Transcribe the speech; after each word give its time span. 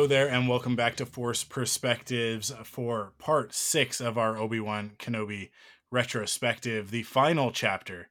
Hello 0.00 0.08
there, 0.08 0.30
and 0.30 0.48
welcome 0.48 0.76
back 0.76 0.96
to 0.96 1.04
Force 1.04 1.44
Perspectives 1.44 2.50
for 2.64 3.12
part 3.18 3.52
six 3.52 4.00
of 4.00 4.16
our 4.16 4.38
Obi 4.38 4.58
Wan 4.58 4.92
Kenobi 4.98 5.50
retrospective, 5.90 6.90
the 6.90 7.02
final 7.02 7.50
chapter 7.50 8.08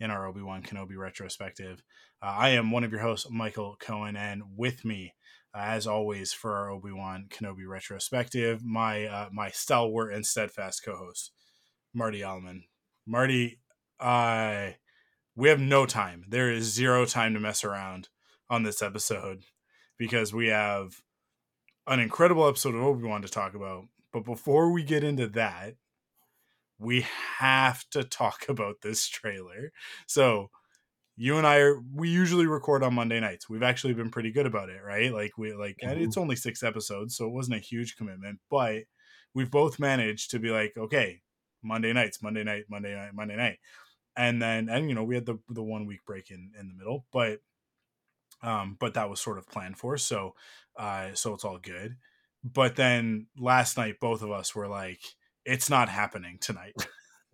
in 0.00 0.10
our 0.10 0.26
Obi 0.26 0.42
Wan 0.42 0.64
Kenobi 0.64 0.98
retrospective. 0.98 1.84
Uh, 2.20 2.34
I 2.36 2.48
am 2.48 2.72
one 2.72 2.82
of 2.82 2.90
your 2.90 3.02
hosts, 3.02 3.30
Michael 3.30 3.76
Cohen, 3.78 4.16
and 4.16 4.42
with 4.56 4.84
me, 4.84 5.14
uh, 5.54 5.60
as 5.60 5.86
always, 5.86 6.32
for 6.32 6.56
our 6.56 6.72
Obi 6.72 6.90
Wan 6.90 7.26
Kenobi 7.30 7.68
retrospective, 7.68 8.64
my 8.64 9.04
uh, 9.04 9.28
my 9.32 9.50
stalwart 9.50 10.12
and 10.12 10.26
steadfast 10.26 10.84
co-host, 10.84 11.30
Marty 11.94 12.20
Aleman. 12.20 12.64
Marty, 13.06 13.60
I 14.00 14.78
we 15.36 15.50
have 15.50 15.60
no 15.60 15.86
time. 15.86 16.24
There 16.28 16.50
is 16.50 16.64
zero 16.64 17.04
time 17.04 17.32
to 17.34 17.40
mess 17.40 17.62
around 17.62 18.08
on 18.50 18.64
this 18.64 18.82
episode 18.82 19.44
because 19.96 20.34
we 20.34 20.48
have 20.48 21.00
an 21.88 22.00
incredible 22.00 22.46
episode 22.46 22.74
of 22.74 22.82
Obi 22.82 23.04
Wan 23.04 23.22
to 23.22 23.28
talk 23.28 23.54
about. 23.54 23.86
But 24.12 24.24
before 24.24 24.70
we 24.70 24.82
get 24.82 25.04
into 25.04 25.26
that, 25.28 25.74
we 26.78 27.06
have 27.38 27.88
to 27.90 28.04
talk 28.04 28.44
about 28.48 28.76
this 28.82 29.06
trailer. 29.08 29.72
So 30.06 30.50
you 31.16 31.36
and 31.36 31.46
I 31.46 31.58
are 31.58 31.80
we 31.94 32.08
usually 32.08 32.46
record 32.46 32.84
on 32.84 32.94
Monday 32.94 33.18
nights. 33.18 33.48
We've 33.48 33.62
actually 33.62 33.94
been 33.94 34.10
pretty 34.10 34.30
good 34.30 34.46
about 34.46 34.68
it, 34.68 34.80
right? 34.84 35.12
Like 35.12 35.36
we 35.36 35.52
like 35.52 35.78
mm-hmm. 35.82 36.00
it's 36.00 36.16
only 36.16 36.36
6 36.36 36.62
episodes, 36.62 37.16
so 37.16 37.26
it 37.26 37.32
wasn't 37.32 37.56
a 37.56 37.64
huge 37.64 37.96
commitment, 37.96 38.38
but 38.48 38.84
we've 39.34 39.50
both 39.50 39.80
managed 39.80 40.30
to 40.30 40.38
be 40.38 40.50
like, 40.50 40.74
okay, 40.76 41.22
Monday 41.62 41.92
nights, 41.92 42.22
Monday 42.22 42.44
night, 42.44 42.64
Monday 42.68 42.94
night, 42.94 43.14
Monday 43.14 43.36
night. 43.36 43.58
And 44.16 44.40
then 44.40 44.68
and 44.68 44.88
you 44.88 44.94
know, 44.94 45.04
we 45.04 45.16
had 45.16 45.26
the 45.26 45.38
the 45.48 45.62
one 45.62 45.86
week 45.86 46.04
break 46.06 46.30
in 46.30 46.52
in 46.58 46.68
the 46.68 46.74
middle, 46.74 47.04
but 47.12 47.40
um, 48.42 48.76
but 48.78 48.94
that 48.94 49.10
was 49.10 49.20
sort 49.20 49.38
of 49.38 49.48
planned 49.48 49.78
for. 49.78 49.96
So, 49.96 50.34
uh, 50.76 51.08
so 51.14 51.34
it's 51.34 51.44
all 51.44 51.58
good. 51.58 51.96
But 52.44 52.76
then 52.76 53.26
last 53.36 53.76
night, 53.76 54.00
both 54.00 54.22
of 54.22 54.30
us 54.30 54.54
were 54.54 54.68
like, 54.68 55.00
"It's 55.44 55.68
not 55.68 55.88
happening 55.88 56.38
tonight. 56.40 56.74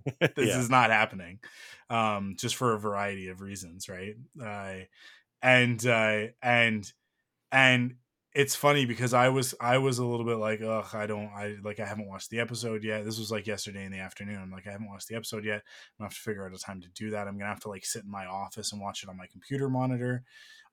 this 0.20 0.48
yeah. 0.48 0.58
is 0.58 0.68
not 0.68 0.90
happening," 0.90 1.38
um, 1.88 2.36
just 2.38 2.56
for 2.56 2.74
a 2.74 2.78
variety 2.78 3.28
of 3.28 3.40
reasons, 3.40 3.88
right? 3.88 4.14
Uh, 4.42 4.84
and 5.42 5.84
uh, 5.86 6.26
and 6.42 6.90
and 7.52 7.94
it's 8.34 8.56
funny 8.56 8.84
because 8.84 9.14
I 9.14 9.28
was 9.28 9.54
I 9.60 9.78
was 9.78 9.98
a 9.98 10.04
little 10.04 10.26
bit 10.26 10.38
like, 10.38 10.60
ugh, 10.60 10.88
I 10.92 11.06
don't 11.06 11.28
I 11.28 11.54
like 11.62 11.78
I 11.78 11.86
haven't 11.86 12.08
watched 12.08 12.30
the 12.30 12.40
episode 12.40 12.82
yet. 12.82 13.04
This 13.04 13.18
was 13.18 13.30
like 13.30 13.46
yesterday 13.46 13.84
in 13.84 13.92
the 13.92 14.00
afternoon. 14.00 14.40
I'm 14.42 14.50
like, 14.50 14.66
I 14.66 14.72
haven't 14.72 14.88
watched 14.88 15.08
the 15.08 15.14
episode 15.14 15.44
yet. 15.44 15.62
I'm 15.62 15.98
gonna 15.98 16.08
have 16.08 16.14
to 16.14 16.20
figure 16.20 16.44
out 16.44 16.54
a 16.54 16.58
time 16.58 16.80
to 16.80 16.88
do 16.88 17.10
that. 17.10 17.28
I'm 17.28 17.38
gonna 17.38 17.50
have 17.50 17.60
to 17.60 17.68
like 17.68 17.84
sit 17.84 18.02
in 18.02 18.10
my 18.10 18.26
office 18.26 18.72
and 18.72 18.82
watch 18.82 19.04
it 19.04 19.08
on 19.08 19.16
my 19.16 19.26
computer 19.30 19.68
monitor 19.68 20.24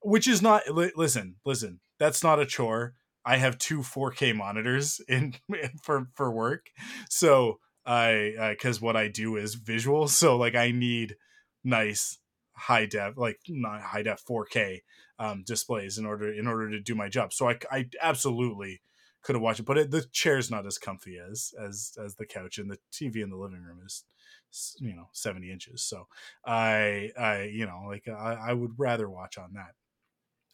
which 0.02 0.28
is 0.28 0.42
not 0.42 0.64
li- 0.70 0.92
listen 0.96 1.36
listen 1.46 1.80
that's 2.02 2.24
not 2.24 2.40
a 2.40 2.48
chore. 2.48 2.96
I 3.24 3.38
have 3.38 3.60
two 3.60 3.82
4k 3.82 4.36
monitors 4.36 5.00
in 5.08 5.36
for 5.84 6.08
for 6.16 6.32
work. 6.32 6.68
So 7.10 7.60
i 7.84 8.34
because 8.52 8.78
uh, 8.78 8.86
what 8.86 8.96
i 8.96 9.08
do 9.08 9.36
is 9.38 9.56
visual 9.56 10.08
so 10.08 10.38
like 10.38 10.54
i 10.54 10.70
need 10.70 11.16
nice 11.64 12.20
high 12.56 12.86
def 12.86 13.18
like 13.18 13.40
not 13.50 13.82
high 13.82 14.04
def 14.04 14.22
4k 14.30 14.82
um, 15.18 15.44
displays 15.48 15.98
in 15.98 16.06
order 16.06 16.32
in 16.32 16.46
order 16.46 16.70
to 16.70 16.80
do 16.80 16.94
my 16.94 17.10
job. 17.10 17.34
So 17.34 17.50
i, 17.50 17.58
I 17.72 17.90
absolutely 18.00 18.82
could 19.24 19.36
have 19.36 19.42
watched 19.42 19.62
it 19.62 19.66
but 19.66 19.80
it, 19.80 19.92
the 19.92 20.06
chair's 20.12 20.52
not 20.52 20.68
as 20.68 20.78
comfy 20.78 21.18
as 21.18 21.54
as 21.60 21.94
as 22.04 22.16
the 22.16 22.26
couch 22.26 22.60
and 22.60 22.70
the 22.70 22.78
tv 22.94 23.24
in 23.24 23.32
the 23.32 23.36
living 23.36 23.64
room 23.64 23.80
is 23.84 24.04
you 24.80 24.96
know 24.96 25.10
70 25.14 25.52
inches. 25.52 25.84
So 25.84 26.08
i 26.46 27.10
i 27.18 27.44
you 27.52 27.66
know 27.66 27.86
like 27.88 28.08
i, 28.08 28.50
I 28.50 28.54
would 28.54 28.74
rather 28.78 29.10
watch 29.10 29.40
on 29.40 29.54
that 29.54 29.74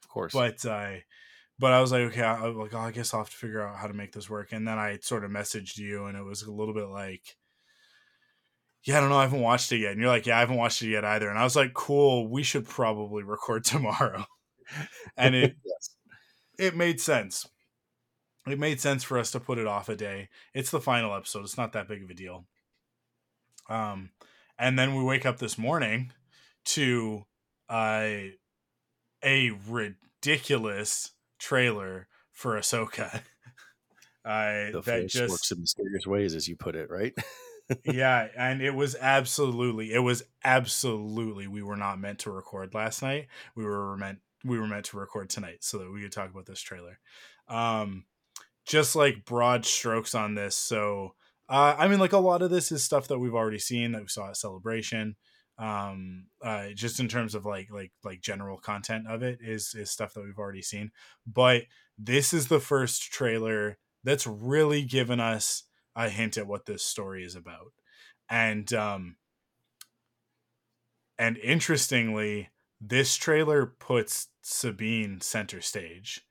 course. 0.07 0.33
But 0.33 0.65
I, 0.65 1.03
but 1.59 1.73
I 1.73 1.81
was 1.81 1.91
like, 1.91 2.01
okay, 2.03 2.21
I, 2.21 2.45
like, 2.47 2.73
oh, 2.73 2.79
I 2.79 2.91
guess 2.91 3.13
I'll 3.13 3.21
have 3.21 3.29
to 3.29 3.35
figure 3.35 3.65
out 3.65 3.77
how 3.77 3.87
to 3.87 3.93
make 3.93 4.11
this 4.11 4.29
work. 4.29 4.51
And 4.51 4.67
then 4.67 4.77
I 4.77 4.99
sort 5.01 5.23
of 5.23 5.31
messaged 5.31 5.77
you, 5.77 6.05
and 6.05 6.17
it 6.17 6.23
was 6.23 6.43
a 6.43 6.51
little 6.51 6.73
bit 6.73 6.87
like, 6.87 7.37
yeah, 8.83 8.97
I 8.97 8.99
don't 9.01 9.09
know, 9.09 9.17
I 9.17 9.23
haven't 9.23 9.41
watched 9.41 9.71
it 9.71 9.79
yet. 9.79 9.91
And 9.91 10.01
you're 10.01 10.09
like, 10.09 10.25
yeah, 10.25 10.37
I 10.37 10.41
haven't 10.41 10.57
watched 10.57 10.81
it 10.81 10.89
yet 10.89 11.03
either. 11.03 11.29
And 11.29 11.37
I 11.37 11.43
was 11.43 11.55
like, 11.55 11.73
cool, 11.73 12.27
we 12.27 12.43
should 12.43 12.67
probably 12.67 13.23
record 13.23 13.63
tomorrow. 13.65 14.25
and 15.17 15.35
it, 15.35 15.55
yes. 15.65 15.89
it 16.57 16.75
made 16.75 17.01
sense. 17.01 17.47
It 18.47 18.59
made 18.59 18.79
sense 18.79 19.03
for 19.03 19.17
us 19.17 19.31
to 19.31 19.39
put 19.39 19.57
it 19.57 19.67
off 19.67 19.89
a 19.89 19.95
day. 19.95 20.29
It's 20.53 20.71
the 20.71 20.79
final 20.79 21.13
episode. 21.13 21.43
It's 21.43 21.57
not 21.57 21.73
that 21.73 21.89
big 21.89 22.03
of 22.03 22.09
a 22.09 22.13
deal. 22.13 22.45
Um, 23.69 24.11
and 24.57 24.79
then 24.79 24.95
we 24.95 25.03
wake 25.03 25.25
up 25.25 25.39
this 25.39 25.57
morning 25.57 26.13
to 26.65 27.25
uh 27.69 28.09
a 29.23 29.51
ridiculous 29.67 31.11
trailer 31.39 32.07
for 32.31 32.57
Ahsoka. 32.57 33.21
I 34.25 34.71
the 34.73 34.81
that 34.81 35.07
just 35.07 35.31
works 35.31 35.51
in 35.51 35.61
mysterious 35.61 36.05
ways, 36.05 36.35
as 36.35 36.47
you 36.47 36.57
put 36.57 36.75
it, 36.75 36.89
right? 36.89 37.13
yeah, 37.85 38.27
and 38.37 38.61
it 38.61 38.75
was 38.75 38.95
absolutely, 38.99 39.93
it 39.93 39.99
was 39.99 40.23
absolutely. 40.43 41.47
We 41.47 41.63
were 41.63 41.77
not 41.77 41.99
meant 41.99 42.19
to 42.19 42.31
record 42.31 42.73
last 42.73 43.01
night. 43.01 43.27
We 43.55 43.63
were 43.63 43.95
meant 43.95 44.19
we 44.43 44.59
were 44.59 44.67
meant 44.67 44.85
to 44.85 44.97
record 44.97 45.29
tonight 45.29 45.59
so 45.61 45.77
that 45.79 45.91
we 45.91 46.01
could 46.01 46.11
talk 46.11 46.29
about 46.29 46.45
this 46.45 46.61
trailer. 46.61 46.99
Um, 47.47 48.05
just 48.65 48.95
like 48.95 49.25
broad 49.25 49.65
strokes 49.65 50.13
on 50.13 50.35
this. 50.35 50.55
So, 50.55 51.15
uh, 51.49 51.75
I 51.77 51.87
mean, 51.87 51.99
like 51.99 52.13
a 52.13 52.17
lot 52.17 52.41
of 52.41 52.49
this 52.51 52.71
is 52.71 52.83
stuff 52.83 53.07
that 53.07 53.19
we've 53.19 53.33
already 53.33 53.59
seen 53.59 53.93
that 53.93 54.01
we 54.01 54.07
saw 54.09 54.29
at 54.29 54.37
Celebration 54.37 55.15
um 55.59 56.27
uh 56.43 56.69
just 56.75 56.99
in 56.99 57.07
terms 57.07 57.33
of 57.33 57.45
like 57.45 57.71
like 57.71 57.91
like 58.03 58.21
general 58.21 58.59
content 58.59 59.07
of 59.07 59.23
it 59.23 59.39
is 59.41 59.73
is 59.73 59.89
stuff 59.89 60.13
that 60.13 60.23
we've 60.23 60.37
already 60.37 60.61
seen. 60.61 60.91
But 61.25 61.63
this 61.97 62.33
is 62.33 62.47
the 62.47 62.59
first 62.59 63.01
trailer 63.11 63.77
that's 64.03 64.27
really 64.27 64.83
given 64.83 65.19
us 65.19 65.63
a 65.95 66.09
hint 66.09 66.37
at 66.37 66.47
what 66.47 66.65
this 66.65 66.83
story 66.83 67.23
is 67.23 67.35
about. 67.35 67.73
And 68.29 68.71
um 68.73 69.17
and 71.17 71.37
interestingly 71.37 72.49
this 72.79 73.15
trailer 73.15 73.65
puts 73.65 74.29
sabine 74.41 75.19
center 75.21 75.61
stage 75.61 76.21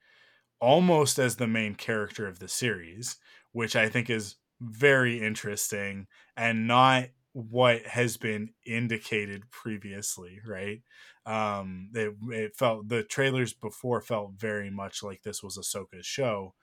almost 0.60 1.18
as 1.18 1.36
the 1.36 1.46
main 1.46 1.74
character 1.74 2.26
of 2.26 2.38
the 2.38 2.48
series 2.48 3.18
which 3.52 3.76
i 3.76 3.88
think 3.88 4.10
is 4.10 4.36
very 4.60 5.22
interesting 5.22 6.06
and 6.36 6.66
not 6.68 7.08
what 7.36 7.82
has 7.86 8.16
been 8.16 8.48
indicated 8.64 9.50
previously, 9.50 10.40
right? 10.46 10.80
Um, 11.26 11.90
it, 11.94 12.14
it 12.30 12.56
felt 12.56 12.88
the 12.88 13.02
trailers 13.02 13.52
before 13.52 14.00
felt 14.00 14.32
very 14.38 14.70
much 14.70 15.02
like 15.02 15.22
this 15.22 15.42
was 15.42 15.58
Ahsoka's 15.58 16.06
show, 16.06 16.54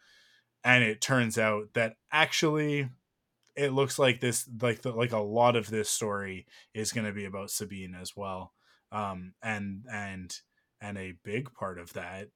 and 0.64 0.84
it 0.84 1.00
turns 1.00 1.38
out 1.38 1.66
that 1.76 1.98
actually 2.12 2.90
it 3.56 3.72
looks 3.72 4.00
like 4.00 4.20
this 4.20 4.50
like 4.62 4.82
the, 4.82 4.92
like 4.94 5.12
a 5.12 5.20
lot 5.20 5.56
of 5.56 5.70
this 5.70 5.92
story 5.92 6.48
is 6.74 6.92
going 6.92 7.06
to 7.06 7.14
be 7.14 7.26
about 7.26 7.52
Sabine 7.52 7.94
as 7.94 8.18
well. 8.18 8.54
Um, 8.92 9.36
and 9.44 9.86
and 9.94 10.36
and 10.82 10.98
a 10.98 11.14
big 11.24 11.54
part 11.54 11.78
of 11.78 11.94
that 11.94 12.30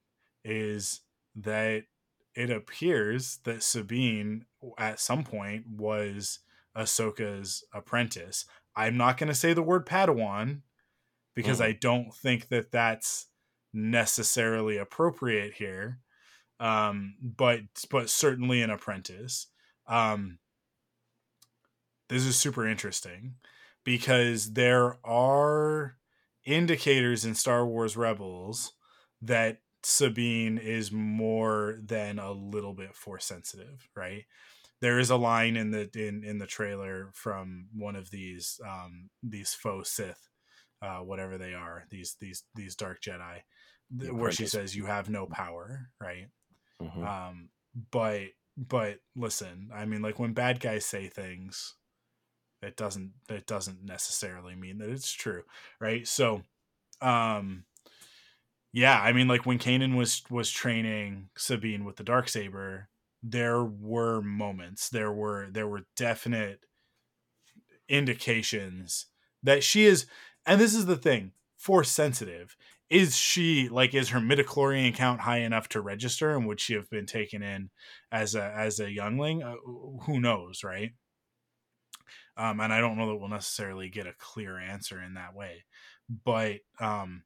is 0.44 1.00
that 1.34 1.86
it 2.36 2.50
appears 2.50 3.40
that 3.42 3.64
Sabine 3.64 4.44
at 4.78 5.00
some 5.00 5.24
point 5.24 5.66
was 5.66 6.38
Ahsoka's 6.78 7.64
apprentice. 7.72 8.44
I'm 8.76 8.96
not 8.96 9.18
going 9.18 9.28
to 9.28 9.34
say 9.34 9.52
the 9.52 9.62
word 9.62 9.86
Padawan 9.86 10.60
because 11.34 11.60
mm. 11.60 11.64
I 11.64 11.72
don't 11.72 12.14
think 12.14 12.48
that 12.48 12.70
that's 12.70 13.26
necessarily 13.72 14.76
appropriate 14.76 15.54
here. 15.54 15.98
Um, 16.60 17.14
but 17.20 17.60
but 17.90 18.10
certainly 18.10 18.62
an 18.62 18.70
apprentice. 18.70 19.46
Um, 19.86 20.38
this 22.08 22.24
is 22.24 22.36
super 22.36 22.66
interesting 22.66 23.34
because 23.84 24.54
there 24.54 24.98
are 25.04 25.96
indicators 26.44 27.24
in 27.24 27.34
Star 27.34 27.66
Wars 27.66 27.96
Rebels 27.96 28.72
that 29.22 29.58
Sabine 29.82 30.58
is 30.58 30.90
more 30.90 31.78
than 31.80 32.18
a 32.18 32.32
little 32.32 32.74
bit 32.74 32.94
force 32.96 33.24
sensitive, 33.24 33.88
right? 33.94 34.24
There 34.80 34.98
is 34.98 35.10
a 35.10 35.16
line 35.16 35.56
in 35.56 35.70
the 35.70 35.90
in 35.94 36.24
in 36.24 36.38
the 36.38 36.46
trailer 36.46 37.10
from 37.14 37.68
one 37.74 37.96
of 37.96 38.10
these 38.10 38.60
um 38.66 39.10
these 39.22 39.54
faux 39.54 39.90
Sith, 39.90 40.28
uh, 40.82 40.98
whatever 40.98 41.38
they 41.38 41.54
are, 41.54 41.84
these 41.90 42.16
these 42.20 42.44
these 42.54 42.76
dark 42.76 43.00
Jedi, 43.02 43.40
the 43.90 44.14
where 44.14 44.32
she 44.32 44.46
says 44.46 44.76
you 44.76 44.86
have 44.86 45.10
no 45.10 45.26
power, 45.26 45.90
right? 46.00 46.28
Mm-hmm. 46.80 47.04
Um, 47.04 47.48
but 47.90 48.22
but 48.56 48.98
listen, 49.16 49.70
I 49.74 49.84
mean, 49.84 50.02
like 50.02 50.18
when 50.18 50.32
bad 50.32 50.60
guys 50.60 50.84
say 50.84 51.08
things, 51.08 51.74
it 52.62 52.76
doesn't 52.76 53.12
it 53.28 53.46
doesn't 53.46 53.84
necessarily 53.84 54.54
mean 54.54 54.78
that 54.78 54.90
it's 54.90 55.12
true, 55.12 55.42
right? 55.80 56.06
So, 56.06 56.42
um, 57.00 57.64
yeah, 58.72 59.00
I 59.00 59.12
mean, 59.12 59.28
like 59.28 59.46
when 59.46 59.58
Kanan 59.58 59.96
was 59.96 60.22
was 60.30 60.50
training 60.50 61.30
Sabine 61.36 61.84
with 61.84 61.96
the 61.96 62.04
dark 62.04 62.28
saber, 62.28 62.88
there 63.22 63.64
were 63.64 64.20
moments, 64.20 64.88
there 64.88 65.12
were 65.12 65.48
there 65.50 65.66
were 65.66 65.86
definite 65.96 66.60
indications 67.88 69.06
that 69.42 69.62
she 69.62 69.84
is, 69.84 70.06
and 70.46 70.60
this 70.60 70.74
is 70.74 70.86
the 70.86 70.96
thing, 70.96 71.32
force 71.56 71.90
sensitive. 71.90 72.56
Is 72.90 73.16
she 73.16 73.68
like 73.68 73.94
is 73.94 74.10
her 74.10 74.20
midichlorian 74.20 74.94
count 74.94 75.20
high 75.20 75.40
enough 75.40 75.68
to 75.70 75.80
register, 75.80 76.34
and 76.34 76.46
would 76.46 76.60
she 76.60 76.74
have 76.74 76.88
been 76.88 77.06
taken 77.06 77.42
in 77.42 77.70
as 78.10 78.34
a 78.34 78.42
as 78.42 78.80
a 78.80 78.90
youngling? 78.90 79.42
Uh, 79.42 79.56
who 80.04 80.20
knows, 80.20 80.64
right? 80.64 80.92
Um, 82.36 82.60
and 82.60 82.72
I 82.72 82.80
don't 82.80 82.96
know 82.96 83.08
that 83.08 83.16
we'll 83.16 83.28
necessarily 83.28 83.90
get 83.90 84.06
a 84.06 84.14
clear 84.16 84.58
answer 84.58 85.02
in 85.02 85.14
that 85.14 85.34
way, 85.34 85.64
but 86.24 86.60
um, 86.80 87.24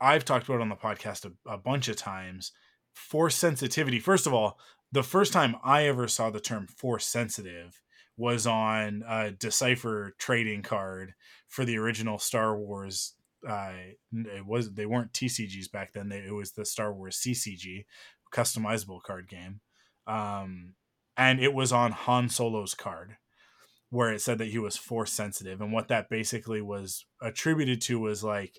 I've 0.00 0.24
talked 0.24 0.48
about 0.48 0.60
on 0.60 0.68
the 0.68 0.76
podcast 0.76 1.24
a, 1.24 1.50
a 1.50 1.56
bunch 1.56 1.88
of 1.88 1.96
times. 1.96 2.52
Force 2.92 3.36
sensitivity. 3.36 4.00
First 4.00 4.26
of 4.26 4.34
all, 4.34 4.58
the 4.92 5.02
first 5.02 5.32
time 5.32 5.56
I 5.62 5.86
ever 5.86 6.08
saw 6.08 6.30
the 6.30 6.40
term 6.40 6.66
force 6.66 7.06
sensitive 7.06 7.80
was 8.16 8.46
on 8.46 9.04
a 9.08 9.30
decipher 9.30 10.14
trading 10.18 10.62
card 10.62 11.14
for 11.46 11.64
the 11.64 11.78
original 11.78 12.18
Star 12.18 12.58
Wars. 12.58 13.14
Uh, 13.48 13.72
it 14.12 14.44
was 14.44 14.74
they 14.74 14.86
weren't 14.86 15.12
TCGs 15.12 15.70
back 15.70 15.92
then. 15.92 16.08
They, 16.08 16.18
it 16.18 16.34
was 16.34 16.52
the 16.52 16.64
Star 16.64 16.92
Wars 16.92 17.16
CCG, 17.24 17.84
customizable 18.34 19.00
card 19.02 19.28
game, 19.28 19.60
um, 20.06 20.74
and 21.16 21.38
it 21.38 21.54
was 21.54 21.72
on 21.72 21.92
Han 21.92 22.28
Solo's 22.28 22.74
card, 22.74 23.16
where 23.90 24.12
it 24.12 24.20
said 24.20 24.38
that 24.38 24.48
he 24.48 24.58
was 24.58 24.76
force 24.76 25.12
sensitive, 25.12 25.60
and 25.60 25.72
what 25.72 25.88
that 25.88 26.10
basically 26.10 26.60
was 26.60 27.06
attributed 27.22 27.80
to 27.82 28.00
was 28.00 28.24
like 28.24 28.58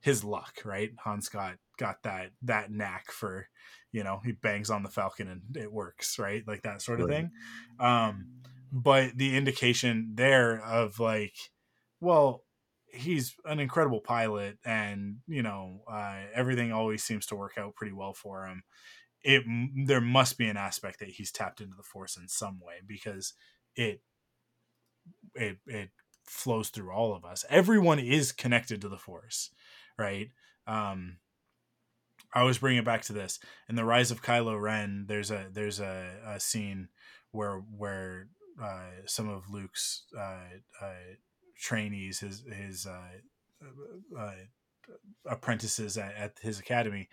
his 0.00 0.24
luck, 0.24 0.62
right? 0.64 0.92
Hans 1.04 1.28
got 1.28 1.56
got 1.78 2.02
that 2.04 2.30
that 2.42 2.70
knack 2.70 3.10
for, 3.10 3.48
you 3.94 4.02
know, 4.02 4.20
he 4.24 4.32
bangs 4.32 4.70
on 4.70 4.82
the 4.82 4.88
Falcon 4.88 5.28
and 5.28 5.56
it 5.56 5.72
works, 5.72 6.18
right? 6.18 6.42
Like 6.48 6.62
that 6.62 6.82
sort 6.82 7.00
of 7.00 7.08
right. 7.08 7.16
thing. 7.16 7.30
Um, 7.78 8.26
but 8.72 9.16
the 9.16 9.36
indication 9.36 10.14
there 10.16 10.60
of 10.60 10.98
like, 10.98 11.36
well, 12.00 12.42
he's 12.92 13.36
an 13.44 13.60
incredible 13.60 14.00
pilot, 14.00 14.58
and 14.64 15.18
you 15.28 15.44
know, 15.44 15.82
uh, 15.88 16.22
everything 16.34 16.72
always 16.72 17.04
seems 17.04 17.26
to 17.26 17.36
work 17.36 17.52
out 17.56 17.76
pretty 17.76 17.92
well 17.92 18.14
for 18.14 18.46
him. 18.46 18.64
It 19.22 19.44
there 19.86 20.00
must 20.00 20.38
be 20.38 20.48
an 20.48 20.56
aspect 20.56 20.98
that 20.98 21.10
he's 21.10 21.30
tapped 21.30 21.60
into 21.60 21.76
the 21.76 21.84
Force 21.84 22.16
in 22.16 22.26
some 22.26 22.58
way 22.60 22.74
because 22.84 23.32
it 23.76 24.00
it 25.36 25.58
it 25.68 25.90
flows 26.26 26.70
through 26.70 26.90
all 26.90 27.14
of 27.14 27.24
us. 27.24 27.44
Everyone 27.48 28.00
is 28.00 28.32
connected 28.32 28.80
to 28.80 28.88
the 28.88 28.98
Force 28.98 29.50
right? 29.98 30.28
Um, 30.66 31.18
I 32.34 32.40
always 32.40 32.58
bring 32.58 32.76
it 32.76 32.84
back 32.84 33.02
to 33.02 33.12
this. 33.12 33.38
In 33.68 33.76
the 33.76 33.84
Rise 33.84 34.10
of 34.10 34.22
Kylo 34.22 34.60
Ren, 34.60 35.04
there's 35.08 35.30
a 35.30 35.46
there's 35.52 35.80
a, 35.80 36.16
a 36.26 36.40
scene 36.40 36.88
where 37.30 37.58
where 37.76 38.28
uh, 38.62 38.90
some 39.06 39.28
of 39.28 39.48
Luke's 39.50 40.04
uh, 40.18 40.58
uh, 40.82 41.14
trainees, 41.56 42.20
his 42.20 42.44
his 42.52 42.86
uh, 42.86 44.18
uh, 44.18 44.32
apprentices 45.26 45.96
at, 45.96 46.14
at, 46.16 46.32
his 46.42 46.58
academy, 46.58 47.08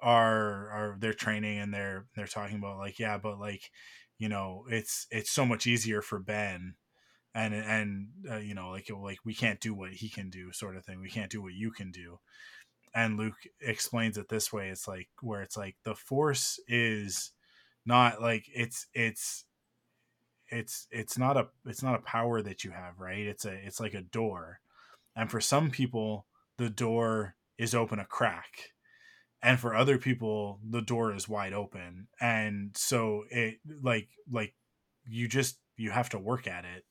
are 0.00 0.70
are 0.70 0.96
they're 1.00 1.14
training 1.14 1.58
and 1.58 1.74
they're 1.74 2.06
they're 2.14 2.26
talking 2.26 2.58
about 2.58 2.78
like 2.78 2.98
yeah, 2.98 3.18
but 3.18 3.40
like 3.40 3.70
you 4.18 4.28
know 4.28 4.64
it's 4.68 5.06
it's 5.10 5.30
so 5.30 5.44
much 5.44 5.66
easier 5.66 6.00
for 6.00 6.20
Ben 6.20 6.74
and 7.34 7.54
and 7.54 8.08
uh, 8.30 8.36
you 8.36 8.54
know 8.54 8.70
like 8.70 8.88
like 8.90 9.18
we 9.24 9.34
can't 9.34 9.60
do 9.60 9.74
what 9.74 9.92
he 9.92 10.08
can 10.08 10.30
do 10.30 10.52
sort 10.52 10.76
of 10.76 10.84
thing 10.84 11.00
we 11.00 11.10
can't 11.10 11.30
do 11.30 11.40
what 11.40 11.54
you 11.54 11.70
can 11.70 11.90
do 11.90 12.18
and 12.94 13.16
luke 13.16 13.46
explains 13.60 14.18
it 14.18 14.28
this 14.28 14.52
way 14.52 14.68
it's 14.68 14.88
like 14.88 15.08
where 15.20 15.42
it's 15.42 15.56
like 15.56 15.76
the 15.84 15.94
force 15.94 16.58
is 16.68 17.32
not 17.86 18.20
like 18.20 18.46
it's 18.54 18.86
it's 18.94 19.44
it's 20.50 20.86
it's 20.90 21.16
not 21.16 21.36
a 21.36 21.48
it's 21.64 21.82
not 21.82 21.94
a 21.94 22.02
power 22.02 22.42
that 22.42 22.64
you 22.64 22.70
have 22.70 22.98
right? 22.98 23.26
It's 23.26 23.44
a 23.44 23.52
it's 23.52 23.80
like 23.80 23.94
a 23.94 24.02
door. 24.02 24.60
And 25.16 25.30
for 25.30 25.40
some 25.40 25.70
people 25.70 26.26
the 26.58 26.70
door 26.70 27.36
is 27.58 27.74
open 27.74 27.98
a 27.98 28.04
crack. 28.04 28.72
And 29.42 29.58
for 29.58 29.74
other 29.74 29.96
people 29.98 30.60
the 30.68 30.82
door 30.82 31.14
is 31.14 31.28
wide 31.28 31.52
open. 31.52 32.08
And 32.20 32.76
so 32.76 33.24
it 33.30 33.58
like 33.82 34.08
like 34.30 34.54
you 35.06 35.28
just 35.28 35.58
you 35.76 35.90
have 35.90 36.10
to 36.10 36.18
work 36.18 36.46
at 36.46 36.64
it. 36.64 36.84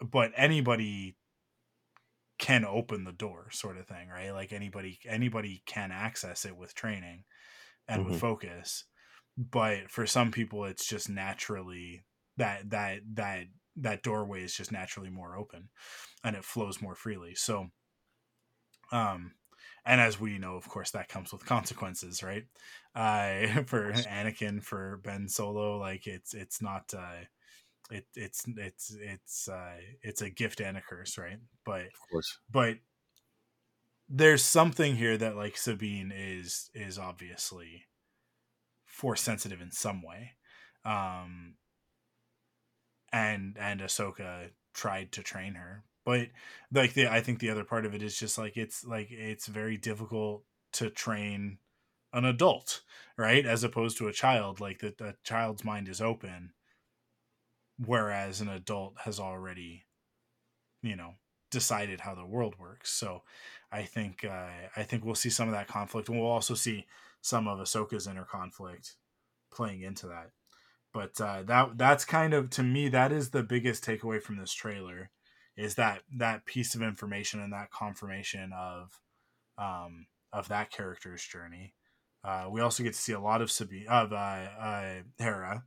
But 0.00 0.32
anybody 0.36 1.16
can 2.42 2.64
open 2.64 3.04
the 3.04 3.12
door 3.12 3.46
sort 3.52 3.78
of 3.78 3.86
thing 3.86 4.08
right? 4.08 4.32
Like 4.32 4.52
anybody 4.52 4.98
anybody 5.08 5.62
can 5.64 5.92
access 5.92 6.44
it 6.44 6.56
with 6.56 6.74
training 6.74 7.22
and 7.88 8.02
mm-hmm. 8.02 8.10
with 8.10 8.20
focus 8.20 8.84
but 9.38 9.88
for 9.88 10.06
some 10.06 10.32
people 10.32 10.64
it's 10.64 10.86
just 10.86 11.08
naturally 11.08 12.04
that 12.36 12.68
that 12.70 12.98
that 13.14 13.44
that 13.76 14.02
doorway 14.02 14.42
is 14.42 14.54
just 14.54 14.72
naturally 14.72 15.08
more 15.08 15.36
open 15.36 15.68
and 16.24 16.34
it 16.36 16.44
flows 16.44 16.82
more 16.82 16.96
freely. 16.96 17.36
So 17.36 17.68
um 18.90 19.32
and 19.86 20.00
as 20.00 20.18
we 20.18 20.36
know 20.38 20.56
of 20.56 20.68
course 20.68 20.90
that 20.90 21.08
comes 21.08 21.32
with 21.32 21.46
consequences 21.46 22.24
right? 22.24 22.44
Uh 22.92 23.62
for 23.66 23.92
anakin 23.92 24.60
for 24.60 25.00
ben 25.04 25.28
solo 25.28 25.78
like 25.78 26.08
it's 26.08 26.34
it's 26.34 26.60
not 26.60 26.92
uh 26.92 27.24
it 27.92 28.06
it's 28.14 28.44
it's 28.56 28.96
it's 29.00 29.48
uh 29.48 29.76
it's 30.02 30.22
a 30.22 30.30
gift 30.30 30.60
and 30.60 30.76
a 30.76 30.80
curse 30.80 31.18
right? 31.18 31.38
But 31.64 31.82
of 31.82 32.10
course. 32.10 32.38
but 32.50 32.76
there's 34.08 34.44
something 34.44 34.96
here 34.96 35.16
that 35.16 35.36
like 35.36 35.56
sabine 35.56 36.12
is 36.14 36.70
is 36.74 36.98
obviously 36.98 37.84
force 38.84 39.22
sensitive 39.22 39.60
in 39.60 39.70
some 39.70 40.02
way 40.02 40.32
um 40.84 41.54
and 43.12 43.56
and 43.58 43.80
ahsoka 43.80 44.50
tried 44.74 45.12
to 45.12 45.22
train 45.22 45.54
her 45.54 45.84
but 46.04 46.28
like 46.72 46.92
the 46.92 47.10
i 47.10 47.20
think 47.20 47.38
the 47.38 47.48
other 47.48 47.64
part 47.64 47.86
of 47.86 47.94
it 47.94 48.02
is 48.02 48.18
just 48.18 48.36
like 48.36 48.56
it's 48.56 48.84
like 48.84 49.08
it's 49.10 49.46
very 49.46 49.78
difficult 49.78 50.44
to 50.72 50.90
train 50.90 51.58
an 52.12 52.24
adult 52.24 52.82
right? 53.16 53.44
As 53.44 53.62
opposed 53.64 53.98
to 53.98 54.08
a 54.08 54.12
child 54.12 54.60
like 54.60 54.80
the, 54.80 54.94
the 54.96 55.14
child's 55.24 55.64
mind 55.64 55.88
is 55.88 56.00
open 56.00 56.52
whereas 57.78 58.40
an 58.40 58.48
adult 58.48 58.94
has 59.04 59.18
already 59.18 59.84
you 60.82 60.96
know 60.96 61.14
decided 61.50 62.00
how 62.00 62.14
the 62.14 62.26
world 62.26 62.54
works 62.58 62.90
so 62.90 63.22
i 63.70 63.82
think 63.82 64.24
uh, 64.24 64.48
i 64.76 64.82
think 64.82 65.04
we'll 65.04 65.14
see 65.14 65.30
some 65.30 65.48
of 65.48 65.54
that 65.54 65.68
conflict 65.68 66.08
and 66.08 66.18
we'll 66.18 66.28
also 66.28 66.54
see 66.54 66.86
some 67.20 67.46
of 67.46 67.58
ahsoka's 67.58 68.06
inner 68.06 68.24
conflict 68.24 68.96
playing 69.52 69.82
into 69.82 70.06
that 70.06 70.30
but 70.92 71.20
uh, 71.20 71.42
that 71.42 71.76
that's 71.76 72.04
kind 72.04 72.34
of 72.34 72.50
to 72.50 72.62
me 72.62 72.88
that 72.88 73.12
is 73.12 73.30
the 73.30 73.42
biggest 73.42 73.84
takeaway 73.84 74.20
from 74.20 74.36
this 74.36 74.52
trailer 74.52 75.10
is 75.56 75.74
that 75.74 76.02
that 76.16 76.46
piece 76.46 76.74
of 76.74 76.82
information 76.82 77.40
and 77.40 77.52
that 77.52 77.70
confirmation 77.70 78.52
of 78.52 79.00
um, 79.58 80.06
of 80.32 80.48
that 80.48 80.70
character's 80.70 81.22
journey. 81.22 81.74
Uh, 82.24 82.46
we 82.50 82.60
also 82.60 82.82
get 82.82 82.94
to 82.94 82.98
see 82.98 83.12
a 83.12 83.20
lot 83.20 83.42
of 83.42 83.50
Sabine 83.50 83.86
of 83.88 84.12
uh, 84.12 84.16
uh, 84.16 84.94
Hera. 85.18 85.64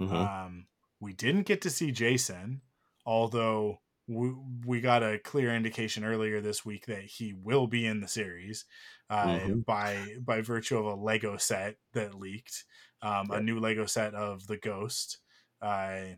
Mm-hmm. 0.00 0.14
Um, 0.14 0.66
we 1.04 1.12
didn't 1.12 1.42
get 1.46 1.60
to 1.60 1.70
see 1.70 1.92
Jacen, 1.92 2.60
although 3.04 3.80
we, 4.08 4.34
we 4.66 4.80
got 4.80 5.02
a 5.02 5.18
clear 5.18 5.54
indication 5.54 6.02
earlier 6.02 6.40
this 6.40 6.64
week 6.64 6.86
that 6.86 7.02
he 7.02 7.34
will 7.34 7.66
be 7.66 7.86
in 7.86 8.00
the 8.00 8.08
series 8.08 8.64
uh, 9.10 9.26
mm-hmm. 9.26 9.60
by 9.60 9.98
by 10.20 10.40
virtue 10.40 10.78
of 10.78 10.86
a 10.86 10.94
Lego 10.94 11.36
set 11.36 11.76
that 11.92 12.14
leaked, 12.14 12.64
um, 13.02 13.30
a 13.30 13.40
new 13.40 13.60
Lego 13.60 13.84
set 13.84 14.14
of 14.14 14.46
the 14.46 14.56
Ghost, 14.56 15.18
uh, 15.60 16.16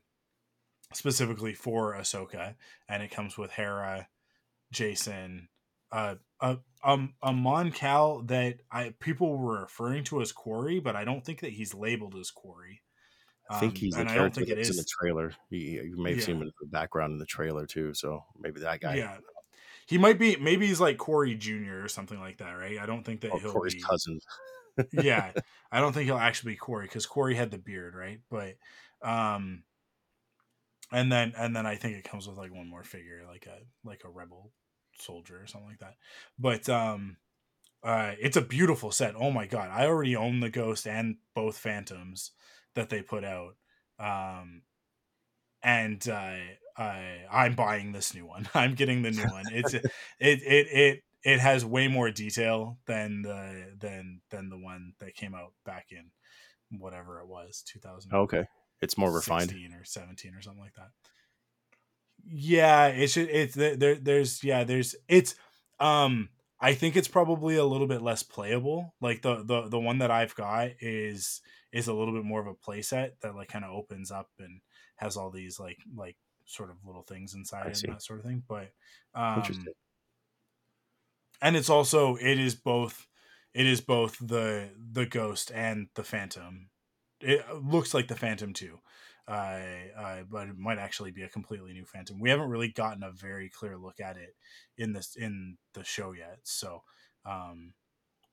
specifically 0.93 1.53
for 1.53 1.95
Ahsoka, 1.95 2.55
and 2.89 3.03
it 3.03 3.11
comes 3.11 3.37
with 3.37 3.51
Hera, 3.51 4.07
Jacen, 4.73 5.49
uh, 5.91 6.15
a 6.41 6.59
um 6.85 7.15
a 7.23 7.33
Mon 7.33 7.73
Cal 7.73 8.23
that 8.23 8.61
I 8.71 8.95
people 9.01 9.37
were 9.37 9.63
referring 9.63 10.05
to 10.05 10.21
as 10.21 10.33
Quarrie, 10.33 10.81
but 10.81 10.95
I 10.95 11.05
don't 11.05 11.25
think 11.25 11.41
that 11.41 11.53
he's 11.53 11.75
labeled 11.75 12.15
as 12.15 12.31
Quarrie. 12.31 12.83
I 13.49 13.61
think 13.61 13.73
um, 13.73 13.77
he's 13.77 13.97
um, 13.97 14.07
the 14.07 14.13
character 14.13 14.45
that's 14.45 14.71
in 14.71 14.77
the 14.77 14.85
trailer. 14.85 15.33
You, 15.51 15.83
you 15.83 15.97
may 15.97 16.11
have 16.11 16.19
yeah. 16.19 16.25
seen 16.25 16.37
him 16.37 16.43
in 16.43 16.53
the 16.61 16.67
background 16.67 17.13
in 17.13 17.19
the 17.19 17.27
trailer 17.27 17.67
too. 17.67 17.95
So 17.95 18.25
maybe 18.39 18.61
that 18.61 18.81
guy. 18.81 18.97
Yeah, 18.97 19.19
He 19.87 19.99
might 19.99 20.19
be 20.19 20.37
maybe 20.37 20.67
he's 20.67 20.81
like 20.81 20.99
Quarrie 20.99 21.37
Jr. 21.37 21.85
or 21.85 21.89
something 21.89 22.19
like 22.19 22.39
that, 22.39 22.53
right? 22.53 22.79
I 22.79 22.87
don't 22.87 23.05
think 23.05 23.21
that 23.21 23.33
oh, 23.33 23.39
he'll 23.39 23.53
Quarrie's 23.53 23.75
be 23.75 23.83
cousin. 23.83 24.21
yeah, 24.93 25.33
I 25.73 25.81
don't 25.81 25.93
think 25.93 26.07
he'll 26.07 26.17
actually 26.17 26.53
be 26.53 26.57
Quarrie 26.57 26.87
because 26.87 27.07
Quarrie 27.07 27.37
had 27.37 27.51
the 27.51 27.59
beard, 27.59 27.95
right? 27.95 28.21
But 28.31 28.57
um, 29.03 29.63
and 30.93 31.11
then 31.11 31.33
and 31.37 31.55
then 31.55 31.67
I 31.67 31.77
think 31.77 31.97
it 31.97 32.05
comes 32.05 32.27
with 32.27 32.37
like 32.37 32.53
one 32.53 32.69
more 32.69 32.85
figure, 32.85 33.23
like 33.29 33.47
a 33.47 33.59
like 33.89 34.03
a 34.05 34.11
rebel 34.11 34.51
soldier 34.99 35.41
or 35.41 35.47
something 35.47 35.69
like 35.69 35.81
that. 35.81 35.95
But 36.37 36.69
um, 36.69 37.17
uh, 37.85 38.13
it's 38.21 38.37
a 38.37 38.43
beautiful 38.43 38.91
set. 38.91 39.15
Oh 39.17 39.31
my 39.31 39.47
god, 39.47 39.71
I 39.73 39.87
already 39.87 40.17
own 40.17 40.41
the 40.41 40.51
Ghost 40.51 40.87
and 40.87 41.19
both 41.33 41.59
Phantoms 41.59 42.33
that 42.77 42.89
they 42.89 43.03
put 43.03 43.25
out. 43.25 43.57
Um, 43.99 44.63
and 45.63 46.07
uh, 46.09 46.37
I 46.79 47.25
I'm 47.31 47.55
buying 47.55 47.93
this 47.93 48.15
new 48.15 48.27
one. 48.27 48.49
I'm 48.55 48.75
getting 48.75 49.03
the 49.03 49.11
new 49.11 49.25
one. 49.31 49.45
It's 49.53 49.75
it 49.75 49.85
it 50.21 50.43
it 50.49 51.03
it 51.27 51.41
has 51.41 51.65
way 51.65 51.89
more 51.89 52.11
detail 52.11 52.79
than 52.87 53.23
the 53.23 53.75
than 53.79 54.21
than 54.31 54.49
the 54.49 54.59
one 54.59 54.93
that 55.01 55.15
came 55.15 55.35
out 55.35 55.53
back 55.65 55.87
in 55.91 56.11
whatever 56.79 57.21
it 57.21 57.29
was 57.29 57.63
2000 57.73 58.13
okay 58.13 58.45
it's 58.81 58.99
more 58.99 59.13
refined 59.13 59.53
or 59.53 59.85
17 59.85 60.35
or 60.35 60.43
something 60.43 60.61
like 60.61 60.75
that 60.75 60.89
yeah 62.25 62.87
it's 62.89 63.17
it's 63.17 63.55
there 63.55 63.95
there's 63.95 64.43
yeah 64.43 64.65
there's 64.65 64.97
it's 65.09 65.37
um 65.79 66.29
i 66.61 66.75
think 66.75 66.97
it's 66.97 67.09
probably 67.09 67.57
a 67.57 67.65
little 67.65 67.87
bit 67.87 68.03
less 68.03 68.23
playable. 68.23 68.95
Like 69.01 69.23
the 69.23 69.43
the 69.45 69.69
the 69.69 69.81
one 69.81 69.99
that 69.99 70.11
i've 70.11 70.35
got 70.35 70.71
is 70.81 71.41
is 71.73 71.89
a 71.89 71.95
little 71.95 72.15
bit 72.15 72.25
more 72.25 72.41
of 72.41 72.47
a 72.47 72.55
playset 72.55 73.13
that 73.23 73.35
like 73.35 73.49
kind 73.49 73.65
of 73.65 73.73
opens 73.73 74.11
up 74.11 74.31
and 74.39 74.61
has 74.97 75.17
all 75.17 75.31
these 75.31 75.59
like 75.61 75.79
like 75.95 76.17
sort 76.47 76.71
of 76.71 76.77
little 76.85 77.03
things 77.03 77.35
inside 77.35 77.67
and 77.67 77.87
that 77.89 78.03
sort 78.03 78.21
of 78.21 78.25
thing 78.25 78.43
but 78.49 78.71
um 79.15 79.43
and 81.43 81.57
it's 81.57 81.71
also 81.71 82.17
it 82.17 82.39
is 82.39 82.55
both 82.55 83.07
it 83.55 83.67
is 83.67 83.81
both 83.81 84.19
the 84.19 84.71
the 84.93 85.07
ghost 85.07 85.51
and 85.55 85.89
the 85.95 86.05
phantom. 86.05 86.71
It 87.21 87.43
looks 87.65 87.95
like 87.95 88.09
the 88.09 88.15
phantom 88.17 88.53
too 88.53 88.81
uh, 89.29 89.61
uh, 89.99 90.23
but 90.31 90.49
it 90.49 90.59
might 90.59 90.79
actually 90.79 91.11
be 91.11 91.23
a 91.23 91.29
completely 91.29 91.73
new 91.73 91.85
phantom 91.85 92.21
we 92.21 92.31
haven't 92.31 92.49
really 92.49 92.69
gotten 92.69 93.03
a 93.03 93.11
very 93.11 93.49
clear 93.49 93.77
look 93.77 94.01
at 94.01 94.17
it 94.17 94.35
in 94.79 94.93
this 94.93 95.17
in 95.17 95.57
the 95.75 95.85
show 95.85 96.13
yet 96.13 96.39
so 96.43 96.83
um 97.25 97.73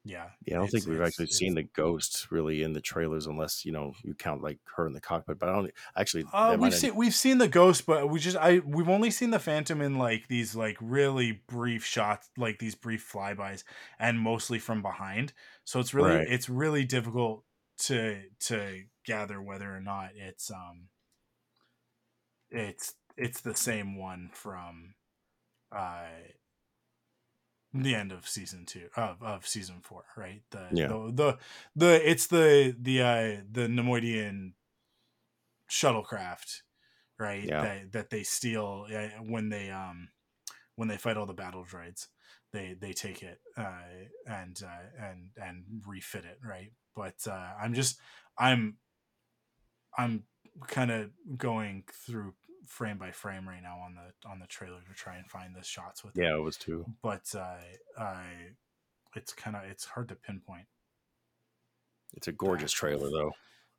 yeah 0.05 0.25
yeah 0.45 0.55
i 0.55 0.57
don't 0.57 0.67
think 0.67 0.85
we've 0.85 1.01
actually 1.01 1.25
seen 1.27 1.55
the 1.55 1.63
ghost 1.63 2.27
really 2.29 2.62
in 2.62 2.73
the 2.73 2.81
trailers 2.81 3.25
unless 3.25 3.63
you 3.63 3.71
know 3.71 3.93
you 4.03 4.13
count 4.13 4.43
like 4.43 4.59
her 4.75 4.85
in 4.85 4.91
the 4.91 5.00
cockpit 5.00 5.39
but 5.39 5.47
i 5.47 5.53
don't 5.53 5.71
actually 5.95 6.25
uh, 6.33 6.57
we've 6.59 6.73
seen 6.73 6.93
we've 6.93 7.15
seen 7.15 7.38
the 7.38 7.47
ghost 7.47 7.85
but 7.85 8.09
we 8.09 8.19
just 8.19 8.35
i 8.38 8.59
we've 8.65 8.89
only 8.89 9.09
seen 9.09 9.31
the 9.31 9.39
phantom 9.39 9.81
in 9.81 9.97
like 9.97 10.27
these 10.27 10.55
like 10.55 10.77
really 10.81 11.41
brief 11.47 11.85
shots 11.85 12.29
like 12.38 12.59
these 12.59 12.75
brief 12.75 13.09
flybys 13.12 13.63
and 13.97 14.19
mostly 14.19 14.59
from 14.59 14.81
behind 14.81 15.31
so 15.63 15.79
it's 15.79 15.93
really 15.93 16.17
right. 16.17 16.27
it's 16.29 16.50
really 16.50 16.83
difficult 16.83 17.45
to 17.77 18.19
to 18.41 18.83
gather 19.05 19.41
whether 19.41 19.74
or 19.75 19.81
not 19.81 20.12
it's 20.15 20.50
um 20.51 20.89
it's 22.50 22.93
it's 23.17 23.41
the 23.41 23.55
same 23.55 23.98
one 23.98 24.29
from 24.33 24.95
uh 25.75 26.05
the 27.74 27.95
end 27.95 28.12
of 28.12 28.27
season 28.27 28.65
two 28.65 28.88
of, 28.95 29.22
of 29.24 29.48
season 29.48 29.77
four, 29.81 30.03
right? 30.15 30.43
The, 30.51 30.67
yeah. 30.72 30.88
the 30.88 31.12
the 31.13 31.38
the 31.75 32.10
it's 32.10 32.27
the 32.27 32.75
the 32.79 33.01
uh 33.01 33.38
the 33.51 33.67
Neimoidian 33.67 34.53
shuttlecraft, 35.69 36.62
right? 37.17 37.43
Yeah. 37.43 37.62
That 37.62 37.91
that 37.93 38.10
they 38.12 38.24
steal 38.24 38.86
uh, 38.93 39.22
when 39.24 39.50
they 39.50 39.72
um 39.72 40.10
when 40.75 40.88
they 40.88 40.98
fight 40.98 41.17
all 41.17 41.25
the 41.25 41.33
battle 41.33 41.65
droids. 41.65 42.07
They 42.51 42.75
they 42.79 42.93
take 42.93 43.24
it 43.24 43.39
uh 43.57 44.05
and 44.27 44.60
uh 44.63 45.03
and 45.03 45.29
and 45.38 45.63
refit 45.88 46.25
it, 46.25 46.38
right? 46.48 46.72
But 46.95 47.15
uh 47.27 47.53
I'm 47.60 47.74
just 47.74 48.00
I'm 48.38 48.77
I'm 49.97 50.23
kind 50.67 50.91
of 50.91 51.09
going 51.38 51.83
through 51.91 52.33
frame 52.67 52.97
by 52.97 53.12
frame 53.12 53.47
right 53.47 53.62
now 53.62 53.77
on 53.85 53.95
the 53.95 54.29
on 54.29 54.39
the 54.39 54.47
trailer 54.47 54.79
to 54.88 54.93
try 54.95 55.17
and 55.17 55.29
find 55.29 55.55
the 55.55 55.63
shots 55.63 56.03
with 56.03 56.13
yeah 56.15 56.33
it, 56.33 56.38
it 56.38 56.43
was 56.43 56.57
too. 56.57 56.85
But 57.01 57.33
uh 57.35 57.57
i 57.97 58.23
it's 59.15 59.33
kind 59.33 59.55
of 59.55 59.63
it's 59.69 59.85
hard 59.85 60.09
to 60.09 60.15
pinpoint. 60.15 60.65
It's 62.15 62.27
a 62.27 62.31
gorgeous 62.31 62.71
trailer 62.71 63.09
though. 63.09 63.31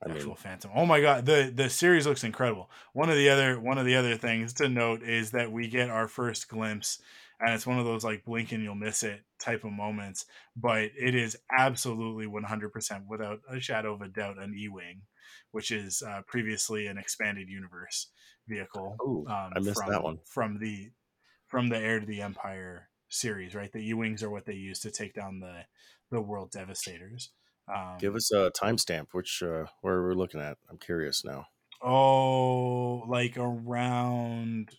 I 0.04 0.10
actual 0.10 0.28
mean, 0.28 0.36
phantom. 0.36 0.70
Oh 0.74 0.86
my 0.86 1.00
god 1.00 1.26
the 1.26 1.52
the 1.54 1.70
series 1.70 2.06
looks 2.06 2.24
incredible. 2.24 2.70
One 2.92 3.10
of 3.10 3.16
the 3.16 3.28
other 3.30 3.58
one 3.58 3.78
of 3.78 3.86
the 3.86 3.96
other 3.96 4.16
things 4.16 4.52
to 4.54 4.68
note 4.68 5.02
is 5.02 5.30
that 5.32 5.50
we 5.50 5.68
get 5.68 5.90
our 5.90 6.08
first 6.08 6.48
glimpse 6.48 6.98
and 7.40 7.54
it's 7.54 7.66
one 7.66 7.78
of 7.78 7.84
those 7.84 8.04
like 8.04 8.24
blink 8.24 8.52
and 8.52 8.62
you'll 8.62 8.74
miss 8.74 9.02
it 9.02 9.22
type 9.40 9.64
of 9.64 9.72
moments 9.72 10.24
but 10.56 10.84
it 10.96 11.14
is 11.14 11.36
absolutely 11.58 12.26
100% 12.26 13.06
without 13.08 13.40
a 13.50 13.60
shadow 13.60 13.92
of 13.92 14.02
a 14.02 14.08
doubt 14.08 14.38
an 14.38 14.54
e-wing 14.56 15.02
which 15.50 15.70
is 15.70 16.02
uh, 16.02 16.22
previously 16.26 16.86
an 16.86 16.98
expanded 16.98 17.48
universe 17.48 18.08
vehicle. 18.48 18.96
Ooh, 19.02 19.26
um, 19.28 19.52
I 19.54 19.60
missed 19.60 19.82
from, 19.82 19.92
that 19.92 20.02
one 20.02 20.18
from 20.24 20.58
the 20.58 20.90
from 21.46 21.68
the 21.68 21.78
Heir 21.78 22.00
to 22.00 22.06
the 22.06 22.20
Empire 22.20 22.88
series, 23.08 23.54
right? 23.54 23.72
The 23.72 23.88
E 23.88 23.94
wings 23.94 24.22
are 24.22 24.30
what 24.30 24.46
they 24.46 24.54
use 24.54 24.80
to 24.80 24.90
take 24.90 25.14
down 25.14 25.40
the 25.40 25.62
the 26.10 26.20
world 26.20 26.50
devastators. 26.50 27.30
Um, 27.74 27.96
Give 27.98 28.14
us 28.14 28.30
a 28.32 28.50
timestamp, 28.50 29.08
which 29.12 29.42
uh, 29.42 29.64
where 29.80 30.02
we're 30.02 30.14
looking 30.14 30.40
at. 30.40 30.58
I'm 30.70 30.78
curious 30.78 31.24
now. 31.24 31.46
Oh, 31.82 33.04
like 33.08 33.36
around 33.36 34.70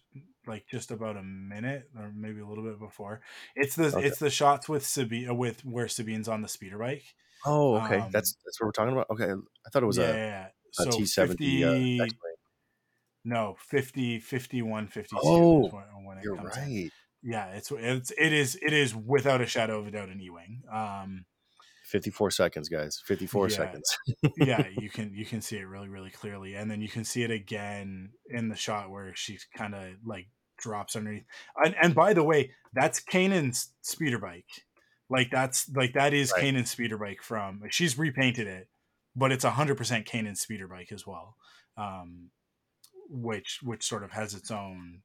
like 0.48 0.68
just 0.68 0.92
about 0.92 1.18
a 1.18 1.24
minute 1.24 1.90
or 1.98 2.12
maybe 2.16 2.40
a 2.40 2.48
little 2.48 2.64
bit 2.64 2.80
before. 2.80 3.22
It's 3.56 3.76
the 3.76 3.96
okay. 3.96 4.06
it's 4.06 4.20
the 4.20 4.30
shots 4.30 4.70
with 4.70 4.86
Sabine 4.86 5.36
with 5.38 5.66
where 5.66 5.88
Sabine's 5.88 6.28
on 6.28 6.42
the 6.42 6.48
speeder 6.48 6.78
bike. 6.78 7.16
Oh, 7.46 7.78
okay. 7.78 8.00
Um, 8.00 8.10
that's 8.12 8.36
that's 8.46 8.60
what 8.60 8.68
we're 8.68 8.72
talking 8.72 8.94
about. 8.94 9.08
Okay, 9.10 9.32
I 9.32 9.70
thought 9.70 9.84
it 9.84 9.88
was 9.88 9.98
yeah, 9.98 10.48
a, 10.80 10.84
a 10.84 10.92
T 10.92 11.06
seventy. 11.06 12.02
Uh, 12.02 12.06
no, 13.28 13.56
50, 13.60 14.20
51, 14.20 14.88
52 14.88 15.18
oh, 15.20 15.68
when, 15.70 16.06
when 16.06 16.18
you're 16.24 16.36
right. 16.36 16.58
In. 16.68 16.92
Yeah, 17.24 17.48
it's 17.48 17.72
it's 17.72 18.12
it 18.12 18.32
is 18.32 18.56
it 18.62 18.72
is 18.72 18.96
without 18.96 19.42
a 19.42 19.48
shadow 19.48 19.80
of 19.80 19.88
a 19.88 19.92
doubt 19.92 20.10
an 20.10 20.22
E-wing. 20.22 20.62
Um 20.72 21.26
54 21.86 22.30
seconds, 22.32 22.70
guys. 22.70 23.02
54 23.06 23.50
yeah, 23.50 23.56
seconds. 23.56 23.98
yeah, 24.38 24.68
you 24.78 24.92
can 24.92 25.12
you 25.12 25.26
can 25.26 25.42
see 25.42 25.58
it 25.58 25.64
really 25.64 25.90
really 25.90 26.12
clearly 26.12 26.54
and 26.54 26.70
then 26.70 26.82
you 26.82 26.88
can 26.88 27.04
see 27.04 27.24
it 27.24 27.32
again 27.32 28.12
in 28.30 28.50
the 28.50 28.56
shot 28.56 28.92
where 28.92 29.16
she 29.16 29.40
kind 29.58 29.74
of 29.74 29.86
like 30.06 30.28
drops 30.58 30.96
underneath. 30.96 31.26
And, 31.58 31.76
and 31.82 31.96
by 31.96 32.14
the 32.14 32.24
way, 32.24 32.52
that's 32.74 33.00
Kanan's 33.00 33.70
speeder 33.82 34.20
bike. 34.20 34.46
Like 35.10 35.30
that's 35.32 35.70
like 35.76 35.94
that 35.94 36.14
is 36.14 36.32
right. 36.32 36.46
Kanan's 36.46 36.72
speeder 36.72 36.98
bike 36.98 37.22
from 37.22 37.62
she's 37.70 37.98
repainted 37.98 38.48
it, 38.48 38.68
but 39.16 39.32
it's 39.32 39.46
100% 39.46 40.06
Kanan's 40.06 40.42
speeder 40.42 40.68
bike 40.68 40.92
as 40.92 41.06
well. 41.06 41.36
Um 41.78 42.32
which 43.10 43.60
which 43.62 43.84
sort 43.84 44.04
of 44.04 44.12
has 44.12 44.34
its 44.34 44.50
own 44.50 45.02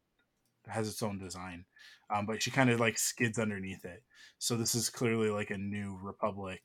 has 0.66 0.88
its 0.88 1.02
own 1.02 1.18
design. 1.18 1.64
Um, 2.10 2.26
but 2.26 2.42
she 2.42 2.50
kind 2.50 2.70
of 2.70 2.80
like 2.80 2.98
skids 2.98 3.38
underneath 3.38 3.84
it. 3.84 4.02
So 4.38 4.56
this 4.56 4.74
is 4.74 4.90
clearly 4.90 5.30
like 5.30 5.50
a 5.50 5.58
new 5.58 5.98
Republic 6.02 6.60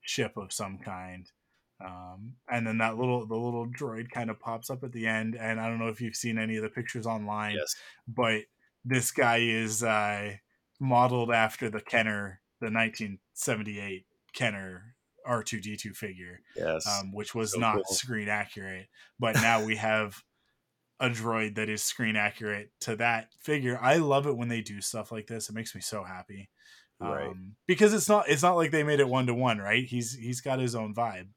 ship 0.00 0.36
of 0.36 0.52
some 0.52 0.78
kind. 0.78 1.30
Um, 1.84 2.34
and 2.50 2.66
then 2.66 2.78
that 2.78 2.98
little 2.98 3.26
the 3.26 3.36
little 3.36 3.66
droid 3.66 4.10
kind 4.10 4.30
of 4.30 4.40
pops 4.40 4.70
up 4.70 4.82
at 4.82 4.92
the 4.92 5.06
end. 5.06 5.36
And 5.36 5.60
I 5.60 5.68
don't 5.68 5.78
know 5.78 5.88
if 5.88 6.00
you've 6.00 6.16
seen 6.16 6.38
any 6.38 6.56
of 6.56 6.62
the 6.62 6.68
pictures 6.68 7.06
online, 7.06 7.56
yes. 7.56 7.76
but 8.06 8.42
this 8.84 9.10
guy 9.10 9.38
is 9.38 9.82
uh, 9.82 10.32
modeled 10.80 11.30
after 11.30 11.68
the 11.70 11.80
Kenner, 11.80 12.40
the 12.60 12.66
1978 12.66 14.06
Kenner 14.32 14.94
R2D2 15.26 15.94
figure, 15.94 16.40
yes, 16.56 16.86
um, 16.86 17.12
which 17.12 17.34
was 17.34 17.52
so 17.52 17.60
not 17.60 17.76
cool. 17.76 17.84
screen 17.94 18.28
accurate. 18.28 18.88
But 19.18 19.34
now 19.42 19.64
we 19.64 19.76
have 19.76 20.22
a 21.00 21.08
droid 21.08 21.54
that 21.56 21.68
is 21.68 21.82
screen 21.82 22.16
accurate 22.16 22.70
to 22.80 22.96
that 22.96 23.28
figure. 23.40 23.78
I 23.80 23.96
love 23.96 24.26
it 24.26 24.36
when 24.36 24.48
they 24.48 24.60
do 24.60 24.80
stuff 24.80 25.12
like 25.12 25.26
this. 25.26 25.48
It 25.48 25.54
makes 25.54 25.74
me 25.74 25.80
so 25.80 26.02
happy. 26.02 26.50
Right. 27.00 27.28
Um, 27.28 27.54
because 27.66 27.94
it's 27.94 28.08
not 28.08 28.28
it's 28.28 28.42
not 28.42 28.56
like 28.56 28.70
they 28.70 28.82
made 28.82 29.00
it 29.00 29.08
one 29.08 29.26
to 29.26 29.34
one, 29.34 29.58
right? 29.58 29.84
He's 29.84 30.14
he's 30.14 30.40
got 30.40 30.58
his 30.58 30.74
own 30.74 30.94
vibe. 30.94 31.28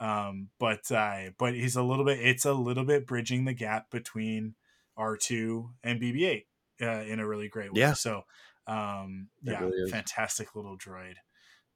Um, 0.00 0.48
but 0.58 0.90
uh, 0.90 1.30
but 1.38 1.54
he's 1.54 1.76
a 1.76 1.82
little 1.82 2.04
bit 2.04 2.18
it's 2.20 2.44
a 2.44 2.54
little 2.54 2.84
bit 2.84 3.06
bridging 3.06 3.44
the 3.44 3.52
gap 3.52 3.90
between 3.90 4.54
R2 4.98 5.70
and 5.84 6.00
BB8 6.00 6.44
uh, 6.80 7.04
in 7.04 7.20
a 7.20 7.28
really 7.28 7.48
great 7.48 7.72
way. 7.72 7.80
Yeah. 7.80 7.92
So 7.92 8.22
um, 8.66 9.28
yeah, 9.42 9.60
really 9.60 9.90
fantastic 9.90 10.54
little 10.54 10.76
droid 10.76 11.14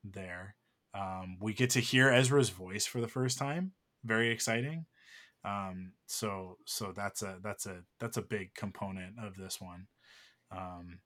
there. 0.04 0.54
Um, 0.94 1.36
we 1.40 1.52
get 1.52 1.70
to 1.70 1.80
hear 1.80 2.10
Ezra's 2.10 2.50
voice 2.50 2.86
for 2.86 3.00
the 3.00 3.08
first 3.08 3.38
time. 3.38 3.72
Very 4.04 4.30
exciting. 4.30 4.86
Um, 5.44 5.92
so 6.06 6.58
so 6.64 6.92
that's 6.94 7.22
a 7.22 7.38
that's 7.42 7.66
a 7.66 7.82
that's 8.00 8.16
a 8.16 8.22
big 8.22 8.54
component 8.54 9.18
of 9.22 9.36
this 9.36 9.60
one. 9.60 9.86
Um, 10.50 10.98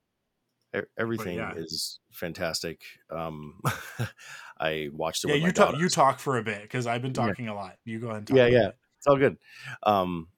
everything 0.98 1.36
yeah. 1.36 1.52
is 1.54 2.00
fantastic. 2.12 2.82
Um, 3.10 3.60
I 4.60 4.88
watched 4.92 5.24
it. 5.24 5.28
Yeah, 5.28 5.46
you 5.46 5.52
talk. 5.52 5.76
You 5.78 5.88
talk 5.88 6.18
for 6.18 6.38
a 6.38 6.42
bit 6.42 6.62
because 6.62 6.86
I've 6.86 7.02
been 7.02 7.12
talking 7.12 7.46
yeah. 7.46 7.52
a 7.52 7.54
lot. 7.54 7.76
You 7.84 7.98
go 7.98 8.08
ahead. 8.10 8.28
yeah, 8.32 8.46
yeah, 8.46 8.70
it's 8.98 9.06
all 9.06 9.16
good. 9.16 9.36
Um, 9.82 10.28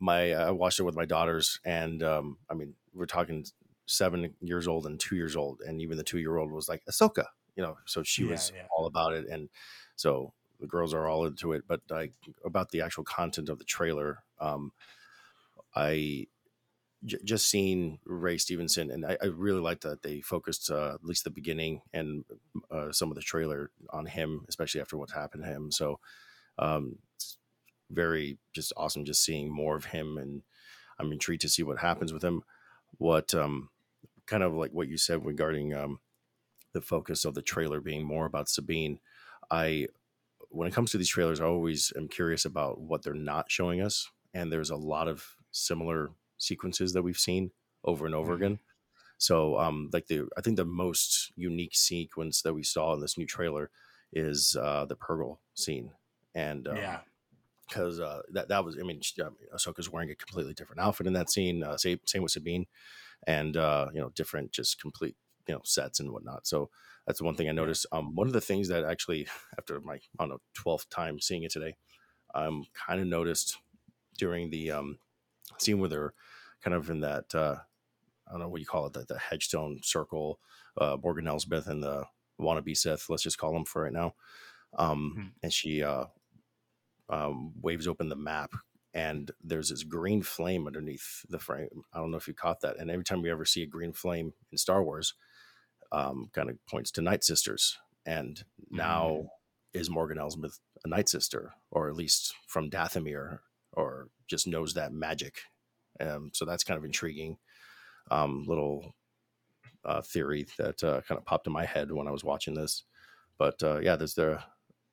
my 0.00 0.34
I 0.34 0.50
watched 0.50 0.80
it 0.80 0.84
with 0.84 0.96
my 0.96 1.04
daughters, 1.04 1.60
and 1.64 2.02
um, 2.02 2.38
I 2.50 2.54
mean, 2.54 2.74
we're 2.92 3.06
talking 3.06 3.44
seven 3.88 4.34
years 4.40 4.68
old 4.68 4.86
and 4.86 5.00
two 5.00 5.16
years 5.16 5.36
old, 5.36 5.60
and 5.62 5.80
even 5.82 5.96
the 5.98 6.04
two 6.04 6.18
year 6.18 6.36
old 6.38 6.52
was 6.52 6.68
like 6.68 6.84
Ahsoka, 6.86 7.26
you 7.56 7.62
know. 7.64 7.78
So 7.86 8.02
she 8.04 8.24
Yeah, 8.24 8.30
was 8.30 8.52
yeah. 8.54 8.68
all 8.76 8.86
about 8.86 9.14
it, 9.14 9.26
and 9.28 9.50
so 9.96 10.34
the 10.60 10.66
girls 10.68 10.94
are 10.94 11.08
all 11.08 11.26
into 11.26 11.52
it. 11.52 11.64
But 11.66 11.82
like 11.90 12.14
about 12.44 12.70
the 12.70 12.82
actual 12.82 13.04
content 13.04 13.48
of 13.48 13.58
the 13.58 13.64
trailer, 13.64 14.24
um, 14.40 14.72
I 15.74 16.26
j- 17.04 17.18
just 17.24 17.48
seen 17.50 18.00
Ray 18.04 18.38
Stevenson, 18.38 18.90
and 18.90 19.06
I, 19.06 19.18
I 19.22 19.26
really 19.26 19.60
like 19.60 19.80
that 19.82 20.02
they 20.02 20.20
focused 20.20 20.70
uh, 20.70 20.94
at 20.94 21.04
least 21.04 21.24
the 21.24 21.30
beginning 21.30 21.82
and 21.92 22.24
uh, 22.70 22.92
some 22.92 23.10
of 23.10 23.16
the 23.16 23.22
trailer 23.22 23.70
on 23.90 24.06
him, 24.06 24.46
especially 24.48 24.80
after 24.80 24.96
what 24.98 25.12
happened 25.12 25.44
to 25.44 25.50
him. 25.50 25.70
So, 25.72 26.00
um, 26.58 26.98
it's 27.16 27.38
very 27.90 28.38
just 28.52 28.72
awesome 28.76 29.04
just 29.04 29.24
seeing 29.24 29.50
more 29.50 29.76
of 29.76 29.86
him, 29.86 30.18
and 30.18 30.42
I'm 30.98 31.12
intrigued 31.12 31.42
to 31.42 31.48
see 31.48 31.62
what 31.64 31.78
happens 31.80 32.12
with 32.12 32.24
him. 32.24 32.44
What 32.98 33.34
um, 33.34 33.70
kind 34.28 34.44
of 34.44 34.54
like 34.54 34.72
what 34.72 34.88
you 34.88 34.98
said 34.98 35.26
regarding 35.26 35.74
um, 35.74 36.00
the 36.72 36.82
focus 36.82 37.24
of 37.24 37.34
the 37.34 37.42
trailer 37.42 37.80
being 37.80 38.04
more 38.04 38.26
about 38.26 38.48
Sabine. 38.48 39.00
I 39.50 39.88
when 40.50 40.68
it 40.68 40.74
comes 40.74 40.90
to 40.92 40.98
these 40.98 41.08
trailers, 41.10 41.40
I 41.40 41.46
always 41.46 41.92
am 41.96 42.08
curious 42.08 42.44
about 42.46 42.80
what 42.80 43.02
they're 43.02 43.14
not 43.14 43.50
showing 43.50 43.82
us, 43.82 44.10
and 44.34 44.52
there's 44.52 44.70
a 44.70 44.76
lot 44.76 45.08
of 45.08 45.36
similar 45.52 46.10
sequences 46.38 46.92
that 46.94 47.02
we've 47.02 47.18
seen 47.18 47.52
over 47.84 48.06
and 48.06 48.14
over 48.14 48.34
Mhm. 48.34 48.36
again. 48.36 48.60
So, 49.18 49.58
um, 49.58 49.90
like 49.92 50.06
the 50.08 50.28
I 50.36 50.42
think 50.42 50.56
the 50.56 50.64
most 50.64 51.32
unique 51.36 51.76
sequence 51.76 52.42
that 52.42 52.54
we 52.54 52.62
saw 52.64 52.94
in 52.94 53.00
this 53.00 53.18
new 53.18 53.26
trailer 53.26 53.70
is 54.12 54.56
uh, 54.56 54.86
the 54.86 54.96
Purrgil 54.96 55.38
scene, 55.54 55.92
and 56.34 56.68
um, 56.68 56.76
yeah, 56.76 57.00
because 57.68 58.00
uh, 58.00 58.22
that 58.30 58.48
that 58.48 58.64
was 58.64 58.78
I 58.78 58.82
mean, 58.82 59.00
she- 59.00 59.20
I 59.22 59.26
mean, 59.26 59.48
Ahsoka's 59.54 59.90
wearing 59.90 60.10
a 60.10 60.14
completely 60.14 60.54
different 60.54 60.80
outfit 60.80 61.06
in 61.06 61.14
that 61.14 61.30
scene. 61.30 61.62
Uh, 61.62 61.76
same 61.76 62.00
same 62.06 62.22
with 62.22 62.32
Sabine, 62.32 62.66
and 63.26 63.56
uh, 63.56 63.88
you 63.92 64.00
know, 64.00 64.10
different 64.10 64.52
just 64.52 64.80
complete 64.80 65.16
you 65.46 65.54
know 65.54 65.60
sets 65.64 66.00
and 66.00 66.10
whatnot. 66.12 66.46
So 66.46 66.70
that's 67.06 67.18
the 67.18 67.24
one 67.24 67.34
thing 67.34 67.48
I 67.48 67.52
noticed. 67.52 67.86
Um, 67.92 68.14
one 68.14 68.26
of 68.26 68.32
the 68.32 68.40
things 68.40 68.68
that 68.68 68.84
actually 68.84 69.26
after 69.58 69.80
my 69.80 69.94
I 69.94 70.00
don't 70.20 70.30
know 70.30 70.40
twelfth 70.54 70.88
time 70.90 71.20
seeing 71.20 71.42
it 71.42 71.52
today, 71.52 71.76
um, 72.34 72.64
kind 72.74 73.00
of 73.00 73.06
noticed 73.06 73.58
during 74.18 74.50
the 74.50 74.70
um 74.72 74.98
scene 75.58 75.78
where 75.80 75.88
they're 75.88 76.14
kind 76.62 76.74
of 76.74 76.90
in 76.90 77.00
that 77.00 77.34
uh, 77.34 77.56
I 78.26 78.32
don't 78.32 78.40
know 78.40 78.48
what 78.48 78.60
you 78.60 78.66
call 78.66 78.86
it, 78.86 78.92
the, 78.92 79.04
the 79.08 79.18
hedgestone 79.18 79.80
circle, 79.82 80.38
uh, 80.80 80.96
Morgan 81.02 81.26
Elsbeth 81.28 81.66
and 81.68 81.82
the 81.82 82.04
wannabe 82.40 82.76
Sith, 82.76 83.08
let's 83.08 83.22
just 83.22 83.38
call 83.38 83.52
them 83.52 83.64
for 83.64 83.82
right 83.82 83.92
now. 83.92 84.14
Um, 84.76 85.14
Mhm. 85.16 85.32
And 85.42 85.52
she 85.52 85.82
uh, 85.82 86.04
um, 87.08 87.52
waves 87.60 87.88
open 87.88 88.08
the 88.08 88.16
map, 88.16 88.50
and 88.98 89.30
there's 89.44 89.68
this 89.68 89.84
green 89.84 90.22
flame 90.24 90.66
underneath 90.66 91.24
the 91.28 91.38
frame. 91.38 91.84
I 91.94 91.98
don't 91.98 92.10
know 92.10 92.16
if 92.16 92.26
you 92.26 92.34
caught 92.34 92.62
that. 92.62 92.78
And 92.80 92.90
every 92.90 93.04
time 93.04 93.22
we 93.22 93.30
ever 93.30 93.44
see 93.44 93.62
a 93.62 93.66
green 93.66 93.92
flame 93.92 94.32
in 94.50 94.58
Star 94.58 94.82
Wars, 94.82 95.14
um, 95.92 96.30
kind 96.32 96.50
of 96.50 96.56
points 96.66 96.90
to 96.92 97.00
Night 97.00 97.22
Sisters. 97.22 97.78
And 98.04 98.42
now 98.72 99.28
is 99.72 99.88
Morgan 99.88 100.18
Elsbeth 100.18 100.58
a 100.84 100.88
Night 100.88 101.08
Sister, 101.08 101.52
or 101.70 101.88
at 101.88 101.94
least 101.94 102.34
from 102.48 102.70
Dathomir, 102.70 103.38
or 103.72 104.08
just 104.26 104.48
knows 104.48 104.74
that 104.74 104.92
magic? 104.92 105.42
Um, 106.00 106.32
so 106.34 106.44
that's 106.44 106.64
kind 106.64 106.76
of 106.76 106.84
intriguing. 106.84 107.38
Um, 108.10 108.46
little 108.48 108.96
uh, 109.84 110.02
theory 110.02 110.48
that 110.58 110.82
uh, 110.82 111.02
kind 111.02 111.18
of 111.20 111.24
popped 111.24 111.46
in 111.46 111.52
my 111.52 111.66
head 111.66 111.92
when 111.92 112.08
I 112.08 112.10
was 112.10 112.24
watching 112.24 112.54
this. 112.54 112.82
But 113.38 113.62
uh, 113.62 113.78
yeah, 113.78 113.94
there's 113.94 114.14
the 114.14 114.40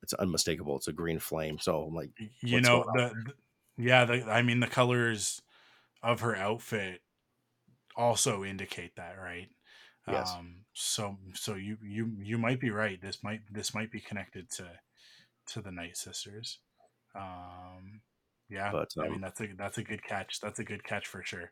it's 0.02 0.12
unmistakable. 0.12 0.76
It's 0.76 0.86
a 0.86 0.92
green 0.92 1.18
flame. 1.18 1.58
So 1.58 1.82
I'm 1.82 1.94
like, 1.94 2.10
you 2.40 2.60
know 2.60 2.84
the- 2.94 3.32
yeah 3.76 4.04
the, 4.04 4.22
i 4.24 4.42
mean 4.42 4.60
the 4.60 4.66
colors 4.66 5.42
of 6.02 6.20
her 6.20 6.36
outfit 6.36 7.00
also 7.96 8.44
indicate 8.44 8.94
that 8.96 9.16
right? 9.18 9.48
Yes. 10.08 10.32
um 10.36 10.64
so 10.72 11.16
so 11.34 11.54
you 11.54 11.78
you 11.82 12.12
you 12.22 12.38
might 12.38 12.60
be 12.60 12.70
right. 12.70 13.00
This 13.00 13.22
might 13.24 13.40
this 13.50 13.74
might 13.74 13.90
be 13.90 14.00
connected 14.00 14.50
to 14.52 14.68
to 15.48 15.60
the 15.60 15.72
night 15.72 15.96
sisters. 15.96 16.58
Um 17.14 18.02
yeah 18.48 18.70
But, 18.70 18.90
i 19.00 19.06
um, 19.06 19.12
mean 19.12 19.20
that's 19.20 19.40
a 19.40 19.48
that's 19.56 19.78
a 19.78 19.82
good 19.82 20.04
catch. 20.04 20.40
That's 20.40 20.58
a 20.58 20.64
good 20.64 20.84
catch 20.84 21.06
for 21.06 21.24
sure. 21.24 21.50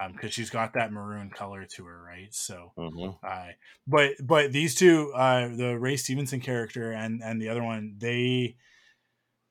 Um 0.00 0.12
because 0.12 0.32
she's 0.32 0.50
got 0.50 0.74
that 0.74 0.92
maroon 0.92 1.30
color 1.30 1.66
to 1.66 1.84
her 1.84 2.02
right? 2.02 2.32
So 2.32 2.72
mhm. 2.78 3.18
uh, 3.22 3.52
but 3.86 4.12
but 4.22 4.52
these 4.52 4.74
two, 4.74 5.12
uh, 5.14 5.48
the 5.48 5.76
Ray 5.78 5.96
Stevenson 5.96 6.40
character 6.40 6.92
and 6.92 7.22
and 7.22 7.42
the 7.42 7.48
other 7.48 7.62
one, 7.62 7.96
they 7.98 8.56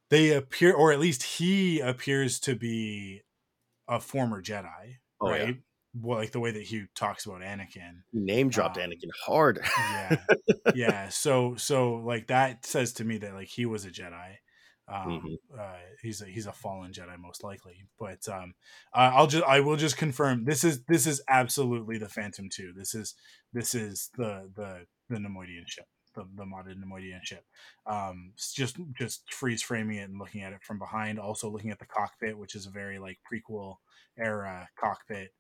they 0.10 0.32
appear, 0.32 0.74
or 0.74 0.92
at 0.92 1.00
least 1.00 1.24
he 1.24 1.80
appears 1.80 2.40
to 2.42 2.56
be 2.56 3.22
a 3.88 4.00
former 4.00 4.42
Jedi, 4.42 4.96
Oh, 5.22 5.30
yeah. 5.34 5.46
right? 5.46 5.56
Well, 5.94 6.20
like 6.20 6.32
the 6.32 6.40
way 6.40 6.52
that 6.52 6.64
he 6.64 6.86
talks 6.96 7.26
about 7.26 7.42
Anakin. 7.42 8.04
He 8.12 8.20
name 8.20 8.50
dropped 8.50 8.78
Um, 8.78 8.84
Anakin 8.84 9.10
hard. 9.26 9.60
Yeah, 9.76 10.20
yeah. 10.76 11.10
So 11.10 11.56
so 11.56 11.96
like 11.96 12.28
that 12.28 12.66
says 12.66 12.94
to 12.94 13.06
me 13.06 13.18
that 13.20 13.34
like 13.34 13.48
he 13.48 13.66
was 13.66 13.86
a 13.86 13.90
Jedi. 13.92 14.36
Um, 14.88 15.38
Mhm. 15.54 15.60
uh, 15.60 15.78
he's 16.02 16.22
a 16.22 16.26
he's 16.26 16.48
a 16.48 16.52
fallen 16.54 16.92
Jedi 16.92 17.18
most 17.20 17.44
likely, 17.44 17.86
but 18.00 18.28
um, 18.28 18.54
uh, 18.94 19.12
I'll 19.14 19.28
just 19.28 19.44
I 19.46 19.60
will 19.60 19.76
just 19.78 19.98
confirm 19.98 20.46
this 20.46 20.64
is 20.64 20.84
this 20.86 21.06
is 21.06 21.22
absolutely 21.28 21.98
the 22.00 22.10
Phantom 22.10 22.50
Two. 22.52 22.74
This 22.76 22.96
is 22.96 23.16
this 23.54 23.76
is 23.76 24.10
the 24.18 24.50
the 24.56 24.86
the 25.10 25.18
Neimoidian 25.18 25.68
ship, 25.68 25.86
the 26.20 26.28
the 26.36 26.46
modded 26.46 26.76
Neimoidian 26.78 27.24
ship. 27.24 27.44
Um, 27.86 28.34
just 28.54 28.78
just 28.98 29.32
freeze 29.34 29.62
framing 29.62 29.98
it 29.98 30.10
and 30.10 30.20
looking 30.20 30.42
at 30.42 30.54
it 30.54 30.64
from 30.64 30.80
behind. 30.80 31.20
Also 31.20 31.50
looking 31.50 31.72
at 31.72 31.80
the 31.80 31.86
cockpit, 31.86 32.38
which 32.38 32.56
is 32.56 32.66
a 32.66 32.72
very 32.72 33.00
like 33.00 33.20
prequel 33.32 33.76
era 34.18 34.68
cockpit 34.80 35.32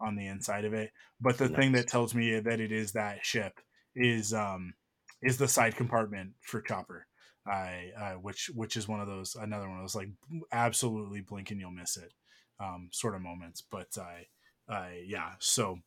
on 0.00 0.16
the 0.16 0.26
inside 0.26 0.64
of 0.64 0.74
it. 0.74 0.90
But 1.20 1.38
the 1.38 1.48
thing 1.48 1.72
that 1.72 1.88
tells 1.88 2.14
me 2.14 2.38
that 2.38 2.60
it 2.60 2.72
is 2.72 2.92
that 2.92 3.24
ship 3.24 3.60
is 3.94 4.34
um 4.34 4.74
is 5.22 5.38
the 5.38 5.48
side 5.48 5.76
compartment 5.76 6.32
for 6.42 6.60
Chopper. 6.60 7.06
I 7.46 7.92
uh, 7.98 8.14
which 8.14 8.50
which 8.54 8.76
is 8.76 8.88
one 8.88 9.00
of 9.00 9.06
those 9.06 9.36
another 9.36 9.68
one 9.68 9.78
of 9.78 9.84
those 9.84 9.94
like 9.94 10.10
absolutely 10.52 11.20
blink 11.20 11.50
and 11.50 11.60
you'll 11.60 11.70
miss 11.70 11.96
it 11.96 12.12
um 12.60 12.88
sort 12.92 13.14
of 13.14 13.22
moments. 13.22 13.62
But 13.70 13.88
I 13.98 14.26
I 14.68 15.02
yeah, 15.06 15.32
so 15.38 15.78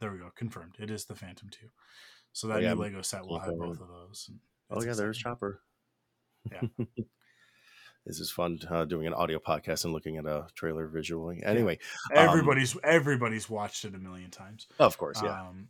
there 0.00 0.12
we 0.12 0.18
go, 0.18 0.30
confirmed. 0.34 0.76
It 0.78 0.90
is 0.90 1.04
the 1.04 1.14
Phantom 1.14 1.48
2. 1.50 1.66
So 2.32 2.48
that 2.48 2.58
Oh, 2.58 2.60
yeah, 2.60 2.74
new 2.74 2.80
Lego 2.80 3.02
set 3.02 3.26
will 3.26 3.38
have 3.38 3.56
both 3.56 3.80
of 3.80 3.88
those. 3.88 4.30
oh 4.70 4.82
yeah, 4.82 4.94
there's. 4.94 5.18
Chopper. 5.18 5.60
Yeah. 6.50 6.60
this 8.06 8.20
is 8.20 8.30
fun 8.30 8.58
uh, 8.68 8.84
doing 8.84 9.06
an 9.06 9.14
audio 9.14 9.38
podcast 9.38 9.84
and 9.84 9.92
looking 9.92 10.16
at 10.16 10.26
a 10.26 10.46
trailer 10.54 10.86
visually. 10.86 11.42
Anyway, 11.44 11.78
um, 12.16 12.28
Everybody's 12.28 12.76
everybody's 12.82 13.50
watched 13.50 13.84
it 13.84 13.94
a 13.94 13.98
million 13.98 14.30
times. 14.30 14.66
of 14.78 14.96
course, 14.96 15.20
yeah. 15.22 15.40
Um, 15.40 15.68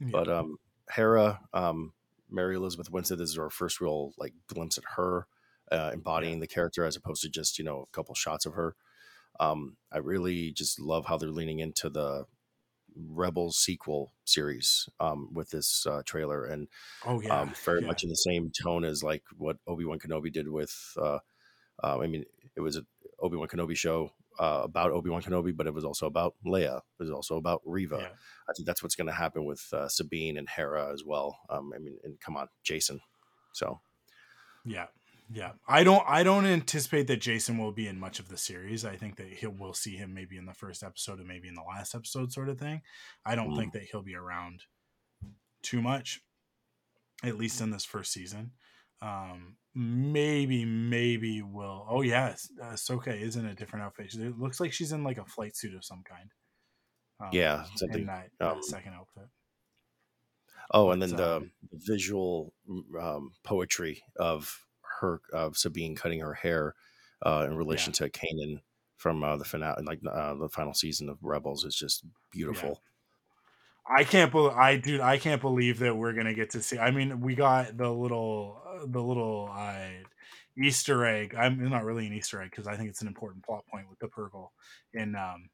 yeah. 0.00 0.08
But 0.10 0.28
um, 0.28 0.58
Hera, 0.90 1.40
um, 1.52 1.92
Mary 2.30 2.56
Elizabeth 2.56 2.90
Winstead, 2.90 3.18
this 3.18 3.30
is 3.30 3.38
our 3.38 3.50
first 3.50 3.80
real 3.80 4.12
like 4.18 4.34
glimpse 4.48 4.78
at 4.78 4.84
her 4.96 5.26
uh, 5.70 5.90
embodying 5.92 6.40
the 6.40 6.46
character, 6.46 6.84
as 6.84 6.96
opposed 6.96 7.22
to 7.22 7.28
just 7.28 7.58
you 7.58 7.64
know 7.64 7.86
a 7.88 7.96
couple 7.96 8.14
shots 8.14 8.46
of 8.46 8.54
her. 8.54 8.74
Um, 9.40 9.76
I 9.90 9.98
really 9.98 10.52
just 10.52 10.78
love 10.78 11.06
how 11.06 11.16
they're 11.16 11.30
leaning 11.30 11.60
into 11.60 11.88
the 11.88 12.26
Rebels 12.96 13.58
sequel 13.58 14.12
series 14.24 14.88
um, 15.00 15.28
with 15.32 15.50
this 15.50 15.86
uh, 15.86 16.02
trailer, 16.04 16.44
and 16.44 16.68
oh 17.06 17.20
yeah, 17.20 17.40
um, 17.40 17.52
very 17.64 17.80
yeah. 17.80 17.86
much 17.86 18.02
in 18.02 18.08
the 18.08 18.16
same 18.16 18.50
tone 18.50 18.84
as 18.84 19.02
like 19.02 19.22
what 19.36 19.56
Obi 19.66 19.84
Wan 19.84 19.98
Kenobi 19.98 20.32
did 20.32 20.48
with. 20.48 20.74
Uh, 20.96 21.18
uh, 21.82 21.98
I 21.98 22.06
mean, 22.06 22.24
it 22.56 22.60
was 22.60 22.76
an 22.76 22.86
Obi 23.20 23.36
Wan 23.36 23.48
Kenobi 23.48 23.76
show 23.76 24.12
uh, 24.38 24.62
about 24.64 24.92
Obi 24.92 25.10
Wan 25.10 25.22
Kenobi, 25.22 25.56
but 25.56 25.66
it 25.66 25.74
was 25.74 25.84
also 25.84 26.06
about 26.06 26.34
Leia. 26.46 26.78
It 26.78 26.82
was 26.98 27.10
also 27.10 27.36
about 27.36 27.62
Reva. 27.64 27.98
Yeah. 28.00 28.08
I 28.48 28.52
think 28.54 28.66
that's 28.66 28.82
what's 28.82 28.96
going 28.96 29.08
to 29.08 29.12
happen 29.12 29.44
with 29.44 29.66
uh, 29.72 29.88
Sabine 29.88 30.36
and 30.36 30.48
Hera 30.48 30.92
as 30.92 31.04
well. 31.04 31.38
Um, 31.50 31.72
I 31.74 31.78
mean, 31.78 31.98
and 32.04 32.20
come 32.20 32.36
on, 32.36 32.48
Jacen. 32.64 33.00
So 33.52 33.80
Yeah, 34.64 34.86
yeah. 35.32 35.52
I 35.66 35.84
don't. 35.84 36.02
I 36.06 36.22
don't 36.22 36.46
anticipate 36.46 37.06
that 37.08 37.20
Jacen 37.20 37.58
will 37.58 37.72
be 37.72 37.86
in 37.86 37.98
much 37.98 38.18
of 38.20 38.28
the 38.28 38.36
series. 38.36 38.84
I 38.84 38.96
think 38.96 39.16
that 39.16 39.28
he'll 39.28 39.50
we'll 39.50 39.74
see 39.74 39.96
him 39.96 40.12
maybe 40.14 40.36
in 40.36 40.46
the 40.46 40.54
first 40.54 40.82
episode 40.82 41.18
and 41.18 41.28
maybe 41.28 41.48
in 41.48 41.54
the 41.54 41.62
last 41.62 41.94
episode, 41.94 42.32
sort 42.32 42.48
of 42.48 42.58
thing. 42.58 42.82
I 43.24 43.34
don't 43.34 43.50
Mm. 43.52 43.56
think 43.56 43.72
that 43.74 43.84
he'll 43.84 44.02
be 44.02 44.14
around 44.14 44.64
too 45.62 45.80
much, 45.82 46.20
at 47.22 47.36
least 47.38 47.60
in 47.60 47.70
this 47.70 47.84
first 47.84 48.12
season. 48.12 48.52
Um, 49.00 49.56
maybe, 49.74 50.64
maybe 50.64 51.42
will. 51.42 51.86
Oh 51.88 52.02
yes, 52.02 52.50
Ahsoka 52.62 53.08
is 53.20 53.36
in 53.36 53.46
a 53.46 53.54
different 53.54 53.84
outfit. 53.84 54.14
It 54.14 54.38
looks 54.38 54.60
like 54.60 54.72
she's 54.72 54.92
in 54.92 55.02
like 55.04 55.18
a 55.18 55.24
flight 55.24 55.56
suit 55.56 55.74
of 55.74 55.84
some 55.84 56.02
kind. 56.08 56.30
Um, 57.20 57.28
Yeah, 57.32 57.64
something, 57.76 58.06
that, 58.06 58.30
that 58.38 58.52
um, 58.52 58.62
second 58.62 58.94
outfit. 58.94 59.28
oh, 60.72 60.90
and 60.90 61.02
then 61.02 61.16
the, 61.16 61.36
um, 61.36 61.50
the 61.70 61.78
visual 61.78 62.52
um, 63.00 63.32
poetry 63.44 64.02
of 64.16 64.56
her 65.02 65.22
of 65.32 65.58
Sabine 65.58 65.96
cutting 65.96 66.20
her 66.20 66.34
hair 66.34 66.76
uh, 67.22 67.46
in 67.48 67.56
relation 67.56 67.92
to 67.94 68.10
Kanan 68.10 68.62
from 68.96 69.22
uh, 69.24 69.36
the 69.36 69.44
finale, 69.44 69.84
like 69.84 70.00
uh, 70.10 70.34
the 70.34 70.48
final 70.48 70.74
season 70.74 71.08
of 71.10 71.22
Rebels, 71.22 71.64
is 71.64 71.76
just 71.76 72.04
beautiful. 72.30 72.82
I 73.86 74.04
can't 74.04 74.30
believe 74.30 74.52
I 74.56 74.76
dude 74.76 75.00
I 75.00 75.18
can't 75.18 75.40
believe 75.40 75.80
that 75.80 75.96
we're 75.96 76.12
gonna 76.12 76.34
get 76.34 76.50
to 76.50 76.62
see. 76.62 76.78
I 76.78 76.90
mean, 76.92 77.20
we 77.20 77.34
got 77.34 77.76
the 77.76 77.90
little 77.90 78.62
uh, 78.64 78.86
the 78.86 79.02
little 79.02 79.48
uh, 79.52 79.90
Easter 80.56 81.04
egg. 81.04 81.34
I'm 81.34 81.68
not 81.68 81.84
really 81.84 82.06
an 82.06 82.12
Easter 82.12 82.40
egg 82.40 82.50
because 82.50 82.66
I 82.68 82.76
think 82.76 82.90
it's 82.90 83.02
an 83.02 83.08
important 83.08 83.44
plot 83.44 83.66
point 83.66 83.88
with 83.90 83.98
the 83.98 84.08
Purrgil 84.08 84.50
in 84.92 85.16
um 85.16 85.50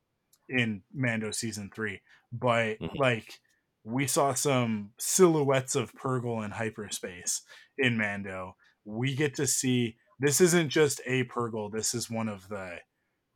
in 0.48 0.82
Mando 0.92 1.30
season 1.30 1.70
three, 1.74 2.02
but 2.32 2.80
Mhm. 2.80 2.98
like 2.98 3.40
we 3.84 4.06
saw 4.06 4.34
some 4.34 4.92
silhouettes 4.98 5.74
of 5.76 5.92
Purrgil 5.94 6.44
in 6.44 6.50
hyperspace 6.50 7.42
in 7.78 7.96
Mando. 7.96 8.56
We 8.88 9.14
get 9.14 9.34
to 9.34 9.46
see 9.46 9.96
this 10.18 10.40
isn't 10.40 10.70
just 10.70 11.00
a 11.06 11.24
Purrgil. 11.24 11.70
This 11.70 11.94
is 11.94 12.10
one 12.10 12.28
of 12.28 12.48
the 12.48 12.78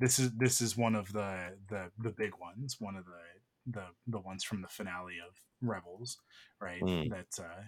this 0.01 0.19
is 0.19 0.33
this 0.33 0.61
is 0.61 0.77
one 0.77 0.95
of 0.95 1.13
the 1.13 1.57
the 1.69 1.91
the 1.99 2.11
big 2.11 2.33
ones. 2.41 2.77
One 2.79 2.97
of 2.97 3.05
the 3.05 3.73
the 3.73 3.85
the 4.07 4.21
ones 4.21 4.45
from 4.45 4.63
the 4.63 4.69
finale 4.69 5.17
of 5.27 5.37
Rebels, 5.61 6.19
right? 6.61 6.83
Mm. 6.83 7.11
That's 7.11 7.39
uh, 7.39 7.65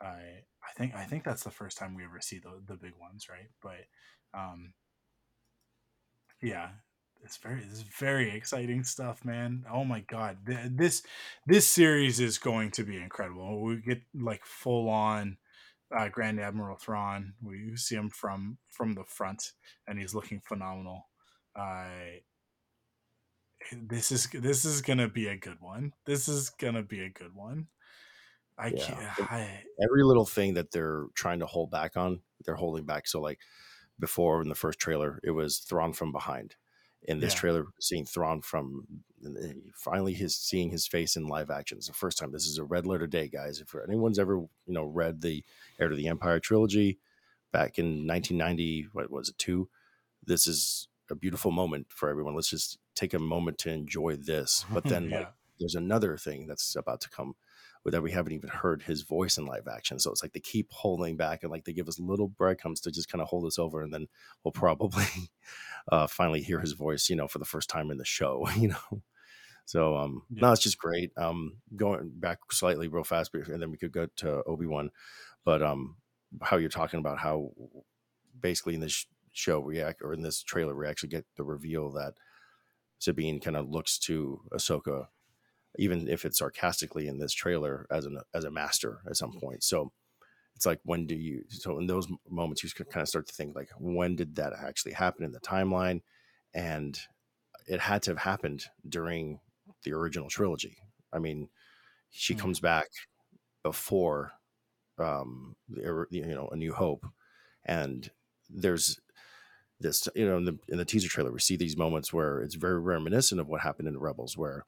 I 0.00 0.42
I 0.62 0.72
think 0.76 0.94
I 0.94 1.04
think 1.04 1.24
that's 1.24 1.44
the 1.44 1.50
first 1.50 1.78
time 1.78 1.94
we 1.94 2.04
ever 2.04 2.20
see 2.20 2.38
the 2.38 2.60
the 2.66 2.76
big 2.76 2.94
ones, 3.00 3.26
right? 3.28 3.50
But 3.62 4.38
um, 4.38 4.72
yeah, 6.42 6.70
it's 7.22 7.36
very 7.36 7.62
it's 7.70 7.82
very 7.82 8.34
exciting 8.34 8.84
stuff, 8.84 9.24
man. 9.24 9.64
Oh 9.72 9.84
my 9.84 10.00
god, 10.00 10.38
this 10.46 11.02
this 11.46 11.66
series 11.66 12.20
is 12.20 12.38
going 12.38 12.70
to 12.72 12.84
be 12.84 12.96
incredible. 12.96 13.62
We 13.62 13.76
get 13.76 14.02
like 14.14 14.44
full 14.44 14.88
on 14.88 15.36
uh, 15.96 16.08
Grand 16.08 16.40
Admiral 16.40 16.76
Thrawn. 16.76 17.34
We 17.42 17.76
see 17.76 17.94
him 17.96 18.10
from 18.10 18.58
from 18.68 18.94
the 18.94 19.04
front, 19.04 19.52
and 19.86 19.98
he's 19.98 20.14
looking 20.14 20.40
phenomenal. 20.40 21.08
Uh, 21.56 22.20
this 23.72 24.12
is 24.12 24.28
this 24.32 24.64
is 24.64 24.82
gonna 24.82 25.08
be 25.08 25.26
a 25.26 25.36
good 25.36 25.60
one. 25.60 25.92
This 26.06 26.28
is 26.28 26.50
gonna 26.50 26.82
be 26.82 27.00
a 27.00 27.10
good 27.10 27.34
one. 27.34 27.68
I 28.56 28.68
Yeah. 28.68 29.14
can't. 29.16 29.30
I, 29.30 29.64
every 29.82 30.02
little 30.02 30.26
thing 30.26 30.54
that 30.54 30.70
they're 30.72 31.06
trying 31.14 31.40
to 31.40 31.46
hold 31.46 31.70
back 31.70 31.96
on, 31.96 32.22
they're 32.44 32.56
holding 32.56 32.84
back. 32.84 33.06
So 33.06 33.20
like 33.20 33.40
before 33.98 34.42
in 34.42 34.48
the 34.48 34.54
first 34.54 34.78
trailer, 34.78 35.20
it 35.22 35.30
was 35.30 35.58
Thrawn 35.58 35.92
from 35.92 36.12
behind. 36.12 36.56
In 37.02 37.20
this 37.20 37.32
Yeah. 37.32 37.40
trailer, 37.40 37.66
seeing 37.80 38.04
Thrawn 38.04 38.42
from 38.42 38.86
finally 39.74 40.14
his 40.14 40.36
seeing 40.36 40.70
his 40.70 40.86
face 40.86 41.16
in 41.16 41.26
live 41.26 41.50
action. 41.50 41.78
It's 41.78 41.86
the 41.86 41.92
first 41.92 42.18
time. 42.18 42.32
This 42.32 42.46
is 42.46 42.58
a 42.58 42.64
red 42.64 42.86
letter 42.86 43.06
day, 43.06 43.28
guys. 43.28 43.60
If 43.60 43.74
anyone's 43.74 44.18
ever 44.18 44.36
you 44.36 44.50
know 44.66 44.84
read 44.84 45.20
the 45.22 45.44
Heir 45.78 45.88
to 45.88 45.96
the 45.96 46.08
Empire 46.08 46.40
trilogy 46.40 46.98
back 47.52 47.78
in 47.78 48.06
1990, 48.06 48.88
what 48.92 49.10
was 49.10 49.28
it 49.28 49.38
two? 49.38 49.68
This 50.24 50.46
is 50.46 50.88
a 51.10 51.14
beautiful 51.14 51.50
moment 51.50 51.86
for 51.88 52.08
everyone. 52.10 52.34
Let's 52.34 52.50
just 52.50 52.78
take 52.94 53.14
a 53.14 53.18
moment 53.18 53.58
to 53.58 53.70
enjoy 53.70 54.16
this. 54.16 54.64
But 54.72 54.84
then 54.84 55.10
like, 55.10 55.32
there's 55.58 55.74
another 55.74 56.16
thing 56.16 56.46
that's 56.46 56.76
about 56.76 57.00
to 57.02 57.10
come 57.10 57.34
that 57.86 58.02
we 58.02 58.10
haven't 58.12 58.32
even 58.32 58.50
heard 58.50 58.82
his 58.82 59.02
voice 59.02 59.38
in 59.38 59.46
live 59.46 59.66
action. 59.68 59.98
So 59.98 60.10
it's 60.10 60.22
like 60.22 60.32
they 60.32 60.40
keep 60.40 60.70
holding 60.72 61.16
back 61.16 61.42
and 61.42 61.50
like 61.50 61.64
they 61.64 61.72
give 61.72 61.88
us 61.88 61.98
little 61.98 62.28
breadcrumbs 62.28 62.80
to 62.82 62.90
just 62.90 63.08
kind 63.08 63.22
of 63.22 63.28
hold 63.28 63.46
us 63.46 63.58
over, 63.58 63.82
and 63.82 63.92
then 63.92 64.08
we'll 64.44 64.52
probably 64.52 65.04
uh, 65.92 66.06
finally 66.06 66.42
hear 66.42 66.60
his 66.60 66.72
voice, 66.72 67.08
you 67.08 67.16
know, 67.16 67.28
for 67.28 67.38
the 67.38 67.44
first 67.44 67.70
time 67.70 67.90
in 67.90 67.98
the 67.98 68.04
show, 68.04 68.48
you 68.56 68.68
know. 68.68 69.02
So 69.66 69.96
um, 69.96 70.22
Yeah. 70.30 70.42
no, 70.42 70.52
it's 70.52 70.62
just 70.62 70.78
great. 70.78 71.12
Um, 71.16 71.58
going 71.76 72.10
back 72.14 72.38
slightly 72.50 72.88
real 72.88 73.04
fast, 73.04 73.32
but- 73.32 73.48
and 73.48 73.60
then 73.62 73.70
we 73.70 73.78
could 73.78 73.92
go 73.92 74.06
to 74.16 74.42
Obi 74.44 74.66
Wan, 74.66 74.90
but 75.44 75.62
um, 75.62 75.96
how 76.42 76.56
you're 76.56 76.70
talking 76.70 77.00
about 77.00 77.18
how 77.18 77.52
basically 78.40 78.74
in 78.74 78.80
this 78.80 79.06
show 79.32 79.60
we 79.60 79.80
act 79.80 80.02
or 80.02 80.12
in 80.12 80.22
this 80.22 80.42
trailer 80.42 80.74
we 80.74 80.86
actually 80.86 81.08
get 81.08 81.24
the 81.36 81.44
reveal 81.44 81.90
that 81.92 82.14
Sabine 82.98 83.40
kind 83.40 83.56
of 83.56 83.68
looks 83.68 83.98
to 84.00 84.40
Ahsoka 84.52 85.08
even 85.76 86.08
if 86.08 86.24
it's 86.24 86.38
sarcastically 86.38 87.08
in 87.08 87.18
this 87.18 87.32
trailer 87.32 87.86
as 87.90 88.06
an 88.06 88.20
as 88.34 88.44
a 88.44 88.50
master 88.50 89.00
at 89.06 89.16
some 89.16 89.32
point. 89.32 89.62
So 89.62 89.92
it's 90.56 90.66
like 90.66 90.80
when 90.84 91.06
do 91.06 91.14
you 91.16 91.44
so 91.48 91.78
in 91.78 91.86
those 91.86 92.08
moments 92.28 92.62
you 92.64 92.70
kind 92.70 93.02
of 93.02 93.08
start 93.08 93.26
to 93.28 93.34
think 93.34 93.54
like 93.56 93.70
when 93.78 94.16
did 94.16 94.36
that 94.36 94.52
actually 94.54 94.92
happen 94.92 95.24
in 95.24 95.32
the 95.32 95.40
timeline 95.40 96.02
and 96.54 97.00
it 97.68 97.80
had 97.80 98.02
to 98.04 98.12
have 98.12 98.18
happened 98.18 98.66
during 98.88 99.40
the 99.84 99.92
original 99.92 100.28
trilogy. 100.30 100.78
I 101.12 101.18
mean, 101.18 101.50
she 102.10 102.34
Hmm. 102.34 102.40
comes 102.40 102.60
back 102.60 102.88
before 103.62 104.32
um 104.98 105.56
you 105.68 106.06
know 106.26 106.48
a 106.48 106.56
new 106.56 106.72
hope 106.72 107.06
and 107.64 108.10
there's 108.50 109.00
this 109.80 110.08
you 110.14 110.26
know 110.26 110.36
in 110.38 110.44
the 110.44 110.58
in 110.68 110.78
the 110.78 110.84
teaser 110.84 111.08
trailer 111.08 111.32
we 111.32 111.40
see 111.40 111.56
these 111.56 111.76
moments 111.76 112.12
where 112.12 112.40
it's 112.42 112.54
very 112.56 112.80
reminiscent 112.80 113.40
of 113.40 113.48
what 113.48 113.60
happened 113.60 113.88
in 113.88 113.98
rebels 113.98 114.36
where 114.36 114.66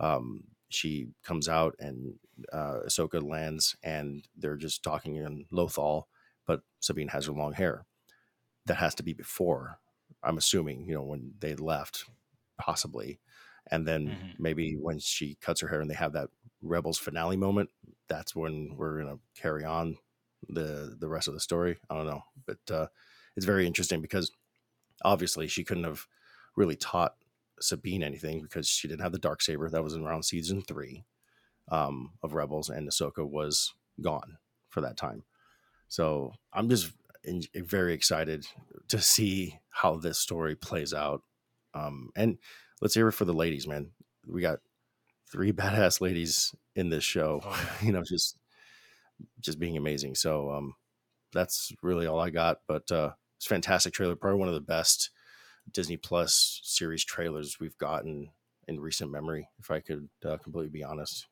um 0.00 0.44
she 0.70 1.08
comes 1.24 1.48
out 1.48 1.76
and 1.80 2.18
uh 2.52 2.80
Ahsoka 2.86 3.22
lands 3.22 3.76
and 3.84 4.28
they're 4.36 4.56
just 4.56 4.84
talking 4.84 5.16
in 5.16 5.46
Lothal 5.52 6.04
but 6.46 6.62
Sabine 6.80 7.08
has 7.08 7.26
her 7.26 7.32
long 7.32 7.54
hair. 7.54 7.86
That 8.66 8.76
has 8.76 8.94
to 8.96 9.02
be 9.02 9.12
before 9.12 9.80
I'm 10.22 10.38
assuming 10.38 10.88
you 10.88 10.94
know 10.94 11.02
when 11.04 11.34
they 11.38 11.54
left 11.56 12.04
possibly. 12.58 13.20
And 13.70 13.86
then 13.88 14.18
Mhm. 14.18 14.36
maybe 14.38 14.76
when 14.76 14.98
she 14.98 15.36
cuts 15.36 15.60
her 15.60 15.68
hair 15.68 15.80
and 15.80 15.90
they 15.90 15.94
have 15.94 16.12
that 16.14 16.30
rebels 16.62 16.98
finale 16.98 17.36
moment 17.36 17.70
that's 18.08 18.36
when 18.36 18.76
we're 18.76 19.02
going 19.02 19.16
to 19.18 19.40
carry 19.40 19.64
on 19.64 19.98
the 20.48 20.96
the 20.98 21.08
rest 21.08 21.28
of 21.28 21.34
the 21.34 21.40
story. 21.40 21.78
I 21.90 21.94
don't 21.96 22.06
know 22.06 22.22
but 22.46 22.70
uh 22.70 22.88
it's 23.36 23.46
very 23.46 23.66
interesting 23.66 24.02
because 24.02 24.32
obviously 25.04 25.46
she 25.48 25.64
couldn't 25.64 25.84
have 25.84 26.06
really 26.56 26.76
taught 26.76 27.16
sabine 27.60 28.02
anything 28.02 28.40
because 28.42 28.68
she 28.68 28.88
didn't 28.88 29.02
have 29.02 29.12
the 29.12 29.18
dark 29.18 29.42
saber 29.42 29.68
that 29.68 29.82
was 29.82 29.96
around 29.96 30.22
season 30.24 30.62
three 30.62 31.04
um 31.70 32.12
of 32.22 32.34
rebels 32.34 32.68
and 32.68 32.88
ahsoka 32.88 33.28
was 33.28 33.74
gone 34.00 34.38
for 34.68 34.80
that 34.80 34.96
time. 34.96 35.24
So 35.88 36.32
i'm 36.52 36.68
just 36.68 36.92
in, 37.24 37.42
very 37.54 37.92
excited 37.92 38.46
to 38.88 39.00
see 39.00 39.58
how 39.70 39.96
this 39.96 40.18
story 40.18 40.56
plays 40.56 40.94
out. 40.94 41.22
Um 41.74 42.10
and 42.16 42.38
let's 42.80 42.94
hear 42.94 43.08
it 43.08 43.12
for 43.12 43.24
the 43.24 43.34
ladies 43.34 43.66
man. 43.66 43.90
We 44.26 44.40
got 44.42 44.60
three 45.30 45.52
badass 45.60 46.00
ladies 46.00 46.54
in 46.74 46.90
this 46.90 47.04
show 47.04 47.40
Oh, 47.44 47.70
yeah. 47.80 47.86
you 47.86 47.92
know 47.92 48.02
just 48.02 48.38
just 49.40 49.58
being 49.58 49.76
amazing. 49.76 50.14
So 50.14 50.50
um 50.50 50.74
that's 51.32 51.72
really 51.82 52.06
all 52.06 52.18
i 52.18 52.30
got 52.30 52.58
but 52.66 52.90
uh 52.90 53.10
it's 53.36 53.46
a 53.46 53.48
fantastic 53.48 53.92
trailer 53.92 54.16
probably 54.16 54.38
one 54.38 54.48
of 54.48 54.54
the 54.54 54.60
best 54.60 55.10
disney 55.72 55.96
plus 55.96 56.60
series 56.64 57.04
trailers 57.04 57.58
we've 57.60 57.78
gotten 57.78 58.32
in 58.68 58.80
recent 58.80 59.10
memory 59.10 59.48
if 59.58 59.70
i 59.70 59.80
could 59.80 60.08
uh, 60.24 60.38
completely 60.38 60.70
be 60.70 60.84
honest 60.84 61.28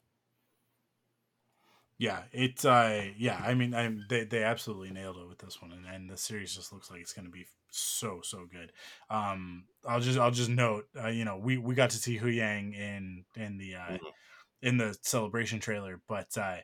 yeah, 1.98 2.24
it's 2.30 2.64
uh, 2.64 3.10
yeah. 3.16 3.40
I 3.44 3.54
mean, 3.54 3.74
I'm 3.74 4.04
they 4.08 4.24
they 4.24 4.44
absolutely 4.44 4.90
nailed 4.92 5.16
it 5.16 5.26
with 5.28 5.38
this 5.38 5.60
one, 5.60 5.72
and, 5.72 5.84
and 5.84 6.08
the 6.08 6.16
series 6.16 6.54
just 6.54 6.72
looks 6.72 6.90
like 6.90 7.00
it's 7.00 7.12
going 7.12 7.24
to 7.24 7.30
be 7.30 7.46
so 7.70 8.20
so 8.22 8.46
good. 8.46 8.72
Um, 9.10 9.66
I'll 9.84 10.00
just 10.00 10.16
I'll 10.18 10.30
just 10.30 10.48
note, 10.50 10.86
uh, 10.96 11.08
you 11.08 11.24
know, 11.24 11.38
we 11.38 11.58
we 11.58 11.74
got 11.74 11.90
to 11.90 11.96
see 11.98 12.16
Huyang 12.18 12.72
in 12.74 13.24
in 13.34 13.58
the 13.58 13.74
uh, 13.74 13.96
Mhm. 13.96 14.12
in 14.62 14.78
the 14.78 14.98
celebration 15.02 15.60
trailer, 15.60 16.02
but 16.08 16.36
uh, 16.38 16.60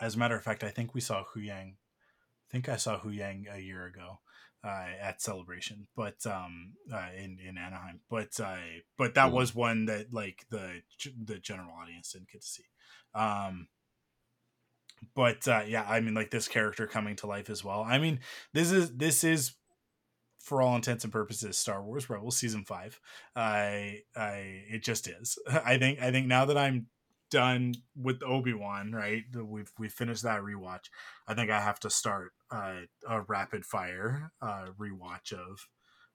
as 0.00 0.14
a 0.14 0.18
matter 0.18 0.36
of 0.36 0.42
fact, 0.44 0.64
I 0.64 0.70
think 0.70 0.94
we 0.94 1.00
saw 1.00 1.24
Huyang. 1.24 1.72
I 1.74 2.50
think 2.50 2.68
I 2.68 2.76
saw 2.76 3.00
Huyang 3.00 3.52
a 3.52 3.60
year 3.60 3.86
ago 3.86 4.20
uh, 4.66 4.86
at 5.00 5.22
celebration, 5.22 5.86
but 5.94 6.26
um, 6.26 6.72
uh, 6.92 7.08
in 7.16 7.38
in 7.46 7.56
Anaheim. 7.56 8.00
But 8.10 8.38
uh, 8.40 8.56
but 8.98 9.14
that 9.14 9.30
was 9.30 9.54
one 9.54 9.86
that 9.86 10.12
like 10.12 10.44
the 10.50 10.82
the 11.24 11.38
general 11.38 11.70
audience 11.80 12.12
didn't 12.12 12.30
get 12.30 12.40
to 12.42 12.46
see. 12.46 12.64
Um, 13.14 13.68
but 15.14 15.46
uh, 15.46 15.62
yeah, 15.66 15.86
I 15.88 16.00
mean, 16.00 16.14
like 16.14 16.30
this 16.30 16.48
character 16.48 16.86
coming 16.86 17.14
to 17.16 17.28
life 17.28 17.48
as 17.48 17.62
well. 17.62 17.84
I 17.86 17.98
mean, 17.98 18.20
this 18.52 18.72
is 18.72 18.96
this 18.96 19.22
is 19.22 19.52
for 20.40 20.60
all 20.62 20.74
intents 20.74 21.04
and 21.04 21.12
purposes 21.12 21.56
Star 21.56 21.82
Wars 21.82 22.10
Rebels 22.10 22.36
season 22.36 22.64
five. 22.64 22.98
I 23.36 24.00
I 24.16 24.64
it 24.68 24.82
just 24.82 25.06
is. 25.06 25.38
I 25.64 25.78
think 25.78 26.00
I 26.00 26.10
think 26.10 26.26
now 26.26 26.44
that 26.46 26.58
I'm 26.58 26.86
done 27.30 27.74
with 27.96 28.22
Obi 28.22 28.54
Wan, 28.54 28.92
right? 28.92 29.24
We've 29.34 29.72
we 29.78 29.88
finished 29.88 30.22
that 30.22 30.42
rewatch. 30.42 30.86
I 31.26 31.34
think 31.34 31.50
I 31.50 31.60
have 31.60 31.80
to 31.80 31.90
start 31.90 32.32
uh, 32.50 32.82
a 33.08 33.22
rapid 33.22 33.64
fire 33.64 34.32
uh, 34.40 34.66
rewatch 34.78 35.32
of 35.32 35.68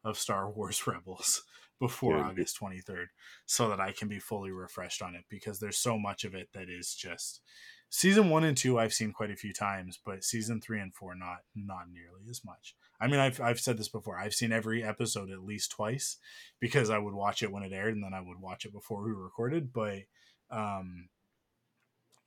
of 0.03 0.17
Star 0.17 0.49
Wars 0.49 0.83
Rebels 0.87 1.43
before. 1.81 2.17
August 2.17 2.59
23rd 2.61 3.07
so 3.45 3.67
that 3.67 3.79
I 3.79 3.91
can 3.91 4.07
be 4.07 4.19
fully 4.19 4.51
refreshed 4.51 5.01
on 5.01 5.15
it 5.15 5.25
because 5.29 5.59
there's 5.59 5.77
so 5.77 5.97
much 5.97 6.23
of 6.23 6.35
it 6.35 6.49
that 6.53 6.69
is 6.69 6.93
just 6.93 7.41
season 7.89 8.29
1 8.29 8.43
and 8.43 8.55
2 8.55 8.77
I've 8.77 8.93
seen 8.93 9.11
quite 9.11 9.31
a 9.31 9.35
few 9.35 9.51
times 9.51 9.97
but 10.05 10.23
season 10.23 10.61
3 10.61 10.79
and 10.79 10.93
4 10.93 11.15
not 11.15 11.39
not 11.55 11.89
nearly 11.91 12.29
as 12.29 12.45
much. 12.45 12.75
I 12.99 13.07
mean 13.07 13.19
I've 13.19 13.41
I've 13.41 13.59
said 13.59 13.79
this 13.79 13.89
before. 13.89 14.19
I've 14.19 14.35
seen 14.35 14.51
every 14.51 14.83
episode 14.83 15.31
at 15.31 15.43
least 15.43 15.71
twice 15.71 16.17
because 16.59 16.91
I 16.91 16.99
would 16.99 17.15
watch 17.15 17.41
it 17.41 17.51
when 17.51 17.63
it 17.63 17.73
aired 17.73 17.95
and 17.95 18.03
then 18.03 18.13
I 18.13 18.21
would 18.21 18.39
watch 18.39 18.63
it 18.63 18.71
before 18.71 19.03
we 19.03 19.11
recorded 19.11 19.73
but 19.73 20.03
um 20.51 21.09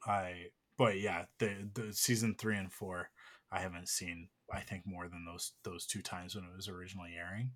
I 0.06 0.46
but 0.76 0.98
yeah, 0.98 1.24
the 1.38 1.68
the 1.72 1.92
season 1.92 2.34
3 2.38 2.56
and 2.56 2.72
4 2.72 3.10
I 3.52 3.60
haven't 3.60 3.88
seen 3.88 4.28
I 4.52 4.60
think 4.60 4.82
more 4.86 5.08
than 5.08 5.24
those 5.24 5.52
those 5.62 5.86
two 5.86 6.02
times 6.02 6.34
when 6.34 6.44
it 6.44 6.56
was 6.56 6.68
originally 6.68 7.14
airing. 7.18 7.52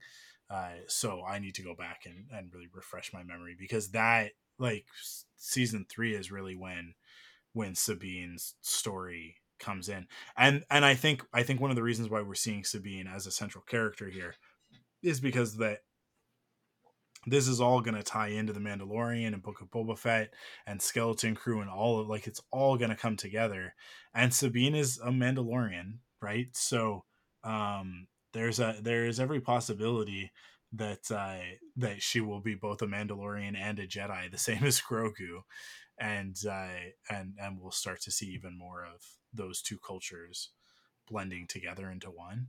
Uh, 0.51 0.81
so 0.87 1.23
I 1.29 1.39
need 1.39 1.55
to 1.57 1.63
go 1.63 1.75
back 1.75 2.03
and, 2.07 2.25
and 2.33 2.53
really 2.53 2.69
refresh 2.73 3.13
my 3.13 3.23
memory 3.23 3.55
because 3.59 3.91
that 3.91 4.31
like 4.59 4.87
season 5.37 5.87
three 5.91 6.15
is 6.15 6.33
really 6.33 6.55
when 6.55 6.95
when 7.53 7.75
Sabine's 7.75 8.55
story 8.63 9.37
comes 9.59 9.89
in. 9.89 10.07
And 10.37 10.65
and 10.71 10.85
I 10.85 10.95
think 10.95 11.25
I 11.33 11.43
think 11.43 11.61
one 11.61 11.71
of 11.71 11.77
the 11.77 11.83
reasons 11.83 12.09
why 12.09 12.23
we're 12.23 12.35
seeing 12.35 12.65
Sabine 12.65 13.07
as 13.07 13.27
a 13.27 13.31
central 13.31 13.65
character 13.69 14.09
here 14.09 14.35
is 15.03 15.21
because 15.21 15.57
that 15.59 15.81
this 17.31 17.49
is 17.49 17.61
all 17.61 17.81
going 17.81 17.97
to 17.97 18.03
tie 18.03 18.29
into 18.29 18.53
the 18.53 18.61
Mandalorian 18.61 19.33
and 19.33 19.43
Book 19.43 19.61
of 19.61 19.71
Boba 19.71 19.99
Fett 19.99 20.33
and 20.67 20.81
Skeleton 20.81 21.35
Crew 21.35 21.61
and 21.61 21.71
all 21.71 22.01
of 22.01 22.09
like 22.09 22.27
it's 22.27 22.43
all 22.51 22.77
going 22.77 22.91
to 22.91 22.97
come 22.97 23.17
together. 23.17 23.75
And 24.15 24.33
Sabine 24.33 24.75
is 24.75 24.99
a 24.99 25.11
Mandalorian, 25.11 25.99
right? 26.21 26.49
So 26.53 27.05
um, 27.45 28.09
there's 28.33 28.61
a 28.61 28.77
there 28.81 29.07
is 29.07 29.21
every 29.21 29.41
possibility 29.41 30.33
that 30.73 31.11
uh, 31.11 31.39
that 31.77 32.03
she 32.03 32.21
will 32.21 32.41
be 32.41 32.55
both 32.55 32.83
a 32.83 32.87
Mandalorian 32.87 33.57
and 33.57 33.79
a 33.79 33.87
Jedi, 33.87 34.31
the 34.31 34.39
same 34.39 34.65
as 34.65 34.81
Grogu, 34.81 35.43
and 35.99 36.37
uh, 36.49 36.91
and 37.11 37.35
and 37.41 37.59
we'll 37.61 37.71
start 37.71 38.01
to 38.03 38.11
see 38.11 38.27
even 38.27 38.57
more 38.57 38.85
of 38.85 39.03
those 39.33 39.63
two 39.63 39.79
cultures 39.79 40.51
blending 41.09 41.47
together 41.47 41.91
into 41.91 42.09
one, 42.11 42.49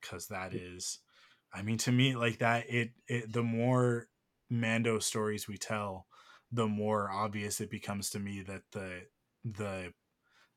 because 0.00 0.30
um, 0.30 0.36
that 0.36 0.54
is 0.54 1.00
I 1.56 1.62
mean, 1.62 1.78
to 1.78 1.92
me, 1.92 2.14
like 2.14 2.38
that, 2.38 2.68
it, 2.68 2.90
it 3.08 3.32
the 3.32 3.42
more 3.42 4.08
Mando 4.50 4.98
stories 4.98 5.48
we 5.48 5.56
tell, 5.56 6.06
the 6.52 6.66
more 6.66 7.10
obvious 7.10 7.60
it 7.60 7.70
becomes 7.70 8.10
to 8.10 8.18
me 8.18 8.42
that 8.42 8.62
the 8.72 9.02
the 9.44 9.92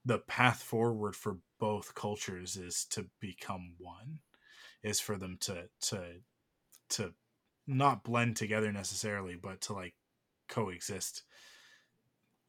the 0.05 0.19
path 0.19 0.61
forward 0.61 1.15
for 1.15 1.37
both 1.59 1.95
cultures 1.95 2.57
is 2.57 2.85
to 2.91 3.07
become 3.19 3.75
one, 3.77 4.19
is 4.83 4.99
for 4.99 5.17
them 5.17 5.37
to 5.41 5.69
to 5.81 6.03
to 6.89 7.13
not 7.65 8.03
blend 8.03 8.35
together 8.35 8.71
necessarily, 8.71 9.35
but 9.35 9.61
to 9.61 9.73
like 9.73 9.93
coexist 10.49 11.23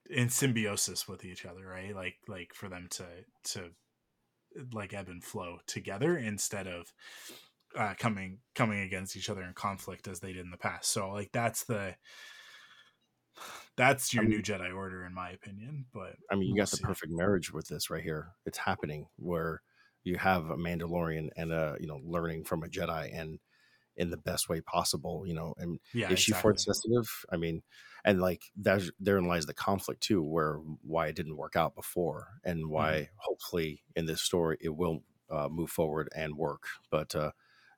in 0.08 0.28
symbiosis 0.28 1.06
with 1.06 1.24
each 1.24 1.46
other, 1.46 1.66
right? 1.66 1.94
Like 1.94 2.16
like 2.26 2.52
for 2.54 2.68
them 2.68 2.88
to 2.90 3.04
to 3.52 3.70
like 4.72 4.92
ebb 4.92 5.08
and 5.08 5.22
flow 5.22 5.58
together 5.66 6.16
instead 6.16 6.66
of 6.66 6.92
uh, 7.76 7.94
coming 7.98 8.38
coming 8.54 8.80
against 8.80 9.16
each 9.16 9.30
other 9.30 9.42
in 9.42 9.52
conflict 9.54 10.08
as 10.08 10.20
they 10.20 10.32
did 10.32 10.44
in 10.44 10.50
the 10.50 10.56
past. 10.56 10.92
So 10.92 11.10
like 11.10 11.30
that's 11.32 11.64
the 11.64 11.94
that's 13.76 14.12
your 14.12 14.24
I 14.24 14.26
mean, 14.26 14.36
new 14.36 14.42
Jedi 14.42 14.74
Order 14.74 15.04
in 15.04 15.14
my 15.14 15.30
opinion. 15.30 15.86
But 15.92 16.16
I 16.30 16.34
mean, 16.34 16.48
you 16.48 16.54
we'll 16.54 16.62
got 16.62 16.68
see. 16.68 16.78
the 16.80 16.86
perfect 16.86 17.12
marriage 17.12 17.52
with 17.52 17.68
this 17.68 17.90
right 17.90 18.02
here. 18.02 18.32
It's 18.46 18.58
happening 18.58 19.06
where 19.16 19.62
you 20.02 20.16
have 20.16 20.50
a 20.50 20.56
Mandalorian 20.56 21.28
and 21.36 21.52
a 21.52 21.76
you 21.80 21.86
know 21.86 22.00
learning 22.04 22.44
from 22.44 22.62
a 22.62 22.68
Jedi 22.68 23.16
and 23.18 23.38
in 23.96 24.10
the 24.10 24.16
best 24.16 24.48
way 24.48 24.60
possible. 24.60 25.24
You 25.26 25.34
know, 25.34 25.54
and 25.58 25.78
yeah, 25.94 26.10
is 26.10 26.20
she 26.20 26.32
force 26.32 26.64
sensitive? 26.64 27.08
I 27.30 27.36
mean, 27.36 27.62
and 28.04 28.20
like 28.20 28.42
that 28.62 28.82
therein 28.98 29.26
lies 29.26 29.46
the 29.46 29.54
conflict 29.54 30.02
too, 30.02 30.22
where 30.22 30.56
why 30.82 31.08
it 31.08 31.16
didn't 31.16 31.36
work 31.36 31.56
out 31.56 31.74
before 31.74 32.28
and 32.44 32.68
why 32.68 32.92
mm-hmm. 32.92 33.14
hopefully 33.16 33.82
in 33.94 34.06
this 34.06 34.22
story 34.22 34.58
it 34.60 34.74
will 34.74 35.02
uh, 35.30 35.48
move 35.50 35.70
forward 35.70 36.08
and 36.14 36.36
work. 36.36 36.64
But 36.90 37.14
uh, 37.14 37.30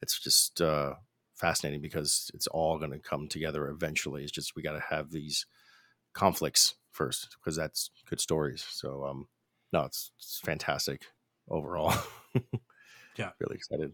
it's 0.03 0.19
just 0.19 0.61
uh, 0.61 0.95
fascinating 1.35 1.81
because 1.81 2.31
it's 2.35 2.49
all 2.49 2.79
going 2.79 2.91
to 2.91 2.99
come 2.99 3.29
together 3.29 3.69
eventually. 3.69 4.23
It's 4.23 4.33
just 4.33 4.55
we 4.57 4.63
got 4.63 4.73
to 4.73 4.85
have 4.91 5.11
these 5.11 5.47
conflicts 6.13 6.75
first 6.91 7.37
because 7.39 7.57
that's 7.57 7.91
good 8.09 8.21
stories. 8.21 8.65
So 8.69 9.05
um, 9.05 9.29
no, 9.73 9.83
it's, 9.85 10.11
it's 10.19 10.41
fantastic 10.45 11.07
overall. 11.49 11.95
yeah, 13.17 13.31
really 13.41 13.57
excited. 13.57 13.93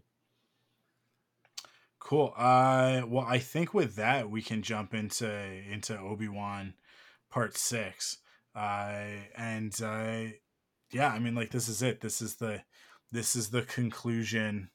Cool. 2.01 2.33
Uh, 2.37 3.03
well, 3.07 3.27
I 3.29 3.39
think 3.39 3.75
with 3.75 3.97
that 3.97 4.31
we 4.31 4.41
can 4.41 4.63
jump 4.63 4.95
into 4.95 5.31
into 5.71 5.99
Obi 5.99 6.29
Wan 6.29 6.75
Part 7.31 7.57
Six. 7.57 8.19
Uh, 8.55 9.05
and 9.37 9.79
uh, 9.83 10.25
yeah, 10.91 11.09
I 11.09 11.19
mean, 11.19 11.35
like 11.35 11.51
this 11.51 11.69
is 11.69 11.83
it. 11.83 12.01
This 12.01 12.23
is 12.23 12.37
the 12.37 12.63
this 13.13 13.37
is 13.37 13.51
the 13.51 13.63
conclusion 13.63 14.71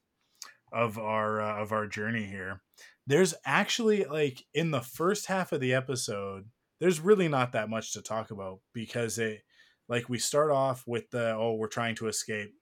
of 0.74 0.98
our 0.98 1.42
uh, 1.42 1.62
of 1.62 1.72
our 1.72 1.88
journey 1.88 2.26
here. 2.26 2.62
There's 3.06 3.34
actually 3.46 4.06
like 4.06 4.44
in 4.54 4.72
the 4.72 4.82
first 4.82 5.28
half 5.28 5.52
of 5.52 5.60
the 5.60 5.74
episode, 5.74 6.50
there's 6.80 7.00
really 7.00 7.28
not 7.28 7.52
that 7.54 7.70
much 7.70 7.94
to 7.94 8.02
talk 8.02 8.32
about 8.32 8.60
because 8.74 9.18
it 9.20 9.44
like 9.88 10.10
we 10.10 10.18
start 10.18 10.52
off 10.52 10.84
with 10.88 11.10
the 11.12 11.34
oh 11.34 11.54
we're 11.54 11.68
trying 11.68 11.96
to 11.96 12.08
escape 12.08 12.54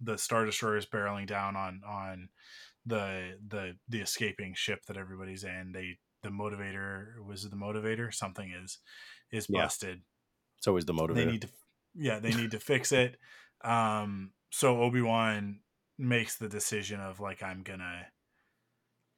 the 0.00 0.18
star 0.18 0.44
destroyer 0.44 0.76
is 0.76 0.86
barreling 0.86 1.26
down 1.26 1.56
on 1.56 1.80
on 1.86 2.28
the 2.84 3.38
the 3.48 3.76
the 3.88 4.00
escaping 4.00 4.54
ship 4.54 4.84
that 4.86 4.96
everybody's 4.96 5.44
in. 5.44 5.72
They 5.72 5.98
the 6.22 6.28
motivator 6.28 7.24
was 7.26 7.44
it 7.44 7.50
the 7.50 7.56
motivator? 7.56 8.12
Something 8.12 8.52
is 8.62 8.78
is 9.32 9.46
busted. 9.46 9.96
Yeah. 9.96 10.58
it's 10.58 10.66
always 10.66 10.84
the 10.84 10.94
motivator. 10.94 11.14
they 11.14 11.26
need 11.26 11.42
to 11.42 11.48
yeah 11.94 12.18
they 12.18 12.34
need 12.34 12.50
to 12.52 12.60
fix 12.60 12.92
it. 12.92 13.16
Um 13.64 14.32
so 14.50 14.80
obi-wan 14.80 15.60
makes 15.98 16.36
the 16.36 16.48
decision 16.48 17.00
of 17.00 17.20
like 17.20 17.42
I'm 17.42 17.62
gonna 17.62 18.06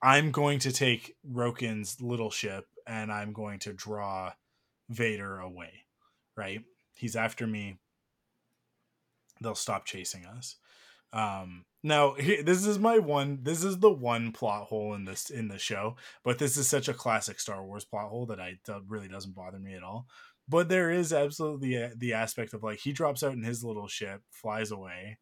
I'm 0.03 0.31
going 0.31 0.61
to 0.61 0.73
take 0.73 1.17
Roken's 1.29 2.01
little 2.01 2.31
ship 2.31 2.67
and 2.87 3.13
I'm 3.13 3.33
going 3.33 3.59
to 3.61 3.73
draw 3.73 4.33
Vader 4.89 5.39
away. 5.39 5.85
Right? 6.37 6.61
He's 6.95 7.17
after 7.17 7.47
me. 7.47 7.79
They'll 9.41 9.55
stop 9.55 9.87
chasing 9.87 10.25
us. 10.25 10.57
Um 11.13 11.65
now 11.83 12.15
this 12.19 12.67
is 12.67 12.79
my 12.79 12.99
one 12.99 13.39
this 13.43 13.65
is 13.65 13.79
the 13.79 13.91
one 13.91 14.33
plot 14.33 14.65
hole 14.65 14.95
in 14.95 15.05
this 15.05 15.31
in 15.31 15.49
the 15.49 15.59
show, 15.59 15.97
but 16.25 16.39
this 16.39 16.57
is 16.57 16.69
such 16.69 16.89
a 16.89 16.95
classic 16.95 17.41
Star 17.41 17.65
Wars 17.65 17.85
plot 17.85 18.11
hole 18.11 18.27
that 18.27 18.41
I 18.41 18.59
that 18.67 18.83
really 18.87 19.09
doesn't 19.09 19.35
bother 19.35 19.59
me 19.59 19.75
at 19.75 19.83
all. 19.83 20.07
But 20.49 20.69
there 20.69 20.91
is 20.91 21.13
absolutely 21.13 21.91
the 21.97 22.15
aspect 22.15 22.55
of 22.55 22.63
like 22.63 22.79
he 22.81 22.93
drops 22.93 23.23
out 23.23 23.35
in 23.35 23.43
his 23.43 23.63
little 23.63 23.87
ship, 23.87 24.23
flies 24.31 24.71
away, 24.71 25.19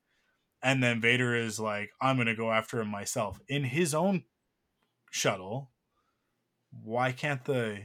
and 0.62 0.82
then 0.82 1.00
Vader 1.00 1.34
is 1.34 1.60
like, 1.60 1.90
I'm 2.00 2.16
gonna 2.16 2.36
go 2.36 2.52
after 2.52 2.80
him 2.80 2.88
myself 2.88 3.40
in 3.48 3.64
his 3.64 3.94
own 3.94 4.24
shuttle. 5.10 5.70
Why 6.82 7.12
can't 7.12 7.44
the 7.44 7.82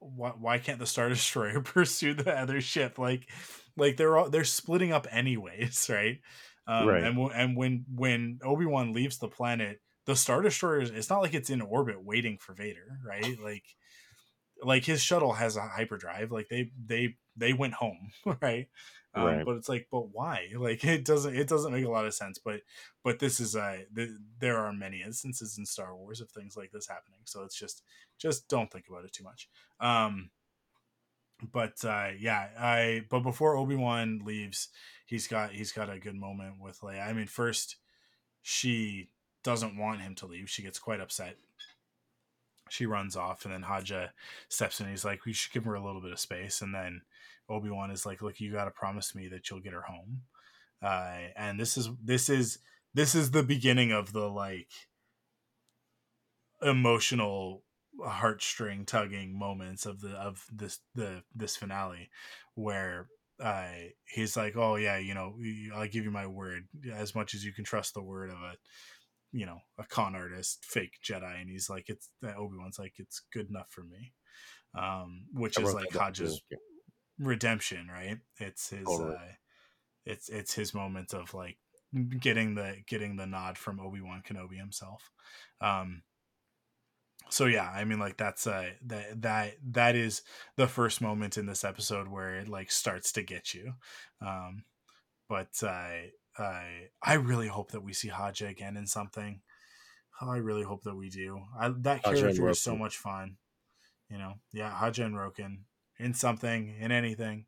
why, 0.00 0.30
why 0.30 0.58
can't 0.58 0.78
the 0.78 0.86
Star 0.86 1.08
Destroyer 1.08 1.60
pursue 1.60 2.14
the 2.14 2.38
other 2.38 2.60
ship? 2.60 2.98
Like, 2.98 3.28
like 3.76 3.96
they're 3.96 4.16
all 4.16 4.30
they're 4.30 4.44
splitting 4.44 4.92
up 4.92 5.06
anyways, 5.10 5.88
right? 5.92 6.20
Um, 6.66 6.88
right. 6.88 7.02
And 7.02 7.18
and 7.34 7.56
when 7.56 7.84
when 7.94 8.40
Obi 8.44 8.66
Wan 8.66 8.92
leaves 8.92 9.18
the 9.18 9.28
planet, 9.28 9.80
the 10.06 10.16
Star 10.16 10.42
Destroyer 10.42 10.80
it's 10.80 11.10
not 11.10 11.22
like 11.22 11.34
it's 11.34 11.50
in 11.50 11.60
orbit 11.60 12.02
waiting 12.04 12.38
for 12.38 12.54
Vader, 12.54 12.98
right? 13.04 13.36
Like, 13.42 13.64
like 14.62 14.84
his 14.84 15.02
shuttle 15.02 15.34
has 15.34 15.56
a 15.56 15.60
hyperdrive. 15.60 16.32
Like 16.32 16.48
they 16.48 16.70
they 16.84 17.16
they 17.36 17.52
went 17.52 17.74
home, 17.74 18.10
right? 18.40 18.68
Um, 19.16 19.24
right. 19.24 19.44
But 19.44 19.56
it's 19.56 19.68
like, 19.68 19.88
but 19.90 20.12
why? 20.12 20.48
Like 20.56 20.84
it 20.84 21.04
doesn't 21.04 21.34
it 21.34 21.48
doesn't 21.48 21.72
make 21.72 21.84
a 21.84 21.90
lot 21.90 22.06
of 22.06 22.14
sense. 22.14 22.38
But 22.38 22.60
but 23.02 23.18
this 23.18 23.40
is 23.40 23.56
a 23.56 23.84
the, 23.92 24.18
there 24.38 24.58
are 24.58 24.72
many 24.72 25.02
instances 25.02 25.58
in 25.58 25.64
Star 25.64 25.96
Wars 25.96 26.20
of 26.20 26.30
things 26.30 26.56
like 26.56 26.70
this 26.70 26.86
happening. 26.86 27.20
So 27.24 27.42
it's 27.42 27.58
just 27.58 27.82
just 28.18 28.48
don't 28.48 28.70
think 28.70 28.86
about 28.88 29.04
it 29.04 29.12
too 29.12 29.24
much. 29.24 29.48
Um, 29.80 30.30
but 31.52 31.84
uh, 31.84 32.08
yeah, 32.18 32.48
I 32.58 33.04
but 33.08 33.20
before 33.20 33.56
Obi 33.56 33.76
Wan 33.76 34.22
leaves, 34.24 34.68
he's 35.06 35.26
got 35.26 35.52
he's 35.52 35.72
got 35.72 35.90
a 35.90 35.98
good 35.98 36.16
moment 36.16 36.54
with 36.60 36.80
Leia. 36.80 37.06
I 37.06 37.12
mean, 37.12 37.26
first 37.26 37.76
she 38.42 39.10
doesn't 39.42 39.76
want 39.76 40.00
him 40.00 40.14
to 40.16 40.26
leave. 40.26 40.50
She 40.50 40.62
gets 40.62 40.78
quite 40.78 41.00
upset. 41.00 41.36
She 42.68 42.86
runs 42.86 43.16
off, 43.16 43.44
and 43.44 43.54
then 43.54 43.62
Haja 43.62 44.08
steps 44.48 44.80
in. 44.80 44.88
He's 44.88 45.04
like, 45.04 45.24
"We 45.24 45.32
should 45.32 45.52
give 45.52 45.64
her 45.64 45.74
a 45.74 45.84
little 45.84 46.00
bit 46.00 46.12
of 46.12 46.18
space." 46.18 46.62
And 46.62 46.74
then 46.74 47.02
Obi 47.48 47.70
Wan 47.70 47.90
is 47.90 48.06
like, 48.06 48.22
"Look, 48.22 48.40
you 48.40 48.52
got 48.52 48.64
to 48.64 48.70
promise 48.70 49.14
me 49.14 49.28
that 49.28 49.50
you'll 49.50 49.60
get 49.60 49.72
her 49.72 49.82
home." 49.82 50.22
Uh, 50.82 51.28
and 51.36 51.58
this 51.58 51.76
is 51.76 51.88
this 52.02 52.28
is 52.28 52.58
this 52.94 53.14
is 53.14 53.30
the 53.30 53.42
beginning 53.42 53.92
of 53.92 54.12
the 54.12 54.28
like 54.28 54.70
emotional 56.62 57.62
heartstring 58.00 58.86
tugging 58.86 59.38
moments 59.38 59.86
of 59.86 60.00
the 60.00 60.10
of 60.10 60.44
this 60.52 60.80
the 60.94 61.22
this 61.34 61.56
finale 61.56 62.10
where 62.54 63.08
uh 63.42 63.68
he's 64.06 64.36
like 64.36 64.56
oh 64.56 64.76
yeah 64.76 64.96
you 64.96 65.14
know 65.14 65.34
i'll 65.74 65.88
give 65.88 66.04
you 66.04 66.10
my 66.10 66.26
word. 66.26 66.64
As 66.92 67.14
much 67.14 67.34
as 67.34 67.44
you 67.44 67.52
can 67.52 67.64
trust 67.64 67.94
the 67.94 68.02
word 68.02 68.30
of 68.30 68.36
a 68.36 68.54
you 69.32 69.44
know 69.46 69.60
a 69.78 69.84
con 69.84 70.14
artist 70.14 70.64
fake 70.64 70.94
jedi. 71.04 71.40
And 71.40 71.50
he's 71.50 71.68
like 71.68 71.88
it's 71.88 72.10
obi-wan's 72.22 72.78
like 72.78 72.94
it's 72.98 73.22
good 73.32 73.48
enough 73.50 73.68
for 73.70 73.82
me. 73.82 74.12
Um 74.78 75.24
which 75.32 75.58
is 75.58 75.74
like 75.74 75.92
Haja's 75.92 76.40
redemption, 77.18 77.88
right? 77.92 78.18
It's 78.38 78.70
his 78.70 78.84
totally. 78.84 79.14
uh, 79.14 79.32
it's 80.04 80.28
it's 80.28 80.54
his 80.54 80.74
moment 80.74 81.12
of 81.14 81.34
like 81.34 81.58
getting 82.20 82.54
the 82.54 82.76
getting 82.86 83.16
the 83.16 83.26
nod 83.26 83.58
from 83.58 83.80
Obi-Wan 83.80 84.22
Kenobi 84.26 84.56
himself. 84.56 85.10
Um 85.60 86.02
so 87.28 87.46
yeah, 87.46 87.68
I 87.68 87.84
mean 87.84 87.98
like 87.98 88.16
that's 88.16 88.46
uh 88.46 88.70
that 88.86 89.22
that 89.22 89.54
that 89.72 89.96
is 89.96 90.22
the 90.56 90.68
first 90.68 91.00
moment 91.00 91.36
in 91.36 91.46
this 91.46 91.64
episode 91.64 92.08
where 92.08 92.36
it 92.36 92.48
like 92.48 92.70
starts 92.70 93.12
to 93.12 93.22
get 93.22 93.54
you. 93.54 93.74
Um 94.20 94.64
but 95.28 95.50
uh 95.62 96.10
I 96.38 96.88
I 97.02 97.14
really 97.14 97.48
hope 97.48 97.72
that 97.72 97.82
we 97.82 97.92
see 97.92 98.08
Haja 98.08 98.46
again 98.46 98.76
in 98.76 98.86
something. 98.86 99.40
Oh, 100.20 100.30
I 100.30 100.38
really 100.38 100.62
hope 100.62 100.82
that 100.84 100.94
we 100.96 101.10
do. 101.10 101.42
I, 101.58 101.68
that 101.80 102.04
Haja 102.04 102.20
character 102.20 102.48
is 102.48 102.60
so 102.60 102.76
much 102.76 102.96
fun. 102.96 103.36
You 104.08 104.18
know, 104.18 104.34
yeah, 104.52 104.70
Haja 104.70 105.04
and 105.04 105.14
Roken 105.14 105.58
in 105.98 106.14
something, 106.14 106.74
in 106.78 106.92
anything. 106.92 107.46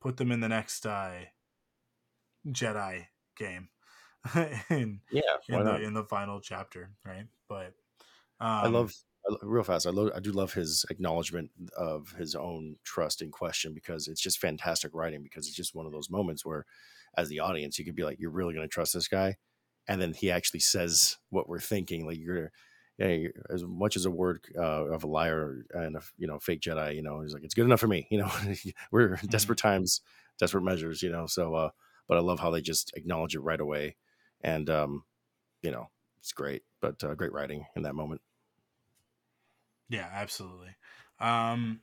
Put 0.00 0.16
them 0.16 0.32
in 0.32 0.40
the 0.40 0.48
next 0.48 0.86
uh, 0.86 1.12
Jedi 2.46 3.06
game. 3.36 3.68
in, 4.70 5.00
yeah, 5.10 5.22
in 5.48 5.64
the 5.64 5.82
in 5.82 5.94
the 5.94 6.04
final 6.04 6.40
chapter, 6.40 6.90
right? 7.04 7.26
But 7.48 7.74
Um, 8.40 8.48
I 8.48 8.66
love 8.68 8.92
real 9.42 9.64
fast. 9.64 9.86
I 9.86 9.90
love 9.90 10.10
I 10.14 10.20
do 10.20 10.32
love 10.32 10.52
his 10.52 10.84
acknowledgement 10.90 11.50
of 11.76 12.12
his 12.12 12.34
own 12.34 12.76
trust 12.84 13.22
in 13.22 13.30
question 13.30 13.72
because 13.72 14.08
it's 14.08 14.20
just 14.20 14.38
fantastic 14.38 14.92
writing. 14.94 15.22
Because 15.22 15.46
it's 15.46 15.56
just 15.56 15.74
one 15.74 15.86
of 15.86 15.92
those 15.92 16.10
moments 16.10 16.44
where, 16.44 16.66
as 17.16 17.28
the 17.28 17.40
audience, 17.40 17.78
you 17.78 17.84
could 17.84 17.94
be 17.94 18.04
like, 18.04 18.18
"You're 18.18 18.30
really 18.30 18.54
going 18.54 18.66
to 18.68 18.72
trust 18.72 18.94
this 18.94 19.08
guy," 19.08 19.36
and 19.88 20.00
then 20.00 20.12
he 20.14 20.30
actually 20.30 20.60
says 20.60 21.16
what 21.30 21.48
we're 21.48 21.60
thinking. 21.60 22.06
Like 22.06 22.18
you're, 22.18 22.52
yeah, 22.98 23.28
as 23.50 23.64
much 23.64 23.96
as 23.96 24.04
a 24.06 24.10
word 24.10 24.46
uh, 24.56 24.86
of 24.86 25.04
a 25.04 25.08
liar 25.08 25.64
and 25.70 25.96
a 25.96 26.02
you 26.16 26.26
know 26.26 26.38
fake 26.38 26.60
Jedi. 26.60 26.94
You 26.94 27.02
know, 27.02 27.20
he's 27.20 27.34
like, 27.34 27.44
"It's 27.44 27.54
good 27.54 27.64
enough 27.66 27.80
for 27.80 27.88
me." 27.88 28.06
You 28.10 28.18
know, 28.18 28.30
we're 28.92 29.16
Mm-hmm. 29.26 29.46
desperate 29.46 29.58
times, 29.58 30.00
desperate 30.38 30.62
measures. 30.62 31.02
You 31.02 31.10
know, 31.10 31.26
so 31.26 31.54
uh, 31.54 31.70
but 32.08 32.18
I 32.18 32.20
love 32.20 32.40
how 32.40 32.50
they 32.50 32.60
just 32.62 32.96
acknowledge 32.96 33.34
it 33.34 33.40
right 33.40 33.60
away, 33.60 33.96
and 34.40 34.68
um, 34.70 35.04
you 35.62 35.70
know, 35.72 35.90
it's 36.18 36.32
great. 36.32 36.64
But 36.80 37.02
uh, 37.04 37.14
great 37.14 37.32
writing 37.32 37.66
in 37.76 37.82
that 37.82 37.94
moment. 37.94 38.22
Yeah, 39.88 40.08
absolutely. 40.12 40.76
Um, 41.18 41.82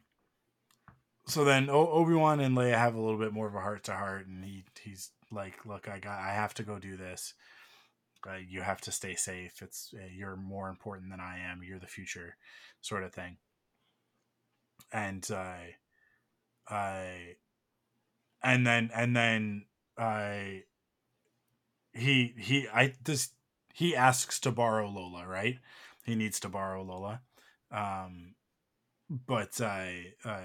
so 1.28 1.44
then 1.46 1.70
o- 1.70 1.90
Obi 1.92 2.14
Wan 2.14 2.40
and 2.40 2.56
Leia 2.58 2.78
have 2.78 2.96
a 2.96 3.02
little 3.02 3.20
bit 3.20 3.34
more 3.34 3.48
of 3.48 3.56
a 3.56 3.62
heart 3.62 3.84
to 3.86 3.94
heart, 3.94 4.28
and 4.28 4.44
he 4.44 4.66
he's 4.82 5.12
like, 5.32 5.66
"Look, 5.66 5.88
I 5.88 6.00
got, 6.00 6.20
I 6.20 6.34
have 6.34 6.54
to 6.56 6.64
go 6.64 6.80
do 6.80 6.98
this. 6.98 7.34
Uh, 8.28 8.36
you 8.38 8.62
have 8.62 8.82
to 8.82 8.92
stay 8.92 9.16
safe. 9.16 9.62
It's 9.62 9.94
uh, 9.96 10.06
you're 10.14 10.36
more 10.36 10.70
important 10.70 11.10
than 11.10 11.20
I 11.20 11.40
am. 11.40 11.62
You're 11.64 11.80
the 11.80 11.88
future, 11.88 12.38
sort 12.82 13.04
of 13.04 13.14
thing." 13.14 13.38
And 14.92 15.26
I, 15.32 15.76
I, 16.68 17.36
and 18.44 18.66
then 18.66 18.90
and 18.94 19.16
then 19.16 19.66
I, 19.98 20.64
he 21.94 22.34
he 22.38 22.68
I 22.74 22.94
this 23.04 23.30
he 23.74 23.96
asks 23.96 24.40
to 24.42 24.52
borrow 24.52 24.90
Lola, 24.90 25.26
right? 25.28 25.60
He 26.04 26.16
needs 26.16 26.40
to 26.42 26.50
borrow 26.50 26.84
Lola. 26.84 27.22
Um, 27.72 28.36
but 29.10 29.60
I, 29.62 30.14
I, 30.26 30.44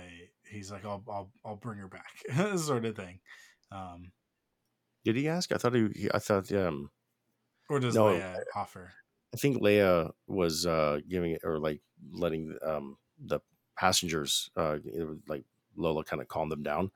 he's 0.48 0.70
like, 0.70 0.84
I'll, 0.84 1.02
I'll, 1.08 1.30
I'll 1.44 1.56
bring 1.56 1.78
her 1.78 1.88
back, 1.88 2.12
sort 2.58 2.84
of 2.84 2.96
thing. 2.96 3.20
Um, 3.72 4.12
Did 5.04 5.16
he 5.16 5.28
ask? 5.28 5.52
I 5.52 5.56
thought 5.58 5.74
he- 5.74 6.10
I 6.12 6.18
thought. 6.18 6.52
Um, 6.52 6.90
or 7.68 7.80
does 7.80 7.94
No, 7.94 8.06
Leia 8.06 8.38
offer? 8.54 8.92
I 9.34 9.36
think 9.38 9.58
Leia 9.62 10.12
was 10.26 10.66
uh, 10.66 11.00
giving 11.08 11.32
it 11.32 11.42
or 11.44 11.58
like 11.58 11.80
letting 12.12 12.56
um, 12.62 12.96
the 13.18 13.40
passengers, 13.76 14.50
uh, 14.56 14.78
was 14.84 15.18
like 15.28 15.44
Lola, 15.76 16.04
kind 16.04 16.22
of 16.22 16.28
calm 16.28 16.48
them 16.48 16.62
down, 16.62 16.90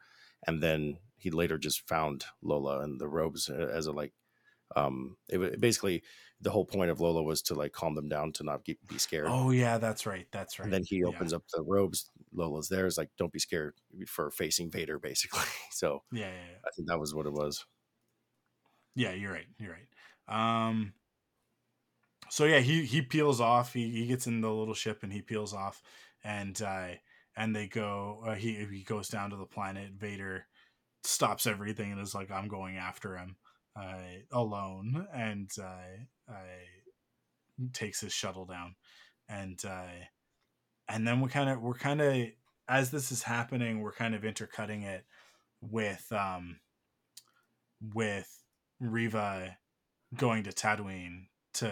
and 0.46 0.62
then 0.62 0.98
he 1.18 1.30
later 1.30 1.58
just 1.58 1.86
found 1.86 2.24
Lola 2.42 2.80
and 2.80 3.00
the 3.00 3.08
robes 3.08 3.48
uh, 3.50 3.70
as 3.72 3.86
a 3.86 3.92
like. 3.92 4.12
Um, 4.76 5.16
it 5.28 5.38
wa- 5.38 5.50
basically 5.58 6.04
the 6.40 6.50
whole 6.52 6.64
point 6.64 6.90
of 6.92 7.00
Lola 7.00 7.22
was 7.24 7.42
to 7.42 7.54
like 7.54 7.72
calm 7.72 7.96
them 7.96 8.08
down 8.08 8.32
to 8.34 8.44
not 8.44 8.64
get, 8.64 8.78
be 8.86 8.98
scared. 8.98 9.26
Oh 9.28 9.50
yeah, 9.50 9.78
that's 9.78 10.06
right. 10.06 10.28
That's 10.30 10.58
right. 10.60 10.64
And 10.64 10.72
then 10.72 10.84
he 10.86 10.98
Yeah. 10.98 11.06
opens 11.08 11.32
up 11.32 11.42
the 11.52 11.62
robes. 11.62 12.08
Lola's 12.32 12.68
there. 12.68 12.86
Is 12.86 12.96
like, 12.96 13.10
don't 13.18 13.32
be 13.32 13.40
scared 13.40 13.74
for 14.06 14.30
facing 14.30 14.70
Vader, 14.70 14.98
basically. 15.10 15.42
So 15.72 16.04
Yeah, 16.12 16.28
yeah, 16.28 16.32
yeah. 16.52 16.58
I 16.64 16.70
think 16.76 16.86
that 16.88 17.00
was 17.00 17.12
what 17.14 17.26
it 17.26 17.32
was. 17.32 17.66
Yeah, 18.94 19.12
you're 19.12 19.32
right. 19.32 19.46
You're 19.58 19.72
right. 19.72 19.88
Um, 20.30 20.94
so 22.28 22.44
yeah, 22.44 22.60
he 22.60 22.84
he 22.84 23.02
peels 23.02 23.40
off. 23.40 23.72
He 23.72 23.90
he 23.90 24.06
gets 24.06 24.26
in 24.26 24.40
the 24.40 24.50
little 24.52 24.74
ship 24.74 25.02
and 25.02 25.12
he 25.12 25.22
peels 25.22 25.52
off, 25.52 25.82
and 26.22 26.60
uh, 26.62 26.90
and 27.36 27.54
they 27.54 27.66
go. 27.66 28.22
Uh, 28.26 28.34
he 28.34 28.54
he 28.70 28.82
goes 28.82 29.08
down 29.08 29.30
to 29.30 29.36
the 29.36 29.46
planet. 29.46 29.92
Vader 29.92 30.46
stops 31.04 31.46
everything 31.46 31.92
and 31.92 32.00
is 32.00 32.14
like, 32.14 32.30
"I'm 32.30 32.48
going 32.48 32.76
after 32.76 33.16
him 33.16 33.36
uh, 33.76 34.00
alone," 34.32 35.06
and 35.12 35.50
uh, 35.60 36.32
uh, 36.32 36.34
takes 37.72 38.00
his 38.00 38.12
shuttle 38.12 38.46
down, 38.46 38.76
and 39.28 39.62
uh, 39.64 40.06
and 40.88 41.06
then 41.06 41.20
we 41.20 41.28
kind 41.28 41.50
of 41.50 41.60
we're 41.60 41.74
kind 41.74 42.00
of 42.00 42.26
as 42.68 42.90
this 42.90 43.12
is 43.12 43.22
happening, 43.24 43.80
we're 43.80 43.92
kind 43.92 44.14
of 44.14 44.24
intercutting 44.24 44.82
it 44.82 45.04
with 45.60 46.10
um 46.12 46.60
with 47.94 48.44
Reva 48.78 49.56
going 50.14 50.44
to 50.44 50.50
Tatooine 50.50 51.26
to 51.54 51.70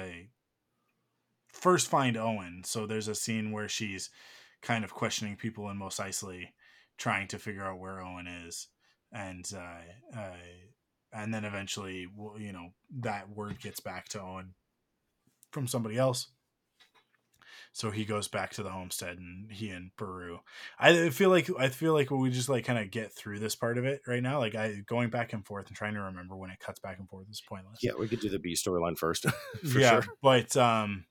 first 1.49 1.89
find 1.89 2.17
Owen. 2.17 2.63
So 2.65 2.87
there's 2.87 3.09
a 3.09 3.15
scene 3.15 3.53
where 3.53 3.69
she's 3.69 4.11
kind 4.63 4.85
of 4.85 4.95
questioning 4.95 5.37
people 5.37 5.71
in 5.71 5.77
Mos 5.77 5.99
Eisley, 5.99 6.49
trying 6.97 7.29
to 7.29 7.39
figure 7.39 7.65
out 7.65 7.79
where 7.79 8.01
Owen 8.01 8.27
is, 8.27 8.69
and 9.13 9.49
uh, 9.55 10.19
uh, 10.19 10.37
and 11.13 11.33
then 11.33 11.45
eventually, 11.45 12.07
you 12.39 12.53
know, 12.53 12.69
that 13.01 13.31
word 13.31 13.61
gets 13.61 13.81
back 13.81 14.09
to 14.11 14.21
Owen 14.21 14.55
from 15.51 15.67
somebody 15.67 15.97
else. 15.97 16.29
So 17.79 17.93
he 17.93 18.05
goes 18.05 18.27
back 18.27 18.55
to 18.55 18.65
the 18.65 18.71
homestead, 18.71 19.19
and 19.19 19.53
he 19.53 19.71
and 19.71 19.93
Beru. 19.97 20.41
I 20.81 21.11
feel 21.11 21.31
like 21.31 21.49
I 21.57 21.69
feel 21.69 21.93
like 21.93 22.11
we 22.11 22.29
just 22.29 22.49
like 22.49 22.65
kind 22.65 22.77
of 22.77 22.91
get 22.91 23.13
through 23.13 23.39
this 23.39 23.55
part 23.55 23.79
of 23.79 23.85
it 23.85 24.01
right 24.05 24.21
now. 24.21 24.41
Like 24.41 24.57
I 24.57 24.83
going 24.89 25.11
back 25.11 25.33
and 25.33 25.47
forth 25.47 25.69
and 25.69 25.77
trying 25.77 25.95
to 25.95 26.01
remember 26.01 26.35
when 26.35 26.51
it 26.51 26.59
cuts 26.59 26.81
back 26.81 26.99
and 26.99 27.09
forth 27.09 27.31
is 27.31 27.41
pointless 27.49 27.79
Yeah, 27.81 27.93
we 27.97 28.09
could 28.09 28.19
do 28.19 28.31
the 28.31 28.41
B 28.41 28.55
storyline 28.55 28.99
first. 28.99 29.27
for 29.73 29.79
yeah, 29.79 30.01
sure. 30.01 30.07
but 30.21 30.57
um, 30.57 31.05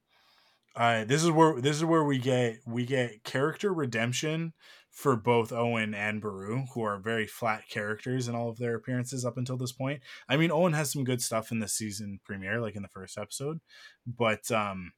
uh, 0.76 1.06
this 1.06 1.24
is 1.24 1.32
where 1.32 1.62
this 1.62 1.78
is 1.78 1.86
where 1.86 2.04
we 2.04 2.18
get 2.18 2.58
we 2.68 2.86
get 2.86 3.24
character 3.24 3.74
redemption 3.74 4.52
for 4.92 5.16
both 5.16 5.54
Owen 5.54 5.94
and 5.94 6.20
Beru, 6.20 6.66
who 6.74 6.82
are 6.82 7.00
very 7.00 7.28
flat 7.28 7.70
characters 7.70 8.28
in 8.28 8.36
all 8.36 8.50
of 8.50 8.58
their 8.58 8.76
appearances 8.76 9.24
up 9.24 9.38
until 9.38 9.56
this 9.56 9.72
point. 9.72 10.02
I 10.28 10.36
mean, 10.36 10.52
Owen 10.52 10.74
has 10.74 10.92
some 10.92 11.06
good 11.06 11.22
stuff 11.22 11.50
in 11.50 11.60
the 11.60 11.70
season 11.70 12.20
premiere, 12.26 12.60
like 12.60 12.76
in 12.76 12.82
the 12.82 12.90
first 12.90 13.18
episode, 13.18 13.62
but 14.06 14.52
um, 14.52 14.92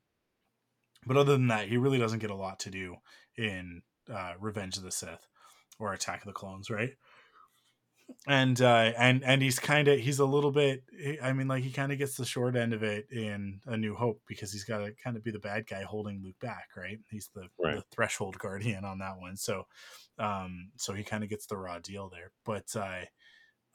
but 1.05 1.17
other 1.17 1.33
than 1.33 1.47
that, 1.47 1.67
he 1.67 1.77
really 1.77 1.97
doesn't 1.99 2.19
get 2.19 2.29
a 2.31 2.35
lot 2.35 2.59
to 2.59 2.69
do 2.69 2.95
in 3.38 3.81
uh, 4.12 4.33
Revenge 4.39 4.77
of 4.77 4.83
the 4.83 4.91
Sith 4.91 5.27
or 5.79 5.93
Attack 5.93 6.21
of 6.21 6.27
the 6.27 6.33
Clones, 6.33 6.69
right? 6.69 6.93
and 8.27 8.59
uh 8.62 8.91
and 8.97 9.23
and 9.23 9.41
he's 9.41 9.59
kind 9.59 9.88
of 9.88 9.99
he's 9.99 10.17
a 10.17 10.25
little 10.25 10.51
bit 10.51 10.83
i 11.21 11.31
mean 11.31 11.47
like 11.47 11.63
he 11.63 11.71
kind 11.71 11.91
of 11.91 11.97
gets 11.99 12.15
the 12.15 12.25
short 12.25 12.55
end 12.55 12.73
of 12.73 12.81
it 12.81 13.05
in 13.12 13.62
a 13.67 13.77
new 13.77 13.93
hope 13.95 14.19
because 14.27 14.51
he's 14.51 14.63
got 14.63 14.79
to 14.79 14.91
kind 15.03 15.15
of 15.15 15.23
be 15.23 15.29
the 15.29 15.38
bad 15.39 15.67
guy 15.67 15.83
holding 15.83 16.19
luke 16.23 16.39
back 16.41 16.69
right 16.75 16.97
he's 17.09 17.29
the, 17.35 17.47
Right. 17.63 17.75
the 17.75 17.83
threshold 17.91 18.38
guardian 18.39 18.83
on 18.83 18.97
that 18.97 19.19
one 19.19 19.38
so 19.38 19.67
um 20.17 20.71
so 20.75 20.93
he 20.93 21.03
kind 21.03 21.23
of 21.23 21.29
gets 21.29 21.45
the 21.45 21.55
raw 21.57 21.77
deal 21.77 22.09
there 22.09 22.31
but 22.45 22.65
uh 22.75 23.01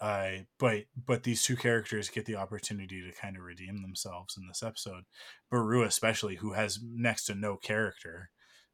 uh 0.04 0.30
but 0.58 0.82
but 1.06 1.22
these 1.22 1.42
two 1.42 1.56
characters 1.56 2.08
get 2.10 2.26
the 2.26 2.36
opportunity 2.36 3.00
to 3.00 3.16
kind 3.20 3.36
of 3.36 3.42
redeem 3.42 3.80
themselves 3.80 4.36
in 4.36 4.46
this 4.48 4.62
episode 4.62 5.04
beru 5.50 5.82
especially 5.82 6.36
who 6.36 6.52
has 6.52 6.78
next 6.82 7.24
to 7.26 7.34
no 7.34 7.56
character 7.56 8.30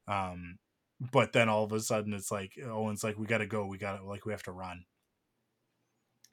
um 0.07 0.57
but 1.11 1.33
then 1.33 1.49
all 1.49 1.63
of 1.63 1.71
a 1.71 1.79
sudden 1.79 2.13
it's 2.13 2.31
like 2.31 2.53
owen's 2.63 3.03
like 3.03 3.17
we 3.17 3.25
gotta 3.25 3.47
go 3.47 3.65
we 3.65 3.77
gotta 3.77 4.03
like 4.03 4.25
we 4.25 4.33
have 4.33 4.43
to 4.43 4.51
run. 4.51 4.85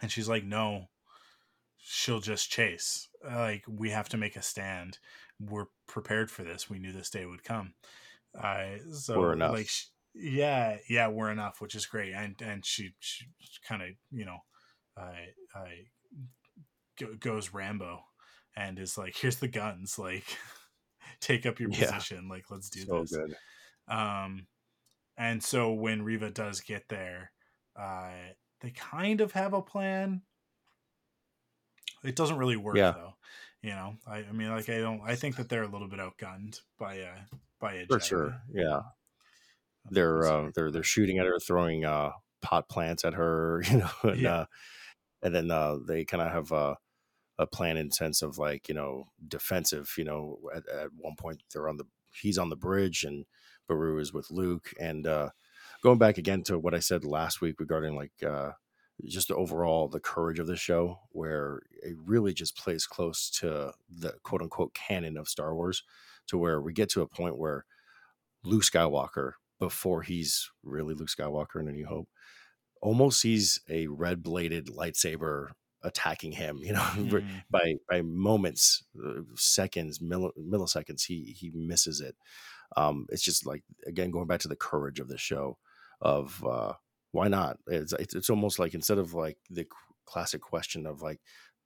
And 0.03 0.13
she's 0.13 0.29
like 0.29 0.45
no 0.45 0.87
she'll 1.79 2.21
just 2.21 2.51
chase. 2.51 3.09
Like 3.25 3.65
we 3.69 3.91
have 3.91 4.09
to 4.11 4.17
make 4.19 4.37
a 4.37 4.43
stand. 4.43 4.99
We're 5.41 5.67
prepared 5.87 6.31
for 6.31 6.43
this. 6.43 6.69
We 6.69 6.79
knew 6.79 6.93
this 6.93 7.11
day 7.11 7.25
would 7.25 7.45
come. 7.45 7.75
Uh 8.39 8.77
so 8.93 9.19
We're 9.19 9.33
enough. 9.33 9.53
like 9.53 9.71
yeah 10.15 10.77
yeah 10.89 11.09
we're 11.09 11.31
enough 11.31 11.61
which 11.61 11.75
is 11.75 11.87
great 11.87 12.13
and 12.13 12.35
and 12.43 12.65
she, 12.67 12.91
she 12.99 13.27
kind 13.67 13.83
of 13.83 13.89
you 14.11 14.25
know 14.25 14.39
i 14.99 15.29
i 15.55 15.69
go, 16.99 17.15
goes 17.19 17.53
rambo 17.55 18.01
and 18.57 18.79
is 18.79 18.99
like 18.99 19.17
here's 19.17 19.37
the 19.37 19.49
guns 19.49 19.99
like 19.99 20.25
take 21.21 21.47
up 21.47 21.61
your 21.61 21.71
Yeah. 21.71 21.91
position 21.93 22.29
like 22.29 22.51
let's 22.51 22.69
do 22.71 22.81
So 22.81 23.01
this 23.01 23.17
good. 23.17 23.37
um, 23.95 24.47
and 25.17 25.43
so 25.43 25.73
when 25.73 26.03
Reva 26.03 26.31
does 26.31 26.61
get 26.61 26.85
there, 26.89 27.33
uh, 27.75 28.11
they 28.61 28.71
kind 28.71 29.21
of 29.21 29.33
have 29.33 29.53
a 29.53 29.61
plan. 29.61 30.23
It 32.05 32.15
doesn't 32.15 32.37
really 32.39 32.57
work 32.57 32.77
Yeah. 32.77 32.93
though. 32.93 33.15
You 33.63 33.71
know, 33.71 33.97
I, 34.07 34.19
I 34.19 34.33
mean, 34.33 34.51
like 34.51 34.69
I 34.69 34.79
don't. 34.79 35.01
I 35.05 35.17
think 35.17 35.35
that 35.37 35.49
they're 35.49 35.65
a 35.65 35.69
little 35.69 35.89
bit 35.89 35.99
outgunned 35.99 36.61
by 36.79 36.95
a 36.97 37.11
by 37.59 37.73
a 37.75 37.87
For 37.87 37.99
sure. 37.99 38.41
Yeah. 38.53 38.83
They're 39.91 40.25
uh, 40.25 40.51
they're 40.55 40.71
they're 40.71 40.83
shooting 40.85 41.19
at 41.19 41.27
her, 41.27 41.39
throwing 41.41 41.85
uh, 41.85 42.11
pot 42.43 42.69
plants 42.69 43.05
at 43.05 43.15
her, 43.15 43.63
you 43.71 43.79
know, 43.79 43.91
and, 44.05 44.21
Yeah. 44.21 44.35
uh, 44.35 44.45
and 45.23 45.35
then 45.35 45.51
uh, 45.51 45.77
they 45.87 46.05
kind 46.05 46.23
of 46.23 46.33
have 46.33 46.53
a, 46.53 46.77
a 47.39 47.47
plan 47.47 47.77
in 47.77 47.91
sense 47.91 48.23
of 48.23 48.39
like 48.39 48.69
you 48.69 48.75
know 48.75 49.05
defensive. 49.27 49.93
You 49.97 50.05
know, 50.05 50.39
at, 50.55 50.69
at 50.69 50.89
one 50.97 51.17
point 51.17 51.43
they're 51.53 51.69
on 51.69 51.77
the 51.77 51.85
he's 52.13 52.39
on 52.39 52.49
the 52.51 52.57
bridge 52.57 53.05
and 53.05 53.27
Beru 53.67 53.99
is 53.99 54.13
with 54.13 54.31
Luke, 54.31 54.73
and 54.81 55.07
uh, 55.07 55.31
going 55.83 55.99
back 55.99 56.19
again 56.19 56.43
to 56.45 56.59
what 56.59 56.75
I 56.75 56.81
said 56.81 57.05
last 57.05 57.41
week 57.41 57.61
regarding 57.61 57.95
like 57.95 58.23
uh, 58.27 58.53
just 59.07 59.31
overall 59.31 59.89
the 59.89 60.01
courage 60.01 60.39
of 60.39 60.47
the 60.47 60.57
show, 60.57 61.01
where 61.11 61.61
it 61.83 61.97
really 62.05 62.33
just 62.33 62.57
plays 62.57 62.87
close 62.87 63.31
to 63.31 63.73
the 63.89 64.15
quote 64.23 64.43
unquote 64.43 64.75
canon 64.75 65.17
of 65.17 65.29
Star 65.29 65.55
Wars, 65.55 65.83
to 66.29 66.39
where 66.39 66.61
we 66.61 66.73
get 66.73 66.89
to 66.91 67.03
a 67.03 67.07
point 67.07 67.39
where 67.39 67.65
Luke 68.45 68.63
Skywalker 68.63 69.33
before 69.59 70.03
he's 70.03 70.51
really 70.63 70.95
Luke 70.95 71.09
Skywalker 71.09 71.61
in 71.61 71.69
A 71.69 71.73
New 71.73 71.87
Hope 71.87 72.09
almost 72.83 73.21
sees 73.21 73.61
a 73.69 73.87
red 73.89 74.23
bladed 74.23 74.67
lightsaber 74.69 75.51
attacking 75.83 76.33
him. 76.33 76.59
You 76.59 76.73
know, 76.75 76.91
Mhm. 77.03 77.45
by 77.51 77.75
by 77.89 78.03
moments, 78.03 78.85
uh, 79.05 79.23
seconds, 79.37 80.01
mill- 80.01 80.33
milliseconds, 80.39 81.07
he 81.07 81.33
he 81.33 81.51
misses 81.51 82.01
it. 82.01 82.17
Um, 82.77 83.07
it's 83.11 83.23
just 83.23 83.47
like 83.47 83.65
again 83.87 84.11
going 84.11 84.27
back 84.27 84.41
to 84.41 84.49
the 84.49 84.57
courage 84.57 85.01
of 85.01 85.09
the 85.09 85.19
show 85.19 85.59
of 86.01 86.45
uh, 86.45 86.75
why 87.13 87.29
not? 87.29 87.59
It's, 87.67 87.93
it's 87.95 88.31
almost 88.31 88.59
like 88.59 88.75
instead 88.75 88.99
of 88.99 89.15
like 89.15 89.39
the 89.51 89.67
classic 90.05 90.43
question 90.43 90.87
of 90.87 91.03
like 91.03 91.21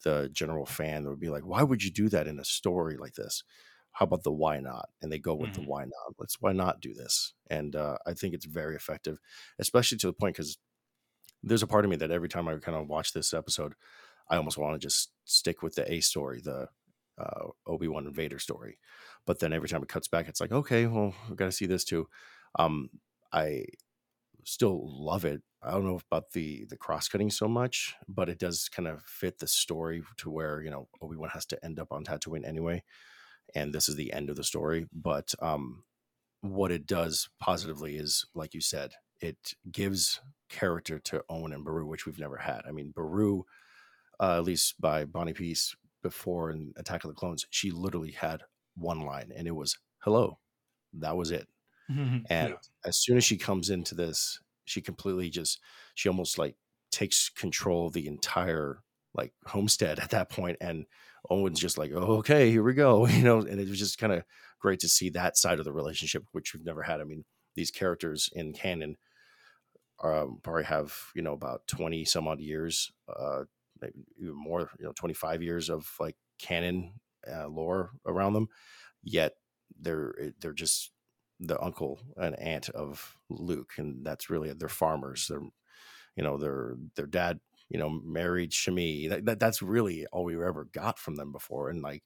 the 0.05 0.29
general 0.33 0.67
fan 0.67 1.05
that 1.05 1.11
would 1.11 1.21
be 1.21 1.29
like, 1.31 1.45
why 1.47 1.63
would 1.63 1.83
you 1.83 1.91
do 1.91 2.09
that 2.09 2.27
in 2.27 2.39
a 2.39 2.45
story 2.45 2.97
like 2.97 3.15
this? 3.15 3.45
How 3.93 4.05
about 4.05 4.23
the 4.23 4.33
why 4.33 4.59
not? 4.59 4.89
And 5.03 5.13
they 5.13 5.19
go 5.19 5.35
with 5.35 5.53
Mhm. 5.53 5.55
the 5.55 5.63
why 5.63 5.85
not. 5.85 6.15
Let's 6.19 6.41
why 6.41 6.53
not 6.53 6.81
do 6.81 6.95
this? 6.95 7.35
And 7.51 7.77
uh, 7.77 7.99
I 8.07 8.15
think 8.15 8.35
it's 8.35 8.47
very 8.47 8.75
effective, 8.75 9.19
especially 9.59 9.99
to 9.99 10.07
the 10.07 10.13
point 10.15 10.35
because 10.37 10.59
there's 11.43 11.63
a 11.63 11.67
part 11.67 11.85
of 11.85 11.91
me 11.91 11.97
that 11.97 12.11
every 12.11 12.29
time 12.29 12.49
I 12.49 12.57
kind 12.57 12.77
of 12.77 12.89
watch 12.89 13.13
this 13.13 13.35
episode, 13.35 13.75
I 14.29 14.37
almost 14.37 14.59
want 14.59 14.75
to 14.75 14.85
just 14.85 15.11
stick 15.25 15.63
with 15.63 15.75
the 15.75 15.91
A 15.93 16.01
story, 16.01 16.41
the 16.43 16.69
uh, 17.19 17.49
Obi 17.67 17.89
Wan 17.89 18.07
and 18.07 18.15
Vader 18.15 18.39
story. 18.39 18.79
But 19.27 19.39
then 19.39 19.53
every 19.53 19.69
time 19.69 19.83
it 19.83 19.89
cuts 19.89 20.09
back, 20.09 20.29
it's 20.29 20.41
like, 20.41 20.53
okay, 20.53 20.87
well, 20.87 21.15
we 21.29 21.37
got 21.37 21.47
to 21.47 21.53
see 21.53 21.67
this 21.67 21.85
too. 21.85 22.09
Um, 22.59 22.91
I 23.33 23.65
still 24.45 24.81
love 24.85 25.25
it. 25.25 25.43
I 25.63 25.71
don't 25.71 25.87
know 25.87 26.01
about 26.11 26.33
the 26.33 26.67
the 26.69 26.77
cross 26.77 27.09
cutting 27.09 27.31
so 27.31 27.47
much, 27.47 27.95
but 28.09 28.29
it 28.29 28.39
does 28.39 28.69
kind 28.69 28.89
of 28.89 29.03
fit 29.05 29.39
the 29.39 29.47
story 29.47 30.03
to 30.19 30.31
where 30.31 30.61
you 30.61 30.71
know 30.71 30.89
Obi 31.01 31.17
Wan 31.17 31.31
has 31.33 31.47
to 31.47 31.65
end 31.65 31.79
up 31.79 31.93
on 31.93 32.05
Tatooine 32.05 32.47
anyway, 32.47 32.83
and 33.55 33.73
this 33.73 33.89
is 33.89 33.95
the 33.97 34.13
end 34.13 34.29
of 34.29 34.37
the 34.37 34.45
story. 34.45 34.87
But 34.93 35.35
um, 35.41 35.85
what 36.41 36.73
it 36.73 36.87
does 36.87 37.29
positively 37.39 37.97
is, 37.97 38.27
like 38.35 38.55
you 38.55 38.61
said, 38.61 38.95
it 39.23 39.55
gives 39.73 40.21
character 40.51 40.99
to 41.01 41.25
Owen 41.31 41.55
and 41.55 41.65
Beru, 41.65 41.87
which 41.87 42.07
we've 42.07 42.19
never 42.21 42.39
had. 42.39 42.63
I 42.67 42.73
mean, 42.73 42.93
Beru, 42.93 43.45
uh, 44.21 44.37
at 44.39 44.45
least 44.45 44.81
by 44.81 45.05
Bonnie 45.05 45.33
Piesse 45.35 45.77
before 46.03 46.51
in 46.51 46.73
Attack 46.77 47.05
of 47.05 47.11
the 47.11 47.15
Clones, 47.15 47.47
she 47.51 47.71
literally 47.71 48.13
had 48.13 48.45
one 48.77 49.01
line, 49.03 49.33
and 49.35 49.47
it 49.49 49.53
was 49.53 49.79
"Hello." 50.01 50.41
That 50.95 51.17
was 51.17 51.31
it. 51.31 51.49
And 52.29 52.55
Yeah. 52.55 52.59
as 52.85 52.99
soon 52.99 53.17
as 53.17 53.25
she 53.25 53.37
comes 53.37 53.71
into 53.71 53.95
this, 53.95 54.41
she 54.65 54.81
completely 54.81 55.31
just 55.31 55.61
she 55.95 56.09
almost 56.09 56.39
like 56.39 56.57
takes 56.91 57.29
control 57.29 57.87
of 57.87 57.93
the 57.95 58.07
entire 58.07 58.83
like 59.15 59.35
homestead 59.47 59.99
at 59.99 60.11
that 60.11 60.31
point 60.31 60.57
and 60.61 60.87
Owen's 61.31 61.61
just 61.61 61.79
like, 61.79 61.93
oh, 61.95 62.19
okay, 62.19 62.51
here 62.51 62.63
we 62.63 62.75
go, 62.75 63.07
you 63.09 63.23
know, 63.23 63.41
and 63.41 63.61
it 63.61 63.69
was 63.69 63.79
just 63.79 63.99
kind 63.99 64.13
of 64.13 64.25
great 64.59 64.81
to 64.81 64.89
see 64.89 65.11
that 65.11 65.37
side 65.37 65.59
of 65.59 65.65
the 65.65 65.73
relationship, 65.73 66.25
which 66.33 66.55
we've 66.55 66.65
never 66.65 66.83
had. 66.83 67.01
I 67.01 67.05
mean, 67.05 67.25
these 67.55 67.71
characters 67.71 68.31
in 68.33 68.53
canon 68.53 68.97
um, 70.03 70.41
probably 70.43 70.65
have, 70.65 70.95
you 71.15 71.23
know, 71.23 71.33
about 71.33 71.67
20 71.67 72.05
some 72.05 72.29
odd 72.29 72.41
years, 72.41 72.93
uh, 73.09 73.45
maybe 73.81 74.05
even 74.21 74.35
more, 74.35 74.71
you 74.79 74.85
know, 74.85 74.93
25 74.93 75.43
years 75.43 75.71
of 75.71 75.89
like 76.01 76.17
canon 76.39 76.95
uh, 77.31 77.49
lore 77.49 77.91
around 78.07 78.33
them. 78.35 78.49
Yet 79.03 79.35
they're, 79.81 80.15
they're 80.41 80.53
just 80.53 80.93
the 81.41 81.61
uncle 81.61 82.01
and 82.17 82.39
aunt 82.39 82.69
of 82.71 83.19
Luke, 83.31 83.73
and 83.79 84.05
that's 84.07 84.31
really 84.31 84.53
they're 84.53 84.69
farmers. 84.69 85.27
They're, 85.29 85.43
you 86.17 86.23
know, 86.23 86.37
their 86.39 86.77
their 86.97 87.07
dad, 87.07 87.41
you 87.69 87.79
know, 87.79 87.89
married 87.91 88.51
Shmi. 88.53 89.09
That, 89.09 89.25
that 89.27 89.41
that's 89.41 89.63
really 89.63 90.07
all 90.13 90.25
we 90.25 90.35
ever 90.35 90.65
got 90.73 90.99
from 90.99 91.17
them 91.17 91.33
before, 91.33 91.69
and 91.71 91.83
like 91.83 92.03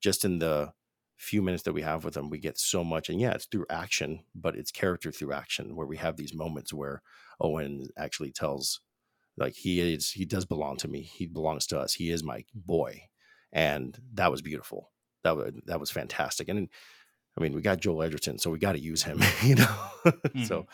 just 0.00 0.24
in 0.24 0.38
the 0.38 0.72
few 1.16 1.42
minutes 1.42 1.62
that 1.64 1.72
we 1.72 1.82
have 1.82 2.04
with 2.04 2.14
them, 2.14 2.30
we 2.30 2.38
get 2.38 2.58
so 2.58 2.84
much. 2.84 3.08
And 3.08 3.20
yeah, 3.20 3.32
it's 3.32 3.46
through 3.46 3.66
action, 3.70 4.24
but 4.34 4.56
it's 4.56 4.70
character 4.70 5.12
through 5.12 5.32
action, 5.32 5.76
where 5.76 5.86
we 5.86 5.96
have 5.98 6.16
these 6.16 6.34
moments 6.34 6.72
where 6.74 7.02
Owen 7.40 7.88
actually 7.96 8.32
tells, 8.32 8.80
like 9.36 9.54
he 9.54 9.80
is, 9.94 10.10
he 10.12 10.24
does 10.24 10.44
belong 10.44 10.76
to 10.78 10.88
me. 10.88 11.02
He 11.02 11.26
belongs 11.26 11.66
to 11.68 11.78
us. 11.78 11.94
He 11.94 12.10
is 12.10 12.22
my 12.24 12.44
boy, 12.54 13.02
and 13.52 13.98
that 14.14 14.30
was 14.30 14.42
beautiful. 14.42 14.90
That 15.24 15.36
was 15.36 15.52
that 15.66 15.80
was 15.80 15.90
fantastic, 15.90 16.48
and. 16.48 16.68
I 17.38 17.42
mean, 17.42 17.52
we 17.52 17.60
got 17.60 17.80
Joel 17.80 18.02
Edgerton, 18.02 18.38
so 18.38 18.50
we 18.50 18.58
got 18.58 18.72
to 18.72 18.78
use 18.78 19.02
him, 19.02 19.20
you 19.42 19.56
know. 19.56 19.76
So 20.44 20.66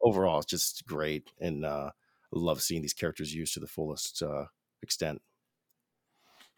overall, 0.00 0.38
it's 0.38 0.46
just 0.46 0.86
great, 0.86 1.30
and 1.40 1.62
uh, 1.62 1.90
love 2.32 2.62
seeing 2.62 2.82
these 2.82 2.94
characters 2.94 3.34
used 3.34 3.54
to 3.54 3.60
the 3.60 3.66
fullest 3.66 4.22
uh, 4.22 4.46
extent. 4.82 5.20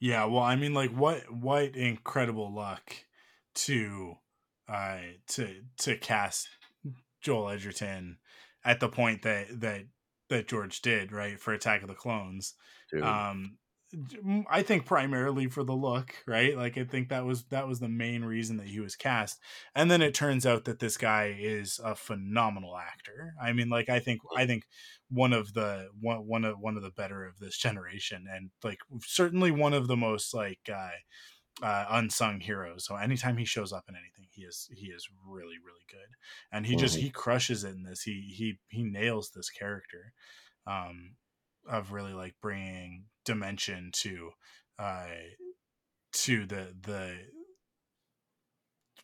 Yeah, 0.00 0.26
well, 0.26 0.42
I 0.42 0.56
mean, 0.56 0.74
like, 0.74 0.92
what 0.92 1.30
what 1.32 1.74
incredible 1.76 2.54
luck 2.54 2.94
to 3.54 4.14
uh 4.68 4.98
to 5.28 5.62
to 5.78 5.96
cast 5.96 6.48
Joel 7.20 7.48
Edgerton 7.50 8.18
at 8.68 8.80
the 8.80 8.88
point 8.88 9.22
that 9.22 9.60
that 9.60 9.82
that 10.28 10.46
George 10.46 10.82
did, 10.82 11.10
right, 11.10 11.40
for 11.40 11.54
Attack 11.54 11.80
of 11.82 11.88
the 11.88 11.94
Clones. 11.94 12.54
Dude. 12.92 13.02
Um 13.02 13.56
I 14.50 14.62
think 14.62 14.84
primarily 14.84 15.46
for 15.46 15.64
the 15.64 15.72
look, 15.72 16.14
right? 16.26 16.54
Like 16.54 16.76
I 16.76 16.84
think 16.84 17.08
that 17.08 17.24
was 17.24 17.44
that 17.44 17.66
was 17.66 17.80
the 17.80 17.88
main 17.88 18.22
reason 18.22 18.58
that 18.58 18.66
he 18.66 18.80
was 18.80 18.96
cast. 18.96 19.38
And 19.74 19.90
then 19.90 20.02
it 20.02 20.12
turns 20.12 20.44
out 20.44 20.66
that 20.66 20.78
this 20.78 20.98
guy 20.98 21.34
is 21.38 21.80
a 21.82 21.94
phenomenal 21.94 22.76
actor. 22.76 23.32
I 23.42 23.54
mean, 23.54 23.70
like 23.70 23.88
I 23.88 23.98
think 23.98 24.20
I 24.36 24.44
think 24.44 24.64
one 25.08 25.32
of 25.32 25.54
the 25.54 25.88
one 25.98 26.26
one 26.26 26.44
of 26.44 26.56
one 26.60 26.76
of 26.76 26.82
the 26.82 26.90
better 26.90 27.24
of 27.24 27.38
this 27.38 27.56
generation 27.56 28.26
and 28.30 28.50
like 28.62 28.80
certainly 29.00 29.50
one 29.50 29.72
of 29.72 29.88
the 29.88 29.96
most 29.96 30.34
like 30.34 30.68
uh 30.70 30.90
uh, 31.62 31.86
unsung 31.90 32.40
heroes. 32.40 32.84
So 32.86 32.96
anytime 32.96 33.36
he 33.36 33.44
shows 33.44 33.72
up 33.72 33.84
in 33.88 33.96
anything, 33.96 34.28
he 34.30 34.42
is 34.42 34.68
he 34.72 34.86
is 34.88 35.09
really 35.26 35.56
really 35.64 35.84
good, 35.90 36.16
and 36.52 36.66
he 36.66 36.76
just 36.76 36.96
Mhm. 36.96 36.98
he 36.98 37.11
crushes 37.11 37.64
it 37.64 37.70
in 37.74 37.82
this. 37.84 38.02
He 38.02 38.32
he 38.36 38.61
he 38.68 38.84
nails 38.84 39.30
this 39.30 39.50
character, 39.50 40.12
um, 40.66 41.16
of 41.66 41.92
really 41.92 42.14
like 42.14 42.36
bringing 42.42 43.06
dimension 43.24 43.90
to, 43.92 44.32
uh, 44.78 45.09
to 46.12 46.46
the 46.46 46.74
the 46.80 47.30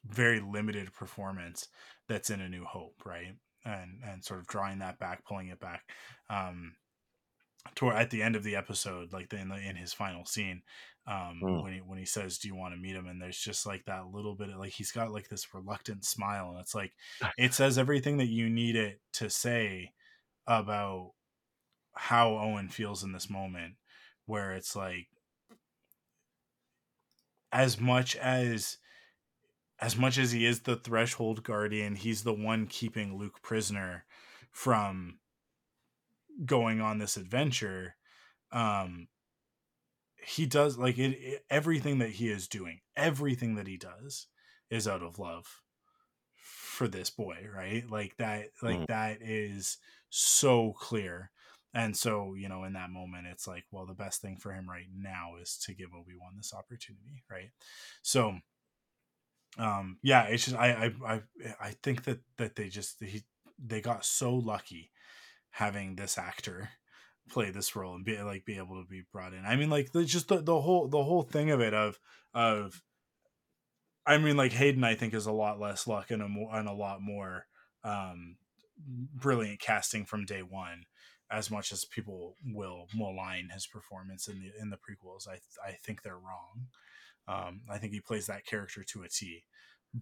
very 0.04 0.40
limited 0.40 0.92
performance 0.92 1.68
that's 2.08 2.30
in 2.30 2.40
A 2.40 2.48
New 2.48 2.64
Hope, 2.64 3.04
right? 3.04 3.36
And 3.64 4.02
and 4.04 4.24
sort 4.24 4.40
of 4.40 4.46
drawing 4.46 4.78
that 4.80 4.98
back, 4.98 5.24
pulling 5.24 5.48
it 5.48 5.58
back. 5.58 5.90
Um, 6.28 6.76
toward 7.74 7.96
at 7.96 8.10
the 8.10 8.22
end 8.22 8.36
of 8.36 8.42
the 8.44 8.56
episode, 8.56 9.12
like 9.12 9.28
the, 9.30 9.38
in 9.38 9.48
the 9.48 9.56
in 9.56 9.76
his 9.76 9.92
final 9.92 10.24
scene, 10.26 10.62
um, 11.06 11.40
Mm. 11.42 11.62
when 11.62 11.72
he 11.74 11.78
when 11.80 11.98
he 11.98 12.04
says, 12.06 12.38
"Do 12.38 12.48
you 12.48 12.54
want 12.54 12.74
to 12.74 12.80
meet 12.80 12.96
him?" 12.96 13.06
and 13.06 13.20
there's 13.20 13.38
just 13.38 13.66
like 13.66 13.84
that 13.86 14.08
little 14.08 14.34
bit 14.34 14.50
of 14.50 14.56
like 14.56 14.72
he's 14.72 14.92
got 14.92 15.10
like 15.12 15.28
this 15.28 15.52
reluctant 15.54 16.04
smile, 16.04 16.50
and 16.50 16.60
it's 16.60 16.74
like 16.74 16.92
it 17.38 17.54
says 17.54 17.78
everything 17.78 18.18
that 18.18 18.28
you 18.28 18.48
need 18.50 18.76
it 18.76 19.00
to 19.14 19.30
say 19.30 19.92
about 20.46 21.12
how 21.94 22.36
Owen 22.38 22.68
feels 22.68 23.04
in 23.04 23.12
this 23.12 23.30
moment, 23.30 23.76
where 24.26 24.52
it's 24.52 24.76
like 24.76 25.08
as 27.52 27.80
much 27.80 28.16
as 28.16 28.78
as 29.80 29.96
much 29.96 30.18
as 30.18 30.30
he 30.32 30.46
is 30.46 30.60
the 30.60 30.76
threshold 30.76 31.42
guardian, 31.42 31.96
he's 31.96 32.22
the 32.22 32.32
one 32.32 32.66
keeping 32.66 33.16
Luke 33.16 33.42
prisoner 33.42 34.06
from 34.52 35.18
going 36.44 36.80
on 36.80 36.98
this 36.98 37.16
adventure. 37.16 37.96
Um 38.52 39.08
he 40.16 40.46
does 40.46 40.78
like 40.78 40.98
it, 40.98 41.12
it 41.12 41.44
everything 41.50 41.98
that 41.98 42.10
he 42.10 42.28
is 42.30 42.48
doing, 42.48 42.80
everything 42.96 43.56
that 43.56 43.66
he 43.66 43.76
does 43.76 44.28
is 44.70 44.88
out 44.88 45.02
of 45.02 45.18
love 45.18 45.62
for 46.36 46.88
this 46.88 47.10
boy, 47.10 47.46
right? 47.54 47.88
Like 47.88 48.16
that 48.18 48.50
like 48.62 48.82
Mhm. 48.82 48.86
that 48.86 49.22
is 49.22 49.78
so 50.10 50.72
clear. 50.74 51.30
And 51.74 51.96
so, 51.96 52.34
you 52.34 52.48
know, 52.48 52.64
in 52.64 52.74
that 52.74 52.90
moment, 52.90 53.26
it's 53.26 53.48
like, 53.48 53.64
well, 53.72 53.86
the 53.86 53.94
best 53.94 54.22
thing 54.22 54.36
for 54.36 54.52
him 54.52 54.68
right 54.70 54.86
now 54.94 55.36
is 55.40 55.58
to 55.66 55.74
give 55.74 55.94
Obi 55.94 56.14
Wan 56.20 56.34
this 56.36 56.54
opportunity, 56.54 57.24
right? 57.30 57.50
So, 58.02 58.38
um, 59.58 59.98
yeah, 60.02 60.24
it's 60.24 60.44
just 60.46 60.56
I 60.56 60.86
I 60.86 61.14
I 61.14 61.22
I 61.60 61.70
think 61.82 62.04
that 62.04 62.20
that 62.38 62.56
they 62.56 62.68
just 62.68 63.02
he 63.02 63.22
they 63.58 63.80
got 63.80 64.04
so 64.04 64.34
lucky 64.34 64.90
having 65.54 65.94
this 65.94 66.18
actor 66.18 66.70
play 67.30 67.50
this 67.50 67.76
role 67.76 67.94
and 67.94 68.04
be 68.04 68.20
like 68.20 68.44
be 68.44 68.56
able 68.56 68.82
to 68.82 68.88
be 68.88 69.04
brought 69.12 69.32
in. 69.32 69.44
I 69.46 69.56
mean, 69.56 69.70
like 69.70 69.92
the, 69.92 70.04
just 70.04 70.28
the, 70.28 70.42
the 70.42 70.60
whole 70.60 70.88
the 70.88 71.02
whole 71.02 71.22
thing 71.22 71.50
of 71.50 71.60
it 71.60 71.72
of 71.72 71.98
of 72.34 72.82
I 74.04 74.18
mean, 74.18 74.36
like 74.36 74.52
Hayden, 74.52 74.84
I 74.84 74.96
think 74.96 75.14
is 75.14 75.26
a 75.26 75.32
lot 75.32 75.60
less 75.60 75.86
luck 75.86 76.10
and 76.10 76.22
a 76.22 76.28
more 76.28 76.54
and 76.54 76.68
a 76.68 76.72
lot 76.72 77.00
more 77.00 77.46
um, 77.84 78.36
brilliant 79.14 79.60
casting 79.60 80.04
from 80.04 80.26
day 80.26 80.42
one. 80.42 80.84
As 81.30 81.50
much 81.50 81.72
as 81.72 81.84
people 81.84 82.36
will 82.44 82.86
malign 82.92 83.48
his 83.52 83.66
performance 83.66 84.28
in 84.28 84.40
the 84.40 84.52
in 84.60 84.70
the 84.70 84.76
prequels, 84.76 85.28
I 85.28 85.38
I 85.66 85.72
think 85.84 86.02
they're 86.02 86.18
wrong. 86.18 86.66
Um, 87.26 87.60
I 87.70 87.78
think 87.78 87.92
he 87.92 88.00
plays 88.00 88.26
that 88.26 88.44
character 88.44 88.82
to 88.82 89.02
a 89.04 89.08
T, 89.08 89.44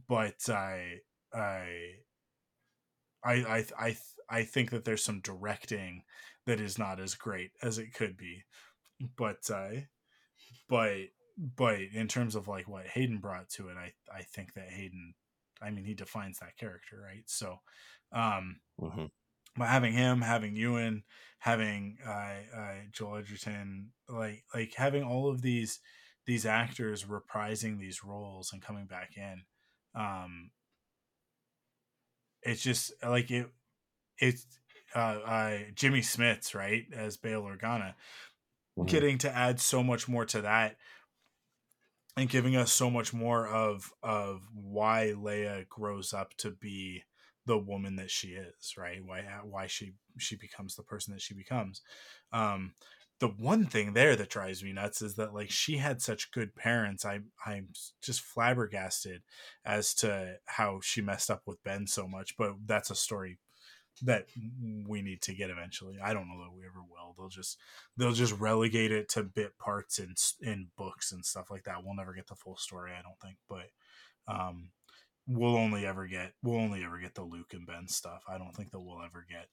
but 0.09 0.49
I 0.49 1.01
I 1.33 1.67
I 3.25 3.35
I 3.35 3.67
I 3.79 3.97
I 4.29 4.45
think 4.45 4.71
that 4.71 4.85
there's 4.85 5.05
some 5.05 5.21
directing 5.21 6.05
that 6.47 6.61
is 6.61 6.79
not 6.79 7.01
as 7.01 7.15
great 7.15 7.53
as 7.63 7.79
it 7.79 7.95
could 7.95 8.17
be, 8.17 8.45
but 9.17 9.51
uh, 9.51 9.83
but 10.69 11.09
but 11.39 11.81
in 11.81 12.09
terms 12.09 12.35
of 12.35 12.49
like 12.49 12.69
what 12.69 12.87
Hayden 12.89 13.21
brought 13.21 13.49
to 13.51 13.69
it, 13.69 13.77
I 13.77 13.95
I 14.13 14.23
think 14.23 14.55
that 14.55 14.71
Hayden, 14.71 15.15
I 15.61 15.71
mean, 15.71 15.85
he 15.85 15.95
defines 15.95 16.39
that 16.41 16.57
character 16.57 17.01
right. 17.01 17.29
So, 17.29 17.59
um, 18.13 18.61
Mhm. 18.79 19.09
but 19.57 19.69
having 19.69 19.93
him, 19.93 20.21
having 20.23 20.57
Ewan, 20.57 21.05
having 21.39 21.99
uh, 22.05 22.43
uh, 22.55 22.81
Joel 22.91 23.19
Edgerton, 23.19 23.93
like 24.09 24.45
like 24.55 24.75
having 24.75 25.03
all 25.05 25.31
of 25.31 25.43
these 25.43 25.81
these 26.27 26.47
actors 26.47 27.05
reprising 27.05 27.79
these 27.79 28.05
roles 28.05 28.53
and 28.53 28.63
coming 28.63 28.87
back 28.87 29.17
in, 29.17 29.45
um, 29.95 30.51
it's 32.43 32.63
just 32.63 32.93
like 33.03 33.31
it. 33.31 33.47
It's 34.19 34.47
uh, 34.95 34.99
uh, 34.99 35.59
Jimmy 35.75 36.01
Smits 36.01 36.55
right 36.55 36.85
as 36.95 37.17
Bail 37.17 37.43
Organa, 37.43 37.95
mm-hmm. 38.79 38.85
getting 38.85 39.19
to 39.19 39.35
add 39.35 39.61
so 39.61 39.83
much 39.83 40.09
more 40.09 40.25
to 40.27 40.43
that 40.43 40.77
and 42.17 42.29
giving 42.29 42.57
us 42.57 42.73
so 42.73 42.91
much 42.91 43.13
more 43.13 43.47
of 43.47 43.93
of 44.03 44.43
why 44.55 45.13
Leia 45.17 45.69
grows 45.69 46.13
up 46.13 46.35
to 46.39 46.51
be 46.51 47.05
the 47.47 47.59
woman 47.59 47.97
that 47.97 48.11
she 48.11 48.29
is, 48.29 48.75
right? 48.77 49.05
Why 49.05 49.21
uh, 49.21 49.45
why 49.45 49.67
she 49.67 49.95
she 50.19 50.37
becomes 50.37 50.77
the 50.77 50.83
person 50.83 51.15
that 51.15 51.23
she 51.23 51.35
becomes. 51.35 51.81
Um, 52.33 52.75
the 53.23 53.29
one 53.29 53.67
thing 53.67 53.93
there 53.93 54.17
that 54.17 54.31
drives 54.31 54.65
me 54.65 54.73
nuts 54.73 55.01
is 55.01 55.15
that 55.15 55.33
like 55.33 55.49
she 55.49 55.77
had 55.77 56.03
such 56.03 56.33
good 56.33 56.57
parents. 56.57 57.05
I 57.05 57.21
I'm 57.47 57.69
just 58.03 58.21
flabbergasted 58.21 59.23
as 59.65 59.95
to 59.95 60.39
how 60.47 60.81
she 60.83 61.01
messed 61.01 61.31
up 61.31 61.43
with 61.47 61.63
Ben 61.63 61.87
so 61.87 62.09
much, 62.09 62.37
but 62.37 62.55
that's 62.67 62.91
a 62.91 62.97
story 62.97 63.39
that 64.03 64.27
we 64.89 65.03
need 65.03 65.23
to 65.23 65.35
get 65.35 65.51
eventually. 65.51 65.99
I 66.03 66.13
don't 66.13 66.27
know 66.27 66.43
that 66.43 66.53
we 66.53 66.65
ever 66.67 66.81
will. 66.81 67.15
They'll 67.17 67.29
just 67.29 67.59
they'll 67.97 68.11
just 68.11 68.37
relegate 68.41 68.91
it 68.91 69.09
to 69.11 69.23
bit 69.23 69.57
parts 69.57 70.01
in 70.01 70.17
in 70.41 70.71
books 70.77 71.13
and 71.13 71.25
stuff 71.25 71.49
like 71.49 71.63
that. 71.63 71.85
We'll 71.85 71.95
never 71.95 72.15
get 72.15 72.27
the 72.27 72.35
full 72.35 72.57
story, 72.57 72.91
I 72.91 73.03
don't 73.03 73.21
think. 73.23 73.37
But 73.49 73.71
um, 74.27 74.71
we'll 75.29 75.57
only 75.57 75.87
ever 75.87 76.09
get 76.09 76.33
we'll 76.43 76.59
only 76.59 76.83
ever 76.83 76.99
get 76.99 77.15
the 77.15 77.23
Luke 77.23 77.53
and 77.53 77.69
Ben 77.69 77.87
stuff. 77.87 78.25
I 78.29 78.37
don't 78.37 78.57
think 78.57 78.73
that 78.73 78.81
we'll 78.81 79.05
ever 79.05 79.25
get 79.31 79.47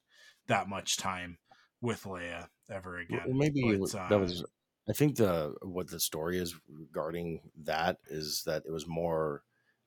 that 0.48 0.68
much 0.68 0.98
time 0.98 1.38
with 1.82 2.04
Leia 2.04 2.48
ever 2.70 2.98
again. 2.98 3.22
Well, 3.26 3.38
maybe 3.38 3.78
but, 3.78 3.96
uh, 3.96 4.08
that 4.10 4.20
was. 4.20 4.44
I 4.90 4.94
think 4.94 5.18
the 5.18 5.54
what 5.62 5.90
the 5.90 6.00
story 6.00 6.40
is 6.40 6.56
regarding 6.68 7.42
that 7.64 7.98
is 8.10 8.44
that 8.46 8.64
it 8.66 8.72
was 8.72 8.88
more 8.88 9.44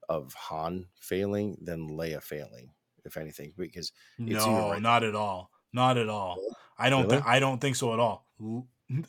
of 0.08 0.32
Han 0.34 0.86
failing 1.00 1.56
than 1.60 1.90
Leia 1.90 2.22
failing 2.22 2.70
if 3.04 3.16
anything, 3.16 3.52
because 3.56 3.92
no, 4.18 4.70
right. 4.70 4.82
not 4.82 5.02
at 5.02 5.14
all, 5.14 5.50
not 5.72 5.98
at 5.98 6.08
all. 6.08 6.38
I 6.78 6.90
don't, 6.90 7.04
really? 7.04 7.16
th- 7.16 7.24
I 7.26 7.40
don't 7.40 7.60
think 7.60 7.76
so 7.76 7.92
at 7.92 8.00
all. 8.00 8.26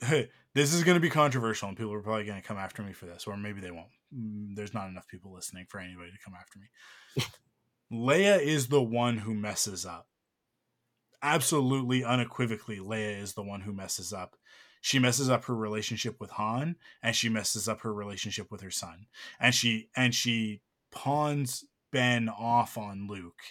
this 0.54 0.74
is 0.74 0.84
going 0.84 0.96
to 0.96 1.02
be 1.02 1.10
controversial, 1.10 1.68
and 1.68 1.78
people 1.78 1.94
are 1.94 2.02
probably 2.02 2.26
going 2.26 2.42
to 2.42 2.48
come 2.48 2.58
after 2.58 2.82
me 2.82 2.94
for 2.94 3.06
this, 3.06 3.26
or 3.28 3.38
maybe 3.38 3.62
they 3.62 3.72
won't. 3.72 3.88
Mm, 4.16 4.56
there's 4.56 4.74
not 4.74 4.90
enough 4.90 5.08
people 5.08 5.34
listening 5.34 5.66
for 5.70 5.80
anybody 5.80 6.12
to 6.12 6.18
come 6.24 6.34
after 6.40 6.60
me. 6.60 7.26
Leia 7.92 8.40
is 8.40 8.68
the 8.68 8.82
one 8.82 9.18
who 9.18 9.34
messes 9.34 9.86
up. 9.86 10.08
Absolutely, 11.24 12.04
unequivocally, 12.04 12.78
Leia 12.78 13.20
is 13.20 13.34
the 13.34 13.44
one 13.44 13.62
who 13.62 13.74
messes 13.74 14.12
up. 14.12 14.36
She 14.82 15.00
messes 15.00 15.30
up 15.30 15.46
her 15.46 15.56
relationship 15.56 16.20
with 16.20 16.32
Han, 16.32 16.76
and 17.02 17.16
she 17.16 17.30
messes 17.30 17.70
up 17.70 17.82
her 17.82 17.94
relationship 17.94 18.52
with 18.52 18.60
her 18.62 18.72
son, 18.72 19.08
and 19.40 19.56
she 19.56 19.90
and 19.96 20.14
she 20.14 20.62
pawns 20.92 21.64
Ben 21.94 22.28
off 22.28 22.78
on 22.78 23.08
Luke 23.08 23.42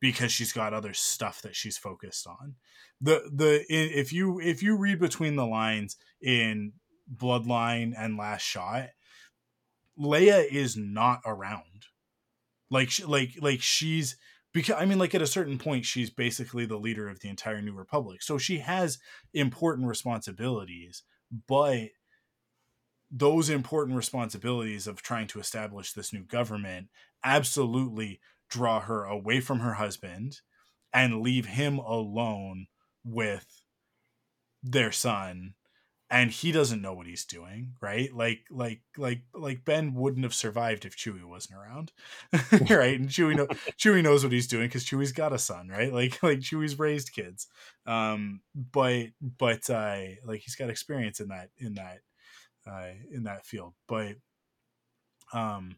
because 0.00 0.32
she's 0.32 0.52
got 0.52 0.74
other 0.74 0.92
stuff 0.92 1.40
that 1.42 1.54
she's 1.54 1.78
focused 1.78 2.26
on. 2.26 2.56
The 3.00 3.30
the 3.32 3.64
if 3.70 4.12
you 4.12 4.40
if 4.40 4.60
you 4.62 4.76
read 4.76 4.98
between 4.98 5.36
the 5.36 5.46
lines 5.46 5.96
in 6.20 6.72
Bloodline 7.14 7.94
and 7.96 8.16
Last 8.16 8.42
Shot, 8.42 8.88
Leia 9.98 10.44
is 10.44 10.76
not 10.76 11.20
around. 11.24 11.86
Like 12.70 12.90
like 13.06 13.34
like 13.40 13.60
she's 13.60 14.16
because 14.52 14.76
I 14.78 14.84
mean 14.84 14.98
like 14.98 15.14
at 15.14 15.22
a 15.22 15.26
certain 15.26 15.58
point 15.58 15.84
she's 15.84 16.10
basically 16.10 16.66
the 16.66 16.78
leader 16.78 17.08
of 17.08 17.20
the 17.20 17.28
entire 17.28 17.62
New 17.62 17.74
Republic. 17.74 18.22
So 18.22 18.38
she 18.38 18.58
has 18.58 18.98
important 19.32 19.88
responsibilities, 19.88 21.02
but 21.48 21.88
those 23.10 23.50
important 23.50 23.96
responsibilities 23.96 24.86
of 24.86 25.02
trying 25.02 25.26
to 25.28 25.40
establish 25.40 25.92
this 25.92 26.12
new 26.12 26.24
government 26.24 26.88
absolutely 27.22 28.20
draw 28.48 28.80
her 28.80 29.04
away 29.04 29.40
from 29.40 29.60
her 29.60 29.74
husband 29.74 30.40
and 30.92 31.20
leave 31.20 31.46
him 31.46 31.78
alone 31.78 32.66
with 33.04 33.62
their 34.62 34.92
son 34.92 35.54
and 36.12 36.30
he 36.30 36.52
doesn't 36.52 36.82
know 36.82 36.92
what 36.92 37.06
he's 37.06 37.24
doing 37.24 37.72
right? 37.80 38.14
Like 38.14 38.40
like 38.50 38.82
like 38.98 39.22
like 39.34 39.64
ben 39.64 39.94
wouldn't 39.94 40.24
have 40.24 40.34
survived 40.34 40.84
if 40.84 40.94
chewie 40.94 41.24
wasn't 41.24 41.58
around 41.58 41.90
right? 42.70 43.00
And 43.00 43.08
chewie 43.08 43.34
know 43.34 43.46
chewie 43.78 44.02
knows 44.02 44.22
what 44.22 44.32
he's 44.32 44.46
doing 44.46 44.68
because 44.68 44.84
chewie's 44.84 45.12
got 45.12 45.32
a 45.32 45.38
son 45.38 45.68
right? 45.68 45.90
Like 46.02 46.22
like 46.22 46.40
chewie's 46.40 46.78
raised 46.78 47.12
kids. 47.12 47.48
Um 47.86 48.42
but 48.54 49.06
but 49.38 49.68
uh 49.70 50.00
like 50.24 50.40
he's 50.40 50.54
got 50.54 50.70
experience 50.70 51.18
in 51.18 51.28
that 51.28 51.48
in 51.58 51.74
that 51.74 52.00
uh 52.66 52.90
in 53.10 53.24
that 53.24 53.46
field. 53.46 53.72
But 53.88 54.16
um 55.32 55.76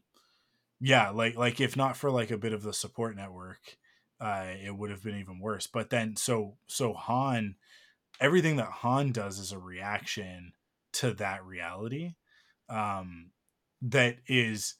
yeah 0.81 1.11
like 1.11 1.37
like 1.37 1.61
if 1.61 1.77
not 1.77 1.95
for 1.95 2.11
like 2.11 2.29
a 2.29 2.37
bit 2.37 2.51
of 2.51 2.61
the 2.61 2.73
support 2.73 3.15
network 3.15 3.77
uh 4.19 4.47
it 4.61 4.75
would 4.75 4.91
have 4.91 5.01
been 5.01 5.17
even 5.17 5.39
worse. 5.39 5.65
But 5.65 5.89
then 5.89 6.17
so 6.17 6.57
so 6.67 6.91
han 6.91 7.55
everything 8.19 8.55
that 8.57 8.67
han 8.67 9.11
does 9.11 9.39
is 9.39 9.51
a 9.51 9.59
reaction 9.59 10.53
to 10.93 11.13
that 11.13 11.43
reality 11.45 12.13
um 12.69 13.31
that 13.81 14.17
is 14.27 14.75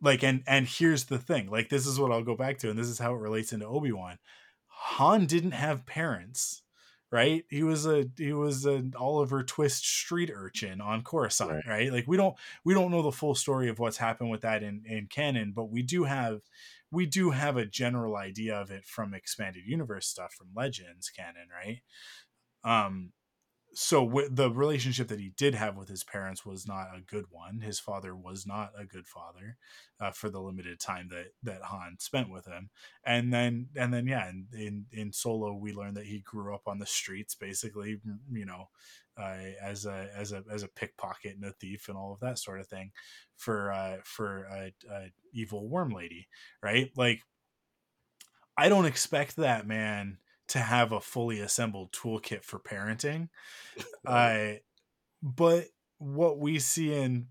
like 0.00 0.22
and 0.22 0.42
and 0.46 0.66
here's 0.66 1.04
the 1.04 1.18
thing 1.18 1.50
like 1.50 1.68
this 1.68 1.86
is 1.86 1.98
what 1.98 2.10
i'll 2.10 2.24
go 2.24 2.36
back 2.36 2.58
to 2.58 2.70
and 2.70 2.78
this 2.78 2.88
is 2.88 2.98
how 2.98 3.14
it 3.14 3.18
relates 3.18 3.52
into 3.52 3.66
obi-wan 3.66 4.18
han 4.66 5.26
didn't 5.26 5.52
have 5.52 5.86
parents 5.86 6.62
right? 7.12 7.44
He 7.50 7.62
was 7.62 7.86
a 7.86 8.06
he 8.16 8.32
was 8.32 8.64
an 8.64 8.94
Oliver 8.98 9.44
Twist 9.44 9.84
street 9.84 10.30
urchin 10.34 10.80
on 10.80 11.02
Coruscant, 11.02 11.50
right. 11.50 11.66
right? 11.68 11.92
Like 11.92 12.08
we 12.08 12.16
don't 12.16 12.34
we 12.64 12.74
don't 12.74 12.90
know 12.90 13.02
the 13.02 13.12
full 13.12 13.34
story 13.34 13.68
of 13.68 13.78
what's 13.78 13.98
happened 13.98 14.30
with 14.30 14.40
that 14.40 14.62
in 14.62 14.82
in 14.86 15.06
canon, 15.06 15.52
but 15.54 15.70
we 15.70 15.82
do 15.82 16.04
have 16.04 16.40
we 16.90 17.06
do 17.06 17.30
have 17.30 17.56
a 17.56 17.66
general 17.66 18.16
idea 18.16 18.58
of 18.58 18.70
it 18.70 18.84
from 18.84 19.14
expanded 19.14 19.62
universe 19.66 20.06
stuff 20.06 20.32
from 20.32 20.48
Legends 20.56 21.10
canon, 21.10 21.48
right? 21.54 21.82
Um 22.64 23.12
so 23.74 24.06
w- 24.06 24.28
the 24.30 24.50
relationship 24.50 25.08
that 25.08 25.20
he 25.20 25.30
did 25.30 25.54
have 25.54 25.76
with 25.76 25.88
his 25.88 26.04
parents 26.04 26.44
was 26.44 26.66
not 26.66 26.88
a 26.94 27.00
good 27.00 27.24
one. 27.30 27.60
His 27.60 27.80
father 27.80 28.14
was 28.14 28.46
not 28.46 28.72
a 28.78 28.84
good 28.84 29.06
father 29.06 29.56
uh, 29.98 30.10
for 30.10 30.28
the 30.28 30.40
limited 30.40 30.78
time 30.78 31.08
that 31.08 31.28
that 31.42 31.62
Han 31.62 31.96
spent 31.98 32.30
with 32.30 32.46
him. 32.46 32.70
And 33.04 33.32
then 33.32 33.68
and 33.76 33.92
then 33.92 34.06
yeah, 34.06 34.28
in 34.28 34.46
in, 34.52 34.86
in 34.92 35.12
Solo 35.12 35.54
we 35.54 35.72
learned 35.72 35.96
that 35.96 36.06
he 36.06 36.20
grew 36.20 36.54
up 36.54 36.68
on 36.68 36.78
the 36.78 36.86
streets, 36.86 37.34
basically, 37.34 38.00
you 38.30 38.44
know, 38.44 38.68
uh, 39.16 39.38
as 39.60 39.86
a 39.86 40.10
as 40.14 40.32
a 40.32 40.44
as 40.50 40.62
a 40.62 40.68
pickpocket 40.68 41.34
and 41.36 41.44
a 41.44 41.52
thief 41.52 41.88
and 41.88 41.96
all 41.96 42.12
of 42.12 42.20
that 42.20 42.38
sort 42.38 42.60
of 42.60 42.66
thing 42.68 42.92
for 43.36 43.72
uh, 43.72 43.98
for 44.04 44.44
a, 44.44 44.72
a 44.90 45.12
evil 45.32 45.68
worm 45.68 45.90
lady, 45.90 46.28
right? 46.62 46.90
Like, 46.96 47.22
I 48.56 48.68
don't 48.68 48.86
expect 48.86 49.36
that 49.36 49.66
man 49.66 50.18
to 50.52 50.58
have 50.58 50.92
a 50.92 51.00
fully 51.00 51.40
assembled 51.40 51.92
toolkit 51.92 52.44
for 52.44 52.58
parenting. 52.58 53.30
uh, 54.06 54.52
but 55.22 55.68
what 55.96 56.38
we 56.38 56.58
see 56.58 56.92
in 56.92 57.28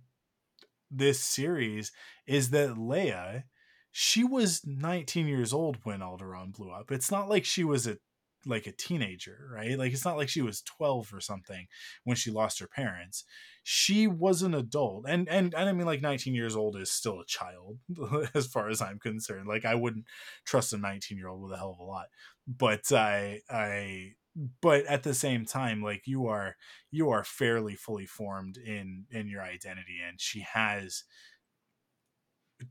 this 0.89 1.19
series 1.19 1.91
is 2.25 2.49
that 2.49 2.71
Leia, 2.71 3.43
she 3.91 4.23
was 4.23 4.65
19 4.65 5.27
years 5.27 5.53
old 5.53 5.77
when 5.83 5.99
Alderaan 5.99 6.51
blew 6.51 6.71
up. 6.71 6.91
It's 6.91 7.11
not 7.11 7.29
like 7.29 7.45
she 7.45 7.63
was 7.63 7.85
a 7.85 7.99
like 8.45 8.67
a 8.67 8.71
teenager, 8.71 9.49
right? 9.53 9.77
Like 9.77 9.93
it's 9.93 10.05
not 10.05 10.17
like 10.17 10.29
she 10.29 10.41
was 10.41 10.61
12 10.61 11.13
or 11.13 11.21
something 11.21 11.67
when 12.03 12.15
she 12.15 12.31
lost 12.31 12.59
her 12.59 12.67
parents. 12.67 13.23
She 13.63 14.07
was 14.07 14.41
an 14.41 14.53
adult. 14.53 15.05
And 15.07 15.27
and, 15.29 15.53
and 15.53 15.69
I 15.69 15.73
mean 15.73 15.85
like 15.85 16.01
19 16.01 16.33
years 16.33 16.55
old 16.55 16.75
is 16.75 16.91
still 16.91 17.19
a 17.19 17.25
child 17.25 17.77
as 18.33 18.47
far 18.47 18.69
as 18.69 18.81
I'm 18.81 18.99
concerned. 18.99 19.47
Like 19.47 19.65
I 19.65 19.75
wouldn't 19.75 20.05
trust 20.45 20.73
a 20.73 20.77
19-year-old 20.77 21.41
with 21.41 21.53
a 21.53 21.57
hell 21.57 21.71
of 21.71 21.79
a 21.79 21.83
lot. 21.83 22.07
But 22.47 22.91
I 22.91 23.41
I 23.49 24.13
but 24.61 24.85
at 24.85 25.03
the 25.03 25.13
same 25.13 25.45
time 25.45 25.81
like 25.81 26.03
you 26.05 26.27
are 26.27 26.55
you 26.89 27.09
are 27.09 27.23
fairly 27.23 27.75
fully 27.75 28.05
formed 28.05 28.57
in 28.57 29.05
in 29.11 29.27
your 29.27 29.41
identity 29.41 29.99
and 30.07 30.21
she 30.21 30.39
has 30.39 31.03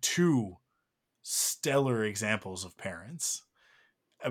two 0.01 0.55
stellar 1.23 2.03
examples 2.03 2.65
of 2.65 2.79
parents 2.79 3.43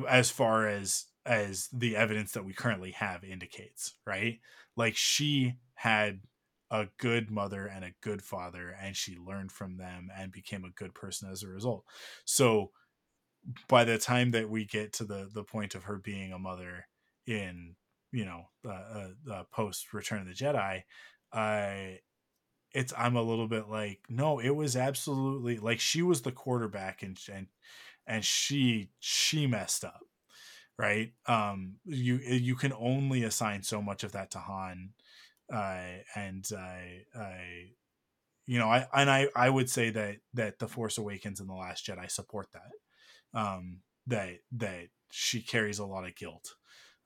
as 0.07 0.29
far 0.31 0.67
as 0.67 1.05
as 1.25 1.69
the 1.73 1.95
evidence 1.95 2.31
that 2.33 2.45
we 2.45 2.53
currently 2.53 2.91
have 2.91 3.23
indicates, 3.23 3.93
right? 4.05 4.39
Like 4.75 4.95
she 4.95 5.55
had 5.75 6.21
a 6.71 6.87
good 6.97 7.31
mother 7.31 7.65
and 7.65 7.83
a 7.83 7.93
good 8.01 8.21
father 8.21 8.75
and 8.81 8.95
she 8.95 9.17
learned 9.17 9.51
from 9.51 9.77
them 9.77 10.09
and 10.15 10.31
became 10.31 10.63
a 10.63 10.69
good 10.69 10.93
person 10.93 11.29
as 11.29 11.43
a 11.43 11.47
result. 11.47 11.83
So 12.25 12.71
by 13.67 13.85
the 13.85 13.97
time 13.97 14.31
that 14.31 14.49
we 14.49 14.65
get 14.65 14.93
to 14.93 15.05
the 15.05 15.29
the 15.33 15.43
point 15.43 15.75
of 15.75 15.83
her 15.83 15.97
being 15.97 16.33
a 16.33 16.39
mother 16.39 16.85
in, 17.25 17.75
you 18.11 18.25
know, 18.25 18.49
uh, 18.65 18.69
uh, 18.71 19.09
uh 19.31 19.43
post 19.51 19.93
Return 19.93 20.21
of 20.21 20.27
the 20.27 20.33
Jedi, 20.33 20.83
I 21.33 21.99
it's 22.73 22.93
I'm 22.97 23.15
a 23.15 23.23
little 23.23 23.47
bit 23.47 23.67
like 23.69 23.99
no, 24.09 24.39
it 24.39 24.55
was 24.55 24.75
absolutely 24.75 25.57
like 25.57 25.79
she 25.79 26.01
was 26.01 26.21
the 26.21 26.31
quarterback 26.31 27.01
and 27.01 27.17
and 27.31 27.47
and 28.05 28.23
she 28.23 28.91
she 28.99 29.47
messed 29.47 29.83
up 29.83 30.01
right? 30.79 31.11
Um, 31.25 31.75
you 31.83 32.15
you 32.15 32.55
can 32.55 32.71
only 32.73 33.23
assign 33.23 33.63
so 33.63 33.81
much 33.81 34.05
of 34.05 34.13
that 34.13 34.31
to 34.31 34.39
Han, 34.39 34.91
uh, 35.53 35.81
and 36.15 36.47
I, 36.57 37.01
I, 37.13 37.65
you 38.47 38.57
know, 38.57 38.69
I 38.69 38.87
and 38.93 39.09
I 39.09 39.27
I 39.35 39.49
would 39.49 39.69
say 39.69 39.89
that 39.89 40.17
that 40.33 40.59
the 40.59 40.69
Force 40.69 40.97
Awakens 40.97 41.41
and 41.41 41.49
the 41.49 41.53
Last 41.53 41.85
Jedi 41.85 42.09
support 42.09 42.47
that, 42.53 43.39
um, 43.39 43.79
that 44.07 44.39
that 44.53 44.87
she 45.11 45.41
carries 45.41 45.79
a 45.79 45.85
lot 45.85 46.05
of 46.05 46.15
guilt, 46.15 46.55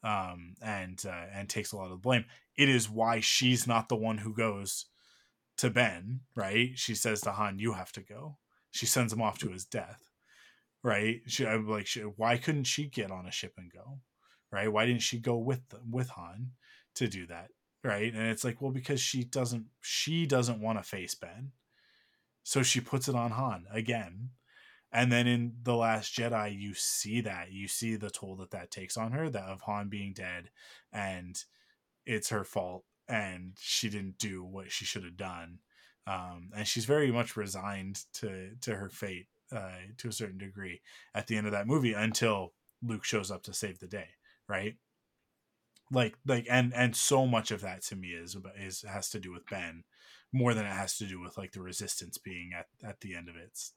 um, 0.04 0.54
and 0.62 1.04
uh, 1.08 1.26
and 1.34 1.50
takes 1.50 1.72
a 1.72 1.76
lot 1.76 1.86
of 1.86 1.92
the 1.92 1.98
blame. 1.98 2.26
It 2.56 2.70
is 2.70 2.88
why 2.88 3.22
she's 3.22 3.66
not 3.66 3.90
the 3.90 3.96
one 3.96 4.20
who 4.20 4.36
goes 4.36 4.86
to 5.58 5.72
Ben, 5.72 6.22
right? 6.36 6.74
She 6.76 6.94
says 6.94 7.22
to 7.22 7.32
Han, 7.32 7.58
"You 7.58 7.74
have 7.74 7.92
to 7.94 8.02
go." 8.02 8.38
She 8.70 8.86
sends 8.86 9.14
him 9.14 9.22
off 9.22 9.40
to 9.40 9.50
his 9.50 9.66
death 9.66 10.13
right? 10.84 11.22
She 11.28 11.48
I'm 11.48 11.68
like, 11.68 11.88
she, 11.88 12.02
why 12.02 12.38
couldn't 12.38 12.66
she 12.66 12.86
get 12.86 13.12
on 13.12 13.26
a 13.26 13.32
ship 13.32 13.54
and 13.58 13.72
go, 13.72 14.00
right? 14.52 14.72
Why 14.72 14.86
didn't 14.86 15.02
she 15.02 15.20
go 15.20 15.38
with 15.38 15.62
the, 15.70 15.80
with 15.90 16.10
Han 16.10 16.52
to 16.96 17.08
do 17.08 17.26
that, 17.28 17.50
right? 17.84 18.14
And 18.14 18.28
it's 18.28 18.44
like, 18.44 18.62
well, 18.62 18.72
because 18.72 19.00
she 19.02 19.24
doesn't 19.24 19.68
she 19.82 20.26
doesn't 20.26 20.62
want 20.62 20.78
to 20.78 20.84
face 20.84 21.16
Ben, 21.16 21.52
so 22.44 22.62
she 22.62 22.82
puts 22.82 23.08
it 23.08 23.16
on 23.16 23.32
Han 23.32 23.66
again. 23.72 24.32
And 24.92 25.12
then 25.12 25.26
in 25.26 25.54
the 25.64 25.76
Last 25.76 26.16
Jedi, 26.16 26.56
you 26.56 26.76
see 26.76 27.22
that 27.22 27.52
you 27.52 27.68
see 27.68 27.96
the 27.96 28.12
toll 28.12 28.36
that 28.36 28.52
that 28.52 28.70
takes 28.70 28.96
on 28.96 29.12
her, 29.14 29.30
that 29.30 29.46
of 29.50 29.62
Han 29.62 29.90
being 29.90 30.14
dead, 30.14 30.50
and 30.92 31.36
it's 32.06 32.30
her 32.30 32.44
fault, 32.44 32.84
and 33.08 33.54
she 33.60 33.90
didn't 33.90 34.20
do 34.20 34.44
what 34.44 34.72
she 34.72 34.86
should 34.86 35.04
have 35.04 35.18
done, 35.18 35.60
um, 36.06 36.52
and 36.56 36.68
she's 36.68 36.86
very 36.86 37.12
much 37.12 37.38
resigned 37.38 38.02
to 38.14 38.52
to 38.62 38.76
her 38.76 38.90
fate 38.90 39.28
uh, 39.54 39.72
to 39.98 40.10
a 40.10 40.14
certain 40.14 40.38
degree 40.38 40.82
at 41.14 41.28
the 41.28 41.38
end 41.38 41.46
of 41.46 41.54
that 41.54 41.68
movie 41.68 41.94
until 41.94 42.54
Luke 42.82 43.04
shows 43.06 43.32
up 43.32 43.44
to 43.44 43.54
save 43.54 43.80
the 43.80 43.88
day, 43.88 44.08
right? 44.48 44.76
Like 45.92 46.16
like 46.26 46.48
and 46.50 46.74
and 46.74 46.96
so 46.96 47.26
much 47.26 47.52
of 47.52 47.62
that 47.62 47.84
to 47.84 47.96
me 47.96 48.10
is 48.10 48.36
is 48.58 48.84
has 48.88 49.10
to 49.10 49.20
do 49.20 49.32
with 49.32 49.46
Ben 49.48 49.84
more 50.32 50.54
than 50.54 50.66
it 50.66 50.72
has 50.72 50.98
to 50.98 51.06
do 51.06 51.20
with 51.20 51.38
like 51.38 51.52
the 51.52 51.62
resistance 51.62 52.18
being 52.18 52.52
at 52.58 52.66
at 52.88 53.00
the 53.02 53.16
end 53.16 53.30
of 53.30 53.36
its 53.36 53.74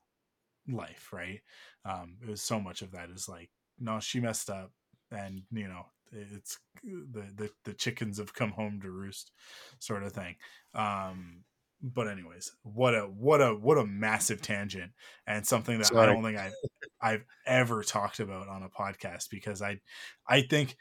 life, 0.69 1.13
right? 1.13 1.41
Um 1.85 2.17
it 2.23 2.29
was 2.29 2.43
so 2.43 2.61
much 2.61 2.83
of 2.83 2.93
that 2.93 3.11
is 3.11 3.29
like 3.29 3.51
no, 3.79 4.01
she 4.01 4.21
messed 4.21 4.49
up 4.51 4.73
and 5.11 5.43
you 5.53 5.69
know 5.69 5.87
it's 6.13 6.59
the 6.83 7.27
the, 7.35 7.51
the 7.65 7.75
chickens 7.75 8.19
have 8.19 8.33
come 8.33 8.51
home 8.53 8.81
to 8.81 8.91
roost 8.91 9.33
sort 9.79 10.03
of 10.03 10.13
thing 10.13 10.37
um 10.75 11.43
but 11.83 12.09
anyways, 12.09 12.53
what 12.63 12.95
a 12.95 13.03
what 13.03 13.41
a 13.41 13.55
what 13.55 13.79
a 13.79 13.87
massive 13.87 14.43
tangent 14.43 14.93
and 15.27 15.47
something 15.47 15.79
that 15.79 15.87
Sorry. 15.87 16.03
I 16.03 16.07
don't 16.07 16.23
think 16.23 16.39
I've 16.39 16.55
I've 17.01 17.25
ever 17.47 17.83
talked 17.83 18.21
about 18.21 18.49
on 18.49 18.63
a 18.63 18.69
podcast 18.69 19.31
because 19.31 19.63
I 19.63 19.81
I 20.27 20.43
think 20.43 20.77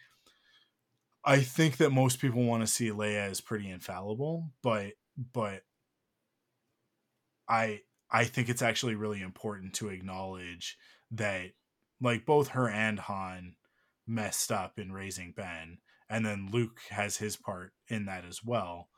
I 1.23 1.39
think 1.39 1.77
that 1.77 1.91
most 1.91 2.19
people 2.19 2.43
want 2.43 2.63
to 2.63 2.67
see 2.67 2.89
Leia 2.89 3.29
as 3.29 3.41
pretty 3.41 3.69
infallible, 3.69 4.51
but 4.61 4.91
but 5.33 5.61
I 7.47 7.81
I 8.09 8.25
think 8.25 8.49
it's 8.49 8.61
actually 8.61 8.95
really 8.95 9.21
important 9.21 9.73
to 9.75 9.89
acknowledge 9.89 10.77
that 11.11 11.51
like 12.01 12.25
both 12.25 12.49
her 12.49 12.69
and 12.69 12.99
Han 12.99 13.55
messed 14.07 14.51
up 14.51 14.79
in 14.79 14.91
raising 14.91 15.33
Ben 15.35 15.79
and 16.09 16.25
then 16.25 16.49
Luke 16.51 16.79
has 16.89 17.17
his 17.17 17.35
part 17.35 17.73
in 17.87 18.05
that 18.05 18.23
as 18.25 18.43
well 18.43 18.89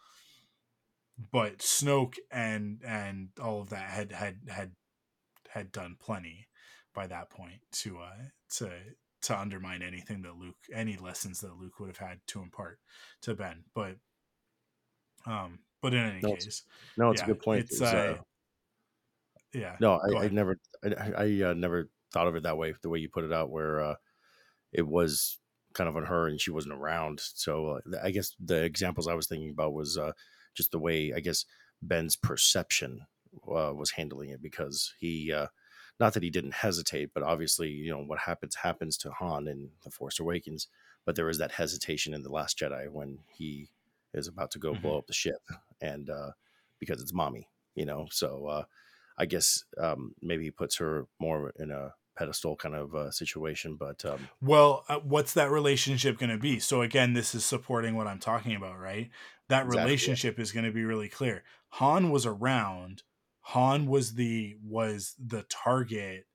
but 1.31 1.59
Snoke 1.59 2.15
and 2.31 2.81
and 2.85 3.29
all 3.41 3.61
of 3.61 3.69
that 3.69 3.89
had 3.89 4.11
had 4.11 4.37
had 4.49 4.71
had 5.49 5.71
done 5.71 5.95
plenty 5.99 6.47
by 6.93 7.07
that 7.07 7.29
point 7.29 7.61
to 7.71 7.99
uh 7.99 8.23
to 8.55 8.71
to 9.23 9.37
undermine 9.37 9.81
anything 9.81 10.21
that 10.21 10.37
Luke 10.37 10.55
any 10.73 10.95
lessons 10.97 11.41
that 11.41 11.57
Luke 11.59 11.79
would 11.79 11.89
have 11.89 11.97
had 11.97 12.19
to 12.27 12.41
impart 12.41 12.79
to 13.21 13.33
Ben. 13.33 13.63
But 13.73 13.95
um 15.25 15.59
but 15.81 15.93
in 15.93 15.99
any 15.99 16.19
no, 16.21 16.33
case, 16.33 16.45
it's, 16.47 16.63
no, 16.97 17.11
it's 17.11 17.21
yeah, 17.21 17.25
a 17.25 17.27
good 17.27 17.41
point. 17.41 17.61
It's, 17.61 17.81
uh, 17.81 17.85
uh, 17.85 18.17
yeah. 19.53 19.75
No, 19.79 19.99
I, 19.99 20.23
I, 20.23 20.27
never 20.29 20.57
I, 20.83 21.11
I 21.17 21.41
uh, 21.43 21.53
never 21.53 21.89
thought 22.11 22.27
of 22.27 22.35
it 22.35 22.43
that 22.43 22.57
way. 22.57 22.73
The 22.81 22.89
way 22.89 22.99
you 22.99 23.09
put 23.09 23.23
it 23.23 23.33
out, 23.33 23.51
where 23.51 23.81
uh, 23.81 23.95
it 24.73 24.87
was 24.87 25.37
kind 25.73 25.87
of 25.87 25.95
on 25.95 26.05
her 26.05 26.27
and 26.27 26.41
she 26.41 26.51
wasn't 26.51 26.73
around. 26.73 27.19
So 27.21 27.79
uh, 27.85 27.97
I 28.03 28.11
guess 28.11 28.35
the 28.43 28.63
examples 28.63 29.07
I 29.07 29.13
was 29.13 29.27
thinking 29.27 29.51
about 29.51 29.73
was 29.73 29.97
uh, 29.97 30.13
just 30.57 30.71
the 30.71 30.79
way 30.79 31.13
I 31.15 31.19
guess 31.19 31.45
Ben's 31.81 32.15
perception 32.15 33.05
uh, 33.47 33.73
was 33.73 33.91
handling 33.91 34.31
it 34.31 34.41
because 34.41 34.93
he, 34.99 35.31
uh, 35.31 35.47
not 35.99 36.13
that 36.13 36.23
he 36.23 36.29
didn't 36.29 36.55
hesitate, 36.55 37.11
but 37.13 37.23
obviously 37.23 37.69
you 37.69 37.91
know 37.91 38.03
what 38.03 38.19
happens 38.19 38.55
happens 38.55 38.97
to 38.97 39.11
Han 39.11 39.47
in 39.47 39.69
The 39.83 39.91
Force 39.91 40.19
Awakens, 40.19 40.67
but 41.05 41.15
there 41.15 41.25
was 41.25 41.37
that 41.37 41.51
hesitation 41.51 42.13
in 42.13 42.23
The 42.23 42.31
Last 42.31 42.57
Jedi 42.59 42.89
when 42.89 43.19
he 43.31 43.69
is 44.13 44.27
about 44.27 44.51
to 44.51 44.59
go 44.59 44.73
mm-hmm. 44.73 44.81
blow 44.81 44.97
up 44.97 45.07
the 45.07 45.13
ship 45.13 45.41
and 45.81 46.09
uh, 46.09 46.31
because 46.79 47.01
it's 47.01 47.13
mommy, 47.13 47.47
you 47.75 47.85
know, 47.85 48.07
so 48.11 48.47
uh, 48.47 48.63
I 49.17 49.25
guess 49.25 49.63
um, 49.79 50.13
maybe 50.21 50.43
he 50.45 50.51
puts 50.51 50.77
her 50.77 51.07
more 51.19 51.53
in 51.57 51.71
a 51.71 51.93
pedestal 52.17 52.55
kind 52.55 52.75
of 52.75 52.95
uh, 52.95 53.11
situation. 53.11 53.75
But 53.75 54.03
um, 54.05 54.29
well, 54.41 54.83
uh, 54.89 54.99
what's 54.99 55.33
that 55.33 55.51
relationship 55.51 56.17
going 56.17 56.29
to 56.29 56.37
be? 56.37 56.59
So 56.59 56.81
again, 56.81 57.13
this 57.13 57.35
is 57.35 57.45
supporting 57.45 57.95
what 57.95 58.07
I'm 58.07 58.19
talking 58.19 58.55
about, 58.55 58.79
right? 58.79 59.09
That 59.49 59.65
exactly, 59.65 59.83
relationship 59.83 60.39
is 60.39 60.51
going 60.51 60.65
to 60.65 60.71
be 60.71 60.83
really 60.83 61.09
clear. 61.09 61.43
Han 61.69 62.11
was 62.11 62.25
around. 62.25 63.03
Han 63.41 63.87
was 63.87 64.15
the 64.15 64.55
was 64.63 65.15
the 65.23 65.43
target 65.43 66.25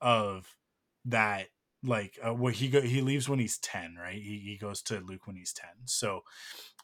of 0.00 0.56
that 1.04 1.48
like 1.84 2.18
uh, 2.22 2.32
what 2.32 2.54
he 2.54 2.68
go 2.68 2.80
he 2.80 3.00
leaves 3.00 3.28
when 3.28 3.40
he's 3.40 3.58
10 3.58 3.96
right 4.00 4.14
he, 4.22 4.38
he 4.44 4.56
goes 4.56 4.82
to 4.82 5.00
luke 5.00 5.26
when 5.26 5.34
he's 5.34 5.52
10 5.52 5.68
so 5.84 6.22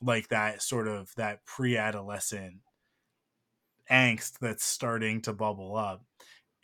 like 0.03 0.29
that 0.29 0.61
sort 0.61 0.89
of 0.89 1.13
that 1.17 1.45
pre-adolescent 1.47 2.55
angst 3.91 4.39
that's 4.41 4.65
starting 4.65 5.21
to 5.21 5.33
bubble 5.33 5.77
up 5.77 6.05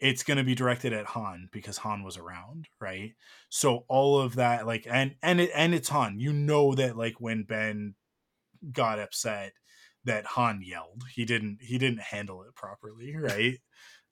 it's 0.04 0.22
going 0.22 0.36
to 0.36 0.44
be 0.44 0.54
directed 0.54 0.92
at 0.92 1.06
Han 1.06 1.48
because 1.50 1.78
Han 1.78 2.04
was 2.04 2.18
around, 2.18 2.68
right? 2.78 3.14
So 3.48 3.86
all 3.88 4.20
of 4.20 4.36
that, 4.36 4.66
like, 4.66 4.86
and 4.88 5.14
and 5.22 5.40
it 5.40 5.50
and 5.54 5.74
it's 5.74 5.88
Han. 5.88 6.20
You 6.20 6.34
know 6.34 6.74
that, 6.74 6.94
like, 6.94 7.14
when 7.20 7.44
Ben 7.44 7.94
got 8.70 8.98
upset, 8.98 9.54
that 10.04 10.26
Han 10.26 10.60
yelled. 10.62 11.04
He 11.14 11.24
didn't. 11.24 11.58
He 11.62 11.78
didn't 11.78 12.02
handle 12.02 12.42
it 12.42 12.54
properly, 12.54 13.16
right? 13.16 13.58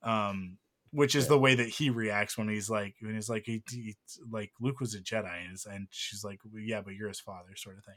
um, 0.03 0.57
which 0.93 1.15
is 1.15 1.25
yeah. 1.25 1.29
the 1.29 1.39
way 1.39 1.55
that 1.55 1.69
he 1.69 1.91
reacts 1.91 2.39
when 2.39 2.49
he's 2.49 2.71
like, 2.71 2.95
when 3.03 3.15
he's 3.15 3.29
like, 3.29 3.45
he, 3.45 3.63
he 3.71 3.95
like 4.31 4.51
Luke 4.63 4.81
was 4.81 4.95
a 4.95 5.01
Jedi, 5.01 5.47
and, 5.47 5.59
and 5.71 5.89
she's 5.91 6.25
like, 6.25 6.39
well, 6.51 6.63
yeah, 6.63 6.81
but 6.81 6.95
you're 6.95 7.09
his 7.09 7.21
father, 7.21 7.51
sort 7.55 7.77
of 7.77 7.85
thing. 7.85 7.97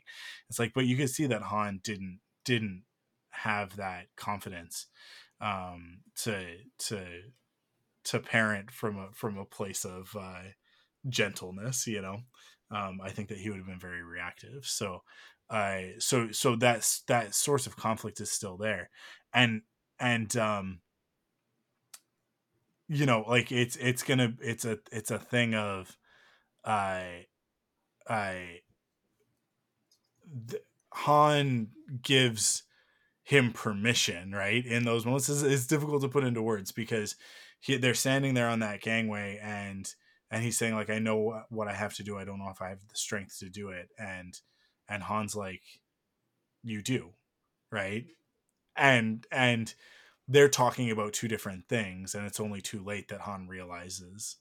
It's 0.50 0.60
like, 0.60 0.74
but 0.74 0.86
you 0.86 0.98
can 0.98 1.08
see 1.08 1.28
that 1.28 1.44
Han 1.44 1.80
didn't 1.82 2.20
didn't 2.44 2.84
have 3.32 3.78
that 3.78 4.08
confidence 4.18 4.88
um 5.42 6.00
to 6.16 6.46
to 6.78 7.06
to 8.06 8.20
parent 8.20 8.72
from 8.72 8.98
a 8.98 9.10
from 9.14 9.38
a 9.38 9.46
place 9.46 9.86
of 9.86 10.16
uh, 10.18 10.44
gentleness. 11.08 11.88
You 11.88 12.02
know, 12.02 12.20
um, 12.72 13.00
I 13.04 13.10
think 13.10 13.30
that 13.30 13.38
he 13.38 13.50
would 13.50 13.58
have 13.58 13.68
been 13.68 13.80
very 13.80 14.04
reactive. 14.04 14.66
So, 14.66 15.04
I 15.50 15.94
uh, 15.98 16.00
so 16.00 16.32
so 16.32 16.56
that's 16.56 17.02
that 17.04 17.36
source 17.36 17.68
of 17.68 17.78
conflict 17.78 18.20
is 18.20 18.32
still 18.32 18.58
there, 18.58 18.90
and 19.34 19.62
and 20.00 20.36
um, 20.38 20.80
you 22.88 23.06
know, 23.06 23.26
like 23.28 23.52
it's 23.52 23.76
it's 23.78 24.04
gonna 24.04 24.34
it's 24.42 24.66
a 24.66 24.80
it's 24.92 25.12
a 25.12 25.20
thing 25.20 25.56
of, 25.56 25.98
I, 26.64 27.26
uh, 28.10 28.14
I. 28.14 28.60
Han 30.94 31.68
gives 32.04 32.64
him 33.24 33.52
permission, 33.52 34.32
right? 34.32 34.66
In 34.66 34.86
those 34.86 35.06
moments, 35.06 35.28
it's, 35.28 35.42
it's 35.42 35.68
difficult 35.68 36.02
to 36.04 36.08
put 36.08 36.24
into 36.24 36.42
words 36.42 36.72
because 36.72 37.16
he 37.66 37.78
they're 37.78 37.96
standing 37.96 38.36
there 38.36 38.48
on 38.48 38.60
that 38.60 38.82
gangway 38.82 39.40
and 39.42 39.92
and 40.30 40.44
he's 40.44 40.58
saying 40.58 40.76
like 40.76 40.90
I 40.92 41.00
know 41.00 41.42
what 41.50 41.68
I 41.68 41.74
have 41.74 41.96
to 41.96 42.04
do. 42.04 42.18
I 42.18 42.26
don't 42.26 42.38
know 42.38 42.50
if 42.50 42.62
I 42.62 42.70
have 42.70 42.80
the 42.88 42.96
strength 42.96 43.40
to 43.40 43.50
do 43.50 43.70
it. 43.70 43.90
And 43.98 44.40
and 44.88 45.02
Han's 45.02 45.36
like, 45.36 45.64
you 46.64 46.84
do, 46.84 47.14
right? 47.72 48.06
And 48.76 49.26
and 49.32 49.74
they're 50.28 50.50
talking 50.50 50.92
about 50.92 51.14
two 51.14 51.28
different 51.28 51.68
things, 51.68 52.14
and 52.14 52.26
it's 52.26 52.40
only 52.40 52.62
too 52.62 52.84
late 52.84 53.08
that 53.08 53.22
Han 53.22 53.48
realizes, 53.48 54.38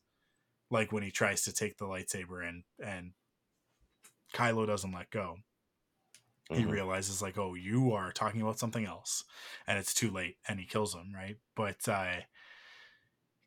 like 0.70 0.92
when 0.92 1.02
he 1.02 1.10
tries 1.10 1.42
to 1.44 1.52
take 1.52 1.78
the 1.78 1.86
lightsaber 1.86 2.46
and 2.46 2.64
and 2.84 3.12
Kylo 4.34 4.66
doesn't 4.66 4.92
let 4.92 5.10
go. 5.10 5.36
Mm-hmm. 6.50 6.60
He 6.60 6.66
realizes 6.66 7.22
like, 7.22 7.38
oh, 7.38 7.54
you 7.54 7.92
are 7.92 8.12
talking 8.12 8.42
about 8.42 8.58
something 8.58 8.84
else, 8.84 9.24
and 9.66 9.78
it's 9.78 9.94
too 9.94 10.10
late, 10.10 10.36
and 10.46 10.60
he 10.60 10.66
kills 10.66 10.94
him, 10.94 11.12
right? 11.14 11.36
But 11.56 11.88
uh, 11.88 12.16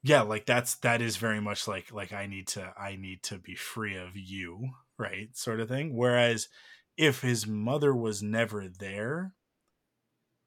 yeah 0.03 0.21
like 0.21 0.45
that's 0.45 0.75
that 0.75 1.01
is 1.01 1.17
very 1.17 1.41
much 1.41 1.67
like 1.67 1.91
like 1.91 2.13
i 2.13 2.25
need 2.25 2.47
to 2.47 2.73
i 2.79 2.95
need 2.95 3.21
to 3.23 3.37
be 3.37 3.55
free 3.55 3.95
of 3.95 4.15
you 4.15 4.69
right 4.97 5.35
sort 5.35 5.59
of 5.59 5.69
thing. 5.69 5.95
Whereas 5.95 6.47
if 6.97 7.21
his 7.21 7.45
mother 7.45 7.95
was 7.95 8.23
never 8.23 8.67
there 8.67 9.33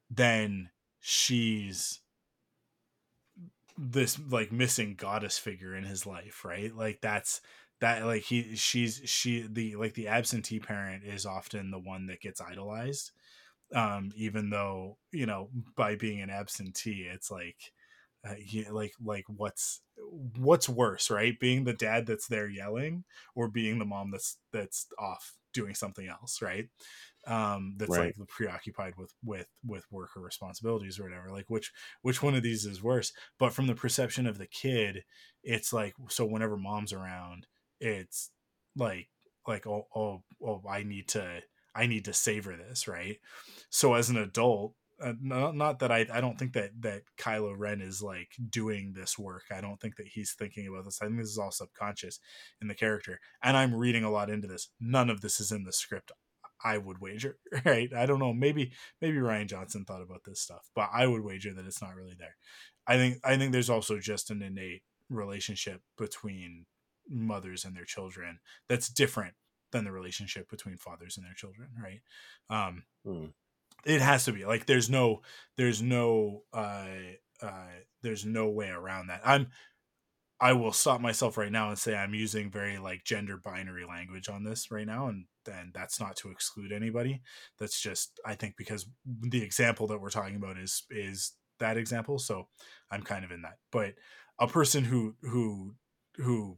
then 0.09 0.69
she's 0.99 2.01
this 3.77 4.19
like 4.29 4.51
missing 4.51 4.95
goddess 4.95 5.37
figure 5.37 5.75
in 5.75 5.85
his 5.85 6.05
life 6.05 6.43
right? 6.43 6.75
Like 6.75 6.99
that's 7.01 7.41
that 7.79 8.05
like 8.05 8.23
he 8.23 8.55
she's 8.55 9.01
she 9.05 9.47
the 9.49 9.75
like 9.75 9.93
the 9.93 10.07
absentee 10.07 10.59
parent 10.59 11.03
is 11.03 11.25
often 11.25 11.71
the 11.71 11.79
one 11.79 12.07
that 12.07 12.21
gets 12.21 12.41
idolized. 12.41 13.11
Um 13.73 14.11
even 14.15 14.49
though 14.49 14.97
you 15.11 15.25
know 15.25 15.49
by 15.75 15.95
being 15.95 16.21
an 16.21 16.29
absentee 16.29 17.07
it's 17.11 17.31
like 17.31 17.71
uh, 18.27 18.35
like 18.71 18.93
like 19.01 19.25
what's 19.27 19.81
what's 20.37 20.69
worse 20.69 21.09
right? 21.09 21.39
Being 21.39 21.63
the 21.63 21.73
dad 21.73 22.05
that's 22.05 22.27
there 22.27 22.47
yelling 22.49 23.05
or 23.35 23.47
being 23.47 23.79
the 23.79 23.85
mom 23.85 24.11
that's 24.11 24.37
that's 24.51 24.87
off 24.99 25.37
doing 25.53 25.75
something 25.75 26.07
else 26.07 26.41
right? 26.41 26.69
Um 27.27 27.75
that's 27.77 27.97
Right. 27.97 28.15
like 28.17 28.17
preoccupied 28.27 28.95
with 28.97 29.13
with 29.23 29.47
with 29.63 29.85
work 29.91 30.09
or 30.17 30.21
responsibilities 30.21 30.99
or 30.99 31.03
whatever 31.03 31.29
like 31.29 31.49
which 31.49 31.71
which 32.01 32.23
one 32.23 32.35
of 32.35 32.43
these 32.43 32.65
is 32.65 32.81
worse? 32.81 33.13
But 33.37 33.53
from 33.53 33.67
the 33.67 33.75
perception 33.75 34.25
of 34.27 34.37
the 34.37 34.47
kid 34.47 35.03
it's 35.43 35.71
like 35.73 35.93
so 36.09 36.25
whenever 36.25 36.57
mom's 36.57 36.93
around 36.93 37.47
it's 37.79 38.31
like 38.75 39.09
like 39.47 39.67
oh 39.67 39.87
oh 39.95 40.23
oh 40.43 40.61
i 40.69 40.83
need 40.83 41.07
to 41.09 41.41
i 41.75 41.85
need 41.87 42.05
to 42.05 42.13
savor 42.13 42.55
this 42.55 42.87
right? 42.87 43.19
So 43.69 43.93
as 43.93 44.09
an 44.09 44.17
adult 44.17 44.75
uh, 45.01 45.13
not, 45.21 45.55
not 45.55 45.79
that 45.79 45.91
I, 45.91 46.05
I 46.11 46.21
don't 46.21 46.37
think 46.37 46.53
that 46.53 46.71
that 46.81 47.01
Kylo 47.17 47.53
Ren 47.57 47.81
is 47.81 48.01
like 48.01 48.29
doing 48.49 48.93
this 48.93 49.17
work. 49.17 49.43
I 49.51 49.61
don't 49.61 49.79
think 49.79 49.95
that 49.97 50.07
he's 50.07 50.33
thinking 50.33 50.67
about 50.67 50.85
this. 50.85 51.01
I 51.01 51.05
think 51.05 51.17
this 51.17 51.29
is 51.29 51.37
all 51.37 51.51
subconscious 51.51 52.19
in 52.61 52.67
the 52.67 52.75
character. 52.75 53.19
And 53.43 53.57
I'm 53.57 53.75
reading 53.75 54.03
a 54.03 54.11
lot 54.11 54.29
into 54.29 54.47
this. 54.47 54.69
None 54.79 55.09
of 55.09 55.21
this 55.21 55.39
is 55.39 55.51
in 55.51 55.63
the 55.63 55.73
script. 55.73 56.11
I 56.63 56.77
would 56.77 56.99
wager, 56.99 57.37
right? 57.65 57.91
I 57.93 58.05
don't 58.05 58.19
know. 58.19 58.33
Maybe 58.33 58.71
maybe 59.01 59.17
Rian 59.17 59.47
Johnson 59.47 59.85
thought 59.85 60.01
about 60.01 60.23
this 60.25 60.41
stuff, 60.41 60.69
but 60.75 60.89
I 60.93 61.07
would 61.07 61.23
wager 61.23 61.53
that 61.53 61.65
it's 61.65 61.81
not 61.81 61.95
really 61.95 62.15
there. 62.17 62.35
I 62.87 62.97
think 62.97 63.17
I 63.23 63.37
think 63.37 63.51
there's 63.51 63.69
also 63.69 63.99
just 63.99 64.29
an 64.31 64.41
innate 64.41 64.83
relationship 65.09 65.81
between 65.97 66.65
mothers 67.09 67.65
and 67.65 67.75
their 67.75 67.85
children 67.85 68.39
that's 68.69 68.87
different 68.89 69.33
than 69.71 69.85
the 69.85 69.91
relationship 69.91 70.49
between 70.49 70.77
fathers 70.77 71.17
and 71.17 71.25
their 71.25 71.33
children, 71.33 71.69
right? 71.81 72.01
Um, 72.49 72.83
Hmm. 73.03 73.27
It 73.85 74.01
has 74.01 74.25
to 74.25 74.31
be 74.31 74.45
like 74.45 74.65
there's 74.65 74.89
no 74.89 75.21
there's 75.57 75.81
no 75.81 76.43
uh 76.53 76.87
uh 77.41 77.67
there's 78.01 78.25
no 78.25 78.49
way 78.49 78.69
around 78.69 79.07
that. 79.07 79.21
I'm 79.25 79.47
i 80.39 80.53
will 80.53 80.71
stop 80.73 80.99
myself 81.01 81.37
right 81.37 81.51
now 81.51 81.69
and 81.69 81.77
say 81.77 81.95
i'm 81.95 82.13
using 82.15 82.49
very 82.49 82.77
like 82.77 83.03
gender 83.03 83.37
binary 83.37 83.85
language 83.85 84.27
on 84.27 84.43
this 84.43 84.71
right 84.71 84.87
now 84.87 85.07
and 85.07 85.25
and 85.51 85.73
that's 85.73 85.99
not 85.99 86.15
to 86.15 86.29
exclude 86.29 86.71
anybody. 86.71 87.21
That's 87.59 87.81
just 87.81 88.19
i 88.25 88.35
think 88.35 88.55
because 88.57 88.85
the 89.05 89.41
example 89.41 89.87
that 89.87 89.99
we're 90.01 90.09
talking 90.09 90.35
about 90.35 90.57
is 90.57 90.83
is 90.89 91.33
that 91.59 91.77
example 91.77 92.19
so 92.19 92.47
i'm 92.91 93.03
kind 93.03 93.25
of 93.25 93.31
in 93.31 93.41
that. 93.43 93.57
But 93.71 93.95
a 94.39 94.47
person 94.47 94.83
who 94.83 95.15
who 95.21 95.75
who 96.17 96.57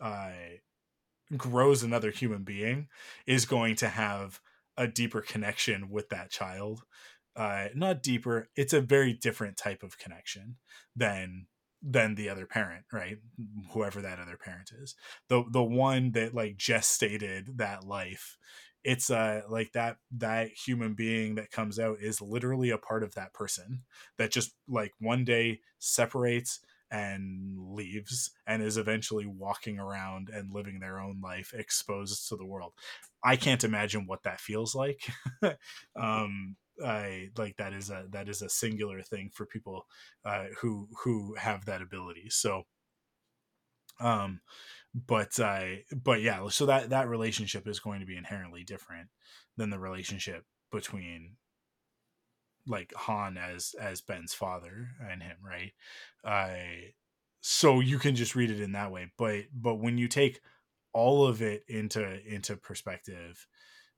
uh 0.00 0.30
grows 1.36 1.82
another 1.82 2.10
human 2.10 2.42
being 2.42 2.88
is 3.26 3.44
going 3.44 3.76
to 3.76 3.88
have 3.88 4.40
a 4.78 4.88
deeper 4.88 5.20
connection 5.20 5.90
with 5.90 6.08
that 6.08 6.30
child. 6.30 6.84
Uh 7.36 7.68
not 7.74 8.02
deeper 8.02 8.48
it's 8.56 8.72
a 8.72 8.80
very 8.80 9.12
different 9.12 9.58
type 9.58 9.82
of 9.82 9.98
connection 9.98 10.56
than 10.96 11.46
than 11.82 12.14
the 12.14 12.28
other 12.28 12.46
parent 12.46 12.84
right? 12.92 13.18
Whoever 13.72 14.00
that 14.02 14.18
other 14.18 14.38
parent 14.38 14.70
is. 14.80 14.94
The 15.28 15.44
the 15.50 15.62
one 15.62 16.12
that 16.12 16.34
like 16.34 16.56
gestated 16.56 17.58
that 17.58 17.84
life 17.84 18.38
it's 18.84 19.10
uh 19.10 19.42
like 19.48 19.72
that 19.72 19.98
that 20.16 20.48
human 20.48 20.94
being 20.94 21.34
that 21.34 21.50
comes 21.50 21.78
out 21.78 21.98
is 22.00 22.20
literally 22.22 22.70
a 22.70 22.78
part 22.78 23.02
of 23.02 23.14
that 23.14 23.34
person 23.34 23.82
that 24.16 24.30
just 24.30 24.52
like 24.68 24.92
one 25.00 25.24
day 25.24 25.60
separates 25.78 26.60
and 26.90 27.56
leaves 27.74 28.30
and 28.46 28.62
is 28.62 28.76
eventually 28.76 29.26
walking 29.26 29.78
around 29.78 30.28
and 30.32 30.52
living 30.52 30.80
their 30.80 30.98
own 30.98 31.20
life 31.22 31.52
exposed 31.54 32.28
to 32.28 32.36
the 32.36 32.46
world. 32.46 32.72
I 33.22 33.36
can't 33.36 33.64
imagine 33.64 34.06
what 34.06 34.22
that 34.24 34.40
feels 34.40 34.74
like. 34.74 35.08
Um 35.96 36.56
i 36.84 37.28
like 37.36 37.56
that 37.56 37.72
is 37.72 37.90
a 37.90 38.04
that 38.10 38.28
is 38.28 38.40
a 38.40 38.48
singular 38.48 39.02
thing 39.02 39.28
for 39.34 39.46
people 39.46 39.84
uh 40.24 40.44
who 40.60 40.88
who 41.02 41.34
have 41.34 41.64
that 41.64 41.82
ability. 41.82 42.28
So 42.30 42.62
um 44.00 44.40
but 44.94 45.38
uh 45.40 45.66
but 46.04 46.20
yeah 46.22 46.46
so 46.48 46.66
that 46.66 46.90
that 46.90 47.08
relationship 47.08 47.66
is 47.66 47.80
going 47.80 48.00
to 48.00 48.06
be 48.06 48.16
inherently 48.16 48.64
different 48.64 49.08
than 49.56 49.70
the 49.70 49.78
relationship 49.78 50.44
between 50.70 51.32
like 52.68 52.92
Han 52.94 53.36
as 53.38 53.74
as 53.80 54.00
Ben's 54.00 54.34
father 54.34 54.90
and 55.00 55.22
him, 55.22 55.36
right? 55.44 55.72
Uh 56.24 56.90
so 57.40 57.80
you 57.80 57.98
can 57.98 58.14
just 58.16 58.34
read 58.36 58.50
it 58.50 58.60
in 58.60 58.72
that 58.72 58.90
way. 58.92 59.12
But 59.16 59.44
but 59.54 59.76
when 59.76 59.98
you 59.98 60.08
take 60.08 60.40
all 60.92 61.26
of 61.26 61.42
it 61.42 61.64
into 61.68 62.20
into 62.26 62.56
perspective 62.56 63.46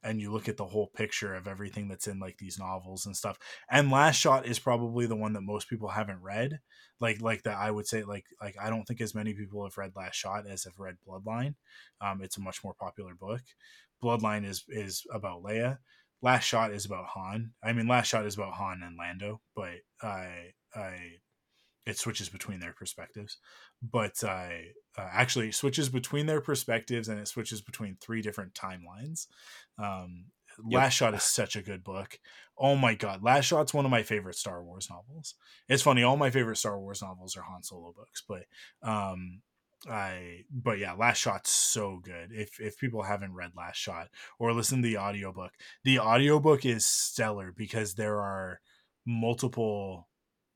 and 0.03 0.21
you 0.21 0.33
look 0.33 0.49
at 0.49 0.57
the 0.57 0.65
whole 0.65 0.87
picture 0.89 1.35
of 1.35 1.47
everything 1.47 1.89
that's 1.89 2.07
in 2.07 2.19
like 2.19 2.39
these 2.39 2.59
novels 2.59 3.05
and 3.07 3.17
stuff. 3.17 3.39
And 3.71 3.91
Last 3.91 4.17
Shot 4.17 4.47
is 4.47 4.59
probably 4.59 5.07
the 5.07 5.17
one 5.17 5.35
that 5.35 5.43
most 5.43 5.69
people 5.69 5.89
haven't 5.89 6.23
read. 6.23 6.61
Like 7.01 7.21
like 7.21 7.43
that 7.45 7.59
I 7.59 7.71
would 7.71 7.87
say 7.87 8.05
like 8.05 8.27
like 8.41 8.57
I 8.61 8.71
don't 8.71 8.85
think 8.85 9.01
as 9.01 9.15
many 9.15 9.35
people 9.35 9.65
have 9.65 9.77
read 9.79 9.93
Last 9.97 10.17
Shot 10.17 10.47
as 10.47 10.65
have 10.65 10.79
read 10.79 10.97
Bloodline. 11.07 11.55
Um 12.01 12.23
it's 12.23 12.39
a 12.39 12.41
much 12.41 12.65
more 12.65 12.75
popular 12.75 13.15
book. 13.15 13.43
Bloodline 14.03 14.47
is 14.47 14.65
is 14.69 15.05
about 15.13 15.43
Leia. 15.43 15.79
Last 16.23 16.45
Shot 16.45 16.73
is 16.73 16.85
about 16.85 17.07
Han. 17.07 17.53
I 17.63 17.73
mean, 17.73 17.89
Last 17.89 18.09
Shot 18.09 18.27
is 18.27 18.35
about 18.35 18.55
Han 18.55 18.83
and 18.85 18.97
Lando, 18.99 19.41
but 19.55 19.81
I, 20.03 20.53
I, 20.75 20.97
it 21.87 21.99
switches 21.99 22.29
between 22.29 22.61
their 22.61 22.73
perspectives. 22.73 23.39
But 23.83 24.23
I 24.23 24.73
uh, 24.99 25.09
actually 25.13 25.49
it 25.49 25.55
switches 25.55 25.89
between 25.89 26.27
their 26.27 26.41
perspectives, 26.41 27.09
and 27.09 27.19
it 27.19 27.29
switches 27.29 27.63
between 27.63 27.97
three 28.01 28.23
different 28.23 28.55
timelines. 28.55 29.27
Um, 29.79 30.27
Yep. 30.69 30.79
Last 30.79 30.95
Shot 30.95 31.15
is 31.15 31.23
such 31.23 31.57
a 31.57 31.63
good 31.63 31.85
book. 31.85 32.19
Oh 32.59 32.77
my 32.77 32.95
god, 32.95 33.23
Last 33.23 33.47
Shot's 33.47 33.73
one 33.73 33.85
of 33.85 33.91
my 33.91 34.03
favorite 34.03 34.37
Star 34.37 34.63
Wars 34.63 34.89
novels. 34.91 35.35
It's 35.69 35.83
funny, 35.83 36.03
all 36.03 36.17
my 36.17 36.31
favorite 36.31 36.57
Star 36.57 36.79
Wars 36.79 37.03
novels 37.03 37.37
are 37.37 37.43
Han 37.43 37.63
Solo 37.63 37.95
books, 37.97 38.23
but 38.29 38.43
um, 38.83 39.41
I 39.89 40.45
but 40.51 40.79
yeah, 40.79 40.93
Last 40.93 41.19
Shot's 41.19 41.51
so 41.51 41.99
good. 41.99 42.33
If 42.33 42.61
if 42.61 42.79
people 42.79 43.03
haven't 43.03 43.35
read 43.35 43.53
Last 43.57 43.77
Shot 43.79 44.11
or 44.39 44.53
listened 44.53 44.83
to 44.85 44.89
the 44.89 44.99
audiobook, 44.99 45.53
the 45.85 45.99
audiobook 46.01 46.65
is 46.67 46.85
stellar 46.87 47.53
because 47.53 47.95
there 47.95 48.21
are 48.21 48.61
multiple 49.07 50.09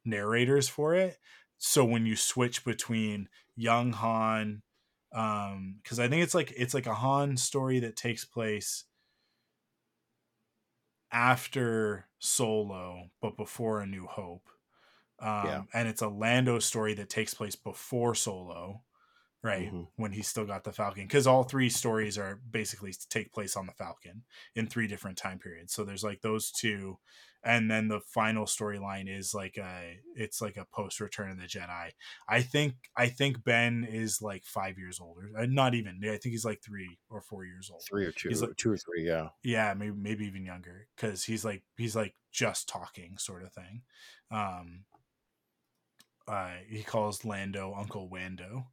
narrators 0.04 0.68
for 0.68 0.94
it. 0.94 1.18
So 1.58 1.84
when 1.84 2.04
you 2.06 2.16
switch 2.16 2.64
between 2.64 3.28
young 3.56 3.92
Han 3.94 4.62
um 5.12 5.80
cuz 5.84 5.98
I 6.00 6.08
think 6.08 6.22
it's 6.22 6.34
like 6.34 6.52
it's 6.56 6.74
like 6.74 6.86
a 6.86 6.94
Han 6.94 7.36
story 7.38 7.80
that 7.80 7.96
takes 7.96 8.24
place 8.24 8.84
after 11.12 12.08
Solo 12.18 13.10
but 13.20 13.36
before 13.36 13.80
A 13.80 13.86
New 13.86 14.06
Hope. 14.06 14.48
Um 15.20 15.28
Yeah. 15.42 15.64
and 15.74 15.88
it's 15.88 16.02
a 16.02 16.08
Lando 16.08 16.58
story 16.60 16.94
that 16.94 17.10
takes 17.10 17.34
place 17.34 17.56
before 17.56 18.14
Solo 18.14 18.84
right 19.44 19.70
Mhm. 19.70 19.88
when 19.96 20.12
he's 20.12 20.26
still 20.26 20.46
got 20.46 20.64
the 20.64 20.72
falcon 20.72 21.04
because 21.04 21.26
all 21.26 21.44
three 21.44 21.68
stories 21.68 22.16
are 22.18 22.36
basically 22.50 22.92
take 23.10 23.32
place 23.32 23.56
on 23.56 23.66
the 23.66 23.72
falcon 23.74 24.24
in 24.56 24.66
three 24.66 24.86
different 24.88 25.18
time 25.18 25.38
periods 25.38 25.72
so 25.74 25.84
there's 25.84 26.02
like 26.02 26.22
those 26.22 26.50
two 26.50 26.98
and 27.46 27.70
then 27.70 27.88
the 27.88 28.00
final 28.00 28.46
storyline 28.46 29.06
is 29.06 29.34
like 29.34 29.58
a 29.58 30.00
it's 30.16 30.40
like 30.40 30.56
a 30.56 30.64
post 30.72 30.98
return 30.98 31.30
of 31.30 31.36
the 31.38 31.44
jedi 31.46 31.90
i 32.26 32.40
think 32.40 32.74
i 32.96 33.06
think 33.06 33.44
ben 33.44 33.84
is 33.84 34.22
like 34.22 34.44
five 34.46 34.78
years 34.78 34.98
older 34.98 35.28
uh, 35.38 35.44
not 35.46 35.74
even 35.74 36.00
i 36.04 36.16
think 36.16 36.32
he's 36.32 36.46
like 36.46 36.62
three 36.62 36.98
or 37.10 37.20
four 37.20 37.44
years 37.44 37.68
old 37.70 37.82
Three 37.86 38.06
or 38.06 38.12
two, 38.12 38.30
He's 38.30 38.40
like- 38.40 38.56
two 38.56 38.72
or 38.72 38.78
three. 38.78 39.06
Yeah. 39.06 39.28
yeah 39.42 39.74
maybe 39.74 39.94
maybe 39.94 40.24
even 40.26 40.46
younger 40.46 40.88
because 40.96 41.22
he's 41.24 41.44
like 41.44 41.62
he's 41.76 41.94
like 41.94 42.14
just 42.32 42.66
talking 42.66 43.18
sort 43.18 43.42
of 43.44 43.52
thing 43.52 43.82
um 44.30 44.84
uh 46.26 46.52
he 46.68 46.82
calls 46.82 47.24
lando 47.24 47.74
uncle 47.76 48.08
wando 48.08 48.64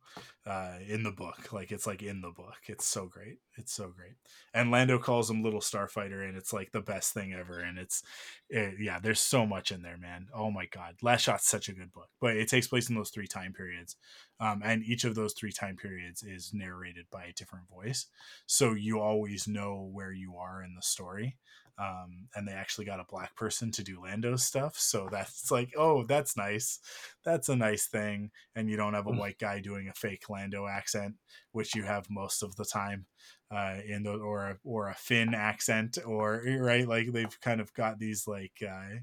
uh 0.45 0.78
in 0.88 1.04
the 1.04 1.12
book. 1.12 1.52
Like 1.52 1.72
it's 1.72 1.86
like 1.86 2.02
in 2.02 2.22
the 2.22 2.32
book. 2.32 2.58
It's 2.68 2.86
so 2.86 3.08
great. 3.08 3.39
It's 3.58 3.74
so 3.74 3.89
great. 3.89 4.14
And 4.54 4.72
lando 4.72 4.97
calls 4.97 5.30
him 5.30 5.43
little 5.43 5.60
starfighter 5.60 6.28
and 6.28 6.38
it's 6.38 6.54
like 6.54 6.72
the 6.72 6.82
best 6.82 7.14
thing 7.14 7.34
ever. 7.34 7.60
And 7.60 7.78
it's 7.78 8.04
it, 8.49 8.76
yeah 8.80 8.99
there's 8.99 9.20
so 9.20 9.45
much 9.45 9.72
in 9.72 9.82
there 9.82 9.97
man. 9.97 10.28
Oh 10.34 10.49
my 10.49 10.66
god. 10.66 10.95
Last 11.02 11.24
shot's 11.24 11.47
such 11.47 11.68
a 11.68 11.74
good 11.74 11.91
book. 11.91 12.10
But 12.22 12.38
it 12.38 12.47
takes 12.47 12.68
place 12.68 12.89
in 12.89 12.95
those 12.95 13.10
three 13.10 13.28
time 13.28 13.54
periods. 13.54 13.97
Um 14.39 14.62
and 14.64 14.84
each 14.84 15.04
of 15.04 15.16
those 15.16 15.34
three 15.34 15.52
time 15.52 15.76
periods 15.76 16.24
is 16.24 16.54
narrated 16.54 17.08
by 17.12 17.26
a 17.26 17.34
different 17.34 17.68
voice. 17.70 18.08
So 18.45 18.74
you 18.74 19.02
always 19.02 19.47
know 19.47 19.89
where 19.91 20.14
you 20.14 20.38
are 20.38 20.64
in 20.64 20.74
the 20.76 20.82
story 20.82 21.38
um, 21.78 22.28
and 22.36 22.47
they 22.47 22.53
actually 22.53 22.86
got 22.86 22.99
a 22.99 23.05
black 23.09 23.36
person 23.36 23.72
to 23.72 23.84
do 23.84 24.01
Lando's 24.01 24.43
stuff, 24.43 24.78
so 24.78 25.07
that's 25.11 25.49
like, 25.51 25.72
oh, 25.78 26.03
that's 26.03 26.36
nice. 26.38 26.80
That's 27.24 27.49
a 27.49 27.55
nice 27.55 27.88
thing, 27.88 28.32
and 28.55 28.69
you 28.69 28.78
don't 28.78 28.93
have 28.93 29.07
a 29.07 29.11
Mm. 29.11 29.17
white 29.19 29.39
guy 29.39 29.59
doing 29.61 29.88
a 29.88 29.93
fake 29.93 30.30
Lando 30.30 30.67
accent, 30.67 31.15
which 31.51 31.76
you 31.76 31.84
have 31.84 32.09
most 32.09 32.43
of 32.43 32.55
the 32.55 32.65
time, 32.65 33.05
uh, 33.49 33.78
in 33.88 34.03
the 34.03 34.11
or 34.13 34.47
a, 34.51 34.57
or 34.63 34.88
a 34.89 34.95
Finn 34.95 35.34
accent, 35.34 35.97
or 36.05 36.43
right, 36.59 36.88
like 36.88 37.11
they've 37.11 37.39
kind 37.41 37.61
of 37.61 37.74
got 37.74 37.99
these 37.99 38.28
like, 38.28 38.53
uh, 38.61 38.95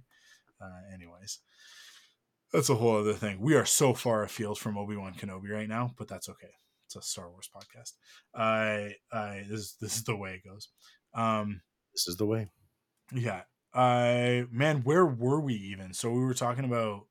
uh, 0.61 0.81
anyways. 0.95 1.41
That's 2.53 2.71
a 2.71 2.75
whole 2.77 2.97
other 2.97 3.13
thing. 3.13 3.41
We 3.41 3.55
are 3.57 3.67
so 3.67 3.93
far 3.95 4.23
afield 4.23 4.59
from 4.59 4.79
Obi 4.79 4.97
Wan 4.97 5.15
Kenobi 5.15 5.51
right 5.51 5.69
now, 5.69 5.93
but 5.99 6.09
that's 6.09 6.29
okay. 6.31 6.49
it's 6.87 6.97
a 6.97 7.03
Star 7.03 7.31
Wars 7.31 7.51
podcast. 7.55 7.93
I 8.35 8.95
I 9.13 9.45
this 9.49 9.75
this 9.75 9.97
is 9.97 10.05
the 10.05 10.17
way 10.17 10.41
it 10.43 10.49
goes. 10.49 10.69
Um, 11.15 11.61
this 11.95 12.09
is 12.09 12.17
the 12.17 12.25
way. 12.27 12.49
Yeah. 13.13 13.43
I 13.75 14.47
man, 14.51 14.83
where 14.83 15.07
were 15.07 15.41
we 15.41 15.55
even? 15.55 15.93
So 15.93 16.11
we 16.11 16.21
were 16.21 16.35
talking 16.35 16.65
about 16.65 17.07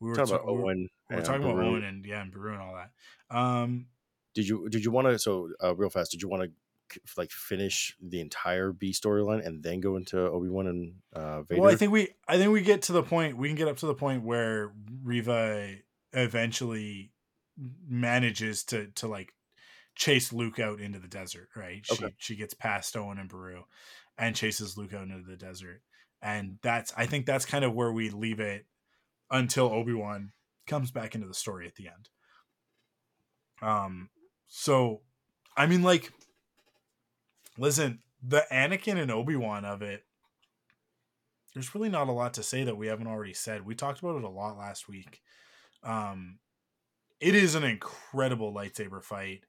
we 0.00 0.10
were 0.10 0.16
talking 0.16 0.34
about 0.34 0.48
Owen. 0.48 0.88
We 1.08 1.16
were, 1.16 1.22
talking 1.22 1.42
about 1.42 1.58
Owen 1.58 1.84
and 1.84 2.04
yeah, 2.04 2.20
and 2.20 2.32
Beru 2.32 2.52
and 2.52 2.62
all 2.62 2.74
that. 2.74 3.36
Um, 3.36 3.86
did 4.34 4.48
you 4.48 4.68
did 4.68 4.84
you 4.84 4.90
want 4.90 5.06
to 5.06 5.18
so 5.18 5.50
uh, 5.62 5.74
real 5.74 5.90
fast? 5.90 6.10
Did 6.10 6.22
you 6.22 6.28
want 6.28 6.42
to 6.42 7.00
like 7.16 7.30
finish 7.30 7.96
the 8.02 8.20
entire 8.20 8.72
B 8.72 8.92
storyline 8.92 9.44
and 9.46 9.62
then 9.62 9.80
go 9.80 9.96
into 9.96 10.18
Obi 10.18 10.48
Wan 10.48 10.66
and 10.66 10.94
uh, 11.12 11.42
Vader? 11.42 11.62
Well, 11.62 11.70
I 11.70 11.76
think 11.76 11.92
we 11.92 12.08
I 12.28 12.36
think 12.36 12.52
we 12.52 12.60
get 12.60 12.82
to 12.82 12.92
the 12.92 13.02
point 13.02 13.36
we 13.36 13.48
can 13.48 13.56
get 13.56 13.68
up 13.68 13.78
to 13.78 13.86
the 13.86 13.94
point 13.94 14.24
where 14.24 14.72
Reva 15.02 15.76
eventually 16.12 17.12
manages 17.88 18.64
to 18.64 18.88
to 18.96 19.06
like 19.08 19.32
chase 19.94 20.32
Luke 20.32 20.58
out 20.58 20.80
into 20.80 20.98
the 20.98 21.08
desert. 21.08 21.48
Right? 21.56 21.86
Okay. 21.90 22.08
She 22.18 22.34
she 22.34 22.36
gets 22.36 22.52
past 22.52 22.96
Owen 22.96 23.18
and 23.18 23.28
Beru 23.28 23.64
and 24.18 24.36
chases 24.36 24.76
Luke 24.76 24.92
into 24.92 25.22
the 25.28 25.36
desert, 25.36 25.82
and 26.22 26.58
that's 26.62 26.92
I 26.96 27.06
think 27.06 27.26
that's 27.26 27.46
kind 27.46 27.64
of 27.64 27.74
where 27.74 27.92
we 27.92 28.10
leave 28.10 28.40
it 28.40 28.66
until 29.30 29.66
Obi 29.66 29.92
Wan 29.92 30.32
comes 30.66 30.90
back 30.90 31.14
into 31.14 31.26
the 31.26 31.34
story 31.34 31.66
at 31.66 31.74
the 31.74 31.88
end. 31.88 32.08
Um. 33.62 34.10
So, 34.46 35.00
I 35.56 35.66
mean, 35.66 35.82
like 35.82 36.12
Listen, 37.56 38.00
the 38.22 38.44
Anakin 38.50 39.00
and 39.00 39.10
Obi 39.10 39.36
Wan 39.36 39.64
of 39.64 39.82
it, 39.82 40.04
there's 41.54 41.74
really 41.74 41.88
not 41.88 42.08
a 42.08 42.12
lot 42.12 42.34
to 42.34 42.42
say 42.42 42.64
that 42.64 42.76
we 42.76 42.88
haven't 42.88 43.06
already 43.06 43.34
said. 43.34 43.64
We 43.64 43.74
talked 43.74 44.00
about 44.00 44.16
it 44.16 44.24
a 44.24 44.28
lot 44.28 44.58
last 44.58 44.88
week. 44.88 45.20
Um, 45.84 46.38
it 47.20 47.34
is 47.34 47.54
an 47.54 47.62
incredible 47.62 48.52
lightsaber 48.52 49.02
fight. 49.02 49.44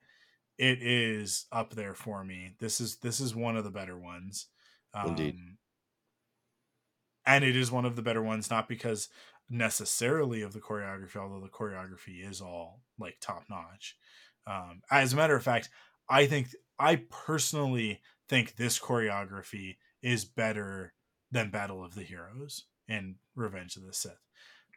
It 0.57 0.83
is 0.83 1.47
up 1.51 1.73
there 1.73 1.95
for 1.95 2.23
me. 2.23 2.55
This 2.59 2.79
is 2.79 2.97
this 2.97 3.19
is 3.19 3.35
one 3.35 3.57
of 3.57 3.63
the 3.63 3.71
better 3.71 3.97
ones. 3.97 4.47
Um, 4.95 5.09
Indeed. 5.09 5.37
And 7.25 7.43
it 7.43 7.55
is 7.55 7.71
one 7.71 7.85
of 7.85 7.95
the 7.95 8.01
better 8.01 8.21
ones, 8.21 8.49
not 8.49 8.67
because 8.67 9.09
necessarily 9.49 10.41
of 10.41 10.53
the 10.53 10.59
choreography, 10.59 11.17
although 11.17 11.41
the 11.41 11.49
choreography 11.49 12.27
is 12.27 12.41
all 12.41 12.81
like 12.99 13.17
top 13.19 13.43
notch. 13.49 13.95
Um, 14.47 14.81
as 14.91 15.13
a 15.13 15.15
matter 15.15 15.35
of 15.35 15.43
fact, 15.43 15.69
I 16.09 16.25
think 16.25 16.49
I 16.79 17.03
personally 17.09 18.01
think 18.29 18.55
this 18.55 18.79
choreography 18.79 19.77
is 20.01 20.25
better 20.25 20.93
than 21.31 21.49
Battle 21.49 21.83
of 21.83 21.95
the 21.95 22.03
Heroes 22.03 22.65
and 22.87 23.15
Revenge 23.35 23.75
of 23.75 23.85
the 23.85 23.93
Sith. 23.93 24.11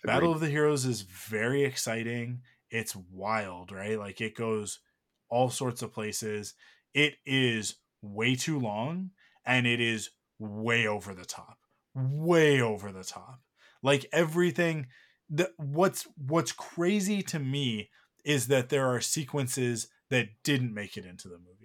Agreed. 0.02 0.12
Battle 0.12 0.32
of 0.32 0.40
the 0.40 0.48
Heroes 0.48 0.84
is 0.84 1.02
very 1.02 1.64
exciting. 1.64 2.40
It's 2.70 2.96
wild, 2.96 3.72
right? 3.72 3.98
Like 3.98 4.20
it 4.20 4.34
goes 4.34 4.80
all 5.28 5.50
sorts 5.50 5.82
of 5.82 5.92
places. 5.92 6.54
It 6.94 7.14
is 7.26 7.76
way 8.00 8.34
too 8.34 8.58
long 8.58 9.10
and 9.48 9.66
it 9.66 9.80
is 9.80 10.10
way 10.38 10.86
over 10.86 11.12
the 11.12 11.24
top. 11.24 11.58
Way 11.94 12.60
over 12.60 12.92
the 12.92 13.02
top. 13.02 13.40
Like 13.82 14.06
everything 14.12 14.86
that 15.30 15.50
what's 15.56 16.06
what's 16.16 16.52
crazy 16.52 17.22
to 17.22 17.40
me 17.40 17.90
is 18.24 18.46
that 18.46 18.68
there 18.68 18.86
are 18.86 19.00
sequences 19.00 19.88
that 20.10 20.28
didn't 20.44 20.72
make 20.72 20.96
it 20.96 21.04
into 21.04 21.28
the 21.28 21.38
movie 21.38 21.58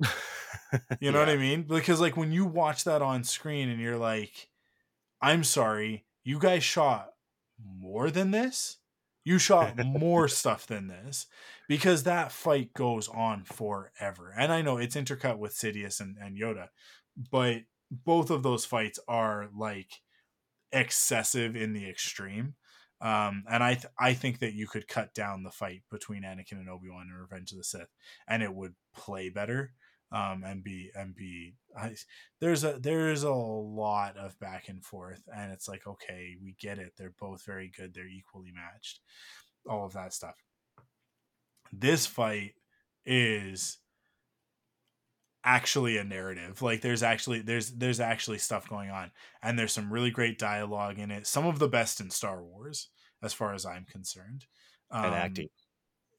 you 1.00 1.10
know 1.10 1.18
yeah. 1.18 1.26
what 1.26 1.28
I 1.28 1.36
mean? 1.36 1.62
Because 1.62 2.00
like 2.00 2.16
when 2.16 2.32
you 2.32 2.44
watch 2.44 2.84
that 2.84 3.02
on 3.02 3.24
screen 3.24 3.68
and 3.68 3.80
you're 3.80 3.98
like, 3.98 4.48
I'm 5.20 5.44
sorry, 5.44 6.06
you 6.24 6.38
guys 6.38 6.62
shot 6.62 7.10
more 7.60 8.10
than 8.10 8.30
this? 8.30 8.78
You 9.24 9.38
shot 9.38 9.76
more 9.84 10.28
stuff 10.28 10.66
than 10.66 10.88
this 10.88 11.26
because 11.68 12.04
that 12.04 12.32
fight 12.32 12.72
goes 12.72 13.08
on 13.08 13.44
forever. 13.44 14.32
And 14.38 14.52
I 14.52 14.62
know 14.62 14.78
it's 14.78 14.96
intercut 14.96 15.38
with 15.38 15.52
Sidious 15.52 16.00
and, 16.00 16.16
and 16.20 16.38
Yoda, 16.38 16.68
but 17.30 17.62
both 17.90 18.30
of 18.30 18.42
those 18.42 18.64
fights 18.64 18.98
are 19.08 19.48
like 19.56 19.90
excessive 20.72 21.56
in 21.56 21.72
the 21.72 21.88
extreme. 21.88 22.54
Um, 23.00 23.44
and 23.48 23.62
I 23.62 23.74
th- 23.74 23.92
I 23.98 24.12
think 24.14 24.40
that 24.40 24.54
you 24.54 24.66
could 24.66 24.88
cut 24.88 25.14
down 25.14 25.42
the 25.42 25.52
fight 25.52 25.82
between 25.90 26.24
Anakin 26.24 26.52
and 26.58 26.68
Obi 26.68 26.88
Wan 26.90 27.06
in 27.08 27.14
Revenge 27.14 27.52
of 27.52 27.58
the 27.58 27.64
Sith, 27.64 27.94
and 28.26 28.42
it 28.42 28.52
would 28.52 28.74
play 28.94 29.28
better 29.28 29.72
um, 30.10 30.42
and 30.44 30.64
be 30.64 30.90
and 30.94 31.14
be 31.14 31.54
I, 31.76 31.94
there's 32.40 32.64
a 32.64 32.78
there's 32.80 33.22
a 33.22 33.32
lot 33.32 34.16
of 34.16 34.38
back 34.40 34.68
and 34.68 34.84
forth 34.84 35.22
and 35.34 35.52
it's 35.52 35.68
like 35.68 35.86
okay 35.86 36.36
we 36.42 36.56
get 36.60 36.78
it. 36.78 36.92
They're 36.96 37.14
both 37.20 37.44
very 37.44 37.70
good. 37.76 37.94
They're 37.94 38.08
equally 38.08 38.52
matched. 38.52 39.00
All 39.68 39.84
of 39.84 39.92
that 39.92 40.14
stuff. 40.14 40.36
This 41.72 42.06
fight 42.06 42.52
is 43.04 43.78
actually 45.44 45.96
a 45.96 46.04
narrative. 46.04 46.62
Like 46.62 46.80
there's 46.80 47.02
actually 47.02 47.40
there's 47.40 47.70
there's 47.72 48.00
actually 48.00 48.38
stuff 48.38 48.68
going 48.68 48.90
on 48.90 49.10
and 49.42 49.58
there's 49.58 49.72
some 49.72 49.92
really 49.92 50.10
great 50.10 50.38
dialogue 50.38 50.98
in 50.98 51.10
it 51.10 51.26
some 51.26 51.46
of 51.46 51.58
the 51.58 51.68
best 51.68 52.00
in 52.00 52.10
star 52.10 52.42
wars 52.42 52.88
as 53.22 53.32
far 53.32 53.54
as 53.54 53.64
i'm 53.66 53.84
concerned. 53.84 54.46
Um, 54.90 55.06
and 55.06 55.14
acting. 55.14 55.48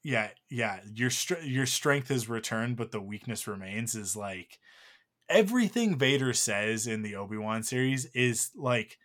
yeah 0.02 0.28
yeah 0.48 0.80
your 0.94 1.10
str- 1.10 1.40
your 1.42 1.66
strength 1.66 2.10
is 2.10 2.28
returned 2.28 2.76
but 2.76 2.92
the 2.92 3.00
weakness 3.00 3.48
remains 3.48 3.94
is 3.94 4.16
like 4.16 4.58
everything 5.28 5.98
vader 5.98 6.32
says 6.32 6.86
in 6.86 7.02
the 7.02 7.16
obi-wan 7.16 7.62
series 7.62 8.06
is 8.14 8.50
like 8.56 8.96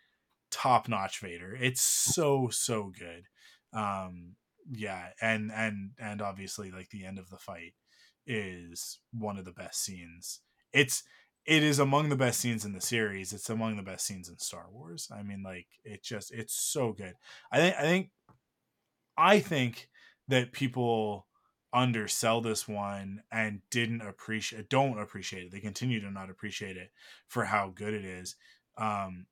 top 0.52 0.88
notch 0.88 1.20
vader. 1.20 1.58
It's 1.60 1.82
so 1.82 2.50
so 2.52 2.92
good. 2.98 3.26
Um 3.74 4.36
yeah 4.72 5.10
and 5.22 5.52
and 5.52 5.92
and 6.00 6.22
obviously 6.22 6.72
like 6.72 6.90
the 6.90 7.06
end 7.06 7.20
of 7.20 7.30
the 7.30 7.38
fight 7.38 7.74
is 8.28 9.00
one 9.12 9.38
of 9.38 9.46
the 9.46 9.52
best 9.52 9.84
scenes. 9.84 10.42
It's 10.74 11.04
it 11.46 11.62
is 11.62 11.78
among 11.78 12.10
the 12.10 12.16
best 12.16 12.40
scenes 12.40 12.66
in 12.66 12.74
the 12.74 12.82
series. 12.82 13.32
It's 13.32 13.50
among 13.50 13.76
the 13.76 13.84
best 13.84 14.06
scenes 14.06 14.30
in 14.30 14.40
star 14.40 14.68
wars. 14.72 15.10
I 15.12 15.24
mean 15.24 15.44
like 15.44 15.68
it 15.84 16.04
just 16.04 16.32
it's 16.32 16.54
so 16.54 16.92
good. 16.94 17.16
I 17.52 17.58
think 17.60 17.76
i 17.78 17.82
think 17.84 18.10
i 19.18 19.40
think 19.40 19.90
that 20.28 20.52
people 20.52 21.28
undersell 21.74 22.42
this 22.42 22.68
one 22.68 23.22
and 23.32 23.62
didn't 23.70 24.02
appreciate 24.02 24.70
don't 24.70 25.00
appreciate 25.00 25.46
it. 25.46 25.52
They 25.52 25.60
continue 25.60 26.00
to 26.02 26.10
not 26.12 26.30
appreciate 26.30 26.78
it 26.78 26.92
for 27.28 27.46
how 27.46 27.70
good 27.70 27.94
it 27.94 28.06
is. 28.06 28.36
Um 28.78 29.28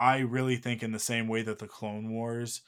i 0.00 0.18
really 0.18 0.56
think 0.56 0.82
in 0.82 0.92
the 0.92 0.98
same 0.98 1.28
way 1.28 1.42
that 1.42 1.58
the 1.58 1.68
clone 1.68 2.10
wars 2.12 2.62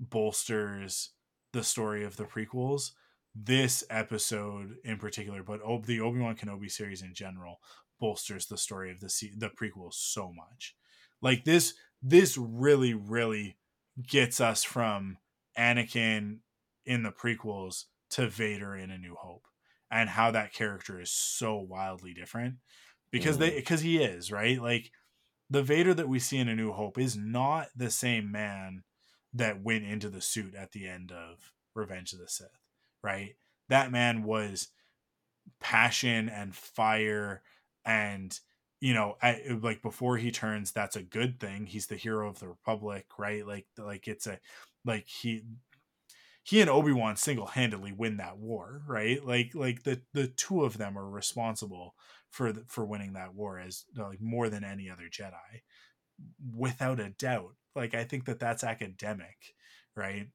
bolsters 0.00 1.10
the 1.52 1.64
story 1.64 2.04
of 2.04 2.16
the 2.16 2.24
prequels 2.24 2.92
this 3.34 3.82
episode 3.90 4.76
in 4.84 4.96
particular 4.96 5.42
but 5.42 5.60
the 5.86 6.00
obi-wan 6.00 6.36
kenobi 6.36 6.70
series 6.70 7.02
in 7.02 7.12
general 7.14 7.58
bolsters 7.98 8.46
the 8.46 8.58
story 8.58 8.90
of 8.90 9.00
the 9.00 9.08
the 9.36 9.50
prequels 9.50 9.94
so 9.94 10.32
much 10.32 10.74
like 11.20 11.44
this 11.44 11.74
this 12.02 12.36
really 12.36 12.94
really 12.94 13.56
gets 14.06 14.40
us 14.40 14.62
from 14.62 15.16
anakin 15.58 16.38
in 16.86 17.02
the 17.02 17.10
prequels 17.10 17.84
to 18.10 18.28
Vader 18.28 18.76
in 18.76 18.90
A 18.90 18.98
New 18.98 19.14
Hope 19.14 19.46
and 19.90 20.08
how 20.08 20.30
that 20.30 20.52
character 20.52 21.00
is 21.00 21.10
so 21.10 21.56
wildly 21.56 22.14
different 22.14 22.56
because 23.10 23.36
mm. 23.36 23.40
they 23.40 23.56
because 23.56 23.80
he 23.80 23.98
is, 23.98 24.30
right? 24.30 24.60
Like 24.60 24.90
the 25.50 25.62
Vader 25.62 25.94
that 25.94 26.08
we 26.08 26.18
see 26.18 26.38
in 26.38 26.48
A 26.48 26.54
New 26.54 26.72
Hope 26.72 26.98
is 26.98 27.16
not 27.16 27.68
the 27.76 27.90
same 27.90 28.30
man 28.30 28.84
that 29.32 29.62
went 29.62 29.84
into 29.84 30.08
the 30.08 30.20
suit 30.20 30.54
at 30.54 30.72
the 30.72 30.88
end 30.88 31.10
of 31.10 31.52
Revenge 31.74 32.12
of 32.12 32.20
the 32.20 32.28
Sith, 32.28 32.60
right? 33.04 33.36
That 33.68 33.92
man 33.92 34.24
was 34.24 34.68
passion 35.60 36.28
and 36.28 36.54
fire 36.54 37.42
and 37.84 38.38
you 38.80 38.94
know 38.94 39.16
I, 39.22 39.42
like 39.62 39.82
before 39.82 40.16
he 40.16 40.30
turns 40.30 40.72
that's 40.72 40.96
a 40.96 41.02
good 41.02 41.38
thing 41.38 41.66
he's 41.66 41.86
the 41.86 41.96
hero 41.96 42.28
of 42.28 42.38
the 42.38 42.48
republic 42.48 43.06
right 43.18 43.46
like 43.46 43.66
like 43.78 44.08
it's 44.08 44.26
a 44.26 44.38
like 44.84 45.06
he 45.06 45.42
he 46.44 46.60
and 46.60 46.68
Obi-Wan 46.68 47.16
single-handedly 47.16 47.92
win 47.92 48.18
that 48.18 48.36
war, 48.36 48.82
right? 48.86 49.24
Like 49.24 49.52
like 49.54 49.82
the 49.82 50.02
the 50.12 50.28
two 50.28 50.62
of 50.62 50.76
them 50.76 50.98
are 50.98 51.08
responsible 51.08 51.94
for 52.30 52.52
the, 52.52 52.64
for 52.68 52.84
winning 52.84 53.14
that 53.14 53.34
war 53.34 53.58
as 53.58 53.84
like 53.96 54.20
more 54.20 54.50
than 54.50 54.62
any 54.62 54.90
other 54.90 55.08
Jedi 55.10 55.62
without 56.54 57.00
a 57.00 57.08
doubt. 57.10 57.54
Like 57.74 57.94
I 57.94 58.04
think 58.04 58.26
that 58.26 58.40
that's 58.40 58.62
academic, 58.62 59.54
right? 59.96 60.28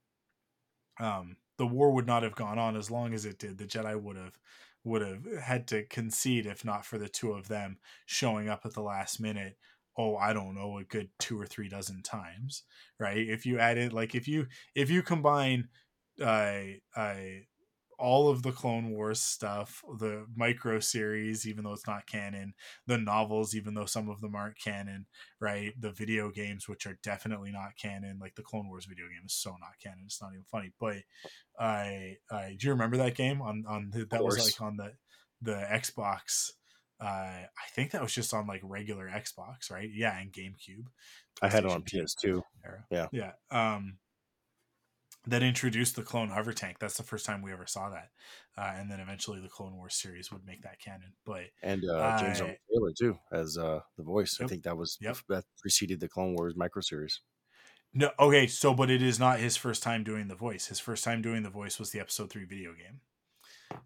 Um 0.99 1.37
the 1.59 1.67
war 1.67 1.91
would 1.91 2.07
not 2.07 2.23
have 2.23 2.35
gone 2.35 2.57
on 2.57 2.75
as 2.75 2.89
long 2.89 3.13
as 3.13 3.25
it 3.25 3.37
did. 3.37 3.59
The 3.59 3.65
Jedi 3.65 4.01
would 4.01 4.17
have 4.17 4.39
would 4.83 5.01
have 5.03 5.25
had 5.43 5.67
to 5.67 5.83
concede 5.83 6.47
if 6.47 6.65
not 6.65 6.85
for 6.85 6.97
the 6.97 7.09
two 7.09 7.33
of 7.33 7.49
them 7.49 7.77
showing 8.07 8.49
up 8.49 8.61
at 8.65 8.73
the 8.73 8.81
last 8.81 9.19
minute 9.19 9.57
oh 9.97 10.15
i 10.15 10.31
don't 10.31 10.55
know 10.55 10.77
a 10.77 10.85
good 10.85 11.09
two 11.19 11.39
or 11.39 11.45
three 11.45 11.67
dozen 11.67 12.01
times 12.01 12.63
right 12.97 13.27
if 13.27 13.45
you 13.45 13.59
add 13.59 13.77
it 13.77 13.91
like 13.91 14.15
if 14.15 14.25
you 14.25 14.47
if 14.75 14.89
you 14.89 15.03
combine 15.03 15.67
I 16.21 16.79
I 16.95 17.45
all 17.99 18.29
of 18.29 18.43
the 18.43 18.51
Clone 18.51 18.91
Wars 18.91 19.21
stuff, 19.21 19.83
the 19.99 20.25
micro 20.35 20.79
series, 20.79 21.47
even 21.47 21.63
though 21.63 21.73
it's 21.73 21.87
not 21.87 22.07
canon, 22.07 22.53
the 22.87 22.97
novels, 22.97 23.53
even 23.55 23.73
though 23.73 23.85
some 23.85 24.09
of 24.09 24.21
them 24.21 24.35
aren't 24.35 24.59
canon, 24.59 25.05
right? 25.39 25.73
The 25.79 25.91
video 25.91 26.31
games, 26.31 26.67
which 26.67 26.85
are 26.85 26.97
definitely 27.03 27.51
not 27.51 27.77
canon, 27.79 28.19
like 28.19 28.35
the 28.35 28.41
Clone 28.41 28.69
Wars 28.69 28.85
video 28.85 29.05
game 29.05 29.25
is 29.25 29.33
so 29.33 29.51
not 29.51 29.79
canon, 29.83 30.03
it's 30.05 30.21
not 30.21 30.31
even 30.31 30.45
funny. 30.49 30.71
But 30.79 30.97
I, 31.59 32.17
I 32.31 32.55
do 32.57 32.67
you 32.67 32.73
remember 32.73 32.97
that 32.97 33.15
game 33.15 33.41
on 33.41 33.65
on 33.67 33.91
the, 33.91 34.05
that 34.05 34.23
was 34.23 34.37
like 34.37 34.61
on 34.61 34.77
the 34.77 34.93
the 35.41 35.67
Xbox. 35.71 36.51
Uh, 37.01 37.05
I 37.05 37.67
think 37.73 37.91
that 37.91 38.01
was 38.01 38.13
just 38.13 38.33
on 38.33 38.47
like 38.47 38.61
regular 38.63 39.07
Xbox, 39.07 39.71
right? 39.71 39.89
Yeah, 39.93 40.17
and 40.17 40.31
GameCube. 40.31 40.87
I 41.41 41.47
had 41.47 41.63
it 41.63 41.71
on 41.71 41.83
PS2 41.83 42.41
era. 42.65 42.85
Yeah, 42.89 43.07
yeah. 43.11 43.31
Um, 43.51 43.97
that 45.27 45.43
introduced 45.43 45.95
the 45.95 46.03
clone 46.03 46.29
hover 46.29 46.53
tank. 46.53 46.77
That's 46.79 46.97
the 46.97 47.03
first 47.03 47.25
time 47.25 47.41
we 47.41 47.51
ever 47.51 47.67
saw 47.67 47.89
that, 47.89 48.09
uh, 48.57 48.73
and 48.75 48.89
then 48.89 48.99
eventually 48.99 49.39
the 49.39 49.49
Clone 49.49 49.75
Wars 49.75 49.95
series 49.95 50.31
would 50.31 50.45
make 50.45 50.63
that 50.63 50.79
canon. 50.79 51.13
But 51.25 51.45
and 51.61 51.83
uh, 51.85 52.19
James 52.19 52.41
Earl 52.41 52.47
Taylor 52.47 52.91
too 52.97 53.17
as 53.31 53.57
uh, 53.57 53.81
the 53.97 54.03
voice. 54.03 54.37
Yep, 54.39 54.45
I 54.45 54.49
think 54.49 54.63
that 54.63 54.77
was 54.77 54.97
yep. 55.01 55.17
that 55.29 55.45
preceded 55.59 55.99
the 55.99 56.07
Clone 56.07 56.35
Wars 56.35 56.55
micro 56.55 56.81
series. 56.81 57.21
No, 57.93 58.11
okay, 58.19 58.47
so 58.47 58.73
but 58.73 58.89
it 58.89 59.01
is 59.01 59.19
not 59.19 59.39
his 59.39 59.57
first 59.57 59.81
time 59.83 60.03
doing 60.03 60.27
the 60.27 60.35
voice. 60.35 60.67
His 60.67 60.79
first 60.79 61.03
time 61.03 61.21
doing 61.21 61.43
the 61.43 61.49
voice 61.49 61.79
was 61.79 61.91
the 61.91 61.99
Episode 61.99 62.29
Three 62.29 62.45
video 62.45 62.71
game. 62.73 63.01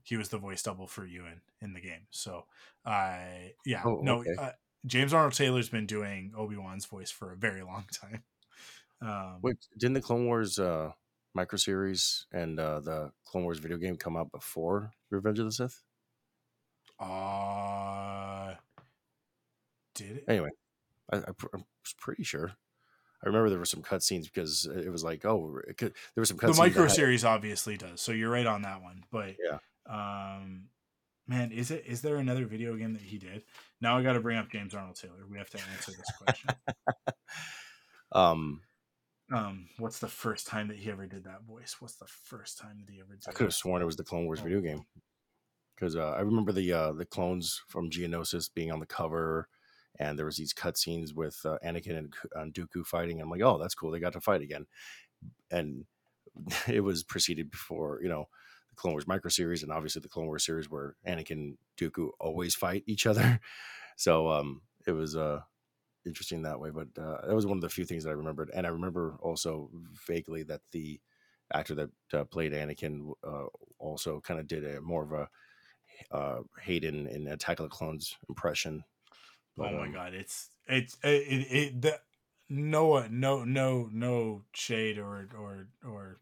He 0.03 0.17
was 0.17 0.29
the 0.29 0.37
voice 0.37 0.61
double 0.61 0.87
for 0.87 1.05
Ewan 1.05 1.41
in 1.61 1.73
the 1.73 1.81
game. 1.81 2.07
So, 2.09 2.45
uh, 2.85 3.17
yeah, 3.65 3.81
oh, 3.85 3.99
no, 4.01 4.19
okay. 4.19 4.35
uh, 4.37 4.51
James 4.85 5.13
Arnold 5.13 5.33
Taylor's 5.33 5.69
been 5.69 5.85
doing 5.85 6.33
Obi 6.37 6.57
Wan's 6.57 6.85
voice 6.85 7.11
for 7.11 7.31
a 7.31 7.37
very 7.37 7.63
long 7.63 7.85
time. 8.01 8.23
Um, 9.01 9.39
Wait, 9.41 9.57
didn't 9.77 9.95
the 9.95 10.01
Clone 10.01 10.25
Wars 10.25 10.59
micro 11.33 11.57
series 11.57 12.25
and 12.31 12.59
uh, 12.59 12.79
the 12.79 13.11
Clone 13.25 13.43
Wars 13.43 13.59
video 13.59 13.77
game 13.77 13.95
come 13.95 14.15
out 14.15 14.31
before 14.31 14.91
Revenge 15.09 15.39
of 15.39 15.45
the 15.45 15.51
Sith? 15.51 15.81
Uh, 16.99 18.53
did 19.95 20.17
it? 20.17 20.23
Anyway, 20.27 20.49
I, 21.11 21.17
I, 21.17 21.33
am 21.53 21.65
pretty 21.97 22.23
sure. 22.23 22.51
I 23.23 23.27
remember 23.27 23.49
there 23.49 23.59
were 23.59 23.65
some 23.65 23.81
cutscenes 23.81 24.25
because 24.25 24.65
it 24.65 24.91
was 24.91 25.03
like, 25.03 25.25
oh, 25.25 25.59
could, 25.77 25.93
there 26.13 26.21
was 26.21 26.29
some 26.29 26.37
cutscenes. 26.37 26.55
The 26.55 26.61
micro 26.61 26.87
series 26.87 27.23
obviously 27.23 27.77
does, 27.77 28.01
so 28.01 28.11
you're 28.11 28.29
right 28.29 28.45
on 28.45 28.63
that 28.63 28.81
one. 28.81 29.03
But 29.11 29.35
yeah, 29.43 29.59
um, 29.89 30.65
man, 31.27 31.51
is 31.51 31.71
it 31.71 31.85
is 31.87 32.01
there 32.01 32.17
another 32.17 32.45
video 32.45 32.75
game 32.75 32.93
that 32.93 33.01
he 33.01 33.17
did? 33.17 33.43
Now 33.81 33.97
I 33.97 34.03
got 34.03 34.13
to 34.13 34.19
bring 34.19 34.37
up 34.37 34.51
James 34.51 34.73
Arnold 34.73 34.97
Taylor. 34.97 35.25
We 35.29 35.37
have 35.37 35.49
to 35.51 35.59
answer 35.73 35.91
this 35.91 36.11
question. 36.21 36.49
um, 38.11 38.61
um, 39.33 39.67
what's 39.79 39.99
the 39.99 40.07
first 40.07 40.47
time 40.47 40.67
that 40.67 40.77
he 40.77 40.91
ever 40.91 41.07
did 41.07 41.23
that 41.23 41.43
voice? 41.43 41.77
What's 41.79 41.95
the 41.95 42.07
first 42.07 42.59
time 42.59 42.83
that 42.85 42.93
he 42.93 42.99
ever 42.99 43.15
did? 43.15 43.23
I 43.27 43.31
could 43.31 43.45
have 43.45 43.53
sworn 43.53 43.81
it 43.81 43.85
was 43.85 43.95
the 43.95 44.03
Clone 44.03 44.25
Wars 44.25 44.39
oh. 44.41 44.43
video 44.43 44.61
game 44.61 44.85
because 45.75 45.95
uh, 45.95 46.11
I 46.11 46.21
remember 46.21 46.51
the 46.51 46.71
uh, 46.71 46.93
the 46.93 47.05
clones 47.05 47.61
from 47.67 47.89
Geonosis 47.89 48.49
being 48.53 48.71
on 48.71 48.79
the 48.79 48.85
cover, 48.85 49.49
and 49.99 50.17
there 50.17 50.25
was 50.25 50.37
these 50.37 50.53
cutscenes 50.53 51.13
with 51.13 51.39
uh, 51.45 51.57
Anakin 51.65 51.97
and, 51.97 52.13
and 52.35 52.53
Dooku 52.53 52.85
fighting. 52.85 53.19
I'm 53.19 53.29
like, 53.29 53.41
oh, 53.41 53.57
that's 53.57 53.75
cool. 53.75 53.91
They 53.91 53.99
got 53.99 54.13
to 54.13 54.21
fight 54.21 54.41
again, 54.41 54.67
and 55.49 55.85
it 56.67 56.81
was 56.81 57.03
preceded 57.03 57.49
before 57.49 57.99
you 58.03 58.09
know 58.09 58.27
the 58.69 58.75
Clone 58.75 58.93
Wars 58.93 59.07
micro 59.07 59.29
series, 59.29 59.63
and 59.63 59.71
obviously 59.71 60.01
the 60.01 60.09
Clone 60.09 60.27
Wars 60.27 60.45
series 60.45 60.69
where 60.69 60.95
Anakin 61.07 61.31
and 61.31 61.57
Dooku 61.77 62.09
always 62.19 62.55
fight 62.55 62.83
each 62.87 63.05
other. 63.05 63.39
So 63.95 64.27
um, 64.31 64.63
it 64.87 64.91
was 64.91 65.15
uh 65.15 65.41
interesting 66.05 66.41
that 66.43 66.59
way. 66.59 66.69
But 66.69 66.87
uh, 66.97 67.27
that 67.27 67.35
was 67.35 67.45
one 67.45 67.57
of 67.57 67.61
the 67.61 67.69
few 67.69 67.85
things 67.85 68.03
that 68.03 68.11
I 68.11 68.13
remembered, 68.13 68.51
and 68.53 68.65
I 68.65 68.69
remember 68.69 69.17
also 69.21 69.69
vaguely 70.07 70.43
that 70.43 70.61
the 70.71 70.99
actor 71.53 71.75
that 71.75 71.89
uh, 72.13 72.23
played 72.25 72.53
Anakin 72.53 73.11
uh, 73.23 73.45
also 73.79 74.19
kind 74.21 74.39
of 74.39 74.47
did 74.47 74.65
a 74.65 74.81
more 74.81 75.03
of 75.03 75.11
a 75.11 75.29
uh, 76.11 76.41
Hayden 76.61 77.07
in 77.07 77.27
Attack 77.27 77.59
of 77.59 77.65
the 77.65 77.69
Clones 77.69 78.17
impression. 78.29 78.83
But, 79.57 79.73
oh 79.73 79.77
my 79.77 79.85
um, 79.85 79.93
god, 79.93 80.13
it's 80.13 80.49
it's 80.67 80.97
it, 81.03 81.09
it, 81.09 81.47
it 81.51 81.81
the 81.81 81.99
no 82.49 83.05
no 83.07 83.43
no 83.43 83.89
no 83.91 84.41
shade 84.53 84.97
or 84.97 85.29
or 85.37 85.67
or 85.85 86.19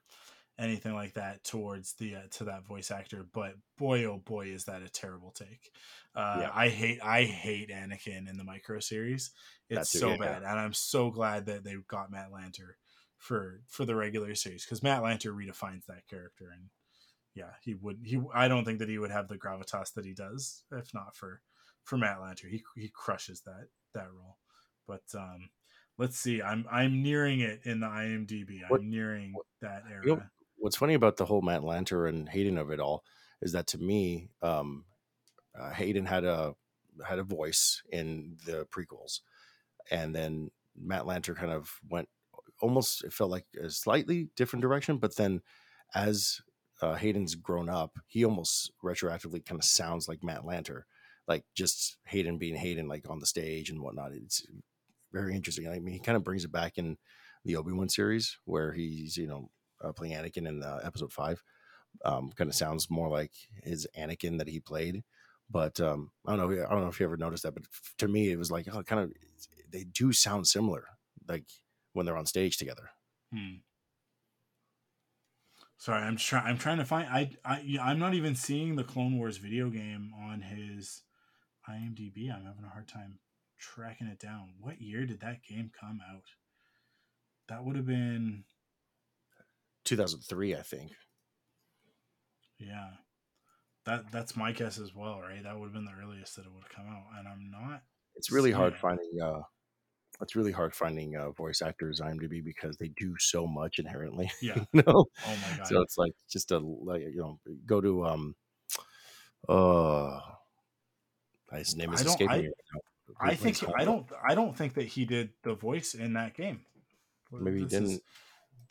anything 0.62 0.94
like 0.94 1.14
that 1.16 1.44
towards 1.44 1.94
the 1.94 2.16
uh, 2.16 2.20
to 2.30 2.44
that 2.44 2.66
voice 2.66 2.92
actor 2.92 3.26
but 3.34 3.56
boy 3.78 4.06
oh 4.06 4.22
boy 4.24 4.46
is 4.46 4.66
that 4.66 4.84
a 4.84 4.90
terrible 4.90 5.32
take. 5.32 5.72
Uh, 6.16 6.38
yeah. 6.42 6.52
i 6.54 6.70
hate 6.70 7.00
i 7.04 7.24
hate 7.24 7.70
anakin 7.70 8.30
in 8.30 8.38
the 8.38 8.44
micro 8.44 8.80
series. 8.80 9.32
It's 9.70 9.90
so 9.90 10.18
bad 10.18 10.42
yeah. 10.44 10.52
and 10.52 10.60
i'm 10.60 10.74
so 10.74 11.10
glad 11.10 11.46
that 11.48 11.64
they 11.64 11.76
got 11.88 12.12
matt 12.12 12.32
lanter 12.32 12.76
for 13.18 13.62
for 13.68 13.86
the 13.86 13.96
regular 13.96 14.36
series 14.36 14.66
because 14.66 14.84
matt 14.84 15.02
lanter 15.02 15.34
redefines 15.34 15.86
that 15.88 16.08
character 16.10 16.50
and 16.52 16.66
yeah 17.36 17.52
he 17.62 17.74
would 17.74 18.00
he 18.04 18.22
i 18.34 18.48
don't 18.48 18.66
think 18.66 18.80
that 18.80 18.90
he 18.90 18.98
would 18.98 19.12
have 19.12 19.28
the 19.28 19.38
gravitas 19.38 19.94
that 19.94 20.06
he 20.06 20.14
does 20.14 20.64
if 20.72 20.94
not 20.94 21.16
for 21.16 21.42
for 21.84 21.98
matt 21.98 22.20
lanter. 22.20 22.50
He, 22.50 22.64
he 22.76 22.90
crushes 22.94 23.42
that 23.46 23.68
that 23.94 24.08
role. 24.14 24.38
But 24.88 25.04
um 25.18 25.50
let's 25.98 26.18
see 26.18 26.42
i'm 26.42 26.66
i'm 26.72 27.04
nearing 27.04 27.42
it 27.42 27.62
in 27.64 27.80
the 27.80 27.88
imdb. 27.88 28.64
I'm 28.64 28.70
what, 28.70 28.82
nearing 28.82 29.34
what, 29.34 29.46
that 29.62 29.84
era 29.90 30.30
what's 30.62 30.78
funny 30.78 30.94
about 30.94 31.18
the 31.18 31.26
whole 31.26 31.42
Matt 31.42 31.62
Lanter 31.62 32.08
and 32.08 32.30
Hayden 32.30 32.58
of 32.58 32.70
it 32.72 32.80
all 32.80 33.04
is 33.42 33.52
that 33.54 33.68
to 33.68 33.80
me, 33.80 34.30
um, 34.44 34.86
uh, 35.60 35.72
Hayden 35.72 36.06
had 36.06 36.24
a 36.24 36.54
had 37.06 37.20
a 37.20 37.24
voice 37.24 37.82
in 37.92 38.38
the 38.46 38.68
prequels, 38.68 39.22
and 39.90 40.16
then 40.16 40.52
Matt 40.80 41.04
Lanter 41.04 41.36
kind 41.36 41.52
of 41.52 41.72
went 41.90 42.08
almost 42.62 43.04
it 43.04 43.12
felt 43.14 43.32
like 43.32 43.46
a 43.62 43.70
slightly 43.70 44.30
different 44.36 44.62
direction, 44.62 44.98
but 44.98 45.16
then 45.16 45.42
as 45.96 46.40
uh, 46.82 46.94
Hayden's 46.96 47.36
grown 47.36 47.70
up, 47.70 47.98
he 48.08 48.24
almost 48.24 48.72
retroactively 48.84 49.44
kind 49.44 49.60
of 49.60 49.66
sounds 49.66 50.08
like 50.08 50.24
Matt 50.24 50.44
Lanter, 50.44 50.84
like 51.28 51.44
just 51.56 51.98
Hayden 52.06 52.38
being 52.38 52.56
Hayden, 52.56 52.88
like 52.88 53.10
on 53.10 53.20
the 53.20 53.26
stage 53.26 53.70
and 53.70 53.82
whatnot. 53.82 54.12
It's 54.14 54.46
very 55.12 55.36
interesting. 55.36 55.68
I 55.68 55.80
mean, 55.80 55.94
he 55.94 56.00
kind 56.00 56.16
of 56.16 56.24
brings 56.24 56.46
it 56.46 56.52
back 56.52 56.78
in 56.78 56.98
the 57.46 57.56
Obi 57.56 57.72
Wan 57.72 57.90
series 57.90 58.38
where 58.46 58.72
he's 58.74 59.18
you 59.18 59.28
know 59.28 59.50
uh, 59.84 59.92
playing 59.92 60.14
Anakin 60.14 60.48
in 60.48 60.64
uh, 60.64 60.80
episode 60.84 61.12
five. 61.12 61.44
Um, 62.06 62.32
kind 62.36 62.50
of 62.50 62.56
sounds 62.56 62.90
more 62.90 63.10
like 63.10 63.32
his 63.64 63.88
Anakin 63.98 64.38
that 64.38 64.48
he 64.48 64.60
played. 64.60 65.04
But 65.50 65.80
um, 65.82 66.12
I 66.26 66.36
don't 66.36 66.50
know. 66.50 66.66
I 66.66 66.70
don't 66.70 66.82
know 66.82 66.88
if 66.88 67.00
you 67.00 67.06
ever 67.06 67.18
noticed 67.18 67.44
that, 67.44 67.54
but 67.54 67.64
to 67.98 68.08
me, 68.08 68.32
it 68.32 68.38
was 68.38 68.52
like 68.52 68.68
oh, 68.74 68.84
kind 68.84 69.02
of 69.02 69.12
they 69.70 69.84
do 69.84 70.14
sound 70.14 70.48
similar, 70.48 70.86
like 71.28 71.46
when 71.94 72.06
they're 72.06 72.18
on 72.18 72.26
stage 72.26 72.58
together. 72.58 72.90
Hmm. 73.34 73.58
Sorry, 75.78 76.02
I'm 76.04 76.16
trying. 76.16 76.46
I'm 76.46 76.58
trying 76.58 76.78
to 76.78 76.86
find. 76.86 77.10
I 77.10 77.32
I 77.44 77.78
I'm 77.82 78.00
not 78.00 78.14
even 78.14 78.36
seeing 78.36 78.76
the 78.76 78.84
Clone 78.84 79.18
Wars 79.18 79.38
video 79.38 79.70
game 79.70 80.14
on 80.18 80.42
his 80.42 81.02
IMDb. 81.70 82.34
I'm 82.34 82.46
having 82.46 82.64
a 82.66 82.70
hard 82.70 82.88
time 82.88 83.20
tracking 83.58 84.08
it 84.08 84.20
down. 84.20 84.54
What 84.60 84.82
year 84.82 85.06
did 85.06 85.22
that 85.22 85.44
game 85.44 85.72
come 85.78 86.00
out? 86.10 86.26
That 87.50 87.66
would 87.66 87.76
have 87.76 87.88
been 87.88 88.44
2003, 89.86 90.56
I 90.56 90.62
think. 90.62 90.92
Yeah. 92.60 92.90
That 93.86 94.12
that's 94.12 94.36
my 94.36 94.52
guess 94.52 94.78
as 94.78 94.94
well, 94.94 95.20
right? 95.20 95.44
That 95.44 95.58
would 95.58 95.66
have 95.66 95.74
been 95.74 95.86
the 95.86 95.92
earliest 96.00 96.36
that 96.36 96.46
it 96.46 96.52
would 96.54 96.64
have 96.64 96.72
come 96.72 96.88
out, 96.88 97.18
and 97.18 97.28
I'm 97.28 97.50
not. 97.50 97.82
It's 98.16 98.32
really 98.32 98.52
hard 98.52 98.74
it. 98.74 98.80
finding. 98.80 99.20
uh 99.22 99.42
It's 100.22 100.36
really 100.36 100.52
hard 100.52 100.76
finding 100.76 101.16
uh, 101.16 101.32
voice 101.32 101.64
actors 101.64 102.00
IMDb 102.00 102.44
because 102.44 102.78
they 102.78 102.90
do 102.90 103.16
so 103.18 103.48
much 103.48 103.80
inherently. 103.80 104.32
Yeah. 104.42 104.64
you 104.72 104.84
know? 104.86 105.06
Oh 105.26 105.36
my 105.50 105.58
god. 105.58 105.68
So 105.68 105.82
it's 105.82 105.98
like 105.98 106.14
just 106.30 106.52
a 106.52 106.60
like 106.60 107.02
you 107.02 107.18
know 107.18 107.40
go 107.66 107.82
to 107.82 108.06
um 108.06 108.36
uh 109.50 110.20
his 111.54 111.76
name 111.76 111.92
is 111.94 112.02
escaping 112.02 112.30
I, 112.30 112.38
me 112.38 112.52
right 113.20 113.34
I 113.34 113.36
think 113.36 113.58
I 113.76 113.84
don't 113.84 114.06
I 114.28 114.36
don't 114.36 114.56
think 114.56 114.76
that 114.76 114.88
he 114.88 115.06
did 115.06 115.32
the 115.44 115.54
voice 115.54 115.94
in 115.94 116.14
that 116.14 116.34
game. 116.34 116.62
Maybe 117.32 117.64
this 117.64 117.72
he 117.72 117.80
didn't. 117.80 117.96
Is, 117.96 118.02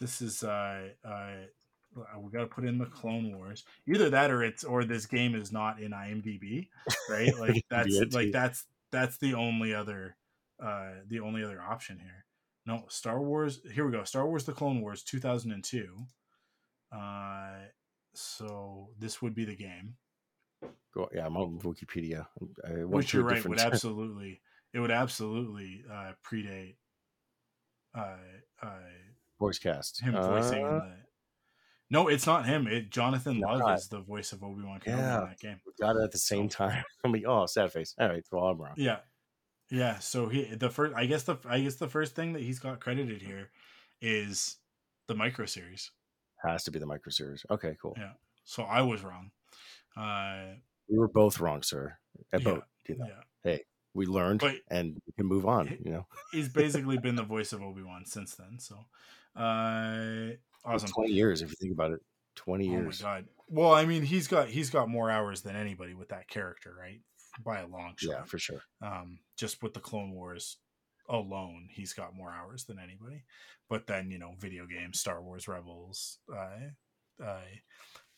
this 0.01 0.23
is 0.23 0.43
uh, 0.43 0.89
uh, 1.05 2.19
we 2.19 2.31
got 2.31 2.41
to 2.41 2.47
put 2.47 2.65
in 2.65 2.79
the 2.79 2.87
Clone 2.87 3.37
Wars. 3.37 3.65
Either 3.87 4.11
that, 4.11 4.31
or 4.31 4.43
it's 4.43 4.65
or 4.65 4.85
this 4.85 5.07
game 5.07 5.35
is 5.35 5.53
not 5.53 5.81
in 5.81 5.93
IMDb, 5.93 6.69
right? 7.09 7.33
Like 7.39 7.65
that's 7.71 8.13
like 8.13 8.33
that's 8.33 8.67
that's 8.91 9.19
the 9.19 9.35
only 9.35 9.75
other 9.75 10.17
uh, 10.63 10.91
the 11.09 11.21
only 11.21 11.45
other 11.45 11.61
option 11.61 11.99
here. 11.99 12.25
No, 12.67 12.85
Star 12.89 13.21
Wars. 13.21 13.61
Here 13.73 13.85
we 13.85 13.93
go. 13.93 14.05
Star 14.05 14.27
Wars: 14.27 14.45
The 14.45 14.53
Clone 14.53 14.81
Wars, 14.81 15.03
two 15.03 15.21
thousand 15.21 15.53
and 15.53 15.65
two. 15.65 15.95
Uh, 16.93 17.55
so 18.15 18.89
this 18.99 19.23
would 19.23 19.35
be 19.35 19.45
the 19.45 19.57
game. 19.57 19.95
Go, 20.95 21.09
yeah, 21.15 21.27
I'm 21.27 21.37
on 21.37 21.59
Wikipedia. 21.61 22.27
Which 22.87 23.15
you're 23.15 23.25
right. 23.25 23.45
Would 23.47 23.61
absolutely 23.61 24.41
it 24.73 24.81
would 24.81 24.91
absolutely 24.91 25.85
uh, 25.91 26.13
predate 26.25 26.77
uh, 27.97 28.17
uh, 28.63 28.69
voice 29.41 29.59
cast. 29.59 30.01
Him 30.01 30.12
voicing 30.12 30.64
uh, 30.64 30.70
the... 30.70 30.93
No, 31.91 32.07
it's 32.07 32.26
not 32.26 32.47
him. 32.47 32.68
It 32.68 32.91
Jonathan 32.91 33.41
Love 33.41 33.59
not. 33.59 33.78
is 33.78 33.88
the 33.88 33.99
voice 33.99 34.32
of 34.32 34.45
Obi 34.45 34.62
Wan 34.62 34.78
Kenobi 34.78 34.99
yeah, 34.99 35.22
in 35.22 35.28
that 35.28 35.41
game. 35.41 35.61
We 35.66 35.72
got 35.80 35.97
it 35.97 36.05
at 36.05 36.12
the 36.12 36.18
same 36.18 36.49
time. 36.49 36.84
I 37.05 37.09
mean, 37.09 37.24
oh, 37.26 37.47
sad 37.47 37.72
face. 37.72 37.95
All 37.99 38.09
right, 38.09 38.24
well, 38.30 38.45
I'm 38.45 38.59
wrong. 38.59 38.74
Yeah, 38.76 38.99
yeah. 39.70 39.99
So 39.99 40.28
he 40.28 40.45
the 40.45 40.70
first. 40.70 40.95
I 40.95 41.07
guess 41.07 41.24
the 41.24 41.36
I 41.49 41.61
guess 41.61 41.74
the 41.74 41.88
first 41.88 42.14
thing 42.14 42.34
that 42.34 42.43
he's 42.43 42.61
got 42.61 42.78
credited 42.78 43.22
here 43.22 43.51
is 44.01 44.57
the 45.09 45.16
micro 45.16 45.47
series. 45.47 45.91
Has 46.45 46.62
to 46.64 46.70
be 46.70 46.78
the 46.78 46.86
micro 46.86 47.11
series. 47.11 47.45
Okay, 47.51 47.76
cool. 47.82 47.95
Yeah. 47.99 48.12
So 48.45 48.62
I 48.62 48.82
was 48.82 49.03
wrong. 49.03 49.32
Uh, 49.97 50.55
we 50.88 50.97
were 50.97 51.09
both 51.09 51.41
wrong, 51.41 51.62
sir. 51.62 51.97
About 52.32 52.64
yeah, 52.88 52.95
you 52.95 52.99
know, 52.99 53.07
yeah. 53.07 53.22
hey, 53.43 53.64
we 53.95 54.07
learned 54.07 54.41
But- 54.41 54.57
and 54.68 55.01
we 55.07 55.12
can 55.16 55.26
move 55.26 55.47
on. 55.47 55.78
You 55.84 55.91
know, 55.91 56.07
He's 56.32 56.49
basically 56.49 56.99
been 56.99 57.16
the 57.16 57.22
voice 57.22 57.53
of 57.53 57.62
Obi 57.62 57.82
Wan 57.82 58.05
since 58.07 58.34
then. 58.34 58.59
So, 58.59 58.86
uh, 59.37 60.35
awesome. 60.64 60.89
twenty 60.91 61.12
years 61.12 61.43
if 61.43 61.51
you 61.51 61.57
think 61.61 61.72
about 61.72 61.93
it. 61.93 62.01
Twenty 62.37 62.68
Oh 62.68 62.72
my 62.72 62.81
years. 62.81 63.03
god. 63.03 63.26
Well, 63.49 63.72
I 63.72 63.85
mean, 63.85 64.03
he's 64.03 64.28
got 64.28 64.49
he's 64.49 64.70
got 64.70 64.89
more 64.89 65.11
hours 65.11 65.43
than 65.43 65.57
anybody 65.57 65.95
with 65.95 66.09
that 66.11 66.28
character, 66.28 66.74
right? 66.78 67.01
By 67.45 67.61
a 67.61 67.66
long 67.66 67.95
shot. 67.97 68.11
yeah, 68.11 68.24
for 68.24 68.39
sure. 68.39 68.62
um, 68.83 69.18
just 69.37 69.62
with 69.62 69.74
the 69.74 69.81
Clone 69.81 70.12
Wars 70.12 70.59
alone, 71.09 71.68
he's 71.70 71.93
got 71.93 72.14
more 72.14 72.31
hours 72.33 72.64
than 72.64 72.78
anybody. 72.78 73.24
But 73.68 73.87
then, 73.87 74.11
you 74.11 74.18
know, 74.18 74.35
video 74.39 74.66
games, 74.66 74.99
Star 75.01 75.22
Wars 75.22 75.47
Rebels, 75.49 76.18
uh, 76.33 77.24
uh, 77.24 77.41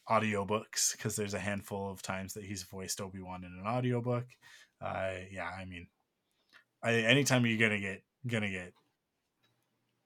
audiobooks, 0.08 0.92
because 0.96 1.14
there's 1.16 1.34
a 1.34 1.38
handful 1.38 1.90
of 1.90 2.02
times 2.02 2.34
that 2.34 2.44
he's 2.44 2.62
voiced 2.62 3.00
Obi 3.00 3.20
Wan 3.20 3.44
in 3.44 3.52
an 3.60 3.66
audiobook. 3.66 4.24
Uh, 4.80 5.12
yeah, 5.30 5.48
I 5.48 5.64
mean, 5.64 5.88
I, 6.82 6.92
anytime 6.94 7.46
you're 7.46 7.58
gonna 7.58 7.80
get 7.80 8.02
gonna 8.26 8.50
get 8.50 8.72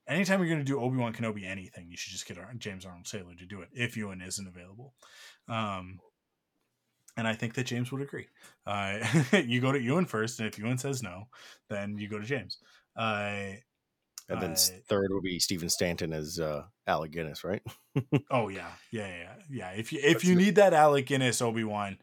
anytime 0.06 0.40
you're 0.40 0.48
gonna 0.48 0.64
do 0.64 0.80
Obi 0.80 0.96
Wan 0.96 1.12
Kenobi 1.12 1.44
anything, 1.44 1.88
you 1.90 1.96
should 1.96 2.12
just 2.12 2.26
get 2.26 2.38
James 2.58 2.84
Arnold 2.84 3.06
Taylor 3.06 3.34
to 3.34 3.46
do 3.46 3.60
it 3.62 3.68
if 3.72 3.96
Ewan 3.96 4.20
isn't 4.22 4.46
available. 4.46 4.94
Um, 5.48 6.00
and 7.16 7.26
I 7.26 7.34
think 7.34 7.54
that 7.54 7.66
James 7.66 7.90
would 7.92 8.02
agree. 8.02 8.26
Uh, 8.66 8.98
you 9.46 9.60
go 9.60 9.72
to 9.72 9.80
Ewan 9.80 10.06
first, 10.06 10.38
and 10.38 10.48
if 10.48 10.58
Ewan 10.58 10.78
says 10.78 11.02
no, 11.02 11.28
then 11.70 11.96
you 11.96 12.08
go 12.08 12.18
to 12.18 12.26
James. 12.26 12.58
Uh, 12.96 13.56
And 14.28 14.40
then 14.42 14.50
I- 14.52 14.82
third 14.88 15.10
would 15.12 15.22
be 15.22 15.38
Stephen 15.38 15.68
Stanton 15.70 16.12
as 16.12 16.38
uh, 16.38 16.64
Alec 16.86 17.12
Guinness, 17.12 17.44
right? 17.44 17.62
oh 18.30 18.48
yeah, 18.48 18.70
yeah, 18.90 19.08
yeah, 19.08 19.34
yeah. 19.50 19.70
If 19.70 19.92
you 19.92 20.00
if 20.02 20.14
That's 20.14 20.24
you 20.24 20.34
need 20.34 20.56
that 20.56 20.74
Alec 20.74 21.06
Guinness 21.06 21.40
Obi 21.40 21.64
Wan, 21.64 21.98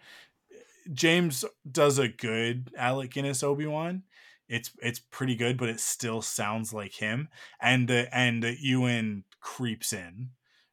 James 0.92 1.46
does 1.70 2.00
a 2.00 2.08
good 2.08 2.72
Alec 2.78 3.12
Guinness 3.12 3.44
Obi 3.44 3.68
Wan. 3.68 4.04
It's 4.48 4.72
it's 4.82 5.00
pretty 5.00 5.36
good, 5.36 5.58
but 5.58 5.70
it 5.70 5.80
still 5.80 6.22
sounds 6.22 6.74
like 6.74 6.94
him. 6.94 7.30
And 7.62 7.88
the 7.88 8.14
and 8.16 8.44
the 8.44 8.56
Ewan 8.60 9.24
creeps 9.40 9.94
in, 9.94 10.32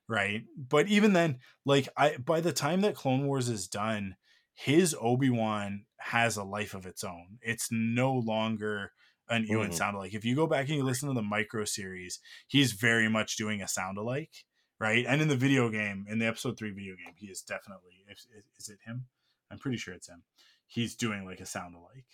right? 0.09 0.43
But 0.57 0.89
even 0.89 1.13
then, 1.13 1.39
like 1.65 1.89
I 1.97 2.17
by 2.17 2.41
the 2.41 2.53
time 2.53 2.81
that 2.83 2.95
Clone 2.97 3.27
Wars 3.27 3.49
is 3.49 3.69
done, 3.69 4.17
his 4.55 4.95
Obi 5.01 5.31
Wan 5.31 5.87
has 5.99 6.37
a 6.37 6.45
life 6.45 6.75
of 6.75 6.87
its 6.87 7.05
own. 7.05 7.39
It's 7.43 7.69
no 7.71 8.15
longer 8.15 8.93
an 9.29 9.47
Ewan 9.47 9.71
Mhm. 9.71 9.75
sound 9.75 9.97
alike. 9.97 10.13
If 10.15 10.25
you 10.25 10.35
go 10.35 10.47
back 10.49 10.67
and 10.69 10.77
you 10.77 10.83
listen 10.83 11.09
to 11.09 11.15
the 11.15 11.23
micro 11.23 11.65
series, 11.65 12.19
he's 12.49 12.73
very 12.73 13.09
much 13.09 13.37
doing 13.37 13.63
a 13.63 13.69
sound 13.69 13.97
alike, 13.97 14.45
right? 14.81 15.07
And 15.07 15.23
in 15.23 15.29
the 15.29 15.37
video 15.37 15.71
game, 15.71 16.07
in 16.09 16.19
the 16.19 16.27
episode 16.27 16.59
three 16.59 16.73
video 16.73 16.97
game, 16.97 17.15
he 17.17 17.29
is 17.29 17.41
definitely. 17.43 18.05
Is, 18.11 18.27
is 18.59 18.69
it 18.69 18.81
him? 18.85 19.07
I'm 19.51 19.59
pretty 19.59 19.77
sure 19.77 19.95
it's 19.95 20.09
him. 20.09 20.25
He's 20.67 20.97
doing 20.97 21.25
like 21.25 21.39
a 21.41 21.47
sound 21.47 21.77
alike, 21.77 22.07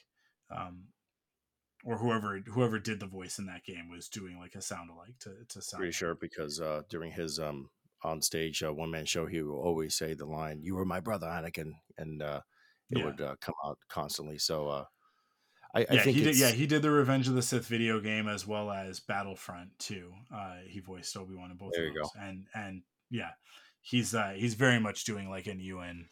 um, 0.50 0.88
or 1.84 1.98
whoever 1.98 2.38
whoever 2.40 2.78
did 2.78 3.00
the 3.00 3.06
voice 3.06 3.38
in 3.38 3.46
that 3.46 3.64
game 3.64 3.88
was 3.88 4.08
doing 4.08 4.38
like 4.38 4.54
a 4.54 4.62
sound 4.62 4.90
alike 4.90 5.18
to 5.20 5.44
to 5.48 5.62
sound. 5.62 5.84
Pretty 5.84 5.92
sure 5.92 6.14
because 6.14 6.60
uh, 6.60 6.82
during 6.88 7.12
his 7.12 7.38
um, 7.38 7.70
on 8.02 8.20
stage 8.22 8.62
uh, 8.62 8.72
one 8.72 8.90
man 8.90 9.04
show, 9.04 9.26
he 9.26 9.42
will 9.42 9.60
always 9.60 9.94
say 9.94 10.14
the 10.14 10.26
line 10.26 10.62
"You 10.62 10.74
were 10.74 10.84
my 10.84 11.00
brother, 11.00 11.26
Anakin," 11.26 11.72
and 11.98 12.22
uh, 12.22 12.40
it 12.90 12.96
Yeah. 12.96 13.02
would 13.02 13.20
uh, 13.20 13.36
come 13.40 13.54
out 13.64 13.78
constantly. 13.88 14.38
So 14.38 14.68
uh, 14.68 14.84
I, 15.74 15.80
I 15.82 15.84
yeah, 15.88 15.98
think 15.98 16.16
he 16.16 16.22
did. 16.22 16.36
Yeah, 16.36 16.50
he 16.50 16.66
did 16.66 16.82
the 16.82 16.90
Revenge 16.90 17.28
of 17.28 17.34
the 17.34 17.42
Sith 17.42 17.66
video 17.66 18.00
game 18.00 18.28
as 18.28 18.46
well 18.46 18.70
as 18.70 19.00
Battlefront 19.00 19.78
too. 19.78 20.14
Uh, 20.32 20.58
he 20.66 20.80
voiced 20.80 21.16
Obi 21.16 21.34
Wan 21.34 21.50
in 21.50 21.56
both 21.56 21.72
There 21.74 21.84
of 21.84 21.86
you 21.86 21.94
those, 21.94 22.10
and 22.18 22.46
and 22.54 22.82
yeah, 23.10 23.32
he's 23.80 24.14
uh, 24.14 24.30
he's 24.36 24.54
very 24.54 24.80
much 24.80 25.04
doing 25.04 25.30
like 25.30 25.46
an 25.46 25.60
Ewan 25.60 26.08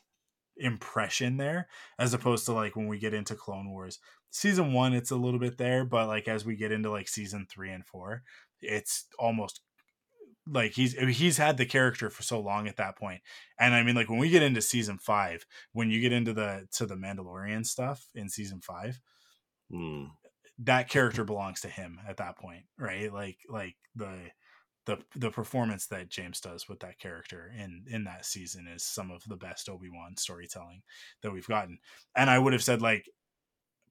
impression 0.57 1.37
there, 1.37 1.69
as 1.99 2.15
opposed 2.15 2.47
to 2.47 2.53
like 2.53 2.77
when 2.77 2.87
we 2.89 2.99
get 2.99 3.15
into 3.15 3.35
Clone 3.37 3.71
Wars. 3.71 3.99
Season 4.31 4.73
one, 4.73 4.95
it's 4.95 5.11
a 5.13 5.17
little 5.17 5.39
bit 5.41 5.59
there, 5.59 5.85
but 5.85 6.09
like 6.09 6.29
as 6.29 6.45
we 6.45 6.57
get 6.57 6.73
into 6.73 6.91
like 6.91 7.09
season 7.09 7.47
three 7.49 7.71
and 7.71 7.87
four, 7.87 8.23
it's 8.61 9.07
almost 9.19 9.61
like 10.47 10.73
he's 10.73 10.93
he's 11.17 11.39
had 11.39 11.57
the 11.57 11.65
character 11.67 12.11
for 12.11 12.23
so 12.23 12.39
long 12.39 12.69
at 12.69 12.77
that 12.77 12.99
point. 12.99 13.23
and 13.59 13.75
i 13.75 13.83
mean 13.83 13.95
like 13.95 14.11
when 14.11 14.19
we 14.19 14.29
get 14.29 14.43
into 14.43 14.61
season 14.61 14.99
five 14.99 15.47
when 15.73 15.91
you 15.91 16.01
get 16.01 16.13
into 16.13 16.35
the 16.35 16.67
to 16.71 16.85
the 16.87 16.95
mandalorian 16.97 17.65
stuff 17.65 18.09
in 18.15 18.29
season 18.29 18.61
five 18.61 19.01
Mm, 19.71 20.17
that 20.59 20.89
character 20.89 21.25
belongs 21.25 21.61
to 21.63 21.69
him 21.69 22.01
at 22.07 22.17
that 22.19 22.37
point 22.39 22.67
right? 22.79 23.13
Like 23.13 23.39
like 23.49 23.77
the 23.95 24.31
the 24.87 24.99
the 25.17 25.31
performance 25.31 25.87
that 25.87 26.09
james 26.09 26.41
does 26.41 26.69
with 26.69 26.81
that 26.81 26.99
character 26.99 27.53
in 27.59 27.85
in 27.89 28.05
that 28.05 28.25
season 28.27 28.67
is 28.67 28.85
some 28.85 29.11
of 29.11 29.23
the 29.29 29.37
best 29.37 29.69
obi-wan 29.69 30.17
storytelling 30.17 30.83
that 31.23 31.33
we've 31.33 31.49
gotten. 31.49 31.79
And 32.17 32.29
i 32.31 32.39
would 32.39 32.53
have 32.53 32.63
said 32.65 32.83
like 32.83 33.09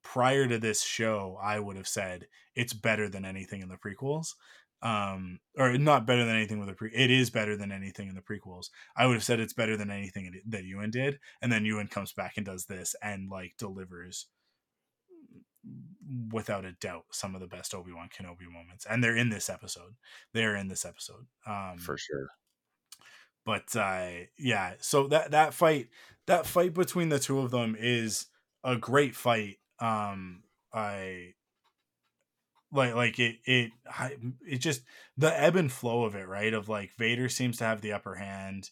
prior 0.04 0.48
to 0.48 0.58
this 0.60 0.84
show 0.84 1.38
i 1.42 1.60
would 1.60 1.78
have 1.78 1.88
said 1.88 2.28
it's 2.56 2.74
better 2.74 3.10
than 3.10 3.26
anything 3.26 3.62
in 3.62 3.70
the 3.70 3.78
prequels 3.78 4.34
um 4.82 5.40
or 5.58 5.78
not 5.78 6.06
better 6.06 6.26
than 6.26 6.36
anything 6.36 6.60
with 6.60 6.68
the 6.68 6.76
pre 6.76 6.92
it 6.94 7.10
is 7.10 7.30
better 7.30 7.56
than 7.56 7.72
anything 7.72 8.10
in 8.10 8.16
the 8.16 8.22
prequels. 8.22 8.66
I 8.98 9.06
would 9.08 9.14
have 9.14 9.24
said 9.24 9.40
it's 9.40 9.54
better 9.54 9.78
than 9.78 9.90
anything 9.90 10.42
that 10.48 10.66
ewan 10.66 10.92
did 10.92 11.20
and 11.42 11.52
then 11.52 11.66
ewan 11.66 11.88
comes 11.88 12.12
back 12.12 12.34
and 12.36 12.46
does 12.46 12.66
this 12.66 12.94
and 13.02 13.30
like 13.30 13.54
delivers 13.58 14.28
without 16.32 16.66
a 16.66 16.74
doubt 16.74 17.06
some 17.12 17.34
of 17.36 17.42
the 17.42 17.48
best 17.48 17.74
obi-wan 17.74 18.10
kenobi 18.10 18.52
moments 18.52 18.86
and 18.90 19.04
they're 19.04 19.16
in 19.16 19.30
this 19.30 19.50
episode 19.50 19.96
they're 20.34 20.56
in 20.56 20.68
this 20.68 20.86
episode 20.86 21.26
um 21.48 21.78
for 21.78 21.98
sure. 21.98 22.28
but 23.46 23.76
uh 23.76 24.10
yeah 24.38 24.74
so 24.80 25.08
that 25.08 25.32
that 25.32 25.54
fight 25.54 25.88
that 26.28 26.46
fight 26.46 26.74
between 26.74 27.10
the 27.10 27.20
two 27.20 27.40
of 27.40 27.52
them 27.52 27.76
is 27.80 28.28
a 28.64 28.76
great 28.76 29.16
fight 29.16 29.58
um 29.80 30.44
i 30.74 31.34
like 32.74 32.96
like 32.96 33.20
it 33.20 33.38
it 33.46 33.72
it 34.46 34.58
just 34.58 34.82
the 35.18 35.42
ebb 35.42 35.56
and 35.56 35.72
flow 35.72 36.04
of 36.04 36.16
it 36.16 36.28
right 36.28 36.54
of 36.54 36.68
like 36.68 36.92
vader 36.98 37.30
seems 37.30 37.58
to 37.58 37.64
have 37.64 37.82
the 37.82 37.94
upper 37.94 38.16
hand 38.16 38.70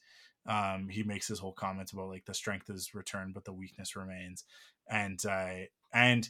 um 0.48 0.90
he 0.90 1.04
makes 1.04 1.28
his 1.28 1.40
whole 1.40 1.54
comments 1.54 1.94
about 1.94 2.10
like 2.10 2.26
the 2.26 2.34
strength 2.34 2.70
is 2.70 2.94
returned 2.94 3.34
but 3.34 3.46
the 3.46 3.54
weakness 3.54 3.96
remains 3.96 4.44
and 4.90 5.24
uh 5.26 5.54
and 5.94 6.30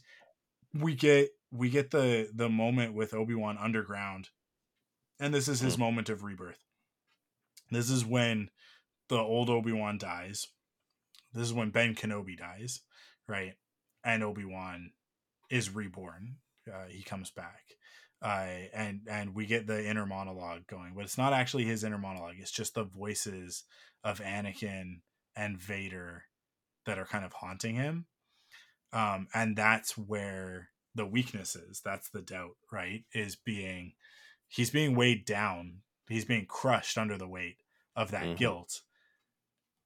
we 0.73 0.95
get 0.95 1.29
we 1.51 1.69
get 1.69 1.91
the 1.91 2.29
the 2.33 2.49
moment 2.49 2.93
with 2.93 3.13
obi-wan 3.13 3.57
underground 3.57 4.29
and 5.19 5.33
this 5.33 5.47
is 5.47 5.59
his 5.59 5.77
moment 5.77 6.09
of 6.09 6.23
rebirth 6.23 6.63
this 7.71 7.89
is 7.89 8.05
when 8.05 8.49
the 9.11 9.17
old 9.17 9.49
Obi-Wan 9.49 9.97
dies. 9.97 10.47
This 11.33 11.47
is 11.47 11.53
when 11.53 11.69
Ben 11.69 11.95
Kenobi 11.95 12.37
dies, 12.37 12.81
right? 13.27 13.53
And 14.03 14.23
Obi-Wan 14.23 14.91
is 15.49 15.73
reborn. 15.73 16.35
Uh, 16.67 16.85
he 16.89 17.03
comes 17.03 17.31
back. 17.31 17.61
Uh, 18.21 18.67
and 18.73 19.01
and 19.09 19.33
we 19.33 19.47
get 19.47 19.65
the 19.65 19.83
inner 19.83 20.05
monologue 20.05 20.67
going, 20.67 20.93
but 20.95 21.03
it's 21.03 21.17
not 21.17 21.33
actually 21.33 21.63
his 21.63 21.83
inner 21.83 21.97
monologue. 21.97 22.35
It's 22.37 22.51
just 22.51 22.75
the 22.75 22.83
voices 22.83 23.63
of 24.03 24.19
Anakin 24.19 24.99
and 25.35 25.59
Vader 25.59 26.25
that 26.85 26.99
are 26.99 27.05
kind 27.05 27.25
of 27.25 27.33
haunting 27.33 27.75
him. 27.75 28.05
Um, 28.93 29.27
and 29.33 29.55
that's 29.55 29.97
where 29.97 30.69
the 30.95 31.05
weakness 31.05 31.55
is. 31.55 31.81
That's 31.81 32.09
the 32.09 32.21
doubt, 32.21 32.57
right? 32.71 33.05
Is 33.13 33.35
being 33.35 33.93
he's 34.47 34.71
being 34.71 34.95
weighed 34.95 35.25
down. 35.25 35.81
He's 36.09 36.25
being 36.25 36.45
crushed 36.45 36.97
under 36.97 37.17
the 37.17 37.27
weight 37.27 37.63
of 37.95 38.11
that 38.11 38.23
Mhm. 38.23 38.37
guilt. 38.37 38.81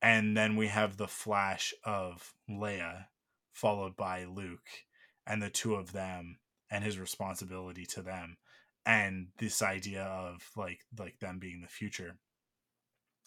And 0.02 0.38
then 0.38 0.56
we 0.56 0.68
have 0.68 0.98
the 0.98 1.08
flash 1.08 1.74
of 1.84 2.34
Leia 2.50 3.08
followed 3.54 3.96
by 3.96 4.24
Luke 4.26 4.86
and 5.26 5.42
the 5.42 5.50
two 5.50 5.76
of 5.76 5.92
them 5.92 6.40
and 6.70 6.84
his 6.84 6.98
responsibility 7.00 7.86
to 7.88 8.02
them 8.02 8.38
and 8.86 9.32
this 9.38 9.62
idea 9.62 10.04
of 10.04 10.52
like 10.56 10.86
like 10.98 11.20
them 11.20 11.40
being 11.40 11.62
the 11.62 11.68
future 11.68 12.20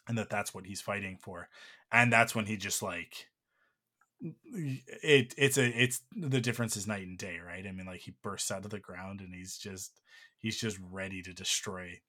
and 0.07 0.17
that 0.17 0.31
that's 0.31 0.55
what 0.55 0.67
he's 0.67 0.81
fighting 0.81 1.17
for 1.17 1.49
and 1.93 2.13
that's 2.13 2.35
when 2.35 2.47
he 2.47 2.57
just 2.57 2.83
like 2.83 3.28
it 4.21 5.35
it's 5.39 5.59
a 5.59 5.65
it's 5.83 6.01
the 6.17 6.41
difference 6.41 6.77
is 6.77 6.87
night 6.89 7.07
and 7.07 7.19
day 7.19 7.39
right 7.45 7.67
i 7.67 7.73
mean 7.73 7.87
like 7.87 8.01
he 8.01 8.15
bursts 8.23 8.51
out 8.51 8.65
of 8.65 8.71
the 8.71 8.81
ground 8.81 9.21
and 9.21 9.33
he's 9.35 9.57
just 9.57 9.93
he's 10.39 10.59
just 10.59 10.79
ready 10.91 11.23
to 11.23 11.33
destroy 11.33 12.01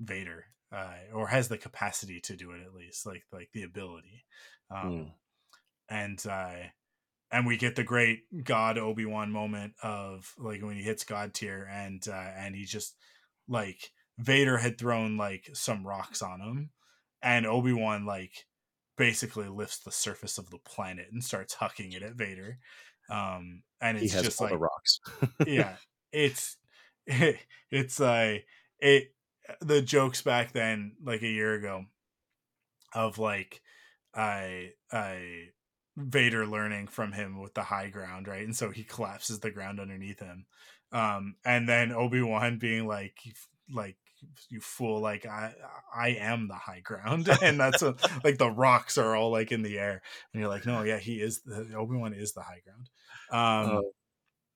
vader 0.00 0.44
uh 0.72 0.92
or 1.14 1.26
has 1.28 1.48
the 1.48 1.56
capacity 1.58 2.20
to 2.20 2.36
do 2.36 2.50
it 2.52 2.60
at 2.64 2.74
least 2.74 3.06
like 3.06 3.22
like 3.32 3.48
the 3.52 3.62
ability 3.62 4.24
um 4.70 4.90
Mm. 4.90 5.10
and 5.88 6.26
uh 6.26 6.68
and 7.30 7.46
we 7.46 7.56
get 7.56 7.76
the 7.76 7.84
great 7.84 8.20
god 8.44 8.76
obi-wan 8.78 9.30
moment 9.32 9.72
of 9.82 10.34
like 10.38 10.62
when 10.62 10.76
he 10.76 10.82
hits 10.82 11.04
god 11.04 11.32
tier 11.34 11.66
and 11.70 12.06
uh 12.08 12.12
and 12.36 12.54
he 12.54 12.64
just 12.64 12.94
like 13.48 13.90
vader 14.18 14.58
had 14.58 14.76
thrown 14.78 15.16
like 15.16 15.48
some 15.54 15.86
rocks 15.86 16.20
on 16.20 16.40
him 16.40 16.70
and 17.22 17.46
obi-wan 17.46 18.04
like 18.04 18.44
basically 18.98 19.48
lifts 19.48 19.80
the 19.80 19.92
surface 19.92 20.38
of 20.38 20.50
the 20.50 20.58
planet 20.60 21.08
and 21.12 21.24
starts 21.24 21.56
hucking 21.56 21.94
it 21.94 22.02
at 22.02 22.16
vader 22.16 22.58
um 23.10 23.62
and 23.80 23.98
He 23.98 24.08
it's 24.08 24.14
has 24.14 24.22
just 24.22 24.40
like 24.40 24.50
the 24.50 24.58
rocks. 24.58 24.98
yeah 25.44 25.78
it's 26.12 26.58
it's 27.06 28.00
like 28.00 28.46
it 28.80 29.14
the 29.60 29.82
jokes 29.82 30.22
back 30.22 30.52
then 30.52 30.96
like 31.02 31.22
a 31.22 31.28
year 31.28 31.54
ago 31.54 31.86
of 32.94 33.18
like 33.18 33.62
I 34.14 34.72
I 34.90 35.50
Vader 35.96 36.46
learning 36.46 36.88
from 36.88 37.12
him 37.12 37.40
with 37.40 37.54
the 37.54 37.62
high 37.64 37.90
ground, 37.90 38.28
right? 38.28 38.44
And 38.44 38.54
so 38.56 38.70
he 38.70 38.84
collapses 38.84 39.40
the 39.40 39.50
ground 39.50 39.80
underneath 39.80 40.20
him. 40.20 40.46
Um, 40.92 41.36
and 41.44 41.68
then 41.68 41.90
Obi 41.92 42.22
Wan 42.22 42.58
being 42.58 42.86
like, 42.86 43.18
like 43.68 43.96
you 44.48 44.60
fool, 44.60 45.00
like 45.00 45.26
I 45.26 45.54
I 45.94 46.08
am 46.20 46.48
the 46.48 46.54
high 46.54 46.80
ground, 46.80 47.28
and 47.42 47.58
that's 47.58 47.82
a, 47.82 47.94
like 48.24 48.38
the 48.38 48.50
rocks 48.50 48.98
are 48.98 49.14
all 49.14 49.30
like 49.30 49.52
in 49.52 49.62
the 49.62 49.78
air, 49.78 50.02
and 50.32 50.40
you're 50.40 50.50
like, 50.50 50.66
no, 50.66 50.82
yeah, 50.82 50.98
he 50.98 51.20
is. 51.20 51.40
the 51.42 51.74
Obi 51.76 51.96
Wan 51.96 52.12
is 52.12 52.32
the 52.32 52.42
high 52.42 52.60
ground. 52.64 52.88
Um, 53.30 53.76
oh, 53.76 53.92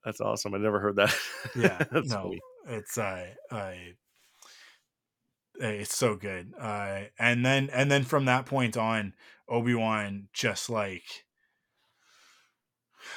that's 0.04 0.20
awesome. 0.20 0.54
I 0.54 0.58
never 0.58 0.80
heard 0.80 0.96
that. 0.96 1.14
yeah, 1.56 1.84
no, 1.92 2.02
funny. 2.02 2.40
it's 2.68 2.98
uh, 2.98 3.26
I 3.50 3.94
it's 5.60 5.96
so 5.96 6.16
good. 6.16 6.52
Uh, 6.58 7.02
and 7.18 7.44
then 7.44 7.70
and 7.72 7.90
then 7.90 8.04
from 8.04 8.24
that 8.26 8.46
point 8.46 8.76
on, 8.76 9.14
Obi 9.48 9.74
Wan 9.74 10.28
just 10.32 10.70
like 10.70 11.24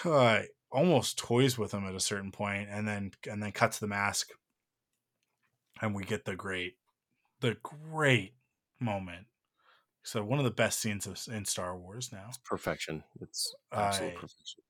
uh, 0.03 0.41
almost 0.71 1.17
toys 1.17 1.57
with 1.57 1.73
him 1.73 1.85
at 1.87 1.95
a 1.95 1.99
certain 1.99 2.31
point, 2.31 2.67
and 2.69 2.87
then 2.87 3.11
and 3.29 3.41
then 3.41 3.51
cuts 3.51 3.79
the 3.79 3.87
mask, 3.87 4.31
and 5.81 5.95
we 5.95 6.03
get 6.03 6.25
the 6.25 6.35
great, 6.35 6.75
the 7.41 7.57
great 7.63 8.33
moment. 8.79 9.27
So 10.03 10.23
one 10.23 10.39
of 10.39 10.45
the 10.45 10.51
best 10.51 10.79
scenes 10.79 11.07
of, 11.07 11.19
in 11.33 11.45
Star 11.45 11.77
Wars 11.77 12.11
now. 12.11 12.25
It's 12.29 12.37
perfection. 12.37 13.03
It's 13.21 13.55
absolute 13.71 14.15
uh, 14.15 14.19
perfection. 14.19 14.63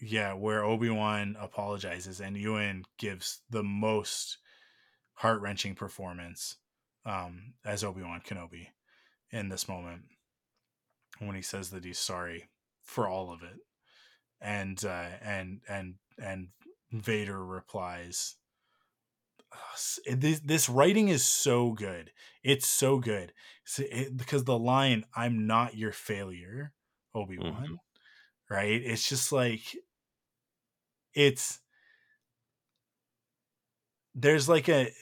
Yeah, 0.00 0.34
where 0.34 0.62
Obi 0.62 0.90
Wan 0.90 1.36
apologizes 1.40 2.20
and 2.20 2.36
Ewan 2.36 2.84
gives 2.98 3.40
the 3.50 3.64
most 3.64 4.38
heart 5.14 5.40
wrenching 5.40 5.74
performance 5.74 6.56
um, 7.04 7.54
as 7.64 7.82
Obi 7.82 8.02
Wan 8.02 8.20
Kenobi 8.24 8.68
in 9.30 9.48
this 9.48 9.68
moment 9.68 10.02
when 11.18 11.34
he 11.34 11.42
says 11.42 11.70
that 11.70 11.84
he's 11.84 11.98
sorry 11.98 12.48
for 12.82 13.08
all 13.08 13.32
of 13.32 13.42
it, 13.42 13.58
and 14.40 14.84
uh, 14.84 15.08
and 15.22 15.60
and 15.68 15.94
and 16.22 16.48
Vader 16.92 17.44
replies, 17.44 18.36
"This 20.06 20.40
this 20.40 20.68
writing 20.68 21.08
is 21.08 21.24
so 21.24 21.72
good. 21.72 22.10
It's 22.42 22.66
so 22.66 22.98
good 22.98 23.32
it, 23.78 24.16
because 24.16 24.44
the 24.44 24.58
line 24.58 25.04
"I'm 25.14 25.46
not 25.46 25.76
your 25.76 25.92
failure, 25.92 26.72
Obi 27.14 27.38
Wan." 27.38 27.52
Mm-hmm. 27.52 27.74
Right? 28.50 28.80
It's 28.82 29.08
just 29.08 29.32
like 29.32 29.76
it's 31.14 31.60
there's 34.14 34.48
like 34.48 34.68
a 34.68 34.92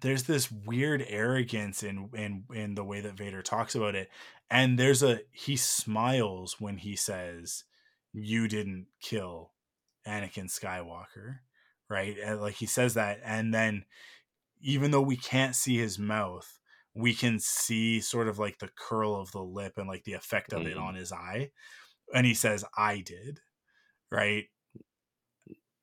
there's 0.00 0.24
this 0.24 0.50
weird 0.50 1.04
arrogance 1.06 1.82
in 1.82 2.08
in 2.14 2.44
in 2.52 2.74
the 2.74 2.84
way 2.84 3.00
that 3.00 3.14
Vader 3.14 3.42
talks 3.42 3.74
about 3.74 3.94
it 3.94 4.10
and 4.50 4.78
there's 4.78 5.02
a 5.02 5.20
he 5.30 5.56
smiles 5.56 6.56
when 6.58 6.78
he 6.78 6.96
says 6.96 7.64
you 8.12 8.48
didn't 8.48 8.86
kill 9.00 9.52
Anakin 10.06 10.46
Skywalker 10.46 11.38
right? 11.94 12.16
And 12.18 12.40
like 12.40 12.54
he 12.54 12.66
says 12.66 12.94
that 12.94 13.20
and 13.24 13.54
then 13.54 13.84
even 14.60 14.90
though 14.90 15.02
we 15.02 15.16
can't 15.16 15.54
see 15.54 15.78
his 15.78 15.98
mouth 15.98 16.58
we 16.94 17.14
can 17.14 17.38
see 17.40 18.00
sort 18.00 18.28
of 18.28 18.38
like 18.38 18.58
the 18.58 18.70
curl 18.76 19.14
of 19.14 19.30
the 19.32 19.42
lip 19.42 19.74
and 19.76 19.88
like 19.88 20.04
the 20.04 20.12
effect 20.12 20.52
of 20.52 20.62
mm. 20.62 20.70
it 20.70 20.76
on 20.76 20.94
his 20.94 21.12
eye 21.12 21.50
and 22.12 22.26
he 22.26 22.34
says 22.34 22.64
I 22.76 23.00
did 23.00 23.40
right? 24.10 24.44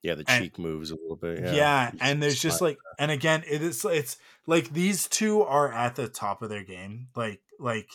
Yeah 0.01 0.15
the 0.15 0.23
cheek 0.23 0.57
and, 0.57 0.65
moves 0.65 0.91
a 0.91 0.95
little 0.95 1.15
bit 1.15 1.39
yeah, 1.39 1.53
yeah 1.53 1.91
and 2.01 2.21
there's 2.21 2.39
just 2.39 2.61
like 2.61 2.77
and 2.97 3.11
again 3.11 3.43
it 3.47 3.61
is 3.61 3.85
it's 3.85 4.17
like 4.47 4.73
these 4.73 5.07
two 5.07 5.41
are 5.43 5.71
at 5.71 5.95
the 5.95 6.07
top 6.07 6.41
of 6.41 6.49
their 6.49 6.63
game 6.63 7.07
like 7.15 7.41
like 7.59 7.87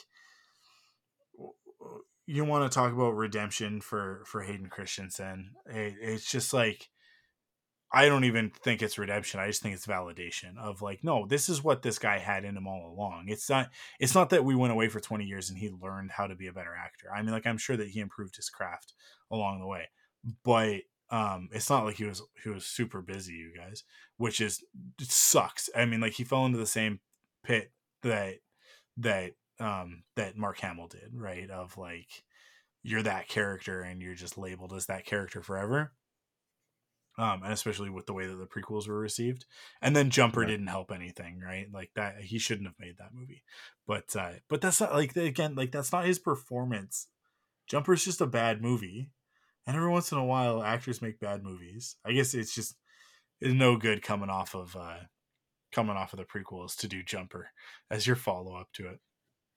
you 2.27 2.45
want 2.45 2.71
to 2.71 2.75
talk 2.75 2.93
about 2.93 3.17
redemption 3.17 3.81
for 3.81 4.23
for 4.25 4.43
hayden 4.43 4.69
christensen 4.69 5.51
it, 5.67 5.95
it's 6.01 6.31
just 6.31 6.53
like 6.53 6.89
i 7.93 8.07
don't 8.09 8.25
even 8.25 8.51
think 8.63 8.83
it's 8.83 8.99
redemption 8.99 9.41
i 9.41 9.47
just 9.47 9.63
think 9.63 9.75
it's 9.75 9.87
validation 9.87 10.57
of 10.59 10.83
like 10.83 11.05
no 11.05 11.27
this 11.27 11.49
is 11.49 11.63
what 11.63 11.83
this 11.83 11.99
guy 11.99 12.19
had 12.19 12.45
in 12.45 12.57
him 12.57 12.67
all 12.67 12.93
along. 12.93 13.27
It's 13.29 13.49
not 13.49 13.71
it's 14.01 14.15
not 14.15 14.31
that 14.31 14.45
we 14.45 14.55
went 14.55 14.73
away 14.73 14.89
for 14.89 15.01
20 15.01 15.25
years 15.25 15.51
and 15.51 15.59
he 15.59 15.71
learned 15.71 16.11
how 16.11 16.27
to 16.27 16.35
be 16.35 16.47
a 16.47 16.53
better 16.53 16.75
actor. 16.75 17.09
I 17.15 17.23
mean 17.23 17.33
like 17.33 17.47
i'm 17.47 17.59
sure 17.59 17.77
that 17.77 17.89
he 17.89 18.01
improved 18.01 18.37
his 18.37 18.49
craft 18.49 18.95
along 19.31 19.61
the 19.61 19.67
way 19.67 19.89
but 20.45 20.81
um 21.11 21.49
it's 21.53 21.71
not 21.71 21.85
like 21.85 21.97
he 21.97 22.05
was 22.05 22.23
he 22.43 22.49
was 22.49 22.65
super 22.65 23.01
busy 23.01 23.35
you 23.35 23.53
guys 23.57 23.85
which 24.17 24.41
is 24.41 24.65
it 25.01 25.11
sucks. 25.11 25.69
I 25.75 25.85
mean 25.85 26.01
like 26.01 26.15
he 26.15 26.25
fell 26.25 26.47
into 26.47 26.59
the 26.59 26.67
same 26.67 27.01
pit 27.45 27.73
that 28.03 28.37
that 28.99 29.33
um 29.61 30.03
that 30.17 30.37
mark 30.37 30.59
hamill 30.59 30.89
did 30.89 31.11
right 31.15 31.51
of 31.51 31.77
like 31.79 32.25
you're 32.83 33.03
that 33.03 33.29
character 33.29 33.83
and 33.83 34.01
you're 34.01 34.15
just 34.15 34.39
labeled 34.39 34.73
as 34.73 34.87
that 34.87 35.05
character 35.05 35.43
forever 35.43 35.93
um 37.19 37.43
and 37.43 37.53
especially 37.53 37.91
with 37.91 38.07
the 38.07 38.13
way 38.13 38.27
that 38.27 38.35
the 38.37 38.47
prequels 38.47 38.89
were 38.89 38.99
received. 38.99 39.45
And 39.81 39.95
then 39.95 40.11
jumper 40.11 40.45
didn't 40.45 40.67
help 40.69 40.93
anything 40.93 41.41
right? 41.41 41.67
Like 41.73 41.91
that 41.97 42.21
he 42.21 42.39
shouldn't 42.39 42.69
have 42.69 42.79
made 42.79 42.99
that 42.99 43.15
movie. 43.15 43.43
But 43.87 44.15
uh 44.17 44.33
but 44.49 44.61
that's 44.61 44.81
not 44.81 44.95
like 44.95 45.17
again 45.17 45.55
like 45.55 45.73
that's 45.73 45.93
not 45.93 46.07
his 46.07 46.19
performance. 46.19 47.09
Jumper's 47.67 48.05
just 48.05 48.21
a 48.21 48.27
bad 48.27 48.63
movie. 48.63 49.11
And 49.67 49.77
every 49.77 49.91
once 49.91 50.13
in 50.13 50.19
a 50.19 50.25
while 50.25 50.63
actors 50.63 51.03
make 51.03 51.19
bad 51.19 51.43
movies. 51.43 51.97
I 52.05 52.13
guess 52.13 52.35
it's 52.35 52.55
just 52.55 52.77
it's 53.41 53.55
no 53.55 53.77
good 53.77 54.03
coming 54.03 54.31
off 54.31 54.55
of 54.55 54.77
uh 54.77 54.99
coming 55.73 55.97
off 55.97 56.13
of 56.13 56.19
the 56.19 56.25
prequels 56.25 56.77
to 56.77 56.89
do 56.89 57.03
jumper 57.03 57.51
as 57.91 58.07
your 58.07 58.17
follow-up 58.17 58.69
to 58.75 58.89
it. 58.89 59.01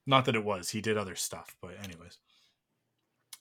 Not 0.06 0.24
that 0.24 0.34
it 0.34 0.44
was. 0.44 0.70
He 0.70 0.80
did 0.80 0.96
other 0.96 1.14
stuff 1.14 1.56
but 1.62 1.74
anyways 1.84 2.18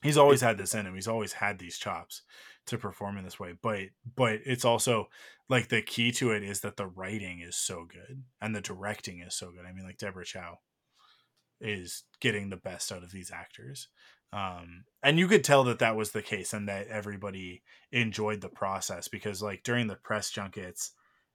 he's 0.01 0.17
always 0.17 0.41
had 0.41 0.57
this 0.57 0.73
in 0.73 0.85
him. 0.85 0.95
He's 0.95 1.07
always 1.07 1.33
had 1.33 1.59
these 1.59 1.77
chops 1.77 2.21
to 2.65 2.77
perform 2.77 3.17
in 3.17 3.23
this 3.23 3.39
way 3.39 3.53
but 3.61 3.79
but 4.15 4.39
it's 4.45 4.65
also 4.65 5.09
like 5.49 5.69
the 5.69 5.81
key 5.81 6.11
to 6.11 6.31
it 6.31 6.43
is 6.43 6.61
that 6.61 6.77
the 6.77 6.85
writing 6.85 7.41
is 7.41 7.55
so 7.55 7.83
good 7.85 8.21
and 8.41 8.55
the 8.55 8.61
directing 8.61 9.21
is 9.21 9.33
so 9.33 9.51
good. 9.51 9.65
I 9.67 9.73
mean 9.73 9.85
like 9.85 9.97
deborah 9.97 10.25
chow 10.25 10.59
is 11.59 12.03
getting 12.21 12.49
the 12.49 12.57
best 12.57 12.91
out 12.91 13.03
of 13.03 13.11
these 13.11 13.31
actors 13.31 13.87
um 14.31 14.83
and 15.01 15.17
you 15.17 15.27
could 15.27 15.43
tell 15.43 15.63
that 15.63 15.79
that 15.79 15.95
was 15.95 16.11
the 16.11 16.21
case 16.21 16.53
and 16.53 16.69
that 16.69 16.87
everybody 16.87 17.63
enjoyed 17.91 18.41
the 18.41 18.49
process 18.49 19.07
because 19.07 19.41
like 19.41 19.63
during 19.63 19.87
the 19.87 19.95
press 19.95 20.29
junkets 20.29 20.91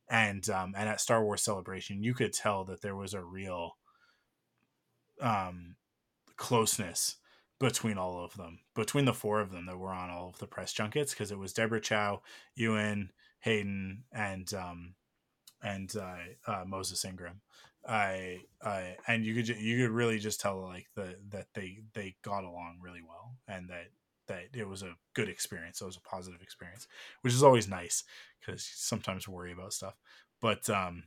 and 0.09 0.49
um 0.49 0.73
and 0.77 0.89
at 0.89 1.01
star 1.01 1.25
wars 1.25 1.43
celebration 1.43 2.03
you 2.03 2.15
could 2.15 2.33
tell 2.33 2.65
that 2.65 2.81
there 2.81 2.97
was 2.97 3.13
a 3.13 3.23
real 3.23 3.77
um 5.21 5.75
closeness 6.37 7.17
between 7.61 7.97
all 7.97 8.25
of 8.25 8.37
them 8.37 8.59
between 8.75 9.05
the 9.05 9.13
four 9.13 9.41
of 9.41 9.51
them 9.51 9.67
that 9.67 9.79
were 9.79 9.93
on 9.93 10.11
all 10.11 10.29
of 10.29 10.39
the 10.39 10.47
press 10.47 10.73
junkets 10.73 11.13
because 11.13 11.31
it 11.31 11.39
was 11.39 11.53
deborah 11.53 11.81
chow 11.81 12.21
ewan 12.57 13.11
hayden 13.41 14.03
and 14.13 14.53
um 14.55 14.95
and 15.63 15.95
uh, 15.97 16.17
uh 16.47 16.65
moses 16.67 17.05
ingram 17.05 17.41
I, 17.87 18.41
I, 18.63 18.97
and 19.07 19.25
you 19.25 19.35
could 19.35 19.49
you 19.49 19.85
could 19.85 19.95
really 19.95 20.19
just 20.19 20.41
tell 20.41 20.63
like 20.63 20.87
the 20.95 21.17
that 21.31 21.49
they 21.55 21.81
they 21.93 22.17
got 22.23 22.45
along 22.45 22.79
really 22.81 23.03
well, 23.07 23.37
and 23.47 23.69
that 23.69 23.89
that 24.27 24.45
it 24.55 24.67
was 24.67 24.83
a 24.83 24.97
good 25.13 25.29
experience. 25.29 25.81
it 25.81 25.87
was 25.87 25.97
a 25.97 26.01
positive 26.01 26.41
experience, 26.41 26.87
which 27.21 27.35
is 27.35 27.43
always 27.43 27.69
nice 27.69 28.05
because 28.41 28.65
sometimes 28.65 29.29
worry 29.29 29.53
about 29.53 29.75
stuff. 29.75 29.95
But 30.41 30.69
um, 30.71 31.05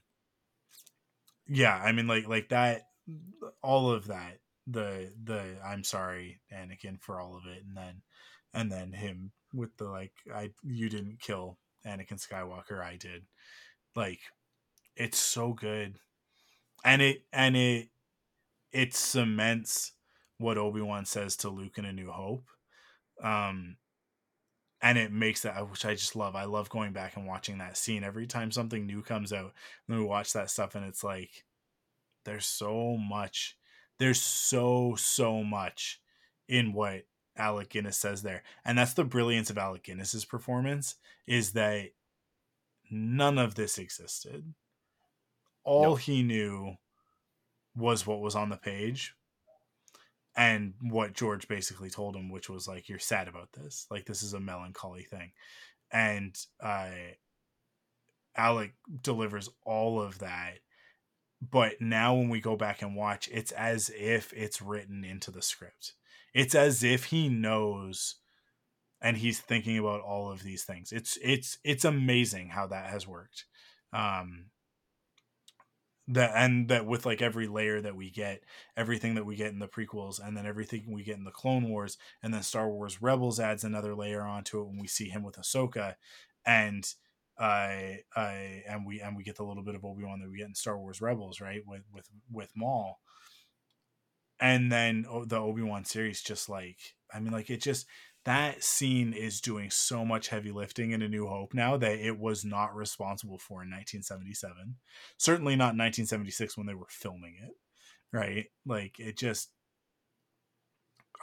yeah, 1.47 1.75
I 1.75 1.91
mean, 1.91 2.07
like 2.07 2.27
like 2.27 2.49
that, 2.49 2.89
all 3.63 3.91
of 3.91 4.07
that. 4.07 4.39
The 4.67 5.13
the 5.23 5.57
I'm 5.65 5.83
sorry, 5.83 6.39
Anakin, 6.53 7.01
for 7.01 7.19
all 7.19 7.37
of 7.37 7.45
it, 7.45 7.63
and 7.65 7.75
then 7.75 8.01
and 8.53 8.71
then 8.71 8.91
him 8.91 9.31
with 9.53 9.75
the 9.77 9.85
like 9.85 10.13
I 10.33 10.51
you 10.63 10.89
didn't 10.89 11.19
kill 11.21 11.57
Anakin 11.85 12.19
Skywalker, 12.19 12.83
I 12.83 12.97
did. 12.97 13.23
Like, 13.95 14.19
it's 14.95 15.17
so 15.17 15.53
good 15.53 15.95
and 16.83 17.01
it 17.01 17.23
and 17.33 17.55
it 17.55 17.89
it 18.71 18.93
cements 18.93 19.93
what 20.37 20.57
Obi-Wan 20.57 21.05
says 21.05 21.35
to 21.37 21.49
Luke 21.49 21.77
in 21.77 21.85
A 21.85 21.93
New 21.93 22.11
Hope. 22.11 22.45
Um 23.23 23.77
and 24.81 24.97
it 24.97 25.11
makes 25.11 25.41
that 25.41 25.69
which 25.71 25.85
I 25.85 25.95
just 25.95 26.15
love. 26.15 26.35
I 26.35 26.45
love 26.45 26.69
going 26.69 26.93
back 26.93 27.15
and 27.17 27.25
watching 27.25 27.57
that 27.57 27.77
scene 27.77 28.03
every 28.03 28.27
time 28.27 28.51
something 28.51 28.85
new 28.85 29.01
comes 29.01 29.33
out. 29.33 29.53
Then 29.87 29.97
we 29.97 30.05
watch 30.05 30.33
that 30.33 30.51
stuff 30.51 30.75
and 30.75 30.85
it's 30.85 31.03
like 31.03 31.45
there's 32.25 32.45
so 32.45 32.97
much 32.97 33.57
there's 33.99 34.21
so 34.21 34.95
so 34.97 35.43
much 35.43 36.01
in 36.47 36.73
what 36.73 37.03
Alec 37.37 37.69
Guinness 37.69 37.97
says 37.97 38.21
there. 38.21 38.43
And 38.65 38.77
that's 38.77 38.93
the 38.93 39.03
brilliance 39.03 39.49
of 39.49 39.57
Alec 39.57 39.83
Guinness's 39.83 40.25
performance 40.25 40.95
is 41.25 41.53
that 41.53 41.89
none 42.89 43.37
of 43.37 43.55
this 43.55 43.77
existed 43.77 44.53
all 45.67 45.97
yep. 45.97 45.99
he 45.99 46.23
knew 46.23 46.75
was 47.75 48.07
what 48.07 48.21
was 48.21 48.35
on 48.35 48.49
the 48.49 48.55
page 48.55 49.13
and 50.35 50.73
what 50.81 51.13
George 51.13 51.47
basically 51.47 51.89
told 51.89 52.15
him, 52.15 52.29
which 52.29 52.49
was 52.49 52.67
like, 52.67 52.87
"You're 52.87 52.99
sad 52.99 53.27
about 53.27 53.51
this. 53.51 53.85
Like 53.91 54.05
this 54.05 54.23
is 54.23 54.33
a 54.33 54.39
melancholy 54.39 55.03
thing," 55.03 55.33
and 55.91 56.37
uh, 56.61 56.89
Alec 58.35 58.73
delivers 59.01 59.49
all 59.65 60.01
of 60.01 60.19
that 60.19 60.59
but 61.41 61.79
now 61.79 62.15
when 62.15 62.29
we 62.29 62.41
go 62.41 62.55
back 62.55 62.81
and 62.81 62.95
watch, 62.95 63.29
it's 63.31 63.51
as 63.51 63.91
if 63.95 64.33
it's 64.33 64.61
written 64.61 65.03
into 65.03 65.31
the 65.31 65.41
script. 65.41 65.93
It's 66.33 66.55
as 66.55 66.83
if 66.83 67.05
he 67.05 67.29
knows 67.29 68.15
and 69.01 69.17
he's 69.17 69.39
thinking 69.39 69.77
about 69.77 70.01
all 70.01 70.31
of 70.31 70.43
these 70.43 70.63
things. 70.63 70.91
It's 70.91 71.17
it's 71.21 71.57
it's 71.63 71.85
amazing 71.85 72.49
how 72.49 72.67
that 72.67 72.89
has 72.89 73.07
worked. 73.07 73.45
Um 73.93 74.45
that 76.07 76.31
and 76.35 76.69
that 76.69 76.85
with 76.85 77.05
like 77.05 77.21
every 77.21 77.47
layer 77.47 77.81
that 77.81 77.95
we 77.95 78.09
get, 78.09 78.43
everything 78.77 79.15
that 79.15 79.25
we 79.25 79.35
get 79.35 79.51
in 79.51 79.59
the 79.59 79.67
prequels, 79.67 80.25
and 80.25 80.37
then 80.37 80.45
everything 80.45 80.85
we 80.87 81.03
get 81.03 81.17
in 81.17 81.25
the 81.25 81.31
Clone 81.31 81.69
Wars, 81.69 81.97
and 82.23 82.33
then 82.33 82.43
Star 82.43 82.69
Wars 82.69 83.01
Rebels 83.01 83.39
adds 83.39 83.63
another 83.63 83.93
layer 83.93 84.21
onto 84.21 84.61
it 84.61 84.67
when 84.67 84.79
we 84.79 84.87
see 84.87 85.09
him 85.09 85.21
with 85.21 85.35
Ahsoka, 85.35 85.95
and 86.45 86.93
I 87.39 87.99
I 88.15 88.63
and 88.67 88.85
we 88.85 89.01
and 89.01 89.15
we 89.15 89.23
get 89.23 89.35
the 89.35 89.43
little 89.43 89.63
bit 89.63 89.75
of 89.75 89.85
Obi 89.85 90.03
Wan 90.03 90.19
that 90.19 90.29
we 90.29 90.37
get 90.37 90.47
in 90.47 90.55
Star 90.55 90.77
Wars 90.77 91.01
Rebels, 91.01 91.39
right? 91.39 91.61
With 91.65 91.83
with 91.91 92.09
with 92.31 92.51
Maul, 92.55 92.99
and 94.39 94.71
then 94.71 95.05
the 95.25 95.37
Obi 95.37 95.61
Wan 95.61 95.85
series, 95.85 96.21
just 96.21 96.49
like 96.49 96.77
I 97.13 97.19
mean, 97.19 97.31
like 97.31 97.49
it 97.49 97.61
just 97.61 97.85
that 98.25 98.61
scene 98.61 99.13
is 99.13 99.39
doing 99.39 99.69
so 99.71 100.03
much 100.03 100.27
heavy 100.27 100.51
lifting 100.51 100.91
in 100.91 101.01
A 101.01 101.07
New 101.07 101.27
Hope 101.27 101.53
now 101.53 101.77
that 101.77 101.99
it 101.99 102.19
was 102.19 102.43
not 102.43 102.75
responsible 102.75 103.37
for 103.37 103.63
in 103.63 103.69
1977. 103.69 104.75
Certainly 105.17 105.55
not 105.55 105.77
1976 105.77 106.57
when 106.57 106.67
they 106.67 106.73
were 106.73 106.87
filming 106.89 107.35
it, 107.41 107.53
right? 108.11 108.47
Like 108.65 108.99
it 108.99 109.17
just 109.17 109.51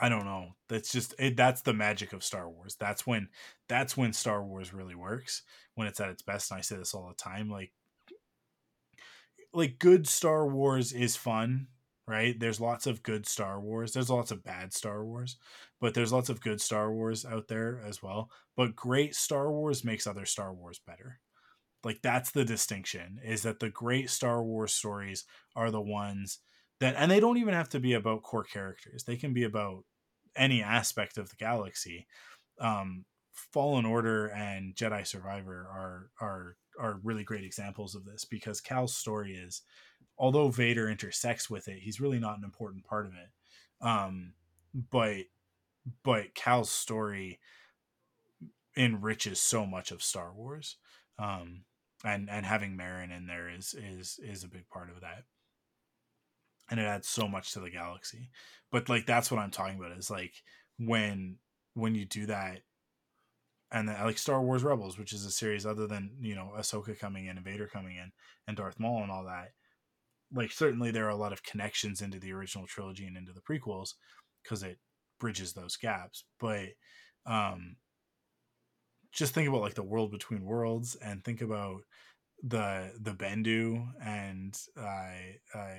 I 0.00 0.08
don't 0.08 0.24
know. 0.24 0.50
That's 0.68 0.90
just 0.90 1.14
it, 1.18 1.36
that's 1.36 1.62
the 1.62 1.72
magic 1.72 2.12
of 2.12 2.24
Star 2.24 2.48
Wars. 2.48 2.76
That's 2.78 3.06
when 3.06 3.28
that's 3.68 3.96
when 3.96 4.12
Star 4.12 4.44
Wars 4.44 4.74
really 4.74 4.94
works 4.94 5.42
when 5.74 5.86
it's 5.86 6.00
at 6.00 6.10
its 6.10 6.22
best. 6.22 6.50
And 6.50 6.58
I 6.58 6.62
say 6.62 6.76
this 6.76 6.94
all 6.94 7.08
the 7.08 7.14
time. 7.14 7.48
Like 7.48 7.72
like 9.52 9.78
good 9.78 10.06
Star 10.08 10.46
Wars 10.46 10.92
is 10.92 11.16
fun 11.16 11.68
right? 12.06 12.38
There's 12.38 12.60
lots 12.60 12.86
of 12.86 13.02
good 13.02 13.26
Star 13.26 13.60
Wars. 13.60 13.92
There's 13.92 14.10
lots 14.10 14.30
of 14.30 14.44
bad 14.44 14.72
Star 14.72 15.04
Wars, 15.04 15.36
but 15.80 15.94
there's 15.94 16.12
lots 16.12 16.28
of 16.28 16.40
good 16.40 16.60
Star 16.60 16.92
Wars 16.92 17.24
out 17.24 17.48
there 17.48 17.80
as 17.84 18.02
well. 18.02 18.30
But 18.56 18.76
great 18.76 19.14
Star 19.14 19.50
Wars 19.50 19.84
makes 19.84 20.06
other 20.06 20.26
Star 20.26 20.52
Wars 20.52 20.80
better. 20.86 21.20
Like 21.82 22.00
that's 22.02 22.30
the 22.30 22.44
distinction 22.44 23.20
is 23.22 23.42
that 23.42 23.60
the 23.60 23.70
great 23.70 24.10
Star 24.10 24.42
Wars 24.42 24.72
stories 24.72 25.24
are 25.54 25.70
the 25.70 25.80
ones 25.80 26.38
that 26.80 26.94
and 26.96 27.10
they 27.10 27.20
don't 27.20 27.38
even 27.38 27.54
have 27.54 27.68
to 27.70 27.80
be 27.80 27.92
about 27.94 28.22
core 28.22 28.44
characters. 28.44 29.04
They 29.04 29.16
can 29.16 29.32
be 29.32 29.44
about 29.44 29.84
any 30.36 30.62
aspect 30.62 31.18
of 31.18 31.30
the 31.30 31.36
galaxy. 31.36 32.06
Um 32.60 33.04
Fallen 33.52 33.84
Order 33.84 34.28
and 34.28 34.74
Jedi 34.76 35.06
Survivor 35.06 35.66
are 35.70 36.10
are 36.20 36.56
are 36.78 37.00
really 37.02 37.24
great 37.24 37.44
examples 37.44 37.94
of 37.94 38.04
this 38.04 38.24
because 38.24 38.60
Cal's 38.60 38.96
story 38.96 39.34
is 39.34 39.62
although 40.18 40.48
Vader 40.48 40.88
intersects 40.88 41.50
with 41.50 41.68
it, 41.68 41.80
he's 41.80 42.00
really 42.00 42.18
not 42.18 42.38
an 42.38 42.44
important 42.44 42.84
part 42.84 43.06
of 43.06 43.12
it. 43.12 43.86
Um, 43.86 44.34
but 44.90 45.24
but 46.02 46.34
Cal's 46.34 46.70
story 46.70 47.40
enriches 48.76 49.40
so 49.40 49.66
much 49.66 49.90
of 49.90 50.02
Star 50.02 50.32
Wars. 50.32 50.76
Um, 51.18 51.64
and 52.04 52.28
and 52.30 52.44
having 52.44 52.76
Merrin 52.76 53.16
in 53.16 53.26
there 53.26 53.48
is 53.48 53.74
is 53.74 54.18
is 54.22 54.44
a 54.44 54.48
big 54.48 54.68
part 54.68 54.90
of 54.90 55.00
that. 55.00 55.24
And 56.70 56.80
it 56.80 56.84
adds 56.84 57.08
so 57.08 57.28
much 57.28 57.52
to 57.52 57.60
the 57.60 57.70
galaxy. 57.70 58.30
But 58.72 58.88
like 58.88 59.06
that's 59.06 59.30
what 59.30 59.40
I'm 59.40 59.50
talking 59.50 59.78
about 59.78 59.96
is 59.96 60.10
like 60.10 60.34
when 60.78 61.36
when 61.74 61.94
you 61.94 62.04
do 62.04 62.26
that 62.26 62.60
and 63.70 63.88
like 63.88 64.18
Star 64.18 64.40
Wars 64.40 64.62
Rebels, 64.62 64.98
which 64.98 65.12
is 65.12 65.24
a 65.26 65.30
series 65.30 65.66
other 65.66 65.86
than 65.86 66.10
you 66.20 66.34
know 66.34 66.52
Ahsoka 66.56 66.98
coming 66.98 67.26
in 67.26 67.36
and 67.36 67.44
Vader 67.44 67.66
coming 67.66 67.96
in 67.96 68.12
and 68.48 68.56
Darth 68.56 68.80
Maul 68.80 69.02
and 69.02 69.12
all 69.12 69.24
that 69.24 69.50
like 70.34 70.52
certainly 70.52 70.90
there 70.90 71.06
are 71.06 71.10
a 71.10 71.16
lot 71.16 71.32
of 71.32 71.42
connections 71.42 72.00
into 72.00 72.18
the 72.18 72.32
original 72.32 72.66
trilogy 72.66 73.06
and 73.06 73.16
into 73.16 73.32
the 73.32 73.40
prequels 73.40 73.94
because 74.42 74.62
it 74.62 74.78
bridges 75.20 75.52
those 75.52 75.76
gaps 75.76 76.24
but 76.40 76.68
um 77.26 77.76
just 79.12 79.32
think 79.32 79.48
about 79.48 79.60
like 79.60 79.74
the 79.74 79.82
world 79.82 80.10
between 80.10 80.44
worlds 80.44 80.96
and 80.96 81.24
think 81.24 81.40
about 81.40 81.82
the 82.42 82.92
the 83.00 83.12
bendu 83.12 83.86
and 84.04 84.58
i 84.76 85.36
i 85.54 85.78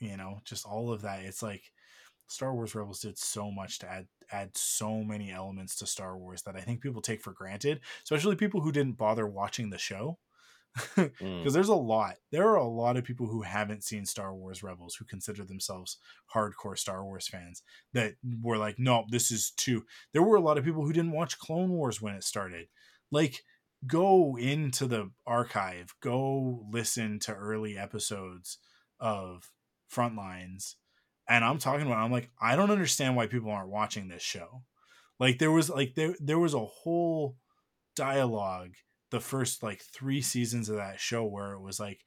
you 0.00 0.16
know 0.16 0.40
just 0.44 0.66
all 0.66 0.92
of 0.92 1.02
that 1.02 1.22
it's 1.22 1.42
like 1.42 1.62
star 2.26 2.54
wars 2.54 2.74
rebels 2.74 3.00
did 3.00 3.18
so 3.18 3.50
much 3.50 3.78
to 3.78 3.90
add 3.90 4.06
add 4.30 4.50
so 4.56 5.02
many 5.02 5.30
elements 5.30 5.76
to 5.76 5.86
star 5.86 6.16
wars 6.16 6.42
that 6.42 6.56
i 6.56 6.60
think 6.60 6.80
people 6.80 7.02
take 7.02 7.22
for 7.22 7.32
granted 7.32 7.80
especially 8.02 8.36
people 8.36 8.60
who 8.60 8.72
didn't 8.72 8.98
bother 8.98 9.26
watching 9.26 9.70
the 9.70 9.78
show 9.78 10.18
because 10.94 11.10
mm. 11.20 11.52
there's 11.52 11.68
a 11.68 11.74
lot 11.74 12.16
there 12.30 12.46
are 12.46 12.56
a 12.56 12.68
lot 12.68 12.96
of 12.96 13.04
people 13.04 13.26
who 13.26 13.42
haven't 13.42 13.82
seen 13.82 14.04
star 14.04 14.34
wars 14.34 14.62
rebels 14.62 14.94
who 14.94 15.04
consider 15.04 15.44
themselves 15.44 15.96
hardcore 16.34 16.78
star 16.78 17.04
wars 17.04 17.26
fans 17.26 17.62
that 17.94 18.14
were 18.42 18.58
like 18.58 18.78
no 18.78 19.04
this 19.10 19.30
is 19.30 19.50
too 19.56 19.84
there 20.12 20.22
were 20.22 20.36
a 20.36 20.40
lot 20.40 20.58
of 20.58 20.64
people 20.64 20.84
who 20.84 20.92
didn't 20.92 21.12
watch 21.12 21.38
clone 21.38 21.70
wars 21.70 22.00
when 22.00 22.14
it 22.14 22.22
started 22.22 22.66
like 23.10 23.42
go 23.86 24.36
into 24.38 24.86
the 24.86 25.10
archive 25.26 25.94
go 26.00 26.66
listen 26.70 27.18
to 27.18 27.32
early 27.32 27.78
episodes 27.78 28.58
of 29.00 29.50
frontlines 29.92 30.74
and 31.28 31.44
i'm 31.44 31.58
talking 31.58 31.86
about 31.86 31.98
i'm 31.98 32.12
like 32.12 32.30
i 32.40 32.56
don't 32.56 32.70
understand 32.70 33.16
why 33.16 33.26
people 33.26 33.50
aren't 33.50 33.70
watching 33.70 34.08
this 34.08 34.22
show. 34.22 34.62
Like 35.20 35.38
there 35.38 35.50
was 35.50 35.68
like 35.68 35.94
there 35.94 36.14
there 36.20 36.38
was 36.38 36.54
a 36.54 36.64
whole 36.64 37.36
dialogue 37.96 38.74
the 39.10 39.20
first 39.20 39.62
like 39.62 39.82
three 39.82 40.20
seasons 40.20 40.68
of 40.68 40.76
that 40.76 41.00
show 41.00 41.24
where 41.24 41.52
it 41.52 41.60
was 41.60 41.80
like 41.80 42.00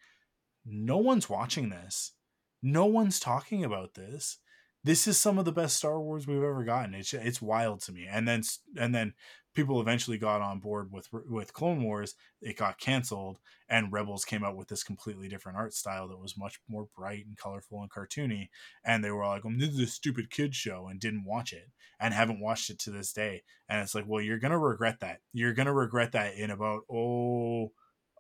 no 0.66 0.98
one's 0.98 1.30
watching 1.30 1.70
this. 1.70 2.14
No 2.62 2.86
one's 2.86 3.20
talking 3.20 3.64
about 3.64 3.96
this 3.96 4.38
this 4.84 5.08
is 5.08 5.20
some 5.20 5.38
of 5.38 5.46
the 5.46 5.52
best 5.52 5.78
star 5.78 6.00
wars 6.00 6.28
we've 6.28 6.38
ever 6.38 6.64
gotten 6.64 6.94
it's 6.96 7.14
it's 7.14 7.42
wild 7.42 7.82
to 7.82 7.92
me 7.92 8.08
and 8.10 8.28
then 8.28 8.42
and 8.78 8.94
then 8.96 9.14
people 9.54 9.82
eventually 9.82 10.18
got 10.18 10.42
on 10.42 10.60
board 10.60 10.92
with 10.92 11.10
with 11.12 11.54
Clone 11.54 11.84
Wars. 11.84 12.16
It 12.42 12.58
got 12.58 12.80
canceled, 12.80 13.40
and 13.70 13.92
Rebels 13.92 14.26
came 14.26 14.44
out 14.44 14.56
with 14.56 14.68
this 14.68 14.84
completely 14.84 15.28
different 15.28 15.58
art 15.58 15.74
style 15.74 16.08
that 16.08 16.20
was 16.20 16.38
much 16.38 16.60
more 16.70 16.88
bright 16.96 17.26
and 17.26 17.38
colorful 17.38 17.82
and 17.82 17.92
cartoony. 17.92 18.50
And 18.84 19.04
they 19.04 19.12
were 19.12 19.26
like, 19.26 19.44
"This 19.44 19.70
is 19.70 19.80
a 19.80 19.88
stupid 19.88 20.30
kid 20.30 20.56
show," 20.56 20.88
and 20.88 21.00
didn't 21.00 21.26
watch 21.26 21.54
it, 21.54 21.70
and 22.00 22.14
haven't 22.14 22.40
watched 22.40 22.70
it 22.70 22.80
to 22.80 22.92
this 22.92 23.14
day. 23.14 23.44
And 23.70 23.82
it's 23.82 23.96
like, 23.96 24.06
well, 24.08 24.22
you're 24.22 24.40
gonna 24.40 24.60
regret 24.60 25.00
that. 25.02 25.22
You're 25.34 25.54
gonna 25.54 25.74
regret 25.74 26.12
that 26.14 26.36
in 26.36 26.52
about 26.52 26.84
oh 26.92 27.72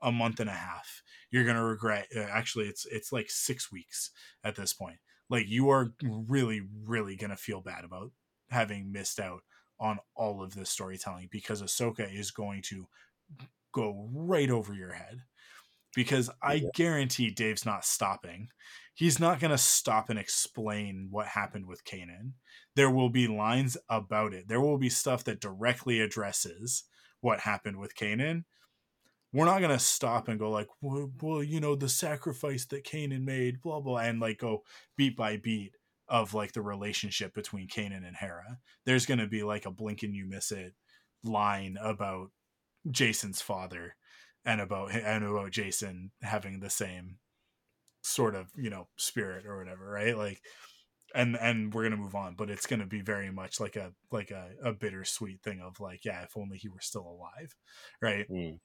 a 0.01 0.11
month 0.11 0.39
and 0.39 0.49
a 0.49 0.53
half. 0.53 1.03
You're 1.29 1.45
gonna 1.45 1.63
regret. 1.63 2.07
Uh, 2.15 2.21
actually, 2.21 2.67
it's 2.67 2.85
it's 2.85 3.11
like 3.11 3.29
six 3.29 3.71
weeks 3.71 4.11
at 4.43 4.55
this 4.55 4.73
point. 4.73 4.97
Like 5.31 5.47
you 5.47 5.69
are 5.69 5.93
really, 6.03 6.61
really 6.85 7.15
gonna 7.15 7.37
feel 7.37 7.61
bad 7.61 7.83
about 7.83 8.11
having 8.51 8.91
missed 8.91 9.19
out 9.19 9.41
on 9.79 9.97
all 10.15 10.43
of 10.43 10.53
this 10.53 10.69
storytelling 10.69 11.27
because 11.31 11.61
Ahsoka 11.61 12.07
is 12.13 12.29
going 12.29 12.61
to 12.61 12.87
go 13.73 14.07
right 14.13 14.49
over 14.49 14.73
your 14.73 14.93
head. 14.93 15.23
Because 15.93 16.29
I 16.41 16.53
yeah. 16.53 16.69
guarantee 16.73 17.31
Dave's 17.31 17.65
not 17.65 17.83
stopping. 17.83 18.49
He's 18.93 19.19
not 19.19 19.39
going 19.41 19.51
to 19.51 19.57
stop 19.57 20.09
and 20.09 20.19
explain 20.19 21.07
what 21.09 21.27
happened 21.27 21.65
with 21.65 21.83
Kanan. 21.83 22.33
There 22.75 22.91
will 22.91 23.09
be 23.09 23.27
lines 23.27 23.75
about 23.89 24.33
it. 24.33 24.47
There 24.47 24.61
will 24.61 24.77
be 24.77 24.89
stuff 24.89 25.23
that 25.25 25.41
directly 25.41 25.99
addresses 25.99 26.83
what 27.19 27.41
happened 27.41 27.77
with 27.77 27.95
Kanan. 27.95 28.45
We're 29.33 29.45
not 29.45 29.59
to 29.71 29.79
stop 29.79 30.27
and 30.27 30.39
go 30.39 30.51
like, 30.51 30.67
well, 30.81 31.09
well, 31.21 31.43
you 31.43 31.59
know, 31.59 31.75
the 31.75 31.89
sacrifice 31.89 32.65
that 32.65 32.83
Kanan 32.83 33.23
made, 33.23 33.61
blah 33.61 33.79
blah, 33.79 33.97
and 33.99 34.19
like 34.19 34.39
go 34.39 34.63
beat 34.97 35.15
by 35.15 35.37
beat 35.37 35.75
of 36.07 36.33
like 36.33 36.51
the 36.51 36.61
relationship 36.61 37.33
between 37.33 37.69
Kanan 37.69 38.05
and 38.05 38.17
Hera. 38.17 38.59
There's 38.85 39.05
to 39.19 39.27
be 39.27 39.43
like 39.43 39.65
a 39.65 39.71
blink 39.71 40.03
and 40.03 40.13
you 40.13 40.25
miss 40.25 40.51
it 40.51 40.73
line 41.23 41.77
about 41.81 42.31
Jacen's 42.89 43.41
father 43.41 43.95
and 44.43 44.59
about 44.59 44.91
and 44.91 45.23
about 45.23 45.51
Jason 45.51 46.11
having 46.21 46.59
the 46.59 46.69
same 46.69 47.17
sort 48.01 48.35
of, 48.35 48.51
you 48.55 48.69
know, 48.69 48.87
spirit 48.97 49.45
or 49.45 49.57
whatever, 49.57 49.89
right? 49.89 50.17
Like 50.17 50.41
and 51.13 51.37
and 51.37 51.73
we're 51.73 51.83
to 51.91 51.97
move 51.97 52.15
on, 52.15 52.35
but 52.35 52.49
it's 52.49 52.65
to 52.79 52.85
be 52.85 53.01
very 53.01 53.31
much 53.31 53.59
like 53.59 53.75
a 53.75 53.91
like 54.11 54.31
a, 54.31 54.49
a 54.63 54.73
bittersweet 54.73 55.41
thing 55.41 55.61
of 55.61 55.79
like, 55.79 56.05
yeah, 56.05 56.23
if 56.23 56.35
only 56.37 56.57
he 56.57 56.69
were 56.69 56.81
still 56.81 57.07
alive, 57.07 57.55
right? 58.01 58.29
Mm. 58.29 58.59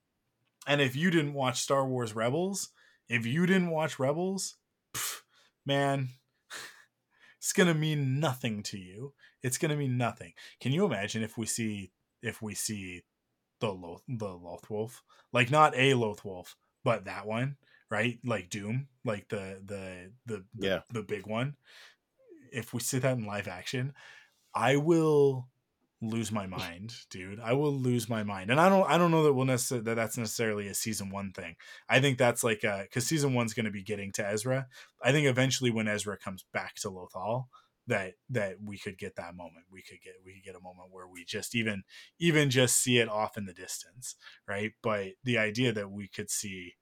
And 0.67 0.81
if 0.81 0.97
you 0.97 1.11
didn't 1.11 1.35
watch 1.35 1.61
Star 1.61 1.87
Wars 1.87 2.15
Rebels, 2.15 2.71
if 3.09 3.25
you 3.25 3.47
didn't 3.47 3.71
watch 3.71 3.99
Rebels, 3.99 4.57
pff, 4.95 5.21
man, 5.65 6.09
it's 7.39 7.53
going 7.53 7.69
to 7.69 7.75
mean 7.75 8.19
nothing 8.19 8.63
to 8.65 8.79
you. 8.79 9.15
It's 9.43 9.59
going 9.59 9.71
to 9.71 9.77
mean 9.77 9.97
nothing. 9.97 10.33
Can 10.61 10.73
you 10.73 10.85
imagine 10.85 11.23
if 11.23 11.39
we 11.39 11.47
see 11.47 11.93
if 12.23 12.43
we 12.43 12.55
see 12.55 13.03
the 13.61 13.73
Loth 13.73 14.03
the 14.09 14.27
Loth 14.27 14.69
Wolf, 14.69 15.03
like 15.33 15.51
not 15.51 15.77
a 15.77 15.95
Loth 15.95 16.25
Wolf, 16.25 16.57
but 16.85 17.05
that 17.05 17.27
one, 17.27 17.57
right? 17.91 18.19
Like 18.25 18.51
Doom, 18.51 18.89
like 19.05 19.29
the 19.29 19.61
the 19.65 20.11
the 20.27 20.45
the, 20.55 20.67
yeah. 20.67 20.81
the 20.93 21.03
big 21.03 21.27
one. 21.27 21.57
If 22.53 22.75
we 22.75 22.81
see 22.81 22.99
that 22.99 23.19
in 23.19 23.27
live 23.27 23.49
action, 23.49 23.93
I 24.55 24.77
will 24.77 25.49
lose 26.03 26.31
my 26.31 26.47
mind, 26.47 26.95
dude. 27.11 27.41
I 27.41 27.55
will 27.55 27.73
lose 27.73 28.09
my 28.09 28.23
mind, 28.23 28.51
and 28.51 28.61
I 28.61 28.69
don't 28.69 28.89
I 28.89 28.99
don't 28.99 29.11
know 29.11 29.25
that 29.25 29.33
we'll 29.33 29.47
necessarily 29.47 29.85
that 29.85 29.95
that's 29.95 30.19
necessarily 30.19 30.69
a 30.69 30.75
season 30.75 31.11
one 31.11 31.33
thing. 31.33 31.57
I 31.89 32.01
think 32.01 32.19
that's 32.19 32.45
like 32.45 32.65
uh 32.65 32.83
because 32.83 33.07
season 33.07 33.35
one's 33.35 33.55
going 33.55 33.67
to 33.67 33.73
be 33.73 33.83
getting 33.83 34.13
to 34.13 34.27
Ezra. 34.27 34.67
I 35.03 35.13
think 35.13 35.27
eventually 35.27 35.71
when 35.71 35.89
Ezra 35.89 36.19
comes 36.19 36.45
back 36.53 36.75
to 36.77 36.91
Lothal, 36.91 37.47
that 37.87 38.15
that 38.31 38.57
we 38.65 38.79
could 38.79 38.99
get 38.99 39.17
that 39.17 39.35
moment. 39.35 39.67
We 39.71 39.83
could 39.83 40.03
get 40.03 40.15
we 40.25 40.35
could 40.35 40.45
get 40.45 40.57
a 40.57 40.63
moment 40.63 40.89
where 40.91 41.09
we 41.09 41.25
just 41.25 41.55
even 41.55 41.85
even 42.19 42.51
just 42.51 42.77
see 42.77 42.99
it 42.99 43.09
off 43.09 43.37
in 43.37 43.47
the 43.47 43.55
distance, 43.55 44.17
right? 44.47 44.73
But 44.83 45.13
the 45.25 45.39
idea 45.39 45.73
that 45.73 45.91
we 45.91 46.09
could 46.09 46.31
see 46.31 46.75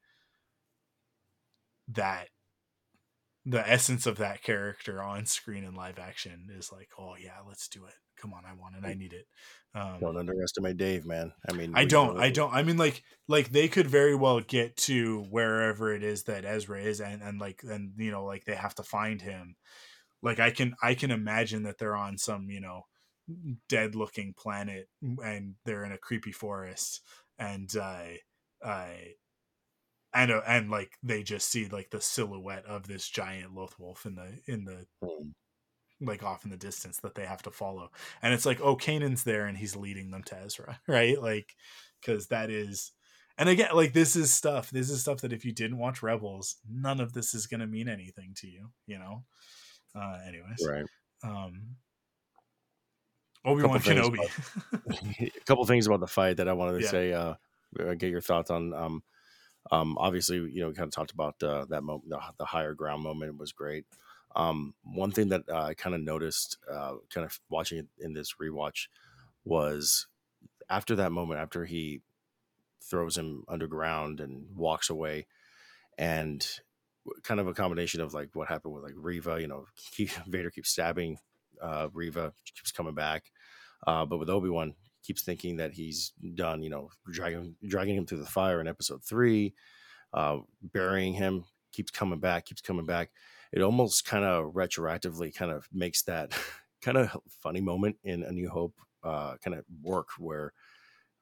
that 1.89 2.29
the 3.45 3.69
essence 3.69 4.07
of 4.07 4.17
that 4.17 4.43
character 4.43 5.03
on 5.03 5.27
screen 5.27 5.65
in 5.65 5.75
live 5.75 5.99
action 5.99 6.49
is 6.57 6.73
like, 6.73 6.89
oh 6.99 7.15
yeah, 7.23 7.39
let's 7.47 7.69
do 7.69 7.85
it. 7.85 7.95
Come 8.17 8.33
on, 8.33 8.45
I 8.45 8.55
want 8.55 8.77
it. 8.77 8.87
I 8.87 8.95
need 8.95 9.13
it. 9.13 9.27
Um, 9.75 9.99
don't 10.01 10.17
underestimate 10.17 10.77
Dave, 10.77 11.05
man. 11.05 11.33
I 11.49 11.53
mean, 11.53 11.73
I 11.75 11.85
don't. 11.85 12.19
I 12.19 12.31
don't. 12.31 12.53
I 12.53 12.63
mean, 12.63 12.77
like, 12.77 13.03
like 13.29 13.51
they 13.51 13.69
could 13.69 13.89
very 13.89 14.15
well 14.15 14.41
get 14.41 14.77
to 14.79 15.23
wherever 15.31 15.93
it 15.93 16.03
is 16.03 16.25
that 16.25 16.45
Ezra 16.45 16.81
is, 16.81 17.01
and 17.01 17.23
and 17.23 17.41
like, 17.41 17.63
and 17.65 17.93
you 17.97 18.11
know, 18.11 18.25
like 18.25 18.45
they 18.45 18.55
have 18.55 18.75
to 18.77 18.83
find 18.83 19.21
him. 19.21 19.57
Like 20.23 20.41
I 20.41 20.51
can, 20.51 20.75
I 20.83 20.95
can 20.95 21.11
imagine 21.11 21.65
that 21.65 21.79
they're 21.79 21.97
on 21.97 22.17
some, 22.17 22.49
you 22.49 22.61
know, 22.61 22.83
dead 23.69 23.95
looking 23.95 24.35
planet, 24.37 24.89
and 25.03 25.55
they're 25.65 25.85
in 25.85 25.93
a 25.93 25.99
creepy 25.99 26.33
forest, 26.33 27.03
and 27.39 27.75
uh, 27.77 28.03
I 28.65 29.15
and 30.15 30.31
uh, 30.31 30.41
and 30.47 30.71
like 30.71 30.93
they 31.03 31.23
just 31.23 31.51
see 31.51 31.67
like 31.69 31.91
the 31.91 32.01
silhouette 32.01 32.65
of 32.67 32.87
this 32.87 33.09
giant 33.09 33.55
loth 33.55 33.75
wolf 33.79 34.07
in 34.07 34.15
the 34.15 34.41
in 34.47 34.65
the 34.65 34.87
mm. 35.03 35.33
Like 36.01 36.23
off 36.23 36.45
in 36.45 36.51
the 36.51 36.57
distance 36.57 36.99
that 36.99 37.15
they 37.15 37.25
have 37.25 37.43
to 37.43 37.51
follow. 37.51 37.91
And 38.23 38.35
it's 38.35 38.47
like 38.47 38.61
oh 38.61 38.77
Kanan's 38.77 39.25
there 39.25 39.47
and 39.47 39.57
he's 39.57 39.77
leading 39.77 40.11
them 40.11 40.23
to 40.25 40.37
Ezra 40.37 40.81
right? 40.89 41.21
Like 41.21 41.55
because 42.01 42.29
that 42.29 42.51
is 42.51 42.93
and 43.39 43.49
again 43.49 43.71
like 43.75 43.93
this 43.93 44.17
is 44.17 44.33
stuff 44.33 44.71
this 44.71 44.91
is 44.91 45.01
stuff 45.01 45.21
that 45.23 45.33
if 45.33 45.45
you 45.45 45.53
didn't 45.53 45.79
watch 45.79 46.03
Rebels 46.03 46.57
none 46.71 47.01
of 47.01 47.13
this 47.13 47.35
is 47.35 47.47
gonna 47.47 47.67
mean 47.67 47.89
anything 47.89 48.33
to 48.37 48.49
you 48.49 48.71
you 48.87 48.99
know? 48.99 49.25
Uh 49.95 50.19
anyways 50.27 50.67
right. 50.69 50.85
um 51.23 51.77
Obi-Wan 53.47 53.79
Kenobi. 53.81 54.19
a 54.73 55.31
couple 55.47 55.65
things 55.67 55.87
about 55.87 56.01
the 56.01 56.07
fight 56.07 56.39
that 56.39 56.49
I 56.49 56.55
wanted 56.55 56.79
to 56.79 56.85
yeah. 56.85 56.91
say 56.91 57.13
uh 57.13 57.35
get 57.95 58.11
your 58.11 58.21
thoughts 58.21 58.51
on 58.51 58.73
um 58.73 59.03
um, 59.71 59.97
obviously, 59.99 60.37
you 60.37 60.61
know, 60.61 60.69
we 60.69 60.75
kind 60.75 60.89
of 60.89 60.93
talked 60.93 61.13
about 61.13 61.43
uh, 61.43 61.65
that 61.71 61.83
moment, 61.83 62.11
the, 62.11 62.21
the, 62.39 62.45
higher 62.45 62.75
ground 62.75 63.03
moment 63.03 63.39
was 63.39 63.53
great. 63.53 63.87
Um, 64.37 64.75
one 64.83 65.13
thing 65.13 65.29
that 65.29 65.43
uh, 65.49 65.65
I 65.65 65.75
kind 65.75 65.95
of 65.95 66.01
noticed, 66.03 66.59
uh, 66.71 66.95
kind 67.13 67.25
of 67.25 67.39
watching 67.49 67.79
it 67.79 67.87
in 67.99 68.15
this 68.15 68.35
rewatch, 68.41 68.89
was 69.45 70.07
after 70.69 70.97
that 70.97 71.13
moment, 71.13 71.41
after 71.41 71.65
he 71.65 72.01
throws 72.83 73.17
him 73.17 73.45
underground 73.49 74.21
and 74.21 74.47
walks 74.57 74.91
away, 74.91 75.27
and 75.99 76.47
kind 77.23 77.41
of 77.41 77.47
a 77.47 77.55
combination 77.55 78.01
of 78.01 78.15
like 78.15 78.31
what 78.35 78.49
happened 78.49 78.75
with 78.75 78.83
like 78.83 78.95
Reva, 78.97 79.41
you 79.41 79.47
know, 79.47 79.67
Vader 80.27 80.51
keeps 80.51 80.71
stabbing 80.71 81.19
uh, 81.61 81.89
Reva, 81.93 82.33
keeps 82.45 82.73
coming 82.73 82.95
back, 82.95 83.31
uh, 83.87 84.05
but 84.05 84.19
with 84.19 84.31
Obi 84.31 84.49
Wan, 84.49 84.75
keeps 85.03 85.23
thinking 85.23 85.57
that 85.57 85.75
he's 85.75 86.13
done, 86.35 86.63
you 86.63 86.71
know, 86.71 86.91
dragging 87.11 87.55
dragging 87.67 87.97
him 87.97 88.07
through 88.07 88.19
the 88.19 88.27
fire 88.27 88.61
in 88.61 88.67
episode 88.67 89.05
three, 89.05 89.55
uh, 90.13 90.39
burying 90.63 91.13
him, 91.13 91.45
keeps 91.73 91.91
coming 91.91 92.19
back, 92.21 92.47
keeps 92.47 92.63
coming 92.63 92.87
back. 92.87 93.11
It 93.55 93.63
almost 93.63 94.05
kind 94.05 94.25
of 94.25 94.55
retroactively 94.55 95.33
kind 95.33 95.53
of 95.53 95.69
makes 95.73 96.03
that 96.03 96.33
kind 96.83 96.99
of 96.99 97.17
funny 97.41 97.61
moment 97.61 97.97
in 98.03 98.25
A 98.25 98.33
New 98.33 98.49
Hope 98.49 98.75
uh, 99.05 99.37
kind 99.45 99.57
of 99.57 99.65
work 99.81 100.09
where 100.19 100.53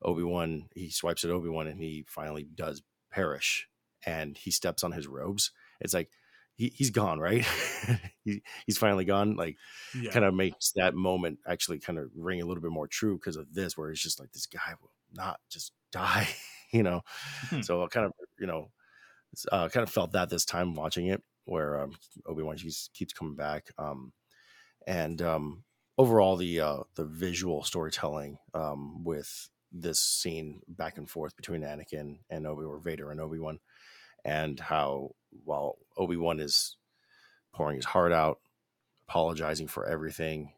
Obi 0.01 0.23
Wan 0.23 0.69
he 0.75 0.89
swipes 0.89 1.25
at 1.25 1.31
Obi 1.31 1.51
Wan 1.51 1.67
and 1.67 1.79
he 1.79 2.05
finally 2.09 2.49
does 2.55 2.83
perish 3.11 3.69
and 4.07 4.39
he 4.39 4.51
steps 4.51 4.83
on 4.83 4.93
his 4.93 5.07
robes. 5.07 5.51
It's 5.79 5.93
like 5.93 6.09
he, 6.55 6.73
he's 6.75 6.91
gone, 6.91 7.21
right? 7.21 7.45
he, 8.25 8.43
he's 8.67 8.79
finally 8.79 9.05
gone. 9.05 9.37
Like, 9.37 9.59
yeah. 9.95 10.11
kind 10.11 10.25
of 10.25 10.33
makes 10.33 10.73
that 10.73 10.95
moment 10.95 11.39
actually 11.47 11.81
kind 11.81 11.99
of 11.99 12.11
ring 12.17 12.41
a 12.41 12.47
little 12.47 12.63
bit 12.63 12.71
more 12.71 12.89
true 12.89 13.19
because 13.19 13.37
of 13.37 13.53
this, 13.53 13.77
where 13.77 13.91
it's 13.91 14.03
just 14.03 14.19
like 14.19 14.33
this 14.33 14.47
guy 14.47 14.75
will 14.81 14.93
not 15.13 15.39
just 15.51 15.73
die, 15.93 16.29
you 16.73 16.83
know. 16.83 17.03
Hmm. 17.51 17.61
So 17.61 17.83
I 17.83 17.89
kind 17.89 18.07
of, 18.07 18.13
you 18.41 18.47
know, 18.47 18.71
uh, 19.51 19.69
kind 19.69 19.83
of 19.83 19.91
felt 19.91 20.13
that 20.13 20.31
this 20.31 20.45
time 20.45 20.75
watching 20.75 21.07
it, 21.07 21.23
where 21.45 21.81
um, 21.81 21.93
Obi 22.27 22.43
Wan 22.43 22.57
keeps 22.95 23.13
coming 23.13 23.35
back, 23.35 23.71
um, 23.79 24.13
and 24.87 25.21
um, 25.23 25.65
overall 25.99 26.37
the 26.37 26.61
uh, 26.61 26.79
the 26.95 27.05
visual 27.05 27.63
storytelling 27.63 28.39
um, 28.55 29.05
with 29.05 29.49
this 29.73 30.01
scene 30.01 30.61
back 30.69 30.99
and 30.99 31.09
forth 31.09 31.35
between 31.37 31.63
Anakin 31.63 32.19
and 32.29 32.47
Obi 32.47 32.65
or 32.65 32.79
Vader 32.79 33.11
and 33.11 33.21
Obi 33.21 33.39
Wan 33.39 33.59
and 34.25 34.61
how 34.61 35.11
while 35.45 35.79
Obi 35.97 36.17
Wan 36.17 36.41
is 36.41 36.77
pouring 37.53 37.77
his 37.77 37.85
heart 37.85 38.13
out, 38.13 38.39
apologizing 39.09 39.69
for 39.69 39.87
everything, 39.87 40.53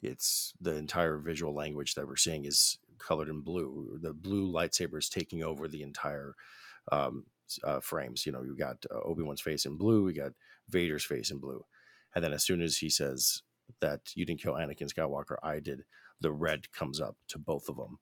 it's 0.00 0.52
the 0.60 0.74
entire 0.74 1.18
visual 1.18 1.54
language 1.54 1.94
that 1.94 2.06
we're 2.06 2.16
seeing 2.16 2.44
is 2.44 2.78
colored 2.98 3.28
in 3.28 3.40
blue. 3.40 3.98
The 4.00 4.12
blue 4.12 4.50
lightsaber 4.50 4.98
is 4.98 5.08
taking 5.08 5.42
over 5.42 5.68
the 5.68 5.82
entire 5.82 6.34
um, 6.90 7.24
uh, 7.64 7.80
frames. 7.80 8.26
You 8.26 8.32
know, 8.32 8.42
you 8.42 8.56
got 8.56 8.84
uh, 8.90 9.00
Obi 9.00 9.22
Wan's 9.22 9.40
face 9.40 9.66
in 9.66 9.76
blue, 9.76 10.04
we 10.04 10.12
got 10.12 10.32
Vader's 10.68 11.04
face 11.04 11.30
in 11.30 11.38
blue, 11.38 11.64
and 12.14 12.24
then 12.24 12.32
as 12.32 12.44
soon 12.44 12.62
as 12.62 12.78
he 12.78 12.88
says 12.88 13.42
that 13.80 14.00
you 14.14 14.24
didn't 14.24 14.42
kill 14.42 14.54
Anakin 14.54 14.92
Skywalker, 14.92 15.36
I 15.42 15.60
did, 15.60 15.84
the 16.20 16.32
red 16.32 16.72
comes 16.72 17.00
up 17.00 17.16
to 17.28 17.38
both 17.38 17.68
of 17.68 17.76
them, 17.76 17.98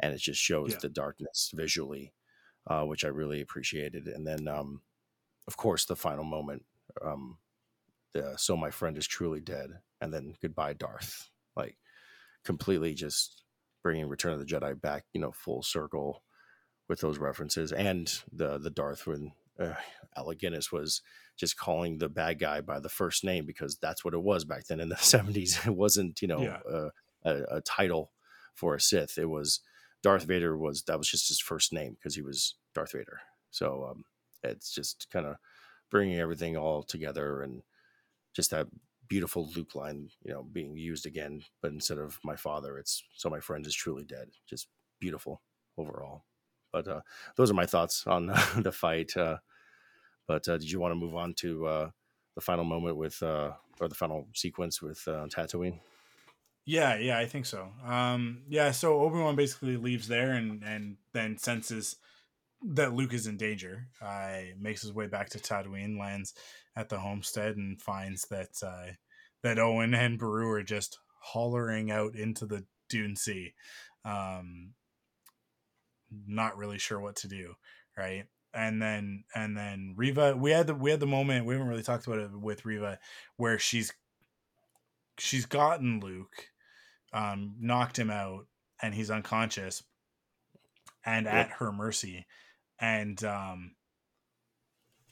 and 0.00 0.12
it 0.12 0.20
just 0.20 0.40
shows 0.40 0.72
yeah. 0.72 0.78
the 0.82 0.88
darkness 0.88 1.50
visually 1.54 2.12
uh, 2.66 2.84
which 2.84 3.04
I 3.04 3.08
really 3.08 3.40
appreciated. 3.40 4.08
And 4.08 4.26
then, 4.26 4.48
um, 4.48 4.82
of 5.46 5.56
course, 5.56 5.84
the 5.84 5.96
final 5.96 6.24
moment. 6.24 6.64
Um, 7.02 7.38
the, 8.12 8.34
so 8.36 8.56
my 8.56 8.70
friend 8.70 8.96
is 8.96 9.06
truly 9.06 9.40
dead, 9.40 9.70
and 10.00 10.12
then 10.12 10.34
goodbye, 10.40 10.74
Darth. 10.74 11.30
Like 11.56 11.76
completely 12.44 12.94
just 12.94 13.44
bringing 13.82 14.08
Return 14.08 14.32
of 14.32 14.40
the 14.40 14.44
Jedi 14.44 14.80
back, 14.80 15.04
you 15.12 15.20
know, 15.20 15.30
full 15.30 15.62
circle 15.62 16.23
with 16.88 17.00
those 17.00 17.18
references, 17.18 17.72
and 17.72 18.12
the 18.32 18.58
the 18.58 18.70
Darth 18.70 19.06
when 19.06 19.32
uh, 19.58 19.74
Alec 20.16 20.40
Guinness 20.40 20.72
was 20.72 21.02
just 21.36 21.56
calling 21.56 21.98
the 21.98 22.08
bad 22.08 22.38
guy 22.38 22.60
by 22.60 22.78
the 22.80 22.88
first 22.88 23.24
name 23.24 23.46
because 23.46 23.76
that's 23.76 24.04
what 24.04 24.14
it 24.14 24.22
was 24.22 24.44
back 24.44 24.66
then 24.66 24.80
in 24.80 24.88
the 24.88 24.96
seventies. 24.98 25.58
It 25.66 25.74
wasn't, 25.74 26.20
you 26.22 26.28
know, 26.28 26.42
yeah. 26.42 26.58
uh, 26.70 26.88
a, 27.24 27.56
a, 27.56 27.60
title 27.60 28.12
for 28.54 28.74
a 28.74 28.80
Sith. 28.80 29.18
It 29.18 29.28
was 29.28 29.60
Darth 30.02 30.24
Vader 30.24 30.56
was 30.56 30.82
that 30.84 30.98
was 30.98 31.08
just 31.08 31.28
his 31.28 31.40
first 31.40 31.72
name 31.72 31.94
because 31.94 32.14
he 32.14 32.22
was 32.22 32.56
Darth 32.74 32.92
Vader. 32.92 33.20
So 33.50 33.88
um, 33.90 34.04
it's 34.42 34.72
just 34.72 35.08
kind 35.12 35.26
of 35.26 35.36
bringing 35.90 36.18
everything 36.18 36.56
all 36.56 36.82
together 36.82 37.42
and 37.42 37.62
just 38.34 38.50
that 38.50 38.66
beautiful 39.08 39.48
Luke 39.54 39.74
line, 39.74 40.08
you 40.24 40.32
know, 40.32 40.42
being 40.42 40.76
used 40.76 41.06
again, 41.06 41.42
but 41.62 41.72
instead 41.72 41.98
of 41.98 42.18
my 42.24 42.36
father, 42.36 42.78
it's 42.78 43.02
so 43.14 43.30
my 43.30 43.40
friend 43.40 43.66
is 43.66 43.74
truly 43.74 44.04
dead. 44.04 44.28
Just 44.48 44.68
beautiful 45.00 45.42
overall. 45.76 46.24
But 46.74 46.88
uh, 46.88 47.00
those 47.36 47.52
are 47.52 47.54
my 47.54 47.66
thoughts 47.66 48.04
on 48.04 48.26
the 48.56 48.72
fight. 48.72 49.16
Uh, 49.16 49.38
but 50.26 50.48
uh, 50.48 50.58
did 50.58 50.68
you 50.68 50.80
want 50.80 50.90
to 50.90 50.96
move 50.96 51.14
on 51.14 51.32
to 51.34 51.66
uh, 51.66 51.90
the 52.34 52.40
final 52.40 52.64
moment 52.64 52.96
with, 52.96 53.22
uh, 53.22 53.52
or 53.80 53.88
the 53.88 53.94
final 53.94 54.26
sequence 54.34 54.82
with 54.82 55.06
uh, 55.06 55.26
Tatooine? 55.28 55.78
Yeah, 56.66 56.96
yeah, 56.98 57.18
I 57.18 57.26
think 57.26 57.46
so. 57.46 57.68
Um, 57.86 58.42
yeah, 58.48 58.72
so 58.72 59.00
Obi 59.02 59.18
Wan 59.18 59.36
basically 59.36 59.76
leaves 59.76 60.08
there 60.08 60.32
and 60.32 60.64
and 60.64 60.96
then 61.12 61.36
senses 61.38 61.96
that 62.66 62.94
Luke 62.94 63.12
is 63.12 63.26
in 63.26 63.36
danger. 63.36 63.86
Uh, 64.02 64.56
makes 64.58 64.82
his 64.82 64.92
way 64.92 65.06
back 65.06 65.28
to 65.30 65.38
Tatooine, 65.38 65.98
lands 65.98 66.34
at 66.74 66.88
the 66.88 66.98
homestead, 66.98 67.56
and 67.56 67.80
finds 67.80 68.26
that 68.28 68.48
uh, 68.62 68.92
that 69.42 69.58
Owen 69.60 69.94
and 69.94 70.18
Beru 70.18 70.50
are 70.50 70.62
just 70.62 70.98
hollering 71.20 71.92
out 71.92 72.16
into 72.16 72.46
the 72.46 72.64
Dune 72.88 73.14
Sea. 73.14 73.52
Um, 74.04 74.70
not 76.26 76.56
really 76.56 76.78
sure 76.78 77.00
what 77.00 77.16
to 77.16 77.28
do, 77.28 77.54
right? 77.96 78.24
And 78.52 78.80
then 78.80 79.24
and 79.34 79.56
then 79.56 79.94
Reva, 79.96 80.36
we 80.36 80.52
had 80.52 80.66
the 80.68 80.74
we 80.74 80.90
had 80.90 81.00
the 81.00 81.06
moment 81.06 81.46
we 81.46 81.54
haven't 81.54 81.68
really 81.68 81.82
talked 81.82 82.06
about 82.06 82.20
it 82.20 82.30
with 82.32 82.64
Reva, 82.64 82.98
where 83.36 83.58
she's 83.58 83.92
she's 85.18 85.46
gotten 85.46 86.00
Luke 86.00 86.48
um, 87.12 87.54
knocked 87.60 87.98
him 87.98 88.10
out 88.10 88.46
and 88.82 88.94
he's 88.94 89.10
unconscious 89.10 89.82
and 91.06 91.26
yep. 91.26 91.34
at 91.34 91.50
her 91.50 91.72
mercy 91.72 92.26
and 92.80 93.22
um 93.24 93.72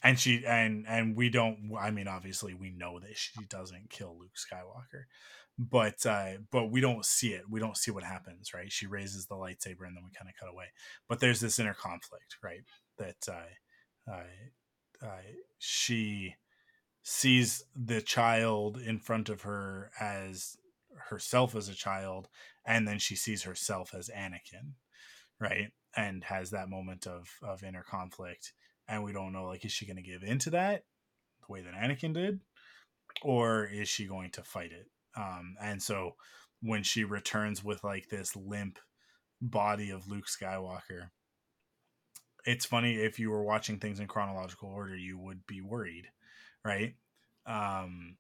and 0.03 0.19
she 0.19 0.45
and 0.47 0.85
and 0.89 1.16
we 1.16 1.29
don't 1.29 1.70
i 1.79 1.91
mean 1.91 2.09
obviously 2.09 2.55
we 2.55 2.70
know 2.70 2.99
that 2.99 3.16
she 3.16 3.45
doesn't 3.49 3.91
kill 3.91 4.16
luke 4.19 4.33
skywalker 4.35 5.05
but 5.59 6.05
uh 6.07 6.33
but 6.51 6.70
we 6.70 6.81
don't 6.81 7.05
see 7.05 7.33
it. 7.33 7.45
We 7.49 7.61
don't 7.61 7.77
see 7.77 7.91
what 7.91 8.05
happens 8.05 8.55
right? 8.55 8.70
She 8.73 8.87
raises 8.87 9.27
the 9.27 9.35
lightsaber 9.35 9.87
and 9.87 9.97
then 9.97 10.05
we 10.05 10.11
kind 10.16 10.29
of 10.29 10.35
cut 10.39 10.53
away. 10.53 10.66
But 11.09 11.20
there's 11.20 11.41
this 11.41 11.59
inner 11.59 11.74
conflict 11.74 12.37
right? 12.43 12.62
That 12.99 13.29
uh, 13.29 14.11
uh, 14.12 15.07
uh 15.07 15.20
she 15.59 16.35
sees 17.03 17.65
the 17.74 18.01
child 18.01 18.79
in 18.79 18.99
front 18.99 19.29
of 19.29 19.43
her 19.43 19.91
as 20.01 20.57
herself 21.09 21.55
as 21.55 21.69
a 21.69 21.74
child 21.74 22.29
and 22.65 22.87
then 22.87 22.99
she 22.99 23.16
sees 23.16 23.43
herself 23.43 23.95
as 23.95 24.09
Anakin, 24.09 24.74
right? 25.41 25.73
And 25.97 26.24
has 26.24 26.51
that 26.51 26.70
moment 26.70 27.07
of 27.07 27.29
of 27.43 27.62
inner 27.62 27.83
conflict 27.83 28.53
and 28.89 29.05
we 29.05 29.12
don't 29.12 29.33
know 29.33 29.45
like 29.45 29.65
is 29.65 29.73
she 29.73 29.87
going 29.87 29.97
to 29.97 30.03
give 30.03 30.23
into 30.23 30.51
that 30.51 30.85
the 31.47 31.53
way 31.53 31.61
that 31.61 31.74
Anakin 31.74 32.15
did? 32.15 32.41
Or 33.23 33.66
is 33.66 33.89
she 33.89 34.07
going 34.07 34.31
to 34.33 34.43
fight 34.43 34.73
it? 34.73 34.89
Um 35.16 35.56
and 35.60 35.82
so 35.82 36.16
when 36.60 36.82
she 36.82 37.05
returns 37.05 37.64
with 37.64 37.82
like 37.84 38.09
this 38.09 38.36
limp 38.36 38.78
body 39.40 39.90
of 39.90 40.09
Luke 40.09 40.26
Skywalker 40.26 41.10
it's 42.44 42.64
funny 42.64 42.97
if 42.97 43.18
you 43.18 43.30
were 43.30 43.44
watching 43.44 43.78
things 43.78 44.01
in 44.01 44.06
chronological 44.06 44.68
order 44.68 44.97
you 44.97 45.18
would 45.18 45.47
be 45.47 45.60
worried 45.60 46.09
right? 46.64 46.94
Um 47.47 48.16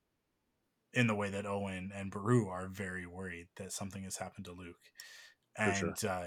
in 0.94 1.06
the 1.06 1.14
way 1.14 1.30
that 1.30 1.46
Owen 1.46 1.90
and 1.94 2.10
Beru 2.10 2.48
are 2.48 2.68
very 2.68 3.06
worried 3.06 3.48
that 3.56 3.72
something 3.72 4.02
has 4.02 4.18
happened 4.18 4.44
to 4.44 4.52
Luke. 4.52 4.90
And 5.56 5.96
sure. 5.98 6.10
uh 6.10 6.26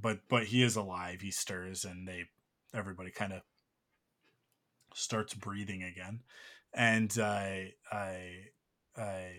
but 0.00 0.20
but 0.28 0.44
he 0.44 0.62
is 0.62 0.76
alive 0.76 1.20
he 1.20 1.30
stirs 1.30 1.84
and 1.84 2.06
they 2.06 2.24
everybody 2.74 3.10
kind 3.10 3.32
of 3.32 3.42
starts 4.96 5.34
breathing 5.34 5.82
again. 5.82 6.20
And 6.74 7.16
I 7.18 7.74
I 7.92 8.50
I 8.96 9.30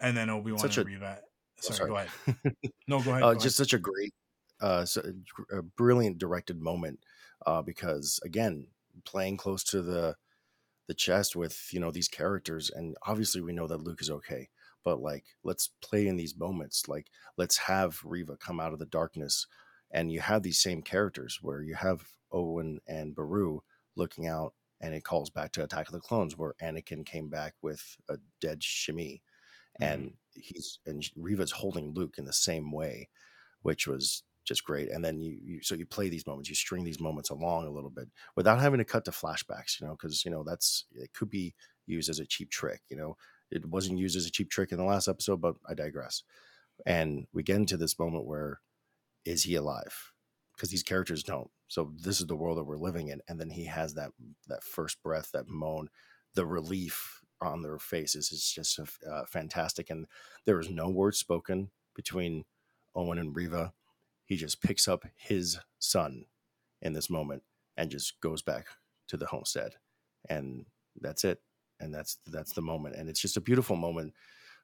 and 0.00 0.16
then 0.16 0.30
Obi-Wan 0.30 0.58
such 0.58 0.78
and 0.78 0.86
a, 0.86 0.90
Reva 0.90 1.18
sorry, 1.60 1.76
sorry, 1.76 1.90
go 1.90 1.96
ahead 1.96 2.54
no 2.88 3.00
go 3.00 3.10
ahead, 3.10 3.22
uh, 3.22 3.32
go 3.32 3.40
just 3.40 3.58
ahead. 3.58 3.68
such 3.68 3.72
a 3.74 3.78
great 3.78 4.12
uh, 4.60 4.86
a 5.52 5.62
brilliant 5.62 6.18
directed 6.18 6.60
moment 6.60 7.00
uh, 7.46 7.62
because 7.62 8.20
again, 8.24 8.66
playing 9.04 9.36
close 9.36 9.64
to 9.64 9.82
the 9.82 10.16
the 10.86 10.94
chest 10.94 11.34
with 11.34 11.68
you 11.72 11.80
know 11.80 11.90
these 11.90 12.08
characters, 12.08 12.70
and 12.70 12.96
obviously 13.06 13.40
we 13.40 13.52
know 13.52 13.66
that 13.66 13.82
Luke 13.82 14.00
is 14.00 14.10
okay, 14.10 14.48
but 14.84 15.00
like 15.00 15.24
let's 15.42 15.70
play 15.82 16.06
in 16.06 16.16
these 16.16 16.36
moments. 16.36 16.88
Like 16.88 17.08
let's 17.36 17.56
have 17.58 18.00
Reva 18.04 18.36
come 18.36 18.60
out 18.60 18.72
of 18.72 18.78
the 18.78 18.86
darkness, 18.86 19.46
and 19.90 20.12
you 20.12 20.20
have 20.20 20.42
these 20.42 20.60
same 20.60 20.82
characters 20.82 21.38
where 21.42 21.62
you 21.62 21.74
have 21.74 22.02
Owen 22.32 22.80
and 22.86 23.14
Beru 23.14 23.62
looking 23.96 24.26
out, 24.26 24.54
and 24.80 24.94
it 24.94 25.04
calls 25.04 25.30
back 25.30 25.52
to 25.52 25.64
Attack 25.64 25.88
of 25.88 25.92
the 25.92 26.00
Clones, 26.00 26.38
where 26.38 26.54
Anakin 26.62 27.04
came 27.04 27.28
back 27.28 27.54
with 27.62 27.96
a 28.08 28.16
dead 28.40 28.60
Shmi, 28.60 29.20
and 29.80 30.02
mm-hmm. 30.02 30.40
he's 30.40 30.78
and 30.86 31.04
Reva's 31.16 31.52
holding 31.52 31.92
Luke 31.94 32.14
in 32.18 32.24
the 32.24 32.32
same 32.32 32.70
way, 32.70 33.08
which 33.62 33.86
was 33.86 34.22
just 34.44 34.64
great. 34.64 34.90
And 34.90 35.04
then 35.04 35.20
you, 35.20 35.38
you, 35.42 35.62
so 35.62 35.74
you 35.74 35.86
play 35.86 36.08
these 36.08 36.26
moments, 36.26 36.48
you 36.48 36.54
string 36.54 36.84
these 36.84 37.00
moments 37.00 37.30
along 37.30 37.66
a 37.66 37.70
little 37.70 37.90
bit 37.90 38.08
without 38.36 38.60
having 38.60 38.78
to 38.78 38.84
cut 38.84 39.04
to 39.06 39.10
flashbacks, 39.10 39.80
you 39.80 39.86
know, 39.86 39.96
because 39.98 40.24
you 40.24 40.30
know 40.30 40.44
that's 40.44 40.84
it 40.94 41.12
could 41.12 41.30
be 41.30 41.54
used 41.86 42.10
as 42.10 42.18
a 42.18 42.26
cheap 42.26 42.50
trick. 42.50 42.82
You 42.88 42.96
know, 42.96 43.16
it 43.50 43.64
wasn't 43.66 43.98
used 43.98 44.16
as 44.16 44.26
a 44.26 44.30
cheap 44.30 44.50
trick 44.50 44.72
in 44.72 44.78
the 44.78 44.84
last 44.84 45.08
episode, 45.08 45.40
but 45.40 45.56
I 45.68 45.74
digress. 45.74 46.22
And 46.86 47.26
we 47.32 47.42
get 47.42 47.56
into 47.56 47.76
this 47.76 47.98
moment 47.98 48.26
where 48.26 48.60
is 49.24 49.44
he 49.44 49.54
alive? 49.54 50.12
Because 50.54 50.70
these 50.70 50.82
characters 50.82 51.22
don't. 51.22 51.50
So 51.68 51.92
this 51.96 52.20
is 52.20 52.26
the 52.26 52.36
world 52.36 52.58
that 52.58 52.64
we're 52.64 52.76
living 52.76 53.08
in, 53.08 53.20
and 53.28 53.40
then 53.40 53.50
he 53.50 53.64
has 53.64 53.94
that 53.94 54.10
that 54.48 54.62
first 54.62 55.02
breath, 55.02 55.30
that 55.32 55.48
moan, 55.48 55.88
the 56.34 56.46
relief 56.46 57.23
on 57.44 57.62
their 57.62 57.78
faces 57.78 58.32
is 58.32 58.50
just 58.50 58.78
uh, 58.80 59.24
fantastic. 59.26 59.90
And 59.90 60.06
there 60.46 60.60
is 60.60 60.70
no 60.70 60.88
word 60.88 61.14
spoken 61.14 61.70
between 61.94 62.44
Owen 62.94 63.18
and 63.18 63.34
Reva. 63.34 63.72
he 64.24 64.36
just 64.36 64.62
picks 64.62 64.88
up 64.88 65.04
his 65.16 65.58
son 65.78 66.26
in 66.82 66.92
this 66.92 67.10
moment 67.10 67.42
and 67.76 67.90
just 67.90 68.20
goes 68.20 68.42
back 68.42 68.66
to 69.08 69.16
the 69.16 69.26
homestead 69.26 69.74
and 70.28 70.66
that's 71.00 71.24
it 71.24 71.40
and 71.80 71.92
that's 71.94 72.18
that's 72.26 72.52
the 72.52 72.62
moment 72.62 72.94
and 72.96 73.08
it's 73.08 73.20
just 73.20 73.36
a 73.36 73.40
beautiful 73.40 73.76
moment 73.76 74.14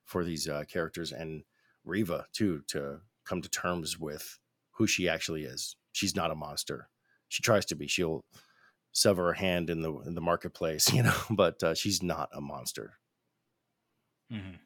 for 0.05 0.25
these 0.25 0.49
uh, 0.49 0.65
characters 0.69 1.13
and 1.13 1.43
Reva 1.85 2.27
too 2.33 2.63
to 2.69 3.01
come 3.25 3.43
to 3.43 3.49
terms 3.51 3.99
with 3.99 4.39
who 4.73 4.87
she 4.87 5.09
actually 5.09 5.45
is 5.45 5.77
she's 5.93 6.17
not 6.17 6.31
a 6.31 6.35
monster 6.35 6.89
she 7.29 7.43
tries 7.43 7.67
to 7.67 7.75
be 7.77 7.87
she'll 7.87 8.25
sever 8.93 9.27
her 9.27 9.33
hand 9.35 9.71
in 9.71 9.83
the 9.83 9.93
in 10.01 10.15
the 10.15 10.21
marketplace 10.21 10.93
you 10.93 11.03
know 11.03 11.17
but 11.31 11.63
uh, 11.63 11.75
she's 11.75 12.03
not 12.03 12.29
a 12.33 12.41
monster 12.41 12.95
mm-hmm. 14.33 14.57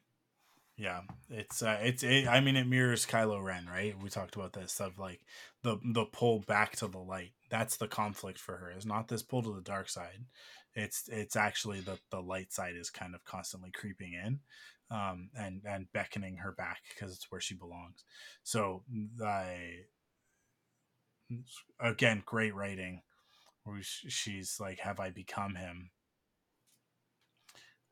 Yeah, 0.77 1.03
it's 1.31 1.63
uh, 1.63 1.79
it's 1.83 2.03
it, 2.03 2.27
I 2.27 2.41
mean 2.41 2.57
it 2.57 2.67
mirrors 2.67 3.07
Kylo 3.07 3.43
Ren, 3.43 3.67
right? 3.67 3.95
We 4.03 4.09
talked 4.09 4.35
about 4.35 4.55
this 4.55 4.81
of 4.81 4.99
like 4.99 5.21
the 5.63 5.79
the 5.85 6.05
pull 6.05 6.41
back 6.41 6.75
to 6.77 6.89
the 6.89 6.99
light. 6.99 7.33
That's 7.49 7.77
the 7.77 7.87
conflict 7.87 8.41
for 8.41 8.57
her. 8.57 8.73
Is 8.77 8.85
not 8.85 9.07
this 9.07 9.23
pull 9.23 9.43
to 9.45 9.55
the 9.55 9.63
dark 9.63 9.89
side. 9.89 10.25
It's 10.75 11.05
it's 11.09 11.37
actually 11.37 11.81
the 11.81 11.99
the 12.11 12.21
light 12.21 12.53
side 12.53 12.75
is 12.75 12.91
kind 12.91 13.15
of 13.15 13.25
constantly 13.25 13.71
creeping 13.71 14.15
in, 14.15 14.41
um, 14.91 15.31
and 15.39 15.63
and 15.65 15.93
beckoning 15.93 16.39
her 16.39 16.51
back 16.51 16.81
because 16.93 17.15
it's 17.15 17.31
where 17.31 17.41
she 17.41 17.55
belongs. 17.55 18.03
So 18.43 18.83
I 19.25 19.85
again 21.79 22.25
great 22.27 22.55
writing. 22.55 23.03
Where 23.65 23.81
she's 23.83 24.59
like, 24.61 24.81
"Have 24.81 25.01
I 25.01 25.11
become 25.11 25.57
him?" 25.57 25.91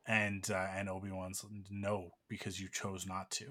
and 0.05 0.49
uh, 0.51 0.67
and 0.75 0.89
Obi-Wan's 0.89 1.45
no 1.69 2.11
because 2.27 2.59
you 2.59 2.67
chose 2.71 3.05
not 3.05 3.31
to. 3.31 3.45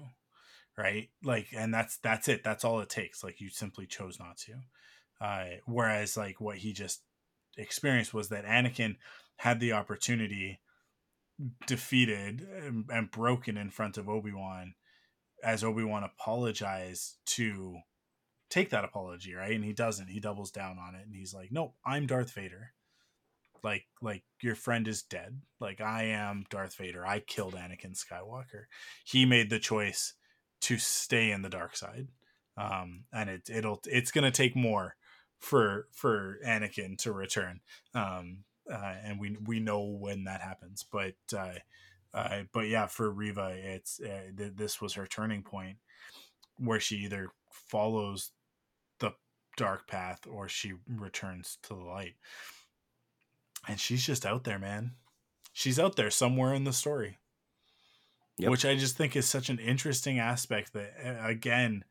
Right? 0.77 1.09
Like 1.23 1.47
and 1.55 1.73
that's 1.73 1.97
that's 1.97 2.27
it. 2.27 2.43
That's 2.43 2.63
all 2.63 2.79
it 2.79 2.89
takes. 2.89 3.23
Like 3.23 3.39
you 3.39 3.49
simply 3.49 3.85
chose 3.85 4.19
not 4.19 4.37
to. 4.37 4.53
Uh 5.21 5.57
whereas 5.65 6.17
like 6.17 6.41
what 6.41 6.57
he 6.57 6.73
just 6.73 7.01
experienced 7.57 8.13
was 8.13 8.29
that 8.29 8.45
Anakin 8.45 8.95
had 9.37 9.59
the 9.59 9.73
opportunity 9.73 10.59
defeated 11.67 12.41
and, 12.41 12.85
and 12.89 13.11
broken 13.11 13.57
in 13.57 13.69
front 13.69 13.97
of 13.97 14.09
Obi-Wan 14.09 14.73
as 15.43 15.63
Obi-Wan 15.63 16.03
apologized 16.03 17.17
to 17.25 17.77
take 18.49 18.69
that 18.71 18.85
apology 18.85 19.33
right? 19.33 19.53
And 19.53 19.65
he 19.65 19.73
doesn't. 19.73 20.07
He 20.07 20.19
doubles 20.19 20.51
down 20.51 20.77
on 20.79 20.95
it 20.95 21.05
and 21.05 21.15
he's 21.15 21.33
like 21.33 21.51
nope 21.51 21.75
I'm 21.85 22.07
Darth 22.07 22.31
Vader. 22.31 22.73
Like 23.63 23.85
like 24.01 24.23
your 24.41 24.55
friend 24.55 24.87
is 24.87 25.03
dead. 25.03 25.41
Like 25.59 25.79
i 25.79 26.03
am 26.03 26.45
darth 26.49 26.75
vader. 26.75 27.05
I 27.05 27.19
killed 27.19 27.55
anakin 27.55 27.95
skywalker. 27.97 28.65
He 29.05 29.25
made 29.25 29.49
the 29.49 29.59
choice 29.59 30.15
to 30.61 30.77
stay 30.77 31.31
in 31.31 31.41
the 31.41 31.49
dark 31.49 31.77
side. 31.77 32.09
Um 32.57 33.05
and 33.13 33.29
it 33.29 33.49
it'll 33.49 33.79
it's 33.85 34.11
gonna 34.11 34.31
take 34.31 34.55
more 34.55 34.95
for 35.39 35.87
for 35.93 36.39
anakin 36.45 36.97
to 36.99 37.13
return. 37.13 37.61
Um 37.95 38.39
uh, 38.71 38.95
and 39.03 39.19
we 39.19 39.37
we 39.45 39.59
know 39.59 39.81
when 39.81 40.25
that 40.25 40.41
happens. 40.41 40.85
But 40.89 41.15
uh, 41.35 41.59
uh 42.13 42.43
but 42.53 42.67
yeah 42.67 42.87
for 42.87 43.09
Reva, 43.09 43.55
it's 43.57 43.99
uh, 44.01 44.31
th- 44.37 44.53
this 44.55 44.81
was 44.81 44.93
her 44.93 45.07
turning 45.07 45.43
point 45.43 45.77
where 46.57 46.79
she 46.79 46.97
either 46.97 47.29
follows 47.49 48.31
the 48.99 49.13
dark 49.57 49.87
path 49.87 50.27
or 50.29 50.47
she 50.47 50.73
returns 50.87 51.57
to 51.63 51.69
the 51.69 51.75
light 51.75 52.15
and 53.67 53.79
she's 53.79 54.05
just 54.05 54.25
out 54.25 54.43
there, 54.43 54.59
man. 54.59 54.91
She's 55.53 55.79
out 55.79 55.95
there 55.95 56.09
somewhere 56.09 56.53
in 56.53 56.63
the 56.63 56.73
story, 56.73 57.19
yep. 58.37 58.51
which 58.51 58.65
I 58.65 58.75
just 58.75 58.97
think 58.97 59.15
is 59.15 59.27
such 59.27 59.49
an 59.49 59.59
interesting 59.59 60.19
aspect. 60.19 60.73
That 60.73 60.93
again, 61.23 61.85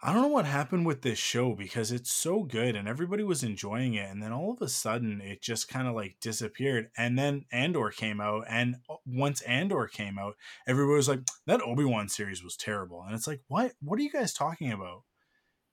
I 0.00 0.12
don't 0.12 0.22
know 0.22 0.28
what 0.28 0.44
happened 0.44 0.86
with 0.86 1.02
this 1.02 1.18
show 1.18 1.56
because 1.56 1.90
it's 1.90 2.12
so 2.12 2.44
good 2.44 2.76
and 2.76 2.86
everybody 2.86 3.24
was 3.24 3.42
enjoying 3.42 3.94
it, 3.94 4.08
and 4.08 4.22
then 4.22 4.32
all 4.32 4.52
of 4.52 4.62
a 4.62 4.68
sudden 4.68 5.20
it 5.20 5.42
just 5.42 5.68
kind 5.68 5.88
of 5.88 5.94
like 5.96 6.16
disappeared. 6.20 6.90
And 6.96 7.18
then 7.18 7.46
Andor 7.50 7.90
came 7.90 8.20
out, 8.20 8.44
and 8.48 8.76
uh, 8.88 8.94
once 9.06 9.40
Andor 9.42 9.88
came 9.88 10.18
out, 10.18 10.36
everybody 10.68 10.96
was 10.96 11.08
like, 11.08 11.20
"That 11.46 11.62
Obi 11.62 11.84
Wan 11.84 12.08
series 12.08 12.44
was 12.44 12.56
terrible," 12.56 13.02
and 13.02 13.14
it's 13.14 13.26
like, 13.26 13.40
"What? 13.48 13.72
What 13.80 13.98
are 13.98 14.02
you 14.02 14.12
guys 14.12 14.32
talking 14.32 14.70
about?" 14.70 15.02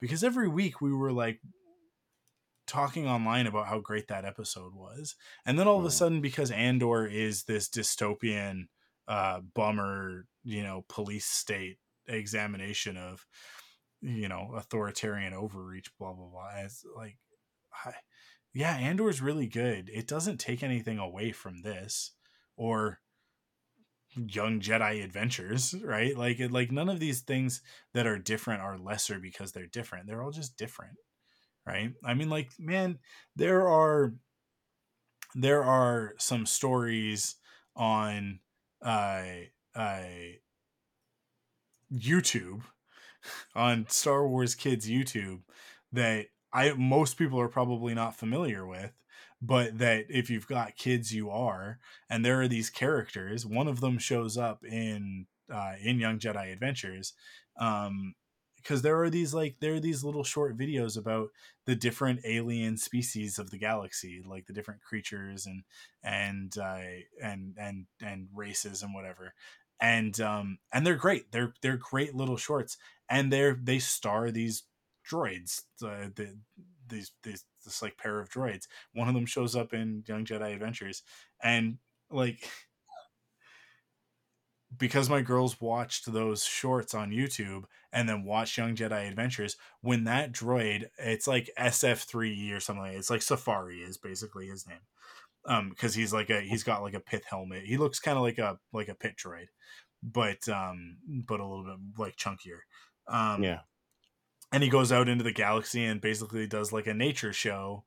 Because 0.02 0.24
every 0.24 0.48
week 0.48 0.82
we 0.82 0.94
were 0.94 1.12
like, 1.14 1.40
talking 2.68 3.08
online 3.08 3.48
about 3.48 3.68
how 3.68 3.80
great 3.80 4.08
that 4.08 4.26
episode 4.26 4.74
was. 4.76 5.16
And 5.46 5.58
then 5.58 5.68
all 5.68 5.80
of 5.80 5.86
a 5.86 5.92
sudden, 5.92 6.22
because 6.22 6.52
Andor 6.52 7.06
is 7.06 7.44
this 7.44 7.70
dystopian 7.70 8.64
uh, 9.08 9.42
bummer, 9.54 10.26
you 10.44 10.64
know, 10.64 10.86
police 10.90 11.26
state 11.26 11.78
examination 12.08 12.98
of, 12.98 13.26
you 14.06 14.28
know, 14.28 14.52
authoritarian 14.56 15.34
overreach, 15.34 15.92
blah, 15.98 16.14
blah, 16.14 16.28
blah. 16.28 16.50
It's 16.64 16.84
like, 16.96 17.18
I, 17.86 17.94
yeah, 18.54 18.76
Andor 18.76 19.10
is 19.10 19.22
really 19.22 19.48
good. 19.48 19.90
It 19.94 20.08
doesn't 20.08 20.40
take 20.40 20.64
anything 20.64 21.00
away 21.00 21.32
from 21.32 21.62
this 21.62 22.12
or 22.56 23.00
young 24.18 24.62
jedi 24.62 25.04
adventures 25.04 25.76
right 25.84 26.18
like 26.18 26.40
like 26.50 26.72
none 26.72 26.88
of 26.88 27.02
these 27.02 27.20
things 27.20 27.62
that 27.94 28.08
are 28.08 28.18
different 28.18 28.62
are 28.62 28.78
lesser 28.78 29.20
because 29.20 29.52
they're 29.52 29.66
different 29.66 30.08
they're 30.08 30.24
all 30.24 30.32
just 30.32 30.56
different 30.56 30.96
right? 31.66 31.92
I 32.04 32.14
mean, 32.14 32.30
like, 32.30 32.52
man, 32.60 33.00
there 33.36 33.68
are 33.68 34.14
there 35.34 35.64
are 35.64 36.14
some 36.18 36.46
stories 36.46 37.36
on 37.76 38.40
uh, 38.82 39.24
uh, 39.76 40.04
YouTube 41.94 42.62
on 43.56 43.86
Star 43.90 44.28
Wars 44.28 44.56
Kids 44.56 44.90
YouTube 44.90 45.42
that 45.92 46.28
I 46.54 46.74
most 46.74 47.18
people 47.18 47.40
are 47.40 47.50
probably 47.50 47.94
not 47.94 48.16
familiar 48.16 48.66
with, 48.66 48.92
but 49.42 49.78
that 49.78 50.06
if 50.10 50.30
you've 50.30 50.48
got 50.48 50.78
kids, 50.78 51.14
you 51.14 51.30
are. 51.30 51.80
And 52.10 52.24
there 52.24 52.42
are 52.42 52.48
these 52.48 52.70
characters. 52.70 53.46
One 53.46 53.68
of 53.68 53.82
them 53.82 53.98
shows 53.98 54.38
up 54.38 54.64
in 54.64 55.28
uh, 55.54 55.74
in 55.82 56.00
Young 56.00 56.18
Jedi 56.18 56.52
Adventures, 56.52 57.14
um, 57.60 58.16
because 58.66 58.82
there 58.82 59.02
are 59.04 59.12
these 59.12 59.34
like 59.34 59.58
there 59.60 59.76
are 59.76 59.80
these 59.80 60.04
little 60.04 60.24
short 60.24 60.58
videos 60.58 60.98
about 60.98 61.30
the 61.66 61.76
different 61.76 62.20
alien 62.26 62.78
species 62.78 63.38
of 63.38 63.52
the 63.52 63.60
galaxy 63.60 64.24
like 64.26 64.48
the 64.48 64.54
different 64.54 64.82
creatures 64.82 65.46
and 65.46 65.64
and 66.04 66.58
uh, 66.58 66.80
and 67.22 67.54
and 67.60 67.86
and 68.04 68.28
races 68.34 68.82
and 68.82 68.94
whatever 68.94 69.34
and 69.80 70.20
um 70.22 70.58
and 70.72 70.86
they're 70.86 70.96
great 70.96 71.32
they're 71.32 71.54
they're 71.62 71.78
great 71.78 72.16
little 72.16 72.38
shorts 72.38 72.78
and 73.10 73.32
they're 73.32 73.58
they 73.62 73.80
star 73.80 74.32
these 74.32 74.64
droids 75.10 75.64
uh, 75.84 76.10
the 76.16 76.36
these 76.88 77.12
these 77.24 77.44
this 77.64 77.82
like 77.82 77.98
pair 77.98 78.20
of 78.20 78.30
droids 78.30 78.68
one 78.94 79.08
of 79.08 79.14
them 79.14 79.26
shows 79.26 79.56
up 79.56 79.74
in 79.74 80.04
young 80.08 80.24
jedi 80.24 80.54
adventures 80.54 81.04
and 81.44 81.78
like 82.10 82.48
because 84.78 85.10
my 85.10 85.22
girls 85.22 85.62
watched 85.62 86.12
those 86.12 86.44
shorts 86.44 86.94
on 86.94 87.12
YouTube 87.12 87.66
and 87.94 88.10
then 88.10 88.24
watched 88.24 88.58
Young 88.58 88.76
Jedi 88.76 89.08
Adventures, 89.08 89.58
when 89.82 90.04
that 90.06 90.32
droid, 90.32 90.86
it's 90.98 91.28
like 91.28 91.50
SF3E 91.58 92.54
or 92.54 92.60
something 92.60 92.84
like. 92.84 92.98
It's 92.98 93.10
like 93.10 93.22
Safari 93.22 93.78
is 93.78 93.98
basically 93.98 94.48
his 94.48 94.68
name. 94.68 94.80
Um, 95.48 95.70
because 95.70 95.94
he's 95.94 96.12
like 96.12 96.30
a 96.30 96.42
he's 96.42 96.64
got 96.64 96.82
like 96.82 96.96
a 96.96 97.00
pith 97.00 97.26
helmet. 97.30 97.66
He 97.66 97.78
looks 97.78 98.00
kind 98.00 98.18
of 98.18 98.24
like 98.24 98.40
a 98.40 98.58
like 98.74 98.88
a 98.88 98.96
pit 98.96 99.16
droid, 99.24 99.48
but 100.02 100.48
um, 100.50 100.98
but 101.08 101.40
a 101.40 101.46
little 101.46 101.64
bit 101.64 102.00
like 102.00 102.16
chunkier. 102.16 102.62
Um, 103.08 103.44
yeah. 103.44 103.60
And 104.52 104.64
he 104.64 104.70
goes 104.70 104.92
out 104.92 105.10
into 105.10 105.24
the 105.24 105.32
galaxy 105.32 105.84
and 105.84 106.02
basically 106.02 106.48
does 106.48 106.72
like 106.72 106.88
a 106.88 106.94
nature 106.94 107.34
show 107.34 107.84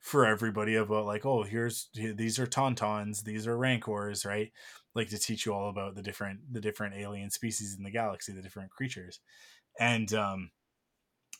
for 0.00 0.26
everybody 0.26 0.74
about 0.74 1.06
like, 1.06 1.24
oh, 1.24 1.42
here's 1.44 1.88
these 1.94 2.38
are 2.38 2.46
tauntauns, 2.46 3.24
these 3.24 3.46
are 3.46 3.56
rancors, 3.56 4.24
right? 4.24 4.52
like 4.98 5.08
to 5.10 5.18
teach 5.18 5.46
you 5.46 5.54
all 5.54 5.70
about 5.70 5.94
the 5.94 6.02
different 6.02 6.40
the 6.52 6.60
different 6.60 6.94
alien 6.96 7.30
species 7.30 7.74
in 7.76 7.84
the 7.84 7.90
galaxy, 7.90 8.32
the 8.32 8.42
different 8.42 8.70
creatures. 8.70 9.20
And 9.78 10.12
um 10.12 10.50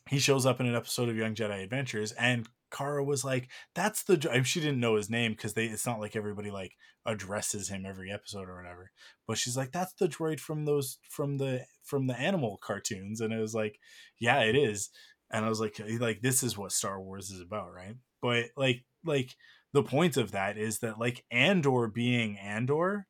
he 0.08 0.18
shows 0.18 0.46
up 0.46 0.60
in 0.60 0.66
an 0.66 0.76
episode 0.76 1.08
of 1.08 1.16
Young 1.16 1.34
Jedi 1.34 1.62
Adventures 1.62 2.12
and 2.12 2.48
Kara 2.70 3.04
was 3.04 3.24
like, 3.24 3.48
"That's 3.74 4.02
the." 4.02 4.42
She 4.44 4.60
didn't 4.60 4.80
know 4.80 4.96
his 4.96 5.10
name 5.10 5.32
because 5.32 5.54
they. 5.54 5.66
It's 5.66 5.86
not 5.86 6.00
like 6.00 6.16
everybody 6.16 6.50
like 6.50 6.76
addresses 7.06 7.68
him 7.68 7.84
every 7.86 8.10
episode 8.10 8.48
or 8.48 8.56
whatever. 8.56 8.90
But 9.26 9.38
she's 9.38 9.56
like, 9.56 9.72
"That's 9.72 9.94
the 9.94 10.08
droid 10.08 10.40
from 10.40 10.64
those 10.64 10.98
from 11.08 11.38
the 11.38 11.64
from 11.82 12.06
the 12.06 12.18
animal 12.18 12.58
cartoons," 12.62 13.20
and 13.20 13.32
it 13.32 13.40
was 13.40 13.54
like, 13.54 13.78
"Yeah, 14.18 14.40
it 14.40 14.56
is." 14.56 14.90
And 15.30 15.44
I 15.44 15.48
was 15.48 15.60
like, 15.60 15.80
"Like 15.98 16.20
this 16.22 16.42
is 16.42 16.56
what 16.58 16.72
Star 16.72 17.00
Wars 17.00 17.30
is 17.30 17.40
about, 17.40 17.72
right?" 17.72 17.96
But 18.22 18.46
like, 18.56 18.84
like 19.04 19.36
the 19.72 19.82
point 19.82 20.16
of 20.16 20.32
that 20.32 20.58
is 20.58 20.80
that 20.80 20.98
like 20.98 21.24
Andor 21.30 21.88
being 21.88 22.38
Andor 22.38 23.06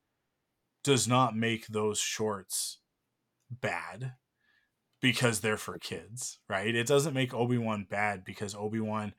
does 0.85 1.07
not 1.09 1.37
make 1.37 1.67
those 1.67 1.99
shorts 1.99 2.79
bad 3.51 4.15
because 5.01 5.41
they're 5.41 5.57
for 5.57 5.79
kids, 5.79 6.39
right? 6.49 6.75
It 6.75 6.87
doesn't 6.87 7.15
make 7.15 7.35
Obi-Wan 7.35 7.87
bad 7.89 8.25
because 8.25 8.55
Obi-Wan 8.55 9.15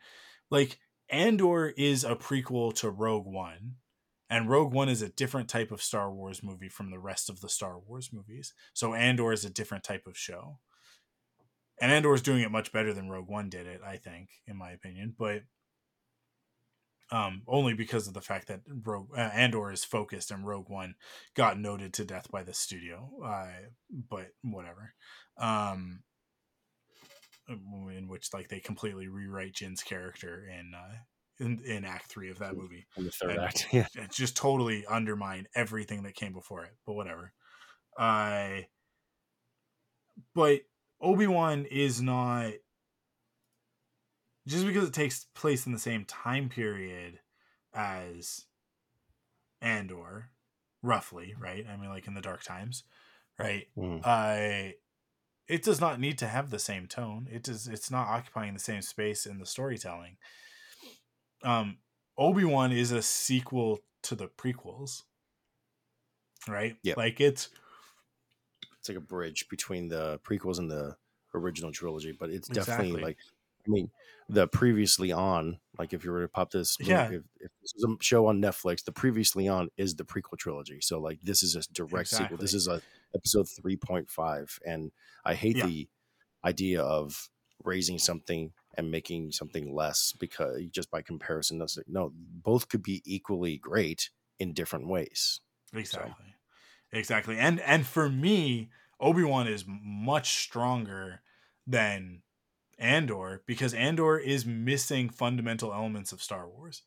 like 0.49 0.79
Andor 1.09 1.69
is 1.69 2.03
a 2.03 2.15
prequel 2.15 2.73
to 2.75 2.89
Rogue 2.89 3.25
One. 3.27 3.75
And 4.29 4.47
Rogue 4.47 4.73
One 4.73 4.89
is 4.89 5.01
a 5.01 5.09
different 5.09 5.49
type 5.49 5.71
of 5.71 5.81
Star 5.81 6.11
Wars 6.11 6.43
movie 6.43 6.69
from 6.69 6.91
the 6.91 6.99
rest 6.99 7.29
of 7.29 7.41
the 7.41 7.49
Star 7.49 7.79
Wars 7.79 8.11
movies. 8.13 8.53
So 8.73 8.93
Andor 8.93 9.31
is 9.33 9.43
a 9.43 9.49
different 9.49 9.83
type 9.83 10.05
of 10.05 10.17
show. 10.17 10.59
And 11.81 11.91
Andor 11.91 12.13
is 12.13 12.21
doing 12.21 12.41
it 12.41 12.51
much 12.51 12.71
better 12.71 12.93
than 12.93 13.09
Rogue 13.09 13.29
One 13.29 13.49
did 13.49 13.65
it, 13.65 13.81
I 13.85 13.97
think, 13.97 14.29
in 14.45 14.55
my 14.55 14.71
opinion. 14.71 15.15
But 15.17 15.43
um, 17.11 17.41
only 17.47 17.73
because 17.73 18.07
of 18.07 18.13
the 18.13 18.21
fact 18.21 18.47
that 18.49 18.61
Rogue 18.67 19.09
uh, 19.17 19.21
Andor 19.21 19.71
is 19.71 19.83
focused 19.83 20.29
and 20.29 20.45
Rogue 20.45 20.69
One 20.69 20.93
got 21.35 21.59
noted 21.59 21.93
to 21.93 22.05
death 22.05 22.29
by 22.29 22.43
the 22.43 22.53
studio. 22.53 23.09
Uh, 23.25 23.47
but 24.09 24.27
whatever. 24.43 24.93
Um, 25.37 26.03
in 27.49 28.07
which 28.07 28.33
like 28.33 28.49
they 28.49 28.59
completely 28.59 29.07
rewrite 29.07 29.53
Jyn's 29.53 29.83
character 29.83 30.47
in 30.47 30.73
uh, 30.73 30.95
in, 31.39 31.61
in 31.65 31.85
Act 31.85 32.07
Three 32.07 32.29
of 32.29 32.39
that 32.39 32.55
movie. 32.55 32.85
In 32.97 33.05
the 33.05 33.11
third 33.11 33.31
and 33.31 33.39
act, 33.39 33.67
yeah. 33.71 33.87
It 33.95 34.11
just 34.11 34.37
totally 34.37 34.85
undermined 34.85 35.47
everything 35.55 36.03
that 36.03 36.15
came 36.15 36.33
before 36.33 36.63
it. 36.63 36.75
But 36.85 36.93
whatever. 36.93 37.33
I. 37.97 38.65
Uh, 38.65 38.67
but 40.35 40.61
Obi 41.01 41.27
Wan 41.27 41.65
is 41.65 42.01
not 42.01 42.51
just 44.47 44.65
because 44.65 44.87
it 44.87 44.93
takes 44.93 45.25
place 45.35 45.65
in 45.65 45.71
the 45.71 45.79
same 45.79 46.05
time 46.05 46.49
period 46.49 47.19
as 47.73 48.45
Andor, 49.61 50.29
roughly, 50.81 51.35
right? 51.39 51.65
I 51.71 51.77
mean, 51.77 51.89
like 51.89 52.07
in 52.07 52.15
the 52.15 52.21
Dark 52.21 52.43
Times, 52.43 52.83
right? 53.37 53.67
Mm. 53.77 54.01
Uh, 54.03 54.73
it 55.49 55.63
does 55.63 55.81
not 55.81 55.99
need 55.99 56.17
to 56.19 56.27
have 56.27 56.51
the 56.51 56.59
same 56.59 56.85
tone. 56.85 57.27
It 57.29 57.43
does. 57.43 57.67
It's 57.67 57.89
not 57.89 58.07
occupying 58.07 58.53
the 58.53 58.59
same 58.59 58.81
space 58.81 59.25
in 59.25 59.39
the 59.39 59.45
storytelling. 59.45 60.17
Um, 61.43 61.79
Obi 62.17 62.45
Wan 62.45 62.71
is 62.71 62.91
a 62.91 63.01
sequel 63.01 63.79
to 64.03 64.15
the 64.15 64.27
prequels, 64.27 65.03
right? 66.47 66.75
Yeah, 66.83 66.93
like 66.97 67.19
it's 67.19 67.49
it's 68.77 68.89
like 68.89 68.97
a 68.97 69.01
bridge 69.01 69.49
between 69.49 69.89
the 69.89 70.19
prequels 70.19 70.59
and 70.59 70.69
the 70.69 70.95
original 71.33 71.71
trilogy, 71.71 72.15
but 72.17 72.29
it's 72.29 72.47
definitely 72.47 72.87
exactly. 72.87 73.03
like 73.03 73.17
mean, 73.71 73.91
the 74.29 74.47
previously 74.47 75.11
on, 75.11 75.59
like 75.77 75.93
if 75.93 76.03
you 76.03 76.11
were 76.11 76.21
to 76.21 76.27
pop 76.27 76.51
this, 76.51 76.77
yeah. 76.79 77.05
if, 77.05 77.23
if, 77.39 77.51
this 77.61 77.73
is 77.75 77.83
a 77.83 77.95
show 78.01 78.27
on 78.27 78.41
Netflix, 78.41 78.83
the 78.83 78.91
previously 78.91 79.47
on 79.47 79.69
is 79.77 79.95
the 79.95 80.05
prequel 80.05 80.37
trilogy. 80.37 80.79
So 80.81 80.99
like 80.99 81.19
this 81.21 81.41
is 81.41 81.55
a 81.55 81.61
direct 81.73 82.07
exactly. 82.07 82.25
sequel. 82.25 82.37
This 82.37 82.53
is 82.53 82.67
a 82.67 82.81
episode 83.15 83.47
three 83.49 83.75
point 83.75 84.09
five, 84.09 84.59
and 84.65 84.91
I 85.25 85.33
hate 85.33 85.57
yeah. 85.57 85.65
the 85.65 85.89
idea 86.45 86.81
of 86.81 87.29
raising 87.63 87.97
something 87.97 88.53
and 88.77 88.91
making 88.91 89.31
something 89.31 89.73
less 89.73 90.13
because 90.19 90.61
just 90.71 90.91
by 90.91 91.01
comparison, 91.01 91.57
that's 91.57 91.77
no, 91.87 92.13
both 92.15 92.69
could 92.69 92.83
be 92.83 93.01
equally 93.05 93.57
great 93.57 94.09
in 94.39 94.53
different 94.53 94.87
ways. 94.87 95.41
Exactly, 95.73 96.13
so. 96.91 96.97
exactly, 96.97 97.37
and 97.37 97.59
and 97.61 97.85
for 97.85 98.09
me, 98.09 98.69
Obi 98.99 99.23
Wan 99.23 99.47
is 99.47 99.65
much 99.67 100.35
stronger 100.35 101.21
than 101.65 102.21
Andor 102.79 103.43
because 103.45 103.73
Andor 103.73 104.17
is 104.17 104.45
missing 104.45 105.09
fundamental 105.09 105.73
elements 105.73 106.11
of 106.11 106.23
Star 106.23 106.47
Wars. 106.47 106.83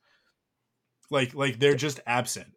Like 1.11 1.35
like 1.35 1.59
they're 1.59 1.75
just 1.75 2.01
absent. 2.07 2.55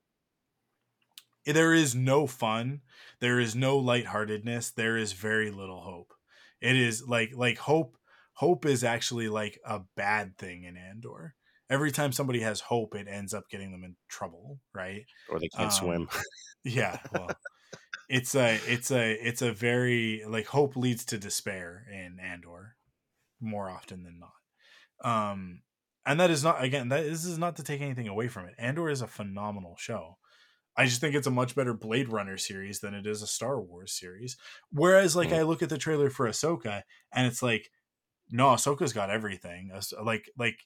There 1.46 1.74
is 1.74 1.94
no 1.94 2.26
fun, 2.26 2.82
there 3.20 3.40
is 3.40 3.56
no 3.56 3.78
lightheartedness, 3.78 4.72
there 4.72 4.98
is 4.98 5.14
very 5.14 5.52
little 5.52 5.82
hope. 5.82 6.14
It 6.62 6.76
is 6.76 7.08
like 7.08 7.32
like 7.36 7.58
hope 7.58 7.98
hope 8.34 8.66
is 8.66 8.84
actually 8.84 9.30
like 9.30 9.60
a 9.66 9.82
bad 9.96 10.38
thing 10.38 10.64
in 10.64 10.78
Andor. 10.78 11.36
Every 11.70 11.92
time 11.92 12.12
somebody 12.12 12.42
has 12.42 12.62
hope, 12.62 12.96
it 12.96 13.08
ends 13.08 13.34
up 13.34 13.50
getting 13.50 13.72
them 13.72 13.84
in 13.84 13.96
trouble, 14.08 14.60
right? 14.74 15.04
Or 15.30 15.40
they 15.40 15.50
can't 15.50 15.66
um, 15.66 15.72
swim. 15.72 16.10
yeah, 16.64 17.00
well, 17.12 17.30
it's 18.08 18.36
a 18.36 18.60
it's 18.68 18.92
a 18.92 19.12
it's 19.14 19.42
a 19.42 19.52
very 19.52 20.24
like 20.28 20.48
hope 20.48 20.76
leads 20.76 21.06
to 21.06 21.18
despair 21.18 21.86
in 21.92 22.20
Andor 22.20 22.75
more 23.46 23.70
often 23.70 24.04
than 24.04 24.20
not. 24.20 25.30
Um, 25.32 25.62
and 26.06 26.20
that 26.20 26.30
is 26.30 26.44
not 26.44 26.64
again 26.64 26.90
that 26.90 27.04
this 27.04 27.26
is 27.26 27.38
not 27.38 27.56
to 27.58 27.64
take 27.64 27.82
anything 27.82 28.08
away 28.08 28.28
from 28.28 28.46
it. 28.46 28.56
Andor 28.58 28.90
is 28.90 29.02
a 29.02 29.08
phenomenal 29.08 29.76
show. 29.78 30.18
I 30.78 30.86
just 30.86 31.00
think 31.00 31.16
it's 31.16 31.28
a 31.28 31.32
much 31.32 31.56
better 31.56 31.74
Blade 31.74 32.10
Runner 32.10 32.38
series 32.38 32.82
than 32.82 32.94
it 32.94 33.08
is 33.08 33.22
a 33.22 33.28
Star 33.28 33.62
Wars 33.62 33.94
series. 33.94 34.36
Whereas, 34.72 35.16
like, 35.16 35.30
mm. 35.30 35.38
I 35.38 35.44
look 35.44 35.64
at 35.64 35.70
the 35.70 35.78
trailer 35.78 36.10
for 36.10 36.28
Ahsoka, 36.28 36.82
and 37.14 37.26
it's 37.26 37.42
like, 37.42 37.72
no, 38.30 38.48
Ahsoka's 38.48 38.92
got 38.92 39.10
everything. 39.10 39.72
Like, 40.04 40.30
like 40.38 40.60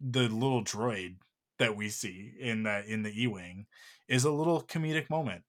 the 0.00 0.28
little 0.28 0.62
droid 0.62 1.16
that 1.58 1.76
we 1.76 1.88
see 1.88 2.32
in 2.38 2.64
that 2.64 2.86
in 2.86 3.02
the 3.02 3.22
E 3.22 3.26
wing 3.26 3.66
is 4.08 4.24
a 4.24 4.30
little 4.30 4.62
comedic 4.62 5.10
moment, 5.10 5.42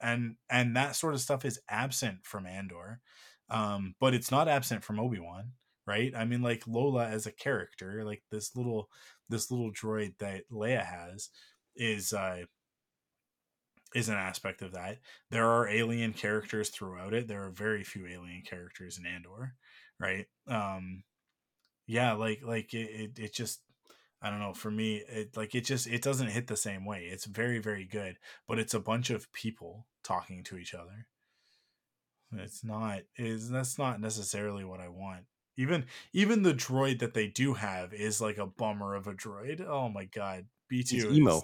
and 0.00 0.36
and 0.50 0.76
that 0.76 0.96
sort 0.96 1.14
of 1.14 1.20
stuff 1.20 1.44
is 1.44 1.60
absent 1.68 2.18
from 2.24 2.46
Andor. 2.46 3.00
Um, 3.48 3.94
but 3.98 4.14
it's 4.14 4.30
not 4.30 4.46
absent 4.46 4.84
from 4.84 5.00
Obi 5.00 5.18
Wan, 5.18 5.52
right? 5.90 6.12
I 6.16 6.24
mean, 6.24 6.40
like 6.40 6.68
Lola 6.68 7.08
as 7.08 7.26
a 7.26 7.32
character, 7.32 8.04
like 8.04 8.22
this 8.30 8.54
little 8.54 8.88
this 9.28 9.50
little 9.50 9.72
droid 9.72 10.14
that 10.18 10.48
Leia 10.52 10.84
has, 10.86 11.30
is 11.74 12.12
uh, 12.12 12.42
is 13.92 14.08
an 14.08 14.14
aspect 14.14 14.62
of 14.62 14.72
that. 14.72 14.98
There 15.32 15.48
are 15.48 15.68
alien 15.68 16.12
characters 16.12 16.68
throughout 16.70 17.12
it. 17.12 17.26
There 17.26 17.44
are 17.44 17.50
very 17.50 17.82
few 17.82 18.06
alien 18.06 18.42
characters 18.42 18.98
in 18.98 19.04
Andor, 19.04 19.54
right? 19.98 20.26
Um, 20.46 21.02
yeah, 21.88 22.12
like 22.12 22.40
like 22.44 22.72
it, 22.72 22.78
it, 23.16 23.18
it 23.18 23.34
just 23.34 23.60
I 24.22 24.30
don't 24.30 24.38
know. 24.38 24.54
For 24.54 24.70
me, 24.70 25.02
it 25.08 25.36
like 25.36 25.56
it 25.56 25.64
just 25.64 25.88
it 25.88 26.02
doesn't 26.02 26.28
hit 26.28 26.46
the 26.46 26.56
same 26.56 26.84
way. 26.84 27.08
It's 27.10 27.24
very 27.24 27.58
very 27.58 27.84
good, 27.84 28.16
but 28.46 28.60
it's 28.60 28.74
a 28.74 28.80
bunch 28.80 29.10
of 29.10 29.32
people 29.32 29.88
talking 30.04 30.44
to 30.44 30.56
each 30.56 30.72
other. 30.72 31.08
It's 32.32 32.62
not 32.62 33.00
is 33.16 33.50
that's 33.50 33.76
not 33.76 34.00
necessarily 34.00 34.64
what 34.64 34.78
I 34.78 34.88
want. 34.88 35.24
Even 35.60 35.84
even 36.14 36.42
the 36.42 36.54
droid 36.54 37.00
that 37.00 37.12
they 37.12 37.26
do 37.26 37.52
have 37.52 37.92
is 37.92 38.18
like 38.18 38.38
a 38.38 38.46
bummer 38.46 38.94
of 38.94 39.06
a 39.06 39.12
droid. 39.12 39.60
Oh 39.60 39.90
my 39.90 40.06
god, 40.06 40.46
B2EMO. 40.72 41.42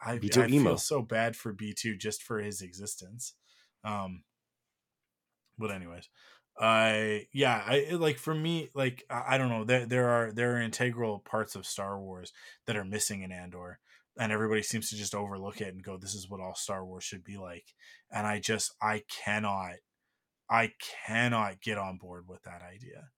I, 0.00 0.18
B2 0.18 0.42
I 0.44 0.46
emo. 0.46 0.64
feel 0.70 0.78
so 0.78 1.02
bad 1.02 1.34
for 1.34 1.52
B 1.52 1.74
two 1.76 1.96
just 1.96 2.22
for 2.22 2.38
his 2.38 2.62
existence. 2.62 3.34
Um, 3.82 4.22
but 5.58 5.72
anyways, 5.72 6.08
I 6.56 7.26
yeah, 7.32 7.60
I 7.66 7.88
like 7.90 8.18
for 8.18 8.36
me, 8.36 8.70
like 8.72 9.02
I, 9.10 9.34
I 9.34 9.38
don't 9.38 9.48
know, 9.48 9.64
there 9.64 9.84
there 9.84 10.08
are 10.08 10.30
there 10.30 10.56
are 10.56 10.60
integral 10.60 11.18
parts 11.18 11.56
of 11.56 11.66
Star 11.66 11.98
Wars 12.00 12.32
that 12.66 12.76
are 12.76 12.84
missing 12.84 13.22
in 13.22 13.32
Andor, 13.32 13.80
and 14.16 14.30
everybody 14.30 14.62
seems 14.62 14.90
to 14.90 14.96
just 14.96 15.14
overlook 15.14 15.60
it 15.60 15.74
and 15.74 15.82
go, 15.82 15.96
"This 15.96 16.14
is 16.14 16.30
what 16.30 16.40
all 16.40 16.54
Star 16.54 16.84
Wars 16.84 17.02
should 17.02 17.24
be 17.24 17.36
like," 17.36 17.74
and 18.12 18.28
I 18.28 18.38
just 18.38 18.76
I 18.80 19.02
cannot, 19.24 19.74
I 20.48 20.70
cannot 21.04 21.60
get 21.60 21.78
on 21.78 21.98
board 21.98 22.28
with 22.28 22.44
that 22.44 22.62
idea 22.62 23.08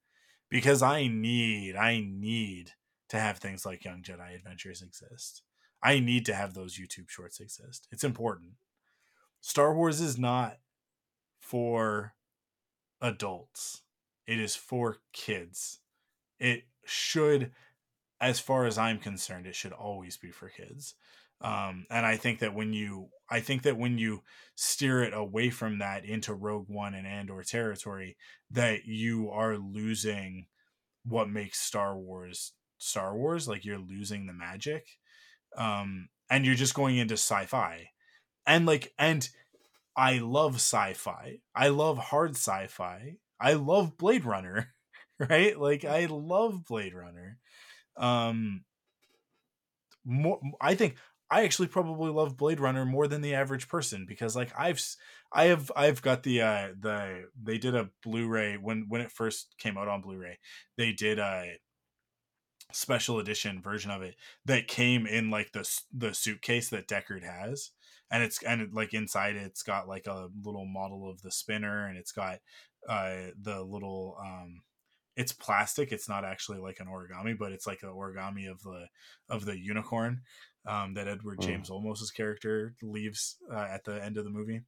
because 0.53 0.83
I 0.83 1.07
need 1.07 1.77
I 1.77 2.05
need 2.07 2.73
to 3.09 3.19
have 3.19 3.39
things 3.39 3.65
like 3.65 3.87
Young 3.87 4.03
Jedi 4.03 4.35
Adventures 4.35 4.83
exist. 4.83 5.43
I 5.83 5.99
need 5.99 6.27
to 6.27 6.35
have 6.35 6.53
those 6.53 6.79
YouTube 6.79 7.09
shorts 7.09 7.41
exist. 7.41 7.89
It's 7.91 8.05
important. 8.05 8.53
Star 9.41 9.75
Wars 9.75 10.01
is 10.03 10.19
not 10.19 10.59
for 11.41 12.15
adults. 13.01 13.81
It 14.27 14.39
is 14.39 14.55
for 14.55 14.99
kids. 15.15 15.81
It 16.39 16.65
should, 16.85 17.53
as 18.21 18.39
far 18.39 18.67
as 18.67 18.77
I'm 18.77 18.99
concerned, 18.99 19.47
it 19.47 19.57
should 19.57 19.73
always 19.73 20.19
be 20.19 20.31
for 20.31 20.51
kids. 20.51 20.95
Um, 21.43 21.87
and 21.91 22.07
I 22.07 22.17
think 22.17 22.39
that 22.41 22.55
when 22.55 22.73
you, 22.73 23.09
I 23.31 23.41
think 23.41 23.63
that 23.63 23.77
when 23.77 23.99
you 23.99 24.23
steer 24.55 25.03
it 25.03 25.13
away 25.15 25.51
from 25.51 25.79
that 25.79 26.05
into 26.05 26.35
Rogue 26.35 26.67
One 26.69 26.95
and 26.95 27.07
Andor 27.07 27.43
territory, 27.43 28.17
that 28.51 28.85
you 28.85 29.31
are 29.31 29.57
losing 29.57 30.47
what 31.05 31.29
makes 31.29 31.61
Star 31.61 31.97
Wars 31.99 32.53
Star 32.79 33.17
Wars. 33.17 33.49
Like 33.49 33.65
you're 33.65 33.79
losing 33.79 34.27
the 34.27 34.33
magic, 34.33 34.87
um, 35.57 36.09
and 36.31 36.45
you're 36.47 36.55
just 36.55 36.75
going 36.75 36.97
into 36.97 37.15
sci-fi, 37.15 37.89
and 38.47 38.67
like 38.67 38.93
and 38.99 39.29
I 39.97 40.19
love 40.19 40.57
sci-fi. 40.57 41.41
I 41.55 41.69
love 41.69 41.99
hard 41.99 42.33
sci-fi. 42.33 43.17
I 43.41 43.55
love 43.55 43.99
Blade 43.99 44.25
Runner, 44.25 44.75
right? 45.19 45.59
Like 45.59 45.85
I 45.85 46.07
love 46.07 46.65
Blade 46.65 46.95
Runner. 46.95 47.39
Um 47.97 48.65
more 50.05 50.41
I 50.61 50.75
think 50.75 50.97
I 51.33 51.45
actually 51.45 51.69
probably 51.69 52.11
love 52.11 52.37
Blade 52.37 52.61
Runner 52.61 52.85
more 52.85 53.09
than 53.09 53.23
the 53.23 53.33
average 53.33 53.67
person 53.67 54.05
because 54.07 54.37
like 54.37 54.53
I've 54.57 54.85
I 55.33 55.45
have 55.45 55.73
I've 55.75 56.03
got 56.03 56.25
the 56.25 56.43
uh 56.43 56.69
the 56.79 57.25
they 57.43 57.57
did 57.57 57.75
a 57.75 57.89
Blu-ray 58.03 58.59
when 58.59 58.85
when 58.89 59.01
it 59.01 59.11
first 59.11 59.55
came 59.57 59.79
out 59.79 59.89
on 59.89 60.03
Blu-ray. 60.03 60.39
They 60.77 60.93
did 60.93 61.19
a 61.19 61.55
special 62.71 63.19
edition 63.19 63.63
version 63.63 63.91
of 63.91 64.03
it 64.03 64.17
that 64.45 64.69
came 64.69 65.07
in 65.07 65.31
like 65.31 65.53
the 65.53 65.67
the 65.91 66.13
suitcase 66.13 66.69
that 66.69 66.87
Deckard 66.87 67.23
has 67.23 67.71
and 68.11 68.23
it's 68.23 68.43
and 68.43 68.61
it, 68.61 68.75
like 68.75 68.93
inside 68.93 69.35
it's 69.35 69.63
got 69.63 69.89
like 69.89 70.07
a 70.07 70.29
little 70.45 70.67
model 70.67 71.11
of 71.11 71.23
the 71.23 71.31
spinner 71.31 71.87
and 71.87 71.97
it's 71.97 72.13
got 72.13 72.41
uh 72.89 73.29
the 73.41 73.63
little 73.63 74.19
um 74.23 74.61
it's 75.17 75.33
plastic 75.33 75.93
it's 75.93 76.09
not 76.09 76.25
actually 76.25 76.59
like 76.59 76.81
an 76.81 76.87
origami 76.87 77.37
but 77.39 77.53
it's 77.53 77.67
like 77.67 77.83
an 77.83 77.91
origami 77.91 78.51
of 78.51 78.63
the 78.63 78.87
of 79.29 79.45
the 79.45 79.59
unicorn 79.59 80.23
um 80.67 80.95
that 80.95 81.09
edward 81.09 81.41
Mm. 81.41 81.63
james 81.63 81.71
olmos's 81.71 82.11
character 82.11 82.75
leaves 82.83 83.39
uh, 83.51 83.57
at 83.71 83.85
the 83.85 84.03
end 84.03 84.17
of 84.17 84.25
the 84.25 84.31
movie 84.31 84.63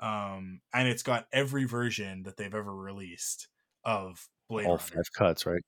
um 0.00 0.60
and 0.74 0.88
it's 0.88 1.02
got 1.04 1.28
every 1.32 1.64
version 1.66 2.24
that 2.24 2.36
they've 2.36 2.54
ever 2.54 2.74
released 2.74 3.48
of 3.84 4.28
blade 4.48 4.70
All 4.70 4.76
runner 4.76 4.92
five 4.92 5.10
cuts, 5.16 5.46
right? 5.46 5.62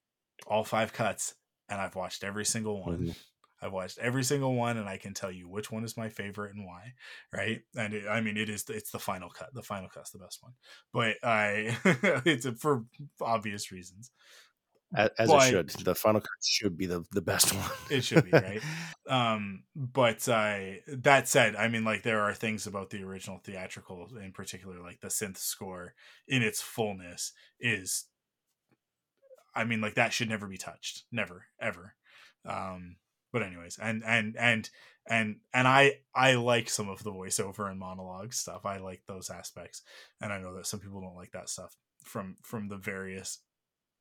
all 0.46 0.64
five 0.64 0.92
cuts 0.92 1.34
and 1.68 1.80
i've 1.80 1.94
watched 1.94 2.24
every 2.24 2.44
single 2.44 2.80
one 2.80 2.98
Mhm. 2.98 3.14
I've 3.62 3.72
watched 3.72 3.98
every 3.98 4.24
single 4.24 4.54
one, 4.56 4.76
and 4.76 4.88
I 4.88 4.98
can 4.98 5.14
tell 5.14 5.32
you 5.32 5.48
which 5.48 5.72
one 5.72 5.84
is 5.84 5.96
my 5.96 6.10
favorite 6.10 6.54
and 6.54 6.66
why. 6.66 6.94
Right? 7.32 7.62
And 7.76 7.94
it, 7.94 8.08
I 8.08 8.20
mean, 8.20 8.36
it 8.36 8.48
is 8.50 8.64
it's 8.70 8.90
the 8.90 8.98
final 9.00 9.30
cut. 9.30 9.54
The 9.54 9.62
final 9.62 9.88
cut's 9.88 10.10
the 10.12 10.18
best 10.18 10.42
one, 10.42 10.54
but 10.92 11.16
I 11.24 11.78
it's 12.26 12.46
for 12.60 12.86
obvious 13.20 13.72
reasons. 13.72 14.12
As, 14.94 15.10
as 15.19 15.28
But- 15.28 15.47
it 15.47 15.51
should. 15.51 15.69
The 15.85 15.94
final 15.94 16.20
cut 16.20 16.31
should 16.43 16.77
be 16.78 16.86
the, 16.86 17.05
the 17.12 17.20
best 17.20 17.55
one. 17.55 17.70
It 17.90 18.02
should 18.05 18.24
be 18.24 18.31
right. 18.31 18.62
um, 19.09 19.65
but 19.77 20.27
uh, 20.28 20.59
that 20.89 21.28
said, 21.28 21.56
I 21.56 21.69
mean, 21.69 21.85
like 21.85 22.02
there 22.02 22.20
are 22.20 22.35
things 22.35 22.66
about 22.66 22.90
the 22.90 23.02
original 23.02 23.39
theatrical, 23.44 24.09
in 24.23 24.32
particular, 24.32 24.81
like 24.82 25.01
the 25.01 25.09
synth 25.09 25.36
score 25.39 25.94
in 26.27 26.43
its 26.43 26.60
fullness 26.62 27.32
is. 27.60 28.05
I 29.55 29.65
mean, 29.65 29.81
like 29.81 29.94
that 29.94 30.12
should 30.12 30.28
never 30.28 30.47
be 30.47 30.59
touched, 30.59 31.05
never, 31.10 31.47
ever. 31.60 31.94
Um, 32.47 32.97
but 33.32 33.43
anyways, 33.43 33.78
and 33.81 34.02
and 34.05 34.36
and 34.39 34.70
and 35.06 35.36
and 35.52 35.66
I 35.69 35.98
I 36.15 36.35
like 36.35 36.70
some 36.70 36.89
of 36.89 37.02
the 37.02 37.10
voiceover 37.12 37.69
and 37.70 37.78
monologue 37.78 38.32
stuff. 38.32 38.65
I 38.65 38.78
like 38.78 39.02
those 39.06 39.31
aspects, 39.31 39.82
and 40.20 40.32
I 40.32 40.39
know 40.39 40.55
that 40.55 40.66
some 40.66 40.81
people 40.81 41.01
don't 41.01 41.16
like 41.16 41.32
that 41.32 41.48
stuff 41.48 41.77
from 42.05 42.36
from 42.43 42.69
the 42.69 42.77
various 42.77 43.40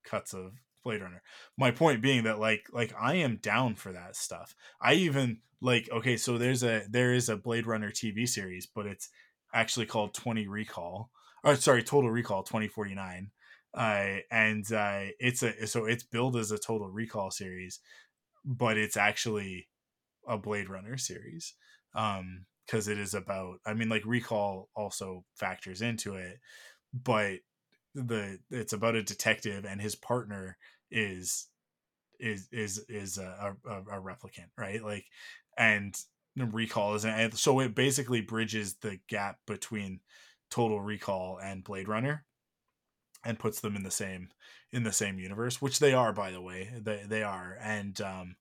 cuts 0.06 0.34
of 0.34 0.54
Blade 0.88 1.02
Runner. 1.02 1.22
My 1.58 1.72
point 1.72 2.02
being 2.02 2.24
that 2.24 2.40
like 2.40 2.68
like 2.72 2.94
I 2.98 3.16
am 3.16 3.40
down 3.42 3.76
for 3.76 3.92
that 3.92 4.16
stuff. 4.16 4.56
I 4.80 4.94
even 4.94 5.40
like 5.62 5.90
okay, 5.92 6.16
so 6.16 6.38
there's 6.38 6.64
a 6.64 6.84
there 6.90 7.14
is 7.14 7.28
a 7.28 7.36
Blade 7.36 7.68
Runner 7.68 7.92
TV 7.92 8.26
series, 8.26 8.66
but 8.66 8.86
it's 8.86 9.10
actually 9.54 9.86
called 9.86 10.14
20 10.14 10.48
Recall. 10.48 11.10
Or 11.44 11.58
sorry, 11.58 11.84
Total 11.84 12.10
Recall 12.10 12.44
2049. 12.44 13.32
Uh 13.74 14.16
and 14.32 14.72
uh 14.72 15.08
it's 15.20 15.44
a 15.44 15.68
so 15.68 15.84
it's 15.84 16.04
billed 16.04 16.38
as 16.38 16.52
a 16.52 16.58
Total 16.58 16.90
Recall 16.90 17.32
series, 17.32 17.82
but 18.46 18.78
it's 18.78 18.96
actually 18.96 19.68
a 20.26 20.38
Blade 20.38 20.70
Runner 20.70 20.98
series. 20.98 21.54
Um 21.96 22.46
because 22.66 22.88
it 22.88 22.98
is 22.98 23.14
about 23.14 23.58
I 23.66 23.74
mean 23.74 23.90
like 23.90 24.06
Recall 24.06 24.70
also 24.74 25.26
factors 25.36 25.82
into 25.82 26.16
it, 26.16 26.40
but 26.94 27.40
the 28.06 28.40
it's 28.52 28.74
about 28.74 28.96
a 28.96 29.04
detective 29.04 29.66
and 29.66 29.82
his 29.82 29.96
partner 29.96 30.58
is 30.92 31.48
is 32.20 32.48
is 32.52 32.80
is 32.90 33.18
a, 33.18 33.56
a, 33.66 33.78
a 33.78 34.02
replicant 34.02 34.50
right? 34.58 34.84
Like 34.84 35.06
and 35.58 35.96
recall 36.36 36.96
is 36.96 37.06
and 37.06 37.34
so 37.34 37.60
it 37.60 37.76
basically 37.76 38.22
bridges 38.22 38.76
the 38.76 39.00
gap 39.08 39.38
between 39.48 40.02
total 40.50 40.80
recall 40.80 41.40
and 41.42 41.64
blade 41.64 41.88
runner 41.88 42.26
and 43.24 43.40
puts 43.40 43.60
them 43.60 43.76
in 43.76 43.84
the 43.84 43.92
same 43.92 44.30
in 44.72 44.84
the 44.84 44.92
same 44.92 45.20
universe 45.20 45.62
which 45.62 45.80
they 45.80 45.94
are 45.94 46.14
by 46.14 46.32
the 46.32 46.42
way. 46.42 46.72
They 46.80 47.04
they 47.08 47.24
are. 47.24 47.58
And 47.62 48.00
um 48.02 48.36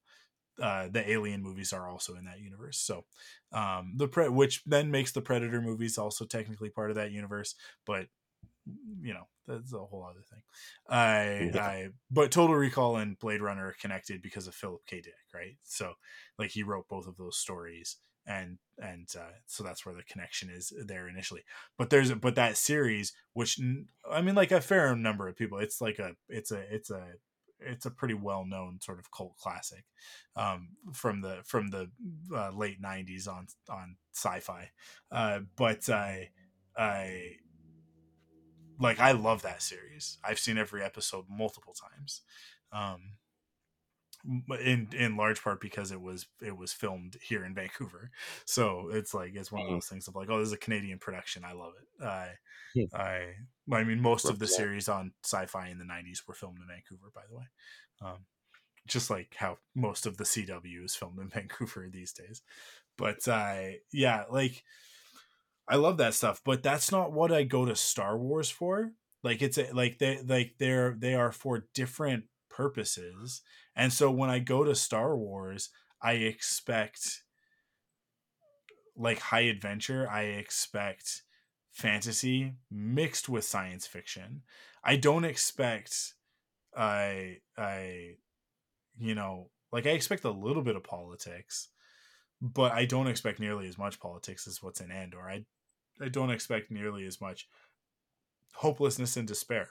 uh 0.60 0.88
the 0.88 1.10
alien 1.10 1.42
movies 1.42 1.72
are 1.72 1.88
also 1.88 2.14
in 2.16 2.24
that 2.26 2.40
universe. 2.40 2.78
So 2.78 3.06
um 3.52 3.94
the 3.96 4.08
pre- 4.08 4.28
which 4.28 4.62
then 4.64 4.90
makes 4.90 5.12
the 5.12 5.22
predator 5.22 5.60
movies 5.60 5.98
also 5.98 6.24
technically 6.24 6.70
part 6.70 6.90
of 6.90 6.96
that 6.96 7.12
universe 7.12 7.54
but 7.86 8.08
you 9.00 9.14
know 9.14 9.26
that's 9.46 9.72
a 9.72 9.78
whole 9.78 10.04
other 10.04 10.22
thing 10.30 10.42
i 10.88 11.50
Yeah. 11.54 11.64
i 11.66 11.88
but 12.10 12.30
total 12.30 12.56
recall 12.56 12.96
and 12.96 13.18
blade 13.18 13.40
runner 13.40 13.68
are 13.68 13.76
connected 13.80 14.22
because 14.22 14.46
of 14.46 14.54
philip 14.54 14.82
k 14.86 15.00
dick 15.00 15.14
right 15.34 15.56
so 15.62 15.94
like 16.38 16.50
he 16.50 16.62
wrote 16.62 16.88
both 16.88 17.06
of 17.06 17.16
those 17.16 17.38
stories 17.38 17.96
and 18.26 18.58
and 18.78 19.08
uh, 19.16 19.30
so 19.46 19.62
that's 19.62 19.86
where 19.86 19.94
the 19.94 20.02
connection 20.02 20.50
is 20.50 20.72
there 20.84 21.08
initially 21.08 21.42
but 21.78 21.90
there's 21.90 22.12
but 22.14 22.34
that 22.34 22.56
series 22.56 23.12
which 23.34 23.60
I 24.10 24.20
mean 24.20 24.34
like 24.34 24.50
a 24.50 24.60
fair 24.60 24.96
number 24.96 25.28
of 25.28 25.36
people 25.36 25.58
it's 25.58 25.80
like 25.80 26.00
a 26.00 26.16
it's 26.28 26.50
a 26.50 26.62
it's 26.74 26.90
a 26.90 27.04
it's 27.60 27.86
a 27.86 27.90
pretty 27.90 28.14
well 28.14 28.44
known 28.44 28.80
sort 28.80 28.98
of 28.98 29.10
cult 29.10 29.36
classic 29.38 29.84
um, 30.36 30.68
from 30.92 31.20
the 31.20 31.38
from 31.44 31.68
the 31.68 31.90
uh, 32.34 32.50
late 32.50 32.80
'90s 32.82 33.28
on 33.28 33.46
on 33.70 33.96
sci-fi. 34.14 34.70
Uh, 35.10 35.40
but 35.56 35.88
I, 35.88 36.30
I 36.76 37.36
like 38.78 38.98
I 39.00 39.12
love 39.12 39.42
that 39.42 39.62
series. 39.62 40.18
I've 40.24 40.38
seen 40.38 40.58
every 40.58 40.82
episode 40.82 41.26
multiple 41.28 41.74
times. 41.74 42.22
Um, 42.72 43.18
in 44.60 44.88
in 44.92 45.16
large 45.16 45.42
part 45.42 45.60
because 45.60 45.92
it 45.92 46.00
was 46.00 46.26
it 46.42 46.56
was 46.56 46.72
filmed 46.72 47.16
here 47.22 47.44
in 47.44 47.54
Vancouver, 47.54 48.10
so 48.44 48.88
it's 48.90 49.14
like 49.14 49.34
it's 49.34 49.52
one 49.52 49.62
of 49.62 49.68
Mhm. 49.68 49.70
those 49.70 49.86
things 49.88 50.08
of 50.08 50.16
like, 50.16 50.28
oh, 50.30 50.38
this 50.38 50.48
is 50.48 50.52
a 50.52 50.56
Canadian 50.58 50.98
production. 50.98 51.44
I 51.44 51.52
love 51.52 51.74
it. 51.80 52.04
I. 52.04 52.34
I 52.94 53.34
I 53.72 53.84
mean, 53.84 54.00
most 54.00 54.30
of 54.30 54.38
the 54.40 54.48
series 54.48 54.88
on 54.88 55.14
sci-fi 55.24 55.68
in 55.68 55.78
the 55.78 55.84
'90s 55.84 56.26
were 56.26 56.34
filmed 56.34 56.58
in 56.60 56.68
Vancouver, 56.68 57.10
by 57.14 57.22
the 57.28 57.36
way. 57.36 57.44
Um, 58.00 58.26
just 58.86 59.10
like 59.10 59.34
how 59.36 59.58
most 59.74 60.06
of 60.06 60.16
the 60.18 60.24
CW 60.26 60.84
is 60.84 60.96
filmed 60.96 61.18
in 61.20 61.28
Vancouver 61.30 61.88
these 61.90 62.12
days. 62.12 62.42
But 62.98 63.26
uh, 63.28 63.72
yeah, 63.92 64.24
like 64.30 64.64
I 65.68 65.76
love 65.76 65.96
that 65.98 66.14
stuff, 66.14 66.40
but 66.44 66.62
that's 66.62 66.92
not 66.92 67.12
what 67.12 67.32
I 67.32 67.42
go 67.42 67.64
to 67.64 67.74
Star 67.74 68.16
Wars 68.16 68.50
for. 68.50 68.92
Like 69.22 69.42
it's 69.42 69.58
a, 69.58 69.72
like 69.72 69.98
they 69.98 70.20
like 70.22 70.54
they're 70.58 70.94
they 70.96 71.14
are 71.14 71.32
for 71.32 71.66
different 71.74 72.24
purposes. 72.48 73.42
And 73.74 73.92
so 73.92 74.10
when 74.10 74.30
I 74.30 74.38
go 74.38 74.62
to 74.62 74.74
Star 74.74 75.16
Wars, 75.16 75.70
I 76.00 76.12
expect 76.12 77.22
like 78.96 79.18
high 79.18 79.40
adventure, 79.40 80.08
I 80.08 80.22
expect 80.22 81.22
fantasy 81.72 82.54
mixed 82.70 83.28
with 83.28 83.44
science 83.44 83.86
fiction. 83.86 84.42
I 84.84 84.96
don't 84.96 85.24
expect 85.24 86.14
I 86.76 87.38
I 87.58 88.14
you 88.98 89.14
know, 89.14 89.50
like 89.72 89.86
I 89.86 89.90
expect 89.90 90.24
a 90.24 90.30
little 90.30 90.62
bit 90.62 90.76
of 90.76 90.84
politics, 90.84 91.68
but 92.40 92.72
I 92.72 92.84
don't 92.84 93.08
expect 93.08 93.40
nearly 93.40 93.66
as 93.66 93.76
much 93.76 94.00
politics 94.00 94.46
as 94.46 94.62
what's 94.62 94.80
in 94.80 94.90
Andor. 94.90 95.28
I 95.28 95.44
I 96.00 96.08
don't 96.08 96.30
expect 96.30 96.70
nearly 96.70 97.06
as 97.06 97.20
much 97.20 97.48
hopelessness 98.54 99.16
and 99.16 99.26
despair 99.26 99.70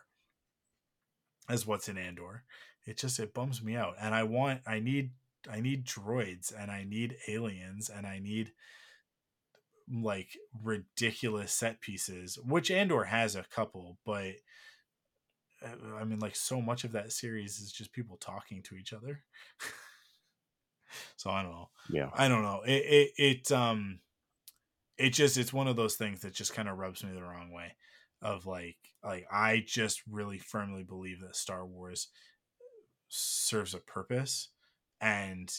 as 1.49 1.65
what's 1.65 1.89
in 1.89 1.97
Andor. 1.97 2.43
It 2.85 2.97
just 2.97 3.19
it 3.19 3.33
bums 3.33 3.63
me 3.63 3.75
out. 3.75 3.95
And 3.99 4.13
I 4.13 4.23
want 4.23 4.61
I 4.65 4.79
need 4.79 5.11
I 5.49 5.59
need 5.59 5.85
droids 5.85 6.53
and 6.57 6.71
I 6.71 6.83
need 6.83 7.17
aliens 7.27 7.89
and 7.89 8.05
I 8.05 8.19
need 8.19 8.51
like 9.91 10.37
ridiculous 10.63 11.53
set 11.53 11.81
pieces, 11.81 12.39
which 12.43 12.71
Andor 12.71 13.03
has 13.05 13.35
a 13.35 13.45
couple, 13.51 13.97
but 14.05 14.33
uh, 15.63 15.95
I 15.99 16.03
mean, 16.03 16.19
like 16.19 16.35
so 16.35 16.61
much 16.61 16.83
of 16.83 16.91
that 16.93 17.11
series 17.11 17.59
is 17.59 17.71
just 17.71 17.93
people 17.93 18.17
talking 18.17 18.61
to 18.63 18.75
each 18.75 18.93
other. 18.93 19.23
so 21.15 21.29
I 21.29 21.43
don't 21.43 21.51
know. 21.51 21.69
Yeah, 21.89 22.09
I 22.13 22.27
don't 22.27 22.43
know. 22.43 22.61
It 22.65 22.71
it 22.71 23.11
it 23.17 23.51
um, 23.51 23.99
it 24.97 25.11
just 25.11 25.37
it's 25.37 25.53
one 25.53 25.67
of 25.67 25.75
those 25.75 25.95
things 25.95 26.21
that 26.21 26.33
just 26.33 26.53
kind 26.53 26.69
of 26.69 26.77
rubs 26.77 27.03
me 27.03 27.11
the 27.13 27.21
wrong 27.21 27.51
way. 27.51 27.75
Of 28.21 28.45
like 28.45 28.77
like 29.03 29.27
I 29.31 29.63
just 29.65 30.01
really 30.09 30.39
firmly 30.39 30.83
believe 30.83 31.21
that 31.21 31.35
Star 31.35 31.65
Wars 31.65 32.07
serves 33.09 33.73
a 33.73 33.79
purpose, 33.79 34.49
and 34.99 35.51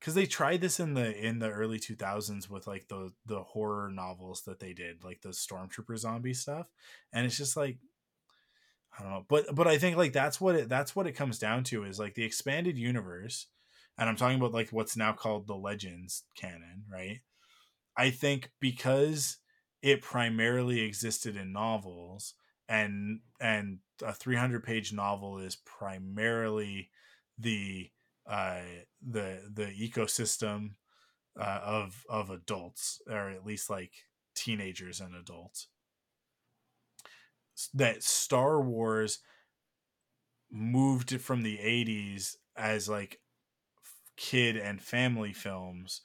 because 0.00 0.14
they 0.14 0.26
tried 0.26 0.60
this 0.60 0.80
in 0.80 0.94
the 0.94 1.14
in 1.16 1.38
the 1.38 1.50
early 1.50 1.78
2000s 1.78 2.48
with 2.48 2.66
like 2.66 2.88
the 2.88 3.12
the 3.26 3.42
horror 3.42 3.90
novels 3.90 4.42
that 4.46 4.58
they 4.58 4.72
did 4.72 5.04
like 5.04 5.20
the 5.22 5.30
stormtrooper 5.30 5.96
zombie 5.98 6.34
stuff 6.34 6.68
and 7.12 7.26
it's 7.26 7.36
just 7.36 7.56
like 7.56 7.78
I 8.98 9.02
don't 9.02 9.12
know, 9.12 9.26
but 9.28 9.54
but 9.54 9.68
I 9.68 9.78
think 9.78 9.96
like 9.96 10.12
that's 10.12 10.40
what 10.40 10.54
it 10.56 10.68
that's 10.68 10.96
what 10.96 11.06
it 11.06 11.12
comes 11.12 11.38
down 11.38 11.62
to 11.64 11.84
is 11.84 11.98
like 12.00 12.14
the 12.14 12.24
expanded 12.24 12.76
universe, 12.76 13.46
and 13.96 14.08
I'm 14.08 14.16
talking 14.16 14.38
about 14.38 14.52
like 14.52 14.70
what's 14.70 14.96
now 14.96 15.12
called 15.12 15.46
the 15.46 15.54
Legends 15.54 16.24
canon, 16.34 16.84
right? 16.90 17.20
I 17.98 18.10
think 18.10 18.52
because 18.60 19.38
it 19.82 20.02
primarily 20.02 20.80
existed 20.80 21.36
in 21.36 21.52
novels, 21.52 22.34
and 22.68 23.20
and 23.40 23.80
a 24.02 24.14
300 24.14 24.62
page 24.64 24.92
novel 24.92 25.38
is 25.38 25.56
primarily 25.56 26.90
the 27.38 27.90
uh 28.26 28.60
the 29.06 29.42
the 29.52 29.66
ecosystem 29.66 30.74
uh, 31.38 31.60
of 31.64 32.04
of 32.08 32.30
adults 32.30 33.00
or 33.08 33.30
at 33.30 33.46
least 33.46 33.70
like 33.70 33.92
teenagers 34.34 35.00
and 35.00 35.14
adults. 35.16 35.68
That 37.74 38.04
Star 38.04 38.60
Wars 38.60 39.18
moved 40.50 41.20
from 41.20 41.42
the 41.42 41.58
80s 41.58 42.36
as 42.56 42.88
like 42.88 43.20
kid 44.16 44.56
and 44.56 44.82
family 44.82 45.32
films 45.32 46.02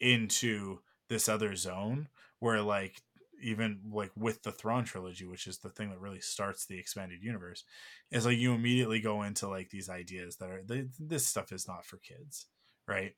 into 0.00 0.80
this 1.12 1.28
other 1.28 1.54
zone 1.54 2.08
where 2.38 2.62
like 2.62 3.02
even 3.42 3.80
like 3.92 4.10
with 4.16 4.42
the 4.42 4.50
Thrawn 4.50 4.84
trilogy, 4.84 5.26
which 5.26 5.46
is 5.46 5.58
the 5.58 5.68
thing 5.68 5.90
that 5.90 6.00
really 6.00 6.20
starts 6.20 6.64
the 6.64 6.78
expanded 6.78 7.22
universe, 7.22 7.64
is 8.10 8.24
like 8.24 8.38
you 8.38 8.54
immediately 8.54 8.98
go 8.98 9.22
into 9.22 9.46
like 9.46 9.68
these 9.68 9.90
ideas 9.90 10.36
that 10.36 10.48
are 10.48 10.62
they, 10.66 10.86
this 10.98 11.26
stuff 11.26 11.52
is 11.52 11.68
not 11.68 11.84
for 11.84 11.98
kids, 11.98 12.46
right? 12.88 13.12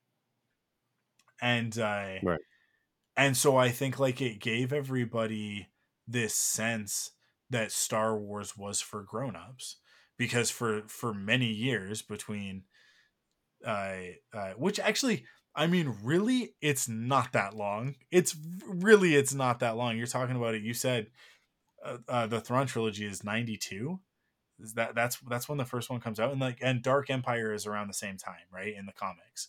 And 1.41 1.79
uh, 1.79 2.15
right, 2.25 2.41
and 3.17 3.37
so 3.37 3.57
I 3.57 3.69
think 3.69 4.01
like 4.01 4.21
it 4.21 4.41
gave 4.41 4.73
everybody 4.73 5.69
this 6.09 6.35
sense 6.35 7.13
that 7.51 7.71
Star 7.71 8.19
Wars 8.19 8.57
was 8.57 8.81
for 8.81 9.05
grown-ups 9.05 9.77
because 10.19 10.51
for 10.51 10.83
for 10.89 11.15
many 11.15 11.53
years 11.53 12.03
between 12.03 12.65
uh, 13.65 13.97
uh 14.33 14.53
which 14.57 14.81
actually 14.81 15.27
I 15.55 15.67
mean 15.67 15.97
really 16.03 16.55
it's 16.61 16.89
not 16.89 17.33
that 17.33 17.55
long. 17.57 17.97
It's 18.11 18.37
really 18.67 19.15
it's 19.15 19.35
not 19.35 19.61
that 19.61 19.77
long. 19.77 19.97
You're 19.97 20.07
talking 20.07 20.37
about 20.37 20.55
it 20.55 20.63
you 20.63 20.75
said 20.75 21.09
uh, 21.85 21.99
uh 22.09 22.27
the 22.27 22.41
Thrawn 22.41 22.67
trilogy 22.67 23.07
is 23.07 23.25
92. 23.25 24.01
Is 24.61 24.75
that 24.75 24.95
that's 24.95 25.19
that's 25.29 25.49
when 25.49 25.59
the 25.59 25.65
first 25.65 25.91
one 25.91 26.01
comes 26.01 26.21
out 26.21 26.33
and 26.33 26.41
like 26.41 26.59
and 26.63 26.83
Dark 26.83 27.11
Empire 27.11 27.53
is 27.53 27.67
around 27.67 27.89
the 27.89 27.95
same 27.95 28.17
time, 28.17 28.47
right? 28.53 28.75
In 28.77 28.87
the 28.87 28.93
comics. 28.93 29.49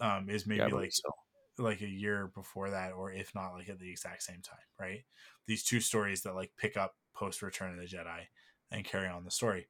Um 0.00 0.28
is 0.30 0.46
maybe 0.46 0.70
yeah, 0.70 0.74
like 0.74 0.92
so 0.92 1.10
like 1.58 1.80
a 1.82 1.88
year 1.88 2.30
before 2.34 2.70
that 2.70 2.92
or 2.92 3.12
if 3.12 3.34
not 3.34 3.52
like 3.52 3.68
at 3.68 3.78
the 3.78 3.90
exact 3.90 4.22
same 4.22 4.40
time 4.42 4.58
right 4.78 5.04
these 5.46 5.62
two 5.62 5.80
stories 5.80 6.22
that 6.22 6.34
like 6.34 6.52
pick 6.56 6.76
up 6.76 6.94
post 7.14 7.42
return 7.42 7.72
of 7.72 7.76
the 7.78 7.96
jedi 7.96 8.22
and 8.70 8.84
carry 8.84 9.08
on 9.08 9.24
the 9.24 9.30
story 9.30 9.68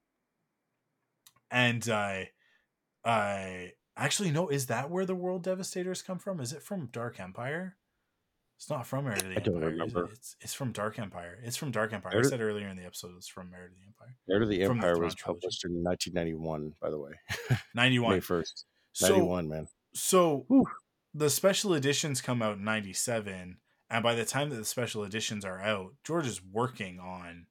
and 1.51 1.88
uh 1.88 2.20
i 3.05 3.72
actually 3.96 4.30
no 4.30 4.48
is 4.48 4.66
that 4.66 4.90
where 4.90 5.04
the 5.04 5.14
world 5.14 5.42
devastators 5.42 6.02
come 6.02 6.18
from 6.18 6.40
is 6.40 6.52
it 6.52 6.62
from 6.62 6.86
dark 6.86 7.20
empire 7.20 7.76
it's 8.56 8.68
not 8.68 8.86
from 8.86 9.06
Heir 9.06 9.16
to 9.16 9.24
the 9.24 9.30
I 9.30 9.36
Empire. 9.36 9.54
Don't 9.54 9.62
remember. 9.62 10.04
It? 10.04 10.10
It's 10.12 10.36
it's 10.40 10.52
from 10.52 10.72
Dark 10.72 10.98
Empire. 10.98 11.38
It's 11.42 11.56
from 11.56 11.70
Dark 11.70 11.94
Empire. 11.94 12.12
Heir 12.12 12.26
I 12.26 12.28
said 12.28 12.42
earlier 12.42 12.68
in 12.68 12.76
the 12.76 12.84
episode 12.84 13.12
it's 13.16 13.26
from 13.26 13.50
Heir 13.54 13.68
to 13.68 13.74
the 13.74 13.86
Empire. 13.86 14.16
Heir 14.28 14.38
to 14.40 14.44
the 14.44 14.62
Empire 14.62 14.96
the 14.96 15.00
was 15.00 15.14
published 15.14 15.64
in 15.64 15.82
1991, 15.82 16.74
by 16.78 16.90
the 16.90 16.98
way. 16.98 17.12
91. 17.74 18.10
May 18.10 18.20
1st. 18.20 18.64
91, 19.00 19.44
so, 19.44 19.48
man. 19.48 19.68
So 19.94 20.44
Whew 20.48 20.66
the 21.14 21.30
special 21.30 21.74
editions 21.74 22.20
come 22.20 22.42
out 22.42 22.58
in 22.58 22.64
97 22.64 23.58
and 23.88 24.02
by 24.02 24.14
the 24.14 24.24
time 24.24 24.50
that 24.50 24.56
the 24.56 24.64
special 24.64 25.04
editions 25.04 25.44
are 25.44 25.60
out 25.60 25.94
george 26.04 26.26
is 26.26 26.42
working 26.42 26.98
on 26.98 27.46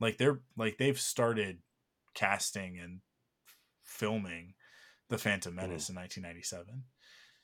like 0.00 0.16
they're 0.16 0.40
like 0.56 0.78
they've 0.78 1.00
started 1.00 1.58
casting 2.14 2.78
and 2.78 3.00
filming 3.82 4.54
the 5.14 5.22
phantom 5.22 5.54
menace 5.54 5.86
mm. 5.86 5.90
in 5.90 5.96
1997 5.96 6.82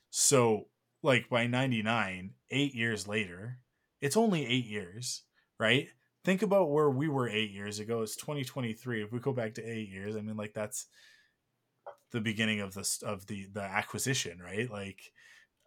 so 0.09 0.65
like 1.03 1.29
by 1.29 1.47
99 1.47 2.31
eight 2.51 2.75
years 2.75 3.07
later 3.07 3.59
it's 4.01 4.17
only 4.17 4.45
eight 4.45 4.65
years 4.65 5.23
right? 5.61 5.89
Think 6.25 6.41
about 6.41 6.71
where 6.71 6.89
we 6.89 7.07
were 7.07 7.29
eight 7.29 7.51
years 7.51 7.79
ago. 7.79 8.01
It's 8.01 8.15
2023 8.15 9.03
if 9.03 9.11
we 9.11 9.19
go 9.19 9.31
back 9.31 9.53
to 9.55 9.63
eight 9.63 9.89
years 9.89 10.15
i 10.15 10.21
mean 10.21 10.35
like 10.35 10.53
that's 10.53 10.87
the 12.11 12.19
beginning 12.19 12.59
of 12.59 12.73
this 12.73 13.01
of 13.03 13.27
the 13.27 13.47
the 13.53 13.61
acquisition 13.61 14.39
right? 14.43 14.69
Like 14.69 14.99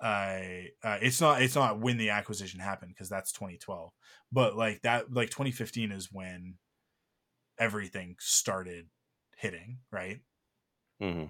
I 0.01 0.71
uh, 0.83 0.99
it's 1.01 1.21
not 1.21 1.41
it's 1.41 1.55
not 1.55 1.81
when 1.81 1.97
the 1.97 2.11
acquisition 2.11 2.61
happened 2.61 2.91
because 2.91 3.09
that's 3.09 3.33
2012 3.33 3.93
but 4.33 4.57
like 4.57 4.83
that 4.83 5.13
like 5.13 5.31
2015 5.31 5.93
is 5.93 6.13
when 6.13 6.57
everything 7.59 8.17
started 8.19 8.87
hitting 9.37 9.79
right? 9.91 10.21
Mm-hmm. 11.01 11.27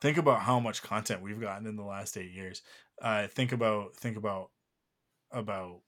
Think 0.00 0.16
about 0.16 0.40
how 0.40 0.60
much 0.60 0.82
content 0.82 1.22
we've 1.22 1.40
gotten 1.40 1.66
in 1.66 1.76
the 1.76 1.82
last 1.82 2.16
eight 2.16 2.32
years 2.32 2.62
uh 3.02 3.26
think 3.26 3.52
about 3.52 3.94
think 3.96 4.16
about 4.16 4.50
about 5.30 5.80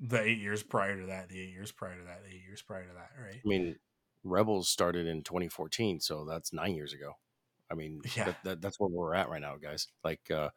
the 0.00 0.20
eight 0.20 0.38
years 0.38 0.62
prior 0.62 1.00
to 1.00 1.06
that 1.06 1.28
the 1.28 1.40
eight 1.40 1.50
years 1.50 1.72
prior 1.72 1.96
to 1.96 2.04
that 2.04 2.22
the 2.22 2.34
eight 2.34 2.42
years 2.46 2.62
prior 2.62 2.82
to 2.82 2.92
that 2.94 3.10
right 3.22 3.40
i 3.44 3.48
mean 3.48 3.76
rebels 4.24 4.68
started 4.68 5.06
in 5.06 5.22
2014 5.22 6.00
so 6.00 6.24
that's 6.24 6.52
nine 6.52 6.74
years 6.74 6.92
ago 6.92 7.14
I 7.70 7.74
mean, 7.74 8.00
yeah. 8.16 8.24
That, 8.24 8.36
that, 8.44 8.62
that's 8.62 8.80
where 8.80 8.88
we're 8.88 9.14
at 9.14 9.28
right 9.28 9.40
now, 9.40 9.56
guys. 9.56 9.88
Like 10.04 10.30
uh, 10.30 10.50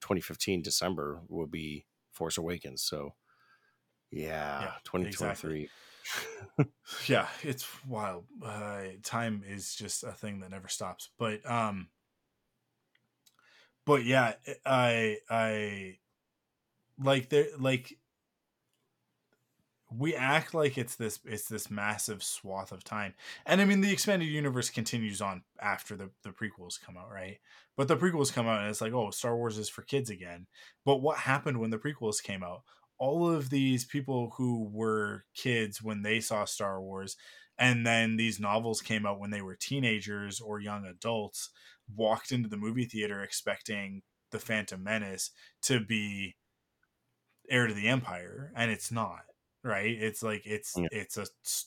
2015 0.00 0.62
December 0.62 1.20
will 1.28 1.46
be 1.46 1.86
Force 2.12 2.38
Awakens. 2.38 2.82
So, 2.82 3.14
yeah, 4.10 4.60
yeah 4.60 4.72
2023. 4.84 5.10
Exactly. 5.30 5.68
yeah, 7.06 7.28
it's 7.42 7.66
wild. 7.86 8.24
Uh, 8.44 8.82
time 9.02 9.42
is 9.46 9.74
just 9.74 10.04
a 10.04 10.12
thing 10.12 10.40
that 10.40 10.50
never 10.50 10.68
stops. 10.68 11.10
But 11.18 11.48
um, 11.48 11.88
but 13.84 14.04
yeah, 14.04 14.34
I 14.64 15.18
I 15.30 15.98
like 16.98 17.28
there 17.28 17.46
like 17.58 17.98
we 19.98 20.14
act 20.14 20.54
like 20.54 20.78
it's 20.78 20.96
this 20.96 21.20
it's 21.24 21.48
this 21.48 21.70
massive 21.70 22.22
swath 22.22 22.72
of 22.72 22.82
time 22.82 23.12
and 23.44 23.60
i 23.60 23.64
mean 23.64 23.80
the 23.80 23.92
expanded 23.92 24.28
universe 24.28 24.70
continues 24.70 25.20
on 25.20 25.42
after 25.60 25.96
the, 25.96 26.08
the 26.22 26.30
prequels 26.30 26.80
come 26.80 26.96
out 26.96 27.10
right 27.10 27.38
but 27.76 27.88
the 27.88 27.96
prequels 27.96 28.32
come 28.32 28.46
out 28.46 28.60
and 28.60 28.70
it's 28.70 28.80
like 28.80 28.92
oh 28.92 29.10
star 29.10 29.36
wars 29.36 29.58
is 29.58 29.68
for 29.68 29.82
kids 29.82 30.08
again 30.08 30.46
but 30.84 31.02
what 31.02 31.18
happened 31.18 31.58
when 31.58 31.70
the 31.70 31.78
prequels 31.78 32.22
came 32.22 32.42
out 32.42 32.62
all 33.02 33.28
of 33.28 33.50
these 33.50 33.84
people 33.84 34.32
who 34.36 34.70
were 34.72 35.24
kids 35.34 35.82
when 35.82 36.02
they 36.02 36.20
saw 36.20 36.44
star 36.44 36.80
wars 36.80 37.16
and 37.58 37.84
then 37.84 38.14
these 38.16 38.38
novels 38.38 38.80
came 38.80 39.04
out 39.04 39.18
when 39.18 39.32
they 39.32 39.42
were 39.42 39.56
teenagers 39.56 40.40
or 40.40 40.60
young 40.60 40.86
adults 40.86 41.50
walked 41.96 42.30
into 42.30 42.48
the 42.48 42.56
movie 42.56 42.84
theater 42.84 43.20
expecting 43.20 44.02
the 44.30 44.38
phantom 44.38 44.84
menace 44.84 45.32
to 45.60 45.80
be 45.80 46.36
heir 47.50 47.66
to 47.66 47.74
the 47.74 47.88
empire 47.88 48.52
and 48.54 48.70
it's 48.70 48.92
not 48.92 49.22
right 49.64 49.96
it's 50.00 50.22
like 50.22 50.46
it's 50.46 50.74
yeah. 50.76 50.86
it's 50.92 51.16
a 51.16 51.26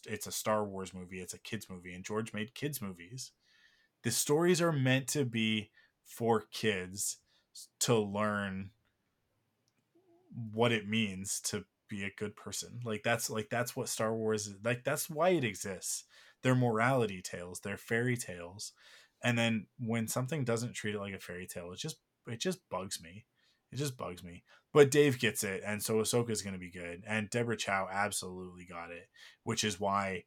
it's 0.10 0.28
a 0.28 0.32
star 0.32 0.64
wars 0.64 0.94
movie 0.94 1.20
it's 1.20 1.34
a 1.34 1.40
kids 1.40 1.68
movie 1.70 1.94
and 1.94 2.06
george 2.06 2.34
made 2.34 2.56
kids 2.56 2.82
movies 2.82 3.34
the 4.04 4.12
stories 4.12 4.62
are 4.62 4.72
meant 4.72 5.06
to 5.06 5.26
be 5.26 5.70
for 6.06 6.46
kids 6.54 7.18
to 7.82 7.94
learn 7.98 8.70
what 10.52 10.72
it 10.72 10.88
means 10.88 11.40
to 11.42 11.66
be 11.88 12.04
a 12.04 12.14
good 12.18 12.36
person. 12.36 12.80
Like 12.84 13.04
that's 13.04 13.30
like 13.30 13.50
that's 13.50 13.76
what 13.76 13.90
star 13.90 14.14
wars 14.14 14.48
is 14.48 14.56
like 14.64 14.84
that's 14.84 15.10
why 15.10 15.30
it 15.30 15.44
exists. 15.44 16.06
They're 16.42 16.56
morality 16.56 17.22
tales 17.22 17.60
they're 17.60 17.78
fairy 17.78 18.18
tales. 18.18 18.74
And 19.24 19.38
then 19.38 19.68
when 19.80 20.08
something 20.08 20.44
doesn't 20.44 20.74
treat 20.74 20.96
it 20.96 21.00
like 21.00 21.14
a 21.14 21.20
fairy 21.20 21.48
tale 21.48 21.72
it 21.72 21.80
just 21.80 21.98
it 22.28 22.40
just 22.40 22.68
bugs 22.70 23.02
me. 23.02 23.26
It 23.72 23.78
just 23.78 23.98
bugs 23.98 24.24
me. 24.24 24.44
But 24.74 24.92
dave 24.92 25.20
gets 25.20 25.44
it 25.44 25.62
and 25.66 25.82
so 25.82 25.96
ahsoka 25.96 26.32
is 26.32 26.42
going 26.42 26.54
to 26.54 26.60
be 26.60 26.70
good 26.70 27.04
and 27.08 27.30
deborah 27.30 27.58
chow 27.58 27.88
absolutely 27.92 28.66
got 28.66 28.92
it 28.92 29.08
which 29.44 29.64
is 29.64 29.80
why 29.80 30.24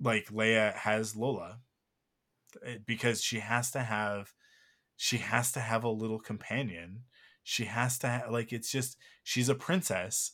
like 0.00 0.28
leia 0.28 0.74
has 0.74 1.14
lola 1.14 1.58
eh, 2.64 2.78
because 2.86 3.22
she 3.22 3.40
has 3.40 3.70
to 3.72 3.80
have 3.80 4.32
she 4.96 5.18
has 5.18 5.52
to 5.52 5.60
have 5.60 5.84
a 5.84 5.90
little 5.90 6.18
companion 6.18 7.02
she 7.48 7.64
has 7.64 7.98
to 7.98 8.08
ha- 8.08 8.30
like 8.30 8.52
it's 8.52 8.70
just 8.70 8.98
she's 9.22 9.48
a 9.48 9.54
princess 9.54 10.32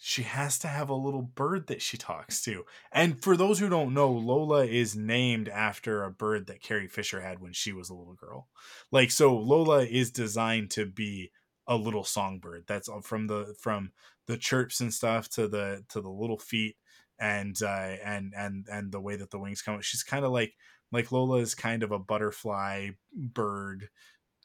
she 0.00 0.22
has 0.22 0.60
to 0.60 0.68
have 0.68 0.88
a 0.88 0.94
little 0.94 1.22
bird 1.22 1.66
that 1.66 1.82
she 1.82 1.96
talks 1.96 2.40
to. 2.42 2.64
And 2.92 3.20
for 3.20 3.36
those 3.36 3.58
who 3.58 3.68
don't 3.68 3.94
know, 3.94 4.12
Lola 4.12 4.64
is 4.64 4.94
named 4.94 5.48
after 5.48 6.04
a 6.04 6.10
bird 6.10 6.46
that 6.46 6.62
Carrie 6.62 6.86
Fisher 6.86 7.20
had 7.20 7.40
when 7.40 7.52
she 7.52 7.72
was 7.72 7.90
a 7.90 7.94
little 7.94 8.14
girl. 8.14 8.46
Like 8.92 9.10
so 9.10 9.36
Lola 9.36 9.82
is 9.82 10.12
designed 10.12 10.70
to 10.72 10.86
be 10.86 11.32
a 11.66 11.76
little 11.76 12.04
songbird. 12.04 12.64
That's 12.68 12.88
from 13.02 13.26
the 13.26 13.56
from 13.60 13.90
the 14.28 14.36
chirps 14.36 14.80
and 14.80 14.94
stuff 14.94 15.28
to 15.30 15.48
the 15.48 15.84
to 15.88 16.00
the 16.00 16.10
little 16.10 16.38
feet 16.38 16.76
and 17.18 17.60
uh 17.60 17.96
and 18.04 18.32
and 18.36 18.66
and 18.70 18.92
the 18.92 19.00
way 19.00 19.16
that 19.16 19.30
the 19.30 19.40
wings 19.40 19.62
come. 19.62 19.80
She's 19.80 20.04
kind 20.04 20.24
of 20.24 20.30
like 20.30 20.54
like 20.92 21.10
Lola 21.10 21.38
is 21.38 21.56
kind 21.56 21.82
of 21.82 21.90
a 21.90 21.98
butterfly 21.98 22.90
bird 23.12 23.88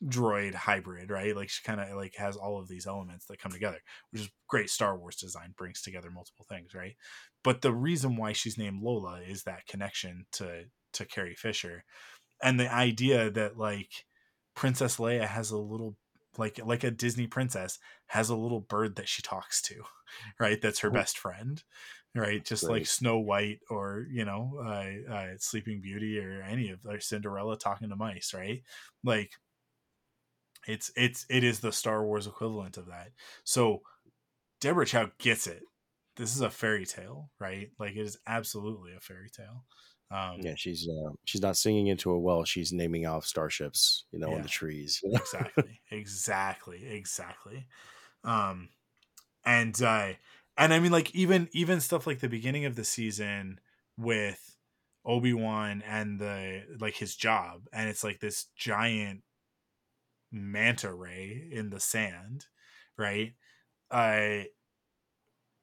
droid 0.05 0.53
hybrid, 0.53 1.09
right? 1.09 1.35
Like 1.35 1.49
she 1.49 1.63
kind 1.63 1.79
of 1.79 1.95
like 1.95 2.15
has 2.17 2.35
all 2.35 2.59
of 2.59 2.67
these 2.67 2.87
elements 2.87 3.25
that 3.25 3.39
come 3.39 3.51
together, 3.51 3.79
which 4.11 4.23
is 4.23 4.29
great. 4.47 4.69
Star 4.69 4.97
Wars 4.97 5.15
design 5.15 5.53
brings 5.57 5.81
together 5.81 6.09
multiple 6.11 6.45
things, 6.47 6.73
right? 6.73 6.95
But 7.43 7.61
the 7.61 7.73
reason 7.73 8.15
why 8.15 8.33
she's 8.33 8.57
named 8.57 8.81
Lola 8.81 9.21
is 9.21 9.43
that 9.43 9.67
connection 9.67 10.25
to 10.33 10.65
to 10.93 11.05
Carrie 11.05 11.35
Fisher, 11.35 11.83
and 12.41 12.59
the 12.59 12.71
idea 12.73 13.29
that 13.31 13.57
like 13.57 14.05
Princess 14.55 14.97
Leia 14.97 15.27
has 15.27 15.51
a 15.51 15.57
little 15.57 15.95
like 16.37 16.59
like 16.63 16.83
a 16.83 16.91
Disney 16.91 17.27
princess 17.27 17.79
has 18.07 18.29
a 18.29 18.35
little 18.35 18.61
bird 18.61 18.95
that 18.95 19.07
she 19.07 19.21
talks 19.21 19.61
to, 19.63 19.75
right? 20.39 20.61
That's 20.61 20.79
her 20.79 20.89
best 20.89 21.17
friend, 21.17 21.63
right? 22.15 22.43
Just 22.43 22.65
Great. 22.65 22.73
like 22.73 22.87
Snow 22.87 23.19
White 23.19 23.59
or 23.69 24.07
you 24.11 24.25
know 24.25 24.59
uh, 24.59 25.13
uh, 25.13 25.27
Sleeping 25.37 25.81
Beauty 25.81 26.19
or 26.19 26.41
any 26.41 26.69
of 26.69 26.79
or 26.85 26.99
Cinderella 26.99 27.57
talking 27.57 27.89
to 27.89 27.95
mice, 27.95 28.33
right? 28.33 28.63
Like 29.03 29.31
it's 30.67 30.91
it's 30.95 31.25
it 31.29 31.43
is 31.43 31.59
the 31.59 31.71
Star 31.71 32.03
Wars 32.03 32.27
equivalent 32.27 32.77
of 32.77 32.87
that. 32.87 33.11
So 33.43 33.81
Deborah 34.61 34.85
Chow 34.85 35.11
gets 35.17 35.47
it. 35.47 35.63
This 36.15 36.35
is 36.35 36.41
a 36.41 36.49
fairy 36.49 36.85
tale, 36.85 37.29
right? 37.39 37.69
Like 37.79 37.95
it 37.95 38.01
is 38.01 38.17
absolutely 38.27 38.93
a 38.93 38.99
fairy 38.99 39.29
tale. 39.29 39.65
Um, 40.11 40.41
yeah, 40.41 40.53
she's 40.55 40.87
uh, 40.87 41.11
she's 41.25 41.41
not 41.41 41.57
singing 41.57 41.87
into 41.87 42.11
a 42.11 42.19
well. 42.19 42.43
She's 42.43 42.71
naming 42.71 43.05
off 43.07 43.25
starships, 43.25 44.05
you 44.11 44.19
know, 44.19 44.29
yeah, 44.29 44.35
in 44.37 44.41
the 44.43 44.47
trees. 44.47 45.01
exactly, 45.13 45.81
exactly, 45.89 46.85
exactly. 46.87 47.65
Um, 48.23 48.69
and 49.43 49.81
uh, 49.81 50.09
and 50.57 50.73
I 50.73 50.79
mean, 50.79 50.91
like 50.91 51.13
even 51.15 51.49
even 51.51 51.79
stuff 51.79 52.05
like 52.05 52.19
the 52.19 52.29
beginning 52.29 52.65
of 52.65 52.75
the 52.75 52.83
season 52.83 53.59
with 53.97 54.55
Obi 55.03 55.33
Wan 55.33 55.83
and 55.87 56.19
the 56.19 56.63
like 56.79 56.95
his 56.95 57.15
job, 57.15 57.67
and 57.73 57.89
it's 57.89 58.03
like 58.03 58.19
this 58.19 58.47
giant 58.55 59.23
manta 60.33 60.93
ray 60.93 61.47
in 61.51 61.69
the 61.69 61.79
sand, 61.79 62.47
right? 62.97 63.33
I 63.91 64.47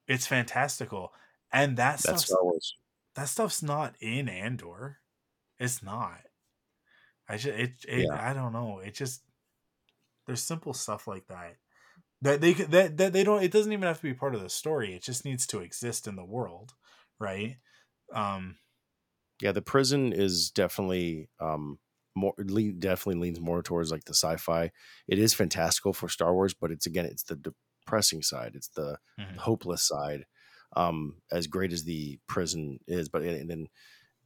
it's 0.07 0.27
fantastical. 0.27 1.13
And 1.53 1.77
that 1.77 1.99
That's 1.99 2.25
stuff's, 2.25 2.77
that 3.17 3.29
stuff's 3.29 3.63
not 3.63 3.95
in 4.01 4.29
Andor. 4.29 4.99
It's 5.59 5.83
not. 5.83 6.21
I 7.29 7.37
just 7.37 7.59
it, 7.59 7.73
it 7.87 8.09
yeah. 8.11 8.31
I 8.31 8.33
don't 8.33 8.53
know. 8.53 8.81
It 8.85 8.95
just 8.95 9.23
there's 10.27 10.43
simple 10.43 10.73
stuff 10.73 11.07
like 11.07 11.27
that 11.27 11.57
that 12.23 12.41
they 12.41 12.53
that, 12.53 12.97
that 12.97 13.13
they 13.13 13.25
don't 13.25 13.43
it 13.43 13.53
doesn't 13.53 13.73
even 13.73 13.87
have 13.87 13.99
to 13.99 14.03
be 14.03 14.15
part 14.15 14.35
of 14.35 14.43
the 14.43 14.51
story 14.51 14.95
it 14.95 15.03
just 15.03 15.25
needs 15.25 15.47
to 15.47 15.61
exist 15.61 16.07
in 16.07 16.17
the 16.17 16.25
world 16.25 16.75
right 17.19 17.57
um 18.15 18.57
yeah 19.41 19.53
the 19.53 19.63
prison 19.63 20.13
is 20.13 20.51
definitely 20.51 21.29
um 21.41 21.79
more 22.15 22.35
lean, 22.39 22.79
definitely 22.79 23.21
leans 23.21 23.41
more 23.41 23.63
towards 23.63 23.91
like 23.91 24.05
the 24.05 24.15
sci-fi. 24.15 24.71
It 25.09 25.19
is 25.19 25.35
fantastical 25.35 25.93
for 25.93 26.09
Star 26.09 26.35
Wars, 26.35 26.55
but 26.55 26.71
it's 26.71 26.87
again 26.87 27.07
it's 27.07 27.23
the 27.23 27.37
depressing 27.37 28.23
side. 28.23 28.53
It's 28.55 28.69
the 28.69 28.99
mm-hmm. 29.19 29.37
hopeless 29.37 29.83
side. 29.83 30.27
Um, 30.77 31.17
as 31.33 31.49
great 31.49 31.73
as 31.73 31.85
the 31.85 32.19
prison 32.29 32.79
is, 32.87 33.09
but 33.09 33.23
and 33.23 33.51
then 33.51 33.67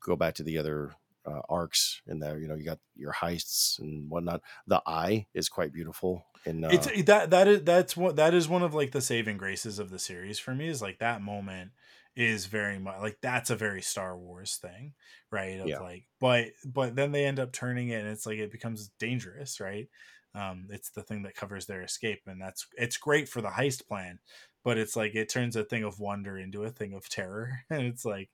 go 0.01 0.15
back 0.15 0.35
to 0.35 0.43
the 0.43 0.59
other 0.59 0.93
uh, 1.27 1.41
arcs 1.49 2.03
in 2.07 2.19
there. 2.19 2.39
You 2.39 2.49
know, 2.49 2.55
you 2.55 2.65
got 2.65 2.79
your 2.97 3.13
heists 3.13 3.79
and 3.79 4.11
whatnot. 4.11 4.43
The 4.67 4.83
eye 4.87 5.27
is 5.35 5.49
quite 5.49 5.73
beautiful. 5.73 6.27
And 6.47 6.65
uh, 6.65 6.69
it's 6.73 7.05
that 7.05 7.31
that 7.31 7.49
is 7.49 7.63
that's 7.63 7.97
what 7.97 8.17
that 8.17 8.35
is 8.35 8.49
one 8.49 8.63
of 8.63 8.75
like 8.75 8.93
the 8.93 9.01
saving 9.01 9.39
graces 9.39 9.79
of 9.79 9.91
the 9.91 9.99
series 9.99 10.39
for 10.39 10.55
me 10.55 10.69
is 10.69 10.83
like 10.83 10.99
that 10.99 11.23
moment 11.23 11.71
is 12.17 12.47
very 12.47 12.79
much 12.79 12.97
like 13.01 13.19
that's 13.21 13.51
a 13.51 13.57
very 13.57 13.83
Star 13.83 14.17
Wars 14.17 14.57
thing, 14.57 14.95
right? 15.31 15.61
Of 15.61 15.69
yeah. 15.69 15.81
like, 15.81 16.07
but 16.21 16.49
but 16.65 16.95
then 16.95 17.13
they 17.13 17.25
end 17.25 17.41
up 17.41 17.53
turning 17.53 17.89
it, 17.89 18.01
and 18.01 18.09
it's 18.09 18.27
like 18.27 18.39
it 18.39 18.53
becomes 18.53 18.91
dangerous, 18.99 19.61
right? 19.61 19.89
Um, 20.35 20.67
it's 20.71 20.91
the 20.91 21.03
thing 21.03 21.23
that 21.23 21.37
covers 21.37 21.67
their 21.67 21.83
escape, 21.83 22.23
and 22.27 22.41
that's 22.41 22.67
it's 22.77 22.97
great 22.97 23.29
for 23.29 23.41
the 23.41 23.49
heist 23.49 23.87
plan, 23.87 24.19
but 24.65 24.79
it's 24.79 24.97
like 24.97 25.15
it 25.15 25.29
turns 25.29 25.57
a 25.57 25.65
thing 25.65 25.85
of 25.85 26.01
wonder 26.01 26.39
into 26.39 26.65
a 26.65 26.71
thing 26.71 26.95
of 26.95 27.09
terror, 27.09 27.61
and 27.71 27.83
it's 27.83 28.05
like, 28.05 28.31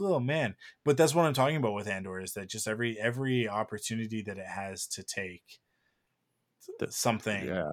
oh 0.00 0.20
man! 0.20 0.54
But 0.84 0.96
that's 0.96 1.14
what 1.14 1.24
I'm 1.24 1.34
talking 1.34 1.56
about 1.56 1.74
with 1.74 1.88
Andor 1.88 2.20
is 2.20 2.34
that 2.34 2.50
just 2.50 2.68
every 2.68 2.98
every 2.98 3.48
opportunity 3.48 4.22
that 4.22 4.38
it 4.38 4.46
has 4.46 4.86
to 4.88 5.02
take 5.02 5.58
something 6.90 7.46
yeah. 7.46 7.70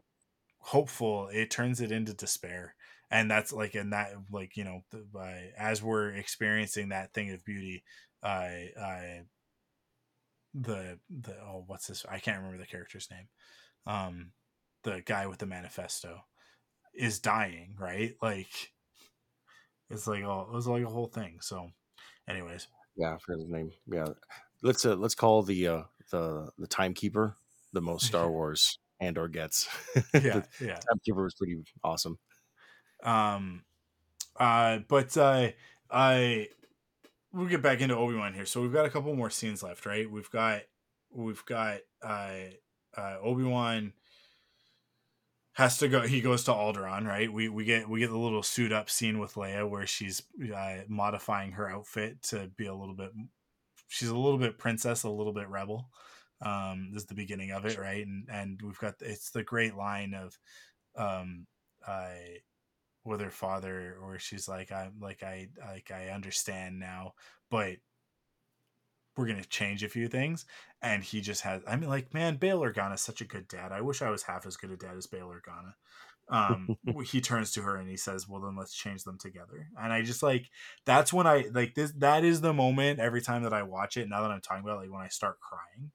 hopeful, 0.59 1.29
it 1.31 1.51
turns 1.51 1.81
it 1.81 1.91
into 1.91 2.13
despair 2.13 2.75
and 3.11 3.29
that's 3.29 3.51
like 3.51 3.75
in 3.75 3.91
that 3.91 4.11
like 4.31 4.55
you 4.57 4.63
know 4.63 4.81
by 5.13 5.51
as 5.57 5.81
we're 5.81 6.09
experiencing 6.09 6.89
that 6.89 7.13
thing 7.13 7.31
of 7.31 7.43
beauty 7.43 7.83
i 8.23 8.69
i 8.81 9.21
the 10.53 10.97
the 11.09 11.33
oh 11.43 11.63
what's 11.67 11.87
this 11.87 12.05
i 12.09 12.19
can't 12.19 12.37
remember 12.37 12.57
the 12.57 12.65
character's 12.65 13.09
name 13.11 13.27
um 13.85 14.31
the 14.83 15.01
guy 15.05 15.27
with 15.27 15.39
the 15.39 15.45
manifesto 15.45 16.23
is 16.93 17.19
dying 17.19 17.75
right? 17.79 18.15
Like 18.21 18.71
it's 19.89 20.07
like 20.07 20.23
oh 20.23 20.47
it 20.49 20.53
was 20.53 20.67
like 20.67 20.83
a 20.83 20.89
whole 20.89 21.07
thing 21.07 21.39
so 21.41 21.69
anyways. 22.27 22.67
Yeah 22.97 23.17
for 23.17 23.33
his 23.33 23.47
name 23.47 23.71
yeah. 23.87 24.07
Let's 24.61 24.85
uh, 24.85 24.95
let's 24.95 25.15
call 25.15 25.43
the 25.43 25.67
uh 25.67 25.83
the 26.11 26.49
the 26.57 26.67
timekeeper 26.67 27.37
the 27.73 27.81
most 27.81 28.05
star 28.05 28.29
wars 28.31 28.79
Andor 28.99 29.27
gets. 29.27 29.67
Yeah 30.13 30.43
yeah. 30.59 30.79
timekeeper 30.89 31.23
was 31.23 31.35
pretty 31.35 31.57
awesome 31.83 32.17
um, 33.03 33.63
uh, 34.37 34.79
but 34.87 35.15
uh, 35.17 35.49
I 35.91 36.47
we'll 37.33 37.47
get 37.47 37.61
back 37.61 37.81
into 37.81 37.95
Obi 37.95 38.15
Wan 38.15 38.33
here. 38.33 38.45
So 38.45 38.61
we've 38.61 38.73
got 38.73 38.85
a 38.85 38.89
couple 38.89 39.13
more 39.15 39.29
scenes 39.29 39.63
left, 39.63 39.85
right? 39.85 40.09
We've 40.09 40.29
got 40.29 40.61
we've 41.11 41.45
got 41.45 41.79
uh, 42.01 42.33
uh, 42.95 43.17
Obi 43.21 43.43
Wan 43.43 43.93
has 45.53 45.77
to 45.79 45.87
go. 45.87 46.01
He 46.01 46.21
goes 46.21 46.43
to 46.45 46.51
Alderaan, 46.51 47.05
right? 47.05 47.31
We 47.31 47.49
we 47.49 47.65
get 47.65 47.89
we 47.89 47.99
get 47.99 48.09
the 48.09 48.17
little 48.17 48.43
suit 48.43 48.71
up 48.71 48.89
scene 48.89 49.19
with 49.19 49.33
Leia 49.33 49.69
where 49.69 49.85
she's 49.85 50.23
uh, 50.55 50.77
modifying 50.87 51.51
her 51.53 51.69
outfit 51.69 52.21
to 52.23 52.49
be 52.55 52.65
a 52.65 52.73
little 52.73 52.95
bit. 52.95 53.11
She's 53.87 54.09
a 54.09 54.15
little 54.15 54.37
bit 54.37 54.57
princess, 54.57 55.03
a 55.03 55.09
little 55.09 55.33
bit 55.33 55.49
rebel. 55.49 55.89
Um, 56.41 56.91
this 56.93 57.03
is 57.03 57.07
the 57.07 57.15
beginning 57.15 57.51
of 57.51 57.65
it, 57.65 57.77
right? 57.77 58.05
And 58.05 58.27
and 58.31 58.61
we've 58.61 58.79
got 58.79 58.95
it's 59.01 59.31
the 59.31 59.43
great 59.43 59.75
line 59.75 60.13
of, 60.13 60.37
um, 60.95 61.47
I 61.85 62.37
with 63.09 63.21
her 63.21 63.31
father 63.31 63.97
or 64.01 64.19
she's 64.19 64.47
like 64.47 64.71
i'm 64.71 64.93
like 65.01 65.23
i 65.23 65.47
like 65.67 65.91
i 65.91 66.09
understand 66.09 66.79
now 66.79 67.13
but 67.49 67.77
we're 69.17 69.27
gonna 69.27 69.43
change 69.43 69.83
a 69.83 69.89
few 69.89 70.07
things 70.07 70.45
and 70.81 71.03
he 71.03 71.19
just 71.19 71.41
has 71.41 71.61
i 71.67 71.75
mean 71.75 71.89
like 71.89 72.13
man 72.13 72.37
bail 72.37 72.61
organa 72.61 72.93
is 72.93 73.01
such 73.01 73.21
a 73.21 73.25
good 73.25 73.47
dad. 73.47 73.71
I 73.71 73.81
wish 73.81 74.01
i 74.01 74.09
was 74.09 74.23
half 74.23 74.45
as 74.45 74.55
good 74.55 74.71
a 74.71 74.77
dad 74.77 74.95
as 74.97 75.07
bail 75.07 75.29
organa. 75.29 75.73
Um 76.29 76.77
he 77.05 77.19
turns 77.19 77.51
to 77.53 77.61
her 77.61 77.75
and 77.75 77.89
he 77.89 77.97
says 77.97 78.29
well 78.29 78.41
then 78.41 78.55
let's 78.55 78.73
change 78.73 79.03
them 79.03 79.17
together 79.17 79.67
and 79.81 79.91
i 79.91 80.01
just 80.01 80.23
like 80.23 80.49
that's 80.85 81.11
when 81.11 81.27
i 81.27 81.45
like 81.51 81.73
this 81.73 81.91
that 81.97 82.23
is 82.23 82.39
the 82.39 82.53
moment 82.53 82.99
every 82.99 83.21
time 83.21 83.43
that 83.43 83.53
i 83.53 83.63
watch 83.63 83.97
it 83.97 84.07
now 84.07 84.21
that 84.21 84.31
i'm 84.31 84.41
talking 84.41 84.63
about 84.63 84.77
it, 84.77 84.81
like 84.83 84.91
when 84.91 85.01
i 85.01 85.09
start 85.09 85.39
crying 85.41 85.91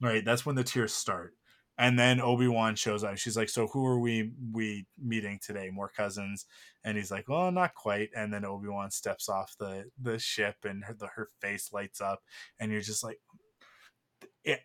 right? 0.00 0.24
That's 0.24 0.44
when 0.44 0.56
the 0.56 0.64
tears 0.64 0.92
start 0.92 1.34
and 1.78 1.98
then 1.98 2.20
obi-wan 2.20 2.74
shows 2.74 3.04
up. 3.04 3.18
She's 3.18 3.36
like 3.36 3.48
so 3.48 3.66
who 3.68 3.86
are 3.86 3.98
we 3.98 4.32
we 4.52 4.86
meeting 4.98 5.38
today? 5.44 5.70
More 5.70 5.90
cousins? 5.94 6.46
And 6.84 6.96
he's 6.96 7.10
like 7.10 7.28
well 7.28 7.50
not 7.52 7.74
quite. 7.74 8.10
And 8.16 8.32
then 8.32 8.44
obi-wan 8.44 8.90
steps 8.90 9.28
off 9.28 9.54
the 9.58 9.84
the 10.00 10.18
ship 10.18 10.56
and 10.64 10.84
her, 10.84 10.94
the, 10.98 11.08
her 11.14 11.30
face 11.40 11.72
lights 11.72 12.00
up. 12.00 12.20
And 12.58 12.72
you're 12.72 12.80
just 12.80 13.04
like 13.04 13.18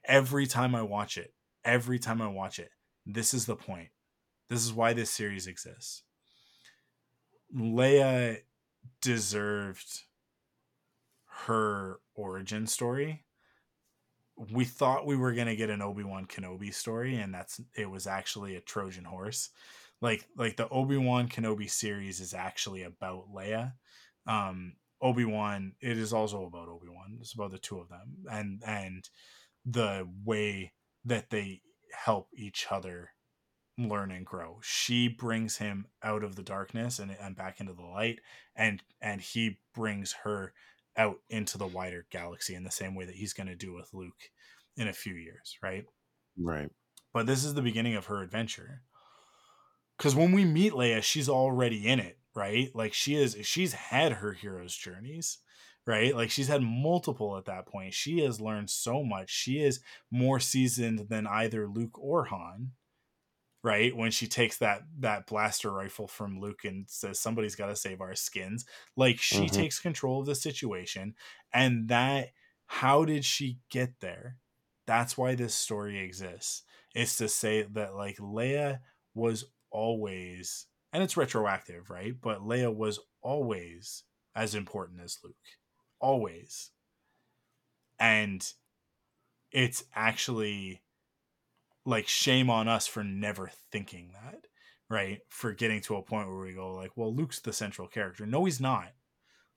every 0.05 0.45
time 0.45 0.75
i 0.75 0.81
watch 0.83 1.17
it 1.17 1.33
every 1.65 1.97
time 1.97 2.21
i 2.21 2.27
watch 2.27 2.59
it 2.59 2.69
this 3.05 3.33
is 3.33 3.45
the 3.45 3.55
point. 3.55 3.89
This 4.49 4.63
is 4.63 4.73
why 4.73 4.93
this 4.93 5.09
series 5.09 5.47
exists. 5.47 6.03
Leia 7.55 8.37
deserved 9.01 10.03
her 11.45 11.99
origin 12.13 12.67
story 12.67 13.25
we 14.49 14.65
thought 14.65 15.05
we 15.05 15.15
were 15.15 15.33
gonna 15.33 15.55
get 15.55 15.69
an 15.69 15.81
obi-wan 15.81 16.25
kenobi 16.25 16.73
story 16.73 17.17
and 17.17 17.33
that's 17.33 17.61
it 17.75 17.89
was 17.89 18.07
actually 18.07 18.55
a 18.55 18.61
trojan 18.61 19.03
horse. 19.03 19.49
Like 20.01 20.25
like 20.35 20.57
the 20.57 20.69
obi-wan 20.69 21.27
kenobi 21.27 21.69
series 21.69 22.19
is 22.19 22.33
actually 22.33 22.83
about 22.83 23.33
leia. 23.33 23.73
Um 24.25 24.73
obi-wan 25.01 25.73
it 25.81 25.97
is 25.97 26.13
also 26.13 26.45
about 26.45 26.69
obi-wan. 26.69 27.17
It's 27.19 27.33
about 27.33 27.51
the 27.51 27.59
two 27.59 27.79
of 27.79 27.89
them 27.89 28.25
and 28.31 28.61
and 28.65 29.09
the 29.65 30.07
way 30.25 30.73
that 31.05 31.29
they 31.29 31.61
help 31.93 32.29
each 32.35 32.67
other 32.71 33.11
learn 33.77 34.11
and 34.11 34.25
grow. 34.25 34.59
She 34.63 35.07
brings 35.07 35.57
him 35.57 35.87
out 36.03 36.23
of 36.23 36.35
the 36.35 36.43
darkness 36.43 36.99
and, 36.99 37.15
and 37.19 37.35
back 37.35 37.59
into 37.59 37.73
the 37.73 37.83
light 37.83 38.19
and 38.55 38.81
and 39.01 39.21
he 39.21 39.59
brings 39.75 40.13
her 40.23 40.53
out 40.97 41.17
into 41.29 41.57
the 41.57 41.67
wider 41.67 42.05
galaxy 42.11 42.55
in 42.55 42.63
the 42.63 42.71
same 42.71 42.95
way 42.95 43.05
that 43.05 43.15
he's 43.15 43.33
going 43.33 43.47
to 43.47 43.55
do 43.55 43.73
with 43.73 43.93
Luke 43.93 44.29
in 44.77 44.87
a 44.87 44.93
few 44.93 45.15
years, 45.15 45.57
right? 45.61 45.85
Right. 46.37 46.69
But 47.13 47.25
this 47.25 47.43
is 47.43 47.53
the 47.53 47.61
beginning 47.61 47.95
of 47.95 48.05
her 48.05 48.21
adventure. 48.21 48.81
Cuz 49.97 50.15
when 50.15 50.31
we 50.31 50.45
meet 50.45 50.73
Leia, 50.73 51.03
she's 51.03 51.29
already 51.29 51.87
in 51.87 51.99
it, 51.99 52.17
right? 52.35 52.73
Like 52.73 52.93
she 52.93 53.15
is 53.15 53.37
she's 53.43 53.73
had 53.73 54.13
her 54.13 54.33
hero's 54.33 54.75
journeys, 54.75 55.39
right? 55.85 56.15
Like 56.15 56.31
she's 56.31 56.47
had 56.47 56.61
multiple 56.61 57.37
at 57.37 57.45
that 57.45 57.67
point. 57.67 57.93
She 57.93 58.19
has 58.21 58.41
learned 58.41 58.69
so 58.69 59.03
much. 59.03 59.29
She 59.29 59.61
is 59.61 59.81
more 60.09 60.39
seasoned 60.39 61.09
than 61.09 61.27
either 61.27 61.67
Luke 61.67 61.99
or 61.99 62.25
Han, 62.25 62.71
right? 63.63 63.95
When 63.95 64.11
she 64.11 64.27
takes 64.27 64.57
that 64.57 64.83
that 64.99 65.27
blaster 65.27 65.71
rifle 65.71 66.07
from 66.07 66.39
luke 66.39 66.61
and 66.63 66.85
says 66.89 67.19
somebody's 67.19 67.55
got 67.55 67.67
to 67.67 67.75
save 67.75 68.01
our 68.01 68.15
skins 68.15 68.65
like 68.95 69.19
she 69.19 69.45
mm-hmm. 69.45 69.55
takes 69.55 69.79
control 69.79 70.21
of 70.21 70.25
the 70.25 70.35
situation 70.35 71.15
and 71.53 71.87
that 71.89 72.29
how 72.67 73.03
did 73.03 73.25
she 73.25 73.59
get 73.69 73.99
there? 73.99 74.37
That's 74.87 75.17
why 75.17 75.35
this 75.35 75.53
story 75.53 75.99
exists 75.99 76.63
is 76.95 77.17
to 77.17 77.27
say 77.27 77.63
that 77.73 77.95
like 77.95 78.17
leia 78.17 78.79
was 79.13 79.45
always 79.69 80.67
and 80.93 81.03
it's 81.03 81.17
retroactive 81.17 81.89
right? 81.89 82.13
But 82.19 82.41
leia 82.41 82.73
was 82.73 82.99
always 83.21 84.03
as 84.35 84.55
important 84.55 85.01
as 85.01 85.17
luke 85.23 85.35
always. 86.01 86.71
And 87.99 88.45
it's 89.51 89.85
actually 89.93 90.81
like 91.85 92.07
shame 92.07 92.49
on 92.49 92.67
us 92.67 92.87
for 92.87 93.03
never 93.03 93.51
thinking 93.71 94.11
that 94.13 94.45
right? 94.91 95.19
For 95.29 95.53
getting 95.53 95.79
to 95.83 95.95
a 95.95 96.03
point 96.03 96.27
where 96.27 96.41
we 96.41 96.53
go 96.53 96.75
like 96.75 96.91
well 96.95 97.15
luke's 97.15 97.39
the 97.39 97.53
central 97.53 97.87
character. 97.87 98.25
No 98.25 98.45
he's 98.45 98.59
not. 98.59 98.89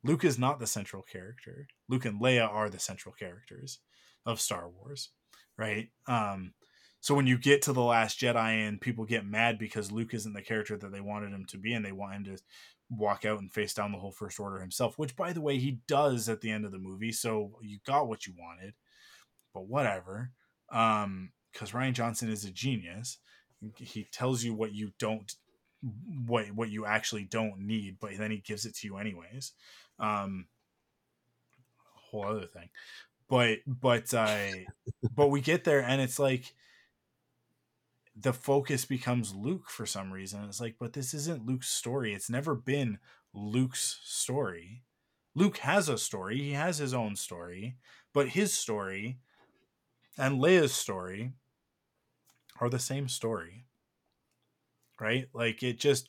Luke 0.05 0.25
is 0.25 0.39
not 0.39 0.61
the 0.61 0.67
central 0.67 1.03
character. 1.03 1.67
Luke 1.89 2.05
and 2.05 2.21
leia 2.21 2.49
are 2.49 2.71
the 2.71 2.79
central 2.79 3.15
characters 3.15 3.81
of 4.25 4.41
star 4.41 4.69
wars 4.71 5.11
right? 5.59 5.89
Um 6.07 6.55
so 7.01 7.15
when 7.15 7.27
you 7.27 7.37
get 7.37 7.61
to 7.63 7.73
the 7.75 7.83
last 7.83 8.19
jedi 8.19 8.67
and 8.67 8.81
people 8.81 9.05
get 9.05 9.27
mad 9.27 9.59
because 9.59 9.93
luke 9.93 10.15
isn't 10.15 10.33
the 10.33 10.41
character 10.41 10.77
that 10.79 10.91
they 10.91 11.03
wanted 11.03 11.33
him 11.33 11.45
to 11.47 11.59
be 11.59 11.75
and 11.75 11.85
they 11.85 11.93
want 11.93 12.15
him 12.15 12.25
to 12.25 12.43
walk 12.89 13.27
out 13.27 13.41
and 13.41 13.53
face 13.53 13.75
down 13.75 13.93
the 13.93 13.99
whole 13.99 14.13
first 14.13 14.41
order 14.41 14.59
himself 14.59 14.97
which 14.97 15.15
by 15.15 15.33
the 15.33 15.41
way 15.41 15.59
he 15.59 15.81
does 15.87 16.31
at 16.31 16.41
the 16.41 16.51
end 16.51 16.65
of 16.65 16.73
the 16.73 16.79
movie 16.79 17.13
so 17.13 17.59
you 17.61 17.79
got 17.87 18.09
what 18.09 18.27
you 18.27 18.33
wanted 18.39 18.73
but 19.53 19.69
whatever. 19.69 20.31
Um 20.73 21.31
because 21.55 21.71
Rian 21.71 21.95
Johnson 21.95 22.31
is 22.31 22.45
a 22.45 22.51
genius. 22.51 23.19
He 23.77 24.07
tells 24.13 24.45
you 24.45 24.53
what 24.53 24.75
you 24.75 24.93
don't, 24.99 25.33
what 26.27 26.51
what 26.53 26.69
you 26.69 26.85
actually 26.85 27.25
don't 27.25 27.61
need, 27.61 27.97
but 28.01 28.11
then 28.19 28.31
he 28.31 28.39
gives 28.39 28.67
it 28.67 28.75
to 28.77 28.87
you 28.87 28.99
anyways. 28.99 29.53
Um, 29.99 30.47
whole 32.11 32.27
other 32.27 32.47
thing, 32.47 32.69
but 33.29 33.61
but 33.67 34.13
uh, 34.13 34.49
but 35.15 35.29
we 35.29 35.41
get 35.41 35.65
there 35.65 35.83
and 35.83 36.03
it's 36.03 36.19
like 36.19 36.53
the 38.17 38.33
focus 38.33 38.85
becomes 38.85 39.35
Luke 39.35 39.71
for 39.71 39.87
some 39.87 40.13
reason. 40.13 40.45
It's 40.45 40.61
like, 40.61 40.77
but 40.79 40.93
this 40.93 41.15
isn't 41.15 41.47
Luke's 41.47 41.71
story. 41.71 42.15
It's 42.15 42.31
never 42.31 42.55
been 42.55 42.99
Luke's 43.33 44.01
story. 44.05 44.83
Luke 45.35 45.59
has 45.59 45.89
a 45.89 45.99
story. 45.99 46.39
He 46.39 46.53
has 46.53 46.79
his 46.79 46.95
own 46.95 47.17
story, 47.17 47.77
but 48.13 48.29
his 48.29 48.53
story 48.55 49.19
and 50.17 50.41
Leia's 50.41 50.73
story 50.73 51.33
are 52.61 52.69
the 52.69 52.79
same 52.79 53.09
story 53.09 53.65
right 55.01 55.29
like 55.35 55.63
it 55.63 55.79
just 55.79 56.09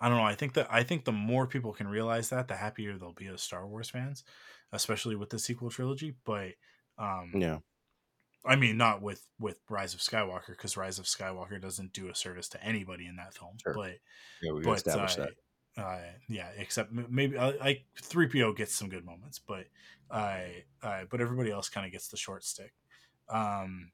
i 0.00 0.08
don't 0.08 0.18
know 0.18 0.24
i 0.24 0.34
think 0.34 0.54
that 0.54 0.66
i 0.70 0.82
think 0.82 1.04
the 1.04 1.12
more 1.12 1.46
people 1.46 1.72
can 1.72 1.86
realize 1.86 2.30
that 2.30 2.48
the 2.48 2.56
happier 2.56 2.96
they'll 2.96 3.12
be 3.12 3.26
as 3.26 3.42
star 3.42 3.66
wars 3.66 3.90
fans 3.90 4.24
especially 4.72 5.16
with 5.16 5.30
the 5.30 5.38
sequel 5.38 5.70
trilogy 5.70 6.14
but 6.24 6.52
um 6.98 7.32
yeah 7.34 7.58
i 8.46 8.56
mean 8.56 8.76
not 8.78 9.02
with 9.02 9.22
with 9.38 9.58
rise 9.68 9.92
of 9.92 10.00
skywalker 10.00 10.48
because 10.48 10.76
rise 10.76 10.98
of 10.98 11.04
skywalker 11.04 11.60
doesn't 11.60 11.92
do 11.92 12.08
a 12.08 12.14
service 12.14 12.48
to 12.48 12.62
anybody 12.64 13.06
in 13.06 13.16
that 13.16 13.34
film 13.34 13.52
sure. 13.62 13.74
but 13.74 13.92
yeah 14.42 14.52
we 14.52 14.62
but, 14.62 14.78
established 14.78 15.18
uh, 15.18 15.24
that 15.24 15.32
uh, 15.76 15.98
yeah, 16.28 16.48
except 16.56 16.92
maybe 16.92 17.36
uh, 17.36 17.52
like 17.60 17.84
three 18.00 18.26
PO 18.26 18.52
gets 18.54 18.74
some 18.74 18.88
good 18.88 19.04
moments, 19.04 19.38
but 19.38 19.66
I, 20.10 20.64
uh, 20.82 20.86
uh, 20.86 21.04
but 21.10 21.20
everybody 21.20 21.50
else 21.50 21.68
kind 21.68 21.86
of 21.86 21.92
gets 21.92 22.08
the 22.08 22.16
short 22.16 22.44
stick. 22.44 22.72
Um, 23.28 23.92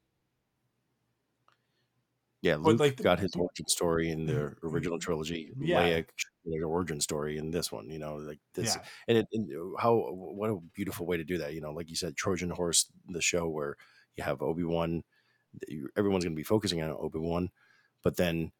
yeah, 2.41 2.55
Luke 2.57 2.79
like, 2.79 2.97
got 2.97 3.19
his 3.19 3.35
origin 3.35 3.67
story 3.67 4.09
in 4.11 4.25
the 4.25 4.33
mm-hmm. 4.33 4.67
original 4.67 4.99
trilogy. 4.99 5.51
Yeah. 5.59 5.81
Leia 5.81 6.05
their 6.45 6.67
origin 6.67 7.01
story 7.01 7.37
in 7.37 7.51
this 7.51 7.71
one. 7.71 7.89
You 7.89 7.99
know, 7.99 8.15
like 8.15 8.39
this, 8.53 8.75
yeah. 8.75 8.83
and, 9.07 9.17
it, 9.17 9.27
and 9.33 9.49
uh, 9.51 9.81
how 9.81 9.95
what 9.95 10.49
a 10.49 10.59
beautiful 10.73 11.05
way 11.05 11.17
to 11.17 11.23
do 11.23 11.39
that. 11.39 11.53
You 11.53 11.61
know, 11.61 11.71
like 11.71 11.89
you 11.89 11.95
said, 11.95 12.15
Trojan 12.15 12.51
Horse, 12.51 12.91
the 13.09 13.21
show 13.21 13.47
where 13.47 13.75
you 14.15 14.23
have 14.23 14.41
Obi 14.41 14.63
Wan. 14.63 15.03
Everyone's 15.97 16.23
going 16.23 16.35
to 16.35 16.39
be 16.39 16.43
focusing 16.43 16.81
on 16.83 16.91
Obi 16.91 17.19
Wan, 17.19 17.49
but 18.03 18.17
then 18.17 18.51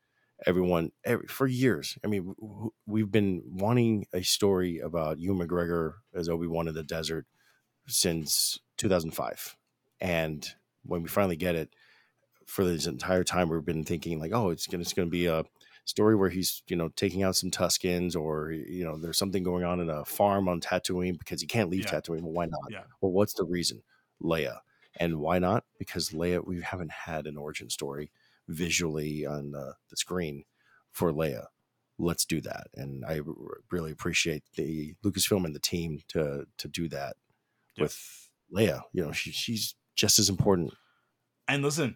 everyone 0.46 0.92
every, 1.06 1.28
for 1.28 1.46
years. 1.46 1.98
I 2.04 2.08
mean, 2.08 2.34
we've 2.88 3.12
been 3.12 3.44
wanting 3.46 4.08
a 4.12 4.24
story 4.24 4.80
about 4.80 5.20
Ewan 5.20 5.48
McGregor 5.48 5.94
as 6.16 6.30
Obi 6.30 6.48
Wan 6.48 6.68
in 6.68 6.74
the 6.74 6.84
desert 6.84 7.28
since 7.88 8.60
2005, 8.78 9.56
and 10.02 10.48
when 10.84 11.04
we 11.04 11.10
finally 11.10 11.36
get 11.36 11.54
it 11.54 11.70
for 12.48 12.64
this 12.64 12.88
entire 12.88 13.24
time 13.24 13.50
we've 13.50 13.64
been 13.64 13.84
thinking 13.84 14.20
like, 14.20 14.32
oh, 14.34 14.50
it's 14.50 14.66
gonna 14.66 14.82
it's 14.82 14.94
gonna 14.94 15.08
be 15.08 15.28
a 15.28 15.46
story 15.86 16.16
where 16.16 16.30
he's 16.30 16.64
you 16.68 16.76
know 16.76 16.90
taking 16.96 17.24
out 17.24 17.36
some 17.36 17.52
Tuskens 17.52 18.16
or 18.16 18.52
you 18.52 18.84
know 18.84 18.98
there's 18.98 19.18
something 19.18 19.44
going 19.44 19.64
on 19.64 19.80
in 19.80 19.90
a 19.90 20.04
farm 20.06 20.48
on 20.48 20.60
Tatooine 20.60 21.20
because 21.20 21.42
he 21.42 21.48
can't 21.48 21.70
leave 21.70 21.86
yeah. 21.86 22.00
Tatooine. 22.00 22.22
Well, 22.22 22.34
why 22.34 22.46
not? 22.46 22.62
Yeah. 22.70 22.84
Well, 23.02 23.12
what's 23.12 23.34
the 23.34 23.46
reason? 23.46 23.84
Leia, 24.22 24.60
and 24.98 25.20
why 25.20 25.40
not? 25.40 25.66
Because 25.78 26.10
Leia, 26.10 26.46
we 26.46 26.62
haven't 26.62 26.92
had 26.92 27.28
an 27.28 27.38
origin 27.38 27.70
story 27.70 28.12
visually 28.48 29.26
on 29.26 29.52
the, 29.52 29.76
the 29.90 29.98
screen 29.98 30.44
for 30.92 31.12
Leia. 31.12 31.46
Let's 32.00 32.26
do 32.26 32.42
that, 32.42 32.68
and 32.76 33.06
I 33.06 33.22
really 33.72 33.92
appreciate 33.92 34.44
the 34.56 34.96
Lucasfilm 35.04 35.46
and 35.46 35.56
the 35.56 35.60
team 35.60 36.02
to 36.10 36.48
to 36.58 36.68
do 36.68 36.88
that 36.90 37.18
with 37.80 38.30
Leia. 38.54 38.82
You 38.94 39.06
know, 39.06 39.12
she, 39.12 39.32
she's 39.32 39.76
just 39.96 40.20
as 40.20 40.30
important. 40.30 40.74
And 41.48 41.64
listen, 41.64 41.96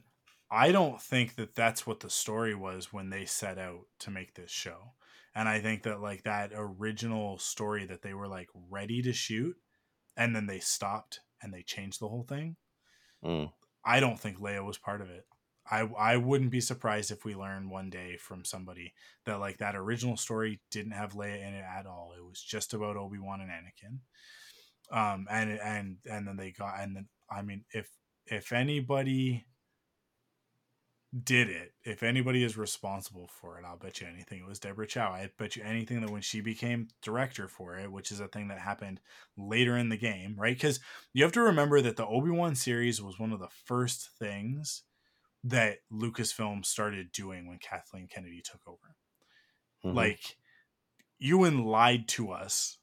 I 0.52 0.74
don't 0.74 1.02
think 1.02 1.36
that 1.36 1.56
that's 1.56 1.88
what 1.88 2.02
the 2.02 2.10
story 2.10 2.54
was 2.54 2.92
when 2.92 3.10
they 3.10 3.24
set 3.24 3.58
out 3.58 3.86
to 4.00 4.12
make 4.12 4.34
this 4.34 4.52
show. 4.52 4.94
And 5.34 5.48
I 5.48 5.62
think 5.62 5.84
that 5.84 6.02
like 6.02 6.24
that 6.24 6.52
original 6.54 7.38
story 7.40 7.86
that 7.86 8.02
they 8.02 8.14
were 8.14 8.28
like 8.28 8.50
ready 8.70 9.02
to 9.02 9.14
shoot 9.14 9.56
and 10.18 10.36
then 10.36 10.48
they 10.48 10.60
stopped 10.60 11.22
and 11.42 11.54
they 11.54 11.64
changed 11.64 12.02
the 12.02 12.10
whole 12.10 12.26
thing. 12.28 12.58
Mm. 13.24 13.54
I 13.86 14.02
don't 14.02 14.20
think 14.20 14.40
Leia 14.40 14.66
was 14.66 14.78
part 14.78 15.00
of 15.02 15.10
it. 15.10 15.26
I 15.70 15.82
I 15.98 16.18
wouldn't 16.18 16.52
be 16.52 16.60
surprised 16.60 17.12
if 17.12 17.24
we 17.24 17.34
learn 17.34 17.70
one 17.70 17.90
day 17.90 18.18
from 18.18 18.44
somebody 18.44 18.94
that 19.26 19.40
like 19.40 19.60
that 19.60 19.76
original 19.76 20.18
story 20.18 20.60
didn't 20.70 20.92
have 20.92 21.14
Leia 21.14 21.48
in 21.48 21.54
it 21.54 21.64
at 21.64 21.86
all. 21.86 22.12
It 22.18 22.26
was 22.26 22.42
just 22.42 22.74
about 22.74 22.98
Obi-Wan 22.98 23.40
and 23.40 23.50
Anakin. 23.50 24.00
Um 24.92 25.28
and 25.32 25.52
and 25.52 25.98
and 26.06 26.28
then 26.28 26.36
they 26.36 26.52
got 26.52 26.82
and 26.82 26.94
then 26.94 27.08
I 27.30 27.42
mean 27.42 27.64
if 27.72 27.90
if 28.26 28.52
anybody 28.52 29.46
did 31.24 31.50
it. 31.50 31.74
If 31.84 32.04
anybody 32.04 32.44
is 32.44 32.58
responsible 32.58 33.30
for 33.42 33.58
it, 33.58 33.66
I'll 33.66 33.78
bet 33.78 34.00
you 34.00 34.08
anything 34.08 34.40
it 34.40 34.48
was 34.48 34.60
Deborah 34.60 34.88
Chow. 34.88 35.12
I 35.12 35.30
bet 35.38 35.56
you 35.56 35.64
anything 35.64 36.00
that 36.02 36.10
when 36.10 36.22
she 36.22 36.40
became 36.40 36.88
director 37.02 37.48
for 37.48 37.78
it, 37.78 37.92
which 37.92 38.12
is 38.12 38.22
a 38.22 38.28
thing 38.28 38.48
that 38.48 38.60
happened 38.60 39.02
later 39.38 39.78
in 39.78 39.90
the 39.90 39.98
game, 39.98 40.36
right? 40.38 40.56
Because 40.56 40.80
you 41.14 41.24
have 41.24 41.34
to 41.34 41.42
remember 41.42 41.82
that 41.82 41.98
the 41.98 42.08
Obi 42.08 42.32
Wan 42.32 42.56
series 42.56 43.02
was 43.02 43.20
one 43.20 43.34
of 43.34 43.40
the 43.40 43.50
first 43.66 44.10
things 44.18 44.84
that 45.44 45.80
Lucasfilm 45.92 46.66
started 46.66 47.12
doing 47.12 47.48
when 47.48 47.58
Kathleen 47.58 48.08
Kennedy 48.08 48.42
took 48.42 48.62
over. 48.66 48.96
Mm-hmm. 49.84 49.98
Like, 49.98 50.38
Ewan 51.20 51.66
lied 51.66 52.08
to 52.10 52.32
us 52.32 52.78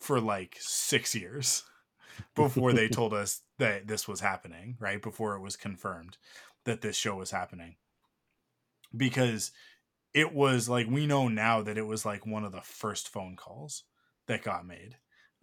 for 0.00 0.20
like 0.20 0.56
six 0.58 1.14
years 1.14 1.64
before 2.34 2.72
they 2.72 2.88
told 2.88 3.12
us 3.12 3.42
that 3.58 3.88
this 3.88 4.08
was 4.08 4.20
happening, 4.20 4.76
right? 4.80 5.02
Before 5.02 5.34
it 5.34 5.40
was 5.40 5.56
confirmed 5.56 6.16
that 6.68 6.82
this 6.82 6.96
show 6.96 7.16
was 7.16 7.30
happening 7.30 7.76
because 8.94 9.50
it 10.12 10.34
was 10.34 10.68
like 10.68 10.86
we 10.86 11.06
know 11.06 11.26
now 11.26 11.62
that 11.62 11.78
it 11.78 11.86
was 11.86 12.04
like 12.04 12.26
one 12.26 12.44
of 12.44 12.52
the 12.52 12.60
first 12.60 13.08
phone 13.08 13.36
calls 13.36 13.84
that 14.26 14.42
got 14.44 14.66
made 14.66 14.96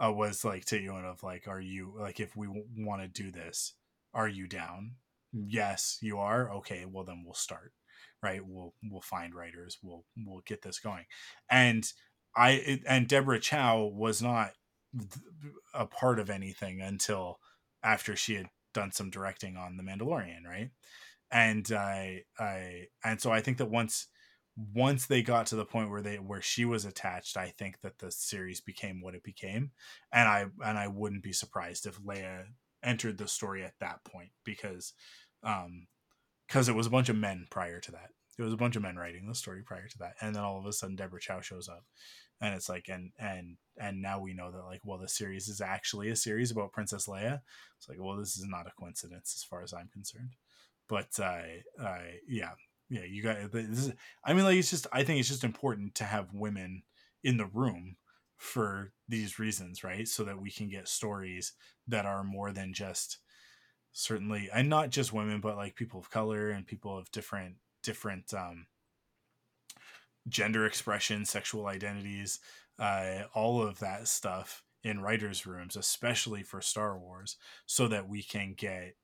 uh, 0.03 0.11
was 0.11 0.45
like 0.45 0.65
to 0.65 0.79
Ewan 0.79 1.03
of 1.03 1.23
like, 1.23 1.47
are 1.47 1.59
you 1.59 1.95
like 1.99 2.19
if 2.19 2.35
we 2.35 2.45
w- 2.45 2.65
want 2.77 3.01
to 3.01 3.07
do 3.07 3.31
this, 3.31 3.73
are 4.13 4.27
you 4.27 4.47
down? 4.47 4.91
Yes, 5.33 5.97
you 5.99 6.19
are. 6.19 6.51
Okay, 6.57 6.85
well 6.87 7.03
then 7.03 7.23
we'll 7.25 7.33
start. 7.33 7.73
Right, 8.21 8.41
we'll 8.45 8.73
we'll 8.83 9.01
find 9.01 9.33
writers. 9.33 9.79
We'll 9.81 10.05
we'll 10.15 10.43
get 10.45 10.61
this 10.61 10.79
going, 10.79 11.05
and 11.49 11.91
I 12.35 12.51
it, 12.51 12.81
and 12.87 13.07
Deborah 13.07 13.39
Chow 13.39 13.83
was 13.83 14.21
not 14.21 14.51
a 15.73 15.87
part 15.87 16.19
of 16.19 16.29
anything 16.29 16.81
until 16.81 17.39
after 17.83 18.15
she 18.15 18.35
had 18.35 18.49
done 18.73 18.91
some 18.91 19.09
directing 19.09 19.57
on 19.57 19.77
The 19.77 19.83
Mandalorian, 19.83 20.45
right? 20.47 20.69
And 21.35 21.69
I 21.73 22.21
I 22.39 22.87
and 23.03 23.19
so 23.19 23.29
I 23.29 23.41
think 23.41 23.57
that 23.57 23.69
once 23.69 24.07
once 24.55 25.05
they 25.05 25.21
got 25.21 25.47
to 25.47 25.57
the 25.57 25.65
point 25.65 25.89
where 25.89 26.01
they 26.01 26.15
where 26.15 26.41
she 26.41 26.63
was 26.63 26.85
attached, 26.85 27.35
I 27.35 27.49
think 27.57 27.81
that 27.81 27.99
the 27.99 28.09
series 28.09 28.61
became 28.61 29.01
what 29.01 29.15
it 29.15 29.23
became, 29.23 29.71
and 30.13 30.29
I 30.29 30.45
and 30.65 30.77
I 30.77 30.87
wouldn't 30.87 31.23
be 31.23 31.33
surprised 31.33 31.85
if 31.85 32.01
Leia 32.01 32.45
entered 32.81 33.17
the 33.17 33.27
story 33.27 33.65
at 33.65 33.73
that 33.81 34.05
point 34.05 34.29
because, 34.45 34.93
um, 35.43 35.87
because 36.47 36.69
it 36.69 36.75
was 36.75 36.87
a 36.87 36.91
bunch 36.91 37.09
of 37.09 37.17
men 37.17 37.47
prior 37.51 37.81
to 37.81 37.91
that. 37.91 38.11
It 38.37 38.43
was 38.43 38.53
a 38.53 38.57
bunch 38.57 38.75
of 38.77 38.81
men 38.81 38.95
writing 38.95 39.27
the 39.27 39.35
story 39.35 39.61
prior 39.65 39.87
to 39.87 39.97
that, 39.99 40.13
and 40.21 40.33
then 40.33 40.43
all 40.43 40.57
of 40.57 40.65
a 40.65 40.71
sudden 40.71 40.95
Deborah 40.95 41.19
Chow 41.19 41.41
shows 41.41 41.67
up, 41.67 41.83
and 42.39 42.55
it's 42.55 42.69
like 42.69 42.87
and 42.87 43.11
and 43.19 43.57
and 43.77 44.01
now 44.01 44.21
we 44.21 44.33
know 44.33 44.51
that 44.51 44.63
like 44.63 44.81
well 44.85 44.99
the 44.99 45.09
series 45.09 45.49
is 45.49 45.59
actually 45.59 46.09
a 46.09 46.15
series 46.15 46.51
about 46.51 46.71
Princess 46.71 47.07
Leia. 47.07 47.41
It's 47.77 47.89
like 47.89 47.97
well 47.99 48.15
this 48.15 48.37
is 48.37 48.45
not 48.47 48.67
a 48.67 48.71
coincidence 48.79 49.33
as 49.35 49.43
far 49.43 49.63
as 49.63 49.73
I'm 49.73 49.89
concerned, 49.91 50.31
but 50.87 51.19
I 51.19 51.63
uh, 51.81 51.99
yeah 52.27 52.51
yeah, 52.89 53.03
you 53.03 53.23
got 53.23 53.51
this. 53.51 53.67
Is, 53.67 53.93
I 54.23 54.33
mean, 54.33 54.45
like 54.45 54.57
it's 54.57 54.69
just. 54.69 54.87
I 54.91 55.03
think 55.03 55.19
it's 55.19 55.29
just 55.29 55.43
important 55.43 55.95
to 55.95 56.03
have 56.03 56.33
women 56.33 56.83
in 57.23 57.37
the 57.37 57.47
room 57.47 57.97
for 58.37 58.91
these 59.07 59.39
reasons, 59.39 59.83
right? 59.83 60.07
So 60.07 60.23
that 60.23 60.39
we 60.39 60.51
can 60.51 60.69
get 60.69 60.87
stories 60.87 61.53
that 61.87 62.05
are 62.05 62.23
more 62.23 62.51
than 62.51 62.73
just 62.73 63.19
certainly, 63.91 64.49
and 64.53 64.69
not 64.69 64.91
just 64.91 65.13
women, 65.13 65.41
but 65.41 65.55
like 65.55 65.75
people 65.75 65.99
of 65.99 66.11
color 66.11 66.49
and 66.49 66.67
people 66.67 66.97
of 66.97 67.11
different 67.11 67.55
different 67.81 68.33
um, 68.33 68.67
gender 70.27 70.65
expression, 70.65 71.25
sexual 71.25 71.65
identities, 71.65 72.39
uh, 72.77 73.23
all 73.33 73.61
of 73.63 73.79
that 73.79 74.07
stuff 74.07 74.63
in 74.83 75.01
writers' 75.01 75.47
rooms, 75.47 75.75
especially 75.75 76.43
for 76.43 76.61
Star 76.61 76.95
Wars, 76.99 77.37
so 77.65 77.87
that 77.87 78.07
we 78.07 78.21
can 78.21 78.53
get 78.55 78.95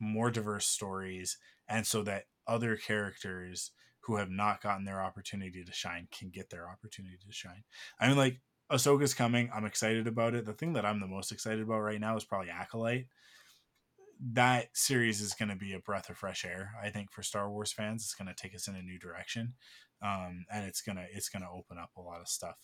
more 0.00 0.30
diverse 0.30 0.66
stories 0.66 1.36
and 1.68 1.86
so 1.86 2.02
that 2.02 2.24
other 2.46 2.76
characters 2.76 3.70
who 4.00 4.16
have 4.16 4.30
not 4.30 4.62
gotten 4.62 4.84
their 4.84 5.02
opportunity 5.02 5.62
to 5.62 5.72
shine 5.72 6.08
can 6.10 6.30
get 6.30 6.50
their 6.50 6.68
opportunity 6.68 7.18
to 7.24 7.32
shine. 7.32 7.62
I 8.00 8.08
mean, 8.08 8.16
like 8.16 8.40
Ahsoka's 8.72 9.14
coming. 9.14 9.50
I'm 9.54 9.66
excited 9.66 10.06
about 10.06 10.34
it. 10.34 10.46
The 10.46 10.52
thing 10.52 10.72
that 10.74 10.84
I'm 10.84 11.00
the 11.00 11.06
most 11.06 11.32
excited 11.32 11.60
about 11.60 11.80
right 11.80 12.00
now 12.00 12.16
is 12.16 12.24
probably 12.24 12.50
Acolyte. 12.50 13.06
That 14.32 14.68
series 14.74 15.20
is 15.20 15.34
going 15.34 15.48
to 15.48 15.56
be 15.56 15.74
a 15.74 15.80
breath 15.80 16.10
of 16.10 16.16
fresh 16.16 16.44
air. 16.44 16.72
I 16.82 16.90
think 16.90 17.10
for 17.10 17.22
Star 17.22 17.50
Wars 17.50 17.72
fans, 17.72 18.02
it's 18.02 18.14
going 18.14 18.28
to 18.28 18.34
take 18.34 18.54
us 18.54 18.68
in 18.68 18.76
a 18.76 18.82
new 18.82 18.98
direction, 18.98 19.54
um, 20.02 20.44
and 20.52 20.66
it's 20.66 20.82
gonna 20.82 21.06
it's 21.10 21.30
gonna 21.30 21.48
open 21.50 21.78
up 21.78 21.90
a 21.96 22.02
lot 22.02 22.20
of 22.20 22.28
stuff 22.28 22.56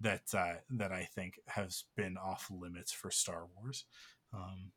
that 0.00 0.22
uh, 0.36 0.54
that 0.70 0.92
I 0.92 1.08
think 1.14 1.40
has 1.48 1.84
been 1.96 2.16
off 2.16 2.50
limits 2.50 2.92
for 2.92 3.10
Star 3.10 3.46
Wars. 3.56 3.84
Um, 4.32 4.70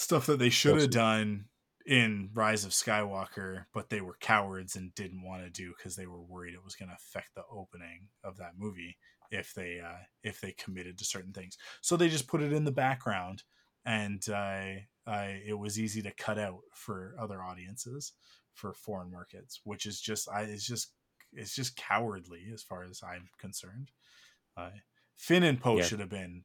stuff 0.00 0.26
that 0.26 0.38
they 0.38 0.50
should 0.50 0.80
have 0.80 0.90
done 0.90 1.44
in 1.86 2.30
Rise 2.32 2.64
of 2.64 2.70
Skywalker, 2.70 3.64
but 3.74 3.90
they 3.90 4.00
were 4.00 4.16
cowards 4.20 4.74
and 4.76 4.94
didn't 4.94 5.22
want 5.22 5.42
to 5.42 5.50
do 5.50 5.72
because 5.76 5.94
they 5.94 6.06
were 6.06 6.22
worried 6.22 6.54
it 6.54 6.64
was 6.64 6.74
going 6.74 6.88
to 6.88 6.94
affect 6.94 7.34
the 7.34 7.42
opening 7.52 8.08
of 8.24 8.38
that 8.38 8.52
movie 8.58 8.96
if 9.30 9.52
they 9.54 9.80
uh, 9.84 10.02
if 10.22 10.40
they 10.40 10.52
committed 10.52 10.98
to 10.98 11.04
certain 11.04 11.32
things. 11.32 11.56
So 11.82 11.96
they 11.96 12.08
just 12.08 12.28
put 12.28 12.42
it 12.42 12.52
in 12.52 12.64
the 12.64 12.72
background, 12.72 13.42
and 13.84 14.22
uh, 14.28 14.80
I, 15.06 15.42
it 15.46 15.58
was 15.58 15.78
easy 15.78 16.02
to 16.02 16.12
cut 16.12 16.38
out 16.38 16.60
for 16.72 17.14
other 17.20 17.42
audiences 17.42 18.12
for 18.54 18.72
foreign 18.72 19.10
markets, 19.10 19.60
which 19.64 19.86
is 19.86 20.00
just 20.00 20.28
I 20.30 20.42
it's 20.42 20.66
just 20.66 20.92
it's 21.32 21.54
just 21.54 21.76
cowardly 21.76 22.48
as 22.52 22.62
far 22.62 22.84
as 22.84 23.00
I'm 23.02 23.28
concerned. 23.38 23.90
Finn 25.16 25.42
and 25.42 25.60
Poe 25.60 25.78
yeah. 25.78 25.84
should 25.84 26.00
have 26.00 26.08
been 26.08 26.44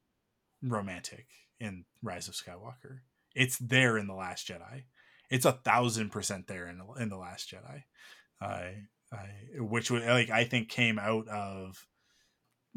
romantic 0.62 1.28
in 1.60 1.86
Rise 2.02 2.28
of 2.28 2.34
Skywalker. 2.34 3.00
It's 3.36 3.58
there 3.58 3.98
in 3.98 4.08
the 4.08 4.16
Last 4.16 4.48
Jedi 4.48 4.86
it's 5.30 5.46
a 5.46 5.52
thousand 5.52 6.12
percent 6.12 6.48
there 6.48 6.68
in 6.68 6.82
in 7.00 7.10
the 7.10 7.18
Last 7.18 7.52
Jedi, 7.52 7.84
I, 8.42 8.76
which 9.58 9.90
was 9.92 10.04
like 10.04 10.30
I 10.30 10.44
think 10.44 10.70
came 10.70 11.00
out 11.00 11.28
of 11.28 11.86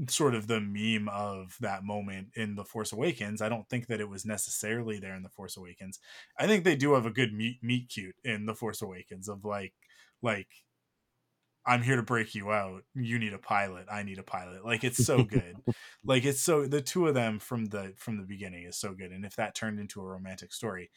sort 0.09 0.35
of 0.35 0.47
the 0.47 0.61
meme 0.61 1.09
of 1.09 1.57
that 1.61 1.85
moment 1.85 2.29
in 2.37 2.55
the 2.55 2.65
Force 2.65 2.93
Awakens. 2.93 3.43
I 3.43 3.49
don't 3.49 3.69
think 3.69 3.89
that 3.89 4.01
it 4.01 4.09
was 4.09 4.25
necessarily 4.25 4.99
there 4.99 5.15
in 5.15 5.25
the 5.25 5.29
Force 5.29 5.57
Awakens. 5.57 5.99
I 6.39 6.47
think 6.47 6.65
they 6.65 6.77
do 6.77 6.95
have 6.95 7.07
a 7.07 7.11
good 7.11 7.33
meet 7.33 7.63
meet 7.63 7.89
cute 7.89 8.17
in 8.25 8.47
the 8.47 8.55
Force 8.55 8.81
Awakens 8.81 9.29
of 9.29 9.45
like 9.45 9.75
like 10.23 10.49
I'm 11.69 11.83
here 11.83 11.97
to 11.97 12.03
break 12.03 12.35
you 12.35 12.51
out. 12.51 12.83
You 12.95 13.19
need 13.19 13.35
a 13.35 13.39
pilot. 13.39 13.87
I 13.93 14.03
need 14.03 14.19
a 14.19 14.23
pilot. 14.23 14.65
Like 14.65 14.85
it's 14.85 15.05
so 15.05 15.23
good. 15.23 15.57
like 16.05 16.25
it's 16.25 16.41
so 16.41 16.67
the 16.67 16.81
two 16.81 17.07
of 17.07 17.15
them 17.15 17.39
from 17.39 17.67
the 17.67 17.93
from 17.97 18.17
the 18.17 18.23
beginning 18.23 18.65
is 18.65 18.79
so 18.79 18.95
good. 18.95 19.13
And 19.13 19.25
if 19.25 19.37
that 19.37 19.55
turned 19.55 19.79
into 19.79 20.01
a 20.01 20.05
romantic 20.05 20.55
story, 20.55 20.91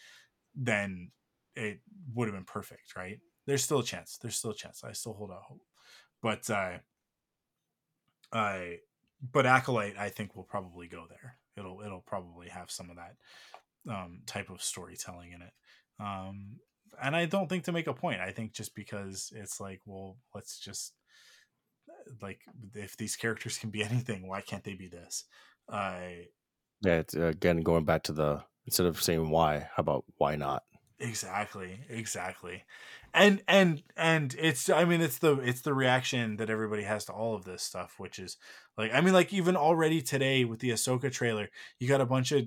then 0.55 1.11
it 1.57 1.81
would 2.13 2.29
have 2.29 2.35
been 2.35 2.45
perfect, 2.45 2.95
right? 2.95 3.19
There's 3.45 3.63
still 3.63 3.79
a 3.79 3.83
chance. 3.83 4.17
There's 4.21 4.37
still 4.37 4.51
a 4.51 4.55
chance. 4.55 4.81
I 4.85 4.93
still 4.93 5.13
hold 5.13 5.31
out 5.31 5.43
hope. 5.43 5.61
But 6.21 6.49
uh 6.49 6.77
I 8.31 8.77
but 9.33 9.45
Acolyte 9.45 9.97
I 9.97 10.07
think 10.07 10.37
will 10.37 10.43
probably 10.45 10.87
go 10.87 11.03
there. 11.09 11.35
It'll 11.57 11.81
it'll 11.81 11.99
probably 12.07 12.47
have 12.47 12.71
some 12.71 12.89
of 12.89 12.95
that 12.95 13.93
um 13.93 14.21
type 14.25 14.49
of 14.49 14.63
storytelling 14.63 15.33
in 15.33 15.41
it. 15.41 15.53
Um 15.99 16.59
and 17.01 17.15
I 17.15 17.25
don't 17.25 17.47
think 17.47 17.65
to 17.65 17.71
make 17.71 17.87
a 17.87 17.93
point. 17.93 18.21
I 18.21 18.31
think 18.31 18.53
just 18.53 18.75
because 18.75 19.31
it's 19.35 19.59
like, 19.59 19.81
well, 19.85 20.17
let's 20.33 20.59
just 20.59 20.93
like 22.21 22.41
if 22.75 22.97
these 22.97 23.15
characters 23.15 23.57
can 23.57 23.69
be 23.69 23.83
anything, 23.89 24.27
why 24.27 24.41
can't 24.41 24.63
they 24.63 24.73
be 24.73 24.87
this? 24.87 25.25
I 25.69 25.75
uh, 25.75 26.09
yeah, 26.81 26.95
it's 26.95 27.13
again 27.13 27.61
going 27.61 27.85
back 27.85 28.03
to 28.03 28.13
the 28.13 28.43
instead 28.65 28.87
of 28.87 29.01
saying 29.01 29.29
why, 29.29 29.69
how 29.75 29.81
about 29.81 30.05
why 30.17 30.35
not? 30.35 30.63
Exactly, 30.99 31.79
exactly. 31.89 32.63
And 33.13 33.41
and 33.47 33.81
and 33.97 34.35
it's 34.37 34.69
I 34.69 34.85
mean 34.85 35.01
it's 35.01 35.17
the 35.17 35.37
it's 35.39 35.61
the 35.61 35.73
reaction 35.73 36.37
that 36.37 36.49
everybody 36.49 36.83
has 36.83 37.05
to 37.05 37.13
all 37.13 37.35
of 37.35 37.43
this 37.43 37.63
stuff, 37.63 37.95
which 37.97 38.19
is 38.19 38.37
like 38.77 38.93
I 38.93 39.01
mean 39.01 39.13
like 39.13 39.33
even 39.33 39.55
already 39.55 40.01
today 40.01 40.45
with 40.45 40.59
the 40.59 40.69
Ahsoka 40.69 41.11
trailer, 41.11 41.49
you 41.79 41.87
got 41.87 42.01
a 42.01 42.05
bunch 42.05 42.31
of 42.31 42.45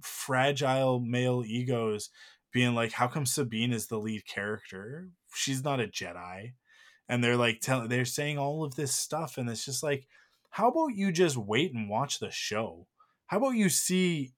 fragile 0.00 1.00
male 1.00 1.42
egos 1.44 2.10
being 2.52 2.74
like, 2.74 2.92
How 2.92 3.06
come 3.06 3.26
Sabine 3.26 3.72
is 3.72 3.86
the 3.86 3.98
lead 3.98 4.26
character? 4.26 5.10
She's 5.34 5.64
not 5.64 5.80
a 5.80 5.86
Jedi. 5.86 6.52
And 7.08 7.24
they're 7.24 7.36
like 7.36 7.60
tell 7.60 7.88
they're 7.88 8.04
saying 8.04 8.38
all 8.38 8.64
of 8.64 8.76
this 8.76 8.94
stuff, 8.94 9.36
and 9.36 9.50
it's 9.50 9.64
just 9.64 9.82
like, 9.82 10.06
how 10.50 10.68
about 10.68 10.94
you 10.94 11.12
just 11.12 11.36
wait 11.36 11.74
and 11.74 11.88
watch 11.88 12.18
the 12.18 12.30
show? 12.30 12.86
How 13.26 13.38
about 13.38 13.56
you 13.56 13.68
see 13.68 14.32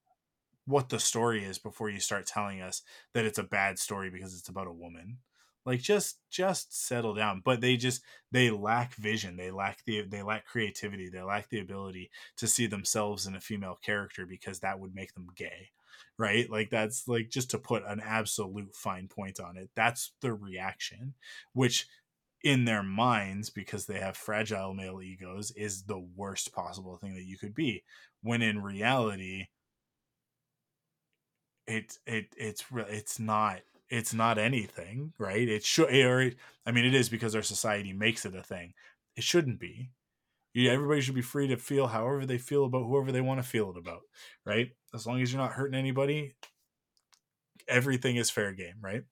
what 0.67 0.89
the 0.89 0.99
story 0.99 1.45
is 1.45 1.59
before 1.59 1.91
you 1.91 2.01
start 2.01 2.27
telling 2.27 2.61
us 2.61 2.83
that 3.15 3.25
it's 3.25 3.39
a 3.39 3.43
bad 3.43 3.79
story 3.79 4.11
because 4.11 4.35
it's 4.35 4.49
about 4.49 4.67
a 4.67 4.73
woman 4.73 5.19
like 5.65 5.81
just 5.81 6.19
just 6.31 6.87
settle 6.87 7.15
down 7.15 7.43
but 7.45 7.61
they 7.61 7.77
just 7.77 8.03
they 8.31 8.51
lack 8.51 8.95
vision 8.95 9.37
they 9.37 9.51
lack 9.51 9.85
the 9.87 10.03
they 10.03 10.23
lack 10.23 10.47
creativity 10.47 11.09
they 11.09 11.23
lack 11.23 11.49
the 11.49 11.61
ability 11.61 12.11
to 12.37 12.47
see 12.47 12.67
themselves 12.67 13.27
in 13.27 13.35
a 13.35 13.41
female 13.41 13.77
character 13.85 14.27
because 14.27 14.61
that 14.61 14.79
would 14.79 14.95
make 14.95 15.15
them 15.15 15.27
gay 15.37 15.71
right 16.19 16.51
like 16.51 16.71
that's 16.71 17.07
like 17.09 17.29
just 17.31 17.51
to 17.51 17.59
put 17.59 17.83
an 17.87 18.01
absolute 18.05 18.75
fine 18.75 19.09
point 19.09 19.41
on 19.41 19.57
it 19.57 19.71
that's 19.75 20.13
the 20.21 20.33
reaction 20.33 21.15
which 21.53 21.87
in 22.45 22.65
their 22.65 22.83
minds 22.83 23.51
because 23.51 23.87
they 23.87 24.01
have 24.01 24.17
fragile 24.17 24.75
male 24.75 25.01
egos 25.01 25.53
is 25.53 25.85
the 25.85 25.99
worst 26.17 26.53
possible 26.53 26.97
thing 26.97 27.15
that 27.15 27.25
you 27.25 27.39
could 27.39 27.55
be 27.55 27.83
when 28.23 28.43
in 28.43 28.63
reality 28.63 29.47
it 31.67 31.99
it 32.07 32.35
it's 32.37 32.65
it's 32.73 33.19
not 33.19 33.61
it's 33.89 34.15
not 34.15 34.39
anything, 34.39 35.13
right? 35.19 35.47
It 35.49 35.65
should 35.65 35.95
or 35.95 36.23
it, 36.23 36.37
I 36.67 36.73
mean 36.73 36.85
it 36.85 36.95
is 36.95 37.09
because 37.09 37.35
our 37.35 37.43
society 37.43 37.93
makes 37.93 38.25
it 38.25 38.35
a 38.35 38.43
thing. 38.43 38.75
It 39.17 39.25
shouldn't 39.25 39.61
be. 39.61 39.91
Everybody 40.55 41.01
should 41.01 41.15
be 41.15 41.23
free 41.23 41.49
to 41.49 41.57
feel 41.57 41.87
however 41.87 42.27
they 42.27 42.39
feel 42.39 42.65
about 42.65 42.85
whoever 42.85 43.13
they 43.13 43.21
want 43.21 43.43
to 43.43 43.49
feel 43.49 43.71
it 43.71 43.79
about, 43.79 44.03
right? 44.45 44.71
As 44.95 45.07
long 45.07 45.21
as 45.21 45.33
you're 45.33 45.41
not 45.41 45.53
hurting 45.53 45.79
anybody, 45.79 46.35
everything 47.69 48.17
is 48.17 48.31
fair 48.31 48.53
game, 48.53 48.77
right? 48.81 49.05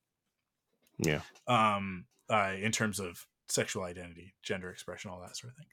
Yeah. 0.98 1.20
Um 1.46 2.06
uh 2.28 2.54
in 2.60 2.72
terms 2.72 3.00
of 3.00 3.26
sexual 3.48 3.82
identity, 3.84 4.34
gender 4.42 4.70
expression, 4.70 5.10
all 5.10 5.20
that 5.20 5.36
sort 5.36 5.52
of 5.52 5.56
thing. 5.56 5.66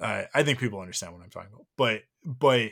Uh, 0.00 0.24
I 0.34 0.42
think 0.42 0.58
people 0.58 0.80
understand 0.80 1.12
what 1.12 1.22
I'm 1.22 1.30
talking 1.30 1.50
about, 1.52 1.66
but 1.76 2.02
but 2.24 2.70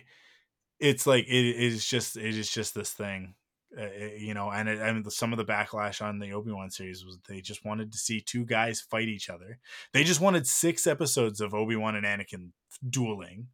it's 0.79 1.07
like 1.07 1.27
it 1.27 1.33
is 1.57 1.87
just 1.87 2.17
it 2.17 2.37
is 2.37 2.51
just 2.51 2.75
this 2.75 2.93
thing 2.93 3.35
uh, 3.77 3.83
eh, 3.83 4.17
you 4.19 4.35
know, 4.35 4.51
and 4.51 4.69
it, 4.69 4.81
I 4.81 4.93
mean, 4.93 5.09
some 5.11 5.33
of 5.33 5.37
the 5.39 5.45
backlash 5.45 6.03
on 6.03 6.19
the 6.19 6.33
Obi 6.33 6.53
Wan 6.53 6.71
series 6.71 7.05
was 7.05 7.19
they 7.29 7.41
just 7.41 7.65
wanted 7.65 7.93
to 7.93 7.99
see 7.99 8.21
two 8.21 8.45
guys 8.45 8.81
fight 8.81 9.09
each 9.09 9.31
other. 9.31 9.59
They 9.93 10.05
just 10.05 10.21
wanted 10.21 10.47
six 10.47 10.87
episodes 10.87 11.41
of 11.41 11.55
Obi 11.55 11.77
Wan 11.77 11.95
and 11.97 12.07
Anakin 12.07 12.51
dueling, 12.89 13.49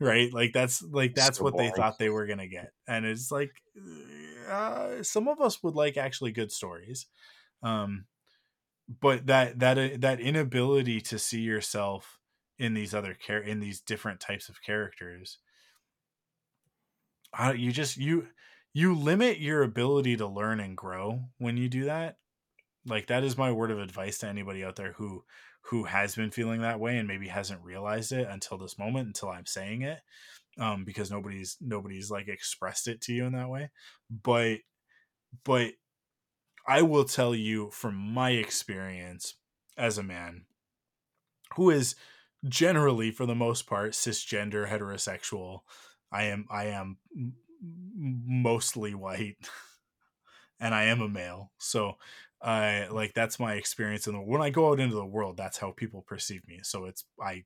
right? 0.00 0.32
Like 0.32 0.52
that's 0.52 0.82
like 0.82 1.14
that's 1.14 1.38
So 1.38 1.44
what 1.44 1.56
they 1.56 1.70
thought 1.70 1.98
they 1.98 2.10
were 2.10 2.26
gonna 2.26 2.48
get, 2.48 2.72
and 2.86 3.06
it's 3.06 3.30
like 3.32 3.52
uh, 4.48 5.02
some 5.02 5.28
of 5.28 5.40
us 5.40 5.62
would 5.62 5.74
like 5.74 5.96
actually 5.96 6.32
good 6.32 6.52
stories, 6.52 7.06
um, 7.62 8.06
but 8.88 9.26
that 9.26 9.58
that 9.60 9.78
uh, 9.78 9.96
that 9.98 10.20
inability 10.20 11.00
to 11.02 11.18
see 11.18 11.40
yourself 11.40 12.18
in 12.58 12.74
these 12.74 12.94
other 12.94 13.14
care 13.14 13.40
in 13.40 13.60
these 13.60 13.80
different 13.80 14.20
types 14.20 14.48
of 14.48 14.62
characters, 14.62 15.38
uh, 17.38 17.54
you 17.56 17.72
just 17.72 17.96
you 17.96 18.28
you 18.72 18.94
limit 18.94 19.38
your 19.38 19.62
ability 19.62 20.16
to 20.16 20.26
learn 20.26 20.60
and 20.60 20.76
grow 20.76 21.24
when 21.38 21.56
you 21.56 21.68
do 21.68 21.84
that. 21.84 22.16
Like 22.86 23.08
that 23.08 23.24
is 23.24 23.36
my 23.36 23.52
word 23.52 23.70
of 23.70 23.78
advice 23.78 24.18
to 24.18 24.28
anybody 24.28 24.64
out 24.64 24.76
there 24.76 24.92
who 24.92 25.24
who 25.62 25.84
has 25.84 26.14
been 26.14 26.30
feeling 26.30 26.62
that 26.62 26.80
way 26.80 26.96
and 26.96 27.06
maybe 27.06 27.28
hasn't 27.28 27.62
realized 27.62 28.12
it 28.12 28.26
until 28.28 28.58
this 28.58 28.78
moment 28.78 29.06
until 29.06 29.28
i'm 29.28 29.46
saying 29.46 29.82
it 29.82 30.00
um 30.58 30.84
because 30.84 31.10
nobody's 31.10 31.56
nobody's 31.60 32.10
like 32.10 32.28
expressed 32.28 32.88
it 32.88 33.00
to 33.00 33.12
you 33.12 33.24
in 33.24 33.32
that 33.32 33.48
way 33.48 33.70
but 34.10 34.58
but 35.44 35.72
i 36.66 36.82
will 36.82 37.04
tell 37.04 37.34
you 37.34 37.70
from 37.70 37.94
my 37.94 38.30
experience 38.30 39.36
as 39.76 39.98
a 39.98 40.02
man 40.02 40.44
who 41.56 41.70
is 41.70 41.94
generally 42.48 43.10
for 43.10 43.26
the 43.26 43.34
most 43.34 43.66
part 43.66 43.92
cisgender 43.92 44.68
heterosexual 44.68 45.60
i 46.10 46.24
am 46.24 46.46
i 46.50 46.64
am 46.64 46.96
mostly 47.62 48.94
white 48.94 49.36
and 50.60 50.74
i 50.74 50.84
am 50.84 51.00
a 51.00 51.08
male 51.08 51.52
so 51.58 51.94
I 52.42 52.86
like 52.88 53.12
that's 53.12 53.38
my 53.38 53.52
experience 53.54 54.06
the 54.06 54.12
when 54.18 54.40
I 54.40 54.48
go 54.48 54.70
out 54.70 54.80
into 54.80 54.94
the 54.94 55.04
world, 55.04 55.36
that's 55.36 55.58
how 55.58 55.72
people 55.72 56.00
perceive 56.00 56.40
me. 56.48 56.60
So 56.62 56.86
it's 56.86 57.04
I 57.22 57.44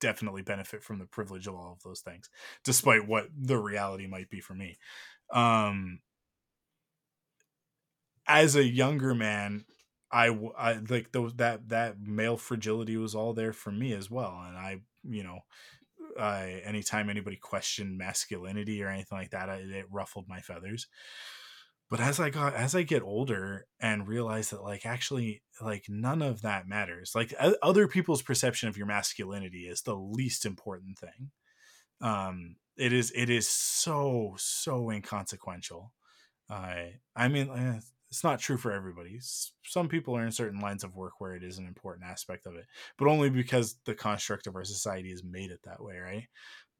definitely 0.00 0.42
benefit 0.42 0.82
from 0.82 0.98
the 0.98 1.06
privilege 1.06 1.46
of 1.46 1.54
all 1.54 1.72
of 1.72 1.82
those 1.82 2.00
things, 2.00 2.30
despite 2.64 3.06
what 3.08 3.28
the 3.36 3.58
reality 3.58 4.06
might 4.06 4.30
be 4.30 4.40
for 4.40 4.54
me. 4.54 4.78
Um, 5.32 6.00
as 8.26 8.56
a 8.56 8.64
younger 8.64 9.14
man, 9.14 9.64
I, 10.10 10.28
I 10.56 10.74
like 10.88 11.12
those 11.12 11.34
that 11.36 11.68
that 11.68 12.00
male 12.00 12.36
fragility 12.36 12.96
was 12.96 13.14
all 13.14 13.32
there 13.34 13.52
for 13.52 13.70
me 13.72 13.92
as 13.92 14.10
well, 14.10 14.42
and 14.46 14.56
I 14.56 14.80
you 15.04 15.22
know. 15.22 15.40
I 16.18 16.62
anytime 16.64 17.10
anybody 17.10 17.36
questioned 17.36 17.98
masculinity 17.98 18.82
or 18.82 18.88
anything 18.88 19.18
like 19.18 19.30
that, 19.30 19.48
I, 19.48 19.56
it 19.56 19.86
ruffled 19.90 20.28
my 20.28 20.40
feathers. 20.40 20.86
But 21.88 22.00
as 22.00 22.18
i 22.18 22.30
got 22.30 22.54
as 22.54 22.74
i 22.74 22.82
get 22.82 23.02
older 23.02 23.66
and 23.78 24.08
realize 24.08 24.50
that 24.50 24.62
like 24.62 24.84
actually 24.84 25.42
like 25.60 25.84
none 25.88 26.20
of 26.20 26.42
that 26.42 26.66
matters 26.66 27.12
like 27.14 27.32
other 27.62 27.86
people's 27.86 28.22
perception 28.22 28.68
of 28.68 28.76
your 28.76 28.86
masculinity 28.86 29.68
is 29.68 29.82
the 29.82 29.94
least 29.94 30.44
important 30.44 30.98
thing. 30.98 31.30
Um 32.00 32.56
it 32.76 32.92
is 32.92 33.12
it 33.14 33.30
is 33.30 33.48
so 33.48 34.34
so 34.38 34.90
inconsequential. 34.90 35.92
I 36.50 36.94
i 37.14 37.28
mean 37.28 37.50
eh, 37.50 37.80
it's 38.10 38.24
not 38.24 38.38
true 38.38 38.56
for 38.56 38.72
everybody. 38.72 39.18
Some 39.64 39.88
people 39.88 40.16
are 40.16 40.24
in 40.24 40.32
certain 40.32 40.60
lines 40.60 40.84
of 40.84 40.94
work 40.94 41.14
where 41.20 41.34
it 41.34 41.42
is 41.42 41.58
an 41.58 41.66
important 41.66 42.06
aspect 42.08 42.46
of 42.46 42.54
it 42.54 42.66
but 42.98 43.08
only 43.08 43.30
because 43.30 43.78
the 43.84 43.94
construct 43.94 44.46
of 44.46 44.56
our 44.56 44.64
society 44.64 45.10
has 45.10 45.24
made 45.24 45.50
it 45.50 45.60
that 45.64 45.82
way 45.82 45.98
right? 45.98 46.28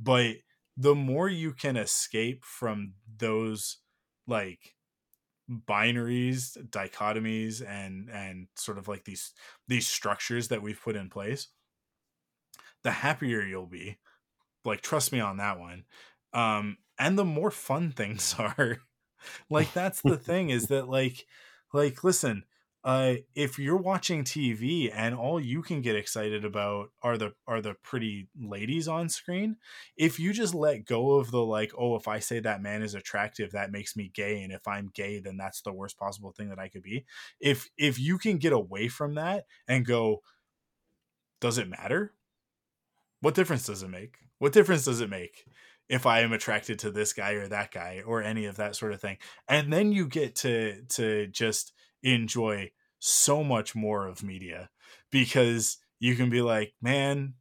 But 0.00 0.36
the 0.76 0.94
more 0.94 1.28
you 1.28 1.52
can 1.52 1.76
escape 1.76 2.44
from 2.44 2.94
those 3.18 3.78
like 4.26 4.74
binaries 5.50 6.56
dichotomies 6.70 7.64
and 7.66 8.10
and 8.10 8.48
sort 8.56 8.78
of 8.78 8.88
like 8.88 9.04
these 9.04 9.32
these 9.68 9.86
structures 9.86 10.48
that 10.48 10.62
we've 10.62 10.80
put 10.80 10.96
in 10.96 11.08
place 11.08 11.48
the 12.82 12.90
happier 12.90 13.42
you'll 13.42 13.66
be. 13.66 13.98
Like 14.64 14.82
trust 14.82 15.12
me 15.12 15.20
on 15.20 15.38
that 15.38 15.58
one. 15.58 15.84
Um 16.32 16.78
and 16.98 17.18
the 17.18 17.24
more 17.24 17.50
fun 17.50 17.92
things 17.96 18.34
are 18.38 18.78
like 19.50 19.72
that's 19.72 20.00
the 20.02 20.16
thing 20.16 20.50
is 20.50 20.66
that 20.66 20.88
like 20.88 21.26
like 21.72 22.02
listen 22.04 22.44
uh 22.84 23.14
if 23.34 23.58
you're 23.58 23.76
watching 23.76 24.22
tv 24.22 24.92
and 24.94 25.14
all 25.14 25.40
you 25.40 25.60
can 25.62 25.82
get 25.82 25.96
excited 25.96 26.44
about 26.44 26.90
are 27.02 27.18
the 27.18 27.32
are 27.46 27.60
the 27.60 27.74
pretty 27.82 28.28
ladies 28.40 28.86
on 28.86 29.08
screen 29.08 29.56
if 29.96 30.20
you 30.20 30.32
just 30.32 30.54
let 30.54 30.84
go 30.84 31.14
of 31.14 31.30
the 31.30 31.44
like 31.44 31.72
oh 31.76 31.96
if 31.96 32.06
i 32.06 32.18
say 32.18 32.38
that 32.38 32.62
man 32.62 32.82
is 32.82 32.94
attractive 32.94 33.50
that 33.50 33.72
makes 33.72 33.96
me 33.96 34.10
gay 34.14 34.42
and 34.42 34.52
if 34.52 34.68
i'm 34.68 34.90
gay 34.94 35.18
then 35.18 35.36
that's 35.36 35.62
the 35.62 35.72
worst 35.72 35.98
possible 35.98 36.30
thing 36.30 36.48
that 36.48 36.60
i 36.60 36.68
could 36.68 36.82
be 36.82 37.04
if 37.40 37.68
if 37.76 37.98
you 37.98 38.18
can 38.18 38.38
get 38.38 38.52
away 38.52 38.86
from 38.86 39.14
that 39.14 39.46
and 39.66 39.84
go 39.84 40.22
does 41.40 41.58
it 41.58 41.68
matter? 41.68 42.12
What 43.20 43.34
difference 43.34 43.66
does 43.66 43.82
it 43.82 43.88
make? 43.88 44.16
What 44.38 44.52
difference 44.52 44.84
does 44.84 45.00
it 45.00 45.10
make 45.10 45.44
if 45.88 46.06
i 46.06 46.20
am 46.20 46.32
attracted 46.32 46.78
to 46.78 46.90
this 46.90 47.12
guy 47.12 47.32
or 47.32 47.48
that 47.48 47.70
guy 47.70 48.02
or 48.04 48.22
any 48.22 48.46
of 48.46 48.56
that 48.56 48.76
sort 48.76 48.92
of 48.92 49.00
thing. 49.00 49.18
And 49.48 49.72
then 49.72 49.92
you 49.92 50.06
get 50.06 50.34
to 50.36 50.82
to 50.90 51.26
just 51.28 51.72
enjoy 52.02 52.70
so 52.98 53.44
much 53.44 53.74
more 53.74 54.06
of 54.06 54.22
media 54.22 54.70
because 55.10 55.78
you 55.98 56.16
can 56.16 56.30
be 56.30 56.42
like 56.42 56.74
man 56.80 57.34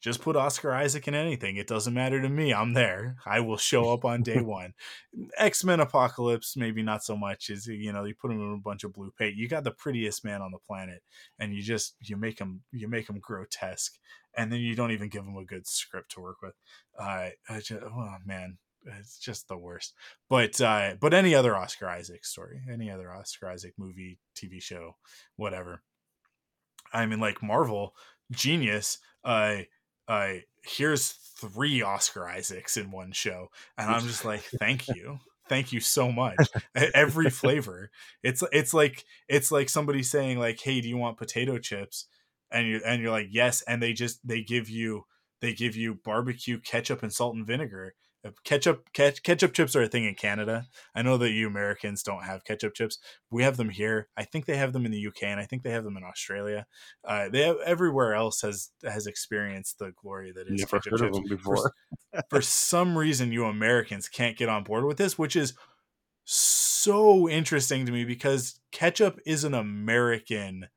just 0.00 0.22
put 0.22 0.36
Oscar 0.36 0.72
Isaac 0.72 1.06
in 1.08 1.14
anything. 1.14 1.56
It 1.56 1.66
doesn't 1.66 1.92
matter 1.92 2.22
to 2.22 2.28
me. 2.28 2.54
I'm 2.54 2.72
there. 2.72 3.16
I 3.26 3.40
will 3.40 3.58
show 3.58 3.92
up 3.92 4.04
on 4.04 4.22
day 4.22 4.40
one. 4.40 4.72
X 5.36 5.62
Men 5.62 5.80
Apocalypse, 5.80 6.56
maybe 6.56 6.82
not 6.82 7.04
so 7.04 7.16
much. 7.16 7.50
Is 7.50 7.66
you 7.66 7.92
know 7.92 8.04
you 8.04 8.14
put 8.14 8.30
him 8.30 8.40
in 8.40 8.54
a 8.54 8.62
bunch 8.62 8.84
of 8.84 8.92
blue 8.92 9.12
paint. 9.18 9.36
You 9.36 9.48
got 9.48 9.64
the 9.64 9.70
prettiest 9.70 10.24
man 10.24 10.40
on 10.40 10.52
the 10.52 10.58
planet, 10.58 11.02
and 11.38 11.54
you 11.54 11.62
just 11.62 11.94
you 12.00 12.16
make 12.16 12.38
him 12.38 12.62
you 12.72 12.88
make 12.88 13.08
him 13.08 13.18
grotesque, 13.20 13.98
and 14.34 14.50
then 14.50 14.60
you 14.60 14.74
don't 14.74 14.92
even 14.92 15.08
give 15.08 15.24
him 15.24 15.36
a 15.36 15.44
good 15.44 15.66
script 15.66 16.12
to 16.12 16.20
work 16.20 16.40
with. 16.42 16.54
Uh, 16.98 17.28
I 17.48 17.60
just, 17.60 17.82
oh 17.82 18.16
man, 18.24 18.56
it's 18.98 19.18
just 19.18 19.48
the 19.48 19.58
worst. 19.58 19.94
But 20.28 20.60
uh, 20.60 20.94
but 20.98 21.12
any 21.12 21.34
other 21.34 21.54
Oscar 21.56 21.88
Isaac 21.88 22.24
story, 22.24 22.62
any 22.70 22.90
other 22.90 23.12
Oscar 23.12 23.50
Isaac 23.50 23.74
movie, 23.76 24.18
TV 24.34 24.62
show, 24.62 24.96
whatever. 25.36 25.82
I 26.92 27.06
mean, 27.06 27.20
like 27.20 27.42
Marvel, 27.42 27.94
genius. 28.30 28.98
Uh, 29.22 29.58
uh, 30.10 30.32
here's 30.64 31.12
three 31.12 31.82
Oscar 31.82 32.28
Isaacs 32.28 32.76
in 32.76 32.90
one 32.90 33.12
show, 33.12 33.48
and 33.78 33.88
I'm 33.88 34.02
just 34.02 34.24
like, 34.24 34.42
thank 34.58 34.88
you, 34.94 35.20
thank 35.48 35.72
you 35.72 35.78
so 35.78 36.10
much. 36.10 36.36
Every 36.74 37.30
flavor, 37.30 37.90
it's 38.24 38.42
it's 38.50 38.74
like 38.74 39.04
it's 39.28 39.52
like 39.52 39.68
somebody 39.68 40.02
saying 40.02 40.40
like, 40.40 40.60
hey, 40.60 40.80
do 40.80 40.88
you 40.88 40.96
want 40.96 41.16
potato 41.16 41.58
chips? 41.58 42.06
And 42.50 42.66
you 42.66 42.80
and 42.84 43.00
you're 43.00 43.12
like, 43.12 43.28
yes, 43.30 43.62
and 43.62 43.80
they 43.80 43.92
just 43.92 44.26
they 44.26 44.42
give 44.42 44.68
you 44.68 45.04
they 45.40 45.54
give 45.54 45.76
you 45.76 45.94
barbecue 45.94 46.58
ketchup 46.58 47.04
and 47.04 47.12
salt 47.12 47.36
and 47.36 47.46
vinegar. 47.46 47.94
Ketchup 48.44 48.92
ketch, 48.92 49.22
ketchup 49.22 49.54
chips 49.54 49.74
are 49.74 49.82
a 49.82 49.88
thing 49.88 50.04
in 50.04 50.14
Canada. 50.14 50.66
I 50.94 51.00
know 51.00 51.16
that 51.16 51.30
you 51.30 51.46
Americans 51.46 52.02
don't 52.02 52.24
have 52.24 52.44
ketchup 52.44 52.74
chips. 52.74 52.98
We 53.30 53.42
have 53.44 53.56
them 53.56 53.70
here. 53.70 54.08
I 54.16 54.24
think 54.24 54.44
they 54.44 54.58
have 54.58 54.74
them 54.74 54.84
in 54.84 54.92
the 54.92 55.06
UK, 55.06 55.22
and 55.22 55.40
I 55.40 55.46
think 55.46 55.62
they 55.62 55.70
have 55.70 55.84
them 55.84 55.96
in 55.96 56.04
Australia. 56.04 56.66
Uh, 57.02 57.30
they 57.30 57.42
have 57.42 57.56
everywhere 57.64 58.14
else 58.14 58.42
has 58.42 58.70
has 58.84 59.06
experienced 59.06 59.78
the 59.78 59.92
glory 59.96 60.32
that 60.32 60.48
is 60.48 60.60
Never 60.60 60.80
ketchup 60.80 60.90
heard 60.90 61.00
of 61.00 61.06
chips. 61.06 61.18
them 61.18 61.28
before. 61.28 61.72
For 62.28 62.42
some 62.42 62.98
reason, 62.98 63.32
you 63.32 63.46
Americans 63.46 64.08
can't 64.08 64.36
get 64.36 64.50
on 64.50 64.64
board 64.64 64.84
with 64.84 64.98
this, 64.98 65.18
which 65.18 65.34
is 65.34 65.54
so 66.24 67.28
interesting 67.28 67.86
to 67.86 67.92
me 67.92 68.04
because 68.04 68.60
ketchup 68.70 69.18
is 69.24 69.44
an 69.44 69.54
American 69.54 70.68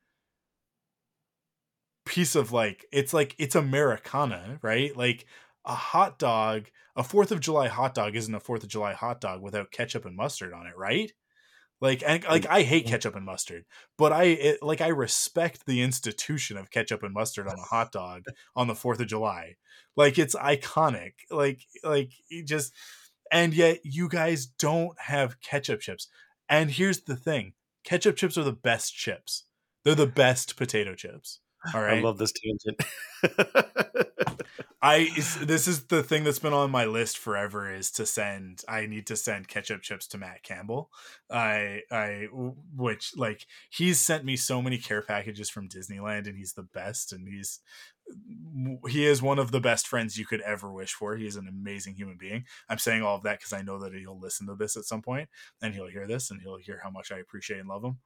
piece 2.06 2.36
of 2.36 2.52
like 2.52 2.86
it's 2.92 3.14
like 3.14 3.36
it's 3.38 3.56
Americana, 3.56 4.60
right? 4.62 4.96
Like 4.96 5.26
a 5.66 5.76
hot 5.76 6.20
dog, 6.20 6.70
a 6.96 7.04
Fourth 7.04 7.32
of 7.32 7.40
July 7.40 7.68
hot 7.68 7.94
dog 7.94 8.16
isn't 8.16 8.34
a 8.34 8.40
Fourth 8.40 8.64
of 8.64 8.70
July 8.70 8.94
hot 8.94 9.22
dog 9.22 9.42
without 9.42 9.72
ketchup 9.72 10.06
and 10.06 10.16
mustard 10.16 10.54
on 10.54 10.68
it, 10.68 10.78
right? 10.78 11.12
Like, 11.82 12.02
and 12.06 12.24
like 12.24 12.46
I 12.46 12.62
hate 12.62 12.86
ketchup 12.86 13.16
and 13.16 13.26
mustard, 13.26 13.66
but 13.98 14.14
I 14.14 14.24
it, 14.24 14.64
like 14.64 14.80
I 14.80 14.88
respect 14.88 15.66
the 15.66 15.82
institution 15.82 16.56
of 16.58 16.72
ketchup 16.72 17.04
and 17.04 17.14
mustard 17.14 17.48
on 17.48 17.60
a 17.60 17.64
hot 17.64 17.92
dog 17.92 18.24
on 18.56 18.68
the 18.68 18.76
Fourth 18.76 19.02
of 19.02 19.08
July. 19.08 19.56
Like 19.98 20.18
it's 20.18 20.36
iconic. 20.36 21.14
Like 21.30 21.62
like 21.84 22.12
just, 22.46 22.74
and 23.32 23.54
yet 23.54 23.80
you 23.84 24.08
guys 24.08 24.46
don't 24.46 24.98
have 24.98 25.42
ketchup 25.42 25.82
chips. 25.82 26.08
And 26.48 26.72
here's 26.72 27.02
the 27.02 27.18
thing: 27.18 27.54
ketchup 27.84 28.16
chips 28.16 28.38
are 28.38 28.44
the 28.44 28.54
best 28.54 28.96
chips. 28.96 29.44
They're 29.84 29.96
the 29.96 30.08
best 30.08 30.56
potato 30.56 30.96
chips. 30.96 31.40
All 31.74 31.82
right. 31.82 32.00
I 32.00 32.02
love 32.02 32.18
this 32.18 32.34
tangent. 32.34 32.82
I 34.82 35.10
this 35.42 35.66
is 35.68 35.86
the 35.86 36.04
thing 36.04 36.26
that's 36.26 36.40
been 36.40 36.52
on 36.52 36.70
my 36.70 36.84
list 36.84 37.18
forever 37.18 37.74
is 37.74 37.90
to 37.92 38.06
send 38.06 38.64
I 38.68 38.86
need 38.86 39.08
to 39.08 39.16
send 39.16 39.48
ketchup 39.48 39.82
chips 39.82 40.08
to 40.08 40.18
Matt 40.18 40.44
Campbell. 40.44 40.92
I 41.32 41.84
I 41.90 42.28
which 42.34 43.14
like 43.16 43.48
he's 43.70 44.02
sent 44.02 44.26
me 44.26 44.36
so 44.36 44.62
many 44.62 44.78
care 44.78 45.02
packages 45.02 45.50
from 45.50 45.70
Disneyland 45.70 46.28
and 46.28 46.38
he's 46.38 46.54
the 46.54 46.64
best 46.64 47.14
and 47.14 47.28
he's 47.28 47.62
he 48.88 49.06
is 49.06 49.22
one 49.22 49.40
of 49.40 49.52
the 49.52 49.60
best 49.60 49.88
friends 49.88 50.18
you 50.18 50.26
could 50.26 50.42
ever 50.42 50.72
wish 50.72 50.94
for. 50.94 51.16
He's 51.16 51.36
an 51.36 51.48
amazing 51.48 51.96
human 51.96 52.18
being. 52.18 52.46
I'm 52.70 52.78
saying 52.78 53.02
all 53.02 53.16
of 53.16 53.24
that 53.24 53.40
because 53.40 53.54
I 53.54 53.62
know 53.62 53.80
that 53.80 53.94
he'll 53.94 54.20
listen 54.20 54.48
to 54.48 54.56
this 54.56 54.78
at 54.78 54.86
some 54.86 55.02
point 55.02 55.30
and 55.62 55.74
he'll 55.74 55.88
hear 55.88 56.08
this 56.08 56.30
and 56.30 56.42
he'll 56.42 56.58
hear 56.58 56.80
how 56.84 56.90
much 56.90 57.12
I 57.12 57.18
appreciate 57.18 57.60
and 57.60 57.70
love 57.70 57.84
him. 57.84 57.98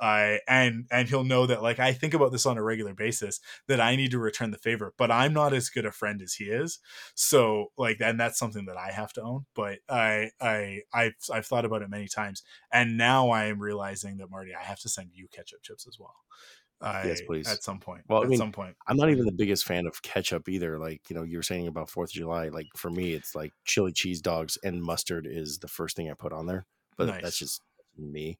I 0.00 0.40
and 0.48 0.86
and 0.90 1.08
he'll 1.08 1.24
know 1.24 1.46
that 1.46 1.62
like 1.62 1.78
I 1.78 1.92
think 1.92 2.14
about 2.14 2.32
this 2.32 2.46
on 2.46 2.58
a 2.58 2.62
regular 2.62 2.94
basis 2.94 3.40
that 3.68 3.80
I 3.80 3.96
need 3.96 4.10
to 4.10 4.18
return 4.18 4.50
the 4.50 4.58
favor, 4.58 4.92
but 4.98 5.10
I'm 5.10 5.32
not 5.32 5.54
as 5.54 5.70
good 5.70 5.86
a 5.86 5.92
friend 5.92 6.20
as 6.20 6.34
he 6.34 6.46
is. 6.46 6.80
So 7.14 7.68
like, 7.78 7.98
and 8.00 8.18
that's 8.18 8.38
something 8.38 8.66
that 8.66 8.76
I 8.76 8.90
have 8.90 9.12
to 9.14 9.22
own. 9.22 9.46
But 9.54 9.78
I 9.88 10.30
I 10.40 10.82
I've 10.92 11.14
I've 11.32 11.46
thought 11.46 11.64
about 11.64 11.82
it 11.82 11.90
many 11.90 12.08
times, 12.08 12.42
and 12.72 12.98
now 12.98 13.30
I 13.30 13.44
am 13.46 13.60
realizing 13.60 14.16
that 14.18 14.30
Marty, 14.30 14.52
I 14.54 14.62
have 14.62 14.80
to 14.80 14.88
send 14.88 15.10
you 15.12 15.28
ketchup 15.28 15.62
chips 15.62 15.86
as 15.86 15.98
well. 15.98 16.16
I, 16.80 17.06
Yes, 17.06 17.22
please. 17.22 17.48
At 17.48 17.62
some 17.62 17.78
point. 17.80 18.02
Well, 18.08 18.20
I 18.20 18.24
at 18.24 18.28
mean, 18.28 18.38
some 18.38 18.52
point. 18.52 18.76
I'm 18.86 18.96
not 18.96 19.10
even 19.10 19.24
the 19.24 19.32
biggest 19.32 19.64
fan 19.64 19.86
of 19.86 20.02
ketchup 20.02 20.48
either. 20.48 20.78
Like, 20.78 21.08
you 21.08 21.16
know, 21.16 21.22
you 21.22 21.38
were 21.38 21.42
saying 21.42 21.66
about 21.66 21.88
Fourth 21.88 22.10
of 22.10 22.14
July. 22.14 22.48
Like 22.48 22.66
for 22.76 22.90
me, 22.90 23.12
it's 23.14 23.34
like 23.34 23.52
chili 23.64 23.92
cheese 23.92 24.20
dogs 24.20 24.58
and 24.62 24.82
mustard 24.82 25.26
is 25.26 25.58
the 25.58 25.68
first 25.68 25.96
thing 25.96 26.10
I 26.10 26.14
put 26.14 26.32
on 26.32 26.46
there. 26.46 26.66
But 26.96 27.06
Nice. 27.08 27.22
that's 27.22 27.38
just 27.38 27.62
me. 27.96 28.38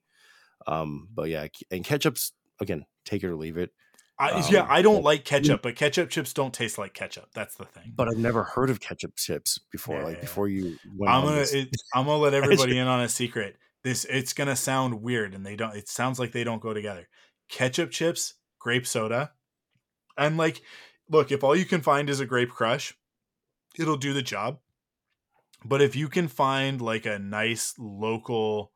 Um, 0.67 1.09
but 1.15 1.29
yeah, 1.29 1.47
and 1.71 1.85
ketchup's 1.85 2.33
again, 2.61 2.85
take 3.05 3.23
it 3.23 3.29
or 3.29 3.37
leave 3.37 3.57
it. 3.59 3.71
I, 4.19 4.31
um, 4.31 4.45
yeah, 4.49 4.67
I 4.69 4.81
don't 4.83 4.97
but- 4.97 5.05
like 5.05 5.25
ketchup, 5.25 5.63
but 5.63 5.75
ketchup 5.75 6.09
chips 6.09 6.33
don't 6.33 6.55
taste 6.55 6.79
like 6.79 6.95
ketchup. 6.95 7.31
That's 7.35 7.57
the 7.57 7.65
thing. 7.65 7.93
But 7.97 8.09
I've 8.09 8.17
never 8.19 8.45
heard 8.45 8.71
of 8.71 8.79
ketchup 8.81 9.17
chips 9.17 9.59
before. 9.73 9.99
Yeah, 9.99 10.05
like 10.05 10.17
yeah, 10.17 10.21
before 10.21 10.49
you 10.49 10.77
went 10.97 11.13
I'm 11.13 11.25
gonna 11.25 11.41
it, 11.41 11.75
I'm 11.95 12.07
gonna 12.07 12.19
let 12.19 12.33
everybody 12.35 12.79
in 12.79 12.87
on 12.87 13.01
a 13.01 13.09
secret. 13.09 13.57
This 13.83 14.05
it's 14.05 14.33
gonna 14.33 14.55
sound 14.57 15.03
weird, 15.03 15.35
and 15.35 15.45
they 15.45 15.57
don't. 15.57 15.75
It 15.77 15.89
sounds 15.89 16.19
like 16.21 16.31
they 16.33 16.45
don't 16.45 16.63
go 16.63 16.73
together. 16.73 17.09
Ketchup 17.55 17.93
chips, 17.93 18.35
grape 18.59 18.85
soda, 18.85 19.31
and 20.19 20.37
like, 20.37 20.61
look, 21.09 21.31
if 21.31 21.45
all 21.45 21.55
you 21.55 21.65
can 21.65 21.83
find 21.83 22.11
is 22.11 22.19
a 22.19 22.27
grape 22.27 22.51
crush, 22.51 22.95
it'll 23.79 23.97
do 23.97 24.13
the 24.13 24.23
job. 24.23 24.59
But 25.65 25.81
if 25.81 25.95
you 25.95 26.09
can 26.09 26.27
find 26.27 26.81
like 26.81 27.07
a 27.07 27.21
nice 27.21 27.75
local 27.79 28.73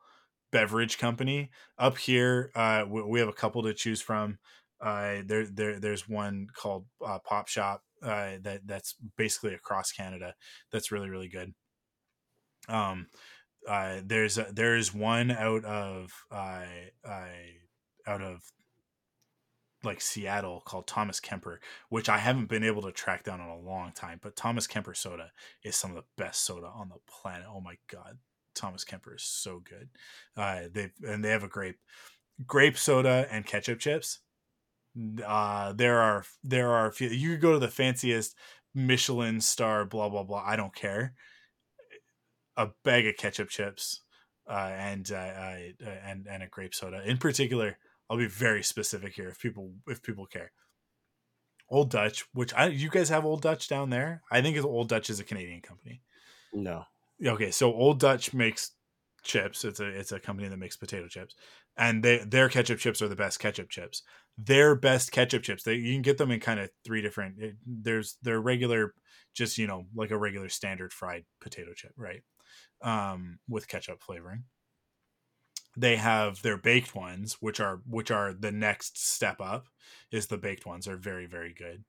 beverage 0.53 0.97
company 0.97 1.51
up 1.77 1.99
here, 1.99 2.53
uh, 2.55 2.85
we, 2.89 3.03
we 3.03 3.19
have 3.19 3.29
a 3.29 3.33
couple 3.33 3.65
to 3.65 3.75
choose 3.75 4.01
from. 4.01 4.39
Uh, 4.81 5.23
there, 5.27 5.45
there, 5.45 5.81
there's 5.81 6.09
one 6.09 6.47
called 6.55 6.87
uh, 7.05 7.19
Pop 7.19 7.49
Shoppe 7.49 7.81
uh, 8.01 8.39
that 8.43 8.61
that's 8.65 8.95
basically 9.17 9.55
across 9.55 9.91
Canada. 9.91 10.35
That's 10.71 10.93
really, 10.93 11.11
really 11.11 11.29
good. 11.29 11.53
Um, 12.69 13.09
uh, 13.69 14.03
there's 14.05 14.39
a, 14.39 14.47
there's 14.53 14.95
one 14.95 15.33
out 15.33 15.65
of 15.65 16.13
uh, 16.31 16.63
uh, 17.05 17.27
out 18.07 18.23
of 18.23 18.41
like 19.85 20.01
Seattle 20.01 20.63
called 20.65 20.87
Thomas 20.87 21.21
Kemper, 21.21 21.61
which 21.89 22.09
I 22.09 22.19
haven't 22.19 22.49
been 22.49 22.65
able 22.65 22.83
to 22.83 22.93
track 22.93 23.25
down 23.25 23.41
in 23.41 23.47
a 23.47 23.59
long 23.59 23.93
time. 23.93 24.19
But 24.23 24.37
Thomas 24.37 24.67
Kemper 24.67 24.95
soda 24.95 25.31
is 25.63 25.77
some 25.77 25.91
of 25.91 25.97
the 25.97 26.23
best 26.23 26.45
soda 26.45 26.67
on 26.67 26.89
the 26.89 27.01
planet. 27.07 27.47
Oh 27.49 27.61
my 27.61 27.77
god, 27.91 28.19
Thomas 28.55 28.85
Kemper 28.85 29.15
is 29.15 29.23
so 29.23 29.61
good. 29.61 29.89
Uh, 30.37 30.63
they 30.73 30.91
and 31.03 31.25
they 31.25 31.31
have 31.31 31.45
a 31.45 31.49
grape 31.49 31.79
grape 32.47 32.79
soda 32.79 33.27
and 33.31 33.47
ketchup 33.47 33.79
chips. 33.79 34.21
Uh, 35.25 35.73
there 35.73 36.01
are 36.01 36.25
there 36.43 36.71
are 36.71 36.87
a 36.87 36.93
few, 36.93 37.09
you 37.09 37.31
could 37.31 37.41
go 37.41 37.53
to 37.53 37.59
the 37.59 37.69
fanciest 37.69 38.35
Michelin 38.75 39.41
star 39.41 39.85
blah 39.85 40.09
blah 40.09 40.25
blah. 40.25 40.43
I 40.45 40.57
don't 40.57 40.75
care. 40.75 41.15
A 42.57 42.71
bag 42.83 43.07
of 43.07 43.17
ketchup 43.17 43.49
chips 43.49 44.03
uh, 44.51 44.73
and 44.77 45.11
uh, 45.13 45.15
uh, 45.15 45.59
and 46.05 46.27
and 46.29 46.43
a 46.43 46.49
grape 46.49 46.75
soda 46.75 47.03
in 47.09 47.19
particular. 47.19 47.79
I'll 48.09 48.19
be 48.19 48.27
very 48.27 48.63
specific 48.63 49.15
here 49.15 49.29
if 49.29 49.39
people 49.39 49.73
if 49.87 50.03
people 50.03 50.27
care. 50.27 50.53
Old 51.71 51.91
Dutch, 51.91 52.25
which 52.33 52.55
I 52.55 52.67
you 52.69 52.89
guys 52.89 53.09
have 53.11 53.25
Old 53.25 53.43
Dutch 53.43 53.69
down 53.69 53.91
there. 53.91 54.23
I 54.31 54.41
think 54.41 54.57
it's 54.57 54.65
Old 54.65 54.89
Dutch 54.89 55.11
is 55.11 55.21
a 55.21 55.25
Canadian 55.25 55.61
company. 55.61 56.03
no. 56.53 56.85
Okay, 57.25 57.51
so 57.51 57.73
Old 57.73 57.99
Dutch 57.99 58.33
makes 58.33 58.71
chips. 59.23 59.65
It's 59.65 59.81
a 59.81 59.87
it's 59.87 60.13
a 60.13 60.21
company 60.21 60.49
that 60.49 60.57
makes 60.57 60.77
potato 60.77 61.09
chips, 61.09 61.35
and 61.77 62.03
they 62.03 62.19
their 62.19 62.49
ketchup 62.49 62.79
chips 62.79 63.03
are 63.03 63.09
the 63.09 63.17
best 63.17 63.39
ketchup 63.39 63.69
chips. 63.69 64.03
Their 64.39 64.75
best 64.75 65.13
ketchup 65.13 65.43
chips. 65.43 65.63
They 65.63 65.75
you 65.75 65.93
can 65.95 66.03
get 66.03 66.19
them 66.19 66.31
in 66.31 66.41
kind 66.41 66.61
of 66.61 66.71
three 66.85 67.03
different. 67.03 67.39
It, 67.39 67.57
there's 67.67 68.17
their 68.23 68.41
regular, 68.41 68.95
just 69.35 69.59
you 69.59 69.67
know 69.67 69.87
like 69.95 70.11
a 70.11 70.19
regular 70.19 70.49
standard 70.49 70.93
fried 70.93 71.25
potato 71.41 71.73
chip, 71.75 71.93
right? 71.97 72.23
Um, 72.83 73.41
with 73.49 73.69
ketchup 73.69 74.03
flavoring. 74.03 74.45
They 75.79 75.97
have 75.97 76.43
their 76.43 76.57
baked 76.59 76.95
ones, 76.95 77.35
which 77.41 77.61
are 77.61 77.77
which 77.87 78.11
are 78.11 78.33
the 78.33 78.53
next 78.53 78.99
step 78.99 79.41
up. 79.41 79.69
Is 80.11 80.27
the 80.29 80.39
baked 80.39 80.67
ones 80.67 80.89
are 80.89 80.97
very 80.97 81.27
very 81.27 81.55
good, 81.55 81.85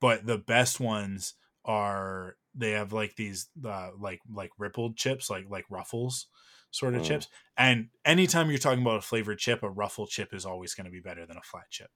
but 0.00 0.26
the 0.26 0.38
best 0.38 0.80
ones 0.80 1.34
are 1.64 2.36
they 2.54 2.72
have 2.72 2.92
like 2.92 3.16
these 3.16 3.48
uh, 3.64 3.90
like 3.98 4.20
like 4.30 4.50
rippled 4.58 4.96
chips 4.96 5.30
like 5.30 5.48
like 5.48 5.64
ruffles 5.70 6.28
sort 6.70 6.94
of 6.94 7.02
Mm. 7.02 7.02
chips 7.02 7.28
and 7.56 7.88
anytime 8.04 8.50
you're 8.50 8.58
talking 8.58 8.82
about 8.82 8.98
a 8.98 9.00
flavored 9.00 9.38
chip 9.38 9.62
a 9.62 9.70
ruffle 9.70 10.06
chip 10.06 10.34
is 10.34 10.44
always 10.44 10.74
going 10.74 10.84
to 10.84 10.90
be 10.90 11.00
better 11.00 11.24
than 11.24 11.36
a 11.38 11.42
flat 11.42 11.64
chip 11.70 11.90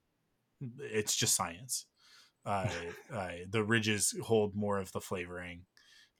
it's 0.79 1.15
just 1.15 1.35
science 1.35 1.85
uh, 2.45 2.73
uh, 3.13 3.33
the 3.49 3.63
ridges 3.63 4.15
hold 4.23 4.55
more 4.55 4.79
of 4.79 4.91
the 4.93 5.01
flavoring 5.01 5.65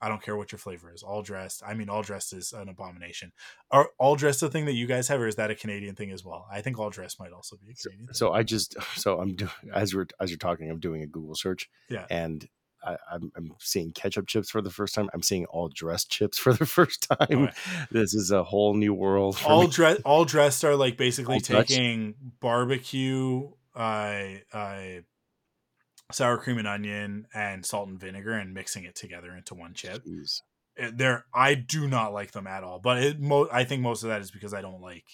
i 0.01 0.09
don't 0.09 0.21
care 0.21 0.35
what 0.38 0.51
your 0.51 0.59
flavor 0.59 0.91
is 0.93 1.03
all 1.03 1.21
dressed 1.21 1.61
i 1.65 1.73
mean 1.73 1.89
all 1.89 2.01
dressed 2.01 2.34
is 2.34 2.53
an 2.53 2.69
abomination 2.69 3.31
are 3.71 3.89
all 3.97 4.15
dressed 4.15 4.41
a 4.43 4.49
thing 4.49 4.65
that 4.65 4.73
you 4.73 4.88
guys 4.88 5.07
have 5.07 5.19
or 5.19 5.27
is 5.27 5.35
that 5.35 5.51
a 5.51 5.55
canadian 5.55 5.95
thing 5.95 6.11
as 6.11 6.23
well 6.23 6.47
i 6.51 6.61
think 6.61 6.80
all 6.80 6.89
dressed 6.89 7.19
might 7.19 7.31
also 7.31 7.55
be 7.57 7.71
a 7.71 7.76
canadian 7.76 8.07
thing. 8.07 8.13
So 8.13 8.34
I 8.34 8.43
just 8.43 8.76
so 8.95 9.19
I'm 9.19 9.35
doing 9.35 9.51
as 9.73 9.95
we're 9.95 10.07
as 10.19 10.30
you're 10.30 10.38
talking, 10.38 10.69
I'm 10.69 10.80
doing 10.80 11.03
a 11.03 11.07
Google 11.07 11.35
search. 11.35 11.69
Yeah. 11.89 12.05
And 12.09 12.47
I, 12.84 12.95
I'm 13.11 13.31
I'm 13.35 13.53
seeing 13.59 13.91
ketchup 13.91 14.27
chips 14.27 14.49
for 14.49 14.61
the 14.61 14.69
first 14.69 14.95
time. 14.95 15.09
I'm 15.13 15.21
seeing 15.21 15.45
all 15.45 15.69
dressed 15.69 16.09
chips 16.09 16.38
for 16.38 16.53
the 16.53 16.65
first 16.77 17.07
time. 17.09 17.49
This 17.91 18.13
is 18.13 18.31
a 18.31 18.43
whole 18.43 18.73
new 18.73 18.93
world. 18.93 19.38
For 19.38 19.49
all 19.49 19.61
me. 19.63 19.67
dress 19.67 19.99
all 20.05 20.26
dressed 20.26 20.63
are 20.63 20.76
like 20.76 20.97
basically 20.97 21.35
All 21.35 21.41
taking 21.41 22.15
barbecue 22.39 23.49
uh 23.76 24.23
uh 24.53 24.80
sour 26.11 26.38
cream 26.38 26.57
and 26.57 26.68
onion 26.68 27.27
and 27.34 27.65
salt 27.65 27.88
and 27.88 27.99
vinegar 27.99 28.34
and 28.34 28.53
mixing 28.53 28.84
it 28.84 28.95
together 28.95 29.36
into 29.36 29.53
one 29.53 29.73
chip 29.73 30.03
Jeez. 30.06 30.41
Uh, 30.81 30.91
they're 30.94 31.26
i 31.34 31.53
do 31.53 31.88
not 31.88 32.14
like 32.14 32.31
them 32.31 32.48
at 32.48 32.64
all 32.64 32.80
but 32.80 32.98
it 32.98 33.19
mo- 33.19 33.49
i 33.52 33.64
think 33.64 33.81
most 33.81 34.03
of 34.03 34.10
that 34.10 34.22
is 34.22 34.31
because 34.31 34.53
i 34.53 34.61
don't 34.61 34.81
like 34.81 35.06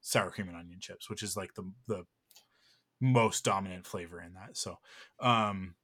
sour 0.00 0.30
cream 0.30 0.48
and 0.48 0.56
onion 0.56 0.78
chips 0.80 1.10
which 1.10 1.22
is 1.22 1.36
like 1.36 1.54
the 1.54 1.70
the 1.86 2.04
most 3.00 3.44
dominant 3.44 3.86
flavor 3.86 4.20
in 4.20 4.34
that 4.34 4.56
so 4.56 4.76
um 5.20 5.74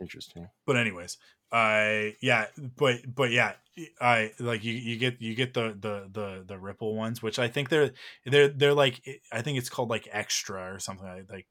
Interesting. 0.00 0.48
but 0.66 0.76
anyways 0.76 1.18
i 1.52 2.14
yeah 2.20 2.46
but 2.76 3.00
but 3.14 3.30
yeah 3.30 3.52
i 4.00 4.32
like 4.40 4.64
you 4.64 4.72
you 4.72 4.96
get 4.96 5.20
you 5.20 5.34
get 5.34 5.54
the 5.54 5.76
the 5.78 6.08
the 6.10 6.44
the 6.46 6.58
ripple 6.58 6.94
ones 6.94 7.22
which 7.22 7.38
i 7.38 7.48
think 7.48 7.68
they're 7.68 7.90
they're 8.26 8.48
they're 8.48 8.74
like 8.74 9.00
i 9.32 9.40
think 9.42 9.58
it's 9.58 9.68
called 9.68 9.90
like 9.90 10.08
extra 10.10 10.74
or 10.74 10.78
something 10.78 11.06
like 11.06 11.30
like 11.30 11.46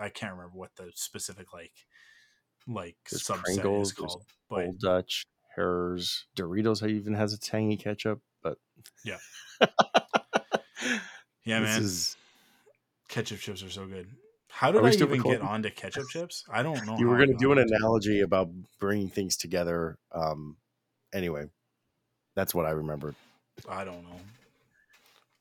i 0.00 0.08
can't 0.08 0.32
remember 0.32 0.56
what 0.56 0.74
the 0.76 0.90
specific 0.94 1.52
like 1.52 1.72
like 2.66 2.96
There's 3.10 3.22
subset 3.24 3.42
Pringles, 3.42 3.88
is 3.88 3.92
called 3.94 4.24
but 4.48 4.66
Old 4.66 4.78
Dutch, 4.80 5.24
Herr's, 5.56 6.26
Doritos 6.36 6.88
even 6.88 7.14
has 7.14 7.32
a 7.32 7.38
tangy 7.38 7.76
ketchup, 7.76 8.20
but 8.42 8.58
Yeah. 9.04 9.18
yeah 11.44 11.60
man 11.60 11.82
is 11.82 12.16
ketchup 13.08 13.38
chips 13.38 13.62
are 13.62 13.70
so 13.70 13.86
good 13.86 14.06
how 14.50 14.70
did 14.72 14.84
i 14.84 14.90
even 14.90 15.08
get 15.08 15.10
recording? 15.18 15.42
onto 15.46 15.70
ketchup 15.70 16.08
chips 16.08 16.44
i 16.52 16.62
don't 16.62 16.86
know 16.86 16.96
you 16.98 17.06
were 17.08 17.16
going 17.16 17.28
to 17.30 17.36
do 17.38 17.52
an 17.52 17.58
analogy 17.58 18.20
about 18.20 18.50
bringing 18.78 19.08
things 19.08 19.36
together. 19.36 19.98
Um, 20.12 20.56
anyway, 21.12 21.46
that's 22.34 22.54
what 22.54 22.66
I 22.66 22.70
remembered. 22.70 23.14
I 23.68 23.84
don't 23.84 24.02
know. 24.02 24.20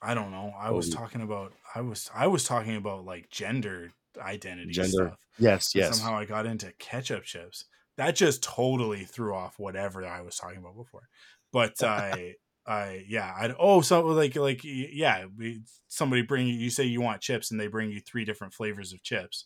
I 0.02 0.14
don't 0.14 0.32
know. 0.32 0.54
I 0.58 0.70
Oh, 0.70 0.76
was 0.76 0.88
you- 0.90 0.94
talking 0.94 1.22
about 1.22 1.54
I 1.74 1.82
was 1.82 2.10
I 2.14 2.28
was 2.28 2.44
talking 2.44 2.76
about 2.76 3.06
like 3.06 3.30
gender 3.30 3.92
identity 4.20 4.72
Gender. 4.72 4.90
stuff. 4.92 5.20
Yes, 5.38 5.76
yes. 5.76 6.00
Somehow 6.00 6.18
I 6.18 6.26
got 6.26 6.46
into 6.46 6.74
ketchup 6.80 7.24
chips. 7.24 7.66
That 7.98 8.16
just 8.16 8.44
totally 8.44 9.04
threw 9.04 9.36
off 9.36 9.60
whatever 9.60 10.06
I 10.06 10.22
was 10.22 10.38
talking 10.38 10.60
about 10.60 10.76
before. 10.76 11.10
But 11.52 11.74
I 11.84 12.36
I 12.66 13.06
yeah, 13.08 13.34
I 13.36 13.54
oh 13.58 13.82
so 13.82 14.02
like 14.06 14.36
like 14.36 14.62
yeah, 14.64 15.26
we, 15.38 15.64
somebody 15.88 16.22
bring 16.22 16.48
you 16.48 16.54
you 16.54 16.70
say 16.70 16.84
you 16.86 17.02
want 17.02 17.22
chips 17.22 17.52
and 17.52 17.60
they 17.60 17.68
bring 17.68 17.92
you 17.92 18.00
three 18.00 18.26
different 18.26 18.54
flavors 18.54 18.94
of 18.94 19.04
chips 19.04 19.46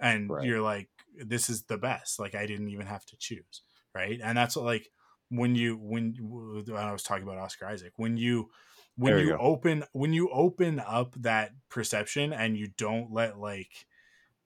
and 0.00 0.30
Right. 0.30 0.46
you're 0.46 0.60
like 0.60 0.88
this 1.16 1.48
is 1.50 1.64
the 1.64 1.78
best. 1.78 2.18
Like 2.18 2.34
I 2.34 2.46
didn't 2.46 2.68
even 2.70 2.86
have 2.86 3.04
to 3.06 3.16
choose, 3.18 3.62
right? 3.94 4.18
And 4.22 4.36
that's 4.36 4.56
what 4.56 4.64
like 4.64 4.88
when 5.28 5.54
you 5.54 5.76
when, 5.76 6.14
when 6.20 6.76
I 6.76 6.92
was 6.92 7.02
talking 7.02 7.22
about 7.24 7.38
Oscar 7.38 7.66
Isaac, 7.66 7.92
when 7.96 8.16
you 8.16 8.50
when 8.96 9.12
There 9.12 9.20
you 9.20 9.28
you 9.28 9.38
open 9.38 9.84
when 9.92 10.12
you 10.12 10.28
open 10.30 10.80
up 10.80 11.14
that 11.20 11.52
perception 11.70 12.32
and 12.32 12.56
you 12.56 12.68
don't 12.76 13.12
let 13.12 13.38
like 13.38 13.86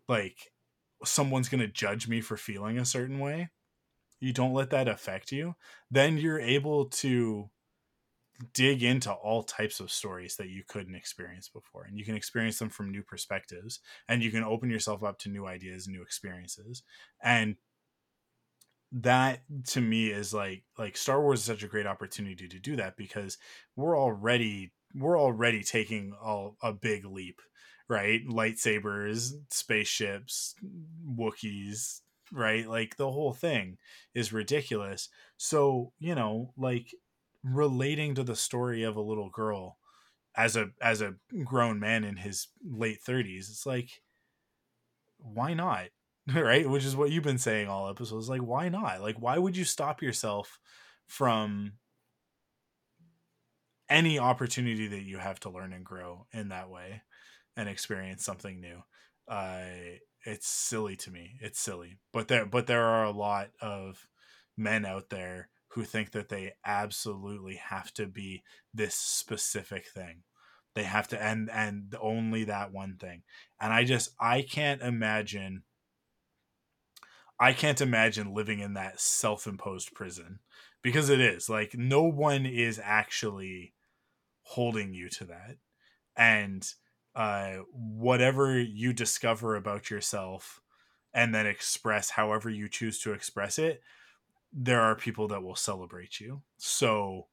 like 0.09 0.53
someone's 1.05 1.49
going 1.49 1.61
to 1.61 1.69
judge 1.69 2.09
me 2.09 2.21
for 2.21 2.37
feeling 2.37 2.79
a 2.79 2.85
certain 2.85 3.19
way 3.19 3.51
you 4.21 4.33
don't 4.33 4.55
let 4.55 4.71
that 4.71 4.89
affect 4.89 5.31
you 5.33 5.55
then 5.91 6.17
you're 6.19 6.41
able 6.41 6.87
to 6.87 7.51
dig 8.53 8.83
into 8.83 9.11
all 9.11 9.43
types 9.43 9.81
of 9.81 9.91
stories 9.91 10.37
that 10.37 10.49
you 10.49 10.63
couldn't 10.69 10.95
experience 10.95 11.49
before 11.49 11.85
and 11.85 11.99
you 11.99 12.05
can 12.05 12.15
experience 12.15 12.59
them 12.59 12.69
from 12.69 12.91
new 12.91 13.03
perspectives 13.03 13.81
and 14.09 14.23
you 14.23 14.31
can 14.31 14.45
open 14.45 14.69
yourself 14.71 15.03
up 15.03 15.19
to 15.19 15.29
new 15.29 15.47
ideas 15.47 15.89
new 15.89 16.03
experiences 16.03 16.83
and 17.23 17.57
that 18.93 19.41
to 19.67 19.81
me 19.81 20.09
is 20.09 20.33
like 20.33 20.63
like 20.79 20.97
Star 20.97 21.21
Wars 21.21 21.41
is 21.41 21.45
such 21.45 21.63
a 21.63 21.69
great 21.69 21.87
opportunity 21.87 22.49
to 22.49 22.59
do 22.59 22.77
that 22.77 22.97
because 22.97 23.37
we're 23.75 23.99
already 23.99 24.73
we're 24.95 25.21
already 25.21 25.63
taking 25.63 26.15
a, 26.23 26.49
a 26.63 26.73
big 26.73 27.05
leap, 27.05 27.41
right? 27.89 28.27
Lightsabers, 28.27 29.33
spaceships, 29.51 30.55
Wookiees, 31.09 32.01
right? 32.33 32.69
Like 32.69 32.97
the 32.97 33.11
whole 33.11 33.33
thing 33.33 33.79
is 34.15 34.33
ridiculous. 34.33 35.09
So, 35.37 35.93
you 35.99 36.15
know, 36.15 36.53
like 36.57 36.95
relating 37.45 38.15
to 38.17 38.25
the 38.25 38.37
story 38.37 38.83
of 38.83 38.97
a 38.97 39.01
little 39.01 39.31
girl 39.31 39.79
as 40.37 40.57
a 40.57 40.69
as 40.83 41.01
a 41.01 41.15
grown 41.45 41.81
man 41.81 42.05
in 42.05 42.17
his 42.17 42.49
late 42.65 42.99
30s, 43.07 43.51
it's 43.51 43.67
like 43.67 43.91
why 45.19 45.55
not? 45.55 45.87
right? 46.35 46.69
Which 46.69 46.85
is 46.85 46.97
what 46.97 47.11
you've 47.11 47.25
been 47.25 47.39
saying 47.39 47.69
all 47.69 47.89
episodes. 47.89 48.29
Like, 48.29 48.41
why 48.41 48.69
not? 48.69 49.01
Like, 49.01 49.17
why 49.21 49.39
would 49.39 49.57
you 49.57 49.65
stop 49.65 50.03
yourself 50.03 50.59
from 51.07 51.75
any 53.89 54.19
opportunity 54.19 54.89
that 54.89 55.05
you 55.05 55.19
have 55.19 55.39
to 55.41 55.51
learn 55.51 55.73
and 55.73 55.85
grow 55.85 56.27
in 56.33 56.49
that 56.49 56.69
way 56.69 57.03
and 57.57 57.69
experience 57.69 58.25
something 58.25 58.61
new? 58.61 58.83
Uh, 59.29 59.99
it's 60.25 60.49
silly 60.49 60.97
to 60.97 61.11
me. 61.11 61.39
It's 61.41 61.61
silly, 61.61 61.99
but 62.13 62.29
there, 62.29 62.47
but 62.47 62.67
there 62.67 62.85
are 62.85 63.05
a 63.05 63.11
lot 63.11 63.51
of 63.61 64.07
men 64.57 64.85
out 64.85 65.11
there 65.11 65.49
who 65.69 65.85
think 65.85 66.13
that 66.13 66.29
they 66.29 66.55
absolutely 66.65 67.57
have 67.57 67.93
to 67.95 68.07
be 68.07 68.43
this 68.73 68.95
specific 68.95 69.87
thing 69.89 70.23
they 70.75 70.85
have 70.85 71.09
to 71.09 71.23
end 71.23 71.51
and 71.51 71.95
only 72.01 72.45
that 72.45 72.73
one 72.73 72.97
thing 72.97 73.23
and 73.61 73.73
i 73.73 73.85
just 73.85 74.11
i 74.21 74.43
can't 74.43 74.83
imagine 74.83 75.63
I 77.39 77.53
can't 77.53 77.81
imagine 77.81 78.33
living 78.33 78.61
in 78.61 78.75
that 78.75 79.01
self-imposed 79.01 79.95
prison 79.95 80.41
because 80.83 81.11
it 81.11 81.21
is 81.21 81.49
like 81.49 81.75
no 81.75 82.03
one 82.03 82.47
is 82.47 82.81
actually 82.83 83.75
holding 84.43 84.95
you 84.95 85.09
to 85.11 85.25
that. 85.27 85.57
And 86.17 86.67
uh, 87.17 87.63
whatever 87.73 88.61
you 88.61 88.93
discover 88.93 89.57
about 89.57 89.91
yourself 89.91 90.61
and 91.15 91.35
then 91.35 91.47
express 91.47 92.11
however 92.11 92.51
you 92.51 92.69
choose 92.69 93.01
to 93.01 93.15
express 93.15 93.59
it, 93.59 93.81
there 94.53 94.83
are 94.83 94.95
people 94.95 95.27
that 95.29 95.43
will 95.43 95.57
celebrate 95.57 96.21
you. 96.21 96.43
So, 96.59 97.27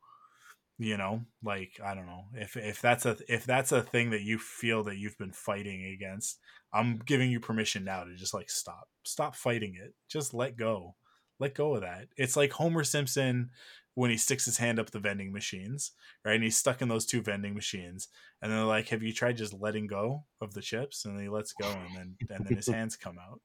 you 0.80 0.96
know, 0.96 1.22
like 1.44 1.80
I 1.84 1.94
don't 1.94 2.06
know 2.06 2.24
if 2.34 2.56
if 2.56 2.82
that's 2.82 3.06
a 3.06 3.18
if 3.28 3.46
that's 3.46 3.74
a 3.74 3.82
thing 3.82 4.12
that 4.12 4.22
you 4.22 4.40
feel 4.40 4.84
that 4.86 4.98
you've 4.98 5.18
been 5.18 5.34
fighting 5.34 5.86
against, 5.86 6.40
I'm 6.74 7.00
giving 7.06 7.30
you 7.30 7.42
permission 7.42 7.84
now 7.84 8.06
to 8.06 8.16
just 8.16 8.34
like 8.34 8.50
stop. 8.50 8.88
Stop 9.04 9.36
fighting 9.36 9.76
it. 9.76 9.94
Just 10.08 10.34
let 10.34 10.56
go. 10.56 10.96
Let 11.40 11.56
go 11.56 11.76
of 11.76 11.82
that. 11.82 12.08
It's 12.16 12.38
like 12.38 12.54
Homer 12.54 12.86
Simpson 12.86 13.50
when 13.96 14.10
he 14.10 14.18
sticks 14.18 14.46
his 14.46 14.58
hand 14.58 14.80
up 14.80 14.90
the 14.92 15.00
vending 15.00 15.32
machines, 15.32 15.92
right? 16.26 16.36
And 16.36 16.44
he's 16.44 16.58
stuck 16.58 16.82
in 16.82 16.88
those 16.90 17.06
two 17.06 17.22
vending 17.22 17.54
machines. 17.54 18.08
And 18.42 18.52
they're 18.52 18.64
like, 18.64 18.90
Have 18.90 19.04
you 19.04 19.14
tried 19.14 19.38
just 19.38 19.54
letting 19.54 19.88
go 19.88 20.26
of 20.42 20.54
the 20.54 20.62
chips? 20.62 21.06
And 21.06 21.20
he 21.20 21.30
lets 21.30 21.54
go 21.54 21.68
and 21.68 21.96
then 21.96 22.16
and 22.30 22.46
then 22.46 22.58
his 22.58 22.68
hands 22.74 22.96
come 22.96 23.18
out. 23.20 23.42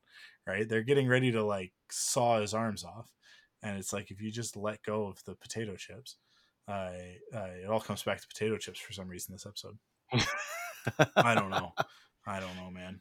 Right? 0.46 0.68
They're 0.68 0.82
getting 0.82 1.08
ready 1.08 1.32
to 1.32 1.44
like 1.44 1.72
saw 1.90 2.40
his 2.40 2.54
arms 2.54 2.84
off. 2.84 3.10
And 3.62 3.76
it's 3.76 3.92
like 3.92 4.10
if 4.10 4.20
you 4.20 4.30
just 4.30 4.56
let 4.56 4.82
go 4.82 5.06
of 5.06 5.22
the 5.24 5.34
potato 5.34 5.76
chips, 5.76 6.16
uh, 6.68 6.92
uh, 7.34 7.48
it 7.62 7.68
all 7.68 7.80
comes 7.80 8.02
back 8.02 8.20
to 8.20 8.28
potato 8.28 8.56
chips 8.56 8.78
for 8.78 8.92
some 8.92 9.08
reason 9.08 9.34
this 9.34 9.46
episode. 9.46 9.78
I 11.16 11.34
don't 11.34 11.50
know. 11.50 11.72
I 12.26 12.40
don't 12.40 12.56
know, 12.56 12.70
man. 12.70 13.00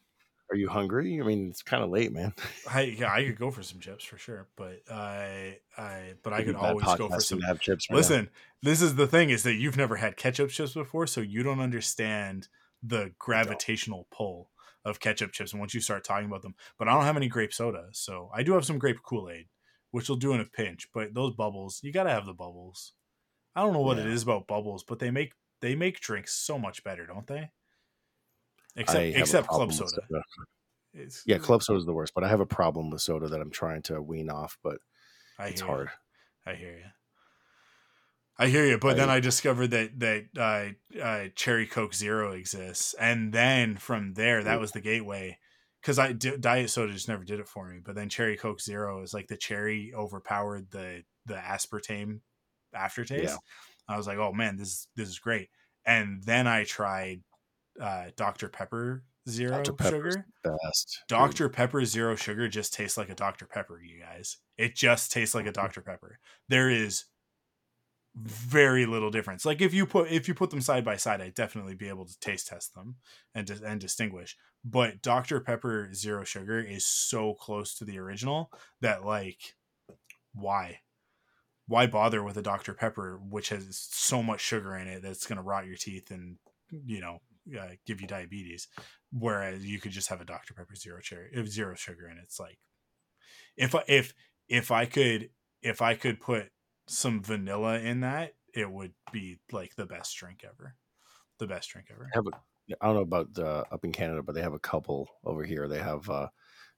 Are 0.49 0.55
you 0.55 0.69
hungry? 0.69 1.19
I 1.19 1.25
mean, 1.25 1.49
it's 1.49 1.61
kind 1.61 1.83
of 1.83 1.89
late, 1.89 2.13
man. 2.13 2.33
I 2.71 2.81
yeah, 2.99 3.11
I 3.11 3.25
could 3.25 3.37
go 3.37 3.51
for 3.51 3.63
some 3.63 3.79
chips 3.79 4.05
for 4.05 4.17
sure, 4.17 4.47
but 4.55 4.81
I 4.89 5.57
I 5.77 6.13
but 6.23 6.33
I 6.33 6.43
could 6.43 6.55
always 6.55 6.85
go 6.95 7.09
for 7.09 7.19
some 7.19 7.41
have 7.41 7.59
chips. 7.59 7.89
Right 7.89 7.97
Listen, 7.97 8.25
now. 8.25 8.29
this 8.63 8.81
is 8.81 8.95
the 8.95 9.07
thing 9.07 9.29
is 9.29 9.43
that 9.43 9.55
you've 9.55 9.77
never 9.77 9.97
had 9.97 10.15
ketchup 10.15 10.49
chips 10.49 10.73
before, 10.73 11.05
so 11.05 11.19
you 11.21 11.43
don't 11.43 11.59
understand 11.59 12.47
the 12.81 13.11
gravitational 13.19 14.07
pull 14.09 14.49
of 14.85 15.01
ketchup 15.01 15.33
chips. 15.33 15.51
And 15.51 15.59
once 15.59 15.73
you 15.73 15.81
start 15.81 16.05
talking 16.05 16.27
about 16.27 16.43
them, 16.43 16.55
but 16.79 16.87
I 16.87 16.93
don't 16.93 17.03
have 17.03 17.17
any 17.17 17.27
grape 17.27 17.53
soda, 17.53 17.89
so 17.91 18.31
I 18.33 18.43
do 18.43 18.53
have 18.53 18.65
some 18.65 18.79
grape 18.79 19.03
Kool 19.03 19.29
Aid, 19.29 19.47
which 19.91 20.07
will 20.07 20.15
do 20.15 20.31
in 20.33 20.39
a 20.39 20.45
pinch. 20.45 20.87
But 20.93 21.13
those 21.13 21.35
bubbles, 21.35 21.81
you 21.83 21.91
got 21.91 22.03
to 22.03 22.11
have 22.11 22.25
the 22.25 22.33
bubbles. 22.33 22.93
I 23.53 23.61
don't 23.61 23.73
know 23.73 23.81
what 23.81 23.97
yeah. 23.97 24.03
it 24.03 24.09
is 24.09 24.23
about 24.23 24.47
bubbles, 24.47 24.85
but 24.87 24.99
they 24.99 25.11
make 25.11 25.33
they 25.61 25.75
make 25.75 25.99
drinks 25.99 26.33
so 26.35 26.57
much 26.57 26.83
better, 26.83 27.05
don't 27.05 27.27
they? 27.27 27.49
Except 28.77 29.05
except 29.17 29.47
club 29.47 29.73
soda. 29.73 29.89
soda. 29.89 31.09
yeah, 31.25 31.37
club 31.37 31.63
soda 31.63 31.79
is 31.79 31.85
the 31.85 31.93
worst, 31.93 32.13
but 32.13 32.23
I 32.23 32.29
have 32.29 32.39
a 32.39 32.45
problem 32.45 32.89
with 32.89 33.01
soda 33.01 33.27
that 33.27 33.41
I'm 33.41 33.51
trying 33.51 33.81
to 33.83 34.01
wean 34.01 34.29
off, 34.29 34.57
but 34.63 34.77
I 35.37 35.47
it's 35.47 35.61
hard. 35.61 35.89
You. 36.45 36.53
I 36.53 36.55
hear 36.55 36.71
you. 36.71 36.85
I 38.39 38.47
hear 38.47 38.65
you, 38.65 38.77
but 38.77 38.91
I, 38.91 38.93
then 38.93 39.09
I 39.09 39.19
discovered 39.19 39.71
that 39.71 39.99
that 39.99 40.25
uh, 40.37 41.01
uh, 41.01 41.27
cherry 41.35 41.65
Coke 41.65 41.93
Zero 41.93 42.31
exists, 42.33 42.93
and 42.99 43.33
then 43.33 43.77
from 43.77 44.13
there, 44.13 44.43
that 44.43 44.59
was 44.59 44.71
the 44.71 44.81
gateway. 44.81 45.39
Because 45.81 45.99
I 45.99 46.11
diet 46.11 46.69
soda 46.69 46.91
just 46.91 47.07
never 47.07 47.23
did 47.23 47.39
it 47.39 47.47
for 47.47 47.69
me, 47.69 47.79
but 47.83 47.95
then 47.95 48.09
cherry 48.09 48.35
Coke 48.35 48.61
Zero 48.61 49.01
is 49.01 49.13
like 49.13 49.27
the 49.27 49.37
cherry 49.37 49.93
overpowered 49.95 50.71
the 50.71 51.03
the 51.25 51.35
aspartame 51.35 52.19
aftertaste. 52.73 53.33
Yeah. 53.33 53.37
I 53.93 53.97
was 53.97 54.07
like, 54.07 54.17
oh 54.17 54.33
man, 54.33 54.57
this 54.57 54.87
this 54.95 55.07
is 55.07 55.19
great. 55.19 55.49
And 55.85 56.21
then 56.23 56.47
I 56.47 56.65
tried 56.65 57.21
uh, 57.81 58.05
Dr. 58.15 58.49
Pepper 58.49 59.03
zero 59.29 59.63
Dr. 59.63 59.83
sugar. 59.83 60.25
Best. 60.43 61.03
Dr. 61.07 61.49
Pepper 61.49 61.85
zero 61.85 62.15
sugar 62.15 62.47
just 62.47 62.73
tastes 62.73 62.97
like 62.97 63.09
a 63.09 63.15
Dr. 63.15 63.45
Pepper, 63.45 63.81
you 63.81 63.99
guys. 63.99 64.37
It 64.57 64.75
just 64.75 65.11
tastes 65.11 65.35
like 65.35 65.45
a 65.45 65.51
Dr. 65.51 65.81
Pepper. 65.81 66.19
There 66.47 66.69
is 66.69 67.05
very 68.15 68.85
little 68.85 69.11
difference. 69.11 69.45
Like 69.45 69.61
if 69.61 69.73
you 69.73 69.85
put 69.85 70.11
if 70.11 70.27
you 70.27 70.33
put 70.33 70.49
them 70.49 70.61
side 70.61 70.83
by 70.83 70.95
side, 70.97 71.21
I'd 71.21 71.35
definitely 71.35 71.75
be 71.75 71.87
able 71.87 72.05
to 72.05 72.19
taste 72.19 72.47
test 72.47 72.73
them 72.73 72.95
and 73.35 73.49
and 73.63 73.79
distinguish. 73.79 74.35
But 74.65 75.01
Dr. 75.01 75.39
Pepper 75.39 75.89
zero 75.93 76.23
sugar 76.23 76.59
is 76.59 76.85
so 76.85 77.35
close 77.35 77.75
to 77.75 77.85
the 77.85 77.99
original 77.99 78.51
that 78.81 79.05
like 79.05 79.55
why? 80.33 80.79
Why 81.67 81.85
bother 81.85 82.23
with 82.23 82.37
a 82.37 82.41
Dr. 82.41 82.73
Pepper 82.73 83.19
which 83.29 83.49
has 83.49 83.87
so 83.91 84.23
much 84.23 84.41
sugar 84.41 84.75
in 84.75 84.87
it 84.87 85.03
that's 85.03 85.27
going 85.27 85.37
to 85.37 85.43
rot 85.43 85.67
your 85.67 85.75
teeth 85.75 86.09
and 86.09 86.37
you 86.71 86.99
know 86.99 87.19
uh, 87.59 87.75
give 87.85 88.01
you 88.01 88.07
diabetes, 88.07 88.67
whereas 89.11 89.65
you 89.65 89.79
could 89.79 89.91
just 89.91 90.09
have 90.09 90.21
a 90.21 90.25
Dr 90.25 90.53
Pepper 90.53 90.75
zero 90.75 90.99
cherry, 91.01 91.29
uh, 91.37 91.45
zero 91.45 91.75
sugar, 91.75 92.07
and 92.07 92.19
it's 92.19 92.39
like 92.39 92.59
if 93.55 93.75
if 93.87 94.13
if 94.47 94.71
I 94.71 94.85
could 94.85 95.29
if 95.61 95.81
I 95.81 95.95
could 95.95 96.19
put 96.19 96.49
some 96.87 97.21
vanilla 97.21 97.79
in 97.79 98.01
that, 98.01 98.33
it 98.53 98.69
would 98.69 98.93
be 99.11 99.39
like 99.51 99.75
the 99.75 99.85
best 99.85 100.15
drink 100.17 100.43
ever, 100.43 100.75
the 101.39 101.47
best 101.47 101.69
drink 101.69 101.87
ever. 101.91 102.07
I 102.13 102.17
have 102.17 102.27
a, 102.27 102.75
I 102.81 102.85
don't 102.87 102.95
know 102.95 103.01
about 103.01 103.33
the 103.33 103.65
up 103.71 103.83
in 103.83 103.91
Canada, 103.91 104.21
but 104.23 104.35
they 104.35 104.41
have 104.41 104.53
a 104.53 104.59
couple 104.59 105.09
over 105.23 105.43
here. 105.43 105.67
They 105.67 105.79
have 105.79 106.09
uh, 106.09 106.27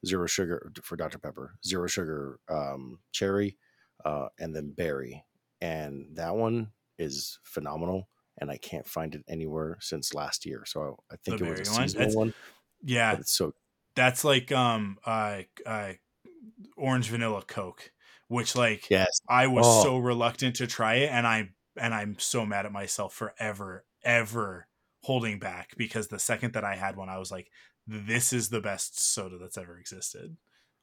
zero 0.06 0.28
sugar 0.28 0.72
for 0.84 0.96
Dr 0.96 1.20
Pepper, 1.20 1.56
zero 1.66 1.88
sugar 1.88 2.40
um, 2.50 3.00
cherry, 3.12 3.58
uh, 4.06 4.28
and 4.40 4.56
then 4.56 4.72
berry, 4.72 5.24
and 5.62 6.08
that 6.14 6.36
one 6.36 6.72
is 6.98 7.40
phenomenal 7.44 8.10
and 8.40 8.50
I 8.50 8.58
can't 8.58 8.88
find 8.88 9.16
it 9.16 9.24
anywhere 9.28 9.78
since 9.82 10.14
last 10.14 10.46
year. 10.46 10.64
So 10.66 10.98
I 11.12 11.16
think 11.18 11.40
the 11.40 11.46
it 11.46 11.60
was 11.60 11.60
a 11.62 11.66
seasonal 11.66 12.14
one. 12.14 12.34
Yeah, 12.84 13.14
it's 13.14 13.32
so 13.32 13.54
that's 13.96 14.24
like 14.24 14.52
um 14.52 14.98
uh, 15.06 15.42
uh 15.66 15.94
orange 16.78 17.10
vanilla 17.10 17.44
Coke, 17.46 17.92
which 18.28 18.56
like 18.56 18.90
yes, 18.90 19.20
I 19.28 19.48
was 19.48 19.66
oh. 19.68 19.84
so 19.84 19.98
reluctant 19.98 20.56
to 20.58 20.68
try 20.68 20.96
it, 20.96 21.10
and 21.10 21.28
I 21.28 21.50
and 21.78 21.94
I'm 21.94 22.18
so 22.20 22.46
mad 22.46 22.66
at 22.66 22.72
myself 22.72 23.14
for 23.14 23.34
ever 23.40 23.86
ever 24.04 24.68
holding 25.02 25.40
back 25.40 25.72
because 25.78 26.08
the 26.08 26.20
second 26.20 26.54
that 26.54 26.64
I 26.64 26.76
had 26.76 26.96
one, 26.96 27.10
I 27.10 27.18
was 27.18 27.32
like, 27.32 27.50
this 27.88 28.34
is 28.34 28.50
the 28.50 28.62
best 28.62 29.00
soda 29.00 29.38
that's 29.38 29.58
ever 29.58 29.78
existed. 29.78 30.36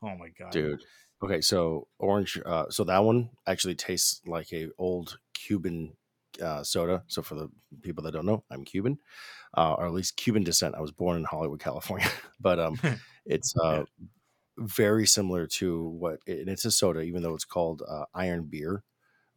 Oh 0.03 0.17
my 0.17 0.29
god, 0.39 0.53
dude. 0.53 0.83
Okay, 1.23 1.41
so 1.41 1.89
orange. 1.99 2.39
Uh, 2.45 2.67
so 2.69 2.85
that 2.85 3.03
one 3.03 3.31
actually 3.47 3.75
tastes 3.75 4.21
like 4.27 4.53
a 4.53 4.69
old 4.77 5.19
Cuban 5.33 5.95
uh, 6.41 6.63
soda. 6.63 7.05
So 7.07 7.23
for 7.23 7.35
the 7.35 7.49
people 7.83 8.05
that 8.05 8.13
don't 8.13 8.27
know, 8.27 8.45
I'm 8.51 8.65
Cuban, 8.65 8.99
uh, 9.57 9.75
or 9.75 9.87
at 9.87 9.93
least 9.93 10.17
Cuban 10.17 10.45
descent. 10.45 10.75
I 10.75 10.81
was 10.81 10.93
born 10.93 11.17
in 11.17 11.25
Hollywood, 11.25 11.61
California, 11.61 12.09
but 12.41 12.59
um, 12.59 12.79
it's 13.27 13.55
uh, 13.57 13.85
very 14.59 15.07
similar 15.07 15.47
to 15.47 15.85
what, 15.89 16.21
and 16.27 16.49
it's 16.49 16.65
a 16.65 16.71
soda, 16.71 17.01
even 17.01 17.23
though 17.23 17.35
it's 17.35 17.45
called 17.45 17.83
uh, 17.89 18.05
Iron 18.15 18.45
Beer, 18.45 18.83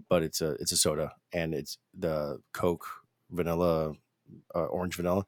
but 0.08 0.24
it's 0.24 0.42
a 0.42 0.52
it's 0.54 0.72
a 0.72 0.78
soda, 0.78 1.14
and 1.34 1.54
it's 1.54 1.78
the 1.94 2.40
Coke 2.54 2.86
vanilla, 3.30 3.94
uh, 4.56 4.66
orange 4.66 4.96
vanilla. 4.96 5.26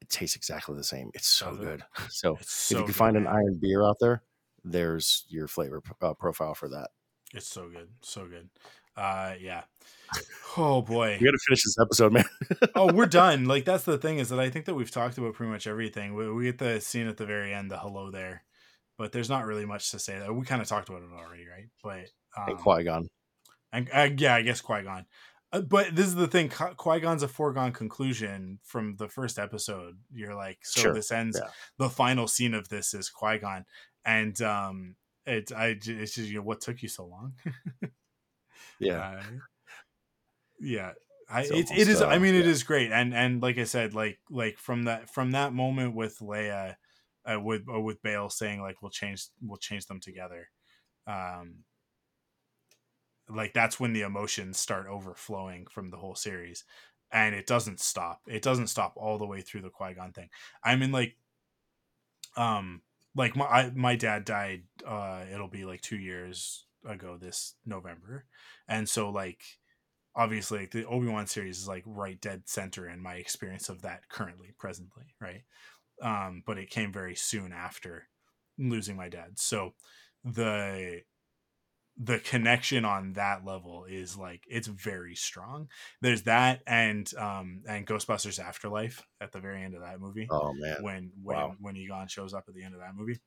It 0.00 0.08
tastes 0.08 0.36
exactly 0.36 0.74
the 0.74 0.84
same. 0.84 1.10
It's 1.14 1.28
so 1.28 1.54
good. 1.54 1.84
So, 2.10 2.36
so 2.42 2.74
if 2.74 2.80
you 2.80 2.84
can 2.86 2.94
find 2.94 3.16
an 3.16 3.26
Iron 3.26 3.58
Beer 3.60 3.84
out 3.84 3.96
there, 4.00 4.22
there's 4.64 5.24
your 5.28 5.46
flavor 5.48 5.82
uh, 6.00 6.14
profile 6.14 6.54
for 6.54 6.68
that. 6.68 6.90
It's 7.34 7.46
so 7.46 7.68
good, 7.68 7.88
so 8.02 8.26
good. 8.26 8.50
Uh, 8.96 9.34
yeah. 9.40 9.62
Oh 10.58 10.82
boy, 10.82 11.16
we 11.18 11.24
got 11.24 11.32
to 11.32 11.38
finish 11.46 11.64
this 11.64 11.78
episode, 11.80 12.12
man. 12.12 12.24
oh, 12.74 12.92
we're 12.92 13.06
done. 13.06 13.46
Like 13.46 13.64
that's 13.64 13.84
the 13.84 13.96
thing 13.96 14.18
is 14.18 14.28
that 14.28 14.38
I 14.38 14.50
think 14.50 14.66
that 14.66 14.74
we've 14.74 14.90
talked 14.90 15.16
about 15.16 15.34
pretty 15.34 15.50
much 15.50 15.66
everything. 15.66 16.14
We, 16.14 16.30
we 16.30 16.44
get 16.44 16.58
the 16.58 16.80
scene 16.80 17.06
at 17.06 17.16
the 17.16 17.24
very 17.24 17.54
end, 17.54 17.70
the 17.70 17.78
hello 17.78 18.10
there, 18.10 18.44
but 18.98 19.12
there's 19.12 19.30
not 19.30 19.46
really 19.46 19.64
much 19.64 19.90
to 19.92 19.98
say. 19.98 20.18
That 20.18 20.34
we 20.34 20.44
kind 20.44 20.60
of 20.60 20.68
talked 20.68 20.90
about 20.90 21.02
it 21.02 21.08
already, 21.14 21.46
right? 21.46 21.68
But 21.82 22.10
um, 22.36 22.50
and 22.50 22.58
Qui 22.58 22.84
Gon, 22.84 23.08
and 23.72 23.88
uh, 23.92 24.10
yeah, 24.16 24.34
I 24.34 24.42
guess 24.42 24.60
Qui 24.60 24.82
Gon. 24.82 25.06
Uh, 25.52 25.62
but 25.62 25.96
this 25.96 26.06
is 26.06 26.14
the 26.14 26.28
thing: 26.28 26.50
Qui 26.50 27.00
Gon's 27.00 27.22
a 27.22 27.28
foregone 27.28 27.72
conclusion 27.72 28.58
from 28.62 28.96
the 28.96 29.08
first 29.08 29.38
episode. 29.38 29.96
You're 30.12 30.34
like, 30.34 30.58
so 30.62 30.82
sure. 30.82 30.94
this 30.94 31.10
ends. 31.10 31.40
Yeah. 31.42 31.48
The 31.78 31.88
final 31.88 32.28
scene 32.28 32.52
of 32.52 32.68
this 32.68 32.92
is 32.92 33.08
Qui 33.08 33.38
Gon, 33.38 33.64
and 34.04 34.40
um, 34.42 34.96
it's 35.24 35.50
I 35.50 35.68
it's 35.68 35.86
just 35.86 36.18
you 36.18 36.36
know 36.36 36.42
what 36.42 36.60
took 36.60 36.82
you 36.82 36.88
so 36.88 37.06
long. 37.06 37.32
Yeah. 38.78 38.98
Uh, 38.98 39.22
yeah. 40.60 40.92
I, 41.32 41.44
So 41.44 41.54
it, 41.54 41.70
it 41.70 41.88
is. 41.88 42.02
I 42.02 42.18
mean, 42.18 42.34
it 42.34 42.44
yeah. 42.44 42.50
is 42.50 42.62
great, 42.62 42.92
and 42.92 43.14
and 43.14 43.42
like 43.42 43.56
I 43.56 43.64
said, 43.64 43.94
like 43.94 44.18
like 44.30 44.58
from 44.58 44.84
that 44.84 45.08
from 45.08 45.32
that 45.32 45.54
moment 45.54 45.94
with 45.94 46.18
Leia, 46.18 46.76
uh, 47.24 47.40
with 47.40 47.62
uh, 47.72 47.80
with 47.80 48.02
Bail 48.02 48.28
saying 48.28 48.60
like 48.60 48.82
we'll 48.82 48.90
change 48.90 49.26
we'll 49.40 49.56
change 49.56 49.86
them 49.86 49.98
together, 49.98 50.48
um, 51.06 51.64
like 53.30 53.54
that's 53.54 53.80
when 53.80 53.94
the 53.94 54.02
emotions 54.02 54.58
start 54.58 54.86
overflowing 54.86 55.66
from 55.70 55.90
the 55.90 55.96
whole 55.96 56.14
series, 56.14 56.64
and 57.10 57.34
it 57.34 57.46
doesn't 57.46 57.80
stop. 57.80 58.20
It 58.26 58.42
doesn't 58.42 58.66
stop 58.66 58.94
all 58.96 59.16
the 59.16 59.26
way 59.26 59.40
through 59.40 59.62
the 59.62 59.70
Qui 59.70 59.94
Gon 59.94 60.12
thing. 60.12 60.28
I 60.62 60.76
mean, 60.76 60.92
like, 60.92 61.16
um, 62.36 62.82
like 63.14 63.36
my 63.36 63.46
I, 63.46 63.70
my 63.74 63.96
dad 63.96 64.26
died. 64.26 64.64
Uh, 64.86 65.24
it'll 65.32 65.48
be 65.48 65.64
like 65.64 65.80
two 65.80 65.98
years 65.98 66.66
ago 66.86 67.16
this 67.16 67.56
November, 67.64 68.26
and 68.68 68.88
so 68.88 69.10
like 69.10 69.42
obviously 70.14 70.60
like, 70.60 70.70
the 70.72 70.86
obi-wan 70.86 71.26
series 71.26 71.58
is 71.58 71.68
like 71.68 71.84
right 71.86 72.20
dead 72.20 72.42
center 72.48 72.88
in 72.88 73.00
my 73.00 73.14
experience 73.16 73.68
of 73.68 73.82
that 73.82 74.08
currently 74.08 74.52
presently 74.58 75.14
right 75.20 75.42
um 76.02 76.42
but 76.46 76.58
it 76.58 76.70
came 76.70 76.92
very 76.92 77.14
soon 77.14 77.52
after 77.52 78.08
losing 78.58 78.96
my 78.96 79.08
dad 79.08 79.38
so 79.38 79.72
the 80.24 81.02
the 81.98 82.18
connection 82.20 82.84
on 82.84 83.12
that 83.14 83.44
level 83.44 83.84
is 83.84 84.16
like 84.16 84.44
it's 84.48 84.66
very 84.66 85.14
strong 85.14 85.68
there's 86.00 86.22
that 86.22 86.62
and 86.66 87.14
um 87.16 87.62
and 87.68 87.86
ghostbusters 87.86 88.38
afterlife 88.42 89.06
at 89.20 89.30
the 89.32 89.40
very 89.40 89.62
end 89.62 89.74
of 89.74 89.82
that 89.82 90.00
movie 90.00 90.28
Oh 90.30 90.52
man. 90.54 90.82
when 90.82 91.12
when 91.22 91.36
Wow. 91.36 91.56
when 91.60 91.76
Egon 91.76 92.08
shows 92.08 92.32
up 92.32 92.44
at 92.48 92.54
the 92.54 92.64
end 92.64 92.74
of 92.74 92.80
that 92.80 92.94
movie. 92.94 93.20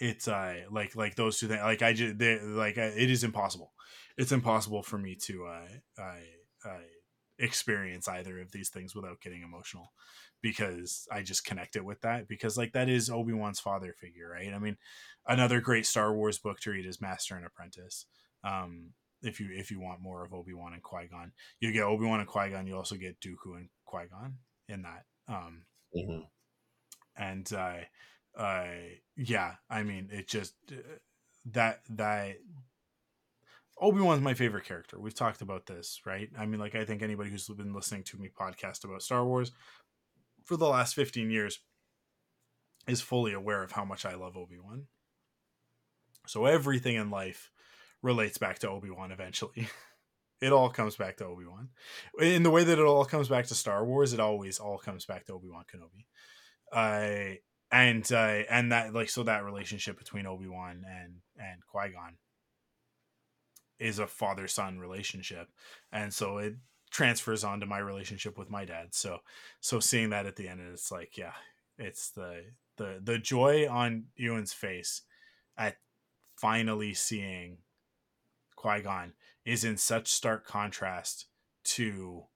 It's 0.00 0.26
uh 0.28 0.64
like 0.70 0.96
like 0.96 1.14
those 1.14 1.38
two 1.38 1.48
things 1.48 1.62
like 1.62 1.82
I 1.82 1.92
just 1.92 2.18
they 2.18 2.40
like 2.40 2.78
uh, 2.78 2.90
it 2.96 3.10
is 3.10 3.22
impossible. 3.24 3.72
It's 4.16 4.32
impossible 4.32 4.82
for 4.82 4.98
me 4.98 5.14
to 5.26 5.46
uh 5.46 5.68
I 5.98 6.22
I 6.64 6.80
experience 7.38 8.06
either 8.08 8.40
of 8.40 8.52
these 8.52 8.70
things 8.70 8.94
without 8.94 9.20
getting 9.20 9.42
emotional 9.42 9.92
because 10.40 11.06
I 11.10 11.22
just 11.22 11.44
connect 11.44 11.74
it 11.76 11.84
with 11.84 12.00
that 12.02 12.28
because 12.28 12.56
like 12.56 12.72
that 12.72 12.88
is 12.88 13.10
Obi-Wan's 13.10 13.58
father 13.60 13.92
figure, 13.92 14.28
right? 14.30 14.52
I 14.52 14.58
mean, 14.58 14.76
another 15.26 15.60
great 15.60 15.86
Star 15.86 16.14
Wars 16.14 16.38
book 16.38 16.60
to 16.60 16.70
read 16.70 16.86
is 16.86 17.00
Master 17.00 17.36
and 17.36 17.46
Apprentice. 17.46 18.06
Um 18.42 18.94
if 19.22 19.40
you 19.40 19.48
if 19.52 19.70
you 19.70 19.80
want 19.80 20.02
more 20.02 20.24
of 20.24 20.34
Obi-Wan 20.34 20.74
and 20.74 20.82
Qui-Gon. 20.82 21.32
You 21.60 21.72
get 21.72 21.84
Obi-Wan 21.84 22.20
and 22.20 22.28
Qui-Gon, 22.28 22.66
you 22.66 22.76
also 22.76 22.96
get 22.96 23.20
Dooku 23.20 23.56
and 23.56 23.68
Qui-Gon 23.84 24.38
in 24.68 24.82
that. 24.82 25.04
Um 25.28 25.66
Mhm. 25.96 26.28
and 27.16 27.52
uh 27.52 27.80
uh 28.36 28.64
yeah 29.16 29.54
i 29.70 29.82
mean 29.82 30.08
it 30.10 30.28
just 30.28 30.54
uh, 30.72 30.76
that 31.46 31.80
that 31.88 32.36
obi-wan's 33.80 34.22
my 34.22 34.34
favorite 34.34 34.64
character. 34.64 34.98
We've 34.98 35.14
talked 35.14 35.42
about 35.42 35.66
this 35.66 36.00
right? 36.06 36.28
I 36.38 36.46
mean 36.46 36.60
like 36.60 36.74
i 36.74 36.84
think 36.84 37.02
anybody 37.02 37.30
who's 37.30 37.48
been 37.48 37.74
listening 37.74 38.04
to 38.04 38.18
me 38.18 38.28
podcast 38.28 38.84
about 38.84 39.02
star 39.02 39.24
wars 39.24 39.52
for 40.44 40.56
the 40.56 40.68
last 40.68 40.94
15 40.94 41.30
years 41.30 41.60
is 42.86 43.00
fully 43.00 43.32
aware 43.32 43.62
of 43.62 43.72
how 43.72 43.84
much 43.84 44.04
i 44.04 44.14
love 44.14 44.36
obi-wan. 44.36 44.86
So 46.26 46.46
everything 46.46 46.96
in 46.96 47.10
life 47.10 47.50
relates 48.02 48.38
back 48.38 48.58
to 48.60 48.68
obi-wan 48.70 49.12
eventually. 49.12 49.68
It 50.40 50.52
all 50.52 50.68
comes 50.68 50.96
back 50.96 51.16
to 51.18 51.24
obi-wan. 51.24 51.70
In 52.20 52.42
the 52.42 52.50
way 52.50 52.64
that 52.64 52.78
it 52.78 52.84
all 52.84 53.06
comes 53.06 53.28
back 53.28 53.46
to 53.46 53.54
star 53.54 53.82
wars 53.82 54.12
it 54.12 54.20
always 54.20 54.58
all 54.58 54.76
comes 54.76 55.06
back 55.06 55.24
to 55.26 55.32
obi-wan 55.32 55.64
kenobi. 55.72 56.04
Uh, 56.70 57.36
and 57.74 58.10
uh, 58.12 58.44
and 58.48 58.70
that 58.70 58.94
like 58.94 59.10
so 59.10 59.24
that 59.24 59.44
relationship 59.44 59.98
between 59.98 60.26
Obi 60.26 60.46
Wan 60.46 60.84
and 60.88 61.16
and 61.36 61.60
Qui 61.66 61.88
Gon 61.88 62.14
is 63.80 63.98
a 63.98 64.06
father 64.06 64.46
son 64.46 64.78
relationship, 64.78 65.48
and 65.92 66.14
so 66.14 66.38
it 66.38 66.54
transfers 66.92 67.42
onto 67.42 67.66
my 67.66 67.78
relationship 67.78 68.38
with 68.38 68.48
my 68.48 68.64
dad. 68.64 68.94
So 68.94 69.18
so 69.58 69.80
seeing 69.80 70.10
that 70.10 70.24
at 70.24 70.36
the 70.36 70.46
end, 70.46 70.60
it's 70.72 70.92
like 70.92 71.18
yeah, 71.18 71.32
it's 71.76 72.10
the 72.10 72.44
the 72.76 73.00
the 73.02 73.18
joy 73.18 73.68
on 73.68 74.04
Ewan's 74.14 74.52
face 74.52 75.02
at 75.58 75.78
finally 76.36 76.94
seeing 76.94 77.58
Qui 78.54 78.82
Gon 78.82 79.14
is 79.44 79.64
in 79.64 79.76
such 79.78 80.12
stark 80.12 80.46
contrast 80.46 81.26
to 81.64 82.26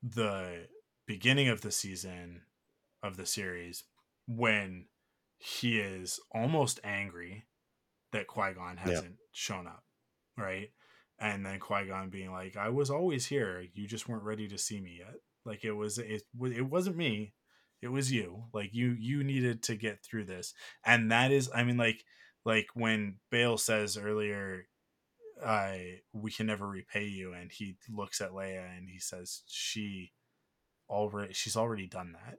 the 0.00 0.66
beginning 1.06 1.48
of 1.48 1.62
the 1.62 1.72
season 1.72 2.42
of 3.02 3.16
the 3.16 3.26
series 3.26 3.82
when 4.36 4.86
he 5.38 5.80
is 5.80 6.20
almost 6.32 6.78
angry 6.84 7.46
that 8.12 8.28
Qui 8.28 8.52
Gon 8.54 8.76
hasn't 8.76 9.16
shown 9.32 9.66
up, 9.66 9.82
right? 10.36 10.70
And 11.18 11.44
then 11.44 11.58
Qui 11.58 11.86
Gon 11.86 12.10
being 12.10 12.30
like, 12.30 12.56
"I 12.56 12.68
was 12.68 12.90
always 12.90 13.26
here. 13.26 13.64
You 13.74 13.88
just 13.88 14.08
weren't 14.08 14.22
ready 14.22 14.46
to 14.48 14.58
see 14.58 14.80
me 14.80 14.98
yet. 15.00 15.16
Like 15.44 15.64
it 15.64 15.72
was 15.72 15.98
it 15.98 16.22
it 16.42 16.62
wasn't 16.62 16.96
me. 16.96 17.34
It 17.82 17.88
was 17.88 18.12
you. 18.12 18.44
Like 18.52 18.70
you 18.72 18.94
you 18.98 19.24
needed 19.24 19.62
to 19.64 19.74
get 19.74 20.04
through 20.04 20.26
this." 20.26 20.54
And 20.84 21.10
that 21.10 21.32
is, 21.32 21.50
I 21.52 21.64
mean, 21.64 21.76
like 21.76 22.04
like 22.44 22.68
when 22.74 23.16
Bail 23.30 23.58
says 23.58 23.96
earlier, 23.96 24.68
"I 25.44 26.00
we 26.12 26.30
can 26.30 26.46
never 26.46 26.68
repay 26.68 27.06
you," 27.06 27.32
and 27.32 27.50
he 27.50 27.76
looks 27.88 28.20
at 28.20 28.30
Leia 28.30 28.76
and 28.76 28.88
he 28.88 29.00
says, 29.00 29.42
"She." 29.48 30.12
already 30.88 31.32
she's 31.32 31.56
already 31.56 31.86
done 31.86 32.10
that 32.10 32.38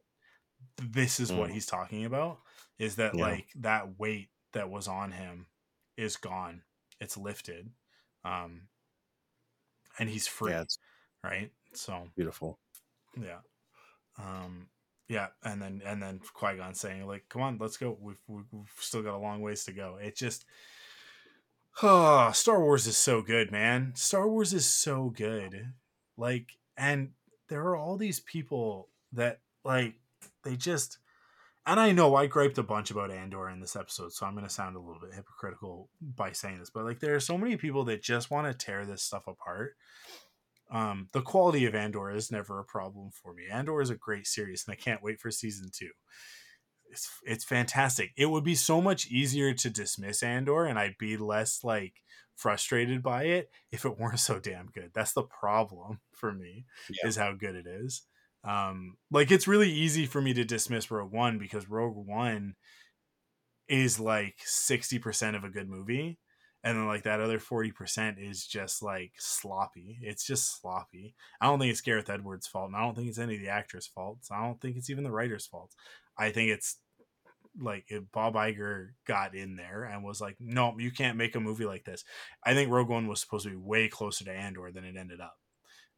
this 0.78 1.20
is 1.20 1.32
what 1.32 1.50
Mm. 1.50 1.54
he's 1.54 1.66
talking 1.66 2.06
about 2.06 2.42
is 2.80 2.96
that 2.96 3.16
Yeah. 3.16 3.22
like 3.22 3.48
that 3.56 4.00
weight 4.00 4.30
that 4.54 4.70
was 4.70 4.88
on 4.88 5.12
him 5.12 5.48
is 5.98 6.18
gone. 6.18 6.64
It's 7.00 7.18
lifted 7.18 7.72
um 8.24 8.68
and 10.00 10.10
he's 10.10 10.28
free 10.28 10.52
Yeah, 10.52 10.64
right? 11.24 11.52
So 11.74 12.10
beautiful. 12.16 12.60
yeah. 13.16 13.42
Um 14.18 14.70
yeah 15.08 15.28
and 15.44 15.62
then 15.62 15.82
and 15.86 16.02
then 16.02 16.20
qui-gon 16.34 16.74
saying 16.74 17.06
like 17.06 17.28
come 17.30 17.42
on 17.42 17.58
let's 17.60 17.78
go. 17.78 17.98
We've, 18.00 18.22
we've 18.28 18.46
we've 18.52 18.74
still 18.80 19.02
got 19.04 19.16
a 19.16 19.18
long 19.18 19.42
ways 19.42 19.64
to 19.66 19.72
go. 19.74 19.98
It 19.98 20.16
just 20.16 20.46
oh 21.82 22.32
star 22.34 22.60
wars 22.62 22.88
is 22.88 22.98
so 22.98 23.22
good 23.22 23.52
man. 23.52 23.94
Star 23.96 24.28
wars 24.28 24.54
is 24.54 24.66
so 24.66 25.10
good. 25.10 25.74
Like 26.18 26.58
and 26.78 27.12
there 27.50 27.62
are 27.68 27.76
all 27.76 27.98
these 27.98 28.20
people 28.20 28.90
that 29.14 29.42
like 29.64 29.96
they 30.44 30.56
just 30.56 30.98
and 31.66 31.80
I 31.80 31.92
know 31.92 32.16
I 32.16 32.26
griped 32.26 32.58
a 32.58 32.64
bunch 32.64 32.90
about 32.90 33.12
Andor 33.12 33.48
in 33.50 33.60
this 33.60 33.76
episode, 33.76 34.14
so 34.14 34.26
I'm 34.26 34.34
going 34.34 34.48
to 34.48 34.52
sound 34.54 34.76
a 34.76 34.80
little 34.80 35.00
bit 35.00 35.14
hypocritical 35.14 35.90
by 36.02 36.32
saying 36.32 36.58
this, 36.60 36.72
but 36.72 36.86
like 36.86 37.00
there 37.00 37.14
are 37.16 37.20
so 37.20 37.38
many 37.38 37.56
people 37.56 37.84
that 37.86 38.02
just 38.02 38.32
want 38.32 38.48
to 38.48 38.66
tear 38.66 38.84
this 38.86 39.04
stuff 39.04 39.28
apart. 39.28 39.76
Um, 40.72 41.10
the 41.12 41.22
quality 41.22 41.66
of 41.66 41.76
Andor 41.76 42.10
is 42.10 42.32
never 42.32 42.60
a 42.60 42.64
problem 42.64 43.12
for 43.12 43.34
me. 43.34 43.44
Andor 43.52 43.82
is 43.82 43.90
a 43.92 43.96
great 43.96 44.26
series, 44.26 44.64
and 44.66 44.74
I 44.74 44.76
can't 44.76 45.04
wait 45.04 45.20
for 45.20 45.30
season 45.30 45.70
two. 45.72 45.92
It's 46.90 47.10
it's 47.24 47.46
fantastic. 47.46 48.12
It 48.18 48.26
would 48.28 48.44
be 48.44 48.56
so 48.56 48.82
much 48.82 49.08
easier 49.08 49.54
to 49.54 49.70
dismiss 49.70 50.24
Andor, 50.24 50.66
and 50.66 50.80
I'd 50.80 50.98
be 50.98 51.16
less 51.18 51.64
like 51.64 52.02
frustrated 52.36 53.04
by 53.04 53.26
it 53.26 53.52
if 53.72 53.86
it 53.86 54.00
weren't 54.00 54.20
so 54.20 54.40
damn 54.40 54.68
good. 54.68 54.92
That's 54.94 55.14
the 55.14 55.24
problem 55.24 56.00
for 56.12 56.34
me 56.34 56.66
Yeah. 56.90 57.08
is 57.08 57.18
how 57.18 57.34
good 57.34 57.56
it 57.56 57.68
is. 57.68 58.04
Um, 58.44 58.98
like 59.12 59.32
it's 59.32 59.48
really 59.48 59.72
easy 59.72 60.06
for 60.06 60.22
me 60.22 60.34
to 60.34 60.44
dismiss 60.44 60.90
Rogue 60.90 61.12
One 61.12 61.38
because 61.38 61.70
Rogue 61.70 61.96
One 61.96 62.56
is 63.68 64.00
like 64.00 64.36
60% 64.46 65.36
of 65.36 65.44
a 65.44 65.50
good 65.50 65.70
movie. 65.70 66.20
And 66.64 66.78
then 66.78 66.88
like 66.88 67.04
that 67.04 67.22
other 67.22 67.40
40% 67.40 68.16
is 68.20 68.46
just 68.46 68.84
like 68.84 69.14
sloppy. 69.18 69.98
It's 70.02 70.26
just 70.26 70.62
sloppy. 70.62 71.16
I 71.40 71.48
don't 71.48 71.60
think 71.60 71.72
it's 71.72 71.82
Gareth 71.82 72.10
Edwards' 72.10 72.48
fault. 72.48 72.68
And 72.68 72.76
I 72.76 72.82
don't 72.82 72.96
think 72.96 73.08
it's 73.08 73.18
any 73.18 73.36
of 73.36 73.42
the 73.42 73.50
actors' 73.50 73.88
faults. 73.88 74.30
I 74.32 74.44
don't 74.44 74.62
think 74.62 74.78
it's 74.78 74.90
even 74.90 75.04
the 75.04 75.12
writer's 75.12 75.48
fault. 75.48 75.72
I 76.18 76.32
think 76.32 76.52
it's 76.52 76.78
like 77.60 77.86
if 77.88 78.04
Bob 78.12 78.36
Iger 78.36 78.90
got 79.08 79.36
in 79.36 79.56
there 79.56 79.84
and 79.86 80.04
was 80.04 80.22
like, 80.22 80.36
no, 80.40 80.76
you 80.78 80.92
can't 80.92 81.18
make 81.18 81.36
a 81.36 81.40
movie 81.40 81.66
like 81.66 81.84
this. 81.84 82.04
I 82.44 82.54
think 82.54 82.70
Rogue 82.70 82.90
One 82.90 83.08
was 83.08 83.22
supposed 83.22 83.46
to 83.46 83.50
be 83.50 83.56
way 83.56 83.88
closer 83.88 84.26
to 84.26 84.32
Andor 84.32 84.72
than 84.72 84.86
it 84.86 84.98
ended 84.98 85.20
up. 85.20 85.36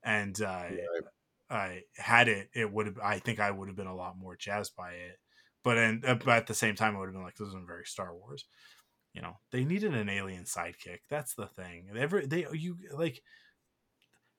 And 0.04 0.40
uh, 0.42 0.64
Right. 0.70 1.04
I 1.50 1.84
had 1.98 2.28
it, 2.28 2.50
it 2.54 2.72
would 2.72 2.88
have. 2.88 2.98
I 3.04 3.20
think 3.20 3.40
I 3.40 3.52
would 3.52 3.68
have 3.68 3.78
been 3.78 3.88
a 3.88 3.96
lot 3.96 4.18
more 4.18 4.36
jazzed 4.36 4.76
by 4.76 4.92
it. 4.92 5.20
But 5.64 5.78
and 5.78 6.06
uh, 6.06 6.16
but 6.16 6.30
at 6.30 6.48
the 6.48 6.54
same 6.54 6.76
time, 6.76 6.96
I 6.96 7.00
would 7.00 7.08
have 7.08 7.14
been 7.14 7.24
like, 7.24 7.36
this 7.36 7.50
isn't 7.50 7.68
very 7.68 7.86
Star 7.86 8.14
Wars. 8.14 8.46
You 9.14 9.22
know, 9.22 9.38
they 9.52 9.64
needed 9.64 9.94
an 9.94 10.10
alien 10.10 10.46
sidekick. 10.46 11.00
That's 11.10 11.36
the 11.36 11.48
thing. 11.48 11.90
Every 11.96 12.26
they 12.26 12.48
you 12.52 12.78
like 12.92 13.22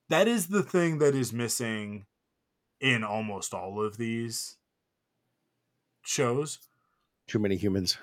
that 0.09 0.27
is 0.27 0.47
the 0.47 0.63
thing 0.63 0.99
that 0.99 1.15
is 1.15 1.31
missing 1.31 2.05
in 2.81 3.03
almost 3.03 3.53
all 3.53 3.83
of 3.83 3.97
these 3.97 4.57
shows. 6.03 6.59
Too 7.27 7.39
many 7.39 7.55
humans. 7.55 7.97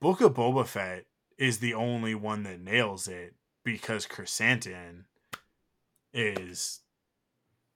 Book 0.00 0.20
of 0.20 0.34
Boba 0.34 0.66
Fett 0.66 1.04
is 1.36 1.58
the 1.58 1.74
only 1.74 2.14
one 2.14 2.44
that 2.44 2.60
nails 2.60 3.08
it 3.08 3.34
because 3.64 4.06
Krrsantan 4.06 5.04
is 6.14 6.81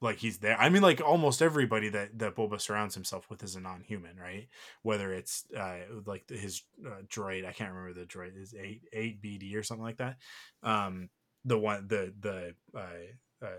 like 0.01 0.17
he's 0.17 0.39
there. 0.39 0.57
I 0.59 0.69
mean, 0.69 0.81
like 0.81 1.01
almost 1.01 1.41
everybody 1.41 1.89
that 1.89 2.19
that 2.19 2.35
Boba 2.35 2.61
surrounds 2.61 2.95
himself 2.95 3.29
with 3.29 3.43
is 3.43 3.55
a 3.55 3.61
non-human, 3.61 4.17
right? 4.17 4.47
Whether 4.83 5.13
it's 5.13 5.45
uh, 5.55 5.79
like 6.05 6.29
his 6.29 6.63
uh, 6.85 7.01
droid, 7.07 7.45
I 7.45 7.53
can't 7.53 7.73
remember 7.73 7.99
the 7.99 8.05
droid 8.05 8.37
is 8.37 8.53
eight 8.53 8.83
eight 8.93 9.21
BD 9.21 9.55
or 9.55 9.63
something 9.63 9.83
like 9.83 9.97
that. 9.97 10.17
Um, 10.63 11.09
the 11.45 11.57
one 11.57 11.87
the 11.87 12.13
the 12.19 12.55
uh, 12.77 13.45
uh, 13.45 13.57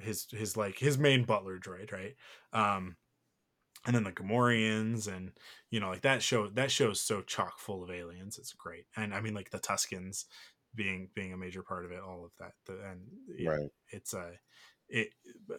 his 0.00 0.26
his 0.30 0.56
like 0.56 0.78
his 0.78 0.98
main 0.98 1.24
butler 1.24 1.58
droid, 1.58 1.92
right? 1.92 2.16
Um, 2.52 2.96
and 3.86 3.96
then 3.96 4.04
the 4.04 4.12
Gamorreans 4.12 5.08
and 5.14 5.32
you 5.70 5.80
know 5.80 5.90
like 5.90 6.02
that 6.02 6.22
show 6.22 6.48
that 6.50 6.70
show 6.72 6.90
is 6.90 7.00
so 7.02 7.22
chock 7.22 7.58
full 7.58 7.82
of 7.84 7.90
aliens. 7.90 8.38
It's 8.38 8.52
great, 8.54 8.86
and 8.96 9.14
I 9.14 9.20
mean 9.20 9.34
like 9.34 9.50
the 9.50 9.60
Tuskens 9.60 10.26
being 10.74 11.10
being 11.14 11.32
a 11.32 11.36
major 11.38 11.62
part 11.62 11.84
of 11.84 11.92
it, 11.92 12.00
all 12.00 12.24
of 12.24 12.32
that, 12.38 12.54
the, 12.66 12.84
and 12.84 13.08
yeah, 13.36 13.50
Right. 13.50 13.70
it's 13.90 14.14
a. 14.14 14.38
It 14.90 15.12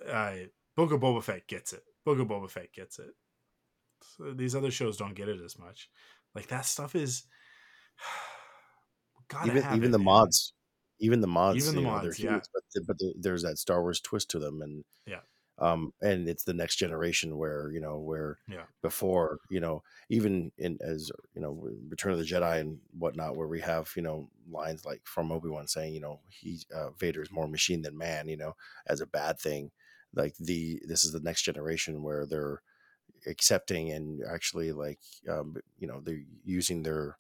uh 0.10 0.34
Book 0.76 0.92
of 0.92 1.02
Boba 1.02 1.24
Fett 1.24 1.48
gets 1.48 1.74
it. 1.74 1.84
Book 2.06 2.20
of 2.20 2.28
Boba 2.28 2.50
Fett 2.50 2.72
gets 2.74 3.00
it. 3.00 3.12
So 4.18 4.34
these 4.34 4.56
other 4.56 4.72
shows 4.72 4.98
don't 4.98 5.16
get 5.16 5.30
it 5.30 5.42
as 5.42 5.58
much. 5.58 5.90
Like 6.36 6.48
that 6.48 6.66
stuff 6.66 6.96
is 6.96 7.24
even 9.46 9.58
even 9.74 9.84
it, 9.86 9.92
the 9.92 9.98
man. 9.98 10.06
mods, 10.06 10.54
even 11.00 11.22
the 11.22 11.28
mods, 11.28 11.58
Even 11.64 11.76
the 11.76 11.82
you 11.82 11.88
know, 11.88 11.94
mods, 11.94 12.20
yeah. 12.20 12.32
huge, 12.34 12.44
but 12.54 12.64
but 12.88 12.98
the, 13.00 13.14
there's 13.20 13.44
that 13.44 13.58
Star 13.58 13.82
Wars 13.82 14.02
twist 14.02 14.30
to 14.32 14.40
them, 14.40 14.62
and 14.62 14.84
Yeah. 15.06 15.22
Um, 15.62 15.94
and 16.02 16.28
it's 16.30 16.44
the 16.44 16.54
next 16.54 16.78
generation 16.78 17.38
where 17.38 17.72
you 17.72 17.82
know 17.82 18.00
where 18.00 18.40
Yeah. 18.48 18.66
before 18.82 19.40
you 19.50 19.60
know 19.60 19.84
even 20.10 20.52
in 20.58 20.78
as 20.82 21.12
you 21.36 21.42
know 21.42 21.70
Return 21.90 22.14
of 22.14 22.20
the 22.20 22.26
Jedi 22.26 22.60
and 22.60 22.80
whatnot, 22.98 23.36
where 23.38 23.48
we 23.48 23.62
have 23.62 23.92
you 23.96 24.02
know 24.02 24.30
lines 24.50 24.86
like 24.86 25.02
from 25.06 25.32
Obi 25.32 25.50
Wan 25.50 25.68
saying 25.68 25.94
you 25.94 26.02
know 26.02 26.22
he 26.30 26.62
uh, 26.76 26.92
Vader's 26.92 27.32
more 27.32 27.48
machine 27.48 27.84
than 27.84 27.98
man, 27.98 28.28
you 28.28 28.38
know, 28.38 28.56
as 28.88 29.02
a 29.02 29.08
bad 29.08 29.40
thing. 29.40 29.72
Like 30.14 30.36
the 30.38 30.82
this 30.86 31.06
is 31.06 31.14
the 31.14 31.22
next 31.22 31.44
generation 31.44 32.04
where 32.04 32.26
they're 32.26 32.62
accepting 33.28 33.92
and 33.92 34.22
actually 34.24 34.72
like 34.72 35.00
um, 35.30 35.58
you 35.80 35.88
know 35.88 36.02
they're 36.02 36.24
using 36.44 36.84
their 36.84 37.18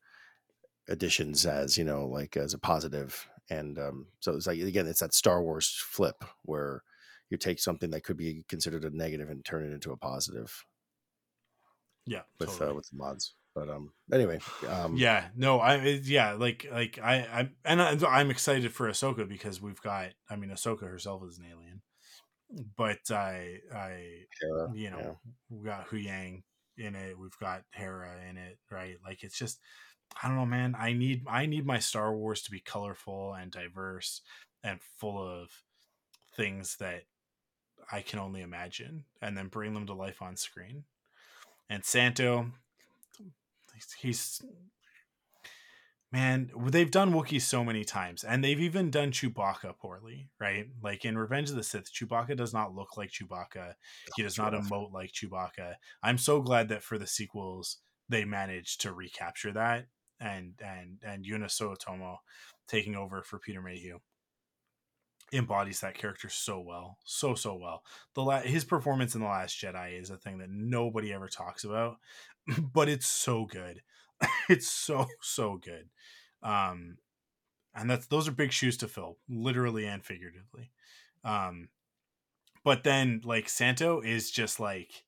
additions 0.87 1.45
as 1.45 1.77
you 1.77 1.83
know 1.83 2.05
like 2.07 2.35
as 2.35 2.53
a 2.53 2.57
positive 2.59 3.29
and 3.49 3.77
um 3.79 4.07
so 4.19 4.35
it's 4.35 4.47
like 4.47 4.59
again 4.59 4.87
it's 4.87 4.99
that 4.99 5.13
star 5.13 5.41
wars 5.43 5.69
flip 5.69 6.23
where 6.43 6.83
you 7.31 7.37
take 7.37 7.59
something 7.59 7.89
that 7.91 8.03
could 8.03 8.17
be 8.17 8.43
considered 8.47 8.85
a 8.85 8.95
negative 8.95 9.29
and 9.29 9.43
turn 9.43 9.63
it 9.65 9.73
into 9.73 9.91
a 9.91 9.97
positive 9.97 10.65
Yeah, 12.05 12.23
with 12.39 12.49
totally. 12.49 12.71
uh, 12.71 12.73
with 12.75 12.89
the 12.91 12.97
mods 12.97 13.35
but 13.53 13.69
um 13.69 13.91
anyway 14.13 14.39
um 14.67 14.95
yeah, 14.97 15.27
no, 15.35 15.59
I 15.59 15.77
yeah, 16.03 16.33
like 16.33 16.67
like 16.71 16.99
I 17.01 17.15
I 17.17 17.49
and 17.65 17.81
I, 17.81 17.97
I'm 18.07 18.31
excited 18.31 18.73
for 18.73 18.89
Ahsoka 18.89 19.27
because 19.27 19.61
we've 19.61 19.81
got 19.81 20.11
I 20.29 20.35
mean 20.35 20.49
Ahsoka 20.51 20.83
herself 20.83 21.23
is 21.27 21.37
an 21.37 21.45
alien, 21.51 21.81
but 22.77 22.99
I 23.11 23.59
I 23.73 24.25
Hera, 24.41 24.71
you 24.73 24.89
know 24.89 24.99
yeah. 24.99 25.31
we 25.49 25.65
got 25.65 25.87
Huyang 25.89 26.43
in 26.77 26.95
it, 26.95 27.17
we've 27.19 27.37
got 27.39 27.63
Hera 27.73 28.17
in 28.29 28.37
it, 28.37 28.57
right? 28.71 28.97
Like 29.05 29.23
it's 29.23 29.37
just 29.37 29.59
I 30.21 30.27
don't 30.27 30.37
know, 30.37 30.45
man. 30.45 30.75
I 30.77 30.93
need 30.93 31.23
I 31.27 31.45
need 31.45 31.65
my 31.65 31.79
Star 31.79 32.13
Wars 32.15 32.41
to 32.43 32.51
be 32.51 32.59
colorful 32.59 33.33
and 33.33 33.51
diverse 33.51 34.21
and 34.63 34.79
full 34.99 35.21
of 35.21 35.49
things 36.35 36.77
that 36.77 37.03
I 37.91 38.01
can 38.01 38.19
only 38.19 38.41
imagine, 38.41 39.05
and 39.21 39.37
then 39.37 39.47
bring 39.47 39.73
them 39.73 39.87
to 39.87 39.93
life 39.93 40.21
on 40.21 40.37
screen. 40.37 40.85
And 41.69 41.83
Santo, 41.83 42.51
he's, 43.99 44.41
man, 46.11 46.51
they've 46.67 46.91
done 46.91 47.13
Wookiee 47.13 47.41
so 47.41 47.63
many 47.63 47.83
times, 47.83 48.23
and 48.23 48.43
they've 48.43 48.59
even 48.59 48.91
done 48.91 49.11
Chewbacca 49.11 49.77
poorly, 49.77 50.29
right? 50.39 50.67
Like 50.81 51.05
in 51.05 51.17
Revenge 51.17 51.49
of 51.49 51.55
the 51.55 51.63
Sith, 51.63 51.93
Chewbacca 51.93 52.35
does 52.35 52.53
not 52.53 52.75
look 52.75 52.97
like 52.97 53.11
Chewbacca. 53.11 53.73
He 54.15 54.23
does 54.23 54.37
not 54.37 54.53
emote 54.53 54.91
like 54.91 55.11
Chewbacca. 55.11 55.75
I'm 56.03 56.17
so 56.17 56.41
glad 56.41 56.69
that 56.69 56.83
for 56.83 56.97
the 56.97 57.07
sequels 57.07 57.77
they 58.09 58.25
managed 58.25 58.81
to 58.81 58.93
recapture 58.93 59.53
that, 59.53 59.87
and 60.19 60.53
and 60.63 60.99
and 61.03 61.25
Joonas 61.25 61.59
Suotamo 61.59 62.17
taking 62.67 62.95
over 62.95 63.23
for 63.23 63.39
Peter 63.39 63.61
Mayhew 63.61 63.99
embodies 65.33 65.79
that 65.81 65.95
character 65.95 66.29
so 66.29 66.59
well, 66.59 66.97
so 67.03 67.35
so 67.35 67.55
well. 67.55 67.83
The 68.15 68.23
la- 68.23 68.41
his 68.41 68.65
performance 68.65 69.15
in 69.15 69.21
the 69.21 69.27
Last 69.27 69.59
Jedi 69.59 69.99
is 69.99 70.09
a 70.09 70.17
thing 70.17 70.39
that 70.39 70.49
nobody 70.49 71.13
ever 71.13 71.27
talks 71.27 71.63
about, 71.63 71.97
but 72.73 72.89
it's 72.89 73.07
so 73.07 73.45
good. 73.45 73.81
it's 74.49 74.69
so 74.69 75.07
so 75.21 75.57
good. 75.57 75.89
Um, 76.43 76.97
and 77.73 77.89
that's 77.89 78.07
those 78.07 78.27
are 78.27 78.31
big 78.31 78.51
shoes 78.51 78.77
to 78.77 78.87
fill, 78.87 79.17
literally 79.29 79.85
and 79.85 80.03
figuratively. 80.03 80.71
Um, 81.23 81.69
but 82.63 82.83
then 82.83 83.21
like 83.23 83.49
Santo 83.49 84.01
is 84.01 84.31
just 84.31 84.59
like, 84.59 85.03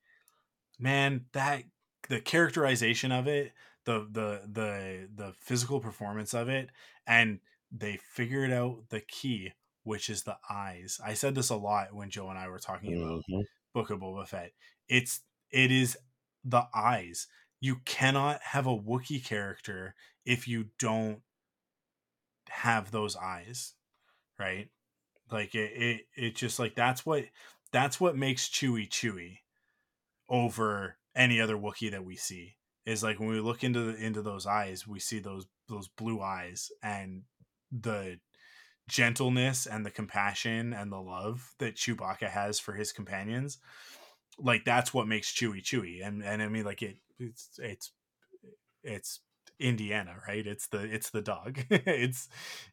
man, 0.79 1.25
that 1.33 1.63
the 2.09 2.19
characterization 2.19 3.11
of 3.11 3.27
it, 3.27 3.53
the 3.85 4.07
the 4.11 4.41
the 4.51 5.09
the 5.13 5.33
physical 5.39 5.79
performance 5.79 6.33
of 6.33 6.49
it, 6.49 6.69
and 7.05 7.39
they 7.71 7.97
figured 7.97 8.51
out 8.51 8.89
the 8.89 9.01
key, 9.01 9.51
which 9.83 10.09
is 10.09 10.23
the 10.23 10.37
eyes. 10.49 10.99
I 11.03 11.13
said 11.13 11.35
this 11.35 11.49
a 11.49 11.55
lot 11.55 11.93
when 11.93 12.09
Joe 12.09 12.29
and 12.29 12.39
I 12.39 12.47
were 12.49 12.59
talking 12.59 12.95
about 13.01 13.23
Mhm. 13.29 13.43
Book 13.73 13.89
of 13.89 13.99
Boba 13.99 14.27
Fett. 14.27 14.53
It's 14.87 15.21
it 15.51 15.71
is 15.71 15.97
the 16.43 16.67
eyes. 16.73 17.27
You 17.59 17.77
cannot 17.85 18.41
have 18.41 18.67
a 18.67 18.77
Wookiee 18.77 19.23
character 19.23 19.95
if 20.25 20.47
you 20.47 20.71
don't 20.79 21.23
have 22.49 22.91
those 22.91 23.15
eyes, 23.15 23.73
right? 24.39 24.69
Like 25.31 25.55
it, 25.55 25.71
it, 25.73 26.07
it 26.15 26.35
just 26.35 26.59
like 26.59 26.75
that's 26.75 27.05
what 27.05 27.25
that's 27.71 27.99
what 27.99 28.17
makes 28.17 28.49
Chewie 28.49 28.89
Chewie 28.89 29.39
over 30.29 30.97
any 31.15 31.39
other 31.41 31.57
Wookiee 31.57 31.91
that 31.91 32.05
we 32.05 32.15
see. 32.15 32.57
Is 32.85 33.03
like 33.03 33.19
when 33.19 33.29
we 33.29 33.39
look 33.39 33.63
into 33.63 33.81
the, 33.93 33.95
into 33.95 34.21
those 34.21 34.45
eyes, 34.45 34.87
we 34.87 34.99
see 34.99 35.19
those 35.19 35.47
those 35.69 35.87
blue 35.87 36.21
eyes 36.21 36.71
and 36.83 37.23
the 37.71 38.19
gentleness 38.87 39.65
and 39.65 39.85
the 39.85 39.91
compassion 39.91 40.73
and 40.73 40.91
the 40.91 40.99
love 40.99 41.53
that 41.59 41.75
Chewbacca 41.75 42.29
has 42.29 42.59
for 42.59 42.73
his 42.73 42.91
companions. 42.91 43.59
Like 44.37 44.65
that's 44.65 44.93
what 44.93 45.07
makes 45.07 45.31
Chewie 45.31 45.63
Chewie, 45.63 46.05
and 46.05 46.23
and 46.23 46.41
I 46.41 46.47
mean 46.47 46.65
like 46.65 46.81
it 46.81 46.97
it's 47.19 47.59
it's 47.59 47.91
it's 48.83 49.19
Indiana, 49.59 50.15
right? 50.27 50.45
It's 50.45 50.67
the 50.67 50.79
it's 50.79 51.11
the 51.11 51.21
dog. 51.21 51.59
it's 51.69 52.27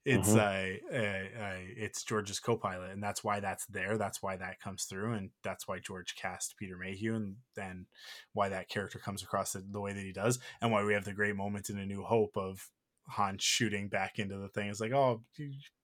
it's 0.05 0.35
uh, 0.35 0.77
uh, 0.93 0.97
uh 0.97 1.59
it's 1.77 2.03
George's 2.03 2.41
co-pilot, 2.41 2.91
and 2.91 3.03
that's 3.03 3.23
why 3.23 3.41
that's 3.41 3.67
there. 3.67 3.99
That's 3.99 4.23
why 4.23 4.37
that 4.37 4.61
comes 4.61 4.85
through, 4.85 5.13
and 5.13 5.31
that's 5.45 5.69
why 5.69 5.79
George 5.79 6.17
cast 6.17 6.57
Peter 6.59 6.77
Mayhew, 6.77 7.15
and 7.15 7.37
then 7.55 7.87
why 8.33 8.49
that 8.49 8.69
character 8.69 8.99
comes 8.99 9.23
across 9.23 9.53
the, 9.53 9.65
the 9.71 9.81
way 9.81 9.93
that 9.93 10.05
he 10.05 10.13
does, 10.13 10.39
and 10.61 10.73
why 10.73 10.83
we 10.83 10.95
have 10.95 11.05
the 11.05 11.13
great 11.13 11.37
moment 11.37 11.71
in 11.71 11.79
A 11.79 11.87
New 11.87 12.03
Hope 12.03 12.37
of 12.37 12.69
Han 13.11 13.37
shooting 13.39 13.89
back 13.89 14.19
into 14.19 14.39
the 14.39 14.49
thing. 14.49 14.69
It's 14.69 14.81
like, 14.81 14.93
oh, 14.93 15.23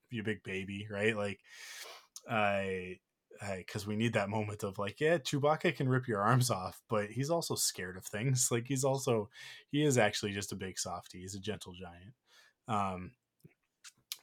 you, 0.09 0.23
big 0.23 0.43
baby, 0.43 0.87
right? 0.89 1.15
Like, 1.15 1.39
I. 2.29 2.99
Because 3.55 3.85
we 3.85 3.95
need 3.95 4.13
that 4.13 4.29
moment 4.29 4.63
of 4.63 4.79
like, 4.79 4.99
yeah, 4.99 5.19
Chewbacca 5.19 5.75
can 5.75 5.87
rip 5.87 6.07
your 6.07 6.21
arms 6.21 6.49
off, 6.49 6.81
but 6.89 7.11
he's 7.11 7.29
also 7.29 7.53
scared 7.53 7.95
of 7.95 8.03
things. 8.03 8.47
Like 8.51 8.65
he's 8.65 8.83
also, 8.83 9.29
he 9.69 9.85
is 9.85 9.95
actually 9.95 10.31
just 10.31 10.51
a 10.51 10.55
big 10.55 10.79
softy. 10.79 11.19
He's 11.19 11.35
a 11.35 11.39
gentle 11.39 11.73
giant. 11.79 12.15
Um, 12.67 13.11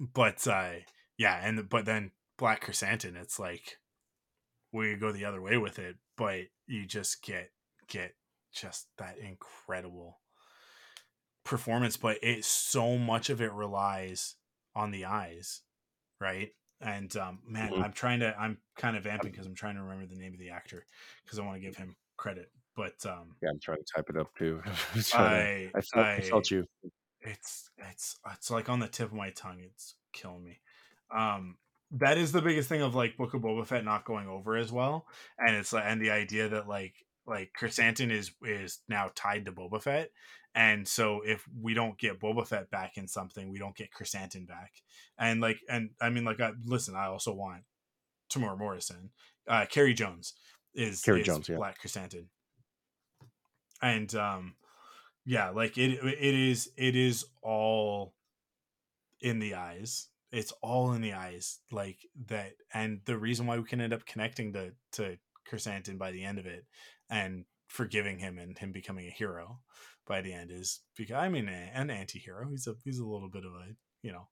but 0.00 0.46
uh, 0.46 0.70
yeah, 1.16 1.40
and 1.42 1.68
but 1.68 1.84
then 1.84 2.10
Black 2.38 2.64
Krrsantan, 2.64 3.16
it's 3.16 3.38
like 3.38 3.78
we 4.72 4.96
go 4.96 5.12
the 5.12 5.24
other 5.24 5.40
way 5.40 5.56
with 5.56 5.78
it, 5.78 5.96
but 6.16 6.40
you 6.66 6.86
just 6.86 7.22
get 7.22 7.50
get 7.88 8.14
just 8.52 8.88
that 8.98 9.18
incredible 9.18 10.20
performance. 11.44 11.96
But 11.96 12.18
it 12.22 12.44
so 12.44 12.98
much 12.98 13.30
of 13.30 13.40
it 13.40 13.52
relies 13.52 14.34
on 14.74 14.90
the 14.90 15.04
eyes, 15.04 15.62
right? 16.20 16.50
And 16.80 17.14
um, 17.16 17.40
man, 17.46 17.72
Mhm. 17.72 17.82
I'm 17.82 17.92
trying 17.92 18.20
to. 18.20 18.38
I'm 18.38 18.58
kind 18.76 18.96
of 18.96 19.04
vamping 19.04 19.30
because 19.30 19.46
I'm 19.46 19.54
trying 19.54 19.76
to 19.76 19.82
remember 19.82 20.06
the 20.06 20.20
name 20.20 20.32
of 20.34 20.38
the 20.38 20.50
actor 20.50 20.84
because 21.24 21.38
I 21.38 21.42
want 21.42 21.56
to 21.56 21.60
give 21.60 21.76
him 21.76 21.96
credit. 22.16 22.50
But 22.76 23.06
um, 23.06 23.36
yeah 23.40 23.50
i'm 23.50 23.60
trying 23.60 23.78
to 23.78 23.84
type 23.94 24.10
it 24.10 24.16
up 24.16 24.34
too 24.36 24.60
Trying 24.64 25.12
to- 25.12 25.16
I 25.16 25.78
I, 25.78 25.80
felt, 25.80 26.06
I 26.06 26.20
felt 26.20 26.50
you 26.50 26.66
it's 27.20 27.70
it's 27.78 28.16
it's 28.32 28.50
like 28.50 28.68
on 28.68 28.80
the 28.80 28.88
tip 28.88 29.06
of 29.08 29.14
my 29.14 29.30
tongue. 29.30 29.60
It's 29.60 29.94
killing 30.12 30.44
me. 30.44 30.60
Um, 31.10 31.56
that 31.92 32.18
is 32.18 32.32
the 32.32 32.42
biggest 32.42 32.68
thing 32.68 32.82
of 32.82 32.94
like 32.94 33.16
Book 33.16 33.34
of 33.34 33.42
Boba 33.42 33.64
Fett 33.66 33.84
not 33.84 34.04
going 34.04 34.26
over 34.28 34.56
as 34.56 34.72
well, 34.72 35.06
and 35.38 35.54
it's 35.56 35.72
like 35.72 35.84
and 35.86 36.00
the 36.02 36.10
idea 36.10 36.48
that 36.48 36.68
like 36.68 36.94
like 37.26 37.52
Krrsantan 37.58 38.10
is 38.10 38.32
is 38.42 38.80
now 38.88 39.10
tied 39.14 39.46
to 39.46 39.52
Boba 39.52 39.82
Fett, 39.82 40.10
and 40.54 40.86
so 40.86 41.20
if 41.24 41.44
we 41.60 41.74
don't 41.74 41.98
get 41.98 42.20
Boba 42.20 42.46
Fett 42.46 42.70
back 42.70 42.96
in 42.96 43.08
something, 43.08 43.50
we 43.50 43.58
don't 43.58 43.76
get 43.76 43.90
Krrsantan 43.92 44.46
back, 44.46 44.72
and 45.18 45.40
like 45.40 45.58
and 45.68 45.90
I 46.00 46.10
mean 46.10 46.24
like 46.24 46.40
I, 46.40 46.52
listen, 46.64 46.94
I 46.94 47.06
also 47.06 47.32
want 47.32 47.62
Temuera 48.30 48.58
Morrison, 48.58 49.10
uh, 49.48 49.66
Carey 49.66 49.94
Jones 49.94 50.34
is 50.74 51.02
Carey 51.02 51.20
is 51.20 51.26
Jones, 51.26 51.48
yeah. 51.48 51.56
Black 51.56 51.80
Krrsantan, 51.80 52.26
and 53.82 54.14
um 54.14 54.54
yeah 55.24 55.50
like 55.50 55.78
it 55.78 55.92
it 55.92 56.34
is 56.34 56.70
it 56.76 56.94
is 56.94 57.24
all 57.42 58.14
in 59.20 59.38
the 59.38 59.54
eyes. 59.54 60.08
It's 60.30 60.52
all 60.62 60.92
in 60.92 61.00
the 61.00 61.12
eyes 61.12 61.60
like 61.70 61.98
that 62.26 62.54
and 62.72 63.00
the 63.04 63.16
reason 63.16 63.46
why 63.46 63.56
we 63.56 63.64
can 63.64 63.80
end 63.80 63.92
up 63.92 64.04
connecting 64.04 64.52
to 64.52 64.72
to 64.92 65.16
Krrsantan 65.48 65.96
by 65.96 66.10
the 66.10 66.24
end 66.24 66.38
of 66.38 66.46
it 66.46 66.66
and 67.10 67.44
forgiving 67.68 68.18
him 68.18 68.38
and 68.38 68.56
him 68.58 68.72
becoming 68.72 69.06
a 69.06 69.10
hero 69.10 69.58
by 70.06 70.20
the 70.20 70.32
end 70.32 70.50
is 70.52 70.80
because 70.96 71.16
I 71.16 71.28
mean 71.28 71.48
an 71.48 71.90
anti-hero. 71.90 72.48
He's 72.50 72.66
a 72.66 72.74
he's 72.84 72.98
a 72.98 73.06
little 73.06 73.30
bit 73.30 73.44
of 73.44 73.52
a 73.52 73.74
you 74.02 74.12
know 74.12 74.28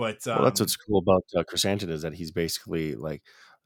but 0.00 0.26
um, 0.26 0.36
well, 0.36 0.44
that's 0.44 0.60
what's 0.60 0.76
cool 0.76 0.98
about 0.98 1.24
uh, 1.36 1.42
Krrsantan 1.42 1.90
is 1.90 2.00
that 2.00 2.14
he's 2.14 2.30
basically 2.30 2.94
like 2.94 3.22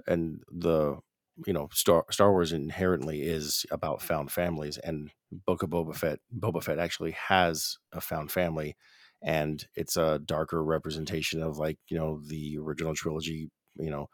and 0.08 0.42
the 0.50 0.98
you 1.46 1.52
know 1.52 1.68
Star 1.72 2.04
Star 2.10 2.32
Wars 2.32 2.52
inherently 2.52 3.22
is 3.22 3.64
about 3.70 4.02
found 4.02 4.32
families 4.32 4.76
and 4.78 5.10
Book 5.46 5.62
of 5.62 5.70
Boba 5.70 5.94
Fett 5.94 6.18
Boba 6.36 6.60
Fett 6.60 6.80
actually 6.80 7.12
has 7.12 7.76
a 7.92 8.00
found 8.00 8.32
family 8.32 8.76
and 9.22 9.64
it's 9.76 9.96
a 9.96 10.18
darker 10.18 10.62
representation 10.64 11.40
of 11.40 11.56
like 11.56 11.78
you 11.88 11.96
know 11.96 12.20
the 12.26 12.58
original 12.58 12.94
trilogy 12.94 13.48
you 13.76 13.90
know 13.90 14.08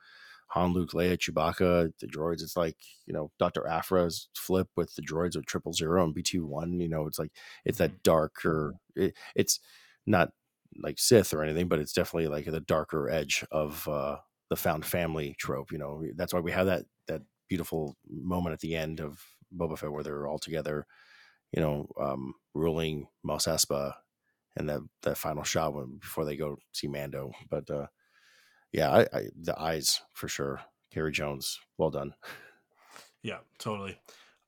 Han, 0.50 0.72
Luke, 0.72 0.92
Leia, 0.92 1.16
Chewbacca, 1.16 1.92
the 2.00 2.06
droids. 2.06 2.42
It's 2.42 2.56
like 2.56 2.76
you 3.06 3.14
know 3.14 3.30
Doctor 3.38 3.66
Aphra's 3.68 4.28
flip 4.34 4.68
with 4.76 4.94
the 4.94 5.02
droids 5.02 5.36
with 5.36 5.46
Triple 5.46 5.72
Zero 5.72 6.04
and 6.04 6.14
BT 6.14 6.40
One. 6.40 6.80
You 6.80 6.88
know, 6.88 7.06
it's 7.06 7.18
like 7.18 7.32
it's 7.64 7.78
that 7.78 7.90
mm-hmm. 7.90 8.00
darker. 8.04 8.74
It, 8.96 9.14
it's 9.34 9.60
not 10.06 10.30
like 10.82 10.98
Sith 10.98 11.32
or 11.32 11.42
anything, 11.42 11.68
but 11.68 11.78
it's 11.78 11.92
definitely 11.92 12.28
like 12.28 12.46
the 12.46 12.60
darker 12.60 13.08
edge 13.08 13.44
of 13.50 13.86
uh, 13.88 14.16
the 14.48 14.56
found 14.56 14.84
family 14.84 15.34
trope. 15.38 15.72
You 15.72 15.78
know, 15.78 16.02
that's 16.16 16.34
why 16.34 16.40
we 16.40 16.52
have 16.52 16.66
that 16.66 16.84
that 17.06 17.22
beautiful 17.48 17.96
moment 18.08 18.52
at 18.52 18.60
the 18.60 18.76
end 18.76 19.00
of 19.00 19.22
Boba 19.56 19.78
Fett 19.78 19.92
where 19.92 20.02
they're 20.02 20.26
all 20.26 20.38
together. 20.38 20.86
You 21.52 21.62
know, 21.62 21.88
um, 22.00 22.34
ruling 22.54 23.08
Mos 23.24 23.46
Espa 23.46 23.94
and 24.56 24.68
that 24.68 24.80
that 25.02 25.18
final 25.18 25.44
shot 25.44 25.74
when, 25.74 25.98
before 25.98 26.24
they 26.24 26.36
go 26.36 26.58
see 26.72 26.88
Mando. 26.88 27.32
But 27.48 27.70
uh, 27.70 27.86
yeah, 28.72 28.90
I, 28.90 29.00
I, 29.12 29.22
the 29.40 29.58
eyes 29.58 30.00
for 30.12 30.28
sure. 30.28 30.60
Carey 30.92 31.12
Jones, 31.12 31.60
well 31.78 31.90
done. 31.90 32.14
Yeah, 33.22 33.38
totally. 33.58 33.98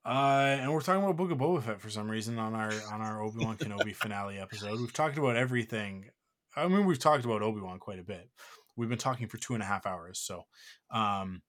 Uh, 0.05 0.57
and 0.59 0.73
we're 0.73 0.81
talking 0.81 1.01
about 1.01 1.15
Book 1.15 1.31
of 1.31 1.37
Boba 1.37 1.63
Fett 1.63 1.79
for 1.79 1.89
some 1.89 2.11
reason 2.11 2.37
on 2.37 2.53
our 2.53 2.71
on 2.91 3.01
our 3.01 3.21
Obi 3.21 3.43
Wan 3.43 3.57
Kenobi 3.57 3.95
finale 3.95 4.37
episode. 4.37 4.79
We've 4.79 4.91
talked 4.91 5.17
about 5.17 5.37
everything. 5.37 6.09
I 6.55 6.67
mean, 6.67 6.85
we've 6.85 6.99
talked 6.99 7.23
about 7.23 7.41
Obi 7.41 7.61
Wan 7.61 7.79
quite 7.79 7.99
a 7.99 8.03
bit. 8.03 8.29
We've 8.75 8.89
been 8.89 8.97
talking 8.97 9.27
for 9.27 9.37
two 9.37 9.53
and 9.53 9.63
a 9.63 9.65
half 9.65 9.85
hours, 9.85 10.19
so 10.19 10.45
um, 10.91 11.41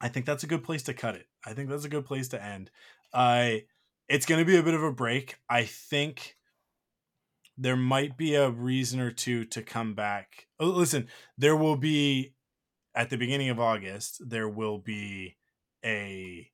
I 0.00 0.08
think 0.08 0.26
that's 0.26 0.44
a 0.44 0.46
good 0.46 0.62
place 0.62 0.84
to 0.84 0.94
cut 0.94 1.16
it. 1.16 1.26
I 1.44 1.52
think 1.54 1.68
that's 1.68 1.84
a 1.84 1.88
good 1.88 2.04
place 2.04 2.28
to 2.28 2.42
end. 2.42 2.70
Uh, 3.12 3.54
it's 4.08 4.26
going 4.26 4.38
to 4.38 4.44
be 4.44 4.56
a 4.56 4.62
bit 4.62 4.74
of 4.74 4.82
a 4.82 4.92
break. 4.92 5.36
I 5.48 5.64
think 5.64 6.36
there 7.58 7.76
might 7.76 8.16
be 8.16 8.34
a 8.34 8.50
reason 8.50 9.00
or 9.00 9.10
two 9.10 9.44
to 9.46 9.62
come 9.62 9.94
back. 9.94 10.46
Oh, 10.60 10.66
listen, 10.66 11.08
there 11.36 11.56
will 11.56 11.76
be 11.76 12.34
at 12.94 13.10
the 13.10 13.16
beginning 13.16 13.50
of 13.50 13.60
August. 13.60 14.22
There 14.26 14.48
will 14.48 14.78
be 14.78 15.36
a 15.84 16.50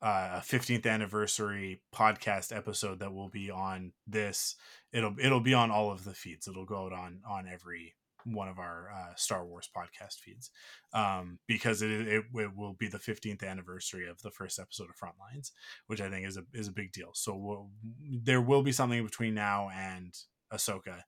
uh, 0.00 0.40
15th 0.40 0.86
anniversary 0.86 1.80
podcast 1.94 2.54
episode 2.56 3.00
that 3.00 3.12
will 3.12 3.28
be 3.28 3.50
on 3.50 3.92
this. 4.06 4.56
It'll 4.92 5.16
it'll 5.18 5.40
be 5.40 5.54
on 5.54 5.70
all 5.70 5.90
of 5.90 6.04
the 6.04 6.14
feeds. 6.14 6.46
It'll 6.46 6.64
go 6.64 6.86
out 6.86 6.92
on 6.92 7.20
on 7.28 7.48
every 7.48 7.94
one 8.26 8.48
of 8.48 8.58
our 8.58 8.90
uh, 8.90 9.14
Star 9.14 9.44
Wars 9.44 9.68
podcast 9.74 10.18
feeds 10.18 10.50
um, 10.92 11.38
because 11.46 11.80
it, 11.82 11.90
it, 11.90 12.24
it 12.34 12.56
will 12.56 12.74
be 12.74 12.88
the 12.88 12.98
15th 12.98 13.44
anniversary 13.44 14.08
of 14.08 14.20
the 14.22 14.32
first 14.32 14.58
episode 14.58 14.88
of 14.90 14.96
Frontlines, 14.96 15.52
which 15.86 16.00
I 16.00 16.10
think 16.10 16.26
is 16.26 16.36
a 16.36 16.42
is 16.52 16.68
a 16.68 16.72
big 16.72 16.92
deal. 16.92 17.10
So 17.14 17.36
we'll, 17.36 17.70
there 18.24 18.40
will 18.40 18.62
be 18.62 18.72
something 18.72 19.04
between 19.04 19.34
now 19.34 19.70
and 19.74 20.14
Ahsoka 20.52 21.02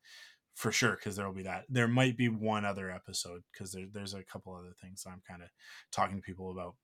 for 0.54 0.72
sure 0.72 0.96
because 0.96 1.14
there 1.14 1.26
will 1.26 1.34
be 1.34 1.44
that. 1.44 1.64
There 1.68 1.86
might 1.86 2.16
be 2.16 2.28
one 2.28 2.64
other 2.64 2.90
episode 2.90 3.42
because 3.52 3.72
there, 3.72 3.86
there's 3.92 4.14
a 4.14 4.24
couple 4.24 4.54
other 4.54 4.74
things 4.82 5.04
I'm 5.06 5.22
kind 5.26 5.42
of 5.42 5.48
talking 5.92 6.16
to 6.16 6.22
people 6.22 6.50
about. 6.50 6.74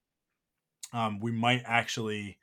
Um, 0.93 1.19
we 1.19 1.33
might 1.33 1.63
actually 1.65 2.39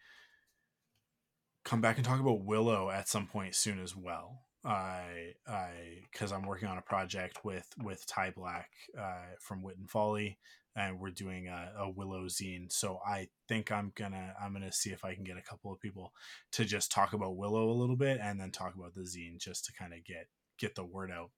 come 1.64 1.80
back 1.80 1.98
and 1.98 2.06
talk 2.06 2.20
about 2.20 2.44
Willow 2.44 2.90
at 2.90 3.08
some 3.08 3.28
point 3.28 3.56
soon 3.56 3.80
as 3.80 3.96
well. 3.96 4.42
I 4.64 5.34
I 5.48 5.70
because 6.12 6.32
I'm 6.32 6.46
working 6.46 6.68
on 6.68 6.78
a 6.78 6.82
project 6.84 7.44
with 7.44 7.68
with 7.82 8.06
Ty 8.06 8.32
Black 8.32 8.70
uh, 9.00 9.36
from 9.40 9.64
Wit 9.64 9.78
and 9.78 9.90
Folly, 9.90 10.38
and 10.76 11.00
we're 11.00 11.10
doing 11.10 11.48
a, 11.48 11.72
a, 11.80 11.90
Willow 11.90 12.26
zine. 12.26 12.72
So 12.72 13.00
I 13.06 13.28
think 13.48 13.72
I'm 13.72 13.92
gonna 13.96 14.34
I'm 14.42 14.54
gonna 14.54 14.72
see 14.72 14.92
if 14.92 15.04
I 15.04 15.16
can 15.16 15.24
get 15.24 15.38
a 15.38 15.42
couple 15.42 15.72
of 15.72 15.80
people 15.80 16.14
to 16.54 16.66
just 16.66 16.92
talk 16.92 17.14
about 17.14 17.36
Willow 17.36 17.70
a 17.70 17.80
little 17.80 17.98
bit, 17.98 18.20
and 18.22 18.40
then 18.40 18.52
talk 18.52 18.76
about 18.76 18.96
the 18.96 19.02
zine 19.02 19.38
just 19.38 19.66
to 19.66 19.74
kind 19.74 19.94
of 19.94 20.04
get 20.04 20.28
get 20.58 20.76
the 20.76 20.86
word 20.86 21.12
out 21.12 21.32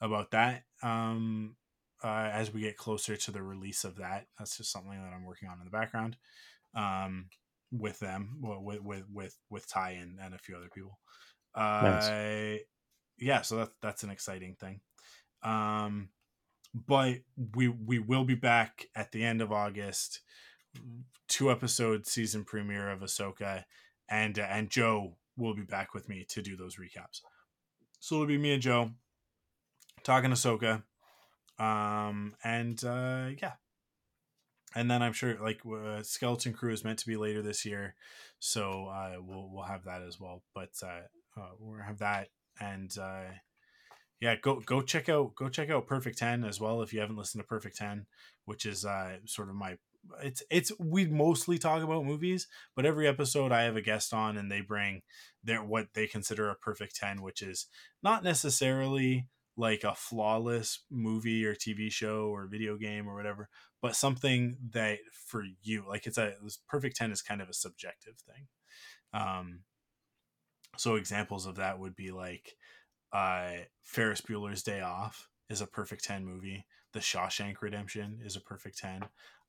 about 0.00 0.30
that. 0.30 0.62
Um, 0.82 1.56
uh, 2.02 2.30
as 2.32 2.52
we 2.52 2.60
get 2.60 2.76
closer 2.76 3.16
to 3.16 3.30
the 3.30 3.42
release 3.42 3.84
of 3.84 3.96
that, 3.96 4.26
that's 4.38 4.56
just 4.56 4.72
something 4.72 4.90
that 4.90 5.12
I'm 5.12 5.24
working 5.24 5.48
on 5.48 5.58
in 5.58 5.64
the 5.64 5.70
background. 5.70 6.16
Um, 6.74 7.26
with 7.70 7.98
them, 7.98 8.38
with 8.40 8.80
with 8.82 9.04
with 9.12 9.36
with 9.50 9.68
Ty 9.68 9.90
and, 9.92 10.18
and 10.22 10.34
a 10.34 10.38
few 10.38 10.56
other 10.56 10.70
people. 10.74 10.98
Uh, 11.54 11.80
nice. 11.82 12.60
yeah, 13.18 13.42
so 13.42 13.56
that's 13.56 13.72
that's 13.82 14.02
an 14.04 14.10
exciting 14.10 14.56
thing. 14.58 14.80
Um, 15.42 16.08
but 16.74 17.18
we 17.54 17.68
we 17.68 17.98
will 17.98 18.24
be 18.24 18.34
back 18.34 18.86
at 18.94 19.12
the 19.12 19.24
end 19.24 19.40
of 19.40 19.52
August, 19.52 20.20
two 21.28 21.50
episode 21.50 22.06
season 22.06 22.44
premiere 22.44 22.90
of 22.90 23.00
Ahsoka, 23.00 23.64
and 24.10 24.38
uh, 24.38 24.46
and 24.50 24.70
Joe 24.70 25.16
will 25.36 25.54
be 25.54 25.62
back 25.62 25.94
with 25.94 26.08
me 26.08 26.26
to 26.30 26.42
do 26.42 26.56
those 26.56 26.76
recaps. 26.76 27.20
So 28.00 28.16
it'll 28.16 28.26
be 28.26 28.38
me 28.38 28.52
and 28.52 28.62
Joe 28.62 28.90
talking 30.02 30.30
Ahsoka, 30.30 30.82
um, 31.58 32.34
and 32.44 32.82
uh, 32.84 33.28
yeah, 33.40 33.52
and 34.74 34.90
then 34.90 35.02
I'm 35.02 35.12
sure 35.12 35.36
like 35.40 35.60
uh, 35.66 36.02
Skeleton 36.02 36.52
Crew 36.52 36.72
is 36.72 36.84
meant 36.84 36.98
to 37.00 37.06
be 37.06 37.16
later 37.16 37.42
this 37.42 37.64
year, 37.64 37.94
so 38.38 38.86
uh, 38.86 39.16
we'll 39.20 39.48
we'll 39.50 39.64
have 39.64 39.84
that 39.84 40.02
as 40.02 40.20
well. 40.20 40.42
But 40.54 40.70
uh, 40.82 41.40
uh, 41.40 41.50
we'll 41.58 41.82
have 41.82 41.98
that 41.98 42.28
and 42.60 42.96
uh, 42.98 43.24
yeah, 44.20 44.36
go 44.36 44.60
go 44.60 44.82
check 44.82 45.08
out 45.08 45.34
go 45.34 45.48
check 45.48 45.70
out 45.70 45.86
Perfect 45.86 46.18
Ten 46.18 46.44
as 46.44 46.60
well 46.60 46.82
if 46.82 46.92
you 46.92 47.00
haven't 47.00 47.16
listened 47.16 47.42
to 47.42 47.48
Perfect 47.48 47.76
Ten, 47.76 48.06
which 48.44 48.66
is 48.66 48.84
uh, 48.84 49.18
sort 49.26 49.48
of 49.48 49.54
my 49.54 49.76
it's 50.22 50.42
it's 50.50 50.72
we 50.78 51.06
mostly 51.06 51.58
talk 51.58 51.82
about 51.82 52.04
movies, 52.04 52.48
but 52.74 52.86
every 52.86 53.06
episode 53.06 53.52
I 53.52 53.62
have 53.62 53.76
a 53.76 53.82
guest 53.82 54.12
on 54.14 54.36
and 54.36 54.50
they 54.50 54.60
bring 54.60 55.02
their 55.44 55.62
what 55.62 55.88
they 55.94 56.06
consider 56.06 56.48
a 56.48 56.56
perfect 56.56 56.96
ten, 56.96 57.22
which 57.22 57.42
is 57.42 57.66
not 58.02 58.24
necessarily 58.24 59.26
like 59.58 59.82
a 59.82 59.94
flawless 59.94 60.84
movie 60.88 61.44
or 61.44 61.54
TV 61.54 61.90
show 61.90 62.28
or 62.28 62.46
video 62.46 62.76
game 62.76 63.08
or 63.08 63.16
whatever, 63.16 63.48
but 63.82 63.96
something 63.96 64.56
that 64.70 64.98
for 65.12 65.42
you, 65.62 65.84
like 65.86 66.06
it's 66.06 66.16
a 66.16 66.32
perfect 66.68 66.96
10 66.96 67.10
is 67.10 67.22
kind 67.22 67.42
of 67.42 67.48
a 67.48 67.52
subjective 67.52 68.14
thing. 68.18 68.46
Um, 69.12 69.60
so 70.76 70.94
examples 70.94 71.44
of 71.44 71.56
that 71.56 71.80
would 71.80 71.96
be 71.96 72.12
like 72.12 72.54
uh, 73.12 73.50
Ferris 73.82 74.20
Bueller's 74.20 74.62
Day 74.62 74.80
Off 74.80 75.28
is 75.48 75.60
a 75.60 75.66
perfect 75.66 76.04
10 76.04 76.24
movie. 76.24 76.66
The 76.92 77.00
Shawshank 77.00 77.60
Redemption 77.60 78.20
is 78.24 78.36
a 78.36 78.40
perfect 78.40 78.78
10. 78.78 79.04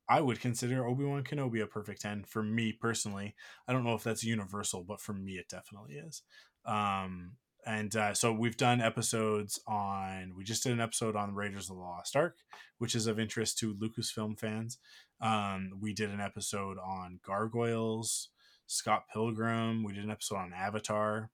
I 0.09 0.21
would 0.21 0.39
consider 0.39 0.85
Obi 0.85 1.03
Wan 1.03 1.23
Kenobi 1.23 1.61
a 1.61 1.67
perfect 1.67 2.01
10 2.01 2.23
for 2.23 2.41
me 2.41 2.73
personally. 2.73 3.35
I 3.67 3.73
don't 3.73 3.83
know 3.83 3.93
if 3.93 4.03
that's 4.03 4.23
universal, 4.23 4.83
but 4.83 4.99
for 4.99 5.13
me, 5.13 5.33
it 5.33 5.49
definitely 5.49 5.95
is. 5.95 6.23
Um, 6.65 7.33
and 7.65 7.95
uh, 7.95 8.13
so 8.13 8.33
we've 8.33 8.57
done 8.57 8.81
episodes 8.81 9.59
on, 9.67 10.33
we 10.35 10.43
just 10.43 10.63
did 10.63 10.71
an 10.71 10.81
episode 10.81 11.15
on 11.15 11.35
Raiders 11.35 11.69
of 11.69 11.75
the 11.75 11.81
Lost 11.81 12.15
Ark, 12.15 12.37
which 12.79 12.95
is 12.95 13.05
of 13.05 13.19
interest 13.19 13.59
to 13.59 13.75
Lucasfilm 13.75 14.39
fans. 14.39 14.79
Um, 15.21 15.73
we 15.79 15.93
did 15.93 16.09
an 16.09 16.21
episode 16.21 16.77
on 16.77 17.19
Gargoyles, 17.23 18.29
Scott 18.65 19.03
Pilgrim. 19.13 19.83
We 19.83 19.93
did 19.93 20.05
an 20.05 20.11
episode 20.11 20.37
on 20.37 20.53
Avatar 20.53 21.29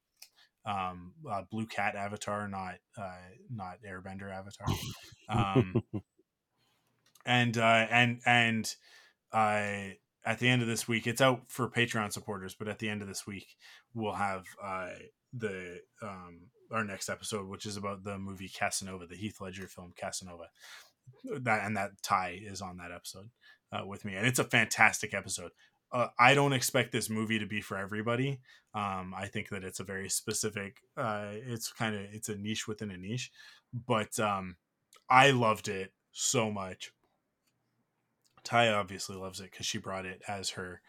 um, 0.66 1.14
uh, 1.30 1.44
Blue 1.50 1.66
Cat 1.66 1.96
Avatar, 1.96 2.48
not 2.48 2.76
uh, 2.98 3.18
not 3.50 3.78
Airbender 3.88 4.32
Avatar. 4.32 4.68
Um, 5.28 5.82
and 7.26 7.58
uh, 7.58 7.88
and 7.90 8.20
and 8.28 8.76
uh, 9.34 9.96
at 10.24 10.38
the 10.38 10.48
end 10.48 10.62
of 10.62 10.68
this 10.68 10.88
week, 10.88 11.08
it's 11.08 11.20
out 11.20 11.42
for 11.48 11.68
Patreon 11.68 12.14
supporters. 12.14 12.54
But 12.54 12.68
at 12.68 12.78
the 12.78 12.90
end 12.90 13.02
of 13.02 13.08
this 13.08 13.26
week, 13.26 13.48
we'll 13.96 14.14
have 14.14 14.44
uh, 14.64 14.90
the 15.34 15.80
um, 16.04 16.42
our 16.72 16.84
next 16.84 17.10
episode, 17.10 17.48
which 17.48 17.66
is 17.66 17.76
about 17.76 18.04
the 18.04 18.20
movie 18.20 18.50
Casanova, 18.50 19.08
the 19.08 19.16
Heath 19.16 19.42
Ledger 19.42 19.68
film 19.68 19.94
Casanova. 19.98 20.50
That 21.42 21.66
and 21.66 21.76
that 21.76 21.92
tie 22.04 22.40
is 22.40 22.62
on 22.62 22.78
that 22.78 22.92
episode 22.92 23.30
uh, 23.72 23.86
with 23.86 24.06
me, 24.06 24.16
and 24.16 24.28
it's 24.28 24.40
a 24.40 24.44
fantastic 24.44 25.14
episode 25.14 25.52
uh, 25.96 26.10
I 26.20 26.34
don't 26.34 26.52
expect 26.52 26.92
this 26.92 27.10
movie 27.10 27.40
to 27.40 27.46
be 27.46 27.62
for 27.62 27.78
everybody. 27.78 28.42
Um, 28.74 29.14
I 29.16 29.28
think 29.28 29.48
that 29.50 29.64
it's 29.64 29.80
a 29.80 29.86
very 29.86 30.10
specific. 30.10 30.82
Uh, 30.98 31.28
it's 31.32 31.72
kind 31.72 31.96
of 31.96 32.02
it's 32.12 32.28
a 32.28 32.36
niche 32.36 32.68
within 32.68 32.92
a 32.92 32.98
niche, 32.98 33.32
but 33.74 34.20
um, 34.20 34.58
I 35.10 35.32
loved 35.32 35.70
it 35.70 35.94
so 36.12 36.52
much. 36.52 36.92
Ty 38.44 38.74
obviously 38.74 39.16
loves 39.16 39.40
it 39.40 39.52
because 39.52 39.66
she 39.66 39.78
brought 39.78 40.06
it 40.06 40.22
as 40.28 40.50
her 40.52 40.82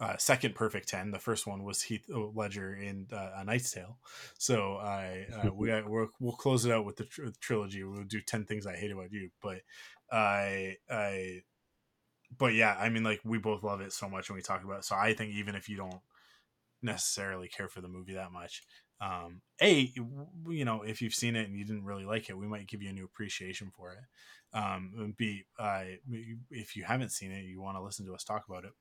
uh, 0.00 0.16
second 0.16 0.54
perfect 0.56 0.88
10 0.88 1.12
the 1.12 1.18
first 1.20 1.46
one 1.46 1.62
was 1.62 1.80
heath 1.82 2.04
ledger 2.08 2.74
in 2.74 3.06
uh, 3.12 3.30
a 3.36 3.44
knight's 3.44 3.70
tale 3.70 3.96
so 4.36 4.74
i 4.78 5.24
uh, 5.32 5.50
we 5.54 5.70
we 5.82 6.06
will 6.18 6.32
close 6.32 6.64
it 6.64 6.72
out 6.72 6.84
with 6.84 6.96
the 6.96 7.04
tr- 7.04 7.26
trilogy 7.40 7.84
we'll 7.84 8.02
do 8.02 8.20
10 8.20 8.44
things 8.44 8.66
i 8.66 8.74
hate 8.74 8.90
about 8.90 9.12
you 9.12 9.30
but 9.40 9.58
i 10.10 10.74
i 10.90 11.40
but 12.38 12.54
yeah 12.54 12.76
i 12.78 12.88
mean 12.88 13.02
like 13.04 13.20
we 13.24 13.38
both 13.38 13.62
love 13.62 13.80
it 13.80 13.92
so 13.92 14.08
much 14.08 14.28
when 14.28 14.36
we 14.36 14.42
talk 14.42 14.64
about 14.64 14.78
it 14.78 14.84
so 14.84 14.96
i 14.96 15.12
think 15.14 15.32
even 15.32 15.54
if 15.54 15.68
you 15.68 15.76
don't 15.76 16.00
necessarily 16.82 17.48
care 17.48 17.68
for 17.68 17.80
the 17.80 17.88
movie 17.88 18.14
that 18.14 18.32
much 18.32 18.62
um 19.00 19.40
a 19.60 19.92
you 20.48 20.64
know 20.64 20.82
if 20.82 21.02
you've 21.02 21.14
seen 21.14 21.34
it 21.34 21.48
and 21.48 21.58
you 21.58 21.64
didn't 21.64 21.84
really 21.84 22.04
like 22.04 22.28
it 22.28 22.38
we 22.38 22.46
might 22.46 22.68
give 22.68 22.82
you 22.82 22.90
a 22.90 22.92
new 22.92 23.04
appreciation 23.04 23.70
for 23.76 23.92
it. 23.92 24.58
Um 24.58 25.14
b 25.16 25.44
uh, 25.58 25.84
if 26.50 26.76
you 26.76 26.84
haven't 26.84 27.10
seen 27.10 27.32
it 27.32 27.44
you 27.44 27.60
want 27.60 27.76
to 27.76 27.82
listen 27.82 28.06
to 28.06 28.14
us 28.14 28.22
talk 28.22 28.44
about 28.48 28.64
it 28.64 28.72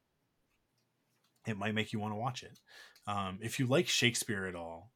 it 1.47 1.57
might 1.57 1.75
make 1.75 1.91
you 1.91 1.99
want 1.99 2.13
to 2.13 2.17
watch 2.17 2.43
it. 2.43 2.59
Um 3.07 3.39
if 3.41 3.59
you 3.59 3.65
like 3.65 3.87
shakespeare 3.87 4.45
at 4.45 4.55
all 4.55 4.91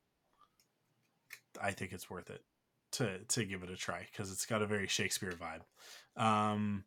i 1.62 1.72
think 1.72 1.92
it's 1.92 2.10
worth 2.10 2.30
it 2.30 2.44
to 2.92 3.20
to 3.28 3.44
give 3.44 3.64
it 3.64 3.72
a 3.72 3.76
try 3.76 4.08
because 4.12 4.32
it's 4.32 4.46
got 4.46 4.62
a 4.62 4.68
very 4.68 4.88
shakespeare 4.88 5.34
vibe. 5.34 6.22
Um 6.22 6.84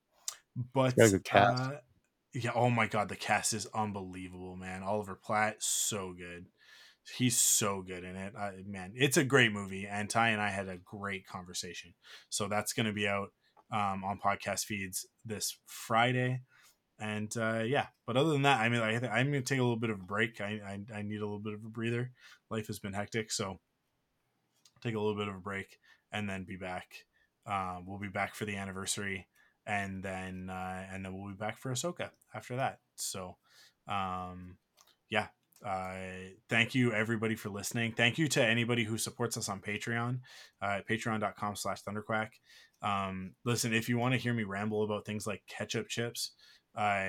but 0.75 0.95
uh, 1.59 1.71
yeah 2.35 2.51
oh 2.55 2.71
my 2.71 2.87
god 2.87 3.09
the 3.09 3.17
cast 3.17 3.53
is 3.53 3.67
unbelievable 3.75 4.57
man 4.57 4.83
oliver 4.83 5.15
platt 5.15 5.57
so 5.61 6.13
good 6.17 6.47
he's 7.17 7.39
so 7.39 7.83
good 7.83 8.05
in 8.05 8.17
it. 8.17 8.35
I, 8.37 8.53
man, 8.67 8.93
it's 8.95 9.17
a 9.17 9.25
great 9.25 9.53
movie, 9.53 9.87
and 9.87 10.09
Ty 10.09 10.31
and 10.31 10.41
I 10.41 10.51
had 10.51 10.69
a 10.69 10.79
great 10.79 11.27
conversation. 11.27 11.95
So 12.29 12.49
that's 12.49 12.73
going 12.73 12.87
to 12.87 12.93
be 12.93 13.09
out 13.09 13.29
um, 13.73 14.05
on 14.05 14.21
podcast 14.25 14.65
feeds 14.65 15.07
this 15.25 15.59
Friday. 15.67 16.43
And 16.99 17.35
uh, 17.37 17.63
yeah, 17.65 17.87
but 18.07 18.17
other 18.17 18.31
than 18.31 18.43
that, 18.43 18.61
I 18.61 18.69
mean, 18.69 18.81
I, 18.81 18.97
I'm 19.09 19.31
going 19.31 19.43
to 19.43 19.49
take 19.49 19.59
a 19.59 19.63
little 19.63 19.79
bit 19.79 19.91
of 19.91 20.01
a 20.01 20.05
break. 20.05 20.41
I, 20.41 20.61
I, 20.93 20.99
I 20.99 21.03
need 21.03 21.21
a 21.21 21.25
little 21.25 21.39
bit 21.39 21.55
of 21.55 21.65
a 21.65 21.69
breather. 21.71 22.13
Life 22.51 22.67
has 22.67 22.79
been 22.79 22.93
hectic, 22.93 23.33
so 23.33 23.59
take 24.83 24.95
a 24.95 25.01
little 25.01 25.17
bit 25.17 25.29
of 25.29 25.35
a 25.35 25.41
break 25.41 25.79
and 26.13 26.29
then 26.29 26.45
be 26.45 26.57
back. 26.57 26.87
Uh, 27.47 27.79
we'll 27.85 27.99
be 27.99 28.09
back 28.09 28.35
for 28.35 28.45
the 28.45 28.57
anniversary, 28.57 29.27
and 29.67 30.03
then 30.03 30.49
uh, 30.51 30.85
and 30.93 31.05
then 31.05 31.15
we'll 31.15 31.33
be 31.33 31.37
back 31.37 31.59
for 31.59 31.71
Ahsoka 31.73 32.11
after 32.35 32.57
that. 32.57 32.79
So, 32.97 33.37
um, 33.89 34.57
yeah, 35.11 35.29
uh, 35.65 35.95
thank 36.49 36.75
you 36.75 36.93
everybody 36.93 37.35
for 37.35 37.51
listening. 37.51 37.93
Thank 37.93 38.19
you 38.19 38.29
to 38.29 38.45
anybody 38.45 38.85
who 38.85 38.97
supports 38.97 39.37
us 39.37 39.49
on 39.49 39.61
Patreon, 39.61 40.21
uh, 40.63 40.81
patreon.com 40.89 41.57
slash 41.57 41.83
thunderquack. 41.83 42.29
Um, 42.83 43.35
listen, 43.45 43.75
if 43.75 43.89
you 43.89 43.99
want 43.99 44.15
to 44.15 44.21
hear 44.21 44.33
me 44.33 44.45
ramble 44.45 44.85
about 44.85 45.05
things 45.05 45.27
like 45.27 45.43
ketchup 45.47 45.89
chips, 45.89 46.33
uh, 46.77 47.09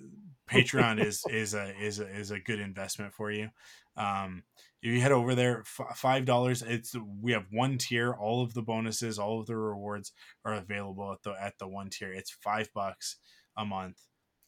Patreon 0.50 1.04
is, 1.04 1.22
is 1.30 1.54
a, 1.54 1.72
is 1.80 2.00
a, 2.00 2.08
is 2.08 2.30
a 2.32 2.40
good 2.40 2.58
investment 2.58 3.14
for 3.14 3.30
you. 3.30 3.48
Um, 3.96 4.44
if 4.82 4.92
you 4.92 5.00
head 5.00 5.12
over 5.12 5.34
there, 5.34 5.62
five 5.94 6.24
dollars. 6.24 6.62
It's 6.62 6.94
we 7.20 7.32
have 7.32 7.46
one 7.50 7.78
tier. 7.78 8.12
All 8.12 8.42
of 8.42 8.54
the 8.54 8.62
bonuses, 8.62 9.18
all 9.18 9.40
of 9.40 9.46
the 9.46 9.56
rewards 9.56 10.12
are 10.44 10.54
available 10.54 11.12
at 11.12 11.22
the 11.22 11.34
at 11.40 11.58
the 11.58 11.68
one 11.68 11.90
tier. 11.90 12.12
It's 12.12 12.30
five 12.30 12.68
bucks 12.74 13.16
a 13.56 13.64
month. 13.64 13.98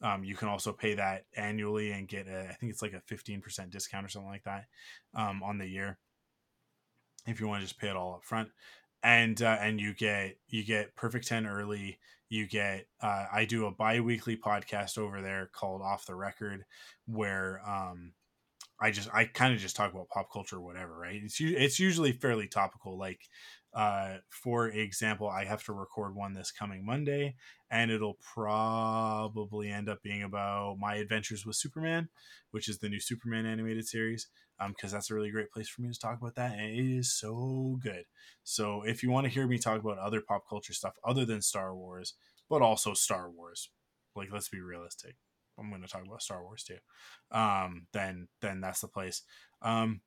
Um, 0.03 0.25
you 0.25 0.35
can 0.35 0.49
also 0.49 0.73
pay 0.73 0.95
that 0.95 1.25
annually 1.37 1.93
and 1.93 2.09
get 2.09 2.27
a, 2.27 2.49
I 2.51 2.53
think 2.55 2.73
it's 2.73 2.83
like 2.83 2.93
a 2.93 3.15
15% 3.15 3.71
discount 3.71 4.05
or 4.05 4.09
something 4.09 4.29
like 4.29 4.45
that 4.45 4.65
um, 5.15 5.43
on 5.43 5.57
the 5.57 5.67
year 5.67 5.99
if 7.27 7.41
you 7.41 7.49
want 7.49 7.61
to 7.61 7.67
just 7.67 7.79
pay 7.79 7.89
it 7.89 7.97
all 7.97 8.15
up 8.15 8.25
front 8.25 8.51
and 9.03 9.43
uh, 9.43 9.57
and 9.61 9.81
you 9.81 9.95
get 9.95 10.37
you 10.49 10.65
get 10.65 10.95
perfect 10.97 11.27
10 11.27 11.47
early 11.47 11.99
you 12.29 12.47
get 12.47 12.87
uh, 13.01 13.27
i 13.33 13.45
do 13.45 13.67
a 13.67 13.71
bi-weekly 13.71 14.37
podcast 14.37 14.99
over 14.99 15.21
there 15.21 15.51
called 15.53 15.83
off 15.83 16.07
the 16.07 16.15
record 16.15 16.65
where 17.07 17.61
um, 17.67 18.13
i 18.81 18.91
just 18.91 19.09
i 19.13 19.25
kind 19.25 19.55
of 19.55 19.61
just 19.61 19.77
talk 19.77 19.93
about 19.93 20.09
pop 20.09 20.31
culture 20.33 20.57
or 20.57 20.63
whatever 20.63 20.99
right 20.99 21.21
it's 21.23 21.41
it's 21.41 21.79
usually 21.79 22.13
fairly 22.13 22.49
topical 22.49 22.99
like 22.99 23.21
uh, 23.75 24.19
for 24.31 24.69
example, 24.69 25.29
I 25.29 25.45
have 25.45 25.65
to 25.65 25.73
record 25.73 26.15
one 26.15 26.33
this 26.33 26.53
coming 26.53 26.87
Monday, 26.87 27.35
and 27.71 27.91
it'll 27.91 28.19
probably 28.35 29.69
end 29.69 29.89
up 29.89 30.01
being 30.01 30.23
about 30.23 30.77
my 30.79 30.95
adventures 30.95 31.45
with 31.45 31.57
Superman, 31.57 32.09
which 32.53 32.69
is 32.69 32.79
the 32.79 32.89
new 32.89 33.01
Superman 33.01 33.47
animated 33.47 33.89
series, 33.89 34.29
because 34.69 34.93
um, 34.93 34.97
that's 34.97 35.11
a 35.11 35.15
really 35.15 35.33
great 35.33 35.51
place 35.51 35.69
for 35.69 35.83
me 35.83 35.93
to 35.93 35.99
talk 35.99 36.19
about 36.21 36.37
that, 36.37 36.53
and 36.53 36.71
it 36.71 36.99
is 36.99 37.13
so 37.13 37.81
good. 37.83 38.05
So 38.45 38.83
if 38.83 39.03
you 39.03 39.11
want 39.11 39.27
to 39.27 39.33
hear 39.33 39.49
me 39.49 39.59
talk 39.59 39.81
about 39.81 39.99
other 39.99 40.21
pop 40.21 40.45
culture 40.49 40.73
stuff 40.73 40.95
other 41.05 41.25
than 41.25 41.43
Star 41.43 41.75
Wars, 41.75 42.15
but 42.49 42.63
also 42.63 42.95
Star 42.95 43.29
Wars, 43.29 43.71
like 44.15 44.29
let's 44.33 44.49
be 44.49 44.61
realistic, 44.61 45.17
I'm 45.59 45.71
going 45.71 45.83
to 45.83 45.89
talk 45.89 46.05
about 46.07 46.23
Star 46.23 46.43
Wars 46.43 46.65
too. 46.65 46.79
Um, 47.31 47.87
then 47.93 48.29
then 48.41 48.61
that's 48.61 48.81
the 48.81 48.89
place. 48.89 49.23
Um, 49.63 50.01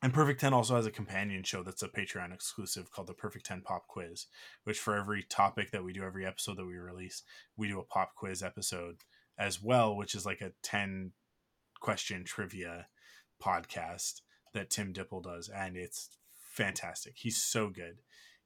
and 0.00 0.14
Perfect 0.14 0.40
10 0.40 0.52
also 0.52 0.76
has 0.76 0.86
a 0.86 0.92
companion 0.92 1.42
show 1.42 1.64
that's 1.64 1.82
a 1.82 1.88
Patreon 1.88 2.32
exclusive 2.32 2.92
called 2.92 3.08
the 3.08 3.14
Perfect 3.14 3.46
10 3.46 3.62
Pop 3.62 3.88
Quiz, 3.88 4.26
which 4.62 4.78
for 4.78 4.96
every 4.96 5.24
topic 5.24 5.72
that 5.72 5.82
we 5.82 5.92
do, 5.92 6.04
every 6.04 6.24
episode 6.24 6.56
that 6.56 6.66
we 6.66 6.76
release, 6.76 7.24
we 7.56 7.66
do 7.66 7.80
a 7.80 7.84
pop 7.84 8.14
quiz 8.14 8.40
episode 8.40 8.98
as 9.36 9.60
well, 9.60 9.96
which 9.96 10.14
is 10.14 10.24
like 10.24 10.40
a 10.40 10.52
10 10.62 11.12
question 11.80 12.24
trivia 12.24 12.86
podcast 13.42 14.20
that 14.54 14.70
Tim 14.70 14.92
Dipple 14.92 15.22
does. 15.22 15.48
And 15.48 15.76
it's 15.76 16.10
fantastic. 16.32 17.14
He's 17.16 17.42
so 17.42 17.68
good. 17.68 17.98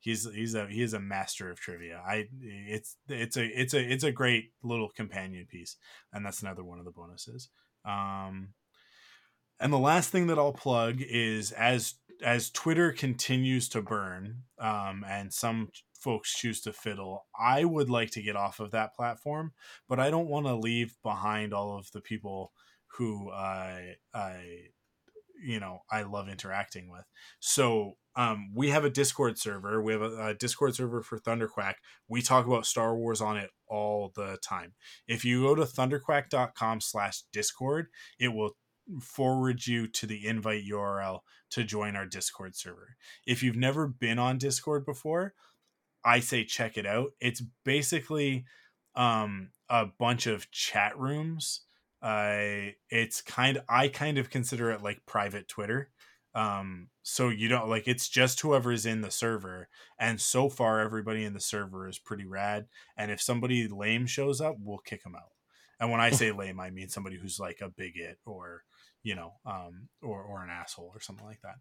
He's 0.03 0.29
he's 0.35 0.55
a 0.55 0.67
he 0.67 0.83
is 0.83 0.95
a 0.95 1.01
master 1.01 1.49
of 1.49 1.61
trivia. 1.61 2.03
I 2.05 2.27
it's 2.41 2.97
it's 3.09 3.37
a 3.37 3.45
it's 3.45 3.73
a 3.73 3.81
it's 3.81 4.05
a 4.05 4.13
great 4.13 4.51
little 4.63 4.89
companion 4.89 5.47
piece, 5.49 5.77
and 6.13 6.27
that's 6.27 6.43
another 6.43 6.65
one 6.65 6.81
of 6.81 6.85
the 6.85 6.91
bonuses. 6.91 7.49
Um, 7.85 8.49
and 9.61 9.73
the 9.73 9.79
last 9.79 10.11
thing 10.11 10.27
that 10.27 10.39
I'll 10.39 10.53
plug 10.53 10.97
is 11.01 11.53
as 11.53 11.95
as 12.21 12.51
Twitter 12.51 12.91
continues 12.93 13.69
to 13.71 13.81
burn, 13.81 14.43
um, 14.59 15.05
and 15.09 15.33
some 15.33 15.71
folks 15.95 16.37
choose 16.37 16.61
to 16.63 16.73
fiddle, 16.73 17.27
I 17.39 17.65
would 17.65 17.89
like 17.89 18.11
to 18.13 18.23
get 18.23 18.35
off 18.35 18.59
of 18.59 18.73
that 18.73 18.95
platform, 18.95 19.53
but 19.89 20.01
I 20.01 20.11
don't 20.11 20.29
want 20.29 20.47
to 20.47 20.57
leave 20.57 20.97
behind 21.05 21.55
all 21.55 21.79
of 21.79 21.93
the 21.93 22.01
people 22.01 22.53
who 22.99 23.31
I 23.31 23.97
I 24.13 24.67
you 25.43 25.61
know 25.61 25.83
I 25.91 26.03
love 26.03 26.29
interacting 26.29 26.91
with. 26.91 27.05
So 27.41 27.97
um, 28.15 28.51
we 28.55 28.71
have 28.71 28.85
a 28.85 28.91
Discord 28.91 29.39
server. 29.39 29.83
We 29.83 29.93
have 29.93 30.03
a, 30.03 30.27
a, 30.29 30.35
Discord 30.35 30.75
server 30.75 31.03
for 31.03 31.19
Thunderquack. 31.19 31.75
We 32.09 32.21
talk 32.21 32.47
about 32.47 32.67
Star 32.67 32.95
Wars 32.97 33.21
on 33.21 33.37
it 33.37 33.51
all 33.67 34.13
the 34.15 34.39
time. 34.43 34.75
If 35.09 35.25
you 35.25 35.43
go 35.43 35.55
to 35.55 35.63
thunderquack.com 35.63 36.81
slash 36.83 37.23
Discord, 37.33 37.87
it 38.19 38.29
will 38.29 38.53
forward 39.01 39.67
you 39.67 39.87
to 39.87 40.07
the 40.07 40.27
invite 40.27 40.65
URL 40.71 41.21
to 41.51 41.65
join 41.65 41.97
our 41.97 42.07
Discord 42.07 42.55
server. 42.55 42.97
If 43.27 43.43
you've 43.43 43.57
never 43.57 43.87
been 43.87 44.19
on 44.19 44.39
Discord 44.39 44.85
before, 44.85 45.35
I 46.05 46.21
say 46.21 46.45
check 46.45 46.77
it 46.77 46.87
out. 46.87 47.13
It's 47.21 47.43
basically 47.65 48.45
um, 48.95 49.51
a 49.69 49.87
bunch 49.87 50.27
of 50.27 50.51
chat 50.51 50.99
rooms. 50.99 51.63
Uh, 52.03 52.73
it's 52.91 53.23
kind 53.23 53.63
I 53.69 53.89
kind 53.89 54.19
of 54.19 54.29
consider 54.29 54.71
it 54.73 54.83
like 54.83 55.07
private 55.07 55.47
Twitter. 55.49 55.91
Um, 56.35 56.89
so 57.03 57.29
you 57.29 57.49
don't 57.49 57.69
like 57.69 57.87
it's 57.89 58.09
just 58.09 58.41
whoever's 58.41 58.87
in 58.87 59.03
the 59.03 59.11
server, 59.11 59.69
and 59.99 60.21
so 60.21 60.49
far 60.49 60.81
everybody 60.81 61.25
in 61.25 61.35
the 61.35 61.41
server 61.41 61.89
is 61.89 61.99
pretty 61.99 62.27
rad. 62.27 62.67
And 62.97 63.11
if 63.11 63.21
somebody 63.21 63.69
lame 63.69 64.07
shows 64.07 64.41
up, 64.41 64.57
we'll 64.59 64.79
kick 64.79 65.03
them 65.03 65.15
out. 65.17 65.33
And 65.81 65.91
when 65.91 66.01
I 66.01 66.11
say 66.13 66.33
lame, 66.33 66.61
I 66.61 66.71
mean 66.71 66.89
somebody 66.89 67.19
who's 67.19 67.39
like 67.39 67.61
a 67.61 67.69
bigot 67.69 68.19
or 68.25 68.65
you 69.05 69.17
know, 69.17 69.35
um, 69.45 69.89
or 70.01 70.23
or 70.23 70.45
an 70.45 70.51
asshole 70.51 70.93
or 70.95 71.01
something 71.01 71.27
like 71.27 71.41
that. 71.43 71.57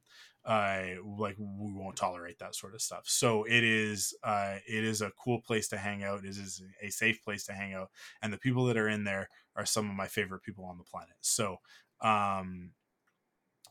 Uh, 0.46 1.02
like 1.04 1.36
we 1.38 1.74
won't 1.74 1.96
tolerate 1.96 2.38
that 2.40 2.56
sort 2.56 2.74
of 2.76 2.82
stuff. 2.82 3.04
So 3.08 3.44
it 3.44 3.64
is, 3.64 4.16
uh, 4.24 4.58
it 4.68 4.84
is 4.84 5.02
a 5.02 5.12
cool 5.12 5.42
place 5.42 5.68
to 5.70 5.78
hang 5.78 6.04
out. 6.04 6.24
It 6.24 6.30
is 6.30 6.64
a 6.82 6.90
safe 6.90 7.24
place 7.24 7.46
to 7.46 7.54
hang 7.54 7.74
out, 7.74 7.90
and 8.22 8.32
the 8.32 8.38
people 8.38 8.66
that 8.66 8.78
are 8.78 8.88
in 8.90 9.04
there 9.04 9.28
are 9.56 9.66
some 9.66 9.90
of 9.90 9.96
my 9.96 10.08
favorite 10.08 10.44
people 10.44 10.66
on 10.66 10.78
the 10.78 10.84
planet. 10.84 11.16
So, 11.22 11.58
um, 12.02 12.72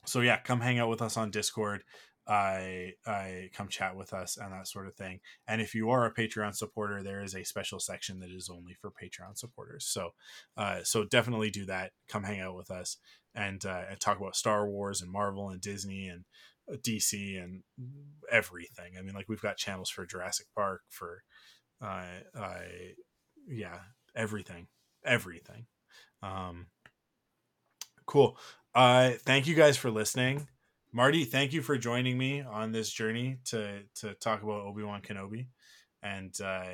so 0.07 0.21
yeah, 0.21 0.39
come 0.39 0.61
hang 0.61 0.79
out 0.79 0.89
with 0.89 1.03
us 1.03 1.17
on 1.17 1.31
Discord. 1.31 1.85
I 2.27 2.93
I 3.07 3.51
come 3.55 3.69
chat 3.69 3.97
with 3.97 4.13
us 4.13 4.37
and 4.37 4.53
that 4.53 4.69
sort 4.69 4.87
of 4.87 4.95
thing. 4.95 5.21
And 5.49 5.61
if 5.61 5.75
you 5.75 5.91
are 5.91 6.07
a 6.07 6.15
Patreon 6.15 6.55
supporter, 6.55 7.03
there 7.03 7.23
is 7.23 7.35
a 7.35 7.45
special 7.45 7.81
section 7.81 8.21
that 8.21 8.31
is 8.31 8.49
only 8.49 8.75
for 8.75 8.91
Patreon 8.91 9.37
supporters. 9.37 9.87
So 9.87 10.11
uh, 10.57 10.81
so 10.85 11.05
definitely 11.05 11.51
do 11.51 11.65
that. 11.67 11.93
Come 12.09 12.25
hang 12.25 12.41
out 12.41 12.57
with 12.57 12.71
us 12.71 12.99
and 13.35 13.65
uh, 13.65 13.83
and 13.91 14.01
talk 14.01 14.19
about 14.19 14.37
Star 14.37 14.69
Wars 14.69 15.03
and 15.03 15.11
Marvel 15.11 15.49
and 15.49 15.61
Disney 15.61 16.09
and 16.09 16.25
uh, 16.73 16.77
DC 16.77 17.43
and 17.43 17.63
everything. 18.31 18.93
I 18.99 19.03
mean, 19.03 19.15
like 19.15 19.29
we've 19.29 19.43
got 19.43 19.57
channels 19.57 19.91
for 19.91 20.07
Jurassic 20.07 20.47
Park 20.55 20.83
for 20.89 21.23
uh, 21.83 22.05
uh 22.39 22.61
yeah, 23.49 23.79
everything, 24.15 24.69
everything. 25.05 25.67
Um, 26.23 26.67
cool. 28.11 28.37
Uh, 28.75 29.13
thank 29.25 29.47
you 29.47 29.55
guys 29.55 29.77
for 29.77 29.91
listening. 29.91 30.49
Marty, 30.93 31.25
thank 31.25 31.53
you 31.53 31.63
for 31.63 31.79
joining 31.79 32.19
me 32.19 32.43
on 32.43 32.73
this 32.73 32.91
journey 32.91 33.39
to 33.47 33.83
to 33.97 34.15
talk 34.15 34.43
about 34.43 34.63
Obi 34.63 34.83
Wan 34.83 35.01
Kenobi, 35.01 35.47
and 36.03 36.35
uh, 36.43 36.65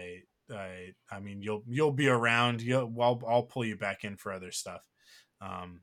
I 0.51 0.95
I 1.11 1.21
mean 1.21 1.43
you'll 1.43 1.63
you'll 1.67 1.93
be 1.93 2.09
around. 2.09 2.63
You'll 2.63 2.93
I'll 3.01 3.23
I'll 3.29 3.43
pull 3.43 3.65
you 3.67 3.77
back 3.77 4.05
in 4.05 4.17
for 4.17 4.33
other 4.33 4.51
stuff. 4.51 4.81
Um, 5.43 5.83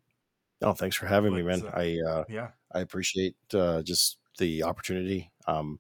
oh, 0.64 0.73
thanks 0.73 0.95
for 0.95 1.06
having 1.06 1.35
me, 1.35 1.43
man. 1.43 1.64
uh, 1.64 1.72
I 1.72 1.99
uh, 2.07 2.23
yeah, 2.27 2.49
I 2.73 2.80
appreciate 2.80 3.35
uh, 3.53 3.83
just 3.83 4.17
the 4.40 4.64
opportunity. 4.64 5.32
Um, 5.48 5.80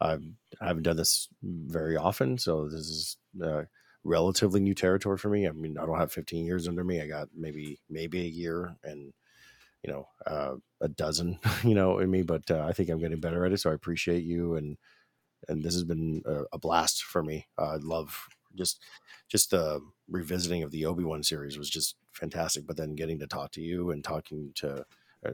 I've, 0.00 0.22
I 0.60 0.68
haven't 0.68 0.84
done 0.84 0.96
this 0.96 1.28
very 1.42 1.96
often, 1.96 2.38
so 2.38 2.68
this 2.68 2.86
is 2.86 3.16
uh, 3.42 3.62
relatively 4.04 4.60
new 4.60 4.74
territory 4.74 5.18
for 5.18 5.28
me. 5.28 5.46
I 5.46 5.52
mean, 5.52 5.76
I 5.78 5.86
don't 5.86 5.98
have 5.98 6.12
15 6.12 6.44
years 6.46 6.68
under 6.68 6.84
me. 6.84 7.00
I 7.00 7.06
got 7.06 7.28
maybe 7.34 7.80
maybe 7.88 8.20
a 8.20 8.28
year 8.28 8.76
and 8.84 9.12
you 9.82 9.92
know 9.92 10.08
uh, 10.26 10.56
a 10.80 10.88
dozen, 10.88 11.38
you 11.64 11.74
know, 11.74 11.98
in 11.98 12.10
me. 12.10 12.22
But 12.22 12.50
uh, 12.50 12.64
I 12.68 12.72
think 12.72 12.88
I'm 12.88 13.00
getting 13.00 13.20
better 13.20 13.44
at 13.44 13.52
it. 13.52 13.58
So 13.58 13.70
I 13.70 13.74
appreciate 13.74 14.24
you 14.24 14.56
and 14.56 14.76
and 15.48 15.62
this 15.62 15.74
has 15.74 15.84
been 15.84 16.22
a, 16.26 16.42
a 16.52 16.58
blast 16.58 17.04
for 17.04 17.22
me. 17.22 17.46
I 17.56 17.76
love 17.76 18.28
just 18.54 18.82
just 19.28 19.50
the 19.50 19.80
revisiting 20.08 20.62
of 20.62 20.70
the 20.70 20.86
Obi 20.86 21.04
Wan 21.04 21.22
series 21.22 21.58
was 21.58 21.70
just 21.70 21.96
fantastic. 22.12 22.66
But 22.66 22.76
then 22.76 22.94
getting 22.96 23.18
to 23.20 23.26
talk 23.26 23.52
to 23.52 23.60
you 23.60 23.90
and 23.90 24.02
talking 24.02 24.52
to 24.56 24.84
uh, 25.24 25.30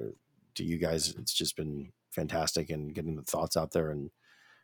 to 0.54 0.64
you 0.64 0.78
guys, 0.78 1.14
it's 1.18 1.34
just 1.34 1.56
been 1.56 1.92
fantastic 2.10 2.70
and 2.70 2.94
getting 2.94 3.16
the 3.16 3.22
thoughts 3.22 3.56
out 3.56 3.72
there. 3.72 3.90
And 3.90 4.10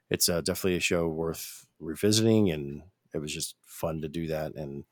it's 0.09 0.29
uh, 0.29 0.41
definitely 0.41 0.77
a 0.77 0.81
show 0.81 1.09
worth 1.09 1.67
revisiting. 1.79 2.51
And 2.51 2.83
it 3.15 3.19
was 3.19 3.33
just 3.33 3.57
fun 3.65 4.01
to 4.03 4.09
do 4.09 4.29
that. 4.29 4.55
And 4.55 4.85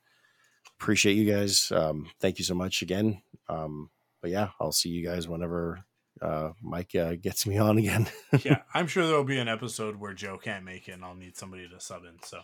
appreciate 0.81 1.15
you 1.15 1.31
guys. 1.31 1.71
Um, 1.73 2.11
thank 2.21 2.39
you 2.39 2.45
so 2.45 2.55
much 2.55 2.83
again. 2.83 3.23
Um, 3.49 3.91
but 4.21 4.31
yeah, 4.31 4.51
I'll 4.61 4.73
see 4.73 4.91
you 4.91 5.07
guys 5.07 5.29
whenever 5.29 5.85
uh, 6.21 6.51
Mike 6.63 6.95
uh, 6.95 7.15
gets 7.15 7.47
me 7.47 7.59
on 7.59 7.79
again. 7.79 8.09
yeah. 8.45 8.63
I'm 8.75 8.87
sure 8.87 9.07
there'll 9.07 9.25
be 9.25 9.39
an 9.39 9.49
episode 9.49 9.97
where 9.97 10.15
Joe 10.15 10.39
can't 10.39 10.65
make 10.65 10.89
it, 10.89 10.93
and 10.93 11.05
I'll 11.05 11.15
need 11.15 11.37
somebody 11.37 11.69
to 11.69 11.81
sub 11.81 12.03
in. 12.05 12.23
So, 12.25 12.41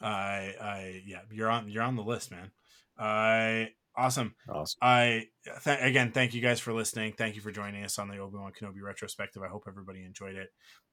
I, 0.00 0.54
I, 0.60 1.02
yeah, 1.06 1.20
you're 1.32 1.50
on, 1.50 1.68
you're 1.68 1.82
on 1.82 1.96
the 1.96 2.02
list, 2.02 2.30
man. 2.30 2.50
I, 2.98 3.70
awesome. 3.96 4.34
awesome. 4.48 4.78
I 4.80 5.26
th- 5.64 5.78
again 5.80 6.12
thank 6.12 6.34
you 6.34 6.40
guys 6.40 6.60
for 6.60 6.72
listening. 6.72 7.14
Thank 7.16 7.34
you 7.34 7.42
for 7.42 7.50
joining 7.50 7.84
us 7.84 7.98
on 7.98 8.08
the 8.08 8.18
Obi 8.18 8.36
Wan 8.36 8.52
Kenobi 8.58 8.82
retrospective. 8.82 9.42
I 9.42 9.48
hope 9.48 9.64
everybody 9.68 10.04
enjoyed 10.04 10.36
it, 10.36 10.48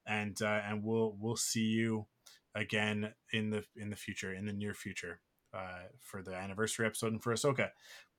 and 0.06 0.36
uh, 0.42 0.60
and 0.66 0.82
we'll 0.82 1.16
we'll 1.18 1.36
see 1.36 1.60
you 1.60 2.06
again 2.54 3.12
in 3.32 3.50
the 3.50 3.64
in 3.76 3.90
the 3.90 3.96
future, 3.96 4.32
in 4.32 4.46
the 4.46 4.52
near 4.52 4.74
future, 4.74 5.20
uh, 5.52 5.84
for 6.00 6.22
the 6.22 6.34
anniversary 6.34 6.86
episode 6.86 7.12
and 7.12 7.22
for 7.22 7.32
Ahsoka. 7.32 7.70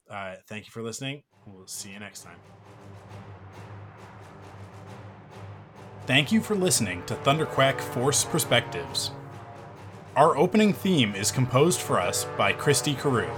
Uh, 0.10 0.36
thank 0.48 0.66
you 0.66 0.72
for 0.72 0.82
listening. 0.82 1.24
We'll 1.46 1.68
see 1.68 1.92
you 1.92 2.00
next 2.00 2.24
time. 2.24 2.38
Thank 6.06 6.32
you 6.32 6.40
for 6.42 6.54
listening 6.54 7.04
to 7.08 7.16
Thunderquack 7.16 7.82
Force 7.82 8.24
Perspectives. 8.26 9.10
Our 10.16 10.38
opening 10.38 10.72
theme 10.72 11.16
is 11.16 11.32
composed 11.32 11.82
for 11.82 12.00
us 12.00 12.26
by 12.38 12.54
Christy 12.54 12.94
Carew. 12.94 13.30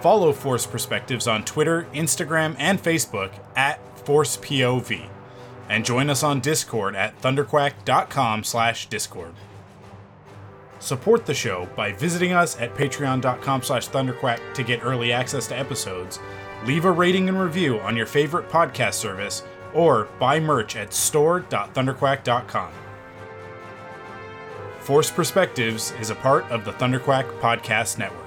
Follow 0.00 0.32
Force 0.32 0.66
Perspectives 0.66 1.26
on 1.26 1.44
Twitter, 1.44 1.86
Instagram, 1.92 2.56
and 2.58 2.82
Facebook 2.82 3.30
at 3.54 3.78
ForcePOV. 4.04 5.06
And 5.68 5.84
join 5.84 6.10
us 6.10 6.22
on 6.22 6.40
Discord 6.40 6.96
at 6.96 7.20
thunderquack.com 7.20 8.44
slash 8.44 8.86
discord. 8.88 9.34
Support 10.84 11.24
the 11.24 11.32
show 11.32 11.66
by 11.76 11.92
visiting 11.92 12.32
us 12.34 12.60
at 12.60 12.74
patreon.com 12.74 13.62
slash 13.62 13.88
thunderquack 13.88 14.52
to 14.52 14.62
get 14.62 14.84
early 14.84 15.12
access 15.12 15.46
to 15.46 15.58
episodes, 15.58 16.18
leave 16.66 16.84
a 16.84 16.92
rating 16.92 17.30
and 17.30 17.40
review 17.40 17.80
on 17.80 17.96
your 17.96 18.04
favorite 18.04 18.50
podcast 18.50 18.92
service, 18.92 19.44
or 19.72 20.08
buy 20.20 20.38
merch 20.38 20.76
at 20.76 20.92
store.thunderquack.com. 20.92 22.70
Force 24.80 25.10
Perspectives 25.10 25.92
is 25.92 26.10
a 26.10 26.14
part 26.16 26.44
of 26.50 26.66
the 26.66 26.72
Thunderquack 26.72 27.40
Podcast 27.40 27.96
Network. 27.96 28.23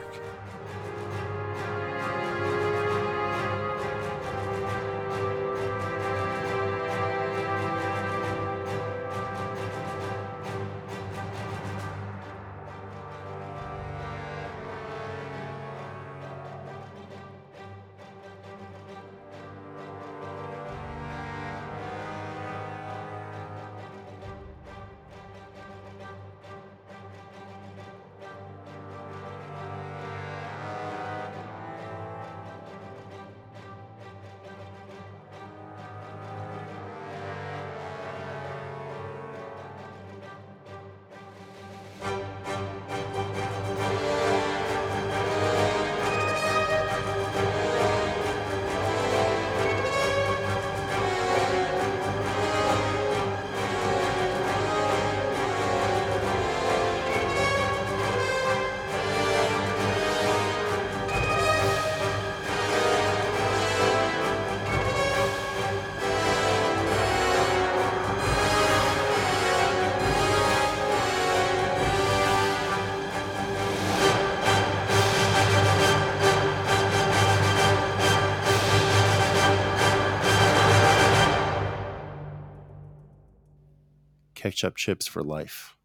Ketchup 84.58 84.76
chips 84.76 85.06
for 85.06 85.22
life. 85.22 85.76